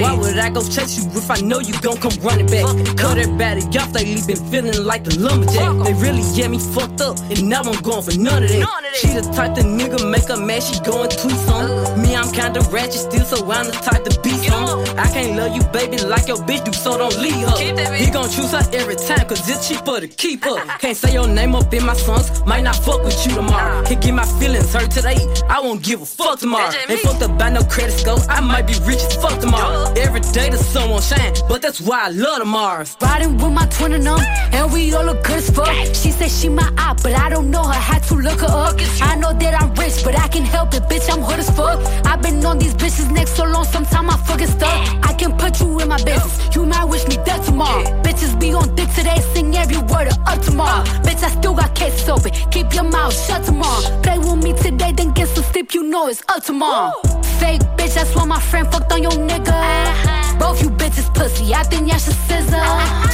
Why 0.01 0.15
would 0.15 0.39
I 0.39 0.51
go 0.51 0.63
chase 0.63 0.97
you 0.97 1.05
if 1.19 1.31
I 1.31 1.41
know 1.41 1.59
you 1.59 1.75
gon' 1.81 1.97
come 1.99 2.13
running 2.23 2.47
back? 2.47 2.65
Cut 2.97 3.19
everybody 3.19 3.63
off, 3.79 3.93
they 3.93 4.05
been 4.27 4.37
feeling 4.51 4.85
like 4.85 5.05
the 5.05 5.19
lumberjack. 5.19 5.85
They 5.85 5.95
really 5.95 6.23
get 6.37 6.51
me 6.51 6.59
fucked 6.59 7.01
up, 7.01 7.19
and 7.31 7.49
now 7.49 7.63
I'm 7.63 7.81
going 7.83 8.03
for 8.03 8.17
none 8.19 8.45
of 8.45 8.49
that. 8.49 8.95
She 8.95 9.09
the 9.09 9.23
type 9.35 9.55
the 9.55 9.63
nigga 9.63 9.99
make 10.11 10.29
a 10.29 10.37
man, 10.37 10.61
she 10.61 10.79
going 10.81 11.11
tweet 11.11 11.37
on. 11.49 12.01
Me, 12.01 12.15
I'm 12.15 12.31
kinda 12.33 12.61
ratchet 12.71 13.11
still, 13.11 13.25
so 13.25 13.51
I'm 13.51 13.67
the 13.67 13.73
type 13.73 14.05
to 14.05 14.21
be 14.21 14.31
some. 14.31 14.48
I 14.53 15.09
can't 15.13 15.37
love 15.37 15.55
you, 15.55 15.63
baby, 15.73 15.99
like 15.99 16.29
your 16.29 16.39
bitch 16.39 16.65
do, 16.65 16.73
so 16.73 16.99
don't 16.99 17.17
leave 17.19 17.47
her. 17.49 17.95
He 17.95 18.11
gon' 18.11 18.29
choose 18.31 18.53
her 18.53 18.63
every 18.73 18.97
time, 18.97 19.27
cause 19.29 19.49
it's 19.49 19.69
cheaper 19.69 20.01
to 20.01 20.09
keep 20.09 20.45
her. 20.45 20.59
Can't 20.79 20.97
say 20.97 21.13
your 21.13 21.29
name 21.29 21.55
up 21.55 21.73
in 21.73 21.85
my 21.85 21.95
songs, 21.95 22.45
might 22.45 22.63
not 22.63 22.77
fuck 22.77 23.03
with 23.05 23.27
you 23.27 23.35
tomorrow. 23.35 23.85
Can't 23.85 24.01
get 24.01 24.15
my 24.15 24.27
feelings 24.39 24.73
hurt 24.73 24.91
today, 24.91 25.19
I 25.49 25.61
won't 25.61 25.83
give 25.83 26.03
a 26.03 26.07
fuck 26.07 26.39
tomorrow. 26.39 26.73
Ain't 26.89 27.01
fucked 27.01 27.23
up 27.23 27.39
by 27.39 27.51
no 27.51 27.63
credit 27.65 27.93
score, 27.93 28.19
I 28.29 28.41
might 28.41 28.67
be 28.67 28.75
rich 28.85 29.03
as 29.03 29.17
fuck 29.17 29.41
tomorrow. 29.41 29.93
Every 29.97 30.21
day 30.21 30.51
the 30.51 30.59
sun 30.59 30.91
won't 30.91 31.05
shine, 31.05 31.35
but 31.49 31.63
that's 31.63 31.81
why 31.81 32.07
I 32.07 32.09
love 32.11 32.41
the 32.41 32.45
Mars. 32.45 32.97
Riding 33.01 33.37
with 33.37 33.53
my 33.53 33.67
twin 33.67 33.93
and 33.93 34.05
them, 34.05 34.21
and 34.53 34.73
we 34.73 34.93
all 34.95 35.05
look 35.05 35.23
good 35.25 35.39
as 35.39 35.51
fuck. 35.51 35.69
She 35.95 36.11
said 36.11 36.31
she 36.31 36.49
my 36.49 36.69
op, 36.79 37.03
but 37.03 37.13
I 37.13 37.29
don't 37.29 37.51
know 37.51 37.63
her. 37.63 37.73
Had 37.89 38.03
to 38.05 38.15
look 38.15 38.41
her 38.41 38.47
up. 38.47 38.77
I 39.01 39.15
know 39.17 39.33
that 39.33 39.55
I'm 39.61 39.75
rich, 39.75 40.05
but 40.05 40.19
I 40.19 40.29
can 40.29 40.43
help 40.43 40.75
it, 40.75 40.83
bitch. 40.85 41.09
I'm 41.13 41.23
hood 41.23 41.39
as 41.39 41.51
fuck. 41.51 41.79
I've 42.07 42.21
been 42.23 42.45
on 42.45 42.59
these 42.59 42.75
bitches 42.75 43.11
next 43.13 43.37
so 43.37 43.45
long, 43.45 43.65
sometime 43.65 44.11
I 44.11 44.17
stuck. 44.47 44.79
I 45.05 45.13
can 45.15 45.37
put 45.37 45.61
you 45.61 45.81
in 45.81 45.89
my 45.89 45.97
business. 46.05 46.55
You 46.55 46.67
might 46.67 46.85
wish 46.85 47.07
me 47.09 47.17
dead 47.25 47.43
tomorrow. 47.45 47.85
Bitches 48.03 48.39
be 48.39 48.53
on 48.55 48.75
dick 48.75 48.91
today, 48.95 49.19
sing 49.35 49.57
every 49.57 49.79
word 49.79 50.09
of 50.09 50.19
up 50.27 50.41
tomorrow. 50.41 50.85
Bitch, 51.03 51.23
I 51.23 51.31
still 51.31 51.55
got 51.55 51.75
cases 51.75 52.09
open. 52.09 52.31
Keep 52.51 52.75
your 52.75 52.85
mouth 52.85 53.15
shut 53.27 53.45
tomorrow. 53.45 54.01
Play 54.03 54.19
with 54.19 54.43
me 54.43 54.53
today, 54.53 54.93
then 54.93 55.13
get 55.13 55.29
some 55.29 55.45
sleep. 55.45 55.75
You 55.75 55.83
know 55.85 56.09
it's 56.09 56.23
up 56.29 56.43
tomorrow. 56.45 56.93
Fake 57.41 57.63
bitch, 57.77 57.95
that's 57.95 58.15
why 58.15 58.25
my 58.25 58.41
friend 58.41 58.71
fucked 58.71 58.93
on 58.93 59.03
your 59.03 59.13
nigga. 59.13 60.39
Both 60.39 60.63
you 60.63 60.71
bitches 60.71 61.13
pussy, 61.15 61.53
I 61.55 61.63
think 61.65 61.89
y'all 61.89 61.99
should 61.99 62.15
scissor. 62.27 62.63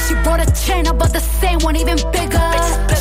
She 0.07 0.13
brought 0.23 0.41
a 0.45 0.65
chain, 0.65 0.87
up, 0.87 0.99
but 0.99 1.11
the 1.11 1.19
same 1.19 1.59
one 1.59 1.75
even 1.75 1.97
bigger. 2.11 2.51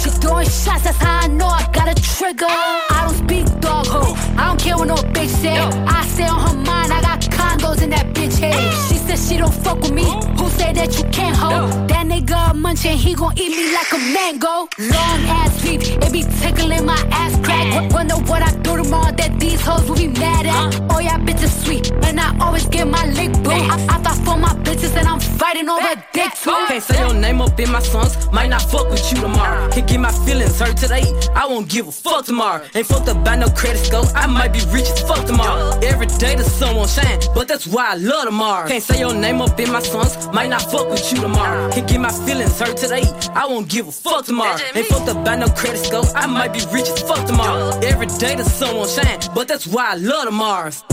She 0.03 0.11
throwing 0.21 0.49
shots, 0.49 0.85
that's 0.85 0.99
how 0.99 1.21
I 1.21 1.27
know 1.29 1.47
I 1.47 1.69
got 1.73 1.89
a 1.89 1.95
trigger. 1.95 2.47
I 2.49 3.07
don't 3.07 3.17
speak 3.17 3.47
dog 3.61 3.87
ho, 3.87 4.15
I 4.39 4.49
don't 4.49 4.61
care 4.61 4.77
what 4.77 4.89
no 4.89 4.97
bitch 4.97 5.29
say. 5.29 5.57
I 5.57 6.07
say 6.07 6.27
on 6.27 6.41
her 6.41 6.55
mind, 6.55 6.93
I 6.93 7.01
got 7.03 7.24
condos 7.65 7.83
in 7.83 7.91
that 7.91 8.07
bitch 8.15 8.39
head. 8.39 8.94
She 9.17 9.39
don't 9.39 9.55
fuck 9.55 9.81
with 9.81 9.93
me. 9.93 10.05
Who 10.39 10.49
say 10.51 10.73
that 10.73 10.99
you 10.99 11.05
can't 11.11 11.37
hold? 11.37 11.89
That 11.89 12.07
nigga 12.07 12.51
a 12.51 12.55
munchin', 12.55 12.97
he 12.97 13.15
gon' 13.15 13.33
eat 13.39 13.51
me 13.51 13.73
like 13.73 13.91
a 13.93 13.99
mango. 14.13 14.69
Long 14.79 15.21
ass 15.39 15.57
sleep, 15.61 15.81
it 15.83 16.13
be 16.13 16.23
tickling 16.41 16.85
my 16.85 17.01
ass 17.11 17.39
crack. 17.45 17.93
Wonder 17.93 18.17
what 18.29 18.43
I 18.43 18.53
do 18.57 18.77
tomorrow 18.77 19.13
that 19.13 19.39
these 19.39 19.61
hoes 19.61 19.89
will 19.89 19.97
be 19.97 20.09
mad 20.09 20.47
at. 20.47 20.81
Oh 20.91 20.99
yeah, 20.99 21.19
bitches 21.19 21.65
sweet, 21.65 21.91
and 22.05 22.21
I 22.21 22.37
always 22.39 22.67
get 22.67 22.87
my 22.87 23.07
lick 23.07 23.33
boo. 23.43 23.51
I, 23.51 23.77
I 23.89 23.99
thought 24.03 24.19
for 24.27 24.37
my 24.37 24.53
bitches 24.65 24.95
and 24.97 25.07
I'm 25.07 25.21
fighting 25.21 25.69
over 25.69 25.95
dick 26.13 26.33
too. 26.35 26.51
Can't 26.69 26.83
say 26.83 26.99
your 26.99 27.15
name 27.15 27.41
up 27.41 27.59
in 27.59 27.71
my 27.71 27.81
songs, 27.81 28.31
might 28.33 28.49
not 28.49 28.63
fuck 28.63 28.91
with 28.91 29.11
you 29.13 29.21
tomorrow. 29.21 29.71
Can't 29.71 29.87
get 29.89 30.01
my 30.01 30.13
feelings 30.27 30.59
hurt 30.59 30.77
today, 30.77 31.05
I 31.35 31.47
won't 31.47 31.69
give 31.69 31.89
a 31.89 31.93
fuck 31.93 32.27
tomorrow. 32.27 32.65
Ain't 32.75 32.87
fucked 32.87 33.09
up 33.09 33.25
by 33.25 33.37
no 33.37 33.49
credit 33.49 33.79
score, 33.79 34.05
I 34.15 34.27
might 34.27 34.53
be 34.53 34.61
rich 34.71 34.89
as 34.91 35.01
fuck 35.01 35.25
tomorrow. 35.25 35.79
Every 35.83 36.07
day 36.07 36.35
the 36.35 36.45
sun 36.45 36.77
won't 36.77 36.91
shine, 36.91 37.21
but 37.35 37.49
that's 37.49 37.67
why 37.67 37.93
I 37.93 37.95
love 37.95 38.25
tomorrow. 38.25 38.69
Can't 38.69 38.83
say 38.83 39.04
your 39.05 39.15
name 39.15 39.43
up 39.43 39.61
in 39.61 39.71
my 39.71 39.83
songs, 39.83 40.13
might 40.33 40.49
not 40.49 40.63
fuck 40.63 40.89
with 40.89 41.13
you 41.13 41.21
tomorrow. 41.21 41.71
Can 41.73 41.85
get 41.87 42.01
my 42.01 42.13
feelings 42.27 42.59
hurt 42.59 42.77
today, 42.77 43.05
I 43.35 43.47
won't 43.47 43.69
give 43.69 43.87
a 43.89 43.93
fuck 43.93 44.25
tomorrow. 44.25 44.57
Ain't 44.75 44.87
fucked 44.87 45.09
up 45.11 45.23
by 45.25 45.37
no 45.37 45.49
credit 45.49 45.79
score, 45.79 46.07
I 46.15 46.27
might 46.27 46.53
be 46.55 46.61
rich 46.73 46.89
as 46.89 47.03
fuck 47.03 47.27
tomorrow. 47.27 47.69
Every 47.81 48.07
day 48.07 48.35
the 48.37 48.45
sun 48.45 48.77
won't 48.77 48.89
shine, 48.89 49.19
but 49.35 49.47
that's 49.47 49.67
why 49.67 49.93
I 49.93 49.97
love 49.97 50.25
the 50.25 50.31
Mars. 50.31 50.85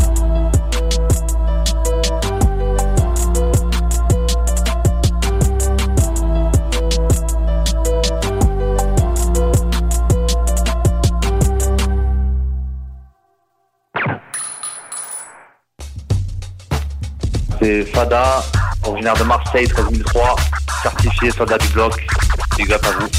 C'est 17.62 17.86
Fada, 17.86 18.44
originaire 18.86 19.14
de 19.14 19.24
Marseille, 19.24 19.68
13003, 19.68 20.36
certifié 20.82 21.30
soldat 21.30 21.60
du 21.60 21.68
bloc. 21.68 21.94
Big 22.58 22.74
up 22.74 22.84
à 22.84 22.92
vous. 22.92 23.06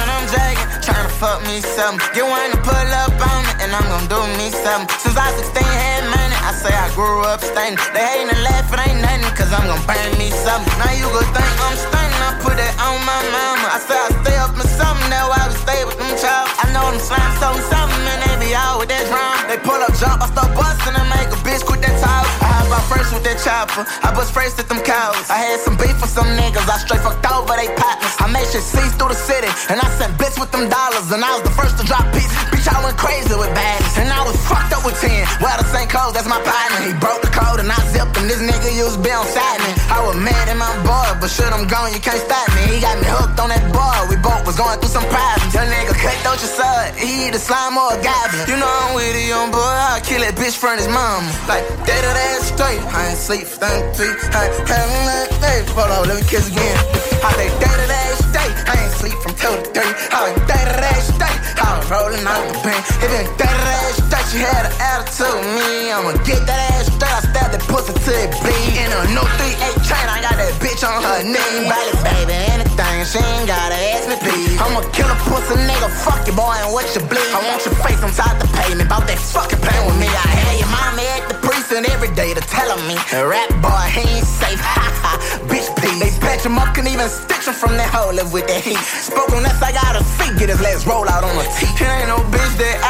And 0.00 0.10
I'm 0.10 0.26
jagging. 0.28 0.66
Tryna 0.82 1.08
fuck 1.20 1.42
me 1.46 1.60
something. 1.60 2.00
Get 2.12 2.24
one 2.24 2.50
to 2.50 2.56
pull 2.58 2.74
up 2.74 3.12
on 3.12 3.42
me 3.44 3.50
and 3.62 3.72
I'm 3.74 3.86
gon' 3.86 4.08
do 4.08 4.20
me 4.36 4.50
something. 4.50 4.88
Since 4.98 5.16
I 5.16 5.30
was 5.30 5.44
16, 5.46 5.62
had 5.62 6.04
money. 6.10 6.27
I 6.48 6.52
say 6.56 6.72
I 6.72 6.88
grew 6.96 7.20
up 7.28 7.44
stunning. 7.44 7.76
They 7.92 8.00
hating 8.00 8.32
and 8.32 8.40
laughing, 8.40 8.80
ain't 8.80 9.04
nothing. 9.04 9.36
Cause 9.36 9.52
I'm 9.52 9.68
gon' 9.68 9.84
burn 9.84 10.16
me 10.16 10.32
something. 10.32 10.72
Now 10.80 10.96
you 10.96 11.04
gon' 11.12 11.28
think 11.36 11.52
I'm 11.60 11.76
stunning. 11.76 12.22
I 12.24 12.40
put 12.40 12.56
it 12.56 12.72
on 12.80 13.04
my 13.04 13.20
mama. 13.28 13.68
I 13.68 13.76
say 13.84 13.92
I 13.92 14.08
stay 14.24 14.36
up 14.40 14.56
with 14.56 14.72
something. 14.72 15.12
That's 15.12 15.28
why 15.28 15.44
we 15.44 15.54
stay 15.60 15.84
with 15.84 16.00
them 16.00 16.08
child. 16.16 16.48
I 16.56 16.72
know 16.72 16.88
them 16.88 17.04
slime 17.04 17.36
something, 17.36 17.60
something. 17.68 18.00
And 18.00 18.24
they 18.24 18.48
be 18.48 18.56
out 18.56 18.80
with 18.80 18.88
that 18.88 19.04
drum. 19.12 19.44
They 19.44 19.60
pull 19.60 19.76
up, 19.76 19.92
jump, 20.00 20.24
I 20.24 20.32
start 20.32 20.56
busting 20.56 20.96
and 20.96 21.08
make 21.12 21.28
a 21.28 21.38
bitch 21.44 21.68
quit 21.68 21.84
that 21.84 21.92
talk. 22.00 22.47
I 22.68 22.76
out 22.76 22.84
first 22.84 23.16
with 23.16 23.24
that 23.24 23.40
chopper. 23.40 23.80
I 24.04 24.12
bust 24.12 24.36
first 24.36 24.60
at 24.60 24.68
them 24.68 24.84
cows. 24.84 25.16
I 25.32 25.40
had 25.40 25.56
some 25.64 25.80
beef 25.80 25.96
with 26.04 26.12
some 26.12 26.28
niggas. 26.36 26.68
I 26.68 26.76
straight 26.84 27.00
fucked 27.00 27.24
over 27.24 27.56
they 27.56 27.72
partners. 27.80 28.12
I 28.20 28.28
made 28.28 28.44
shit 28.44 28.60
cease 28.60 28.92
through 29.00 29.08
the 29.08 29.16
city. 29.16 29.48
And 29.72 29.80
I 29.80 29.88
sent 29.96 30.20
bits 30.20 30.36
with 30.36 30.52
them 30.52 30.68
dollars. 30.68 31.08
And 31.08 31.24
I 31.24 31.32
was 31.32 31.48
the 31.48 31.54
first 31.56 31.80
to 31.80 31.84
drop 31.88 32.04
peace. 32.12 32.28
Bitch, 32.52 32.68
I 32.68 32.76
went 32.84 33.00
crazy 33.00 33.32
with 33.32 33.48
baddies. 33.56 33.96
And 33.96 34.12
I 34.12 34.20
was 34.20 34.36
fucked 34.44 34.76
up 34.76 34.84
with 34.84 35.00
10. 35.00 35.08
Well, 35.40 35.56
the 35.56 35.64
same 35.72 35.88
clothes, 35.88 36.12
that's 36.12 36.28
my 36.28 36.44
partner. 36.44 36.84
He 36.84 36.92
broke 37.00 37.24
the 37.24 37.32
code 37.32 37.56
and 37.56 37.72
I 37.72 37.80
zipped 37.88 38.12
him. 38.20 38.28
This 38.28 38.44
nigga 38.44 38.68
used 38.76 39.00
be 39.00 39.16
on 39.16 39.24
side 39.24 39.64
me. 39.64 39.72
I 39.88 40.04
was 40.04 40.20
mad 40.20 40.52
at 40.52 40.58
my 40.60 40.68
boy, 40.84 41.08
but 41.24 41.32
shit, 41.32 41.48
I'm 41.48 41.64
gone, 41.64 41.96
you 41.96 42.04
can't 42.04 42.20
stop 42.20 42.52
me. 42.52 42.68
He 42.68 42.84
got 42.84 43.00
me 43.00 43.08
hooked 43.08 43.40
on 43.40 43.48
that 43.48 43.64
boy. 43.72 44.12
We 44.12 44.20
both 44.20 44.44
was 44.44 44.60
going 44.60 44.76
through 44.76 44.92
some 44.92 45.08
problems. 45.08 45.56
Your 45.56 45.64
nigga 45.64 45.96
cut 45.96 46.20
out 46.28 46.36
your 46.36 46.52
son. 46.52 46.92
He 47.00 47.32
either 47.32 47.40
slime 47.40 47.80
or 47.80 47.96
a 47.96 47.98
goblin. 48.04 48.44
You 48.44 48.60
know 48.60 48.68
I'm 48.68 48.92
with 48.92 49.16
a 49.16 49.24
young 49.24 49.48
boy. 49.48 49.72
I'll 49.88 50.04
kill 50.04 50.20
that 50.20 50.36
bitch 50.36 50.60
from 50.60 50.76
his 50.76 50.88
mama. 50.92 51.32
Like, 51.48 51.64
to 51.64 51.84
day 51.88 52.28
straight. 52.58 52.82
I 52.90 53.14
ain't 53.14 53.18
sleep 53.18 53.46
for 53.46 53.62
33. 53.62 54.34
I 54.34 54.50
ain't 54.50 54.66
having 54.66 55.04
that 55.06 55.30
day. 55.38 55.62
Hold 55.78 55.94
on, 55.94 56.02
let 56.10 56.18
me 56.18 56.24
kiss 56.26 56.50
again. 56.50 56.74
I 57.22 57.30
say 57.38 57.48
day 57.62 57.70
to 57.70 57.86
day 57.86 58.10
straight. 58.26 58.54
I 58.66 58.74
ain't 58.82 58.94
sleep 58.98 59.18
from 59.22 59.34
2 59.38 59.46
to 59.46 59.78
3. 59.78 59.86
I 60.10 60.18
like 60.26 60.38
day 60.50 60.62
to 60.66 60.76
day 60.82 60.98
straight. 61.06 61.38
I 61.54 61.78
was 61.78 61.86
rolling 61.86 62.26
out 62.26 62.42
the 62.50 62.58
pen. 62.66 62.80
It 62.98 63.08
been 63.14 63.30
day 63.38 63.46
to 63.46 63.62
day 63.62 63.86
straight. 64.02 64.26
She 64.34 64.38
had 64.42 64.66
an 64.66 64.74
attitude 64.74 65.38
me. 65.54 65.94
I'ma 65.94 66.18
get 66.26 66.42
that 66.50 66.60
ass 66.74 66.90
straight. 66.90 67.14
I 67.14 67.22
stabbed 67.30 67.54
that 67.54 67.62
pussy 67.70 67.94
till 68.02 68.18
it 68.18 68.30
bleed. 68.42 68.74
In 68.74 68.90
a 68.90 69.00
new 69.14 69.26
3-8 69.38 69.86
chain, 69.86 70.06
I 70.10 70.18
got 70.18 70.34
that 70.34 70.52
bitch 70.58 70.82
on 70.82 70.98
her 70.98 71.22
knee. 71.22 71.62
Body, 71.70 71.94
baby, 72.02 72.47
anything, 72.78 73.04
she 73.06 73.18
ain't 73.18 73.48
gotta 73.48 73.74
ask 73.74 74.08
me, 74.08 74.16
please. 74.22 74.54
I'ma 74.58 74.82
kill 74.94 75.10
a 75.10 75.16
pussy 75.26 75.54
nigga, 75.66 75.90
fuck 75.90 76.26
you, 76.26 76.34
boy, 76.34 76.54
and 76.62 76.72
what 76.72 76.86
you 76.94 77.02
bleed. 77.06 77.30
I 77.34 77.42
want 77.46 77.64
your 77.66 77.74
face 77.82 77.98
top 77.98 78.38
the 78.38 78.46
pavement, 78.54 78.86
about 78.86 79.06
that 79.06 79.18
fucking 79.18 79.58
pain 79.58 79.82
with 79.86 79.98
me. 79.98 80.06
I 80.06 80.26
had 80.26 80.54
your 80.58 80.70
mama 80.70 81.02
at 81.02 81.28
the 81.28 81.36
precinct 81.42 81.90
every 81.90 82.14
day 82.14 82.34
to 82.34 82.40
tell 82.40 82.76
me, 82.86 82.94
rap 83.12 83.50
boy, 83.62 83.84
he 83.90 84.06
ain't 84.06 84.26
safe, 84.26 84.60
ha 84.60 84.86
ha, 85.02 85.12
bitch, 85.50 85.66
please. 85.78 85.98
They 85.98 86.10
patch 86.22 86.46
him 86.46 86.58
up, 86.58 86.74
can 86.74 86.86
even 86.86 87.08
stitch 87.08 87.46
him 87.46 87.54
from 87.54 87.76
that 87.76 87.90
hole 87.90 88.14
live 88.14 88.32
with 88.32 88.46
that 88.46 88.62
heat. 88.62 88.78
Spoke 88.78 89.32
on 89.34 89.42
that, 89.42 89.58
I 89.62 89.72
got 89.72 89.98
a 89.98 90.02
seat, 90.18 90.38
get 90.38 90.48
his 90.48 90.60
legs 90.60 90.86
roll 90.86 91.08
out 91.08 91.24
on 91.24 91.34
the 91.34 91.46
teeth. 91.58 91.74
It 91.80 91.90
ain't 91.90 92.08
no 92.08 92.22
bitch 92.30 92.54
that 92.62 92.87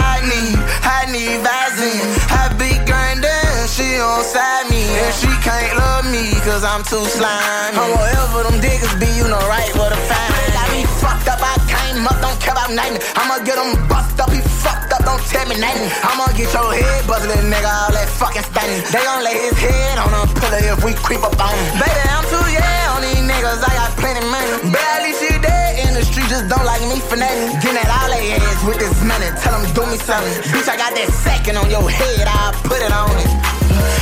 can't 5.59 5.79
love 5.79 6.07
me, 6.11 6.31
cause 6.47 6.63
I'm 6.63 6.83
too 6.87 7.03
slimy. 7.03 7.75
I'm 7.75 7.91
whatever 7.91 8.47
them 8.47 8.59
diggers 8.63 8.95
be, 9.03 9.11
you 9.19 9.27
know 9.27 9.43
right 9.51 9.71
where 9.75 9.91
to 9.91 10.01
find 10.07 10.31
me. 10.39 10.45
Got 10.55 10.69
me 10.71 10.83
fucked 11.03 11.27
up, 11.27 11.43
I 11.43 11.55
came 11.67 12.07
up, 12.07 12.19
don't 12.23 12.39
care 12.39 12.55
about 12.55 12.71
nothing. 12.71 13.03
I'ma 13.19 13.43
get 13.43 13.59
him 13.59 13.75
bust 13.91 14.19
up, 14.23 14.31
he 14.31 14.41
fucked 14.63 14.95
up, 14.95 15.03
don't 15.03 15.23
tell 15.27 15.47
me 15.51 15.59
nothing. 15.59 15.91
I'ma 16.07 16.31
get 16.39 16.51
your 16.55 16.71
head 16.71 17.07
buzzed, 17.11 17.27
little 17.27 17.51
nigga, 17.51 17.67
all 17.67 17.91
that 17.91 18.07
fucking 18.07 18.47
stunning. 18.47 18.83
They 18.93 19.03
gon' 19.03 19.23
lay 19.27 19.39
his 19.51 19.59
head 19.59 19.99
on 19.99 20.15
a 20.15 20.23
pillow 20.39 20.63
if 20.63 20.79
we 20.87 20.95
creep 20.95 21.23
up 21.27 21.35
on 21.35 21.51
him. 21.51 21.67
Baby, 21.83 22.03
I'm 22.07 22.25
too 22.31 22.47
yeah 22.55 22.95
on 22.95 23.03
these 23.03 23.23
niggas, 23.27 23.61
I 23.67 23.73
got 23.75 23.91
plenty 23.99 24.23
money. 24.31 24.71
Barely 24.71 25.13
she 25.19 25.31
dead 25.43 25.83
in 25.83 25.91
the 25.99 26.05
street, 26.07 26.31
just 26.31 26.47
don't 26.47 26.67
like 26.67 26.83
me 26.87 27.03
for 27.03 27.19
nothing. 27.19 27.59
Getting 27.59 27.83
at 27.83 27.91
all 27.91 28.09
they 28.15 28.39
ass 28.39 28.63
with 28.63 28.79
this 28.79 28.95
money, 29.03 29.27
tell 29.43 29.59
them 29.59 29.67
do 29.75 29.83
me 29.91 29.99
something. 29.99 30.35
Bitch, 30.55 30.71
I 30.71 30.79
got 30.79 30.95
that 30.95 31.11
second 31.27 31.59
on 31.59 31.67
your 31.67 31.87
head, 31.91 32.31
I'll 32.31 32.55
put 32.63 32.79
it 32.79 32.95
on 32.95 33.11
it. 33.19 33.31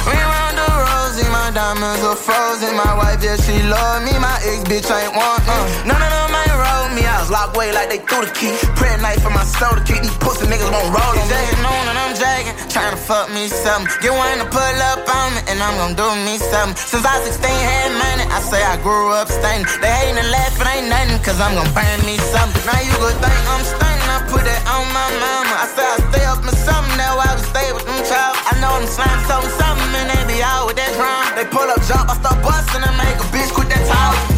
Ring 0.07 0.21
round 0.21 0.57
the 0.61 0.67
my 0.69 1.06
diamonds 1.55 2.03
are 2.03 2.17
frozen. 2.17 2.75
My 2.77 2.95
wife, 2.95 3.23
yeah, 3.23 3.37
she 3.37 3.63
love 3.63 4.03
me. 4.03 4.13
My 4.19 4.39
ex 4.43 4.65
bitch 4.65 4.89
ain't 4.91 5.15
want 5.15 5.43
uh. 5.47 5.87
None 5.87 6.03
of 6.03 6.11
them 6.11 6.35
ain't 6.35 6.56
roll 6.67 6.89
me. 6.95 7.03
I 7.07 7.21
was 7.23 7.31
locked 7.31 7.57
away 7.57 7.73
like 7.73 7.89
they 7.89 8.01
threw 8.03 8.27
the 8.27 8.33
key. 8.35 8.55
Prayer 8.79 8.99
night 8.99 9.21
for 9.23 9.31
my 9.31 9.45
soul 9.45 9.75
to 9.79 9.83
keep 9.83 10.03
these 10.03 10.19
pussy 10.19 10.47
niggas 10.47 10.71
won't 10.71 10.91
roll 10.91 11.13
on 11.13 11.17
me. 11.17 11.31
Jagging 11.31 11.65
on 11.65 11.85
and 11.91 11.99
I'm 11.99 12.15
jagging, 12.19 12.57
trying 12.69 12.93
to 12.95 13.01
fuck 13.01 13.31
me 13.31 13.49
something. 13.49 13.91
Get 14.03 14.13
one 14.13 14.39
to 14.43 14.49
pull 14.49 14.79
up 14.91 15.07
on 15.07 15.35
me, 15.35 15.41
and 15.51 15.59
I'm 15.63 15.75
gonna 15.79 15.99
do 15.99 16.09
me 16.27 16.39
something. 16.39 16.77
Since 16.77 17.05
I 17.07 17.23
16 17.23 17.47
had 17.47 17.91
money, 17.95 18.25
I 18.31 18.39
say 18.43 18.63
I 18.63 18.77
grew 18.83 19.13
up 19.13 19.29
stunning. 19.29 19.67
They 19.81 19.91
hating 19.91 20.19
and 20.19 20.31
laughing, 20.31 20.67
ain't 20.67 20.89
nothing, 20.91 21.21
cause 21.23 21.39
I'm 21.41 21.55
gonna 21.55 21.71
burn 21.77 21.99
me 22.05 22.19
something. 22.33 22.63
Now 22.67 22.81
you 22.83 22.95
go 22.99 23.11
think 23.23 23.43
I'm 23.53 23.65
stunning, 23.65 24.11
I 24.11 24.19
put 24.31 24.45
it 24.45 24.63
on 24.71 24.87
my 24.91 25.09
mama. 25.23 25.55
I 25.65 25.67
say 25.71 25.87
I 25.87 25.97
stay 26.11 26.25
up 26.27 26.43
in 26.43 26.55
something, 26.55 26.97
that's 26.99 27.15
why 27.17 27.29
we 27.35 27.43
stay 27.53 27.69
with 27.73 27.87
them 27.87 28.01
child. 28.05 28.35
I 28.47 28.53
know 28.61 28.75
them 28.79 28.89
slime 28.89 29.21
something, 29.31 29.53
something, 29.61 29.91
and 30.01 30.09
they 30.11 30.23
be 30.29 30.39
out 30.43 30.67
with 30.67 30.77
that 30.77 30.93
drum. 30.99 31.25
They 31.37 31.47
pull 31.49 31.69
up, 31.69 31.81
jump, 31.89 32.11
I 32.11 32.15
start 32.19 32.39
busting 32.43 32.83
and 32.83 32.97
make 32.97 33.19
a 33.19 33.27
bitch 33.33 33.53
quit 33.53 33.69
that 33.71 33.83
talking. 33.87 34.36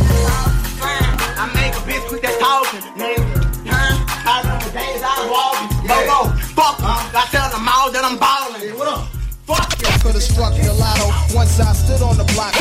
Was 5.88 6.06
walking. 6.06 6.28
Go, 6.28 6.30
go, 6.30 6.36
fuck 6.54 6.78
em. 6.80 7.16
I 7.16 7.26
tell 7.30 7.50
them 7.50 7.68
all 7.68 7.90
that 7.90 8.04
I'm 8.04 8.18
ballin'. 8.18 8.76
What 8.76 8.88
up? 8.88 9.08
Fuck 9.46 9.80
you. 9.80 9.88
Could've 10.02 10.22
struck 10.22 10.54
the 10.54 10.72
lotto 10.74 11.34
once 11.34 11.58
I 11.60 11.72
stood 11.72 12.02
on 12.02 12.16
the 12.16 12.24
block. 12.34 12.54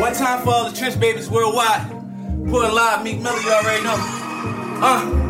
One 0.00 0.14
time 0.14 0.42
for 0.42 0.50
all 0.50 0.70
the 0.70 0.76
trench 0.76 0.98
babies 0.98 1.30
worldwide. 1.30 1.90
Pulling 2.48 2.74
live, 2.74 3.02
Meek 3.04 3.20
Miller, 3.20 3.40
you 3.40 3.50
already 3.50 3.84
know. 3.84 3.96
Uh, 4.80 5.20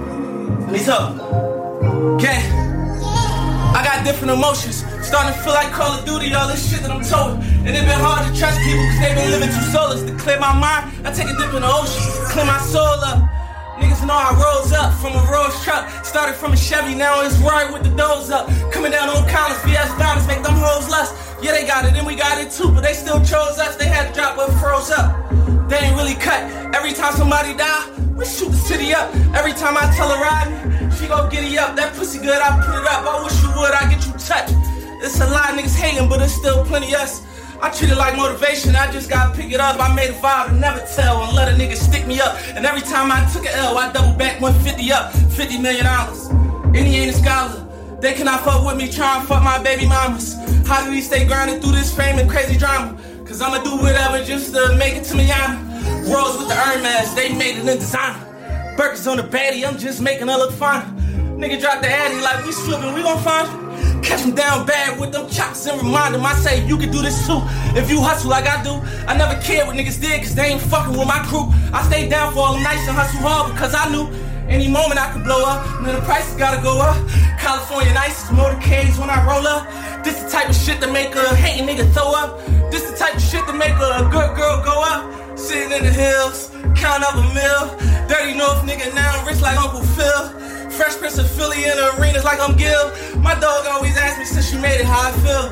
Let's 0.71 0.89
up. 0.89 1.21
Okay. 2.19 2.41
I 3.75 3.83
got 3.85 4.05
different 4.05 4.33
emotions. 4.33 4.85
Starting 5.03 5.35
to 5.35 5.41
feel 5.43 5.53
like 5.53 5.71
Call 5.73 5.99
of 5.99 6.05
Duty, 6.05 6.33
all 6.35 6.49
this 6.49 6.71
shit 6.71 6.81
that 6.83 6.91
I'm 6.91 7.05
told. 7.05 7.43
And 7.67 7.69
it 7.69 7.85
been 7.85 8.01
hard 8.01 8.27
to 8.27 8.39
trust 8.39 8.59
people 8.63 8.83
because 8.83 9.01
they 9.01 9.15
been 9.15 9.31
living 9.31 9.49
too 9.49 9.67
soulless. 9.71 10.03
To 10.03 10.15
clear 10.17 10.41
my 10.41 10.55
mind, 10.59 11.07
I 11.07 11.13
take 11.13 11.29
a 11.29 11.37
dip 11.37 11.53
in 11.55 11.63
the 11.63 11.71
ocean, 11.71 12.03
clear 12.31 12.47
my 12.47 12.59
soul 12.63 13.03
up. 13.05 13.23
Niggas 13.85 14.07
know 14.07 14.17
I 14.17 14.33
rose 14.33 14.73
up 14.73 14.95
from 14.97 15.13
a 15.13 15.21
Rolls 15.31 15.63
truck. 15.63 15.85
Started 16.05 16.37
from 16.37 16.55
a 16.55 16.57
Chevy, 16.57 16.95
now 16.95 17.21
it's 17.21 17.37
right 17.45 17.71
with 17.71 17.83
the 17.85 17.95
doors 17.95 18.31
up. 18.31 18.49
Coming 18.73 18.93
down 18.93 19.11
on 19.11 19.29
college, 19.29 19.61
VS 19.69 19.93
diamonds 20.01 20.27
make 20.27 20.43
them 20.43 20.57
hoes 20.57 20.89
lust. 20.89 21.13
Yeah, 21.43 21.53
they 21.53 21.67
got 21.67 21.85
it, 21.85 21.93
and 21.93 22.07
we 22.07 22.17
got 22.17 22.41
it 22.41 22.51
too, 22.51 22.73
but 22.73 22.81
they 22.81 22.95
still 22.95 23.21
chose 23.21 23.61
us. 23.61 23.77
They 23.77 23.85
had 23.85 24.09
to 24.09 24.15
drop 24.15 24.39
what 24.39 24.49
froze 24.57 24.91
up. 24.91 25.13
They 25.69 25.77
ain't 25.77 25.97
really 25.97 26.15
cut. 26.15 26.49
Every 26.75 26.95
time 26.95 27.13
somebody 27.13 27.55
die, 27.55 27.85
we 28.17 28.25
shoot 28.25 28.49
the 28.49 28.57
city 28.57 28.95
up. 28.95 29.15
Every 29.37 29.53
time 29.53 29.77
I 29.77 29.93
tell 29.95 30.09
her 30.09 30.17
ride 30.17 30.49
she 30.97 31.09
go 31.09 31.29
giddy 31.29 31.59
up. 31.59 31.77
That 31.77 31.93
pussy 31.93 32.19
good, 32.19 32.41
I 32.41 32.57
put 32.65 32.81
it 32.81 32.89
up. 32.89 33.05
I 33.05 33.23
wish 33.23 33.37
you 33.43 33.53
would, 33.61 33.75
I 33.77 33.85
get 33.93 34.01
you 34.07 34.13
touched. 34.17 34.57
It's 35.05 35.21
a 35.21 35.29
lot 35.29 35.53
of 35.53 35.61
niggas 35.61 35.77
hating, 35.77 36.09
but 36.09 36.23
it's 36.23 36.33
still 36.33 36.65
plenty 36.65 36.95
us. 36.95 37.21
I 37.65 37.71
treat 37.71 37.91
it 37.91 37.97
like 37.97 38.15
motivation, 38.15 38.77
I 38.77 38.93
just 38.93 39.09
gotta 39.09 39.35
pick 39.35 39.51
it 39.51 39.59
up. 39.59 39.81
I 39.81 39.95
made 39.95 40.11
a 40.11 40.13
vow 40.21 40.45
to 40.49 40.53
never 40.53 40.81
tell 40.95 41.25
and 41.25 41.35
let 41.35 41.49
a 41.49 41.57
nigga 41.57 41.77
stick 41.77 42.07
me 42.07 42.21
up. 42.21 42.37
And 42.49 42.67
every 42.67 42.83
time 42.83 43.11
I 43.11 43.25
took 43.33 43.47
an 43.47 43.55
L, 43.55 43.79
I 43.79 43.91
double 43.91 44.13
back 44.19 44.39
150 44.39 44.93
up, 44.93 45.15
50 45.33 45.59
million 45.61 45.87
dollars. 45.87 46.27
And 46.27 46.77
he 46.77 46.99
ain't 46.99 47.17
a 47.17 47.19
scholar. 47.19 47.67
They 48.03 48.13
cannot 48.13 48.45
fuck 48.45 48.67
with 48.67 48.77
me, 48.77 48.93
try 48.93 49.19
and 49.19 49.27
fuck 49.27 49.43
my 49.43 49.63
baby 49.63 49.89
mamas. 49.89 50.35
How 50.67 50.85
do 50.85 50.91
we 50.91 51.01
stay 51.01 51.27
grinding 51.27 51.63
through 51.63 51.73
this 51.73 51.97
fame 51.97 52.19
and 52.19 52.29
crazy 52.29 52.59
drama? 52.59 53.01
Cause 53.25 53.41
I'ma 53.41 53.65
do 53.65 53.79
whatever 53.79 54.23
just 54.23 54.53
to 54.53 54.77
make 54.77 54.97
it 54.97 55.05
to 55.05 55.17
Miami. 55.17 55.57
Rolls 56.13 56.37
with 56.37 56.49
the 56.49 56.55
Hermes, 56.55 57.15
they 57.15 57.35
made 57.35 57.57
it 57.57 57.67
in 57.67 57.79
designer. 57.79 58.75
Burgers 58.77 59.07
on 59.07 59.17
the 59.17 59.23
baddie, 59.23 59.67
I'm 59.67 59.79
just 59.79 60.03
making 60.03 60.29
her 60.29 60.37
look 60.37 60.53
fine. 60.53 61.04
Nigga 61.35 61.61
drop 61.61 61.83
the 61.83 61.89
addy 61.89 62.21
like 62.23 62.47
we 62.47 62.53
slipping, 62.53 62.95
we 62.95 63.03
gon' 63.03 63.19
find. 63.19 63.51
Catch 64.05 64.21
him 64.21 64.35
down 64.35 64.67
bad 64.67 65.01
with 65.01 65.11
them 65.11 65.29
chops 65.29 65.67
and 65.67 65.83
remind 65.83 66.15
him 66.15 66.25
I 66.25 66.35
say 66.35 66.65
you 66.65 66.79
can 66.79 66.93
do 66.93 67.03
this 67.03 67.27
too. 67.27 67.41
If 67.75 67.91
you 67.91 68.01
hustle 68.01 68.31
like 68.31 68.47
I 68.47 68.63
do, 68.63 68.79
I 69.09 69.17
never 69.17 69.35
cared 69.43 69.67
what 69.67 69.75
niggas 69.77 70.01
did 70.01 70.23
cause 70.23 70.35
they 70.35 70.55
ain't 70.55 70.61
fucking 70.61 70.97
with 70.97 71.09
my 71.09 71.19
crew. 71.27 71.51
I 71.73 71.83
stayed 71.89 72.11
down 72.11 72.33
for 72.33 72.41
all 72.41 72.55
them 72.55 72.63
nights 72.63 72.87
and 72.87 72.97
hustle 72.97 73.19
hard 73.27 73.53
because 73.53 73.75
I 73.75 73.91
knew 73.91 74.07
any 74.47 74.69
moment 74.69 75.01
I 75.01 75.11
could 75.13 75.25
blow 75.25 75.43
up. 75.43 75.67
And 75.79 75.87
then 75.87 75.97
the 75.97 76.03
prices 76.03 76.37
gotta 76.37 76.63
go 76.63 76.79
up. 76.81 76.95
California 77.41 77.93
nights, 77.95 78.31
motorcades 78.31 78.97
when 79.01 79.11
I 79.11 79.19
roll 79.27 79.47
up. 79.47 79.67
This 80.05 80.23
the 80.23 80.31
type 80.31 80.49
of 80.49 80.55
shit 80.55 80.81
that 80.81 80.93
make 80.93 81.17
a 81.17 81.35
hating 81.35 81.67
nigga 81.67 81.91
throw 81.93 82.15
up. 82.15 82.39
This 82.71 82.89
the 82.89 82.97
type 82.97 83.17
of 83.17 83.23
shit 83.23 83.45
that 83.47 83.57
make 83.59 83.75
a 83.75 84.07
good 84.07 84.37
girl 84.37 84.63
go 84.63 84.85
up. 84.87 85.03
Sitting 85.37 85.73
in 85.73 85.83
the 85.83 85.91
hills, 85.91 86.55
count 86.79 87.03
up 87.03 87.19
a 87.19 87.27
mill. 87.35 87.75
Dirty 88.07 88.39
North 88.39 88.63
nigga 88.63 88.95
now 88.95 89.27
rich 89.27 89.41
like 89.41 89.59
Uncle 89.59 89.83
Phil. 89.99 90.54
Fresh 90.71 90.97
Prince 90.97 91.19
of 91.19 91.31
Philly 91.31 91.65
in 91.65 91.77
the 91.77 91.97
arenas 91.99 92.25
like 92.25 92.41
I'm 92.41 92.57
Gil. 92.57 92.91
My 93.19 93.35
dog 93.35 93.67
always 93.67 93.97
asks 93.97 94.19
me 94.19 94.25
since 94.25 94.53
you 94.53 94.59
made 94.61 94.81
it 94.81 94.87
how 94.87 95.09
I 95.09 95.13
feel. 95.21 95.47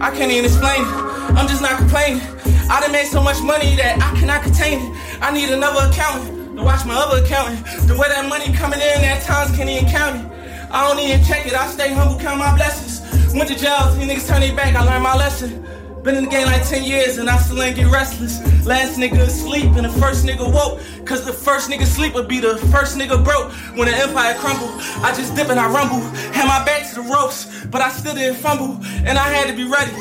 I 0.00 0.10
can't 0.10 0.30
even 0.30 0.44
explain 0.44 0.82
it. 0.82 0.92
I'm 1.36 1.46
just 1.48 1.62
not 1.62 1.78
complaining. 1.78 2.22
I 2.70 2.80
done 2.80 2.92
made 2.92 3.06
so 3.06 3.22
much 3.22 3.40
money 3.42 3.76
that 3.76 3.98
I 4.00 4.18
cannot 4.18 4.42
contain 4.42 4.80
it. 4.80 5.22
I 5.22 5.32
need 5.32 5.50
another 5.50 5.90
accountant 5.90 6.56
to 6.56 6.62
watch 6.62 6.84
my 6.86 6.94
other 6.94 7.22
accountant. 7.24 7.64
The 7.86 7.96
way 7.96 8.08
that 8.08 8.28
money 8.28 8.52
coming 8.52 8.80
in 8.80 9.04
at 9.04 9.22
times 9.22 9.54
can't 9.56 9.68
even 9.68 9.88
count 9.90 10.16
it. 10.16 10.26
I 10.70 10.88
don't 10.88 10.98
even 10.98 11.24
check 11.24 11.46
it. 11.46 11.54
I 11.54 11.66
stay 11.68 11.92
humble, 11.92 12.18
count 12.18 12.38
my 12.38 12.54
blessings. 12.56 13.02
Went 13.34 13.48
to 13.48 13.56
jail, 13.56 13.92
these 13.94 14.08
niggas 14.08 14.28
turn 14.28 14.40
their 14.40 14.54
back. 14.56 14.74
I 14.74 14.84
learned 14.84 15.02
my 15.02 15.16
lesson. 15.16 15.64
Been 16.02 16.16
in 16.16 16.24
the 16.24 16.30
game 16.30 16.46
like 16.46 16.66
10 16.66 16.82
years 16.82 17.18
and 17.18 17.30
I 17.30 17.36
still 17.38 17.62
ain't 17.62 17.76
get 17.76 17.86
restless. 17.86 18.40
Last 18.66 18.98
nigga 18.98 19.20
asleep 19.20 19.70
and 19.76 19.84
the 19.84 20.00
first 20.00 20.26
nigga 20.26 20.52
woke. 20.52 20.80
Cause 21.06 21.24
the 21.24 21.32
first 21.32 21.70
nigga 21.70 21.86
sleep 21.86 22.14
would 22.14 22.26
be 22.26 22.40
the 22.40 22.58
first 22.74 22.98
nigga 22.98 23.22
broke. 23.22 23.52
When 23.78 23.86
the 23.86 23.96
empire 23.96 24.34
crumbled, 24.34 24.72
I 25.06 25.14
just 25.14 25.36
dip 25.36 25.48
and 25.48 25.60
I 25.60 25.70
rumble. 25.70 26.00
Had 26.34 26.48
my 26.48 26.64
back 26.64 26.88
to 26.90 26.96
the 26.96 27.02
ropes, 27.02 27.64
but 27.66 27.80
I 27.80 27.88
still 27.90 28.14
didn't 28.14 28.40
fumble. 28.40 28.84
And 29.06 29.16
I 29.16 29.28
had 29.28 29.46
to 29.46 29.54
be 29.54 29.62
ready 29.62 29.92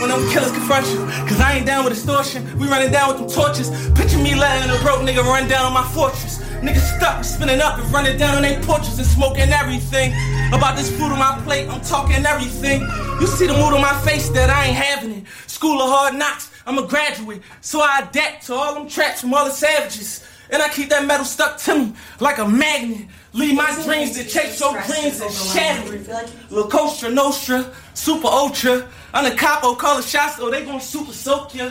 when 0.00 0.08
them 0.08 0.26
killers 0.32 0.50
confront 0.50 0.86
you. 0.88 1.04
Cause 1.28 1.40
I 1.40 1.58
ain't 1.58 1.66
down 1.66 1.84
with 1.84 1.92
extortion. 1.92 2.40
We 2.58 2.66
running 2.66 2.90
down 2.90 3.12
with 3.12 3.18
them 3.20 3.28
torches. 3.28 3.68
Picture 3.92 4.16
me 4.16 4.34
letting 4.34 4.70
a 4.70 4.80
broke 4.82 5.00
nigga 5.00 5.22
run 5.22 5.46
down 5.46 5.66
on 5.66 5.74
my 5.74 5.84
fortress. 5.92 6.40
Niggas 6.60 6.96
stuck, 6.98 7.24
spinning 7.24 7.60
up 7.60 7.78
and 7.78 7.90
running 7.90 8.18
down 8.18 8.36
on 8.36 8.42
their 8.42 8.60
porches 8.62 8.98
and 8.98 9.06
smoking 9.06 9.50
everything. 9.50 10.12
About 10.52 10.76
this 10.76 10.90
food 10.90 11.10
on 11.10 11.18
my 11.18 11.40
plate, 11.42 11.66
I'm 11.68 11.80
talking 11.80 12.26
everything. 12.26 12.82
You 13.18 13.26
see 13.26 13.46
the 13.46 13.54
mood 13.54 13.72
on 13.72 13.80
my 13.80 13.98
face 14.00 14.28
that 14.30 14.50
I 14.50 14.66
ain't 14.66 14.76
having 14.76 15.12
it. 15.12 15.24
School 15.46 15.80
of 15.80 15.88
hard 15.88 16.16
knocks, 16.16 16.50
I'm 16.66 16.76
a 16.76 16.86
graduate. 16.86 17.42
So 17.62 17.80
I 17.80 18.06
adapt 18.06 18.46
to 18.46 18.54
all 18.54 18.74
them 18.74 18.88
traps 18.88 19.22
from 19.22 19.32
all 19.32 19.46
the 19.46 19.52
savages. 19.52 20.26
And 20.50 20.62
I 20.62 20.68
keep 20.68 20.90
that 20.90 21.06
metal 21.06 21.24
stuck 21.24 21.56
to 21.58 21.74
me 21.78 21.94
like 22.18 22.38
a 22.38 22.46
magnet. 22.46 23.06
Leave 23.32 23.54
my 23.54 23.72
dreams 23.84 24.18
to 24.18 24.24
chase 24.24 24.60
your 24.60 24.72
dreams 24.82 25.20
and 25.20 25.32
shatter 25.32 25.94
it. 25.94 26.08
La 26.50 26.68
Costa 26.68 27.08
Nostra, 27.08 27.72
Super 27.94 28.26
Ultra. 28.26 28.86
I'm 29.14 29.24
the 29.24 29.34
capo, 29.34 29.74
call 29.76 29.98
it 30.00 30.04
shots, 30.04 30.38
or 30.40 30.50
they 30.50 30.64
gon' 30.66 30.80
super 30.80 31.12
soak 31.12 31.54
ya. 31.54 31.70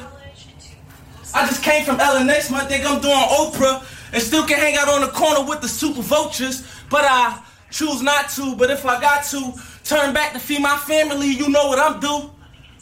I 1.35 1.45
just 1.45 1.61
came 1.61 1.85
from 1.85 1.97
next 1.97 2.49
month, 2.49 2.69
think 2.69 2.85
I'm 2.85 2.99
doing 3.01 3.13
Oprah. 3.13 3.83
And 4.11 4.21
still 4.21 4.45
can 4.45 4.57
hang 4.59 4.75
out 4.77 4.89
on 4.89 5.01
the 5.01 5.07
corner 5.07 5.47
with 5.47 5.61
the 5.61 5.67
super 5.67 6.01
vultures. 6.01 6.65
But 6.89 7.05
I 7.05 7.41
choose 7.71 8.01
not 8.01 8.29
to, 8.31 8.55
but 8.55 8.71
if 8.71 8.85
I 8.85 8.99
got 8.99 9.23
to, 9.25 9.53
turn 9.83 10.13
back 10.13 10.33
to 10.33 10.39
feed 10.39 10.61
my 10.61 10.77
family, 10.77 11.27
you 11.27 11.49
know 11.49 11.67
what 11.67 11.79
I'm 11.79 11.99
do. 11.99 12.31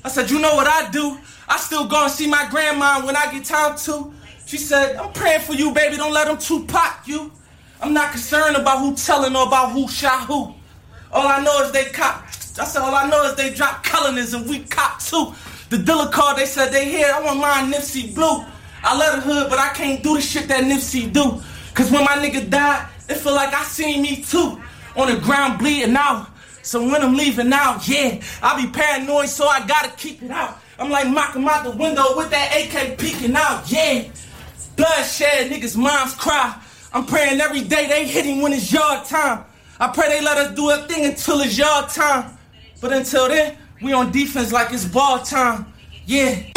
I 0.03 0.09
said, 0.09 0.29
you 0.29 0.39
know 0.39 0.55
what 0.55 0.67
I 0.67 0.89
do. 0.89 1.17
I 1.49 1.57
still 1.57 1.87
go 1.87 2.03
and 2.03 2.11
see 2.11 2.27
my 2.27 2.47
grandma 2.49 3.05
when 3.05 3.15
I 3.15 3.31
get 3.31 3.45
time 3.45 3.77
to. 3.79 4.13
She 4.45 4.57
said, 4.57 4.95
I'm 4.95 5.11
praying 5.11 5.41
for 5.41 5.53
you, 5.53 5.73
baby, 5.73 5.97
don't 5.97 6.13
let 6.13 6.27
them 6.27 6.37
Tupac 6.37 7.07
you. 7.07 7.31
I'm 7.81 7.93
not 7.93 8.11
concerned 8.11 8.55
about 8.55 8.79
who 8.79 8.95
telling 8.95 9.35
or 9.35 9.47
about 9.47 9.71
who 9.71 9.87
shot 9.87 10.25
who. 10.25 10.53
All 11.11 11.27
I 11.27 11.43
know 11.43 11.63
is 11.63 11.71
they 11.71 11.85
cop 11.85 12.27
I 12.59 12.65
said, 12.65 12.81
all 12.81 12.95
I 12.95 13.07
know 13.07 13.23
is 13.23 13.35
they 13.35 13.53
drop 13.53 13.83
colonies 13.83 14.33
and 14.33 14.49
we 14.49 14.59
cop 14.59 14.99
too. 14.99 15.33
The 15.69 15.77
dealer 15.77 16.09
called, 16.09 16.37
they 16.37 16.45
said 16.45 16.71
they 16.71 16.89
here, 16.89 17.11
I 17.13 17.21
want 17.21 17.39
mine 17.39 17.71
Nipsey 17.71 18.15
Blue. 18.15 18.43
I 18.89 18.95
love 18.95 19.17
a 19.17 19.21
hood, 19.21 19.49
but 19.49 19.59
I 19.59 19.73
can't 19.73 20.01
do 20.01 20.15
the 20.15 20.21
shit 20.21 20.47
that 20.47 20.63
Nipsey 20.63 21.11
do. 21.11 21.41
Cause 21.73 21.91
when 21.91 22.05
my 22.05 22.15
nigga 22.15 22.49
died, 22.49 22.87
it 23.09 23.15
feel 23.15 23.35
like 23.35 23.53
I 23.53 23.65
seen 23.65 24.01
me 24.01 24.21
too. 24.21 24.61
On 24.95 25.13
the 25.13 25.19
ground 25.19 25.59
bleeding 25.59 25.97
out. 25.97 26.29
So 26.61 26.81
when 26.81 27.01
I'm 27.01 27.13
leaving 27.13 27.51
out, 27.51 27.85
yeah, 27.85 28.21
I 28.41 28.63
be 28.63 28.71
paranoid, 28.71 29.27
so 29.27 29.45
I 29.45 29.67
gotta 29.67 29.89
keep 29.97 30.23
it 30.23 30.31
out. 30.31 30.59
I'm 30.79 30.89
like 30.89 31.09
knocking 31.09 31.45
out 31.45 31.65
the 31.65 31.71
window 31.71 32.15
with 32.15 32.29
that 32.29 32.55
AK 32.55 32.97
peeking 32.97 33.35
out, 33.35 33.69
yeah. 33.69 34.03
Bloodshed, 34.77 35.51
niggas' 35.51 35.75
moms 35.75 36.13
cry. 36.13 36.57
I'm 36.93 37.05
praying 37.05 37.41
every 37.41 37.63
day 37.63 37.87
they 37.87 38.07
hit 38.07 38.25
him 38.25 38.41
when 38.41 38.53
it's 38.53 38.71
yard 38.71 39.05
time. 39.05 39.43
I 39.81 39.89
pray 39.89 40.07
they 40.07 40.21
let 40.23 40.37
us 40.37 40.55
do 40.55 40.69
a 40.69 40.77
thing 40.87 41.03
until 41.03 41.41
it's 41.41 41.57
yard 41.57 41.89
time. 41.89 42.37
But 42.79 42.93
until 42.93 43.27
then, 43.27 43.57
we 43.81 43.91
on 43.91 44.13
defense 44.13 44.53
like 44.53 44.71
it's 44.71 44.85
ball 44.85 45.19
time. 45.19 45.73
Yeah. 46.05 46.56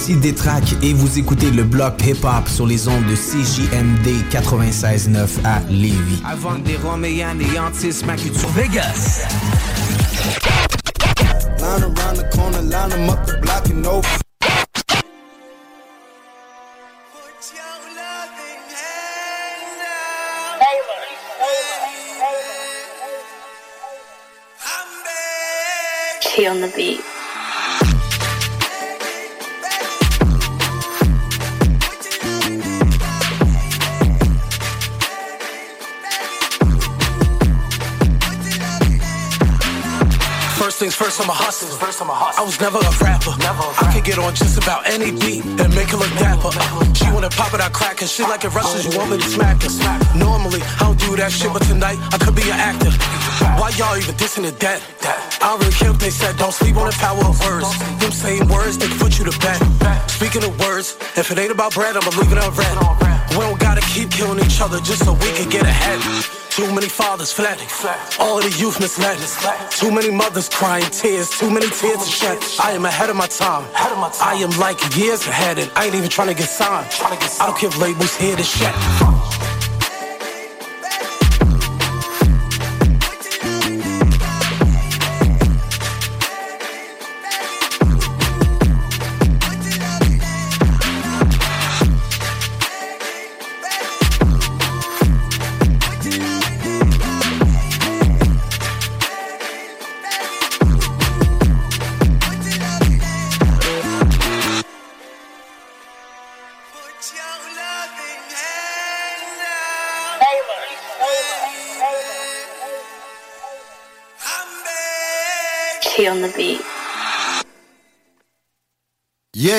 Ici 0.00 0.16
Détrac 0.16 0.64
et 0.82 0.94
vous 0.94 1.18
écoutez 1.18 1.50
le 1.50 1.62
bloc 1.62 2.02
hip-hop 2.02 2.48
sur 2.48 2.66
les 2.66 2.88
ondes 2.88 3.04
de 3.04 3.14
CJMD 3.14 4.24
96.9 4.32 5.44
à 5.44 5.60
Lévis. 5.68 6.22
Avant 6.24 6.54
des 6.54 6.76
Roméens 6.78 7.38
et 7.38 7.58
Vegas. 8.48 9.28
Line 11.58 11.82
around 11.82 12.16
the 12.16 12.34
corner, 12.34 12.62
line 12.62 12.88
them 12.88 13.10
up 13.10 13.26
the 13.26 13.38
block 13.42 13.68
and 13.68 13.82
no. 13.82 14.00
Key 26.22 26.48
on 26.48 26.62
the 26.62 26.72
beat. 26.74 27.19
First 40.80 40.96
things 40.96 41.08
first, 41.08 41.20
I'm 41.20 41.28
a 41.28 41.32
hustler. 41.34 41.76
I 42.40 42.42
was 42.42 42.58
never 42.58 42.78
a 42.78 42.92
rapper. 43.04 43.36
I 43.36 43.92
could 43.92 44.02
get 44.02 44.18
on 44.18 44.34
just 44.34 44.56
about 44.56 44.88
any 44.88 45.10
beat 45.12 45.44
and 45.44 45.74
make 45.74 45.92
it 45.92 45.98
look 45.98 46.08
dapper. 46.16 46.48
She 46.96 47.04
wanna 47.12 47.28
pop 47.28 47.52
it, 47.52 47.60
I 47.60 47.68
crack 47.68 48.00
her. 48.00 48.06
She 48.06 48.22
like 48.22 48.44
it 48.44 48.54
rushes, 48.54 48.86
you 48.86 48.96
want 48.96 49.10
me 49.10 49.18
to 49.18 49.28
smack. 49.28 49.60
Normally, 50.16 50.62
I 50.62 50.88
don't 50.88 50.98
do 50.98 51.16
that 51.16 51.32
shit, 51.32 51.52
but 51.52 51.60
tonight 51.64 51.98
I 52.14 52.16
could 52.16 52.34
be 52.34 52.48
an 52.48 52.56
actor. 52.56 53.29
Why 53.40 53.72
y'all 53.76 53.96
even 53.96 54.14
dissing 54.16 54.44
to 54.44 54.52
that? 54.60 54.80
I 55.40 55.48
don't 55.48 55.60
really 55.60 55.72
care 55.72 55.90
what 55.90 56.00
they 56.00 56.10
said. 56.10 56.36
Don't 56.36 56.52
sleep 56.52 56.76
on 56.76 56.86
the 56.86 56.96
power 56.96 57.24
of 57.24 57.40
words. 57.40 57.70
Them 57.98 58.12
same 58.12 58.48
words, 58.48 58.76
they 58.78 58.88
can 58.88 58.98
put 58.98 59.18
you 59.18 59.24
to 59.24 59.34
bed. 59.40 59.58
Speaking 60.10 60.44
of 60.44 60.58
words, 60.60 60.96
if 61.16 61.30
it 61.30 61.38
ain't 61.38 61.52
about 61.52 61.74
bread, 61.74 61.96
I'ma 61.96 62.10
leave 62.20 62.32
it 62.32 62.38
unread. 62.38 62.76
We 63.30 63.40
don't 63.46 63.58
gotta 63.58 63.80
keep 63.80 64.10
killing 64.10 64.44
each 64.44 64.60
other 64.60 64.78
just 64.80 65.04
so 65.04 65.12
we 65.14 65.32
can 65.32 65.48
get 65.48 65.62
ahead. 65.62 66.00
Too 66.50 66.66
many 66.74 66.88
fathers 66.88 67.32
fled. 67.32 67.58
All 68.18 68.36
of 68.36 68.44
the 68.44 68.50
youth 68.58 68.80
misled. 68.80 69.18
Too 69.70 69.90
many 69.90 70.10
mothers 70.10 70.48
crying 70.48 70.84
tears. 70.90 71.30
Too 71.30 71.48
many 71.48 71.70
tears 71.70 72.04
to 72.04 72.10
shed. 72.10 72.38
I 72.60 72.72
am 72.72 72.84
ahead 72.84 73.08
of 73.08 73.16
my 73.16 73.28
time. 73.28 73.64
I 73.74 74.34
am 74.34 74.50
like 74.58 74.78
years 74.96 75.26
ahead, 75.26 75.58
and 75.58 75.70
I 75.76 75.86
ain't 75.86 75.94
even 75.94 76.10
trying 76.10 76.28
to 76.28 76.34
get 76.34 76.48
signed. 76.48 76.88
I 77.00 77.46
don't 77.46 77.62
if 77.62 77.78
labels 77.78 78.16
hear 78.16 78.36
this 78.36 78.50
shit. 78.58 79.49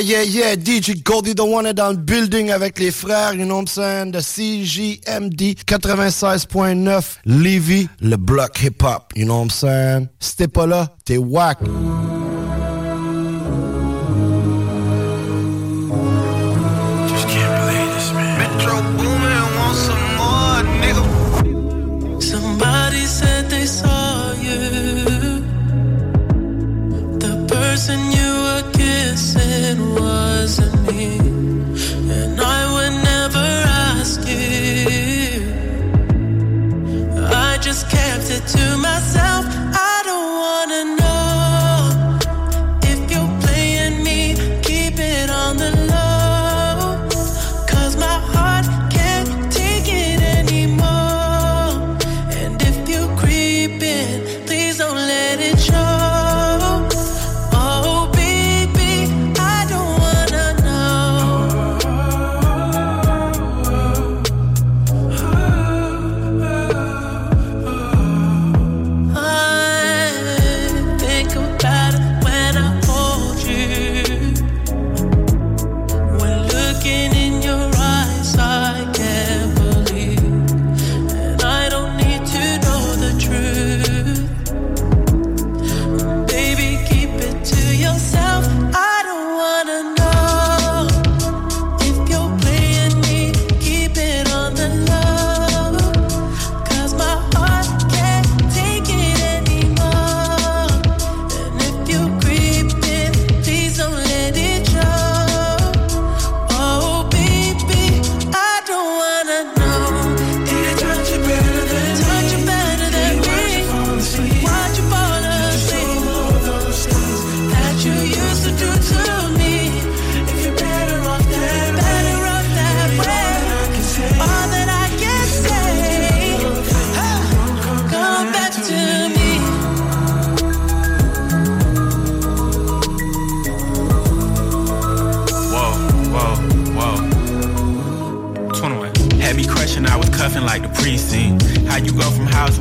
Yeah, 0.04 0.24
yeah, 0.24 0.56
DJ 0.56 1.04
Goldie 1.04 1.36
the 1.36 1.42
One 1.42 1.68
est 1.68 1.76
dans 1.76 1.94
building 1.94 2.50
avec 2.50 2.80
les 2.80 2.90
frères, 2.90 3.36
you 3.36 3.46
know 3.46 3.58
what 3.58 3.62
I'm 3.62 3.68
saying, 3.68 4.12
de 4.12 4.20
CJMD 4.20 5.56
96.9 5.64 7.04
Lévis, 7.26 7.88
le 8.00 8.18
bloc 8.18 8.64
hip-hop, 8.64 9.14
you 9.16 9.26
know 9.26 9.36
what 9.36 9.44
I'm 9.44 9.50
saying. 9.52 10.08
Si 10.20 10.36
t'es 10.36 10.48
pas 10.48 10.66
là, 10.66 10.88
t'es 11.06 11.18
whack. 11.18 11.60
Wasn't 30.60 30.92
me. 30.92 31.31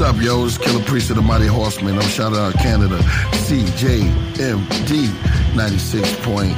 what's 0.00 0.16
up, 0.16 0.22
yo? 0.22 0.46
It's 0.46 0.56
Killah 0.56 0.86
Priest 0.86 1.10
of 1.10 1.16
the 1.16 1.22
Mighty 1.22 1.46
Horseman. 1.46 1.96
I'm 1.96 2.08
shouting 2.08 2.38
out 2.38 2.54
Canada, 2.54 2.96
CJMD 3.46 5.08
96.9 5.52 6.54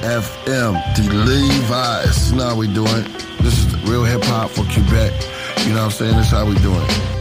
FM. 0.00 0.96
The 0.96 1.02
Lévis. 1.12 2.40
How 2.40 2.56
we 2.56 2.72
doing. 2.72 3.04
This 3.42 3.58
is 3.58 3.82
real 3.82 4.04
hip 4.04 4.22
hop 4.24 4.50
for 4.50 4.64
Quebec. 4.64 5.12
You 5.66 5.74
know 5.74 5.80
what 5.80 5.84
I'm 5.84 5.90
saying? 5.90 6.16
This 6.16 6.26
is 6.26 6.32
how 6.32 6.46
we 6.46 6.54
doing. 6.60 7.19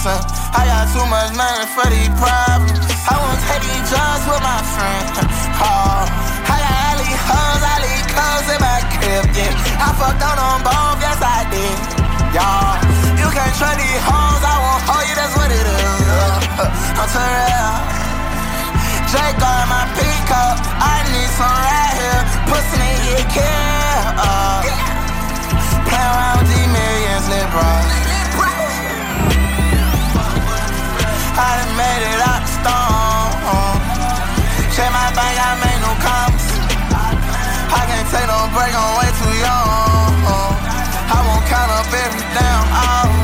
Fussing. 0.00 0.24
I 0.56 0.64
got 0.64 0.88
too 0.92 1.04
much 1.08 1.30
money 1.36 1.66
for 1.76 1.86
these 1.92 2.12
problems. 2.16 2.80
I 3.04 3.14
won't 3.20 3.40
take 3.48 3.64
these 3.64 3.84
drugs 3.88 4.24
with 4.24 4.42
my 4.42 4.60
friend. 4.72 5.06
Oh, 5.60 6.08
I 6.48 6.56
got 6.56 6.74
alley 6.88 7.12
hoes, 7.28 7.62
alley 7.62 7.96
clothes 8.08 8.48
in 8.48 8.60
my 8.60 8.80
crib, 8.96 9.24
yeah. 9.36 9.52
I 9.84 9.88
fucked 10.00 10.24
on 10.24 10.36
them 10.40 10.60
both, 10.64 10.98
yes 11.04 11.20
I 11.20 11.44
did. 11.52 11.76
Y'all, 12.32 12.80
you 13.20 13.28
can't 13.28 13.54
trust 13.56 13.76
these 13.76 14.02
hoes, 14.04 14.42
I 14.42 14.56
won't 14.56 14.82
hold 14.88 15.04
you, 15.04 15.14
that's 15.16 15.34
what 15.36 15.50
it 15.52 15.66
is. 15.68 16.08
I'm 16.96 17.08
too 17.08 17.20
real. 17.20 17.72
Drake 19.10 19.42
on 19.42 19.64
my 19.68 19.84
peacock, 19.98 20.56
I 20.80 21.02
need 21.12 21.30
some 21.34 21.50
right 21.50 21.92
here. 21.98 22.22
Pussy 22.46 22.76
nigga 22.78 23.02
get 23.10 23.26
killed. 23.36 24.14
Uh, 24.16 24.62
play 25.88 25.98
around 25.98 26.36
with 26.40 26.48
these 26.48 26.70
millions, 26.70 27.26
bro. 27.50 28.09
I 31.36 31.62
done 31.62 31.74
made 31.78 32.02
it 32.02 32.20
out 32.20 32.42
the 32.42 32.52
storm. 32.58 33.78
Check 34.74 34.90
my 34.90 35.08
bank, 35.14 35.36
I 35.38 35.50
made 35.62 35.80
no 35.82 35.92
comments. 36.02 36.48
I 37.70 37.82
can't 37.86 38.08
take 38.10 38.26
no 38.26 38.50
break, 38.54 38.74
I'm 38.74 38.90
way 38.98 39.10
too 39.14 39.34
young. 39.38 40.26
I 41.10 41.18
won't 41.26 41.44
count 41.46 41.70
up 41.70 41.86
every 41.90 42.24
damn 42.34 42.66
hour. 42.70 43.14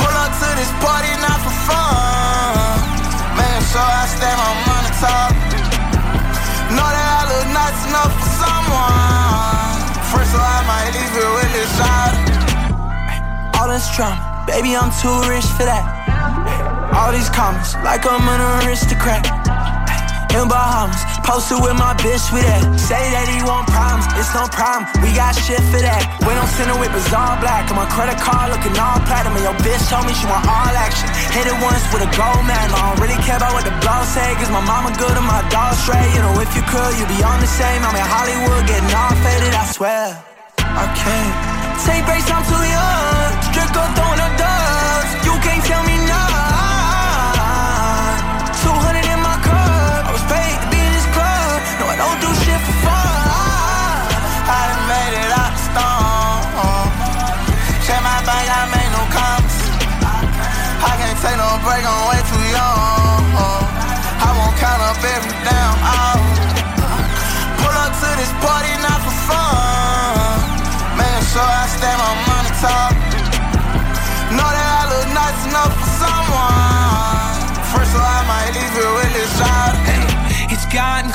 Pull 0.00 0.14
up 0.16 0.32
to 0.40 0.48
this 0.56 0.72
party, 0.80 1.12
not 1.20 1.38
for 1.44 1.54
fun. 1.68 2.80
Making 3.36 3.66
sure 3.70 3.84
I 3.84 4.04
stay 4.08 4.34
my 4.40 4.52
money 4.68 4.92
talk. 5.00 5.32
Know 6.74 6.88
that 6.88 7.08
I 7.16 7.22
look 7.28 7.46
nice 7.54 7.80
enough 7.88 8.12
for 8.14 8.30
someone. 8.40 9.78
First, 10.08 10.32
so 10.32 10.40
I 10.40 10.60
might 10.64 10.90
leave 10.96 11.12
it 11.12 11.30
with 11.36 11.50
this 11.54 11.70
shot. 11.76 12.12
All 13.60 13.68
this 13.68 13.84
drama, 13.94 14.16
baby, 14.46 14.76
I'm 14.76 14.90
too 15.00 15.12
rich 15.28 15.46
for 15.56 15.64
that. 15.68 15.99
All 17.00 17.16
these 17.16 17.32
comments, 17.32 17.72
like 17.80 18.04
I'm 18.04 18.20
an 18.28 18.44
aristocrat. 18.60 19.24
In 20.36 20.46
Bahamas, 20.52 21.00
posted 21.24 21.56
with 21.56 21.72
my 21.80 21.96
bitch 21.96 22.28
with 22.28 22.44
that. 22.44 22.60
Say 22.76 23.00
that 23.00 23.24
he 23.24 23.40
want 23.40 23.72
problems, 23.72 24.04
it's 24.20 24.28
no 24.36 24.44
problem. 24.52 24.84
We 25.00 25.08
got 25.16 25.32
shit 25.32 25.64
for 25.72 25.80
that. 25.80 26.04
When 26.28 26.36
I'm 26.36 26.46
sitting 26.60 26.76
with 26.76 26.92
bizarre 26.92 27.40
black, 27.40 27.72
on 27.72 27.80
my 27.80 27.88
credit 27.88 28.20
card 28.20 28.52
looking 28.52 28.76
all 28.76 29.00
platinum. 29.08 29.32
And 29.32 29.48
your 29.48 29.56
bitch 29.64 29.80
told 29.88 30.04
me 30.04 30.12
she 30.12 30.28
want 30.28 30.44
all 30.44 30.76
action. 30.76 31.08
Hit 31.32 31.48
it 31.48 31.56
once 31.64 31.80
with 31.88 32.04
a 32.04 32.10
gold 32.12 32.44
man. 32.44 32.68
I 32.68 32.92
don't 32.92 33.00
really 33.00 33.16
care 33.24 33.40
about 33.40 33.56
what 33.56 33.64
the 33.64 33.72
blog 33.80 34.04
say, 34.04 34.36
cause 34.36 34.52
my 34.52 34.60
mama 34.60 34.92
good 35.00 35.16
and 35.16 35.24
my 35.24 35.40
dog 35.48 35.72
straight. 35.80 36.04
You 36.12 36.20
know, 36.20 36.36
if 36.36 36.52
you 36.52 36.62
could, 36.68 36.92
you'd 37.00 37.08
be 37.08 37.24
on 37.24 37.40
the 37.40 37.48
same. 37.48 37.80
I'm 37.80 37.96
in 37.96 38.04
Hollywood 38.04 38.68
getting 38.68 38.92
all 38.92 39.16
faded, 39.24 39.56
I 39.56 39.64
swear. 39.72 40.04
I 40.62 40.84
can't 40.94 41.32
take 41.80 42.04
breaks, 42.04 42.28
I'm 42.28 42.44
too 42.44 42.60
young. 42.60 43.32
Strict 43.50 43.72
up 43.72 43.88
break, 61.70 61.86
way 61.86 62.20
too 62.26 62.44
young. 62.50 63.30
I 64.26 64.30
won't 64.34 64.56
count 64.58 64.82
up 64.82 64.98
every 64.98 65.34
damn 65.46 65.76
hour. 65.86 66.18
Pull 67.62 67.76
up 67.84 67.92
to 67.94 68.10
this 68.18 68.32
party, 68.42 68.74
not 68.82 68.98
for 69.06 69.14
fun. 69.30 69.70
Sure 71.30 71.46
I 71.46 71.66
stay 71.70 71.94
my 71.94 72.10
money 72.26 72.50
talk. 72.58 72.90
Know 74.34 74.50
that 74.50 74.68
I 74.80 74.84
look 74.90 75.08
nice 75.14 75.40
enough 75.46 75.70
for 75.78 75.90
someone. 76.02 77.38
First, 77.70 77.94
so 77.94 78.00
I 78.02 78.20
might 78.26 78.50
leave 78.50 78.74
it 78.74 78.90
with 78.98 79.12
this 79.14 79.30
shot. 79.38 79.78
It's 80.50 80.66
gotten 80.74 81.09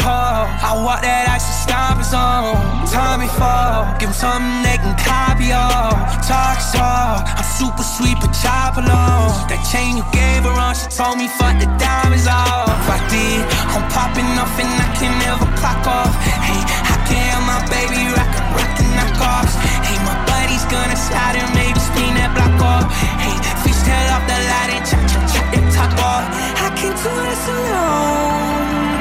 I 0.62 0.78
walk 0.84 1.02
that 1.02 1.28
action 1.28 1.56
stop 1.66 1.98
his 1.98 2.14
on. 2.14 2.86
Tommy 2.90 3.28
fall. 3.38 3.90
Give 4.00 4.10
him 4.10 4.16
something 4.16 4.64
they 4.64 4.78
can 4.78 4.96
copy 5.02 5.52
on. 5.52 5.94
Talk 6.26 6.58
all. 6.78 7.24
I'm 7.26 7.48
super 7.58 7.84
sweet, 7.84 8.18
but 8.22 8.32
chop 8.32 8.78
along. 8.78 9.48
That 9.50 9.62
chain 9.72 9.98
you 9.98 10.06
gave 10.12 10.44
her 10.44 10.56
on, 10.56 10.76
she 10.76 10.88
told 10.92 11.18
me 11.18 11.28
fuck 11.28 11.58
the 11.60 11.70
diamonds 11.78 12.28
off. 12.28 12.70
I 12.90 13.00
did. 13.10 13.44
I'm 13.74 13.84
popping 13.92 14.30
off 14.40 14.56
and 14.60 14.72
I 14.72 14.88
can 14.98 15.14
never 15.24 15.48
clock 15.60 15.84
off. 15.86 16.14
Hey, 16.44 16.62
I 16.64 16.96
can't 17.08 17.30
have 17.36 17.46
my 17.46 17.62
baby 17.72 18.02
rockin', 18.14 18.48
rockin' 18.56 18.92
knockoffs. 18.98 19.56
Hey, 19.86 19.98
my 20.08 20.16
buddy's 20.28 20.66
gonna 20.72 20.98
slide 20.98 21.36
and 21.40 21.50
maybe 21.56 21.80
spin 21.80 22.14
that 22.20 22.32
block 22.36 22.56
off. 22.62 22.86
Hey, 23.22 23.36
fish 23.64 23.82
tail 23.84 24.08
off 24.16 24.24
the 24.30 24.38
light 24.52 24.72
and 24.76 24.84
chop, 24.88 25.04
chop, 25.12 25.26
chop 25.32 25.46
top 25.76 25.92
off. 26.00 26.26
I 26.66 26.70
can't 26.78 26.98
do 26.98 27.14
this 27.30 27.44
alone. 27.48 28.95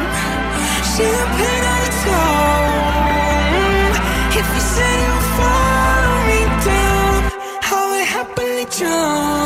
Champagne 0.96 1.64
on 1.72 1.80
the 1.82 1.90
tone. 2.04 3.94
If 4.38 4.46
you 4.54 4.60
said 4.60 4.96
you 5.06 5.16
follow 5.38 6.18
me 6.28 6.40
down, 6.64 7.20
I 7.62 7.74
would 7.90 8.06
happily 8.06 8.66
jump. 8.70 9.43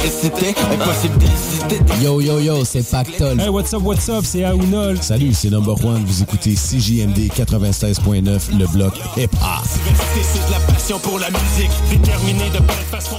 Impossible 0.00 1.18
d'hésiter. 1.18 1.80
Yo, 2.00 2.20
yo, 2.20 2.38
yo, 2.38 2.64
c'est 2.64 2.88
Pactol. 2.88 3.40
Hey, 3.40 3.48
what's 3.48 3.74
up, 3.74 3.82
what's 3.82 4.08
up, 4.08 4.24
c'est 4.24 4.44
Aounol. 4.44 4.96
Salut, 5.02 5.34
c'est 5.34 5.50
Number 5.50 5.74
One. 5.84 6.04
Vous 6.04 6.22
écoutez 6.22 6.54
CJMD 6.54 7.28
96.9, 7.34 8.56
le 8.58 8.66
bloc 8.68 8.94
hip-hop. 9.16 9.64
C'est 9.64 10.46
de 10.46 10.52
la 10.52 10.60
passion 10.72 10.98
pour 11.00 11.18
la 11.18 11.28
musique, 11.30 11.70
déterminé 11.90 12.48
de 12.50 12.60
belle 12.60 12.76
façon. 12.90 13.16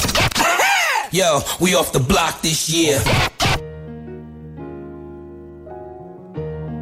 Yo, 1.11 1.25
we 1.59 1.75
off 1.75 1.91
the 1.91 1.99
block 1.99 2.41
this 2.41 2.69
year. 2.69 2.99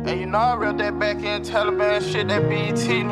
Hey, 0.05 0.19
you 0.19 0.27
know 0.27 0.37
I 0.37 0.55
read 0.57 0.77
that 0.77 0.99
back 0.99 1.23
end 1.23 1.43
Taliban 1.43 2.01
shit, 2.01 2.27
that 2.27 2.47
BT. 2.47 3.03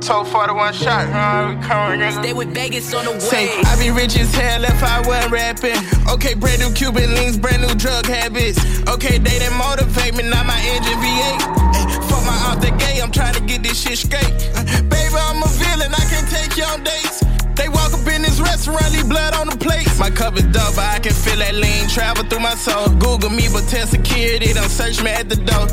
Told 0.00 0.28
41 0.28 0.72
shot, 0.72 1.06
you 1.06 1.12
know, 1.12 1.60
coming 1.68 2.00
in. 2.00 2.12
Stay 2.12 2.32
with 2.32 2.54
Vegas 2.54 2.94
on 2.94 3.04
the 3.04 3.12
way. 3.12 3.18
Say, 3.18 3.60
I 3.60 3.78
be 3.78 3.90
rich 3.90 4.16
as 4.18 4.34
hell 4.34 4.64
if 4.64 4.82
I 4.82 5.06
wasn't 5.06 5.30
rapping. 5.30 5.76
Okay, 6.08 6.32
brand 6.32 6.60
new 6.60 6.72
Cuban 6.72 7.14
links, 7.14 7.36
brand 7.36 7.60
new 7.60 7.74
drug 7.74 8.06
habits. 8.06 8.58
Okay, 8.88 9.18
they 9.18 9.38
that 9.38 9.52
motivate 9.52 10.16
me, 10.16 10.24
not 10.24 10.46
my 10.46 10.58
engine 10.72 10.96
V8. 10.98 11.36
Ay, 11.76 12.08
fuck 12.08 12.24
my 12.24 12.32
out 12.48 12.60
the 12.62 12.70
gate, 12.82 13.02
I'm 13.02 13.12
trying 13.12 13.34
to 13.34 13.42
get 13.42 13.62
this 13.62 13.78
shit 13.78 13.98
straight. 13.98 14.24
Uh, 14.56 14.64
baby, 14.88 15.14
I'm 15.14 15.42
a 15.42 15.48
villain, 15.60 15.92
I 15.92 16.04
can 16.08 16.24
take 16.32 16.56
you 16.56 16.64
on 16.64 16.82
dates. 16.82 17.39
They 17.56 17.68
walk 17.68 17.92
up 17.92 18.06
in 18.06 18.22
this 18.22 18.40
restaurant, 18.40 18.92
leave 18.92 19.08
blood 19.08 19.34
on 19.34 19.48
the 19.48 19.56
plate. 19.56 19.86
My 19.98 20.10
cup 20.10 20.36
is 20.36 20.46
but 20.46 20.78
I 20.78 20.98
can 20.98 21.12
feel 21.12 21.36
that 21.38 21.54
lean 21.54 21.88
travel 21.88 22.24
through 22.24 22.40
my 22.40 22.54
soul. 22.54 22.88
Google 22.96 23.30
me, 23.30 23.48
but 23.52 23.66
tell 23.68 23.86
security, 23.86 24.52
don't 24.52 24.70
search 24.70 25.02
me 25.02 25.10
at 25.10 25.28
the 25.28 25.36
door. 25.36 25.66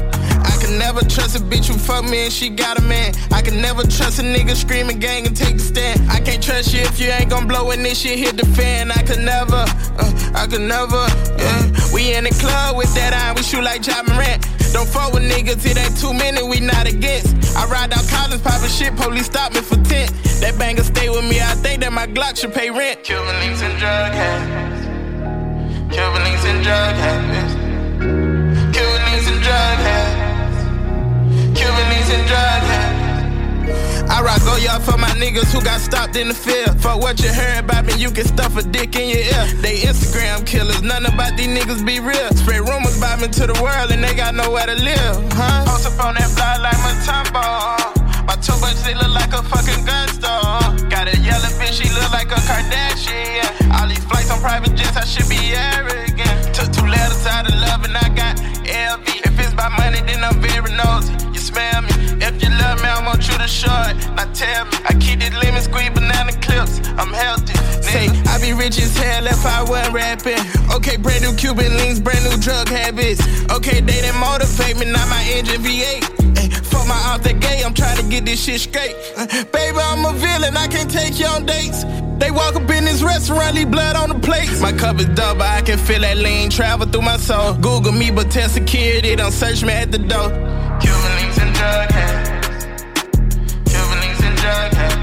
I 0.44 0.56
can 0.60 0.78
never 0.80 1.02
trust 1.02 1.36
a 1.36 1.40
bitch 1.40 1.68
who 1.68 1.78
fuck 1.78 2.04
me 2.04 2.26
and 2.26 2.34
she 2.34 2.50
got 2.50 2.80
a 2.80 2.82
man. 2.82 3.14
I 3.32 3.42
can 3.42 3.62
never 3.62 3.84
trust 3.84 4.20
a 4.20 4.24
nigga 4.24 4.56
screaming 4.56 5.00
gang 5.00 5.28
and 5.28 5.36
take 5.36 5.56
a 5.56 5.60
stand. 5.60 6.10
I 6.10 6.20
can't 6.20 6.42
trust 6.42 6.74
you 6.74 6.82
if 6.82 7.00
you 7.00 7.08
ain't 7.08 7.30
gon' 7.30 7.48
blow 7.48 7.68
when 7.68 7.84
this 7.84 8.00
shit 8.00 8.18
hit 8.18 8.38
the 8.38 8.46
fan. 8.46 8.92
I 8.92 9.02
could 9.04 9.20
never, 9.20 9.66
uh, 10.02 10.32
I 10.36 10.48
could 10.48 10.62
never, 10.62 11.04
yeah. 11.38 11.72
We 11.94 12.16
in 12.16 12.24
the 12.24 12.36
club 12.40 12.78
with 12.78 12.94
that 12.96 13.14
eye, 13.14 13.34
we 13.36 13.44
shoot 13.44 13.64
like 13.64 13.86
Ja 13.86 14.04
Morant. 14.04 14.44
Don't 14.74 14.88
fuck 14.88 15.14
with 15.14 15.24
niggas, 15.24 15.66
it 15.66 15.78
ain't 15.78 15.98
too 15.98 16.14
many, 16.14 16.44
we 16.44 16.60
not 16.60 16.88
against. 16.88 17.56
I 17.56 17.66
ride 17.68 17.94
out 17.94 18.08
college, 18.10 18.44
poppin' 18.44 18.70
shit, 18.70 18.96
police 18.96 19.28
stop 19.28 19.54
me 19.54 19.62
for 19.62 19.78
tent. 19.84 20.12
That 20.40 20.56
banger 20.60 20.84
stay 20.84 21.10
with 21.10 21.26
me, 21.26 21.42
I 21.42 21.56
think 21.56 21.82
that 21.82 21.92
my 21.92 22.06
Glock 22.06 22.38
should 22.38 22.54
pay 22.54 22.70
rent. 22.70 23.04
Cuban 23.04 23.36
links 23.42 23.62
and 23.62 23.78
drug 23.80 24.14
habits. 24.14 24.86
Cuban 25.90 26.24
links 26.24 26.46
and 26.46 26.64
drug 26.64 26.96
habits. 26.96 27.54
Cuban 28.78 29.02
links 29.10 29.28
and 29.28 29.42
drug 29.42 29.78
habits. 29.82 31.60
Cuban 31.60 31.86
links 31.90 32.10
and 32.14 32.28
drug 32.28 32.62
habits. 32.70 32.98
I 34.10 34.22
rock 34.22 34.38
oh, 34.44 34.46
go 34.46 34.56
y'all 34.58 34.80
for 34.80 34.98
my 34.98 35.10
niggas 35.18 35.52
who 35.52 35.62
got 35.62 35.82
stopped 35.82 36.16
in 36.16 36.28
the 36.30 36.34
field. 36.34 36.80
For 36.80 36.96
what 36.98 37.20
you 37.20 37.34
heard 37.34 37.66
about 37.66 37.86
me, 37.86 37.94
you 37.98 38.12
can 38.12 38.26
stuff 38.26 38.56
a 38.56 38.64
dick 38.64 38.96
in 38.96 39.10
your 39.10 39.26
ear. 39.26 39.46
They 39.62 39.78
Instagram 39.82 40.46
killers, 40.46 40.82
none 40.84 41.06
about 41.06 41.36
these 41.36 41.48
niggas 41.48 41.86
be 41.86 42.00
real. 42.00 42.30
Spread 42.38 42.62
rumors 42.62 42.98
about 42.98 43.20
me 43.22 43.28
to 43.28 43.48
the 43.48 43.58
world 43.62 43.92
and 43.92 44.04
they 44.04 44.14
got 44.14 44.36
nowhere 44.36 44.68
to 44.68 44.76
live, 44.76 45.34
huh? 45.34 45.66
Post 45.66 45.88
up 45.88 46.06
on 46.06 46.14
that 46.14 46.30
block 46.38 46.62
like 46.62 46.78
Mutombo. 46.86 47.97
My 48.28 48.36
two 48.36 48.52
bucks, 48.60 48.84
they 48.84 48.94
look 48.94 49.08
like 49.16 49.32
a 49.32 49.42
fucking 49.42 49.86
gun 49.86 50.08
store. 50.10 50.60
Got 50.92 51.08
a 51.08 51.16
yellow 51.24 51.48
bitch, 51.56 51.80
she 51.80 51.88
look 51.96 52.12
like 52.12 52.28
a 52.28 52.40
Kardashian. 52.44 53.72
All 53.72 53.88
these 53.88 54.04
flights 54.04 54.30
on 54.30 54.42
private 54.42 54.76
jets, 54.76 54.98
I 54.98 55.06
should 55.06 55.30
be 55.30 55.56
arrogant. 55.56 56.54
Took 56.54 56.74
two 56.76 56.86
letters 56.86 57.26
out 57.26 57.48
of 57.48 57.56
love 57.56 57.86
and 57.86 57.96
I 57.96 58.10
got 58.12 58.36
LV. 58.68 59.08
If 59.24 59.40
it's 59.40 59.54
by 59.54 59.70
money, 59.70 60.02
then 60.04 60.26
I'm 60.26 60.42
very 60.42 60.76
nosy. 60.76 61.16
You 61.32 61.40
smell 61.40 61.82
me. 61.84 61.96
If 62.20 62.44
you 62.44 62.52
love 62.60 62.84
me, 62.84 62.90
I 62.92 63.00
want 63.08 63.24
you 63.32 63.38
to 63.40 63.48
show 63.48 63.72
it. 63.88 63.96
Now 64.20 64.28
tell 64.34 64.66
me, 64.66 64.76
I 64.84 64.92
keep 65.00 65.20
this 65.24 65.32
lemon 65.32 65.62
squeeze 65.62 65.92
banana 65.92 66.34
clips. 66.44 66.84
I'm 67.00 67.14
healthy. 67.16 67.56
Say, 67.80 68.12
I 68.28 68.44
be 68.44 68.52
rich 68.52 68.78
as 68.78 68.92
hell 68.98 69.26
if 69.26 69.46
I 69.46 69.64
wasn't 69.64 69.96
rapping. 69.96 70.44
Okay, 70.76 70.98
brand 70.98 71.24
new 71.24 71.34
Cuban 71.40 71.78
links, 71.78 72.02
brand 72.02 72.26
new 72.28 72.36
drug 72.44 72.68
habits. 72.68 73.24
Okay, 73.56 73.80
they 73.80 74.04
didn't 74.04 74.20
motivate 74.20 74.76
me, 74.76 74.92
not 74.92 75.08
my 75.08 75.24
engine 75.32 75.64
V8. 75.64 76.18
Fuck 76.78 76.88
my 76.88 77.02
out 77.10 77.24
the 77.24 77.34
I'm 77.66 77.74
trying 77.74 77.98
to 77.98 78.04
get 78.04 78.24
this 78.24 78.44
shit 78.44 78.62
straight. 78.62 78.96
Uh, 79.18 79.26
baby, 79.46 79.78
I'm 79.78 80.06
a 80.06 80.14
villain, 80.14 80.56
I 80.56 80.68
can't 80.68 80.90
take 80.90 81.20
you 81.20 81.26
on 81.26 81.46
dates. 81.46 81.84
They 82.18 82.32
walk 82.32 82.56
up 82.56 82.70
in 82.70 82.86
this 82.86 83.02
restaurant, 83.02 83.56
leave 83.56 83.72
blood 83.72 83.96
on 83.96 84.10
the 84.10 84.20
plates. 84.20 84.62
My 84.62 84.72
cup 84.72 85.00
is 85.00 85.08
double, 85.08 85.42
I 85.42 85.62
can 85.62 85.78
feel 85.78 86.02
that 86.02 86.18
lean 86.18 86.50
travel 86.50 86.88
through 86.88 87.02
my 87.02 87.18
soul. 87.18 87.56
Google 87.56 87.92
me, 87.92 88.12
but 88.12 88.32
tell 88.32 88.48
security, 88.48 89.16
don't 89.16 89.32
search 89.32 89.64
me 89.64 89.74
at 89.74 89.92
the 89.92 89.98
door. 89.98 90.30
Cuban 90.80 91.14
links 91.20 91.40
and 91.40 91.54
drug 91.56 91.92
habits. 91.92 92.66
Cuban 93.70 94.00
links 94.00 94.22
and 94.24 94.38
drug 94.38 94.74
habits. 94.74 94.97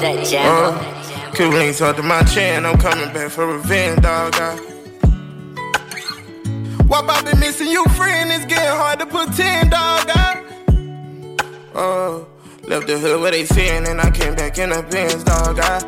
Uh, 0.00 1.32
Cuban 1.34 1.58
links 1.58 1.80
under 1.80 2.04
my 2.04 2.22
chin, 2.22 2.64
I'm 2.64 2.78
coming 2.78 3.12
back 3.12 3.32
for 3.32 3.48
revenge, 3.48 4.00
dog. 4.00 4.32
I... 4.36 4.54
Why 6.86 7.00
I 7.00 7.22
been 7.22 7.40
missing 7.40 7.66
you, 7.66 7.84
friend? 7.96 8.30
It's 8.30 8.46
getting 8.46 8.78
hard 8.78 9.00
to 9.00 9.06
pretend, 9.06 9.72
dog. 9.72 10.08
Uh, 11.74 12.18
left 12.68 12.86
the 12.86 12.96
hood 12.96 13.20
where 13.20 13.32
they 13.32 13.44
sin, 13.44 13.86
and 13.86 14.00
I 14.00 14.12
came 14.12 14.36
back 14.36 14.56
in 14.58 14.70
the 14.70 14.84
Benz, 14.84 15.24
dog. 15.24 15.58
I... 15.58 15.78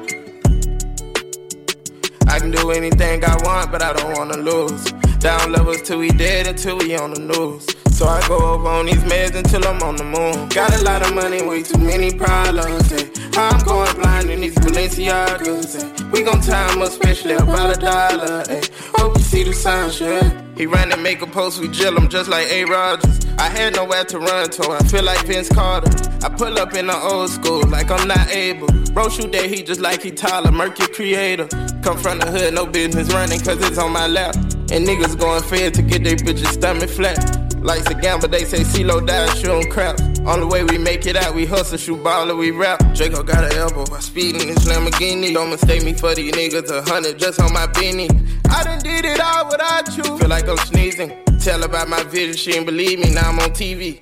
I 2.26 2.40
can 2.40 2.50
do 2.50 2.72
anything 2.72 3.24
I 3.24 3.36
want, 3.44 3.70
but 3.70 3.80
I 3.80 3.92
don't 3.92 4.18
wanna 4.18 4.38
lose. 4.38 4.90
Down 5.20 5.52
levels 5.52 5.82
till 5.82 6.00
we 6.00 6.08
dead 6.10 6.48
until 6.48 6.78
we 6.78 6.96
on 6.96 7.14
the 7.14 7.20
news. 7.20 7.66
So 8.00 8.06
I 8.08 8.26
go 8.28 8.38
over 8.54 8.66
on 8.66 8.86
these 8.86 9.04
meds 9.04 9.34
until 9.34 9.62
I'm 9.68 9.82
on 9.82 9.94
the 9.96 10.04
moon. 10.04 10.48
Got 10.48 10.74
a 10.74 10.82
lot 10.84 11.06
of 11.06 11.14
money, 11.14 11.42
way 11.42 11.62
too 11.62 11.76
many 11.76 12.10
problems. 12.10 12.90
eh. 12.94 13.06
I'm 13.34 13.62
going 13.62 13.94
blind 14.00 14.30
in 14.30 14.40
these 14.40 14.54
Balenciagas. 14.54 15.84
eh. 15.84 16.08
We 16.10 16.22
gon' 16.22 16.40
time 16.40 16.80
up, 16.80 16.88
especially 16.88 17.34
about 17.34 17.76
a 17.76 17.78
dollar. 17.78 18.42
eh. 18.48 18.62
Hope 18.94 19.18
you 19.18 19.22
see 19.22 19.42
the 19.42 19.52
signs, 19.52 20.00
yeah. 20.00 20.32
He 20.56 20.64
ran 20.64 20.90
and 20.92 21.02
make 21.02 21.20
a 21.20 21.26
post, 21.26 21.60
we 21.60 21.68
drill 21.68 21.94
him 21.94 22.08
just 22.08 22.30
like 22.30 22.46
A. 22.50 22.64
Rogers. 22.64 23.20
I 23.36 23.50
had 23.50 23.76
nowhere 23.76 24.04
to 24.06 24.18
run 24.18 24.48
to, 24.48 24.70
I 24.70 24.78
feel 24.84 25.04
like 25.04 25.22
Vince 25.26 25.50
Carter. 25.50 25.90
I 26.24 26.30
pull 26.30 26.58
up 26.58 26.72
in 26.72 26.86
the 26.86 26.96
old 26.96 27.28
school 27.28 27.60
like 27.68 27.90
I'm 27.90 28.08
not 28.08 28.30
able. 28.30 28.68
Bro, 28.94 29.10
shoot 29.10 29.30
that 29.32 29.44
he 29.44 29.62
just 29.62 29.80
like 29.82 30.00
he 30.00 30.10
Tyler, 30.10 30.50
Murky 30.50 30.86
creator. 30.86 31.48
Come 31.82 31.98
from 31.98 32.18
the 32.20 32.30
hood, 32.30 32.54
no 32.54 32.64
business 32.64 33.12
running, 33.12 33.40
cause 33.40 33.58
it's 33.62 33.76
on 33.76 33.92
my 33.92 34.06
lap. 34.06 34.34
And 34.72 34.88
niggas 34.88 35.18
going 35.20 35.42
fed 35.42 35.74
to 35.74 35.82
get 35.82 36.02
their 36.02 36.16
bitches 36.16 36.52
stomach 36.54 36.88
flat. 36.88 37.49
Life's 37.62 37.90
a 37.90 37.94
gamble, 37.94 38.28
they 38.28 38.44
say 38.44 38.60
CeeLo 38.60 39.06
die, 39.06 39.26
shooting 39.34 39.70
crap. 39.70 40.00
Only 40.24 40.46
way 40.46 40.64
we 40.64 40.78
make 40.78 41.04
it 41.04 41.14
out, 41.14 41.34
we 41.34 41.44
hustle, 41.44 41.76
shoot 41.76 42.02
baller, 42.02 42.36
we 42.36 42.50
rap. 42.50 42.78
Draco 42.94 43.22
got 43.22 43.44
an 43.44 43.52
elbow 43.52 43.84
by 43.84 44.00
speeding 44.00 44.48
this 44.48 44.66
Lamborghini. 44.66 45.34
Don't 45.34 45.50
mistake 45.50 45.84
me 45.84 45.92
for 45.92 46.14
these 46.14 46.32
niggas, 46.32 46.70
a 46.70 46.82
hundred 46.90 47.18
just 47.18 47.38
on 47.38 47.52
my 47.52 47.66
beanie. 47.68 48.10
I 48.48 48.64
done 48.64 48.78
did 48.78 49.04
it 49.04 49.20
all 49.20 49.46
without 49.50 49.94
you. 49.94 50.04
Feel 50.18 50.28
like 50.28 50.48
I'm 50.48 50.56
sneezing. 50.56 51.12
Tell 51.38 51.62
about 51.62 51.88
my 51.88 52.02
vision, 52.04 52.34
she 52.34 52.54
ain't 52.54 52.64
believe 52.64 52.98
me, 52.98 53.12
now 53.12 53.28
I'm 53.28 53.38
on 53.38 53.50
TV. 53.50 54.00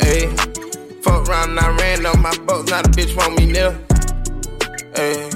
Hey, 0.00 0.28
fuck 1.02 1.28
around 1.28 1.50
and 1.50 1.60
I 1.60 1.76
ran 1.76 2.06
on 2.06 2.22
my 2.22 2.36
boat, 2.38 2.70
not 2.70 2.86
a 2.86 2.90
bitch 2.90 3.14
want 3.14 3.38
me 3.38 3.52
near. 3.52 3.72
Hey, 4.94 5.28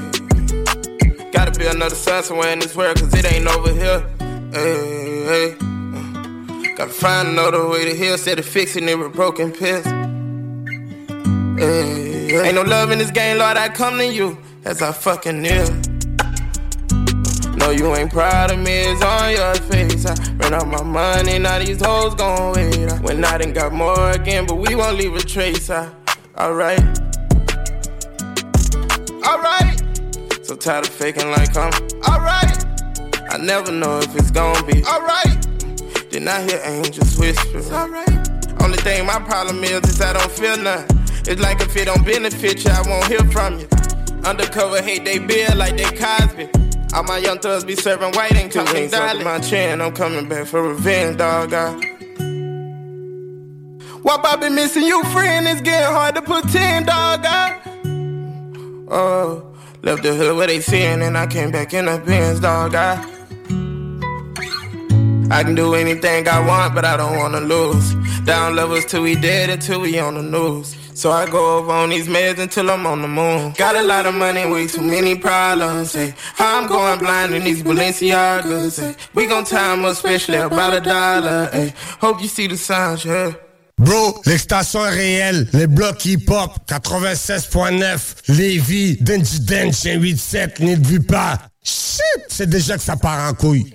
gotta 1.32 1.58
be 1.58 1.66
another 1.66 1.94
sun 1.94 2.22
somewhere 2.22 2.52
in 2.52 2.60
this 2.60 2.74
world, 2.74 2.98
cause 2.98 3.12
it 3.12 3.30
ain't 3.30 3.46
over 3.46 3.72
here. 3.72 4.06
Hey, 4.52 5.56
hey. 5.56 5.69
Gotta 6.80 6.92
find 6.94 7.28
another 7.28 7.68
way 7.68 7.84
to 7.84 7.94
heal, 7.94 8.12
instead 8.12 8.38
of 8.38 8.46
fixing 8.46 8.88
it 8.88 8.98
with 8.98 9.12
broken 9.12 9.52
pills. 9.52 9.84
Hey, 11.58 12.40
ain't 12.40 12.54
no 12.54 12.62
love 12.62 12.90
in 12.90 12.98
this 12.98 13.10
game, 13.10 13.36
Lord, 13.36 13.58
I 13.58 13.68
come 13.68 13.98
to 13.98 14.06
you 14.06 14.38
as 14.64 14.80
I 14.80 14.90
fucking 14.90 15.42
kneel. 15.42 15.68
No, 17.56 17.68
you 17.68 17.94
ain't 17.94 18.10
proud 18.10 18.50
of 18.50 18.60
me, 18.60 18.72
it's 18.72 19.02
on 19.02 19.30
your 19.30 19.54
face. 19.56 20.06
I 20.06 20.14
ran 20.36 20.54
out 20.54 20.68
my 20.68 20.82
money, 20.82 21.38
now 21.38 21.58
these 21.58 21.84
hoes 21.84 22.14
gon' 22.14 22.54
wait. 22.54 22.90
I 22.90 22.98
went 23.02 23.22
out 23.26 23.42
and 23.44 23.54
got 23.54 23.74
more 23.74 24.12
again, 24.12 24.46
but 24.46 24.54
we 24.54 24.74
won't 24.74 24.96
leave 24.96 25.14
a 25.14 25.20
trace. 25.20 25.68
I, 25.68 25.92
alright, 26.38 26.80
alright. 29.28 29.82
So 30.46 30.56
tired 30.56 30.86
of 30.86 30.94
faking 30.94 31.30
like 31.30 31.54
I'm 31.54 31.74
alright. 32.08 32.64
I 33.28 33.36
never 33.36 33.70
know 33.70 33.98
if 33.98 34.16
it's 34.16 34.30
gon' 34.30 34.64
be 34.64 34.82
alright. 34.84 35.39
Then 36.10 36.26
I 36.26 36.42
hear 36.42 36.60
angels 36.64 37.16
whisper. 37.16 37.58
It's 37.58 37.70
alright. 37.70 38.28
Only 38.60 38.78
thing 38.78 39.06
my 39.06 39.20
problem 39.20 39.62
is 39.62 39.80
is 39.88 40.00
I 40.00 40.12
don't 40.12 40.32
feel 40.32 40.56
nothing. 40.56 40.98
It's 41.26 41.40
like 41.40 41.60
if 41.60 41.76
it 41.76 41.84
don't 41.84 42.04
benefit 42.04 42.64
you, 42.64 42.70
I 42.70 42.82
won't 42.88 43.06
hear 43.06 43.24
from 43.30 43.60
you. 43.60 43.68
Undercover 44.24 44.82
hate 44.82 45.04
they 45.04 45.18
bill 45.18 45.56
like 45.56 45.76
they 45.76 45.84
Cosby. 45.84 46.48
All 46.92 47.04
my 47.04 47.18
young 47.18 47.38
thugs 47.38 47.62
be 47.64 47.76
serving 47.76 48.12
white 48.14 48.34
and 48.34 48.50
coming 48.50 48.90
down 48.90 49.22
my 49.22 49.38
chin. 49.38 49.80
I'm 49.80 49.92
coming 49.92 50.28
back 50.28 50.46
for 50.46 50.62
revenge, 50.62 51.18
dog. 51.18 51.54
Ah. 51.54 51.78
I... 51.78 51.96
Why 54.02 54.20
I 54.24 54.36
been 54.36 54.56
missing 54.56 54.82
you, 54.82 55.04
friend? 55.04 55.46
It's 55.46 55.60
getting 55.60 55.94
hard 55.94 56.16
to 56.16 56.22
pretend, 56.22 56.86
dog. 56.86 57.24
I... 57.24 57.60
Ah. 57.64 58.92
Oh, 58.92 59.54
left 59.82 60.02
the 60.02 60.12
hood 60.14 60.36
where 60.36 60.48
they 60.48 60.60
seeing, 60.60 61.02
and 61.02 61.16
I 61.16 61.28
came 61.28 61.52
back 61.52 61.72
in 61.72 61.84
the 61.86 61.98
Benz, 61.98 62.40
dog. 62.40 62.74
I... 62.74 62.96
Ah. 62.96 63.19
I 65.30 65.44
can 65.44 65.54
do 65.54 65.74
anything 65.74 66.28
I 66.28 66.40
want, 66.44 66.74
but 66.74 66.84
I 66.84 66.96
don't 66.96 67.16
wanna 67.16 67.40
lose. 67.40 67.94
Down 68.24 68.56
levels 68.56 68.84
till 68.84 69.02
we 69.02 69.14
dead 69.14 69.48
until 69.50 69.80
we 69.80 69.98
on 69.98 70.14
the 70.14 70.22
news. 70.22 70.76
So 70.94 71.12
I 71.12 71.24
go 71.30 71.58
over 71.58 71.70
on 71.70 71.90
these 71.90 72.08
meds 72.08 72.38
until 72.38 72.70
I'm 72.70 72.84
on 72.84 73.00
the 73.00 73.08
moon. 73.08 73.52
Got 73.56 73.76
a 73.76 73.82
lot 73.82 74.06
of 74.06 74.14
money, 74.14 74.44
way 74.50 74.66
too 74.66 74.82
many 74.82 75.14
problems. 75.14 75.94
Hey, 75.94 76.14
I'm 76.38 76.66
going 76.66 76.98
blind 76.98 77.32
in 77.32 77.44
these 77.44 77.62
Balenciagas. 77.62 78.80
Hey, 78.80 78.96
we 79.14 79.26
gon' 79.26 79.44
time 79.44 79.84
up, 79.84 79.92
especially 79.92 80.38
about 80.38 80.74
a 80.74 80.80
dollar. 80.80 81.48
Hey, 81.52 81.72
hope 82.00 82.20
you 82.20 82.28
see 82.28 82.48
the 82.48 82.56
signs, 82.56 83.04
yeah. 83.04 83.32
Bro, 83.78 84.20
l'extension 84.26 84.84
est 84.84 84.90
réelle. 84.90 85.48
Les 85.54 85.66
blocs 85.66 86.04
hip-hop, 86.04 86.58
96.9, 86.66 88.16
Lévis, 88.28 88.98
Denji 89.00 89.40
Dench, 89.40 89.74
187, 89.74 90.60
n'y 90.60 90.74
vu 90.74 91.00
pas. 91.00 91.38
Shit, 91.62 92.26
c'est 92.28 92.50
déjà 92.50 92.76
que 92.76 92.82
ça 92.82 92.96
part 92.96 93.30
en 93.30 93.32
couille. 93.32 93.72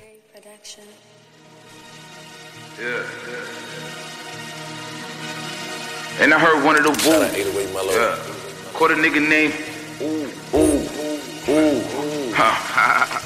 Yeah. 2.77 3.03
And 6.19 6.33
I 6.33 6.39
heard 6.39 6.63
one 6.65 6.75
of 6.75 6.83
the 6.83 6.89
wolves. 6.89 7.37
Yeah. 7.95 8.17
Caught 8.73 8.91
a 8.91 8.95
nigga 8.95 9.21
named 9.27 9.53
Ooh, 10.01 10.29
Ooh, 10.53 10.89
Ooh. 11.47 12.33
Ha, 12.33 13.21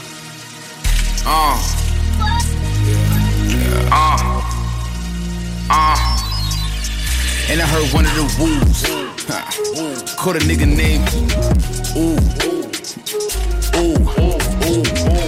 Uh. 1.25 1.57
Uh. 3.91 4.41
Uh. 5.71 5.97
And 7.51 7.59
I 7.59 7.65
heard 7.65 7.91
one 7.91 8.05
of 8.05 8.13
the 8.13 8.25
wolves. 8.39 8.83
Caught 10.15 10.35
a 10.35 10.39
nigga 10.39 10.67
named 10.67 11.09
Ooh. 11.97 12.19
Ooh. 13.79 15.15
Ooh. 15.15 15.18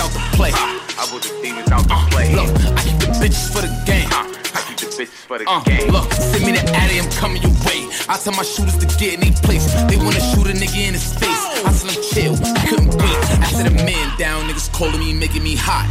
Out 0.00 0.10
to 0.12 0.18
play. 0.36 0.50
I 0.54 1.06
brought 1.10 1.22
the 1.22 1.32
demons 1.42 1.70
out 1.70 1.86
to 1.88 1.96
play. 2.14 2.34
Look, 2.34 2.50
I 2.76 2.82
keep 2.82 2.98
the 2.98 3.10
bitches 3.20 3.52
for 3.52 3.62
the 3.62 3.70
game. 3.86 4.08
I 4.10 4.60
keep 4.66 4.78
the 4.78 4.86
bitches 4.86 5.26
for 5.26 5.38
the 5.38 5.44
Uh, 5.48 5.60
game. 5.64 5.90
look, 5.90 6.12
send 6.12 6.44
me 6.44 6.52
the 6.52 6.64
addy, 6.74 6.98
I'm 7.00 7.10
coming 7.12 7.42
your 7.42 7.52
way. 7.66 7.86
I 8.08 8.16
tell 8.18 8.32
my 8.34 8.42
shooters 8.42 8.76
to 8.78 8.86
get 8.98 9.14
in 9.14 9.20
their 9.20 9.32
place. 9.42 9.66
They 9.88 9.96
wanna 9.96 10.20
shoot 10.20 10.46
a 10.46 10.54
nigga 10.54 10.78
in 10.88 10.94
his 10.94 11.12
face. 11.14 11.42
I 11.66 11.72
tell 11.72 11.88
them 11.90 12.02
chill, 12.12 12.34
couldn't 12.68 12.94
wait. 12.96 13.18
After 13.42 13.64
the 13.64 13.74
man 13.84 14.06
down, 14.18 14.48
niggas 14.48 14.72
calling 14.72 14.98
me, 15.00 15.12
making 15.12 15.42
me 15.42 15.54
hot. 15.56 15.86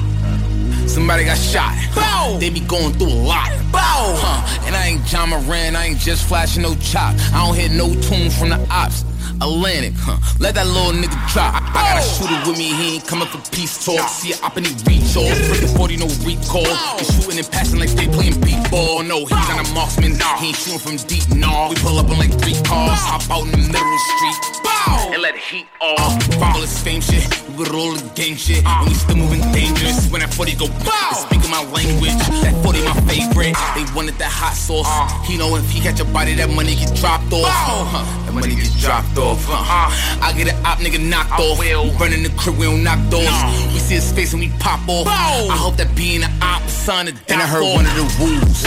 Somebody 0.88 1.25
got 1.25 1.38
shot. 1.38 1.74
Bow. 1.95 2.38
They 2.40 2.49
be 2.49 2.61
going 2.61 2.93
through 2.93 3.09
a 3.09 3.22
lot. 3.27 3.49
Bow. 3.72 4.16
Huh. 4.17 4.66
And 4.66 4.75
I 4.75 4.88
ain't 4.88 5.11
Ja 5.11 5.25
Morant, 5.25 5.75
I 5.75 5.85
ain't 5.85 5.99
just 5.99 6.27
flashing 6.27 6.64
no 6.64 6.75
chop. 6.75 7.16
I 7.33 7.45
don't 7.45 7.56
hear 7.56 7.69
no 7.69 7.93
tune 8.01 8.30
from 8.30 8.49
the 8.49 8.67
ops. 8.72 9.03
Atlantic, 9.41 9.93
huh? 9.98 10.17
Let 10.40 10.56
that 10.56 10.66
little 10.66 10.93
nigga 10.93 11.14
drop. 11.30 11.53
I, 11.53 11.61
I 11.61 11.93
got 11.93 12.01
a 12.01 12.06
shooter 12.06 12.49
with 12.49 12.57
me, 12.57 12.74
he 12.74 12.95
ain't 12.95 13.06
coming 13.06 13.27
for 13.27 13.38
peace 13.51 13.85
talk. 13.85 14.09
See 14.09 14.33
it 14.33 14.41
up 14.43 14.57
and 14.57 14.66
he 14.66 14.74
reach 14.90 15.14
off. 15.14 15.30
Freaking 15.45 15.77
40, 15.77 15.98
no 15.98 16.07
recall. 16.25 16.66
He 16.98 17.06
shooting 17.06 17.38
and 17.38 17.49
passing 17.51 17.80
like 17.80 17.93
they 17.93 18.07
playing 18.07 18.41
beat 18.41 18.57
ball. 18.72 19.03
No, 19.03 19.25
he's 19.25 19.48
not 19.51 19.61
a 19.61 19.74
marksman. 19.74 20.17
nah. 20.17 20.38
He 20.41 20.48
ain't 20.49 20.57
shooting 20.57 20.80
from 20.80 20.98
deep, 21.06 21.30
no. 21.30 21.69
We 21.69 21.75
pull 21.85 21.99
up 21.99 22.09
in 22.09 22.17
like 22.17 22.33
three 22.41 22.57
cars, 22.66 22.98
hop 23.06 23.30
out 23.30 23.45
in 23.45 23.51
the 23.51 23.61
middle 23.61 23.77
of 23.77 23.93
the 23.93 24.03
street. 24.17 24.76
Bow! 24.88 25.11
And 25.14 25.22
let 25.22 25.35
it 25.35 25.41
heat 25.41 25.67
Uh, 25.82 25.93
off. 25.99 26.41
all 26.56 26.61
this 26.61 26.80
fame 26.82 27.01
shit, 27.01 27.24
we 27.51 27.56
with 27.64 27.74
all 27.74 27.93
the 27.93 28.03
gang 28.16 28.35
shit, 28.35 28.64
uh. 28.66 28.69
and 28.80 28.88
we 28.90 28.93
still 28.95 29.17
moving 29.17 29.41
dangerous. 29.51 30.07
When 30.09 30.22
that 30.22 30.33
40 30.33 30.56
go 30.56 30.67
bow, 30.88 31.11
speaking 31.14 31.51
my 31.51 31.64
language. 31.75 32.16
That 32.43 32.56
40 32.64 32.83
my 32.83 32.95
favorite. 33.11 33.56
Uh. 33.57 33.75
They 33.75 33.85
wanted 33.95 34.16
that 34.19 34.32
hot 34.32 34.53
sauce. 34.56 34.88
Uh. 34.88 35.07
He 35.27 35.38
know 35.38 35.56
if 35.56 35.69
he 35.69 35.80
catch 35.82 35.99
a 35.99 36.06
body, 36.06 36.33
that 36.35 36.49
money 36.49 36.75
get 36.75 36.95
dropped 36.95 37.32
off. 37.33 37.45
Huh, 37.48 38.06
that 38.25 38.33
money 38.33 38.56
get 38.56 38.72
dropped 38.80 39.17
off. 39.17 39.43
Huh. 39.45 39.91
I 40.24 40.33
get 40.33 40.48
an 40.53 40.57
op 40.66 40.80
nigga 40.80 40.99
knocked 41.03 41.40
off. 41.40 41.59
We 41.59 41.74
running 41.99 42.24
the 42.24 42.30
crib, 42.38 42.57
we 42.57 42.66
don't 42.66 42.83
knock 42.83 42.99
doors. 43.09 43.27
We 43.74 43.80
see 43.80 43.95
his 43.95 44.11
face 44.11 44.32
and 44.33 44.41
we 44.41 44.49
pop 44.59 44.82
off. 44.88 45.07
I 45.07 45.56
hope 45.57 45.75
that 45.77 45.95
being 45.95 46.24
an 46.24 46.32
op 46.41 46.64
son 46.69 47.07
of 47.09 47.16
And 47.30 47.41
I 47.41 47.48
heard 47.48 47.64
one 47.64 47.85
of 47.85 47.93
the 47.95 48.06
wolves. 48.19 48.64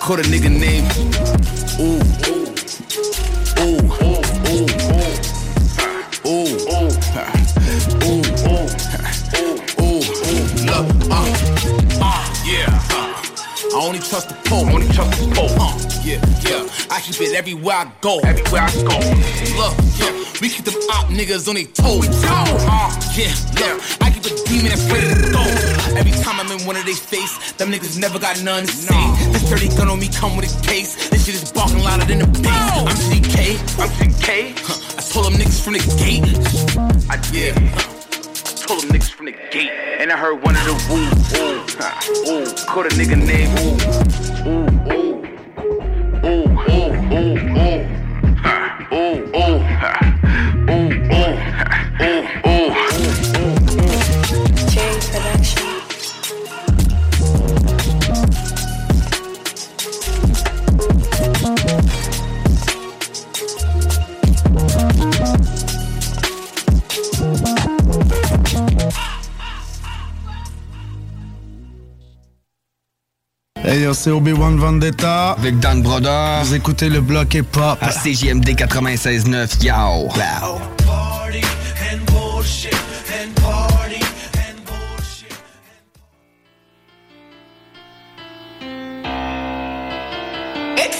Caught 0.00 0.20
a 0.20 0.22
nigga 0.22 0.50
named 0.50 0.90
Ooh. 1.80 2.00
Ooh. 2.30 2.46
Ooh. 3.62 4.09
Ooh. 6.30 6.46
Ooh. 6.46 6.90
Ooh. 8.06 8.22
Ooh. 8.22 8.22
ooh, 9.82 9.98
Look, 10.62 10.86
uh, 11.10 11.26
uh, 12.00 12.22
yeah. 12.46 12.70
uh, 12.94 13.74
I 13.74 13.82
only 13.82 13.98
trust 13.98 14.28
the 14.28 14.36
pole. 14.46 14.66
I 14.66 14.72
only 14.74 14.86
trust 14.94 15.10
the 15.18 15.34
pole. 15.34 15.50
Uh, 15.58 15.74
yeah, 16.04 16.22
yeah. 16.46 16.68
I 16.88 17.00
keep 17.00 17.20
it 17.20 17.34
everywhere 17.34 17.74
I 17.74 17.92
go. 18.00 18.20
Everywhere 18.20 18.62
I 18.62 18.70
go. 18.86 18.98
Look, 19.58 19.74
yeah. 19.98 20.14
We 20.40 20.48
keep 20.50 20.64
them 20.64 20.74
op 20.94 21.06
niggas 21.10 21.48
on 21.48 21.56
their 21.56 21.64
toes. 21.66 22.06
Uh, 22.22 22.94
yeah, 23.18 23.34
look. 23.58 23.82
I 24.00 24.10
keep 24.14 24.24
a 24.26 24.30
demon 24.46 24.70
that's 24.70 24.86
ready 24.86 25.10
to 25.10 25.32
go. 25.34 25.42
Every 25.98 26.12
time 26.22 26.38
I'm 26.38 26.50
in 26.56 26.64
one 26.64 26.76
of 26.76 26.84
their 26.84 26.94
face, 26.94 27.52
them 27.54 27.72
niggas 27.72 27.98
never 27.98 28.20
got 28.20 28.40
none 28.44 28.66
to 28.66 28.72
say. 28.72 29.02
This 29.32 29.50
dirty 29.50 29.68
gun 29.76 29.88
on 29.88 29.98
me 29.98 30.08
come 30.08 30.36
with 30.36 30.46
a 30.46 30.66
case. 30.66 31.10
This 31.10 31.26
shit 31.26 31.34
is 31.34 31.50
barking 31.50 31.82
louder 31.82 32.04
than 32.04 32.20
the 32.20 32.26
bass. 32.38 32.86
I'm 32.86 32.96
CK. 33.10 33.58
I'm 33.82 33.90
CK. 33.98 34.54
Huh, 34.62 34.89
Told 35.10 35.26
them 35.26 35.34
niggas 35.40 35.60
from 35.60 35.72
the 35.72 35.80
gate. 35.98 36.22
I 37.10 37.16
yeah. 37.32 37.52
Told 38.64 38.82
them 38.82 38.90
niggas 38.90 39.10
from 39.10 39.26
the 39.26 39.32
gate. 39.50 39.70
And 39.98 40.12
I 40.12 40.16
heard 40.16 40.40
one 40.40 40.54
of 40.54 40.64
the 40.64 40.74
wolves. 40.88 41.34
Ooh. 41.34 41.60
Ooh. 42.30 42.46
Caught 42.66 42.86
a 42.86 42.90
nigga 42.90 43.16
named 43.18 43.58
Ooh. 44.46 44.70
Ooh. 44.92 45.20
Ooh. 46.24 46.46
Ooh. 46.46 46.46
Ooh. 46.70 46.94
Ooh. 47.12 47.38
Ooh. 47.58 48.34
Ha. 48.36 48.88
Ooh. 48.92 49.36
Ooh. 49.36 49.58
Ha. 49.58 50.09
Hey 73.70 73.82
yo, 73.82 73.94
c'est 73.94 74.10
Obi-Wan 74.10 74.56
Vendetta. 74.56 75.36
Avec 75.38 75.60
Dan 75.60 75.80
Broder. 75.80 76.40
Vous 76.42 76.56
écoutez 76.56 76.88
le 76.88 77.00
bloc 77.00 77.32
hip-hop. 77.34 77.78
À 77.80 77.90
CJMD 77.90 78.48
96.9, 78.48 79.64
yo. 79.64 80.08
Wow. 80.08 80.79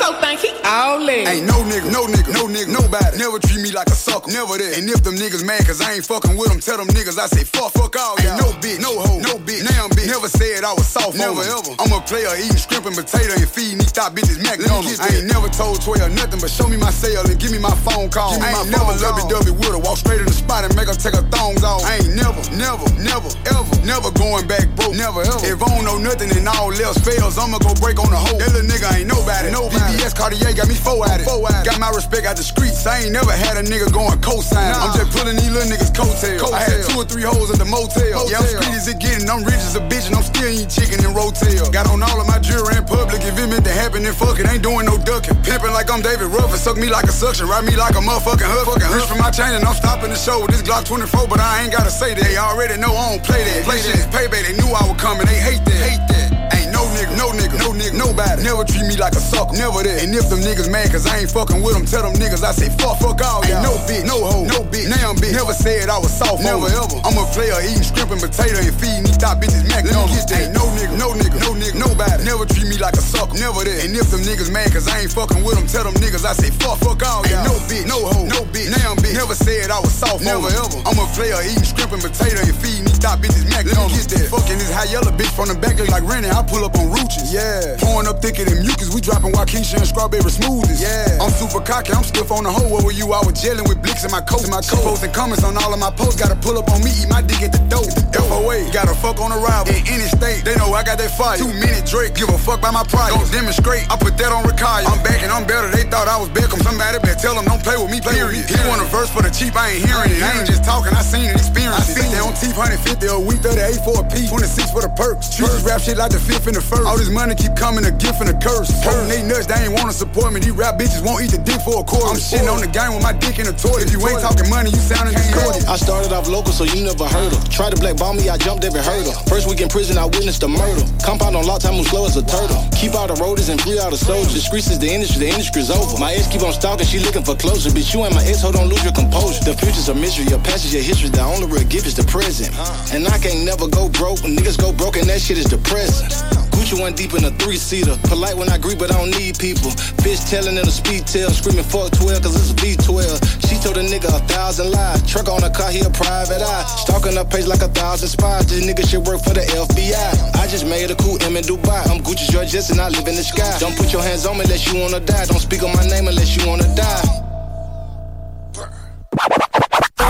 Exo 0.01 0.17
think 0.20 0.41
he 0.41 0.51
all 0.65 1.05
in. 1.09 1.29
Ain't 1.29 1.47
no 1.47 1.61
nigga, 1.69 1.93
no 1.93 2.07
nigga, 2.09 2.33
no 2.33 2.49
nigga, 2.49 2.73
nobody. 2.73 3.19
Never 3.19 3.39
treat 3.39 3.61
me 3.61 3.70
like 3.70 3.89
a 3.89 3.97
sucker, 3.97 4.33
never 4.33 4.57
that. 4.57 4.79
And 4.79 4.89
if 4.89 5.05
them 5.05 5.15
niggas 5.15 5.45
mad 5.45 5.67
cause 5.67 5.81
I 5.81 5.93
ain't 5.93 6.07
fucking 6.07 6.37
with 6.37 6.49
them, 6.49 6.61
tell 6.61 6.79
them 6.79 6.89
niggas 6.89 7.19
I 7.20 7.27
say 7.29 7.45
fuck, 7.45 7.73
fuck 7.73 7.97
all 8.01 8.17
y'all. 8.25 8.33
Ain't 8.33 8.41
no 8.41 8.49
bitch, 8.65 8.81
no 8.81 8.97
hoe, 8.97 9.20
no 9.20 9.37
bitch, 9.45 9.61
now 9.69 9.85
I'm 9.85 9.93
bitch. 9.93 10.09
Never 10.09 10.29
said 10.29 10.65
I 10.65 10.73
was 10.73 10.89
soft, 10.89 11.17
never 11.17 11.45
ever. 11.45 11.77
I'm 11.77 11.93
a 11.93 12.01
player 12.01 12.33
eating 12.41 12.57
shrimp 12.57 12.87
and 12.89 12.97
potato 12.97 13.37
and 13.37 13.49
feeding 13.49 13.79
these 13.79 13.93
top 13.93 14.17
bitches 14.17 14.41
McDonald's. 14.41 15.01
I 15.01 15.20
ain't 15.20 15.29
never 15.29 15.49
told 15.53 15.85
12 15.85 16.17
nothing 16.17 16.41
but 16.41 16.49
show 16.49 16.65
me 16.65 16.77
my 16.81 16.91
cell 16.91 17.29
and 17.29 17.37
give 17.39 17.53
me 17.53 17.61
my 17.61 17.75
phone 17.85 18.09
call. 18.09 18.33
Give 18.33 18.41
me 18.41 18.49
I 18.49 18.65
ain't 18.65 18.73
my 18.73 18.81
never 18.81 18.97
lovey 19.05 19.25
dovey 19.29 19.53
with 19.53 19.73
her, 19.77 19.81
walk 19.85 20.01
straight 20.01 20.25
in 20.25 20.29
the 20.29 20.37
spot 20.37 20.65
and 20.65 20.73
make 20.77 20.89
her 20.89 20.97
take 20.97 21.12
her 21.12 21.27
thongs 21.29 21.61
off. 21.61 21.85
I 21.85 22.01
ain't 22.01 22.17
never, 22.17 22.41
never, 22.57 22.89
never, 22.97 23.29
ever, 23.53 23.75
never 23.85 24.09
going 24.17 24.49
back 24.49 24.65
broke, 24.81 24.97
never 24.97 25.20
ever. 25.20 25.45
If 25.45 25.61
I 25.61 25.69
don't 25.69 25.85
know 25.85 26.01
nothing 26.01 26.33
and 26.33 26.49
all 26.49 26.73
else 26.73 26.97
fails, 27.05 27.37
I'ma 27.37 27.61
go 27.61 27.77
break 27.85 28.01
on 28.01 28.09
the 28.09 28.17
hoe. 28.17 28.41
That 28.41 28.57
little 28.57 28.65
nigga 28.65 28.89
ain't 28.97 29.09
nobody, 29.09 29.53
nobody. 29.53 29.90
BBS 29.91 30.15
Cartier 30.15 30.55
got 30.55 30.69
me 30.70 30.78
four 30.78 31.02
at 31.10 31.20
it. 31.20 31.27
Four 31.27 31.43
at 31.51 31.67
it. 31.67 31.70
Got 31.70 31.83
my 31.83 31.91
respect 31.91 32.23
out 32.23 32.36
the 32.39 32.47
streets. 32.47 32.86
I 32.86 33.02
ain't 33.02 33.12
never 33.12 33.33
had 33.35 33.59
a 33.59 33.65
nigga 33.67 33.91
going 33.91 34.23
cosign. 34.23 34.70
Nah. 34.70 34.86
I'm 34.86 34.93
just 34.94 35.10
pulling 35.10 35.35
these 35.35 35.51
little 35.51 35.67
niggas 35.67 35.91
coattails. 35.91 36.39
Coattail. 36.39 36.55
I 36.55 36.62
had 36.62 36.78
two 36.86 36.99
or 37.02 37.07
three 37.07 37.27
hoes 37.27 37.51
at 37.51 37.59
the 37.59 37.67
motel. 37.67 38.07
motel. 38.07 38.31
Yeah, 38.31 38.39
I'm 38.39 38.47
street 38.47 38.75
as 38.78 38.86
it 38.86 39.02
getting. 39.02 39.27
I'm 39.27 39.43
rich 39.43 39.59
as 39.67 39.75
a 39.75 39.83
bitch 39.91 40.07
and 40.07 40.15
I'm 40.15 40.23
still 40.23 40.47
eating 40.47 40.70
chicken 40.70 41.02
and 41.02 41.10
rotel. 41.10 41.67
Got 41.75 41.91
on 41.91 42.02
all 42.07 42.23
of 42.23 42.27
my 42.31 42.39
jewelry 42.39 42.78
in 42.78 42.86
public. 42.86 43.19
If 43.19 43.35
it 43.35 43.49
meant 43.51 43.67
to 43.67 43.75
happen, 43.75 44.07
then 44.07 44.15
fuck 44.15 44.39
it. 44.39 44.47
Ain't 44.47 44.62
doing 44.62 44.86
no 44.86 44.94
ducking. 44.94 45.35
Pimping 45.43 45.75
like 45.75 45.91
I'm 45.91 46.02
David 46.07 46.31
Ruffin. 46.31 46.59
Suck 46.59 46.78
me 46.78 46.86
like 46.86 47.10
a 47.10 47.15
suction. 47.15 47.51
Ride 47.51 47.67
me 47.67 47.75
like 47.75 47.99
a 47.99 48.02
motherfucking 48.02 48.47
hood. 48.47 48.70
Fucking 48.70 48.91
rich 48.94 49.10
for 49.10 49.19
my 49.19 49.35
chain 49.35 49.59
and 49.59 49.67
I'm 49.67 49.75
stopping 49.75 50.15
the 50.15 50.20
show 50.20 50.39
with 50.47 50.55
this 50.55 50.62
Glock 50.62 50.86
24. 50.86 51.27
But 51.27 51.43
I 51.43 51.67
ain't 51.67 51.75
gotta 51.75 51.91
say 51.91 52.15
that. 52.15 52.23
They 52.23 52.39
already 52.39 52.78
know 52.78 52.94
I 52.94 53.10
don't 53.10 53.25
play 53.27 53.43
that. 53.43 53.67
Play 53.67 53.83
shit 53.83 53.99
is 53.99 54.07
payback. 54.15 54.47
They 54.47 54.55
knew 54.55 54.70
I 54.70 54.86
was 54.86 54.99
coming. 55.02 55.27
They 55.27 55.41
hate 55.43 55.65
that. 55.67 55.83
Hate 55.83 56.07
that. 56.15 56.55
Ain't 56.55 56.70
no 56.81 56.89
nigga, 56.97 57.12
no 57.20 57.28
nigga, 57.36 57.57
no 57.60 57.70
nigga, 57.76 57.97
nobody. 57.97 58.42
Never 58.42 58.65
treat 58.65 58.86
me 58.89 58.97
like 58.97 59.12
a 59.12 59.20
sucker. 59.20 59.52
Never 59.52 59.84
that. 59.84 60.00
And 60.00 60.17
if 60.17 60.33
them 60.33 60.41
niggas 60.41 60.73
mad 60.73 60.89
cause 60.89 61.05
I 61.05 61.20
ain't 61.20 61.31
fucking 61.31 61.60
with 61.60 61.76
them, 61.76 61.84
tell 61.84 62.02
them 62.02 62.17
niggas 62.17 62.41
I 62.41 62.52
say 62.57 62.73
fuck, 62.81 62.97
fuck 62.97 63.20
all 63.20 63.44
y'all. 63.44 63.60
Ain't 63.60 63.65
no 63.68 63.76
bitch, 63.84 64.05
no 64.09 64.17
hoe, 64.25 64.49
no 64.49 64.65
bitch, 64.65 64.89
now 64.89 65.12
I'm 65.12 65.17
bitch. 65.20 65.36
Never 65.36 65.52
said 65.52 65.92
I 65.92 65.99
was 66.00 66.12
soft, 66.12 66.41
never 66.41 66.65
ever. 66.73 66.97
I'm 67.05 67.17
a 67.20 67.25
player 67.36 67.57
eating 67.68 67.84
shrimp 67.84 68.10
and 68.17 68.20
potato 68.20 68.65
and 68.65 68.73
feeding 68.81 69.05
these 69.05 69.20
top 69.20 69.44
bitches 69.44 69.68
McDonald's. 69.68 69.92
Let 69.92 70.09
me 70.09 70.17
get 70.17 70.28
that. 70.33 70.41
Ain't 70.41 70.55
no 70.57 70.65
nigga, 70.73 70.97
no 70.97 71.09
nigga, 71.12 71.39
no 71.44 71.50
nigga, 71.52 71.76
nobody. 71.76 72.20
Never 72.25 72.44
treat 72.49 72.68
me 72.68 72.76
like 72.81 72.97
a 72.97 73.05
sucker, 73.05 73.36
never 73.36 73.60
that. 73.60 73.84
And 73.84 73.92
if 73.92 74.09
them 74.09 74.25
niggas 74.25 74.49
mad 74.49 74.73
cause 74.73 74.89
I 74.89 75.05
ain't 75.05 75.12
fucking 75.12 75.44
with 75.44 75.60
them, 75.60 75.68
tell 75.68 75.84
them 75.84 75.97
niggas 76.00 76.25
I 76.25 76.33
say 76.33 76.49
fuck, 76.49 76.81
fuck 76.81 77.05
all 77.05 77.26
y'all. 77.28 77.44
Ain't 77.44 77.44
no 77.44 77.57
bitch, 77.68 77.84
no 77.84 77.99
hoe, 78.09 78.25
no 78.25 78.41
bitch, 78.49 78.73
now 78.73 78.97
I'm 78.97 78.99
bitch. 79.05 79.20
Never 79.20 79.36
said 79.36 79.68
I 79.68 79.81
was 79.84 79.92
soft, 79.92 80.25
never 80.25 80.49
ever. 80.49 80.81
I'm 80.89 80.97
a 80.97 81.07
player 81.12 81.36
eating 81.44 81.67
shrimp 81.67 81.92
and 81.92 82.00
potato 82.00 82.41
and 82.41 82.57
feeding 82.57 82.89
these 82.89 83.00
top 83.00 83.20
bitches 83.20 83.44
McDonald's. 83.44 83.76
Let 83.76 83.92
me 83.92 84.00
get 84.00 84.09
that. 84.17 84.33
Fucking 84.33 84.57
this 84.57 84.73
high 84.73 84.89
yellow 84.89 85.12
bitch 85.12 85.33
from 85.36 85.52
the 85.52 85.59
back 85.60 85.76
like 85.89 86.05
Rennie. 86.05 86.31
I 86.31 86.42
pull 86.42 86.65
up 86.65 86.70
on 86.77 86.91
Rooches. 86.93 87.33
Yeah. 87.33 87.77
Pouring 87.79 88.07
up 88.07 88.23
thicker 88.23 88.45
than 88.45 88.63
mucus. 88.63 88.93
We 88.95 89.01
dropping 89.01 89.33
Wockesha 89.33 89.79
and 89.83 89.87
strawberry 89.87 90.23
smoothies. 90.31 90.81
Yeah. 90.81 91.19
I'm 91.19 91.31
super 91.31 91.61
cocky. 91.61 91.93
I'm 91.93 92.05
stiff 92.05 92.31
on 92.31 92.45
the 92.45 92.53
hoe. 92.53 92.69
Where 92.69 92.85
were 92.85 92.93
you? 92.93 93.13
I 93.13 93.25
was 93.25 93.35
gelling 93.35 93.67
with 93.67 93.83
blicks 93.83 94.05
in 94.05 94.11
my 94.11 94.21
coat. 94.21 94.45
In 94.45 94.51
my 94.51 94.63
coat. 94.63 94.85
Posting 94.85 95.13
comments 95.13 95.45
on 95.45 95.57
all 95.59 95.73
of 95.73 95.81
my 95.81 95.91
posts. 95.91 96.21
Gotta 96.21 96.37
pull 96.37 96.59
up 96.59 96.71
on 96.71 96.85
me. 96.85 96.91
Eat 96.95 97.09
my 97.09 97.23
dick 97.23 97.43
at 97.43 97.53
the 97.53 97.63
dope. 97.67 97.91
FOA. 98.15 98.71
Gotta 98.73 98.95
fuck 98.95 99.19
on 99.21 99.33
arrival. 99.33 99.75
In 99.75 99.83
any 99.91 100.07
state. 100.07 100.45
They 100.45 100.55
know 100.57 100.73
I 100.73 100.83
got 100.83 100.99
that 100.99 101.11
fire. 101.11 101.39
Two 101.39 101.53
minute 101.53 101.87
Drake. 101.87 102.15
Give 102.15 102.29
a 102.29 102.39
fuck 102.39 102.61
by 102.61 102.71
my 102.71 102.85
pride. 102.85 103.11
Don't 103.11 103.31
demonstrate. 103.33 103.91
I 103.91 103.97
put 103.97 104.17
that 104.19 104.31
on 104.31 104.45
Rakaya. 104.45 104.87
I'm 104.87 105.03
back 105.03 105.23
and 105.23 105.33
I'm 105.33 105.47
better. 105.47 105.69
They 105.69 105.85
thought 105.89 106.07
I 106.07 106.21
was 106.21 106.29
Beckham. 106.31 106.63
Somebody 106.63 106.99
better 106.99 107.19
tell 107.19 107.35
them 107.35 107.45
don't 107.45 107.63
play 107.63 107.77
with 107.77 107.91
me. 107.91 108.01
play 108.01 108.21
Period. 108.21 108.47
He 108.47 108.57
want 108.69 108.83
a 108.83 108.89
verse 108.93 109.11
for 109.11 109.23
the 109.23 109.31
cheap. 109.31 109.57
I 109.57 109.75
ain't 109.75 109.87
hearing 109.87 110.13
it. 110.13 110.23
I 110.23 110.39
ain't 110.39 110.47
just 110.47 110.65
talking. 110.65 110.93
I 110.93 111.03
seen 111.03 111.27
it. 111.31 111.37
Experience 111.37 111.75
I 111.75 111.83
seen 111.83 112.11
it 112.13 112.21
on 112.21 112.35
T 112.37 112.53
150 112.53 113.07
a 113.07 113.19
week. 113.19 113.41
38 113.41 113.81
for 113.83 114.01
a 114.01 114.05
P. 114.05 114.29
26 114.29 114.71
for 114.71 114.83
the 114.83 114.93
perks. 114.93 115.33
Streets 115.33 115.65
rap 115.65 115.81
shit 115.81 115.97
like 115.97 116.13
the 116.13 116.21
fifth 116.21 116.47
in 116.47 116.55
the 116.55 116.60
first. 116.61 116.87
All 116.87 116.97
this 116.97 117.11
money 117.11 117.35
keep 117.35 117.57
coming 117.57 117.85
a 117.85 117.91
gift 117.91 118.21
and 118.21 118.31
a 118.31 118.37
curse. 118.37 118.71
Hurting 118.85 119.09
they 119.09 119.23
nuts, 119.23 119.47
they 119.47 119.59
ain't 119.67 119.75
wanna 119.75 119.93
support 119.93 120.33
me. 120.33 120.41
These 120.41 120.57
rap 120.57 120.79
bitches 120.79 121.05
won't 121.05 121.25
eat 121.25 121.33
the 121.33 121.39
dick 121.39 121.61
for 121.63 121.81
a 121.81 121.85
quarter. 121.85 122.07
Oh, 122.07 122.15
I'm 122.15 122.21
shitting 122.21 122.51
on 122.51 122.61
the 122.61 122.71
game 122.71 122.95
with 122.95 123.03
my 123.03 123.13
dick 123.13 123.39
in 123.39 123.47
the 123.47 123.57
toilet. 123.57 123.89
If 123.89 123.93
you 123.93 124.01
ain't 124.07 124.21
talking 124.21 124.49
money, 124.49 124.71
you 124.71 124.81
sounding 124.81 125.15
distorted. 125.15 125.65
I 125.67 125.77
started 125.77 126.13
off 126.13 126.29
local, 126.29 126.53
so 126.53 126.65
you 126.65 126.85
never 126.85 127.07
heard 127.07 127.33
of. 127.33 127.41
Try 127.51 127.71
to 127.71 127.77
blackball 127.77 128.15
me, 128.15 128.29
I 128.29 128.37
jumped 128.37 128.65
every 128.65 128.81
hurdle. 128.81 129.13
First 129.27 129.49
week 129.49 129.61
in 129.61 129.69
prison, 129.69 129.99
I 129.99 130.07
witnessed 130.07 130.43
a 130.43 130.49
murder. 130.49 130.83
Compound 131.05 131.37
on 131.37 131.47
lock 131.47 131.61
time, 131.61 131.77
move 131.77 131.89
slow 131.89 132.07
as 132.07 132.17
a 132.17 132.25
turtle. 132.25 132.61
Keep 132.77 132.95
all 132.95 133.07
the 133.07 133.15
roaders 133.21 133.51
and 133.51 133.61
free 133.61 133.79
all 133.79 133.91
the 133.91 134.01
soldiers. 134.01 134.45
Streets 134.45 134.71
is 134.71 134.79
the 134.79 134.89
industry, 134.89 135.27
the 135.27 135.31
industry's 135.31 135.71
over. 135.71 135.99
My 135.99 136.13
ex 136.13 136.27
keep 136.27 136.43
on 136.43 136.53
stalking, 136.53 136.87
she 136.87 136.99
looking 136.99 137.25
for 137.25 137.35
closure. 137.37 137.71
Bitch, 137.71 137.95
you 137.95 138.05
ain't 138.05 138.15
my 138.15 138.25
ex, 138.25 138.43
hold 138.43 138.57
on, 138.57 138.69
lose 138.69 138.83
your 138.85 138.93
composure. 138.93 139.45
The 139.45 139.55
future's 139.55 139.89
a 139.89 139.95
mystery, 139.95 140.27
your 140.27 140.41
past 140.41 140.65
is 140.65 140.75
your 140.75 140.83
history. 140.83 141.11
The 141.11 141.23
only 141.23 141.47
real 141.47 141.67
gift 141.69 141.87
is 141.87 141.95
the 141.95 142.05
present. 142.05 142.51
And 142.93 143.07
I 143.07 143.19
can't 143.19 143.45
never 143.45 143.69
go 143.69 143.89
broke. 143.89 144.23
When 144.23 144.37
niggas 144.37 144.59
go 144.61 144.73
broke, 144.73 144.97
and 144.97 145.09
that 145.09 145.21
shit 145.21 145.39
is 145.39 145.47
depressing. 145.47 146.50
Gucci 146.61 146.79
one 146.79 146.93
deep 146.93 147.15
in 147.15 147.25
a 147.25 147.31
three 147.41 147.57
seater. 147.57 147.97
Polite 148.05 148.37
when 148.37 148.51
I 148.51 148.59
greet, 148.59 148.79
but 148.79 148.93
I 148.93 148.99
don't 149.01 149.17
need 149.17 149.39
people. 149.39 149.73
Bitch 150.05 150.21
telling 150.29 150.59
in 150.61 150.69
a 150.69 150.71
speed 150.71 151.07
tail, 151.07 151.31
screaming 151.31 151.65
fuck 151.65 151.91
12 151.93 152.21
cause 152.21 152.37
it's 152.37 152.53
a 152.53 152.55
V12. 152.61 153.49
She 153.49 153.57
told 153.65 153.79
a 153.79 153.83
nigga 153.83 154.13
a 154.13 154.21
thousand 154.29 154.71
lies. 154.71 155.01
Truck 155.11 155.29
on 155.29 155.43
a 155.43 155.49
car, 155.49 155.71
he 155.71 155.81
a 155.81 155.89
private 155.89 156.43
eye. 156.43 156.65
Stalking 156.85 157.17
her 157.17 157.25
page 157.25 157.47
like 157.47 157.63
a 157.63 157.69
thousand 157.69 158.09
spies. 158.09 158.45
This 158.47 158.61
nigga 158.61 158.87
should 158.87 159.07
work 159.07 159.25
for 159.25 159.33
the 159.33 159.41
FBI. 159.41 160.37
I 160.37 160.47
just 160.49 160.67
made 160.67 160.91
a 160.91 160.97
cool 160.97 161.17
M 161.23 161.39
in 161.39 161.45
Dubai. 161.45 161.81
I'm 161.89 162.05
Gucci 162.05 162.29
Georges 162.31 162.69
and 162.71 162.79
I 162.79 162.91
live 162.91 163.09
in 163.09 163.17
the 163.17 163.25
sky. 163.25 163.57
Don't 163.59 163.77
put 163.77 163.91
your 163.91 164.03
hands 164.03 164.27
on 164.27 164.37
me 164.37 164.45
unless 164.45 164.71
you 164.71 164.79
wanna 164.79 165.01
die. 165.01 165.25
Don't 165.25 165.41
speak 165.41 165.63
on 165.63 165.73
my 165.73 165.87
name 165.89 166.09
unless 166.09 166.37
you 166.37 166.47
wanna 166.47 166.69
die. 166.77 167.21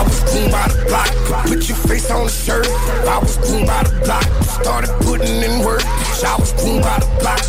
I 0.00 0.02
was 0.02 0.18
groomed 0.32 0.50
by 0.50 0.66
the 0.66 0.82
block, 0.86 1.10
put 1.44 1.68
your 1.68 1.76
face 1.76 2.10
on 2.10 2.24
the 2.24 2.30
shirt. 2.30 2.66
I 2.66 3.18
was 3.18 3.36
groomed 3.36 3.66
by 3.66 3.82
the 3.82 4.00
block, 4.02 4.24
started 4.48 4.88
putting 5.04 5.42
in 5.42 5.62
work. 5.62 5.84
I 5.84 6.36
was 6.38 6.52
groomed 6.54 6.82
by 6.82 6.98
the 7.00 7.06
block. 7.20 7.42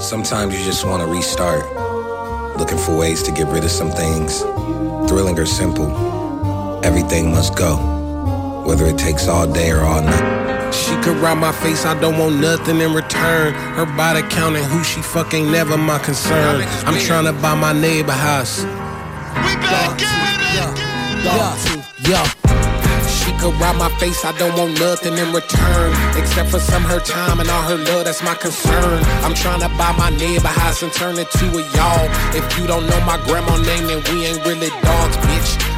Sometimes 0.00 0.58
you 0.58 0.64
just 0.64 0.86
want 0.86 1.02
to 1.02 1.08
restart, 1.08 1.60
looking 2.56 2.78
for 2.78 2.96
ways 2.96 3.22
to 3.24 3.32
get 3.32 3.48
rid 3.48 3.64
of 3.64 3.70
some 3.70 3.90
things. 3.90 4.40
Thrilling 5.10 5.38
or 5.38 5.44
simple, 5.44 5.90
everything 6.82 7.32
must 7.32 7.54
go, 7.54 7.76
whether 8.66 8.86
it 8.86 8.96
takes 8.96 9.28
all 9.28 9.46
day 9.46 9.70
or 9.70 9.80
all 9.80 10.00
night. 10.00 10.72
She 10.72 10.94
could 11.02 11.18
rob 11.18 11.36
my 11.36 11.52
face, 11.52 11.84
I 11.84 12.00
don't 12.00 12.16
want 12.16 12.40
nothing 12.40 12.80
in 12.80 12.94
return. 12.94 13.52
Her 13.52 13.84
body 13.84 14.22
counting 14.30 14.64
who 14.64 14.82
she 14.84 15.02
fuck 15.02 15.34
ain't 15.34 15.50
never 15.50 15.76
my 15.76 15.98
concern. 15.98 16.62
I'm 16.86 16.98
trying 16.98 17.26
to 17.26 17.34
buy 17.34 17.54
my 17.54 17.74
neighbor 17.74 18.12
house. 18.12 18.64
We 19.44 19.54
back 19.56 20.00
yeah, 21.24 21.56
yeah. 22.08 22.24
She 23.08 23.32
could 23.38 23.54
rob 23.60 23.76
my 23.76 23.90
face, 23.98 24.24
I 24.24 24.36
don't 24.38 24.56
want 24.56 24.78
nothing 24.78 25.16
in 25.16 25.32
return. 25.32 25.92
Except 26.16 26.50
for 26.50 26.58
some 26.58 26.82
her 26.84 27.00
time 27.00 27.40
and 27.40 27.48
all 27.48 27.62
her 27.62 27.76
love, 27.76 28.04
that's 28.06 28.22
my 28.22 28.34
concern. 28.34 29.02
I'm 29.22 29.34
trying 29.34 29.60
to 29.60 29.68
buy 29.76 29.92
my 29.96 30.10
neighbor 30.10 30.48
house 30.48 30.82
and 30.82 30.92
turn 30.92 31.18
it 31.18 31.30
to 31.30 31.46
a 31.46 31.62
y'all. 31.76 32.08
If 32.34 32.58
you 32.58 32.66
don't 32.66 32.86
know 32.88 33.00
my 33.02 33.18
grandma 33.26 33.56
name, 33.58 33.86
then 33.86 34.02
we 34.10 34.26
ain't 34.26 34.44
really 34.46 34.70
dogs, 34.82 35.16
bitch. 35.18 35.59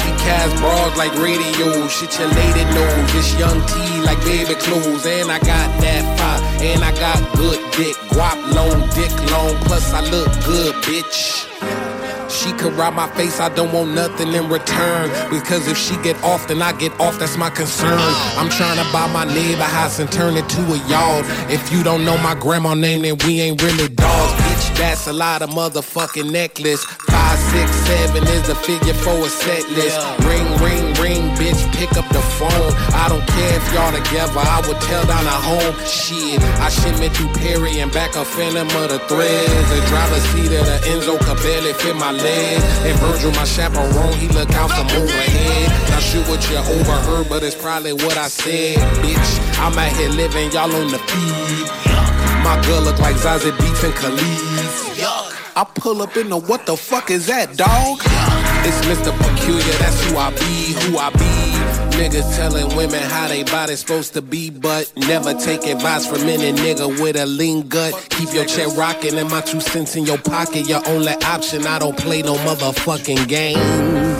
cast 0.31 0.55
bras 0.61 0.97
like 0.97 1.13
radio. 1.19 1.87
Shit 1.87 2.17
your 2.19 2.29
lady 2.29 2.63
knows. 2.75 3.13
This 3.13 3.29
young 3.39 3.59
T 3.67 3.75
like 4.07 4.19
baby 4.23 4.55
clothes. 4.55 5.05
And 5.05 5.29
I 5.31 5.39
got 5.39 5.67
that 5.83 6.03
fire. 6.17 6.41
And 6.69 6.83
I 6.83 6.91
got 7.05 7.19
good 7.35 7.59
dick. 7.75 7.95
Guap 8.13 8.39
long, 8.55 8.79
dick 8.95 9.13
long. 9.31 9.55
Plus 9.67 9.93
I 9.93 10.01
look 10.13 10.31
good, 10.45 10.73
bitch. 10.85 11.47
She 12.29 12.53
could 12.53 12.73
rob 12.73 12.93
my 12.93 13.09
face, 13.09 13.41
I 13.41 13.49
don't 13.53 13.73
want 13.73 13.91
nothing 13.91 14.33
in 14.33 14.47
return. 14.47 15.09
Because 15.29 15.67
if 15.67 15.77
she 15.77 15.97
get 15.97 16.15
off, 16.23 16.47
then 16.47 16.61
I 16.61 16.71
get 16.71 16.93
off, 16.97 17.19
that's 17.19 17.37
my 17.37 17.49
concern. 17.49 17.99
I'm 18.39 18.49
trying 18.49 18.77
to 18.77 18.87
buy 18.93 19.11
my 19.11 19.25
neighbor 19.25 19.63
house 19.63 19.99
and 19.99 20.09
turn 20.09 20.37
it 20.37 20.47
to 20.47 20.61
a 20.61 20.77
yard. 20.87 21.25
If 21.51 21.73
you 21.73 21.83
don't 21.83 22.05
know 22.05 22.17
my 22.19 22.35
grandma 22.35 22.73
name, 22.73 23.01
then 23.01 23.17
we 23.25 23.41
ain't 23.41 23.61
really 23.61 23.89
dogs. 23.89 24.50
That's 24.77 25.07
a 25.07 25.13
lot 25.13 25.41
of 25.41 25.49
motherfucking 25.49 26.31
necklace. 26.31 26.83
Five, 27.09 27.39
six, 27.53 27.71
seven 27.87 28.23
is 28.23 28.47
the 28.47 28.55
figure 28.55 28.93
for 28.93 29.13
a 29.13 29.29
set 29.29 29.69
list. 29.71 29.97
Ring, 30.25 30.47
ring, 30.59 30.85
ring, 31.01 31.23
bitch, 31.37 31.61
pick 31.73 31.91
up 31.97 32.07
the 32.09 32.21
phone. 32.37 32.71
I 32.93 33.07
don't 33.09 33.25
care 33.25 33.55
if 33.55 33.65
y'all 33.73 33.91
together, 33.91 34.39
I 34.39 34.61
would 34.67 34.79
tell 34.81 35.05
down 35.05 35.25
a 35.25 35.37
home. 35.49 35.75
Shit, 35.85 36.41
I 36.59 36.69
shipment 36.69 37.15
through 37.15 37.33
Perry 37.39 37.79
and 37.79 37.91
back 37.91 38.15
a 38.15 38.25
phantom 38.25 38.67
of 38.81 38.89
the 38.89 38.99
threads. 39.09 39.69
The 39.69 39.81
driver's 39.87 40.23
seat 40.33 40.51
of 40.53 40.65
the 40.65 40.77
Enzo 40.91 41.19
could 41.19 41.37
barely 41.43 41.73
fit 41.73 41.95
my 41.95 42.11
legs. 42.11 42.63
And 42.85 42.97
Virgil, 42.99 43.31
my 43.31 43.45
chaperone, 43.45 44.13
he 44.13 44.27
look 44.29 44.51
out 44.53 44.71
from 44.71 44.87
overhead. 44.97 45.69
Not 45.89 46.01
sure 46.01 46.23
what 46.25 46.41
you 46.49 46.57
overheard, 46.57 47.29
but 47.29 47.43
it's 47.43 47.55
probably 47.55 47.93
what 47.93 48.17
I 48.17 48.27
said. 48.27 48.77
Bitch, 49.03 49.31
I'm 49.59 49.77
out 49.77 49.91
here 49.95 50.09
living, 50.09 50.51
y'all 50.51 50.73
on 50.73 50.91
the 50.91 50.99
feed. 50.99 52.10
My 52.43 52.61
girl 52.65 52.81
look 52.81 52.99
like 52.99 53.15
Zazie 53.15 53.51
Beetz 53.51 53.83
and 53.83 53.93
Khalid. 53.93 54.21
I 55.55 55.63
pull 55.75 56.01
up 56.01 56.15
in 56.17 56.29
the 56.29 56.37
what 56.37 56.65
the 56.65 56.75
fuck 56.77 57.11
is 57.11 57.27
that, 57.27 57.55
dog? 57.57 58.50
It's 58.63 58.77
Mr. 58.85 59.11
Peculiar, 59.17 59.73
that's 59.79 60.03
who 60.05 60.17
I 60.17 60.29
be, 60.31 60.73
who 60.85 60.97
I 60.99 61.09
be. 61.09 61.71
Niggas 61.97 62.35
telling 62.35 62.75
women 62.75 63.01
how 63.01 63.27
they 63.27 63.43
body 63.43 63.75
supposed 63.75 64.13
to 64.13 64.21
be, 64.21 64.51
but 64.51 64.91
never 64.95 65.33
take 65.33 65.65
advice 65.65 66.05
from 66.05 66.21
any 66.21 66.51
nigga 66.53 66.87
with 67.01 67.15
a 67.15 67.25
lean 67.25 67.67
gut. 67.67 67.93
Keep 68.11 68.33
your 68.33 68.45
chair 68.45 68.69
rocking 68.69 69.17
and 69.17 69.29
my 69.31 69.41
two 69.41 69.61
cents 69.61 69.95
in 69.95 70.05
your 70.05 70.19
pocket. 70.19 70.69
Your 70.69 70.87
only 70.87 71.13
option, 71.25 71.65
I 71.65 71.79
don't 71.79 71.97
play 71.97 72.21
no 72.21 72.35
motherfucking 72.35 73.27
game. 73.27 73.57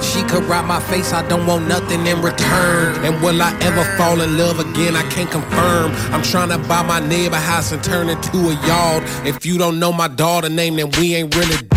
She 0.01 0.23
could 0.23 0.43
ride 0.45 0.65
my 0.65 0.79
face, 0.79 1.13
I 1.13 1.27
don't 1.27 1.45
want 1.45 1.67
nothing 1.67 2.05
in 2.07 2.19
return. 2.21 3.05
And 3.05 3.21
will 3.21 3.39
I 3.41 3.55
ever 3.61 3.83
fall 3.95 4.21
in 4.21 4.39
love 4.39 4.59
again? 4.59 4.95
I 4.95 5.03
can't 5.09 5.29
confirm. 5.29 5.91
I'm 6.13 6.23
trying 6.23 6.49
to 6.49 6.57
buy 6.67 6.81
my 6.81 6.99
neighbor 6.99 7.35
house 7.35 7.71
and 7.71 7.83
turn 7.83 8.09
it 8.09 8.21
to 8.23 8.37
a 8.37 8.67
yard. 8.67 9.03
If 9.25 9.45
you 9.45 9.59
don't 9.59 9.79
know 9.79 9.93
my 9.93 10.07
daughter 10.07 10.49
name, 10.49 10.77
then 10.77 10.89
we 10.99 11.13
ain't 11.13 11.35
really. 11.35 11.67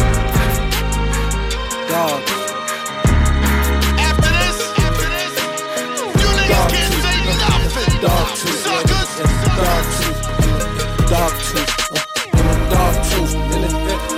Dog 1.88 2.43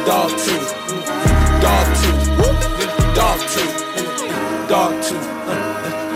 dog 0.07 0.31
tooth, 0.31 0.73
dog 1.61 1.87
tooth, 2.01 2.23
dog 3.15 3.41
tooth, 3.53 4.69
dog 4.69 5.03
tooth, 5.03 5.29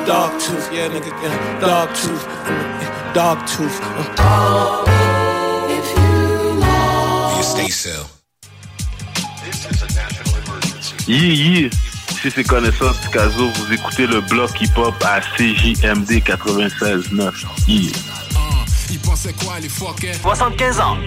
dog 0.06 0.40
tooth, 0.40 0.72
yeah, 0.72 0.88
nigga, 0.88 1.10
yeah, 1.22 1.60
dog 1.60 1.88
tooth, 1.94 2.24
dog 3.14 3.38
tooth. 3.46 3.80
You 7.36 7.42
stay 7.42 7.68
still. 7.68 8.06
Yeah, 11.08 11.32
yeah. 11.32 11.70
Si 12.22 12.30
c'est 12.30 12.44
connaissance 12.44 12.96
Picasso, 12.98 13.48
vous 13.48 13.72
écoutez 13.72 14.06
le 14.06 14.20
bloc 14.20 14.50
hip-hop 14.60 14.94
à 15.04 15.20
CJMD 15.20 16.22
96.9. 16.22 17.32
Yeah. 17.66 17.90
Ils 18.90 18.98
pensaient 19.00 19.32
quoi 19.32 19.58
les 19.60 19.68
fuckers? 19.68 20.16
75 20.20 20.80
ans. 20.80 20.98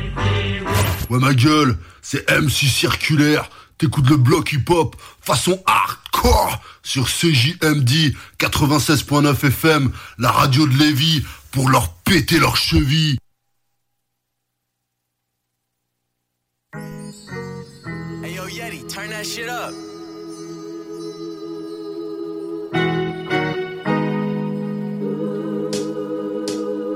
Ouais 1.09 1.19
ma 1.19 1.33
gueule, 1.33 1.77
c'est 2.03 2.29
MC 2.29 2.67
Circulaire. 2.67 3.49
T'écoutes 3.79 4.07
le 4.07 4.17
bloc 4.17 4.51
hip-hop 4.51 4.95
façon 5.19 5.63
hardcore 5.65 6.61
sur 6.83 7.07
CJMD 7.07 8.13
96.9 8.39 9.47
FM, 9.47 9.91
la 10.19 10.29
radio 10.31 10.67
de 10.67 10.77
Lévis, 10.77 11.23
pour 11.51 11.69
leur 11.69 11.93
péter 11.95 12.37
leurs 12.37 12.57
chevilles. 12.57 13.17
Hey 18.23 18.35
yo, 18.35 18.47
Yeti, 18.47 18.85
turn 18.87 19.09
that 19.09 19.23
shit 19.23 19.49
up. 19.49 19.73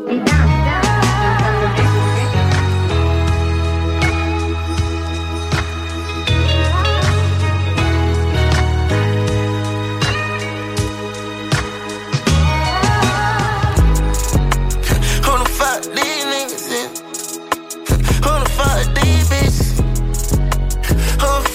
Who 0.07 0.46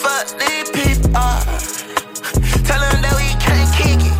fuck 0.02 0.26
these 0.34 0.68
people? 0.74 1.30
Tell 2.66 2.80
them 2.82 2.98
that 3.06 3.14
we 3.14 3.28
can't 3.38 3.70
kick 3.78 4.02
it. 4.02 4.16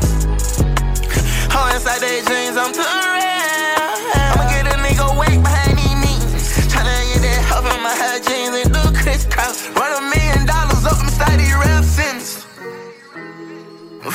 Oh, 1.51 1.67
inside 1.75 1.99
their 1.99 2.23
dreams, 2.23 2.57
I'm 2.57 2.71
too 2.71 2.87
real. 2.87 3.83
I'ma 4.31 4.45
get 4.55 4.71
a 4.71 4.79
nigga 4.79 5.07
wake 5.19 5.43
behind 5.43 5.75
these 5.79 5.99
meetings. 5.99 6.71
Tryna 6.71 6.95
get 7.11 7.21
that 7.27 7.41
help 7.51 7.67
in 7.67 7.81
my 7.83 7.95
hair 7.99 8.19
jeans 8.23 8.55
and 8.63 8.71
do 8.71 8.83
crisscross. 8.95 9.69
Run 9.75 9.91
a 9.91 10.03
million 10.07 10.47
dollars 10.47 10.87
up 10.87 10.99
inside 11.03 11.37
these 11.43 11.57
rap 11.59 11.83
centers. 11.83 12.47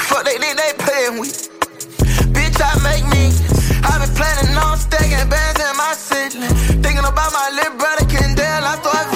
Fuck 0.08 0.24
they 0.24 0.38
think 0.40 0.56
they 0.56 0.72
playing 0.80 1.20
with. 1.20 1.52
Bitch, 2.32 2.60
I 2.64 2.72
make 2.80 3.06
me. 3.12 3.36
I 3.84 4.00
been 4.00 4.14
planning 4.16 4.56
on 4.56 4.78
stacking 4.80 5.28
bands 5.28 5.60
in 5.60 5.74
my 5.76 5.92
ceiling. 5.94 6.56
Thinking 6.80 7.04
about 7.04 7.32
my 7.36 7.52
little 7.60 7.76
brother 7.76 8.08
Kendall, 8.08 8.64
I 8.72 8.76
start 8.80 9.08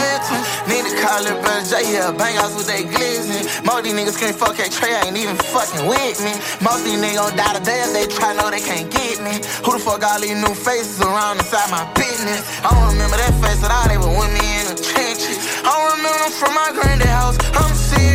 call 1.11 1.23
little 1.23 1.41
brother 1.43 1.65
J 1.67 1.83
here, 1.83 2.11
bang 2.15 2.37
outs 2.39 2.55
with 2.55 2.67
they 2.67 2.83
glizzy. 2.87 3.43
Most 3.65 3.83
these 3.83 3.93
niggas 3.93 4.17
can't 4.19 4.35
fuck 4.35 4.57
at 4.59 4.71
Trey, 4.71 4.95
ain't 5.03 5.17
even 5.17 5.35
fucking 5.51 5.85
with 5.87 6.17
me. 6.23 6.33
Most 6.63 6.83
these 6.87 6.99
niggas 7.03 7.19
gon' 7.19 7.35
die 7.35 7.53
today 7.59 7.79
if 7.83 7.91
they 7.91 8.07
try, 8.07 8.33
know 8.33 8.49
they 8.49 8.63
can't 8.63 8.89
get 8.89 9.19
me. 9.19 9.43
Who 9.67 9.75
the 9.75 9.81
fuck 9.83 10.03
all 10.03 10.19
these 10.21 10.39
new 10.39 10.55
faces 10.55 11.01
around 11.01 11.39
inside 11.39 11.69
my 11.69 11.83
business? 11.93 12.41
I 12.63 12.71
don't 12.71 12.87
remember 12.95 13.17
that 13.17 13.33
face 13.43 13.59
at 13.63 13.71
all, 13.71 13.87
they 13.91 13.99
were 13.99 14.15
with 14.15 14.31
me 14.31 14.45
in 14.59 14.65
the 14.71 14.77
trenches. 14.79 15.37
I 15.67 15.71
don't 15.75 15.99
remember 15.99 16.27
from 16.39 16.53
my 16.55 16.69
granddad 16.71 17.11
house, 17.11 17.37
I'm 17.59 17.75
serious. 17.75 18.10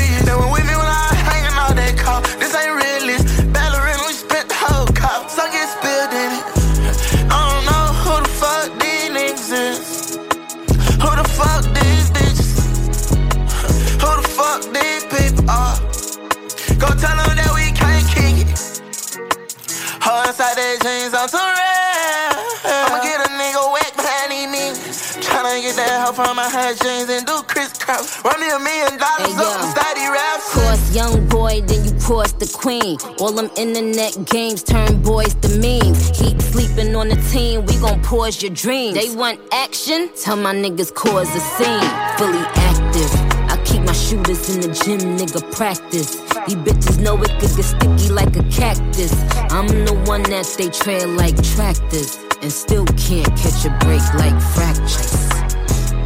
Inside 20.46 20.62
their 20.62 20.78
jeans, 20.78 21.12
I'm 21.12 21.28
too 21.28 21.38
real. 21.38 22.36
I'ma 22.70 23.02
get 23.02 23.18
a 23.18 23.30
nigga 23.34 23.72
whack 23.72 23.96
behind 23.96 24.30
these 24.30 24.46
niggas. 24.46 25.18
Tryna 25.24 25.60
get 25.60 25.74
that 25.74 25.98
help 25.98 26.14
from 26.14 26.36
my 26.36 26.48
hair 26.48 26.72
jeans 26.72 27.10
and 27.10 27.26
do 27.26 27.42
crisscross. 27.48 28.22
Run 28.22 28.38
me 28.38 28.50
a 28.54 28.58
million 28.60 28.96
dollars 28.96 29.34
Hey, 29.34 29.42
up 29.42 29.58
inside 29.58 29.96
these 29.96 30.08
raps. 30.08 30.52
Cross 30.52 30.94
young 30.94 31.26
boy, 31.28 31.62
then 31.62 31.84
you 31.84 31.98
cross 31.98 32.30
the 32.30 32.46
queen. 32.46 32.96
All 33.18 33.32
them 33.32 33.50
internet 33.56 34.24
games 34.26 34.62
turn 34.62 35.02
boys 35.02 35.34
to 35.42 35.48
memes. 35.58 36.12
Keep 36.14 36.40
sleeping 36.40 36.94
on 36.94 37.08
the 37.08 37.16
team, 37.32 37.66
we 37.66 37.74
gon' 37.78 38.00
pause 38.02 38.40
your 38.40 38.52
dreams. 38.52 38.94
They 38.94 39.12
want 39.16 39.40
action? 39.50 40.10
Tell 40.14 40.36
my 40.36 40.54
niggas 40.54 40.94
cause 40.94 41.26
a 41.34 41.40
scene. 41.40 41.90
Fully 42.18 42.46
active. 42.70 43.10
I 43.50 43.60
keep 43.64 43.82
my 43.82 43.92
shooters 43.92 44.54
in 44.54 44.60
the 44.60 44.68
gym, 44.68 45.18
nigga 45.18 45.42
practice. 45.56 46.22
These 46.46 46.56
bitches 46.58 46.98
know 47.00 47.20
it 47.24 47.30
could 47.40 47.56
get 47.56 47.64
sticky 47.64 48.08
like 48.10 48.36
a 48.36 48.42
cactus. 48.44 49.12
I'm 49.50 49.66
the 49.66 50.00
one 50.06 50.22
that 50.30 50.46
they 50.56 50.68
trail 50.68 51.08
like 51.08 51.34
tractors. 51.42 52.18
And 52.40 52.52
still 52.52 52.84
can't 52.94 53.26
catch 53.36 53.64
a 53.64 53.70
break 53.82 54.06
like 54.14 54.38
fractures. 54.54 55.26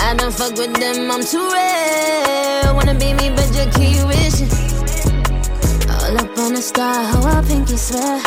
I 0.01 0.15
don't 0.17 0.33
fuck 0.33 0.57
with 0.57 0.73
them, 0.73 1.11
I'm 1.11 1.23
too 1.23 1.45
real. 1.45 2.75
Wanna 2.75 2.95
be 2.95 3.13
me, 3.13 3.29
but 3.37 3.53
you 3.53 3.69
keep 3.77 4.01
wishing. 4.09 4.49
All 5.93 6.17
up 6.17 6.39
on 6.39 6.55
the 6.55 6.63
star, 6.63 7.05
how 7.05 7.23
I 7.23 7.45
pinky 7.47 7.77
swear. 7.77 8.23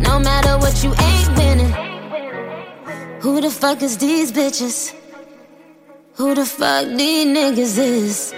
No 0.00 0.18
matter 0.18 0.58
what, 0.58 0.84
you 0.84 0.92
ain't 0.92 1.28
winning. 1.38 1.72
Who 3.22 3.40
the 3.40 3.50
fuck 3.50 3.82
is 3.82 3.96
these 3.96 4.30
bitches? 4.32 4.94
Who 6.16 6.34
the 6.34 6.44
fuck 6.44 6.88
these 6.88 7.26
niggas 7.26 7.78
is? 7.78 8.34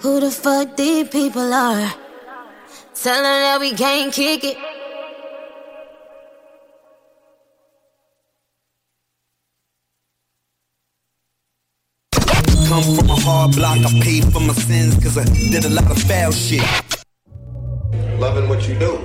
Who 0.00 0.20
the 0.20 0.30
fuck 0.30 0.76
these 0.76 1.08
people 1.08 1.54
are? 1.54 2.03
Tell 2.94 3.22
them 3.22 3.24
that 3.24 3.60
we 3.60 3.72
can't 3.72 4.12
kick 4.12 4.44
it. 4.44 4.56
Come 12.68 12.82
from 12.96 13.10
a 13.10 13.16
hard 13.20 13.54
block, 13.56 13.78
I 13.78 14.00
paid 14.00 14.24
for 14.32 14.40
my 14.40 14.54
sins 14.54 14.94
cause 15.02 15.18
I 15.18 15.24
did 15.24 15.64
a 15.64 15.68
lot 15.70 15.90
of 15.90 15.98
foul 16.02 16.32
shit. 16.32 16.62
loving 18.18 18.48
what 18.48 18.66
you 18.68 18.74
do 18.78 18.96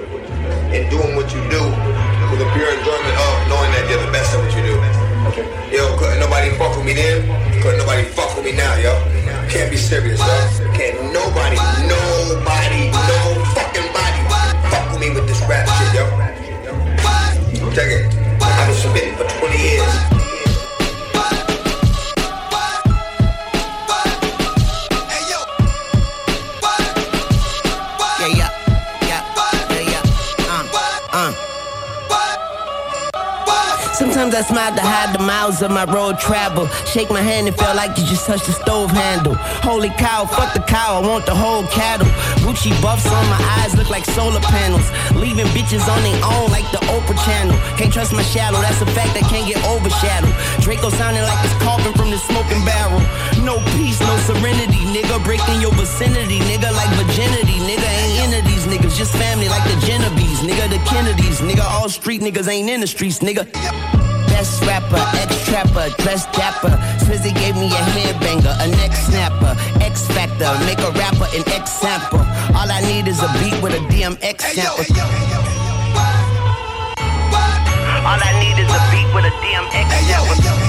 and 0.72 0.90
doing 0.90 1.16
what 1.16 1.28
you 1.34 1.42
do 1.50 1.62
with 2.32 2.42
a 2.46 2.50
pure 2.54 2.70
enjoyment 2.78 3.18
of 3.18 3.34
knowing 3.50 3.72
that 3.74 3.88
you're 3.90 4.06
the 4.06 4.12
best 4.12 4.34
at 4.34 4.40
what 4.40 4.54
you 4.56 4.64
do. 4.64 5.76
Yo, 5.76 5.98
couldn't 5.98 6.20
nobody 6.20 6.52
fuck 6.58 6.76
with 6.78 6.86
me 6.86 6.94
then? 6.94 7.26
Couldn't 7.62 7.80
nobody 7.80 8.04
fuck 8.04 8.36
with 8.36 8.46
me 8.46 8.54
now, 8.54 8.76
yo? 8.76 8.94
Can't 9.50 9.70
be 9.72 9.78
serious, 9.78 10.20
yo 10.20 10.69
care. 10.80 10.94
Nobody, 11.12 11.58
nobody, 11.92 12.88
no 12.92 13.20
fucking 13.54 13.92
body. 13.92 14.22
Fuck 14.72 14.92
with 14.92 15.02
me 15.02 15.10
with 15.10 15.28
this 15.28 15.42
rap 15.42 15.68
shit, 15.68 15.94
yo. 15.94 16.06
Check 17.74 17.92
it. 17.92 18.06
I've 18.42 18.68
been 18.68 18.76
submitting 18.76 19.16
for 19.16 19.28
20 19.28 19.58
years. 19.58 20.29
Sometimes 34.20 34.36
I 34.36 34.52
smile 34.52 34.76
to 34.76 34.84
hide 34.84 35.16
the 35.16 35.24
miles 35.24 35.64
of 35.64 35.72
my 35.72 35.88
road 35.88 36.20
travel. 36.20 36.68
Shake 36.84 37.08
my 37.08 37.24
hand, 37.24 37.48
it 37.48 37.56
felt 37.56 37.80
like 37.80 37.96
you 37.96 38.04
just 38.04 38.28
touched 38.28 38.52
the 38.52 38.52
stove 38.52 38.92
handle. 38.92 39.32
Holy 39.64 39.88
cow, 39.96 40.28
fuck 40.28 40.52
the 40.52 40.60
cow, 40.60 41.00
I 41.00 41.08
want 41.08 41.24
the 41.24 41.32
whole 41.32 41.64
cattle. 41.72 42.12
Gucci 42.44 42.76
buffs 42.84 43.08
on 43.08 43.26
my 43.32 43.40
eyes 43.64 43.80
look 43.80 43.88
like 43.88 44.04
solar 44.04 44.44
panels. 44.44 44.84
Leaving 45.16 45.48
bitches 45.56 45.88
on 45.88 46.04
their 46.04 46.20
own 46.36 46.52
like 46.52 46.68
the 46.76 46.84
Oprah 46.92 47.16
channel. 47.24 47.56
Can't 47.80 47.96
trust 47.96 48.12
my 48.12 48.20
shadow, 48.28 48.60
that's 48.60 48.84
a 48.84 48.90
fact 48.92 49.16
that 49.16 49.24
can't 49.32 49.48
get 49.48 49.64
overshadowed. 49.64 50.36
Draco 50.60 50.92
sounding 50.92 51.24
like 51.24 51.40
it's 51.48 51.56
coughing 51.64 51.96
from 51.96 52.12
the 52.12 52.20
smoking 52.20 52.60
barrel. 52.68 53.00
No 53.48 53.64
peace, 53.80 54.04
no 54.04 54.20
serenity, 54.28 54.84
nigga. 54.92 55.16
Breaking 55.24 55.64
your 55.64 55.72
vicinity, 55.80 56.44
nigga, 56.44 56.76
like 56.76 56.92
virginity, 57.00 57.56
nigga. 57.64 57.88
Ain't 57.88 58.36
into 58.36 58.44
these 58.44 58.68
niggas, 58.68 59.00
just 59.00 59.16
family 59.16 59.48
like 59.48 59.64
the 59.64 59.80
Genovese, 59.88 60.44
nigga. 60.44 60.68
The 60.68 60.84
Kennedys, 60.92 61.40
nigga. 61.40 61.64
All 61.64 61.88
street 61.88 62.20
niggas 62.20 62.52
ain't 62.52 62.68
in 62.68 62.84
the 62.84 62.88
streets, 62.92 63.24
nigga. 63.24 63.48
Best 64.28 64.62
rapper, 64.66 65.02
ex 65.18 65.46
trapper, 65.46 65.90
dress 66.04 66.26
dapper. 66.36 66.76
Swizzy 67.04 67.34
gave 67.34 67.56
me 67.56 67.68
a 67.68 67.84
headbanger, 67.96 68.54
a 68.64 68.68
neck 68.68 68.94
snapper, 68.96 69.56
X 69.82 70.08
Factor, 70.08 70.52
make 70.66 70.80
a 70.80 70.92
rapper 70.92 71.28
an 71.36 71.44
X 71.48 71.72
sample. 71.72 72.20
All 72.56 72.70
I 72.70 72.82
need 72.82 73.08
is 73.08 73.22
a 73.22 73.28
beat 73.40 73.62
with 73.62 73.74
a 73.74 73.82
DMX 73.92 74.42
sample. 74.42 74.86
All 78.10 78.18
I 78.18 78.32
need 78.42 78.58
is 78.58 78.72
a 78.72 78.82
beat 78.92 79.10
with 79.14 79.26
a 79.26 79.34
DMX 79.42 79.90
sample. 80.08 80.60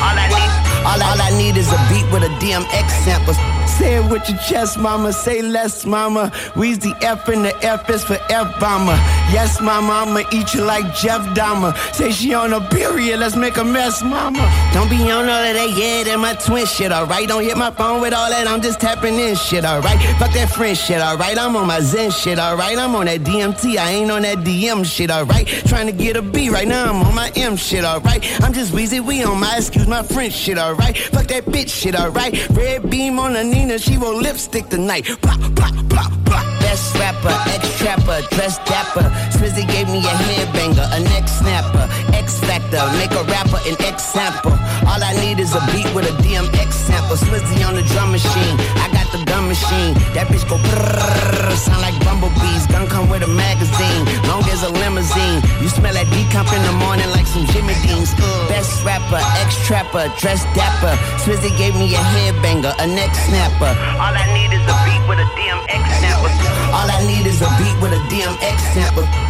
All 0.00 0.16
I 0.16 0.28
need, 0.28 0.59
all, 0.84 1.02
all 1.02 1.20
I 1.20 1.30
need 1.36 1.56
is 1.56 1.70
a 1.72 1.78
beat 1.88 2.06
with 2.12 2.22
a 2.22 2.32
DMX 2.40 2.88
sample. 3.04 3.34
Say 3.78 3.96
it 3.96 4.10
with 4.10 4.28
your 4.28 4.38
chest, 4.38 4.78
mama. 4.78 5.12
Say 5.12 5.42
less, 5.42 5.86
mama. 5.86 6.32
We's 6.56 6.78
the 6.78 6.94
F 7.00 7.28
and 7.28 7.44
the 7.44 7.56
F 7.64 7.88
is 7.88 8.04
for 8.04 8.18
F 8.28 8.60
bomber. 8.60 8.98
Yes, 9.32 9.60
mama, 9.60 10.04
I'ma 10.04 10.22
eat 10.32 10.54
you 10.54 10.64
like 10.64 10.84
Jeff 10.94 11.22
Dahmer. 11.36 11.76
Say 11.94 12.10
she 12.10 12.34
on 12.34 12.52
a 12.52 12.60
period, 12.68 13.20
let's 13.20 13.36
make 13.36 13.56
a 13.56 13.64
mess, 13.64 14.02
mama. 14.02 14.44
Don't 14.74 14.90
be 14.90 15.10
on 15.10 15.28
all 15.28 15.44
of 15.44 15.54
that, 15.54 15.70
yeah, 15.76 16.02
that 16.04 16.18
my 16.18 16.34
twin 16.34 16.66
shit, 16.66 16.92
alright? 16.92 17.28
Don't 17.28 17.42
hit 17.42 17.56
my 17.56 17.70
phone 17.70 18.00
with 18.00 18.12
all 18.12 18.28
that, 18.28 18.46
I'm 18.48 18.60
just 18.60 18.80
tapping 18.80 19.14
in 19.14 19.36
shit, 19.36 19.64
alright? 19.64 19.98
Fuck 20.18 20.32
that 20.32 20.50
friend 20.50 20.76
shit, 20.76 21.00
alright? 21.00 21.38
I'm 21.38 21.54
on 21.56 21.66
my 21.66 21.80
Zen 21.80 22.10
shit, 22.10 22.38
alright? 22.38 22.76
I'm 22.76 22.94
on 22.96 23.06
that 23.06 23.20
DMT, 23.20 23.78
I 23.78 23.90
ain't 23.92 24.10
on 24.10 24.22
that 24.22 24.38
DM 24.38 24.84
shit, 24.84 25.10
alright? 25.10 25.46
Trying 25.46 25.86
to 25.86 25.92
get 25.92 26.16
a 26.16 26.22
B 26.22 26.50
right 26.50 26.66
now, 26.66 26.90
I'm 26.90 27.02
on 27.06 27.14
my 27.14 27.30
M 27.36 27.56
shit, 27.56 27.84
alright? 27.84 28.20
I'm 28.42 28.52
just 28.52 28.72
Weezy, 28.72 29.00
we 29.00 29.22
on 29.22 29.38
my 29.38 29.56
excuse 29.56 29.86
my 29.86 30.02
French 30.02 30.34
shit, 30.34 30.58
alright? 30.58 30.69
Fuck 30.76 31.26
that 31.28 31.44
bitch 31.46 31.70
shit, 31.70 31.98
alright? 31.98 32.48
Red 32.50 32.90
beam 32.90 33.18
on 33.18 33.32
the 33.32 33.44
Nina, 33.44 33.78
she 33.78 33.96
roll 33.96 34.16
lipstick 34.16 34.68
tonight. 34.68 35.06
Pop, 35.22 35.40
pop, 35.56 35.74
pop, 35.88 36.12
pop. 36.24 36.44
Best 36.60 36.94
rapper, 36.94 37.34
ex 37.50 37.78
trapper, 37.78 38.20
dress 38.30 38.58
dapper. 38.58 39.06
Swizzy 39.34 39.66
gave 39.66 39.88
me 39.88 39.98
a 39.98 40.14
headbanger, 40.28 40.86
a 40.96 41.00
neck 41.00 41.28
snapper. 41.28 41.88
X 42.14 42.38
Factor, 42.40 42.82
make 42.98 43.10
a 43.12 43.24
rapper 43.24 43.58
an 43.66 43.76
X 43.80 44.04
sample. 44.04 44.52
All 44.86 45.02
I 45.02 45.12
need 45.20 45.40
is 45.40 45.54
a 45.54 45.60
beat 45.72 45.92
with 45.94 46.06
a 46.06 46.14
DMX 46.22 46.72
sample. 46.72 47.16
Swizzy 47.16 47.66
on 47.66 47.74
the 47.74 47.82
drum 47.82 48.12
machine, 48.12 48.56
I 48.78 48.90
got 48.92 48.99
the 49.12 49.22
gun 49.26 49.48
machine. 49.48 49.94
That 50.14 50.30
bitch 50.30 50.46
go 50.48 50.56
brrrr, 50.56 51.54
sound 51.58 51.82
like 51.82 51.96
bumblebees. 52.04 52.66
Gun 52.70 52.86
come 52.86 53.08
with 53.10 53.22
a 53.22 53.30
magazine, 53.30 54.02
long 54.30 54.42
as 54.50 54.62
a 54.62 54.70
limousine. 54.70 55.42
You 55.62 55.68
smell 55.68 55.94
that 55.94 56.06
decomp 56.14 56.50
in 56.54 56.62
the 56.62 56.74
morning 56.78 57.08
like 57.10 57.26
some 57.26 57.46
Jimmy 57.50 57.74
Deans. 57.82 58.14
Best 58.46 58.84
rapper, 58.84 59.20
ex 59.42 59.58
trapper, 59.66 60.06
dress 60.18 60.42
dapper. 60.54 60.94
Swizzy 61.22 61.50
gave 61.58 61.74
me 61.74 61.94
a 61.94 62.02
headbanger, 62.14 62.74
a 62.78 62.86
neck 62.86 63.14
snapper. 63.14 63.72
All 63.98 64.14
I 64.14 64.26
need 64.34 64.54
is 64.54 64.64
a 64.64 64.76
beat 64.86 65.02
with 65.10 65.18
a 65.18 65.28
DMX 65.34 65.82
sample. 65.98 66.32
All 66.74 66.88
I 66.88 66.98
need 67.06 67.26
is 67.26 67.42
a 67.42 67.50
beat 67.58 67.76
with 67.82 67.92
a 67.92 68.00
DMX 68.10 68.58
sample. 68.74 69.29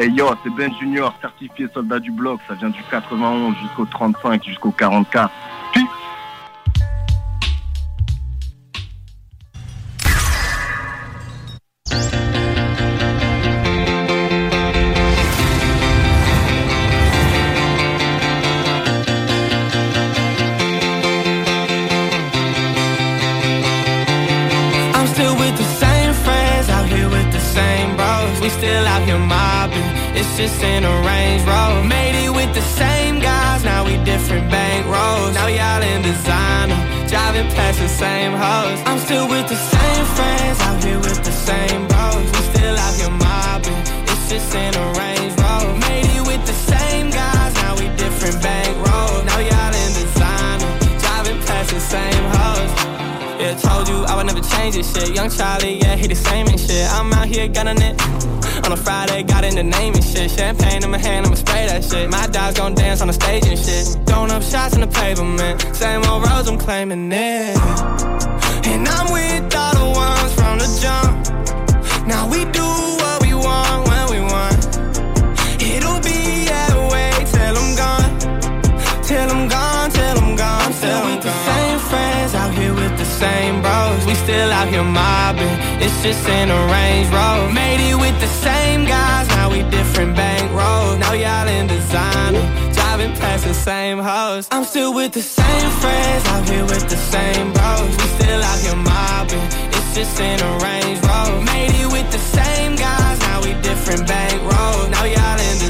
Hey 0.00 0.12
yo, 0.12 0.30
c'est 0.42 0.48
Ben 0.54 0.72
Junior, 0.80 1.14
certifié 1.20 1.68
soldat 1.74 1.98
du 1.98 2.10
bloc. 2.10 2.40
Ça 2.48 2.54
vient 2.54 2.70
du 2.70 2.82
91 2.90 3.54
jusqu'au 3.58 3.84
35, 3.84 4.42
jusqu'au 4.42 4.70
44. 4.70 5.30
Young 55.20 55.28
Charlie, 55.28 55.76
yeah, 55.76 55.96
he 55.96 56.06
the 56.06 56.14
same 56.14 56.46
and 56.46 56.58
shit. 56.58 56.90
I'm 56.90 57.12
out 57.12 57.28
here 57.28 57.46
gunning 57.46 57.76
it. 57.82 58.00
On 58.64 58.72
a 58.72 58.76
Friday, 58.76 59.22
got 59.22 59.44
in 59.44 59.54
the 59.54 59.62
name 59.62 59.92
and 59.92 60.02
shit. 60.02 60.30
Champagne 60.30 60.82
in 60.82 60.90
my 60.90 60.96
hand, 60.96 61.26
I'ma 61.26 61.34
spray 61.34 61.66
that 61.66 61.84
shit. 61.84 62.08
My 62.08 62.26
dogs 62.28 62.58
gon' 62.58 62.74
dance 62.74 63.02
on 63.02 63.08
the 63.08 63.12
stage 63.12 63.44
and 63.46 63.58
shit. 63.58 63.98
Throwing 64.06 64.30
up 64.30 64.42
shots 64.42 64.74
in 64.74 64.80
the 64.80 64.86
pavement. 64.86 65.60
Same 65.76 66.02
old 66.06 66.26
roads, 66.26 66.48
I'm 66.48 66.56
claiming 66.56 67.12
it. 67.12 67.54
And 68.64 68.88
I'm 68.88 69.12
with 69.12 69.54
all 69.54 69.74
the 69.74 69.90
ones 69.94 70.32
from 70.32 70.56
the 70.58 70.68
jump. 70.80 72.06
Now 72.06 72.26
we 72.26 72.46
do 72.46 72.99
out 84.60 84.68
here 84.68 84.84
mobbing. 84.84 85.56
It's 85.80 86.02
just 86.02 86.28
in 86.28 86.50
a 86.50 86.60
Range 86.74 87.08
Rover. 87.08 87.52
Made 87.52 87.80
it 87.80 87.96
with 87.96 88.18
the 88.20 88.32
same 88.44 88.84
guys. 88.84 89.26
Now 89.28 89.50
we 89.50 89.62
different 89.70 90.14
bank 90.14 90.52
roads. 90.52 91.00
Now 91.00 91.14
y'all 91.14 91.48
in 91.48 91.66
designer. 91.66 92.44
Driving 92.74 93.12
past 93.16 93.44
the 93.44 93.54
same 93.54 93.98
hoes. 93.98 94.48
I'm 94.50 94.64
still 94.64 94.92
with 94.92 95.12
the 95.12 95.22
same 95.22 95.70
friends 95.82 96.26
out 96.32 96.46
here 96.48 96.64
with 96.64 96.86
the 96.94 97.00
same 97.14 97.52
bros. 97.54 97.90
We 98.00 98.06
still 98.18 98.42
out 98.50 98.60
here 98.64 98.76
mobbing. 98.76 99.48
It's 99.76 99.94
just 99.94 100.20
in 100.20 100.38
a 100.50 100.52
Range 100.66 101.00
Rover. 101.08 101.40
Made 101.52 101.74
it 101.82 101.90
with 101.96 102.08
the 102.12 102.22
same 102.36 102.76
guys. 102.76 103.18
Now 103.20 103.40
we 103.42 103.54
different 103.62 104.06
bank 104.06 104.38
roads. 104.42 104.90
Now 104.90 105.04
y'all 105.04 105.40
in 105.48 105.56
designer. 105.56 105.69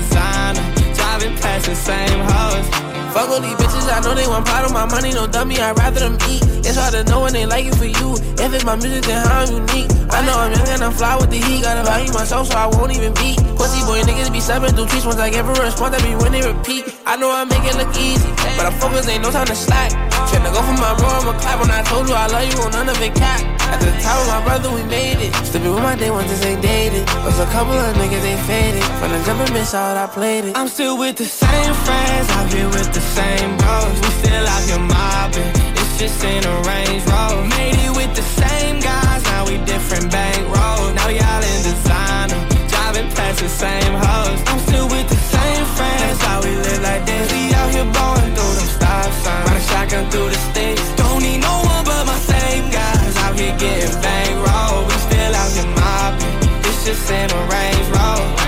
Past 1.60 1.68
the 1.68 1.92
same 1.92 2.20
hoes. 2.24 2.66
Fuck 3.12 3.28
all 3.28 3.40
these 3.40 3.52
bitches, 3.60 3.84
I 3.92 4.00
know 4.00 4.14
they 4.14 4.26
want 4.26 4.46
part 4.46 4.64
of 4.64 4.72
my 4.72 4.86
money, 4.86 5.12
no 5.12 5.26
dummy, 5.26 5.60
I'd 5.60 5.76
rather 5.76 6.00
them 6.00 6.16
eat. 6.30 6.40
It's 6.64 6.76
hard 6.76 6.94
to 6.94 7.04
know 7.04 7.20
when 7.20 7.34
they 7.34 7.44
like 7.44 7.66
it 7.66 7.74
for 7.74 7.84
you. 7.84 8.16
If 8.40 8.54
it's 8.54 8.64
my 8.64 8.76
music, 8.76 9.04
then 9.04 9.20
how 9.26 9.44
I'm 9.44 9.52
unique. 9.52 9.92
I 10.08 10.24
know 10.24 10.40
I'm 10.40 10.52
young 10.56 10.68
and 10.72 10.80
I'm 10.80 10.92
fly 10.92 11.16
with 11.20 11.28
the 11.28 11.36
heat. 11.36 11.60
Gotta 11.60 11.84
value 11.84 12.12
myself 12.12 12.48
so 12.48 12.56
I 12.56 12.64
won't 12.64 12.96
even 12.96 13.12
beat. 13.12 13.36
Pussy 13.60 13.84
boy 13.84 14.00
niggas 14.08 14.32
be 14.32 14.40
stepping 14.40 14.72
through 14.72 14.88
tweets 14.88 15.04
once 15.04 15.20
I 15.20 15.28
give 15.28 15.44
a 15.44 15.52
response, 15.52 15.92
that 15.92 16.00
be 16.00 16.16
when 16.16 16.32
they 16.32 16.40
repeat. 16.40 16.88
I 17.04 17.20
know 17.20 17.28
I 17.28 17.44
make 17.44 17.64
it 17.68 17.76
look 17.76 17.92
easy, 17.92 18.30
but 18.56 18.64
I 18.64 18.72
focus, 18.80 19.04
ain't 19.08 19.22
no 19.22 19.30
time 19.30 19.46
to 19.52 19.56
slack. 19.56 19.92
Tryna 20.32 20.56
go 20.56 20.64
for 20.64 20.76
my 20.80 20.96
bro, 20.96 21.12
I'ma 21.12 21.36
clap 21.44 21.60
when 21.60 21.70
I 21.70 21.82
told 21.84 22.08
you 22.08 22.16
I 22.16 22.24
love 22.24 22.48
you, 22.48 22.56
on 22.64 22.72
none 22.72 22.88
of 22.88 22.96
it 23.02 23.12
cap. 23.14 23.59
At 23.70 23.78
the 23.80 23.92
top 24.02 24.18
of 24.22 24.28
my 24.34 24.42
brother, 24.44 24.70
we 24.74 24.82
made 24.84 25.20
it. 25.22 25.34
Slipping 25.46 25.72
with 25.74 25.82
my 25.82 25.96
day 25.96 26.10
ones, 26.10 26.28
this 26.30 26.44
ain't 26.44 26.62
dated. 26.62 27.06
Was 27.24 27.38
a 27.38 27.46
couple 27.46 27.74
of 27.74 27.94
niggas, 27.96 28.22
they 28.22 28.36
faded. 28.50 28.82
From 28.98 29.10
the 29.12 29.22
jump 29.24 29.40
and 29.40 29.52
miss 29.52 29.74
out, 29.74 29.96
I 29.96 30.06
played 30.06 30.44
it. 30.46 30.56
I'm 30.56 30.68
still 30.68 30.98
with 30.98 31.16
the 31.16 31.24
same 31.24 31.74
friends, 31.86 32.26
out 32.30 32.52
here 32.52 32.68
with 32.68 32.90
the 32.92 33.00
same 33.00 33.56
bros. 33.58 33.94
We 34.02 34.10
still 34.22 34.46
out 34.54 34.62
here 34.68 34.82
mobbing. 34.82 35.52
It's 35.78 35.98
just 35.98 36.24
in 36.24 36.42
a 36.44 36.54
Range 36.66 37.02
Rover. 37.06 37.46
Made 37.56 37.78
it 37.86 37.92
with 37.94 38.12
the 38.14 38.26
same 38.42 38.80
guys, 38.80 39.22
now 39.30 39.46
we 39.46 39.58
different 39.64 40.10
bank 40.10 40.42
roads. 40.50 40.94
Now 40.98 41.08
y'all 41.08 41.42
in 41.52 41.60
designer, 41.62 42.40
driving 42.72 43.08
past 43.14 43.38
the 43.38 43.48
same 43.48 43.94
hoes. 43.94 44.40
I'm 44.50 44.60
still 44.66 44.88
with 44.88 45.08
the 45.08 45.20
same 45.34 45.64
friends, 45.78 46.18
how 46.26 46.42
we 46.42 46.52
live 46.56 46.82
like 46.82 47.06
this. 47.06 47.26
We 47.32 47.54
out 47.54 47.70
here 47.70 47.86
blowing 47.86 48.34
through 48.34 48.54
them 48.58 48.68
stop 48.76 49.10
signs, 49.22 49.46
ride 49.46 49.56
a 49.56 49.62
shotgun 49.70 50.10
through 50.10 50.30
the 50.34 50.40
states. 50.50 50.99
Getting 53.60 54.00
bank 54.00 54.34
roll. 54.36 54.86
We 54.86 54.94
still 54.94 55.34
out 55.34 55.52
here 55.52 55.68
mobbing, 55.76 56.48
it's 56.64 56.84
just 56.84 57.10
in 57.10 57.30
a 57.30 57.40
Range 57.52 58.39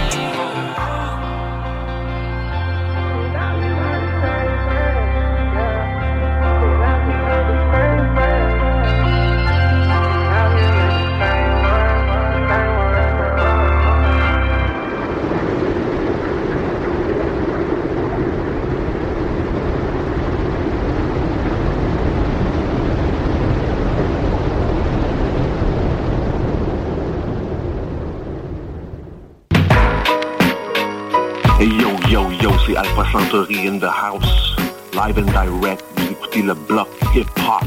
Rover. 32.45 32.59
c'est 32.67 32.77
Alpha 32.77 33.05
Centauri 33.13 33.67
in 33.67 33.79
the 33.79 33.89
house, 33.89 34.57
live 34.95 35.19
and 35.19 35.31
direct. 35.33 35.83
Vous 35.97 36.11
écoutez 36.11 36.43
le 36.43 36.55
bloc 36.55 36.89
hip-hop. 37.15 37.65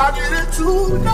I 0.00 0.12
it 0.30 0.52
tonight. 0.52 1.08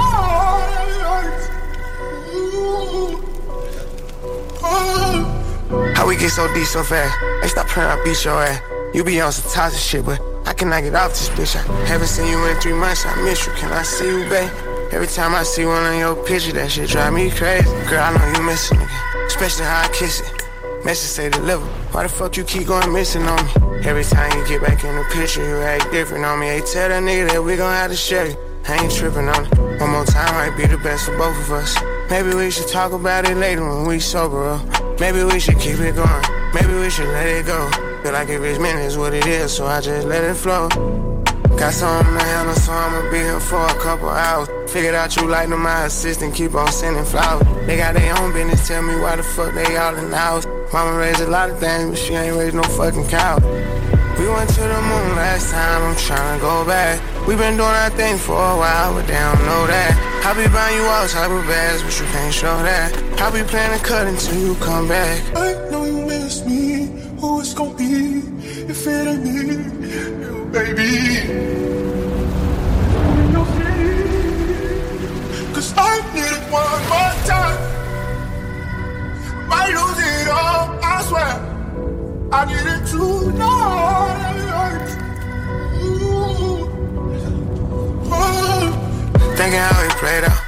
How 5.97 6.07
we 6.07 6.17
get 6.17 6.31
so 6.31 6.53
deep 6.53 6.67
so 6.67 6.83
fast? 6.83 7.17
Hey, 7.41 7.49
stop 7.49 7.67
praying, 7.67 7.91
I 7.91 8.05
beat 8.05 8.23
your 8.25 8.35
ass. 8.35 8.61
You 8.93 9.03
be 9.05 9.21
on 9.21 9.33
some 9.33 9.51
toxic 9.51 9.81
shit, 9.81 10.05
but 10.05 10.21
I 10.47 10.53
cannot 10.53 10.83
get 10.83 10.95
off 10.95 11.11
this 11.11 11.29
bitch. 11.31 11.57
I 11.57 11.87
haven't 11.87 12.09
seen 12.09 12.29
you 12.29 12.45
in 12.47 12.57
three 12.61 12.75
months, 12.75 13.07
I 13.07 13.15
miss 13.23 13.47
you. 13.47 13.53
Can 13.55 13.73
I 13.73 13.83
see 13.83 14.07
you, 14.07 14.29
babe? 14.29 14.51
Every 14.93 15.07
time 15.07 15.35
I 15.35 15.43
see 15.43 15.65
one 15.65 15.83
on 15.83 15.99
your 15.99 16.15
picture, 16.25 16.53
that 16.53 16.71
shit 16.71 16.91
drive 16.91 17.13
me 17.13 17.31
crazy. 17.31 17.69
Girl, 17.89 18.03
I 18.03 18.13
know 18.17 18.39
you 18.39 18.45
missing 18.45 18.79
me, 18.79 18.87
especially 19.27 19.65
how 19.65 19.83
I 19.83 19.89
kiss 19.89 20.21
it. 20.21 20.45
Message 20.85 21.11
say 21.11 21.31
deliver. 21.31 21.65
Why 21.93 22.03
the 22.03 22.09
fuck 22.11 22.37
you 22.37 22.45
keep 22.45 22.67
going 22.67 22.93
missing 22.93 23.23
on 23.23 23.43
me? 23.47 23.87
Every 23.87 24.05
time 24.05 24.31
you 24.39 24.47
get 24.47 24.61
back 24.61 24.85
in 24.85 24.95
the 24.95 25.05
picture, 25.05 25.47
you 25.47 25.57
act 25.63 25.91
different 25.91 26.25
on 26.25 26.39
me. 26.39 26.47
Hey, 26.47 26.61
tell 26.61 26.89
that 26.91 27.03
nigga 27.03 27.33
that 27.33 27.43
we 27.43 27.57
gon' 27.57 27.73
have 27.73 27.91
to 27.91 27.97
share. 27.97 28.37
I 28.69 28.83
ain't 28.83 28.93
tripping 28.93 29.29
on 29.29 29.47
it. 29.47 29.81
One 29.81 29.91
more 29.91 30.05
time 30.05 30.35
might 30.35 30.57
be 30.57 30.67
the 30.67 30.79
best 30.79 31.07
for 31.07 31.17
both 31.17 31.37
of 31.39 31.53
us. 31.53 31.75
Maybe 32.11 32.35
we 32.35 32.51
should 32.51 32.69
talk 32.69 32.93
about 32.93 33.29
it 33.29 33.37
later 33.37 33.67
when 33.67 33.87
we 33.87 33.99
sober 33.99 34.47
up. 34.51 35.01
Maybe 35.01 35.25
we 35.25 35.41
should 35.41 35.59
keep 35.59 35.81
it 35.81 35.97
going. 35.97 36.25
Maybe 36.55 36.75
we 36.75 36.91
should 36.91 37.09
let 37.09 37.27
it 37.27 37.47
go. 37.47 37.94
Feel 38.05 38.13
like 38.13 38.29
it's 38.29 38.59
meant, 38.59 38.81
it's 38.81 38.99
what 38.99 39.15
it 39.15 39.25
is, 39.25 39.51
so 39.51 39.65
I 39.65 39.81
just 39.81 40.07
let 40.07 40.23
it 40.23 40.35
flow. 40.35 40.69
Got 41.57 41.73
something 41.73 42.13
to 42.13 42.23
handle, 42.23 42.55
so 42.55 42.71
I'ma 42.71 43.11
be 43.11 43.17
here 43.17 43.41
for 43.41 43.65
a 43.65 43.81
couple 43.81 44.11
hours. 44.11 44.47
Figured 44.71 44.95
out 44.95 45.17
you 45.17 45.27
like 45.27 45.49
them, 45.49 45.63
my 45.63 45.87
assistant, 45.87 46.35
keep 46.35 46.55
on 46.55 46.71
sending 46.71 47.07
flowers. 47.07 47.47
They 47.67 47.79
got 47.79 47.95
their 47.95 48.15
own 48.19 48.35
business, 48.35 48.69
tell 48.69 48.83
me 48.83 49.01
why 49.01 49.17
the 49.17 49.23
fuck 49.23 49.55
they 49.55 49.79
all 49.79 49.97
in 49.97 50.11
the 50.11 50.19
house. 50.19 50.45
Mama 50.71 50.99
raised 50.99 51.21
a 51.21 51.29
lot 51.29 51.49
of 51.49 51.59
things, 51.59 51.89
but 51.89 51.99
she 51.99 52.13
ain't 52.13 52.37
raised 52.37 52.55
no 52.55 52.63
fucking 52.77 53.09
cow. 53.09 53.39
We 54.19 54.29
went 54.29 54.51
to 54.51 54.61
the 54.61 54.83
moon 54.85 55.17
last 55.17 55.51
time, 55.51 55.83
I'm 55.85 55.97
tryna 55.97 56.43
go 56.43 56.67
back. 56.67 57.01
We 57.27 57.37
been 57.37 57.57
doing 57.57 57.71
our 57.71 57.89
thing 57.89 58.19
for 58.19 58.37
a 58.37 58.59
while, 58.59 58.93
but 58.93 59.07
they 59.07 59.15
don't 59.15 59.47
know 59.47 59.67
that. 59.67 59.97
I 60.29 60.35
be 60.37 60.47
buying 60.53 60.77
you 60.77 60.85
all 60.85 61.09
type 61.09 61.31
of 61.31 61.47
bags, 61.47 61.83
but 61.83 61.99
you 61.99 62.05
can't 62.13 62.35
show 62.35 62.55
that. 62.69 62.93
I 63.19 63.31
be 63.31 63.49
planning 63.49 63.79
to 63.79 63.83
cut 63.83 64.07
until 64.07 64.39
you 64.39 64.55
come 64.57 64.89
back. 64.89 65.25
I 65.35 65.55
know 65.71 65.87
you 65.87 66.05
miss 66.05 66.45
me. 66.45 66.84
Who 67.25 67.41
it's 67.41 67.55
gonna 67.55 67.75
be 67.75 68.21
if 68.69 68.87
it 68.87 69.09
ain't 69.09 69.25
me, 69.25 69.33
you 70.25 70.45
baby? 70.53 70.91
Cause 75.55 75.73
I 75.75 75.93
need 76.13 76.33
it 76.37 76.45
one 76.53 76.83
more 76.93 77.15
time. 77.25 77.61
Might 79.49 79.73
lose 79.79 80.01
it 80.05 80.29
all, 80.29 80.65
I 80.85 81.03
swear. 81.09 81.35
I 82.31 82.41
need 82.51 82.67
it 82.75 82.83
tonight. 82.93 84.45
Oh. 88.13 88.69
Thinking 89.39 89.61
how 89.61 89.87
it 89.87 89.93
played 90.03 90.25
out. 90.25 90.41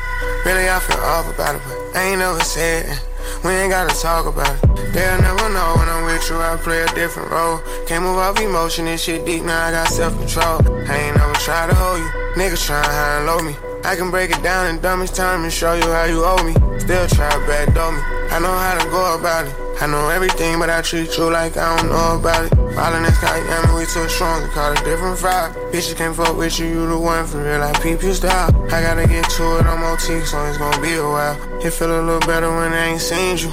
Really, 0.45 0.69
I 0.69 0.79
feel 0.81 1.01
off 1.01 1.27
about 1.35 1.55
it, 1.55 1.63
but 1.67 1.97
I 1.97 2.03
ain't 2.03 2.19
never 2.19 2.41
said 2.41 2.85
it. 2.85 3.06
We 3.47 3.53
ain't 3.53 3.71
gotta 3.71 3.95
talk 3.95 4.27
about 4.27 4.57
it. 4.57 4.93
They'll 4.93 5.23
never 5.23 5.49
know 5.51 5.75
when 5.77 5.89
I'm 5.89 6.05
with 6.05 6.29
you, 6.29 6.37
I 6.37 6.57
play 6.57 6.83
a 6.83 6.93
different 6.97 7.31
role. 7.31 7.61
Can't 7.87 8.03
move 8.03 8.19
off 8.19 8.41
emotion, 8.41 8.87
this 8.87 9.05
shit 9.05 9.25
deep, 9.25 9.45
now 9.45 9.67
I 9.67 9.71
got 9.71 9.87
self 9.87 10.19
control. 10.19 10.59
I 10.91 10.97
ain't 10.97 11.17
never 11.17 11.33
try 11.35 11.69
to 11.69 11.75
hold 11.77 12.01
you, 12.01 12.09
niggas 12.35 12.67
tryna 12.67 12.87
high 12.87 13.19
and 13.19 13.27
low 13.27 13.39
me. 13.39 13.76
I 13.87 13.95
can 13.95 14.11
break 14.11 14.31
it 14.31 14.43
down 14.43 14.67
in 14.67 14.81
dumbest 14.81 15.15
time 15.15 15.45
and 15.45 15.53
show 15.53 15.75
you 15.75 15.87
how 15.93 16.07
you 16.07 16.25
owe 16.25 16.43
me. 16.43 16.55
Still 16.81 17.07
try 17.07 17.31
to 17.31 17.39
backdoor 17.47 17.93
me. 17.93 18.01
I 18.35 18.41
know 18.41 18.51
how 18.51 18.75
to 18.83 18.85
go 18.91 19.15
about 19.17 19.47
it. 19.47 19.55
I 19.81 19.87
know 19.87 20.09
everything, 20.09 20.59
but 20.59 20.69
I 20.69 20.83
treat 20.83 21.17
you 21.17 21.31
like 21.31 21.57
I 21.57 21.77
don't 21.77 21.91
know 21.91 22.19
about 22.19 22.47
it. 22.47 22.75
Falling 22.75 23.05
this 23.05 23.17
Cayenne, 23.21 23.77
we 23.77 23.87
too 23.87 24.09
strong 24.09 24.43
to 24.43 24.49
call 24.49 24.73
a 24.73 24.75
different 24.83 25.17
vibe. 25.23 25.55
Bitches 25.71 25.95
can't 25.95 26.17
fuck 26.17 26.37
with 26.37 26.59
you, 26.59 26.67
you 26.67 26.87
the 26.89 26.99
one 26.99 27.27
for 27.27 27.39
real, 27.39 27.63
I 27.63 27.73
peep 27.75 28.03
your 28.03 28.15
style. 28.15 28.51
I 28.73 28.83
gotta 28.83 29.07
get 29.07 29.31
to 29.39 29.59
it, 29.59 29.67
I'm 29.67 29.85
OT, 29.85 30.19
so 30.27 30.45
it's 30.47 30.59
gonna 30.59 30.83
be 30.83 30.95
a 30.95 31.05
while. 31.05 31.39
It 31.65 31.71
feel 31.71 31.95
a 31.95 32.03
little 32.03 32.27
better 32.27 32.51
when 32.51 32.73
I 32.73 32.87
ain't 32.87 33.01
seen 33.01 33.39
you. 33.39 33.53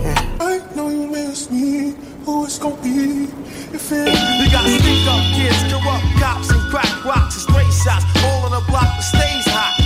Yeah. 0.00 0.16
I 0.40 0.62
know 0.74 0.88
you 0.88 1.06
miss 1.10 1.50
me. 1.50 1.94
Who 2.24 2.44
it's 2.44 2.58
gonna 2.58 2.82
be 2.82 3.28
if 3.76 3.92
it 3.92 4.08
ain't 4.08 4.40
We 4.40 4.50
got 4.50 4.64
speak 4.66 5.06
up 5.06 5.22
kids, 5.36 5.62
corrupt 5.70 6.06
cops, 6.18 6.50
and 6.50 6.62
crack 6.72 7.04
rocks 7.04 7.34
and 7.36 7.44
stray 7.46 7.70
shots. 7.70 8.06
All 8.24 8.46
on 8.46 8.50
the 8.50 8.64
block 8.66 8.82
that 8.82 9.04
stays 9.04 9.46
hot. 9.46 9.65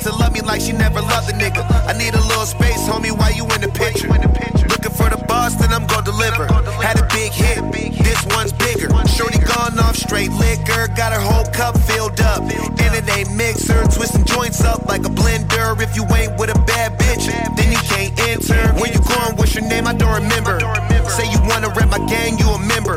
To 0.00 0.16
love 0.16 0.32
me 0.32 0.40
like 0.40 0.62
she 0.62 0.72
never 0.72 1.02
loved 1.02 1.28
a 1.28 1.34
nigga. 1.34 1.60
I 1.86 1.92
need 1.92 2.14
a 2.14 2.24
little 2.24 2.46
space, 2.46 2.88
homie, 2.88 3.12
why 3.12 3.36
you 3.36 3.44
in 3.52 3.60
the 3.60 3.68
picture. 3.68 4.08
Looking 4.08 4.96
for 4.96 5.10
the 5.12 5.22
boss, 5.28 5.56
then 5.56 5.74
I'm 5.74 5.86
gonna 5.86 6.04
deliver. 6.04 6.46
Had 6.80 6.98
a 6.98 7.06
big 7.12 7.32
hit, 7.32 7.60
this 8.02 8.24
one's 8.34 8.52
bigger. 8.52 8.88
Shorty 9.06 9.38
gone 9.44 9.78
off 9.78 9.96
straight 9.96 10.32
liquor, 10.32 10.88
got 10.96 11.12
her 11.12 11.20
whole 11.20 11.44
cup 11.52 11.76
filled 11.80 12.18
up. 12.22 12.40
And 12.40 12.96
it 12.96 13.04
ain't 13.12 13.34
mixer, 13.36 13.84
twisting 13.92 14.24
joints 14.24 14.64
up 14.64 14.86
like 14.86 15.04
a 15.04 15.12
blender. 15.12 15.76
If 15.82 15.94
you 15.94 16.04
ain't 16.16 16.38
with 16.40 16.48
a 16.48 16.58
bad 16.64 16.98
bitch, 16.98 17.28
then 17.56 17.70
you 17.70 17.78
can't 17.84 18.18
enter. 18.24 18.72
Where 18.80 18.90
you 18.90 19.00
going? 19.04 19.36
What's 19.36 19.54
your 19.54 19.68
name? 19.68 19.86
I 19.86 19.92
don't 19.92 20.14
remember. 20.16 20.60
Say 21.10 21.30
you 21.30 21.40
wanna 21.44 21.68
rep 21.76 21.90
my 21.90 22.00
gang, 22.08 22.38
you 22.38 22.48
a 22.48 22.58
member. 22.58 22.96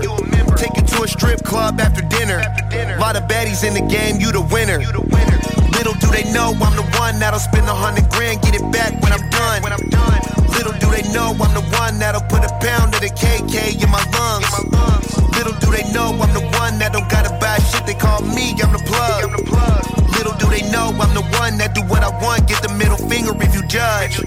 A 1.03 1.07
strip 1.07 1.43
club 1.43 1.81
after 1.81 1.99
dinner. 1.99 2.39
A 2.39 2.95
lot 2.97 3.17
of 3.17 3.27
baddies 3.27 3.67
in 3.67 3.75
the 3.75 3.83
game, 3.91 4.23
you 4.23 4.31
the 4.31 4.39
winner. 4.39 4.79
Little 4.79 5.99
do 5.99 6.07
they 6.07 6.23
know 6.31 6.55
I'm 6.55 6.79
the 6.79 6.87
one 6.95 7.19
that'll 7.19 7.43
spend 7.43 7.67
a 7.67 7.75
hundred 7.75 8.07
grand, 8.07 8.39
get 8.39 8.55
it 8.55 8.63
back 8.71 8.95
when 9.03 9.11
I'm 9.11 9.19
done. 9.27 9.59
Little 10.55 10.71
do 10.79 10.87
they 10.95 11.03
know 11.11 11.35
I'm 11.35 11.51
the 11.51 11.65
one 11.75 11.99
that'll 11.99 12.23
put 12.31 12.47
a 12.47 12.51
pound 12.63 12.95
of 12.95 13.03
the 13.03 13.11
KK 13.11 13.83
in 13.83 13.89
my 13.91 13.99
lungs. 14.15 14.47
Little 15.35 15.51
do 15.59 15.75
they 15.75 15.83
know 15.91 16.15
I'm 16.15 16.31
the 16.31 16.47
one 16.55 16.79
that 16.79 16.95
don't 16.95 17.11
gotta 17.11 17.35
buy 17.35 17.59
shit. 17.67 17.83
They 17.83 17.99
call 17.99 18.23
me, 18.23 18.55
I'm 18.63 18.71
the 18.71 18.79
plug. 18.87 19.27
Little 20.15 20.39
do 20.39 20.47
they 20.47 20.63
know 20.71 20.87
I'm 20.87 21.11
the 21.11 21.27
one 21.35 21.59
that 21.59 21.75
do 21.75 21.83
what 21.83 21.99
I 22.07 22.15
want. 22.23 22.47
Get 22.47 22.63
the 22.63 22.71
middle 22.79 22.95
finger 23.11 23.35
if 23.43 23.51
you 23.51 23.67
judge. 23.67 24.23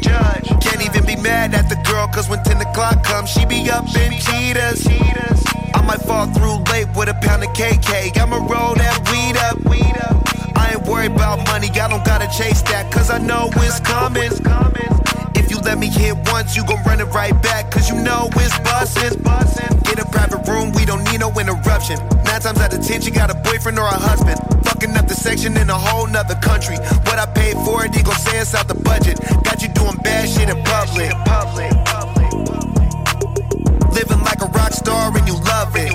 Can't 0.60 0.84
even 0.84 1.08
be 1.08 1.16
mad 1.16 1.56
at 1.56 1.72
the 1.72 1.80
girl, 1.88 2.04
cause 2.12 2.28
when 2.28 2.44
10 2.44 2.60
o'clock 2.60 3.02
comes, 3.02 3.30
she 3.32 3.48
be 3.48 3.64
up 3.72 3.88
in 3.96 4.12
cheetahs. 4.20 4.84
Might 5.86 6.02
fall 6.02 6.26
through 6.34 6.58
late 6.72 6.88
with 6.96 7.08
a 7.08 7.14
pound 7.22 7.44
of 7.44 7.50
KK. 7.50 8.18
I'ma 8.18 8.36
roll 8.36 8.74
that 8.74 8.98
weed 9.10 9.36
up. 9.38 9.56
I 10.56 10.72
ain't 10.72 10.86
worried 10.86 11.12
about 11.12 11.46
money, 11.46 11.68
I 11.70 11.88
don't 11.88 12.04
gotta 12.04 12.26
chase 12.26 12.62
that, 12.62 12.90
cause 12.90 13.10
I 13.10 13.18
know 13.18 13.50
it's 13.62 13.78
coming. 13.80 14.32
If 15.36 15.50
you 15.50 15.58
let 15.60 15.78
me 15.78 15.86
hit 15.88 16.16
once, 16.32 16.56
you 16.56 16.64
gon' 16.64 16.82
run 16.84 17.00
it 17.00 17.06
right 17.14 17.36
back, 17.42 17.70
cause 17.70 17.88
you 17.88 17.96
know 18.02 18.28
it's 18.34 18.58
bussin'. 18.66 19.84
Get 19.84 20.00
a 20.00 20.06
private 20.06 20.48
room, 20.48 20.72
we 20.72 20.84
don't 20.84 21.04
need 21.04 21.20
no 21.20 21.30
interruption. 21.38 21.98
Nine 22.24 22.40
times 22.40 22.58
out 22.58 22.74
of 22.74 22.84
ten, 22.84 23.00
she 23.00 23.10
got 23.10 23.30
a 23.30 23.34
boyfriend 23.34 23.78
or 23.78 23.86
a 23.86 23.98
husband. 24.08 24.40
Fucking 24.66 24.96
up 24.96 25.06
the 25.06 25.14
section 25.14 25.56
in 25.56 25.70
a 25.70 25.78
whole 25.78 26.06
nother 26.06 26.34
country. 26.36 26.76
What 27.06 27.18
I 27.18 27.26
paid 27.26 27.54
for 27.64 27.84
it, 27.84 27.94
he 27.94 28.02
gon' 28.02 28.16
say 28.16 28.38
it's 28.38 28.54
out 28.54 28.66
the 28.66 28.74
budget. 28.74 29.20
Got 29.44 29.62
you 29.62 29.68
doing 29.68 29.96
bad 30.02 30.28
shit 30.28 30.48
in 30.48 30.62
public. 30.64 31.12
Rock 34.66 34.74
star 34.74 35.16
and 35.16 35.28
you 35.28 35.34
love 35.46 35.76
it. 35.76 35.92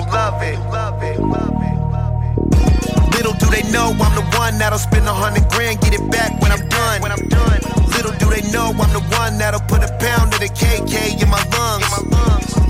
Little 3.12 3.34
do 3.34 3.46
they 3.52 3.62
know 3.70 3.92
I'm 3.92 4.14
the 4.16 4.24
one 4.38 4.56
that'll 4.56 4.78
spend 4.78 5.06
a 5.06 5.12
hundred 5.12 5.44
grand, 5.50 5.82
get 5.82 5.92
it 5.92 6.10
back 6.10 6.40
when 6.40 6.50
I'm 6.50 6.66
done. 6.72 7.02
Little 7.92 8.16
do 8.16 8.30
they 8.32 8.40
know 8.50 8.72
I'm 8.72 8.92
the 8.96 9.04
one 9.12 9.36
that'll 9.36 9.60
put 9.68 9.84
a 9.84 9.92
pound 10.00 10.32
of 10.32 10.40
the 10.40 10.48
KK 10.48 11.20
in 11.20 11.28
my 11.28 11.44
lungs. 11.52 11.84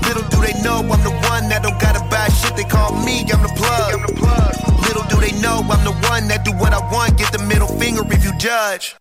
Little 0.03 0.27
do 0.27 0.43
they 0.43 0.59
know 0.61 0.83
I'm 0.83 1.03
the 1.07 1.15
one 1.31 1.47
that 1.47 1.63
don't 1.63 1.79
gotta 1.79 2.03
buy 2.11 2.27
shit. 2.35 2.57
They 2.57 2.65
call 2.65 2.91
me, 3.05 3.23
I'm 3.31 3.41
the 3.41 3.53
plug. 3.55 4.03
Little 4.83 5.07
do 5.07 5.15
they 5.23 5.31
know 5.39 5.63
I'm 5.71 5.85
the 5.87 5.95
one 6.09 6.27
that 6.27 6.43
do 6.43 6.51
what 6.51 6.73
I 6.73 6.83
want, 6.91 7.17
get 7.17 7.31
the 7.31 7.39
middle 7.39 7.69
finger 7.79 8.03
if 8.11 8.25
you 8.25 8.37
judge. 8.37 8.97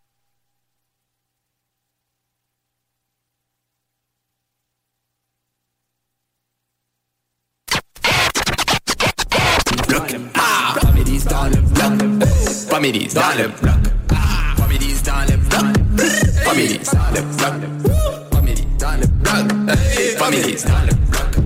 Families 11.23 11.29
dans 11.29 11.45
le 11.45 11.61
bloc. 11.61 12.29
Families 12.69 13.15
dans 13.15 13.37
le 13.39 13.49
bloc. 13.61 13.75
Families 14.57 15.03
dans 15.05 15.25
le 15.29 15.37
bloc. 15.37 15.63
Families 16.45 16.81
dans 16.93 17.11
le 17.15 17.23
bloc. 17.37 17.55
Families 18.33 18.67
dans 18.79 18.97
le 19.01 19.07
bloc. 19.07 19.77
Families 20.19 20.65
dans 20.65 20.85
le 20.87 20.95
bloc. 21.11 21.42